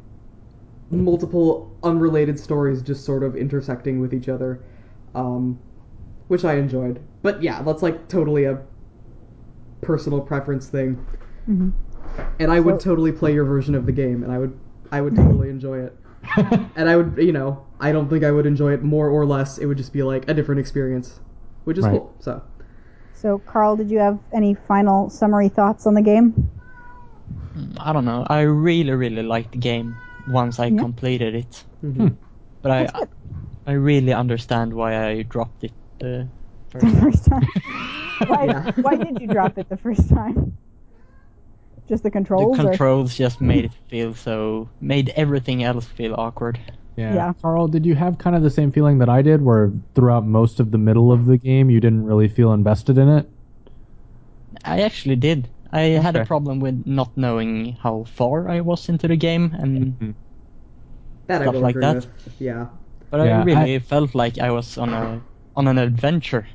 multiple 0.90 1.70
unrelated 1.82 2.38
stories 2.38 2.82
just 2.82 3.04
sort 3.04 3.22
of 3.22 3.36
intersecting 3.36 4.00
with 4.00 4.14
each 4.14 4.28
other, 4.28 4.60
um, 5.14 5.58
which 6.28 6.44
I 6.44 6.54
enjoyed. 6.54 7.00
But 7.22 7.42
yeah, 7.42 7.62
that's 7.62 7.82
like 7.82 8.08
totally 8.08 8.44
a 8.44 8.60
personal 9.82 10.20
preference 10.20 10.68
thing. 10.68 10.98
Mhm. 11.48 11.72
And 12.40 12.50
I 12.50 12.58
would 12.60 12.80
totally 12.80 13.12
play 13.12 13.32
your 13.34 13.44
version 13.44 13.74
of 13.74 13.86
the 13.86 13.92
game, 13.92 14.22
and 14.22 14.32
I 14.32 14.38
would, 14.38 14.52
I 14.90 15.00
would 15.00 15.14
totally 15.14 15.50
enjoy 15.50 15.78
it. 15.80 15.96
And 16.76 16.88
I 16.88 16.96
would, 16.96 17.18
you 17.18 17.32
know, 17.32 17.66
I 17.80 17.92
don't 17.92 18.08
think 18.08 18.24
I 18.24 18.30
would 18.30 18.46
enjoy 18.46 18.72
it 18.72 18.82
more 18.82 19.08
or 19.08 19.26
less. 19.26 19.58
It 19.58 19.66
would 19.66 19.76
just 19.78 19.92
be 19.92 20.02
like 20.02 20.28
a 20.28 20.34
different 20.34 20.60
experience, 20.60 21.20
which 21.64 21.78
is 21.78 21.86
Right. 21.86 21.88
cool. 21.88 22.14
So 22.20 22.42
So, 23.12 23.38
Carl, 23.38 23.76
did 23.76 23.90
you 23.90 23.98
have 23.98 24.18
any 24.32 24.54
final 24.54 25.10
summary 25.10 25.48
thoughts 25.48 25.86
on 25.86 25.94
the 25.94 26.02
game? 26.02 26.50
Mm, 27.56 27.76
I 27.80 27.92
don't 27.92 28.04
know. 28.04 28.24
I 28.28 28.40
really, 28.42 28.92
really 28.92 29.22
liked 29.22 29.52
the 29.52 29.58
game 29.58 30.02
once 30.26 30.58
I 30.58 30.70
Yeah. 30.70 30.84
completed 30.84 31.34
it, 31.34 31.64
mhm. 31.82 32.18
but 32.62 32.70
I, 32.72 32.88
I 33.66 33.72
really 33.72 34.12
understand 34.12 34.74
why 34.74 35.06
I 35.08 35.22
dropped 35.22 35.64
it 35.64 35.74
uh, 36.02 36.24
The 36.80 36.90
first. 36.90 37.00
first 37.00 37.24
time. 37.26 37.48
why, 38.26 38.50
Yeah. 38.50 38.68
why 38.80 38.96
did 38.96 39.20
you 39.20 39.28
drop 39.28 39.58
it 39.58 39.68
the 39.68 39.76
first 39.76 40.08
time? 40.08 40.58
Just 41.88 42.02
the 42.02 42.08
The 42.08 42.12
controls? 42.12 42.58
or- 42.58 42.62
controls 42.64 43.16
just 43.16 43.40
made 43.40 43.66
it 43.66 43.72
feel 43.88 44.14
so, 44.14 44.68
made 44.80 45.10
everything 45.16 45.62
else 45.64 45.86
feel 45.86 46.14
awkward. 46.14 46.58
Yeah. 46.96 47.14
Yeah. 47.14 47.32
Carl, 47.40 47.68
did 47.68 47.86
you 47.86 47.94
have 47.94 48.18
kind 48.18 48.34
of 48.36 48.42
the 48.42 48.50
same 48.50 48.72
feeling 48.72 48.98
that 48.98 49.08
I 49.08 49.22
did, 49.22 49.40
where 49.42 49.72
throughout 49.94 50.26
most 50.26 50.60
of 50.60 50.70
the 50.70 50.78
middle 50.78 51.12
of 51.12 51.26
the 51.26 51.38
game 51.38 51.70
you 51.70 51.80
didn't 51.80 52.04
really 52.04 52.28
feel 52.28 52.52
invested 52.52 52.98
in 52.98 53.08
it? 53.08 53.28
I 54.64 54.80
actually 54.82 55.16
did. 55.16 55.48
I 55.72 55.80
had 56.00 56.16
a 56.16 56.24
problem 56.24 56.60
with 56.60 56.86
not 56.86 57.16
knowing 57.16 57.74
how 57.74 58.04
far 58.04 58.48
I 58.48 58.60
was 58.60 58.88
into 58.88 59.06
the 59.06 59.16
game, 59.16 59.54
and 59.58 59.78
mm-hmm. 59.86 60.10
that 61.26 61.42
Stuff 61.42 61.54
will 61.54 61.60
like 61.60 61.76
that. 61.76 61.94
with. 61.96 62.08
Yeah, 62.40 62.66
but 63.10 63.24
Yeah, 63.24 63.40
I 63.40 63.44
really 63.44 63.76
I- 63.76 63.78
felt 63.78 64.14
like 64.14 64.38
I 64.38 64.50
was 64.50 64.76
on 64.78 64.92
a 64.92 65.20
on 65.56 65.68
an 65.68 65.78
adventure. 65.78 66.46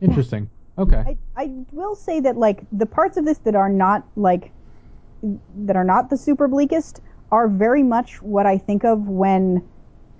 Interesting. 0.00 0.50
Okay. 0.76 0.96
I, 1.06 1.16
I 1.36 1.50
will 1.72 1.94
say 1.94 2.20
that 2.20 2.36
like 2.36 2.64
the 2.72 2.86
parts 2.86 3.16
of 3.16 3.24
this 3.24 3.38
that 3.38 3.54
are 3.54 3.68
not 3.68 4.04
like 4.16 4.50
that 5.56 5.76
are 5.76 5.84
not 5.84 6.10
the 6.10 6.16
super 6.16 6.48
bleakest 6.48 7.00
are 7.30 7.48
very 7.48 7.82
much 7.82 8.20
what 8.22 8.44
I 8.46 8.58
think 8.58 8.84
of 8.84 9.08
when 9.08 9.66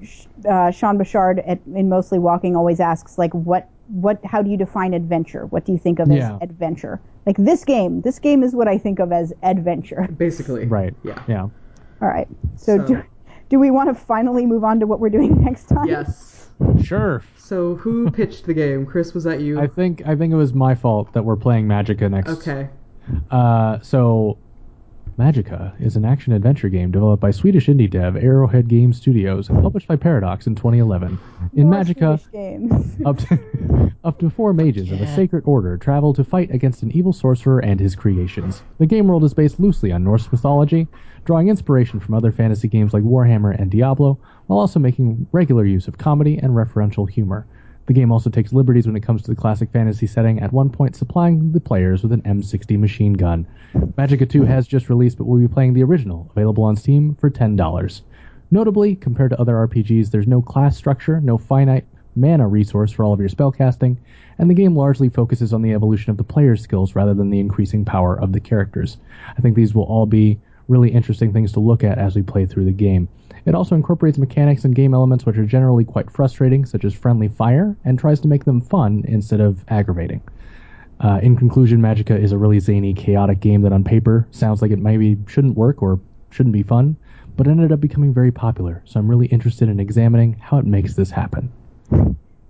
Sh- 0.03 0.27
uh, 0.49 0.71
Sean 0.71 0.97
Bouchard 0.97 1.41
at, 1.41 1.61
in 1.75 1.89
Mostly 1.89 2.19
Walking 2.19 2.57
always 2.57 2.81
asks 2.81 3.19
like 3.19 3.33
what 3.33 3.69
what 3.89 4.25
how 4.25 4.41
do 4.41 4.51
you 4.51 4.57
define 4.57 4.95
adventure? 4.95 5.47
What 5.47 5.65
do 5.67 5.73
you 5.73 5.79
think 5.79 5.99
of 5.99 6.11
Yeah. 6.11 6.37
as 6.37 6.43
adventure? 6.43 7.01
Like 7.27 7.37
this 7.37 7.65
game, 7.65 8.01
this 8.01 8.19
game 8.19 8.43
is 8.43 8.55
what 8.55 8.67
I 8.69 8.79
think 8.79 8.99
of 8.99 9.13
as 9.13 9.33
adventure. 9.43 10.09
basically. 10.17 10.67
Right. 10.67 10.95
Yeah. 11.05 11.23
Yeah. 11.29 11.43
All 12.01 12.09
right, 12.09 12.27
so, 12.57 12.79
So- 12.79 12.87
do 12.87 13.03
do 13.49 13.59
we 13.59 13.71
want 13.71 13.91
to 13.91 13.95
finally 13.95 14.47
move 14.47 14.65
on 14.65 14.81
to 14.81 14.87
what 14.87 14.99
we're 14.99 15.11
doing 15.11 15.41
next 15.45 15.65
time? 15.69 15.87
Yes. 15.87 16.32
Sure. 16.83 17.23
So 17.37 17.77
who 17.77 18.11
pitched 18.11 18.47
the 18.47 18.55
game? 18.55 18.87
Chris, 18.87 19.15
was 19.15 19.25
that 19.25 19.41
you? 19.41 19.61
I 19.61 19.67
think 19.67 20.03
I 20.07 20.17
think 20.17 20.33
it 20.33 20.37
was 20.37 20.55
my 20.55 20.75
fault 20.75 21.13
that 21.13 21.25
we're 21.25 21.37
playing 21.37 21.67
Magicka 21.67 22.11
next. 22.11 22.31
okay. 22.31 22.69
Uh, 23.31 23.81
so 23.81 24.39
Magicka 25.19 25.79
is 25.81 25.97
an 25.97 26.05
action 26.05 26.33
adventure 26.33 26.69
game 26.69 26.91
developed 26.91 27.21
by 27.21 27.31
Swedish 27.31 27.67
indie 27.67 27.91
dev 27.91 28.17
Arrowhead 28.17 28.69
Game 28.69 28.93
Studios 28.93 29.49
and 29.49 29.63
published 29.63 29.87
by 29.87 29.97
Paradox 29.97 30.47
in 30.47 30.55
2011. 30.55 31.19
In 31.55 31.69
More 31.69 31.81
Magicka, 31.81 32.19
Swedish 32.19 32.33
games. 32.33 32.97
up 33.05 33.19
to, 33.19 33.93
up 34.05 34.19
to 34.21 34.31
four 34.31 34.55
mages 34.55 34.91
of 34.91 35.01
a 35.01 35.15
sacred 35.15 35.43
order 35.45 35.77
travel 35.77 36.15
to 36.15 36.25
fight 36.25 36.51
against 36.51 36.83
an 36.83 36.91
evil 36.93 37.13
sorcerer 37.13 37.59
and 37.59 37.79
his 37.79 37.95
creations. 37.95 38.63
The 38.79 38.87
game 38.87 39.07
world 39.07 39.25
is 39.25 39.35
based 39.35 39.61
loosely 39.61 39.93
on 39.93 40.03
Norse 40.03 40.31
mythology, 40.33 40.89
drawing 41.25 41.49
inspiration 41.49 42.01
from 42.01 42.15
other 42.15 42.33
fantasy 42.33 42.69
games 42.69 42.95
like 42.95 43.03
Warhammer 43.03 43.55
and 43.61 43.71
Diablo, 43.71 44.19
while 44.53 44.61
also 44.61 44.79
making 44.79 45.27
regular 45.33 45.65
use 45.65 45.89
of 45.89 45.97
comedy 45.97 46.37
and 46.37 46.53
referential 46.53 47.09
humor. 47.09 47.47
The 47.87 47.95
game 47.95 48.13
also 48.13 48.29
takes 48.29 48.53
liberties 48.53 48.87
when 48.87 48.97
it 48.97 49.03
comes 49.03 49.23
to 49.23 49.31
the 49.31 49.35
classic 49.35 49.71
fantasy 49.73 50.07
setting, 50.07 50.41
at 50.41 50.53
one 50.53 50.69
point 50.69 50.95
supplying 50.95 51.53
the 51.53 51.61
players 51.61 52.03
with 52.03 52.13
an 52.13 52.21
M60 52.23 52.79
machine 52.79 53.15
gun. 53.15 53.47
Magicka 53.75 54.29
2 54.29 54.43
has 54.43 54.67
just 54.67 54.91
released, 54.91 55.17
but 55.17 55.25
we'll 55.25 55.41
be 55.41 55.49
playing 55.49 55.73
the 55.73 55.83
original, 55.83 56.31
available 56.33 56.65
on 56.65 56.77
Steam 56.77 57.15
for 57.19 57.31
$10. 57.31 58.03
Notably, 58.51 58.95
compared 58.95 59.31
to 59.31 59.41
other 59.41 59.55
RPGs, 59.55 60.11
there's 60.11 60.29
no 60.29 60.43
class 60.43 60.77
structure, 60.77 61.19
no 61.23 61.39
finite 61.39 61.87
mana 62.15 62.47
resource 62.47 62.93
for 62.93 63.05
all 63.05 63.15
of 63.15 63.21
your 63.21 63.31
spellcasting, 63.31 63.97
and 64.37 64.51
the 64.51 64.55
game 64.55 64.77
largely 64.77 65.09
focuses 65.09 65.55
on 65.55 65.63
the 65.63 65.73
evolution 65.73 66.11
of 66.11 66.19
the 66.19 66.25
player's 66.25 66.61
skills 66.61 66.95
rather 66.95 67.15
than 67.15 67.31
the 67.31 67.41
increasing 67.41 67.87
power 67.87 68.21
of 68.21 68.33
the 68.33 68.41
characters. 68.41 68.99
I 69.35 69.41
think 69.41 69.57
these 69.57 69.75
will 69.75 69.85
all 69.85 70.05
be 70.05 70.39
really 70.69 70.91
interesting 70.91 71.33
things 71.33 71.53
to 71.53 71.61
look 71.61 71.83
at 71.83 71.97
as 71.97 72.15
we 72.15 72.23
play 72.23 72.45
through 72.45 72.67
the 72.67 72.73
game. 72.73 73.09
It 73.45 73.55
also 73.55 73.75
incorporates 73.75 74.19
mechanics 74.19 74.65
and 74.65 74.75
game 74.75 74.95
elements 74.95 75.27
which 75.27 75.39
are 75.39 75.47
generally 75.47 75.85
quite 75.85 76.11
frustrating, 76.11 76.65
such 76.65 76.85
as 76.85 76.95
friendly 76.95 77.29
fire, 77.29 77.77
and 77.85 77.99
tries 77.99 78.21
to 78.21 78.29
make 78.29 78.45
them 78.45 78.61
fun 78.61 79.05
instead 79.09 79.41
of 79.41 79.65
aggravating. 79.69 80.23
Uh, 81.01 81.19
in 81.23 81.37
conclusion, 81.37 81.81
Magicka 81.81 82.17
is 82.17 82.31
a 82.31 82.39
really 82.39 82.61
zany, 82.61 82.95
chaotic 82.95 83.41
game 83.41 83.63
that 83.63 83.73
on 83.73 83.83
paper 83.83 84.29
sounds 84.31 84.63
like 84.63 84.71
it 84.71 84.79
maybe 84.79 85.19
shouldn't 85.27 85.57
work 85.57 85.83
or 85.83 86.01
shouldn't 86.31 86.53
be 86.53 86.63
fun, 86.63 86.97
but 87.37 87.49
ended 87.49 87.73
up 87.73 87.81
becoming 87.81 88.15
very 88.15 88.31
popular, 88.31 88.83
so 88.85 89.01
I'm 89.01 89.09
really 89.09 89.27
interested 89.27 89.69
in 89.69 89.81
examining 89.81 90.35
how 90.35 90.59
it 90.59 90.65
makes 90.65 90.95
this 90.95 91.11
happen. 91.11 91.51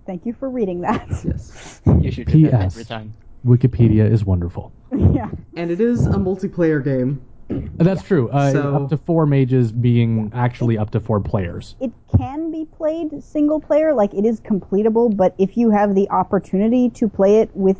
Thank 0.05 0.25
you 0.25 0.33
for 0.33 0.49
reading 0.49 0.81
that. 0.81 1.07
Yes. 1.25 1.81
You 2.01 2.11
should 2.11 2.27
do 2.27 2.43
that 2.43 2.51
P.S. 2.51 2.73
every 2.73 2.85
time. 2.85 3.13
Wikipedia 3.45 4.09
is 4.09 4.25
wonderful. 4.25 4.71
yeah. 4.91 5.29
And 5.55 5.71
it 5.71 5.79
is 5.79 6.05
a 6.05 6.13
multiplayer 6.13 6.83
game. 6.83 7.21
That's 7.49 8.03
true. 8.03 8.29
Uh, 8.29 8.51
So- 8.51 8.75
up 8.75 8.89
to 8.89 8.97
four 8.97 9.25
mages 9.25 9.71
being 9.71 10.31
actually 10.33 10.77
up 10.77 10.91
to 10.91 10.99
four 10.99 11.19
players. 11.19 11.75
it 11.79 11.91
can 12.17 12.51
be 12.51 12.65
played 12.77 13.23
single 13.23 13.59
player, 13.59 13.93
like 13.93 14.13
it 14.13 14.25
is 14.25 14.39
completable, 14.41 15.15
but 15.15 15.33
if 15.37 15.57
you 15.57 15.69
have 15.69 15.95
the 15.95 16.09
opportunity 16.09 16.89
to 16.91 17.07
play 17.07 17.39
it 17.39 17.49
with 17.53 17.77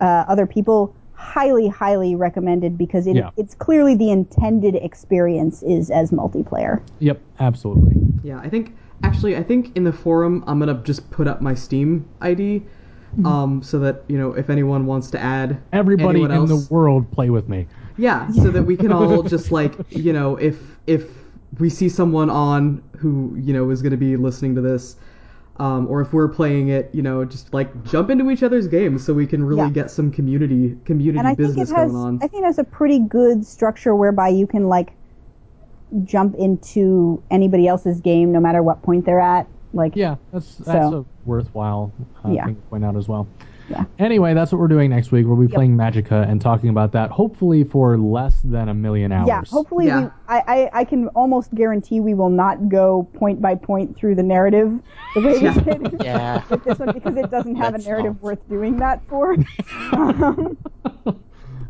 uh, 0.00 0.24
other 0.28 0.46
people, 0.46 0.94
highly, 1.14 1.66
highly 1.68 2.14
recommended 2.14 2.78
because 2.78 3.06
it, 3.06 3.16
Yeah. 3.16 3.30
it's 3.36 3.54
clearly 3.54 3.94
the 3.96 4.10
intended 4.10 4.76
experience 4.76 5.62
is 5.64 5.90
as 5.90 6.10
multiplayer. 6.12 6.80
Yep, 7.00 7.20
absolutely. 7.40 7.96
Yeah, 8.22 8.38
I 8.38 8.48
think 8.48 8.76
actually 9.02 9.36
I 9.36 9.42
think 9.42 9.76
in 9.76 9.84
the 9.84 9.92
forum 9.92 10.44
I'm 10.46 10.58
gonna 10.58 10.80
just 10.84 11.10
put 11.10 11.26
up 11.26 11.40
my 11.40 11.54
Steam 11.54 12.04
ID, 12.20 12.62
um, 13.24 13.62
so 13.62 13.78
that 13.80 14.02
you 14.08 14.18
know 14.18 14.32
if 14.34 14.50
anyone 14.50 14.86
wants 14.86 15.10
to 15.12 15.20
add 15.20 15.56
Everybody 15.72 16.20
anyone 16.20 16.30
in 16.30 16.36
else, 16.36 16.66
the 16.68 16.74
world 16.74 17.10
play 17.10 17.30
with 17.30 17.48
me. 17.48 17.66
Yeah, 17.98 18.30
so 18.42 18.50
that 18.50 18.62
we 18.62 18.76
can 18.76 18.92
all 18.92 19.22
just 19.22 19.50
like 19.52 19.74
you 19.90 20.12
know 20.12 20.36
if 20.36 20.58
if 20.86 21.04
we 21.58 21.68
see 21.70 21.88
someone 21.88 22.30
on 22.30 22.82
who 22.98 23.36
you 23.38 23.52
know 23.52 23.68
is 23.70 23.82
gonna 23.82 23.96
be 23.96 24.16
listening 24.16 24.54
to 24.54 24.60
this. 24.60 24.96
Um, 25.60 25.88
or 25.88 26.00
if 26.00 26.12
we're 26.12 26.28
playing 26.28 26.68
it, 26.68 26.88
you 26.94 27.02
know, 27.02 27.24
just 27.24 27.52
like 27.52 27.82
jump 27.84 28.10
into 28.10 28.30
each 28.30 28.44
other's 28.44 28.68
games 28.68 29.04
so 29.04 29.12
we 29.12 29.26
can 29.26 29.42
really 29.42 29.62
Yeah. 29.62 29.70
get 29.70 29.90
some 29.90 30.12
community 30.12 30.78
community 30.84 31.18
And 31.18 31.26
I 31.26 31.34
think 31.34 31.48
it 31.48 31.56
business 31.56 31.70
has, 31.72 31.90
going 31.90 31.96
on. 32.00 32.16
I 32.22 32.28
think 32.28 32.44
it 32.44 32.46
has 32.46 32.60
a 32.60 32.64
pretty 32.64 33.00
good 33.00 33.44
structure 33.44 33.96
whereby 33.96 34.28
you 34.28 34.46
can 34.46 34.68
like 34.68 34.92
jump 36.04 36.36
into 36.36 37.20
anybody 37.32 37.66
else's 37.66 38.00
game 38.00 38.30
no 38.30 38.38
matter 38.38 38.62
what 38.62 38.82
point 38.82 39.04
they're 39.04 39.18
at. 39.20 39.48
Like, 39.72 39.96
Yeah, 39.96 40.14
that's 40.32 40.58
that's 40.58 40.90
So- 40.90 40.98
a 41.00 41.28
worthwhile 41.28 41.90
uh, 42.24 42.30
Yeah. 42.30 42.44
thing 42.46 42.54
to 42.54 42.60
point 42.62 42.84
out 42.84 42.94
as 42.94 43.08
well. 43.08 43.26
Yeah. 43.70 43.84
Anyway, 43.98 44.32
that's 44.34 44.50
what 44.50 44.58
we're 44.60 44.68
doing 44.68 44.88
next 44.90 45.12
week. 45.12 45.26
We'll 45.26 45.36
be 45.36 45.46
playing 45.52 45.76
Magicka 45.76 46.26
and 46.28 46.40
talking 46.40 46.70
about 46.70 46.92
that, 46.92 47.10
hopefully 47.10 47.64
for 47.64 47.98
less 47.98 48.40
than 48.42 48.68
a 48.70 48.74
million 48.74 49.12
hours. 49.12 49.28
Yeah, 49.28 49.42
hopefully 49.46 49.86
Yeah. 49.88 50.04
We, 50.04 50.10
I, 50.28 50.38
I, 50.46 50.70
I 50.80 50.84
can 50.84 51.08
almost 51.08 51.54
guarantee 51.54 52.00
we 52.00 52.14
will 52.14 52.30
not 52.30 52.68
go 52.70 53.08
point 53.14 53.42
by 53.42 53.54
point 53.56 53.96
through 53.96 54.14
the 54.14 54.22
narrative 54.22 54.78
the 55.14 55.20
way 55.20 55.38
Yeah. 55.40 55.54
we 55.54 55.60
did 55.88 55.94
Yeah. 56.02 56.42
with 56.50 56.64
this 56.64 56.78
one 56.78 56.92
because 56.94 57.16
it 57.16 57.30
doesn't 57.30 57.56
have 57.56 57.74
a 57.74 57.76
Let's 57.76 57.86
narrative 57.86 58.14
not. 58.14 58.22
worth 58.22 58.48
doing 58.48 58.76
that 58.78 59.02
for. 59.08 59.36
um, 59.92 60.56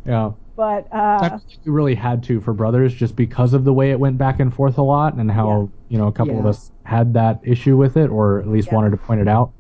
Yeah. 0.07 0.31
but 0.57 0.87
uh, 0.93 1.29
don't 1.29 1.43
think 1.43 1.61
we 1.67 1.73
really 1.73 1.95
had 1.95 2.23
to 2.25 2.41
for 2.41 2.53
Brothers 2.55 2.95
just 2.95 3.15
because 3.17 3.53
of 3.55 3.65
the 3.65 3.73
way 3.73 3.91
it 3.91 3.99
went 4.01 4.17
back 4.19 4.41
and 4.41 4.55
forth 4.55 4.79
a 4.79 4.83
lot 4.83 5.15
and 5.15 5.31
how, 5.31 5.69
you 5.89 5.99
know, 5.99 6.07
a 6.07 6.13
couple 6.13 6.39
of 6.39 6.47
us 6.47 6.71
had 6.85 7.13
that 7.15 7.41
issue 7.43 7.77
with 7.77 7.97
it 7.97 8.09
or 8.09 8.39
at 8.41 8.49
least 8.49 8.69
Yeah. 8.69 8.75
wanted 8.77 8.91
to 8.91 8.97
point 8.97 9.21
it 9.21 9.29
out. 9.29 9.51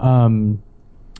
Um, 0.00 0.62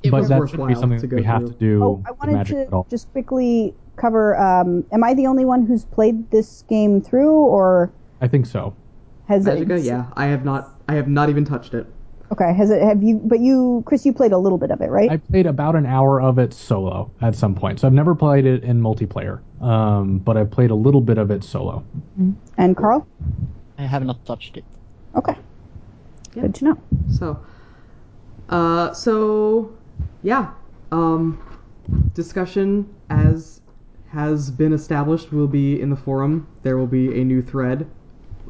It 0.02 0.10
but 0.10 0.20
was 0.20 0.28
that 0.28 0.48
shouldn't 0.48 0.68
be 0.68 0.74
something 0.74 1.00
to 1.00 1.06
go 1.06 1.16
we 1.16 1.22
have 1.22 1.42
through. 1.42 1.52
to 1.52 1.58
do 1.58 1.84
oh, 1.84 2.04
I 2.06 2.10
wanted 2.12 2.32
Magic 2.32 2.56
at 2.58 2.72
all. 2.72 2.84
to 2.84 2.90
just 2.90 3.10
quickly 3.12 3.74
cover. 3.96 4.36
Um, 4.36 4.84
am 4.92 5.04
I 5.04 5.14
the 5.14 5.26
only 5.26 5.44
one 5.44 5.64
who's 5.66 5.84
played 5.84 6.30
this 6.30 6.62
game 6.68 7.00
through, 7.00 7.32
or 7.32 7.92
I 8.20 8.28
think 8.28 8.46
so. 8.46 8.74
has 9.28 9.44
Magicka, 9.44 9.78
it? 9.78 9.84
yeah, 9.84 10.06
I 10.14 10.26
have 10.26 10.44
not, 10.44 10.74
I 10.88 10.94
have 10.94 11.08
not 11.08 11.28
even 11.28 11.44
touched 11.44 11.74
it. 11.74 11.86
Okay, 12.32 12.52
has 12.54 12.70
it? 12.70 12.82
Have 12.82 13.02
you? 13.02 13.16
But 13.22 13.40
you, 13.40 13.82
Chris, 13.86 14.06
you 14.06 14.12
played 14.12 14.32
a 14.32 14.38
little 14.38 14.56
bit 14.58 14.70
of 14.70 14.80
it, 14.80 14.88
right? 14.90 15.10
I 15.10 15.18
played 15.18 15.46
about 15.46 15.76
an 15.76 15.84
hour 15.84 16.20
of 16.20 16.38
it 16.38 16.54
solo 16.54 17.10
at 17.20 17.34
some 17.34 17.54
point. 17.54 17.80
So 17.80 17.86
I've 17.86 17.92
never 17.92 18.14
played 18.14 18.46
it 18.46 18.64
in 18.64 18.80
multiplayer, 18.80 19.40
um, 19.62 20.18
but 20.18 20.36
I've 20.38 20.50
played 20.50 20.70
a 20.70 20.74
little 20.74 21.02
bit 21.02 21.18
of 21.18 21.30
it 21.30 21.44
solo. 21.44 21.84
and 22.56 22.76
Carl. 22.76 23.06
I 23.78 23.82
have 23.82 24.04
not 24.04 24.24
touched 24.24 24.56
it. 24.56 24.64
Okay. 25.14 25.36
Yeah. 26.34 26.42
Good 26.42 26.54
to 26.56 26.64
know. 26.64 26.78
So, 27.10 27.38
uh, 28.48 28.92
so 28.94 29.72
yeah, 30.22 30.50
um, 30.90 31.42
discussion 32.14 32.92
as 33.10 33.60
has 34.08 34.50
been 34.50 34.72
established 34.72 35.32
will 35.32 35.46
be 35.46 35.80
in 35.80 35.90
the 35.90 35.96
forum. 35.96 36.46
There 36.62 36.76
will 36.76 36.86
be 36.86 37.20
a 37.20 37.24
new 37.24 37.42
thread, 37.42 37.88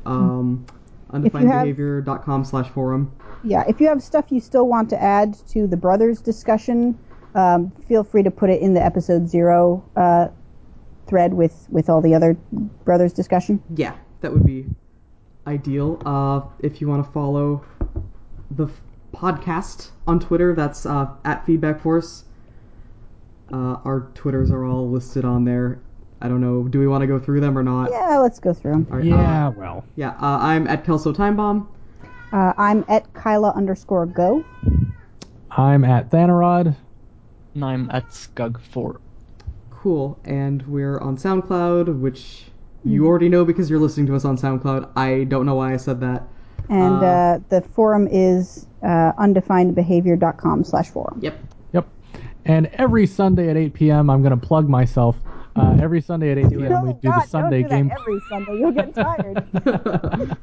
um, 0.04 0.66
undefinedbehavior.com 1.10 2.44
slash 2.44 2.68
forum. 2.70 3.12
Yeah, 3.44 3.64
if 3.68 3.80
you 3.80 3.86
have 3.88 4.02
stuff 4.02 4.26
you 4.30 4.40
still 4.40 4.66
want 4.66 4.90
to 4.90 5.00
add 5.00 5.36
to 5.48 5.66
the 5.66 5.76
brothers 5.76 6.20
discussion, 6.20 6.98
um, 7.34 7.70
feel 7.88 8.04
free 8.04 8.22
to 8.22 8.30
put 8.30 8.50
it 8.50 8.60
in 8.60 8.74
the 8.74 8.82
episode 8.82 9.28
zero 9.28 9.84
uh, 9.96 10.28
thread 11.06 11.34
with 11.34 11.66
with 11.70 11.88
all 11.88 12.00
the 12.00 12.14
other 12.14 12.34
brothers 12.84 13.12
discussion. 13.12 13.62
Yeah, 13.76 13.94
that 14.20 14.32
would 14.32 14.44
be 14.44 14.66
ideal. 15.46 16.00
Uh, 16.04 16.42
if 16.60 16.80
you 16.80 16.88
want 16.88 17.04
to 17.04 17.12
follow 17.12 17.64
the 18.50 18.68
podcast 19.12 19.91
on 20.07 20.20
Twitter, 20.20 20.55
that's 20.55 20.86
uh, 20.86 21.08
at 21.24 21.44
Feedback 21.47 21.81
Force. 21.81 22.24
Uh, 23.52 23.76
our 23.84 24.08
Twitters 24.15 24.50
are 24.50 24.65
all 24.65 24.89
listed 24.91 25.24
on 25.24 25.44
there. 25.44 25.81
I 26.20 26.28
don't 26.28 26.41
know. 26.41 26.62
Do 26.68 26.78
we 26.78 26.86
want 26.86 27.02
to 27.02 27.07
go 27.07 27.18
through 27.18 27.41
them 27.41 27.58
or 27.58 27.62
not? 27.62 27.91
Yeah, 27.91 28.18
let's 28.18 28.39
go 28.39 28.55
through 28.55 28.73
them. 28.73 28.86
All 28.91 28.97
right, 28.99 29.05
Yeah, 29.05 29.49
uh, 29.49 29.50
well. 29.50 29.84
yeah. 29.97 30.10
Uh, 30.10 30.39
I'm 30.41 30.66
at 30.68 30.84
Kelso 30.84 31.12
Time 31.12 31.36
Bomb. 31.36 31.68
Uh, 32.32 32.52
I'm 32.57 32.84
at 32.89 33.12
Kyla 33.12 33.50
underscore 33.50 34.07
go. 34.07 34.44
I'm 35.50 35.84
at 35.84 36.10
Thanarod. 36.10 36.74
And 37.55 37.65
I'm 37.65 37.91
at 37.91 38.08
Skug4. 38.08 38.99
Cool. 39.70 40.18
And 40.24 40.62
we're 40.66 40.99
on 41.00 41.16
SoundCloud, 41.18 42.00
which 42.00 42.44
you 42.84 43.07
already 43.07 43.28
know 43.28 43.44
because 43.44 43.68
you're 43.68 43.81
listening 43.81 44.07
to 44.07 44.15
us 44.16 44.24
on 44.24 44.39
SoundCloud. 44.39 44.91
I 44.97 45.24
don't 45.24 45.44
know 45.44 45.57
why 45.57 45.74
I 45.74 45.76
said 45.76 46.00
that. 46.00 46.23
And 46.68 47.02
Uh, 47.02 47.07
uh, 47.07 47.39
the 47.49 47.60
forum 47.60 48.08
is 48.10 48.66
uh, 48.82 49.12
undefinedbehavior.com 49.18 50.65
slash 50.65 50.89
forum. 50.91 51.18
Yep. 51.23 51.39
Yep. 51.73 51.89
And 52.44 52.66
every 52.74 53.07
Sunday 53.07 53.49
at 53.50 53.57
8 53.57 53.74
p.m., 53.74 54.10
I'm 54.10 54.23
going 54.23 54.39
to 54.39 54.47
plug 54.47 54.68
myself. 54.68 55.16
Uh, 55.55 55.76
every 55.82 56.00
Sunday 56.00 56.32
at 56.32 56.39
8 56.39 56.49
p.m., 56.50 56.86
we 56.86 56.92
do 56.94 57.10
God, 57.10 57.23
the 57.23 57.26
Sunday 57.28 57.60
don't 57.62 57.70
do 57.70 57.76
game. 57.76 57.92
every 57.92 58.20
Sunday. 58.28 58.58
You'll 58.58 58.73
get 58.73 58.94
tired. 60.24 60.36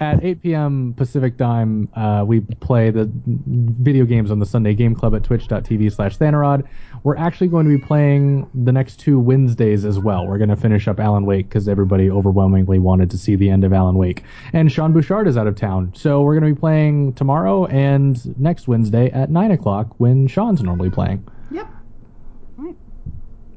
At 0.00 0.22
8 0.24 0.42
p.m. 0.42 0.94
Pacific 0.96 1.36
time, 1.36 1.88
uh, 1.94 2.24
we 2.26 2.40
play 2.40 2.90
the 2.90 3.10
video 3.26 4.04
games 4.04 4.30
on 4.30 4.38
the 4.38 4.46
Sunday 4.46 4.74
Game 4.74 4.94
Club 4.94 5.14
at 5.14 5.24
twitch.tv 5.24 5.92
slash 5.92 6.18
Thanarod. 6.18 6.66
We're 7.02 7.16
actually 7.16 7.48
going 7.48 7.66
to 7.68 7.78
be 7.78 7.84
playing 7.84 8.48
the 8.54 8.72
next 8.72 9.00
two 9.00 9.18
Wednesdays 9.18 9.84
as 9.84 9.98
well. 9.98 10.26
We're 10.26 10.38
going 10.38 10.50
to 10.50 10.56
finish 10.56 10.88
up 10.88 11.00
Alan 11.00 11.24
Wake 11.24 11.48
because 11.48 11.68
everybody 11.68 12.10
overwhelmingly 12.10 12.78
wanted 12.78 13.10
to 13.10 13.18
see 13.18 13.36
the 13.36 13.50
end 13.50 13.64
of 13.64 13.72
Alan 13.72 13.96
Wake. 13.96 14.22
And 14.52 14.70
Sean 14.70 14.92
Bouchard 14.92 15.28
is 15.28 15.36
out 15.36 15.46
of 15.46 15.56
town. 15.56 15.92
So 15.94 16.22
we're 16.22 16.38
going 16.38 16.50
to 16.50 16.54
be 16.54 16.60
playing 16.60 17.14
tomorrow 17.14 17.66
and 17.66 18.38
next 18.38 18.68
Wednesday 18.68 19.10
at 19.10 19.30
9 19.30 19.50
o'clock 19.50 19.94
when 19.98 20.26
Sean's 20.26 20.62
normally 20.62 20.90
playing. 20.90 21.26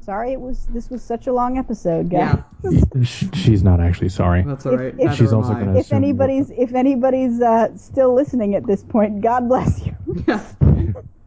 Yep. 0.00 0.04
Sorry, 0.06 0.32
it 0.32 0.40
was 0.40 0.66
this 0.70 0.90
was 0.90 1.02
such 1.02 1.26
a 1.26 1.32
long 1.32 1.58
episode, 1.58 2.08
guys. 2.10 2.38
Yeah. 2.64 3.04
She's 3.34 3.62
not 3.62 3.80
actually 3.80 4.08
sorry. 4.08 4.42
That's 4.42 4.66
all 4.66 4.78
If- 4.78 4.98
if- 4.98 5.14
She's 5.14 5.32
also 5.32 5.52
gonna- 5.52 5.72
If 5.74 5.86
assume 5.86 6.00
we'll- 6.00 6.04
anybody's 6.10 6.50
if 6.50 6.74
anybody's 6.74 7.40
uh, 7.40 7.76
still 7.76 8.14
listening 8.14 8.54
at 8.54 8.66
this 8.66 8.82
point, 8.82 9.20
God 9.20 9.48
bless 9.48 9.84
you. 9.86 9.94
Yeah. 10.26 10.42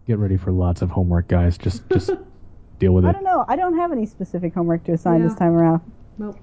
Get 0.07 0.17
ready 0.19 0.35
for 0.37 0.51
lots 0.51 0.81
of 0.81 0.89
homework, 0.89 1.27
guys. 1.29 1.57
Just 1.57 1.87
just 1.89 2.09
deal 2.79 2.93
with 2.93 3.05
it. 3.05 3.09
I 3.09 3.11
don't 3.13 3.23
know. 3.23 3.45
I 3.47 3.55
don't 3.55 3.77
have 3.77 3.91
any 3.91 4.05
specific 4.05 4.53
homework 4.53 4.83
to 4.85 4.91
assign 4.93 5.21
Yeah. 5.21 5.27
this 5.29 5.37
time 5.37 5.53
around. 5.53 5.81
Nope. 6.17 6.37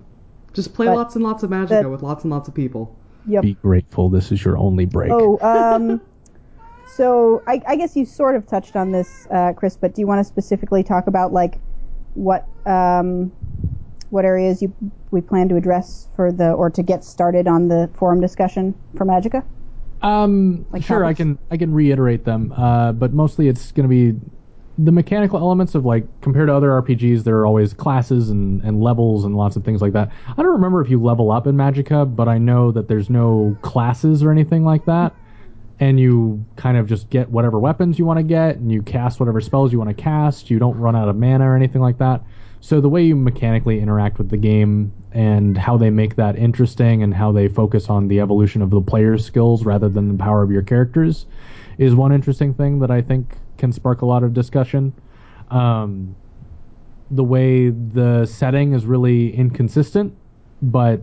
Just 0.54 0.72
play 0.74 0.86
But 0.86 0.96
lots 0.96 1.14
and 1.16 1.24
lots 1.24 1.42
of 1.42 1.50
Magicka 1.50 1.82
the- 1.82 1.88
with 1.90 2.02
lots 2.02 2.24
and 2.24 2.30
lots 2.30 2.48
of 2.48 2.54
people. 2.54 2.96
Yep. 3.26 3.42
Be 3.42 3.54
grateful. 3.54 4.08
This 4.08 4.32
is 4.32 4.42
your 4.44 4.56
only 4.56 4.86
break. 4.86 5.10
Oh, 5.12 5.38
um, 5.42 6.00
so 6.96 7.42
I, 7.46 7.60
I 7.68 7.76
guess 7.76 7.94
you 7.96 8.04
sort 8.06 8.34
of 8.34 8.46
touched 8.46 8.76
on 8.76 8.90
this, 8.92 9.26
uh, 9.30 9.52
Chris. 9.52 9.76
But 9.76 9.94
do 9.94 10.00
you 10.00 10.06
want 10.06 10.20
to 10.20 10.24
specifically 10.24 10.82
talk 10.82 11.06
about 11.06 11.32
like 11.32 11.58
what 12.14 12.48
um, 12.66 13.32
what 14.10 14.24
areas 14.24 14.60
you 14.62 14.74
we 15.10 15.20
plan 15.20 15.48
to 15.48 15.56
address 15.56 16.08
for 16.16 16.32
the 16.32 16.52
or 16.52 16.70
to 16.70 16.82
get 16.82 17.04
started 17.04 17.46
on 17.48 17.68
the 17.68 17.90
forum 17.96 18.20
discussion 18.20 18.74
for 18.96 19.04
Magicka? 19.06 19.44
Um, 20.02 20.66
Like 20.70 20.82
sure, 20.82 21.04
I 21.04 21.14
can 21.14 21.38
I 21.50 21.56
can 21.56 21.72
reiterate 21.74 22.24
them, 22.24 22.52
uh, 22.52 22.92
but 22.92 23.12
mostly 23.12 23.48
it's 23.48 23.72
going 23.72 23.88
to 23.88 24.12
be 24.12 24.18
the 24.78 24.92
mechanical 24.92 25.38
elements 25.38 25.74
of 25.74 25.84
like 25.84 26.06
compared 26.22 26.48
to 26.48 26.54
other 26.54 26.70
RPGs. 26.70 27.24
There 27.24 27.36
are 27.38 27.46
always 27.46 27.74
classes 27.74 28.30
and, 28.30 28.62
and 28.62 28.80
levels 28.80 29.24
and 29.24 29.36
lots 29.36 29.56
of 29.56 29.64
things 29.64 29.82
like 29.82 29.92
that. 29.92 30.10
I 30.26 30.42
don't 30.42 30.52
remember 30.52 30.80
if 30.80 30.88
you 30.88 31.02
level 31.02 31.30
up 31.30 31.46
in 31.46 31.54
Magicka, 31.56 32.14
but 32.16 32.28
I 32.28 32.38
know 32.38 32.72
that 32.72 32.88
there's 32.88 33.10
no 33.10 33.58
classes 33.62 34.22
or 34.22 34.30
anything 34.30 34.64
like 34.64 34.86
that, 34.86 35.16
and 35.80 35.98
you 35.98 36.44
kind 36.56 36.76
of 36.76 36.86
just 36.86 37.08
get 37.08 37.30
whatever 37.30 37.58
weapons 37.58 37.98
you 37.98 38.04
want 38.04 38.18
to 38.18 38.22
get, 38.22 38.56
and 38.56 38.70
you 38.70 38.82
cast 38.82 39.18
whatever 39.18 39.40
spells 39.40 39.72
you 39.72 39.78
want 39.78 39.88
to 39.88 40.00
cast. 40.00 40.50
You 40.50 40.58
don't 40.58 40.76
run 40.76 40.94
out 40.94 41.08
of 41.08 41.16
mana 41.16 41.50
or 41.50 41.56
anything 41.56 41.80
like 41.80 41.98
that. 41.98 42.22
So 42.60 42.82
the 42.82 42.90
way 42.90 43.02
you 43.02 43.16
mechanically 43.16 43.80
interact 43.80 44.18
with 44.18 44.28
the 44.28 44.36
game 44.36 44.92
and 45.12 45.56
how 45.56 45.78
they 45.78 45.88
make 45.88 46.16
that 46.16 46.36
interesting 46.36 47.02
and 47.02 47.14
how 47.14 47.32
they 47.32 47.48
focus 47.48 47.88
on 47.88 48.08
the 48.08 48.20
evolution 48.20 48.60
of 48.60 48.68
the 48.68 48.82
player's 48.82 49.24
skills 49.24 49.64
rather 49.64 49.88
than 49.88 50.08
the 50.08 50.22
power 50.22 50.42
of 50.42 50.50
your 50.50 50.62
characters 50.62 51.24
is 51.78 51.94
one 51.94 52.12
interesting 52.12 52.52
thing 52.52 52.78
that 52.80 52.90
I 52.90 53.00
think 53.00 53.38
can 53.56 53.72
spark 53.72 54.02
a 54.02 54.06
lot 54.06 54.22
of 54.22 54.34
discussion. 54.34 54.92
Um, 55.50 56.14
the 57.10 57.24
way 57.24 57.70
the 57.70 58.26
setting 58.26 58.74
is 58.74 58.84
really 58.84 59.34
inconsistent, 59.34 60.14
but 60.60 61.02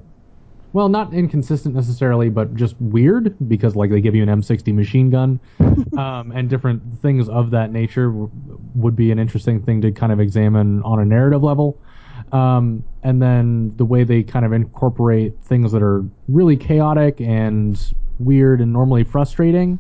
well, 0.74 0.90
not 0.90 1.14
inconsistent 1.14 1.76
necessarily, 1.76 2.30
but 2.30 2.56
just 2.56 2.76
weird 2.80 3.36
because 3.48 3.76
like 3.76 3.90
they 3.90 4.02
give 4.02 4.16
you 4.16 4.24
an 4.24 4.30
M60 4.30 4.74
machine 4.74 5.10
gun, 5.10 5.40
um, 5.98 6.32
and 6.36 6.50
different 6.50 7.02
things 7.02 7.30
of 7.30 7.52
that 7.52 7.72
nature 7.72 8.08
w- 8.08 8.30
would 8.76 8.96
be 8.96 9.12
an 9.12 9.20
interesting 9.20 9.62
thing 9.62 9.82
to 9.82 9.92
kind 9.92 10.12
of 10.12 10.20
examine 10.20 10.84
on 10.84 11.00
a 11.00 11.06
narrative 11.06 11.44
level. 11.44 11.80
Um, 12.32 12.84
and 13.04 13.22
then 13.22 13.76
the 13.78 13.86
way 13.86 14.04
they 14.04 14.24
kind 14.24 14.46
of 14.46 14.52
incorporate 14.52 15.34
things 15.44 15.72
that 15.72 15.82
are 15.82 16.04
really 16.28 16.58
chaotic 16.58 17.22
and 17.22 17.80
weird 18.20 18.60
and 18.60 18.74
normally 18.74 19.04
frustrating, 19.04 19.80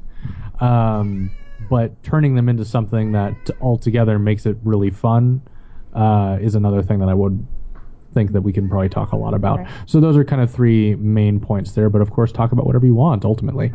um, 0.59 1.29
but 1.69 2.01
turning 2.03 2.35
them 2.35 2.47
into 2.47 2.63
something 2.63 3.11
that 3.11 3.49
altogether 3.59 4.17
makes 4.19 4.45
it 4.45 4.57
really 4.63 4.91
fun 4.91 5.41
uh, 5.93 6.37
is 6.39 6.55
another 6.55 6.81
thing 6.81 6.99
that 6.99 7.09
I 7.09 7.13
would 7.13 7.45
think 8.17 8.31
that 8.31 8.41
we 8.41 8.51
can 8.51 8.67
probably 8.67 8.89
talk 8.89 9.11
a 9.11 9.15
lot 9.15 9.33
about. 9.35 9.59
Right. 9.59 9.67
So 9.85 9.99
those 9.99 10.17
are 10.17 10.25
kind 10.25 10.41
of 10.41 10.49
three 10.51 10.95
main 10.95 11.39
points 11.39 11.73
there, 11.73 11.89
but 11.89 12.01
of 12.01 12.09
course, 12.09 12.31
talk 12.31 12.51
about 12.51 12.65
whatever 12.65 12.85
you 12.85 12.95
want 12.95 13.23
ultimately. 13.25 13.71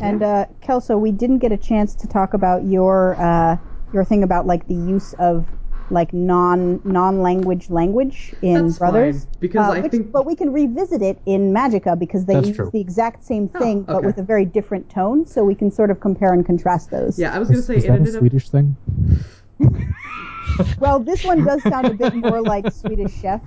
And 0.00 0.22
uh, 0.22 0.44
Kelso, 0.60 0.96
we 0.98 1.10
didn't 1.10 1.38
get 1.38 1.52
a 1.52 1.56
chance 1.56 1.94
to 1.96 2.06
talk 2.06 2.34
about 2.34 2.64
your 2.64 3.16
uh, 3.18 3.56
your 3.94 4.04
thing 4.04 4.22
about 4.22 4.46
like 4.46 4.66
the 4.68 4.74
use 4.74 5.14
of 5.14 5.46
like 5.90 6.12
non 6.12 6.80
non 6.84 7.22
language 7.22 7.70
language 7.70 8.34
in 8.42 8.66
That's 8.66 8.78
Brothers. 8.78 9.24
fine, 9.24 9.32
because 9.40 9.68
Uh, 9.68 9.72
I 9.72 9.80
which- 9.80 9.92
think 9.92 10.12
but 10.12 10.26
we 10.26 10.36
can 10.36 10.52
revisit 10.52 11.00
it 11.00 11.18
in 11.24 11.52
Magicka 11.54 11.98
because 11.98 12.26
they 12.26 12.34
That's 12.34 12.48
use 12.48 12.56
true. 12.56 12.70
the 12.70 12.80
exact 12.80 13.24
same 13.24 13.48
Oh, 13.54 13.58
thing 13.58 13.82
but 13.84 14.04
with 14.04 14.18
a 14.18 14.22
very 14.22 14.44
different 14.44 14.88
tone, 14.90 15.26
so 15.26 15.42
we 15.44 15.54
can 15.54 15.70
sort 15.70 15.90
of 15.90 15.98
compare 16.00 16.32
and 16.34 16.44
contrast 16.44 16.90
those. 16.90 17.18
yeah, 17.18 17.34
I 17.34 17.38
was 17.38 17.48
gonna 17.48 17.62
say 17.62 17.76
is 17.76 17.84
it 17.84 17.88
that 17.88 17.94
a 17.94 17.96
ended 17.96 18.14
up. 18.16 18.20
Swedish 18.20 18.50
thing? 18.50 18.76
Well, 20.80 20.98
this 20.98 21.24
one 21.24 21.44
does 21.44 21.62
sound 21.62 21.86
a 21.86 21.94
bit 21.94 22.14
more 22.14 22.40
like 22.42 22.72
Swedish 22.72 23.14
Chef 23.20 23.40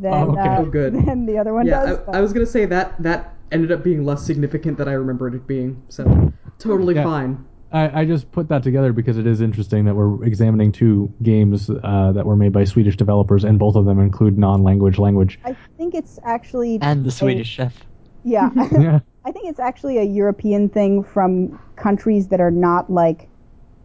than 0.00 0.12
Oh, 0.12 0.30
okay. 0.32 0.40
uh, 0.40 0.60
Oh, 0.62 0.64
good. 0.66 0.94
than 0.94 1.26
the 1.26 1.38
other 1.38 1.52
one 1.54 1.66
Yeah, 1.66 1.84
does. 1.84 1.98
I, 2.08 2.18
I 2.18 2.20
was 2.20 2.32
gonna 2.32 2.46
say 2.46 2.64
that 2.66 3.00
that 3.02 3.34
ended 3.50 3.72
up 3.72 3.82
being 3.82 4.04
less 4.04 4.22
significant 4.24 4.78
than 4.78 4.88
I 4.88 4.92
remembered 4.92 5.34
it 5.34 5.46
being. 5.46 5.82
So 5.88 6.32
totally 6.58 6.94
Yeah. 6.94 7.04
fine. 7.04 7.44
I, 7.70 8.00
I 8.00 8.04
just 8.06 8.30
put 8.32 8.48
that 8.48 8.62
together 8.62 8.94
because 8.94 9.18
it 9.18 9.26
is 9.26 9.42
interesting 9.42 9.84
that 9.84 9.94
we're 9.94 10.24
examining 10.24 10.72
two 10.72 11.12
games 11.22 11.68
uh, 11.68 12.12
that 12.12 12.24
were 12.24 12.36
made 12.36 12.52
by 12.52 12.64
Swedish 12.64 12.96
developers, 12.96 13.44
and 13.44 13.58
both 13.58 13.76
of 13.76 13.84
them 13.84 13.98
include 14.00 14.38
non-language 14.38 14.98
language. 14.98 15.38
I 15.44 15.54
think 15.76 15.94
it's 15.94 16.18
actually 16.24 16.78
And 16.80 17.04
the 17.04 17.08
a- 17.08 17.12
Swedish 17.12 17.48
chef. 17.48 17.76
Yeah, 18.24 18.48
Yeah. 18.72 19.00
I 19.26 19.32
think 19.32 19.50
it's 19.50 19.60
actually 19.60 19.98
a 19.98 20.02
European 20.04 20.70
thing 20.70 21.04
from 21.04 21.58
countries 21.76 22.28
that 22.28 22.40
are 22.40 22.50
not 22.50 22.90
like 22.90 23.28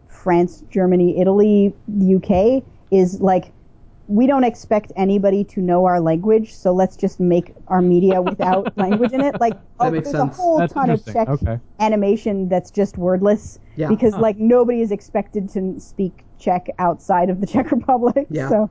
France, 0.08 0.62
Germany, 0.70 1.20
Italy, 1.20 1.74
the 1.88 2.14
UK. 2.16 2.62
Is 2.90 3.20
like 3.20 3.52
we 4.06 4.26
don't 4.26 4.44
expect 4.44 4.92
anybody 4.96 5.44
to 5.44 5.60
know 5.60 5.84
our 5.86 6.00
language, 6.00 6.54
so 6.54 6.72
let's 6.72 6.96
just 6.96 7.20
make 7.20 7.54
our 7.68 7.80
media 7.80 8.20
without 8.20 8.76
language 8.84 9.12
in 9.12 9.20
it. 9.22 9.40
Like, 9.40 9.54
oh, 9.80 9.90
makes 9.90 10.10
there's 10.10 10.16
sense. 10.16 10.38
a 10.38 10.42
whole 10.42 10.58
That's 10.58 10.72
ton 10.74 10.90
of. 10.90 11.04
Czech 11.04 11.28
Okay. 11.28 11.58
animation 11.80 12.48
that's 12.48 12.70
just 12.70 12.98
wordless 12.98 13.58
Yeah. 13.76 13.88
because 13.88 14.14
Huh. 14.14 14.20
like 14.20 14.38
nobody 14.38 14.80
is 14.82 14.92
expected 14.92 15.48
to 15.50 15.78
speak 15.80 16.24
Czech 16.38 16.68
outside 16.78 17.30
of 17.30 17.40
the 17.40 17.46
Czech 17.52 17.70
Republic. 17.72 18.26
Yeah. 18.30 18.48
So 18.48 18.70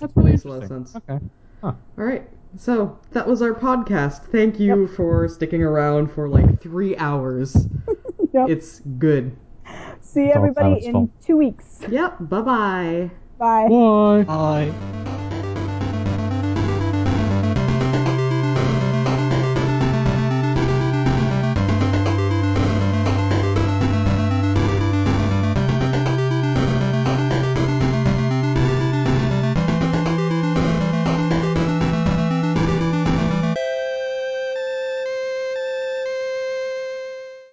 That's 0.00 0.16
really 0.16 0.30
Makes 0.32 0.44
a 0.44 0.48
lot 0.48 0.56
of 0.58 0.62
interesting. 0.70 0.86
sense. 0.86 1.04
Okay. 1.08 1.24
All 1.62 1.76
right. 1.96 2.28
So 2.56 2.96
that 3.12 3.26
was 3.26 3.42
our 3.42 3.52
podcast. 3.54 4.24
Thank 4.30 4.60
you 4.60 4.86
for 4.86 5.26
sticking 5.28 5.62
around 5.62 6.08
for 6.12 6.28
like 6.28 6.60
three 6.60 6.96
hours. 6.96 7.66
Yep. 8.34 8.48
It's 8.48 8.80
good. 8.98 9.36
see 10.00 10.26
all 10.32 10.32
everybody 10.38 10.84
in 10.84 11.08
two 11.24 11.36
weeks. 11.36 11.78
Yep. 11.88 12.16
Bye 12.28 12.40
bye. 12.40 13.10
Bye. 13.38 13.68
Bye. 13.68 14.24
Bye. 14.24 15.63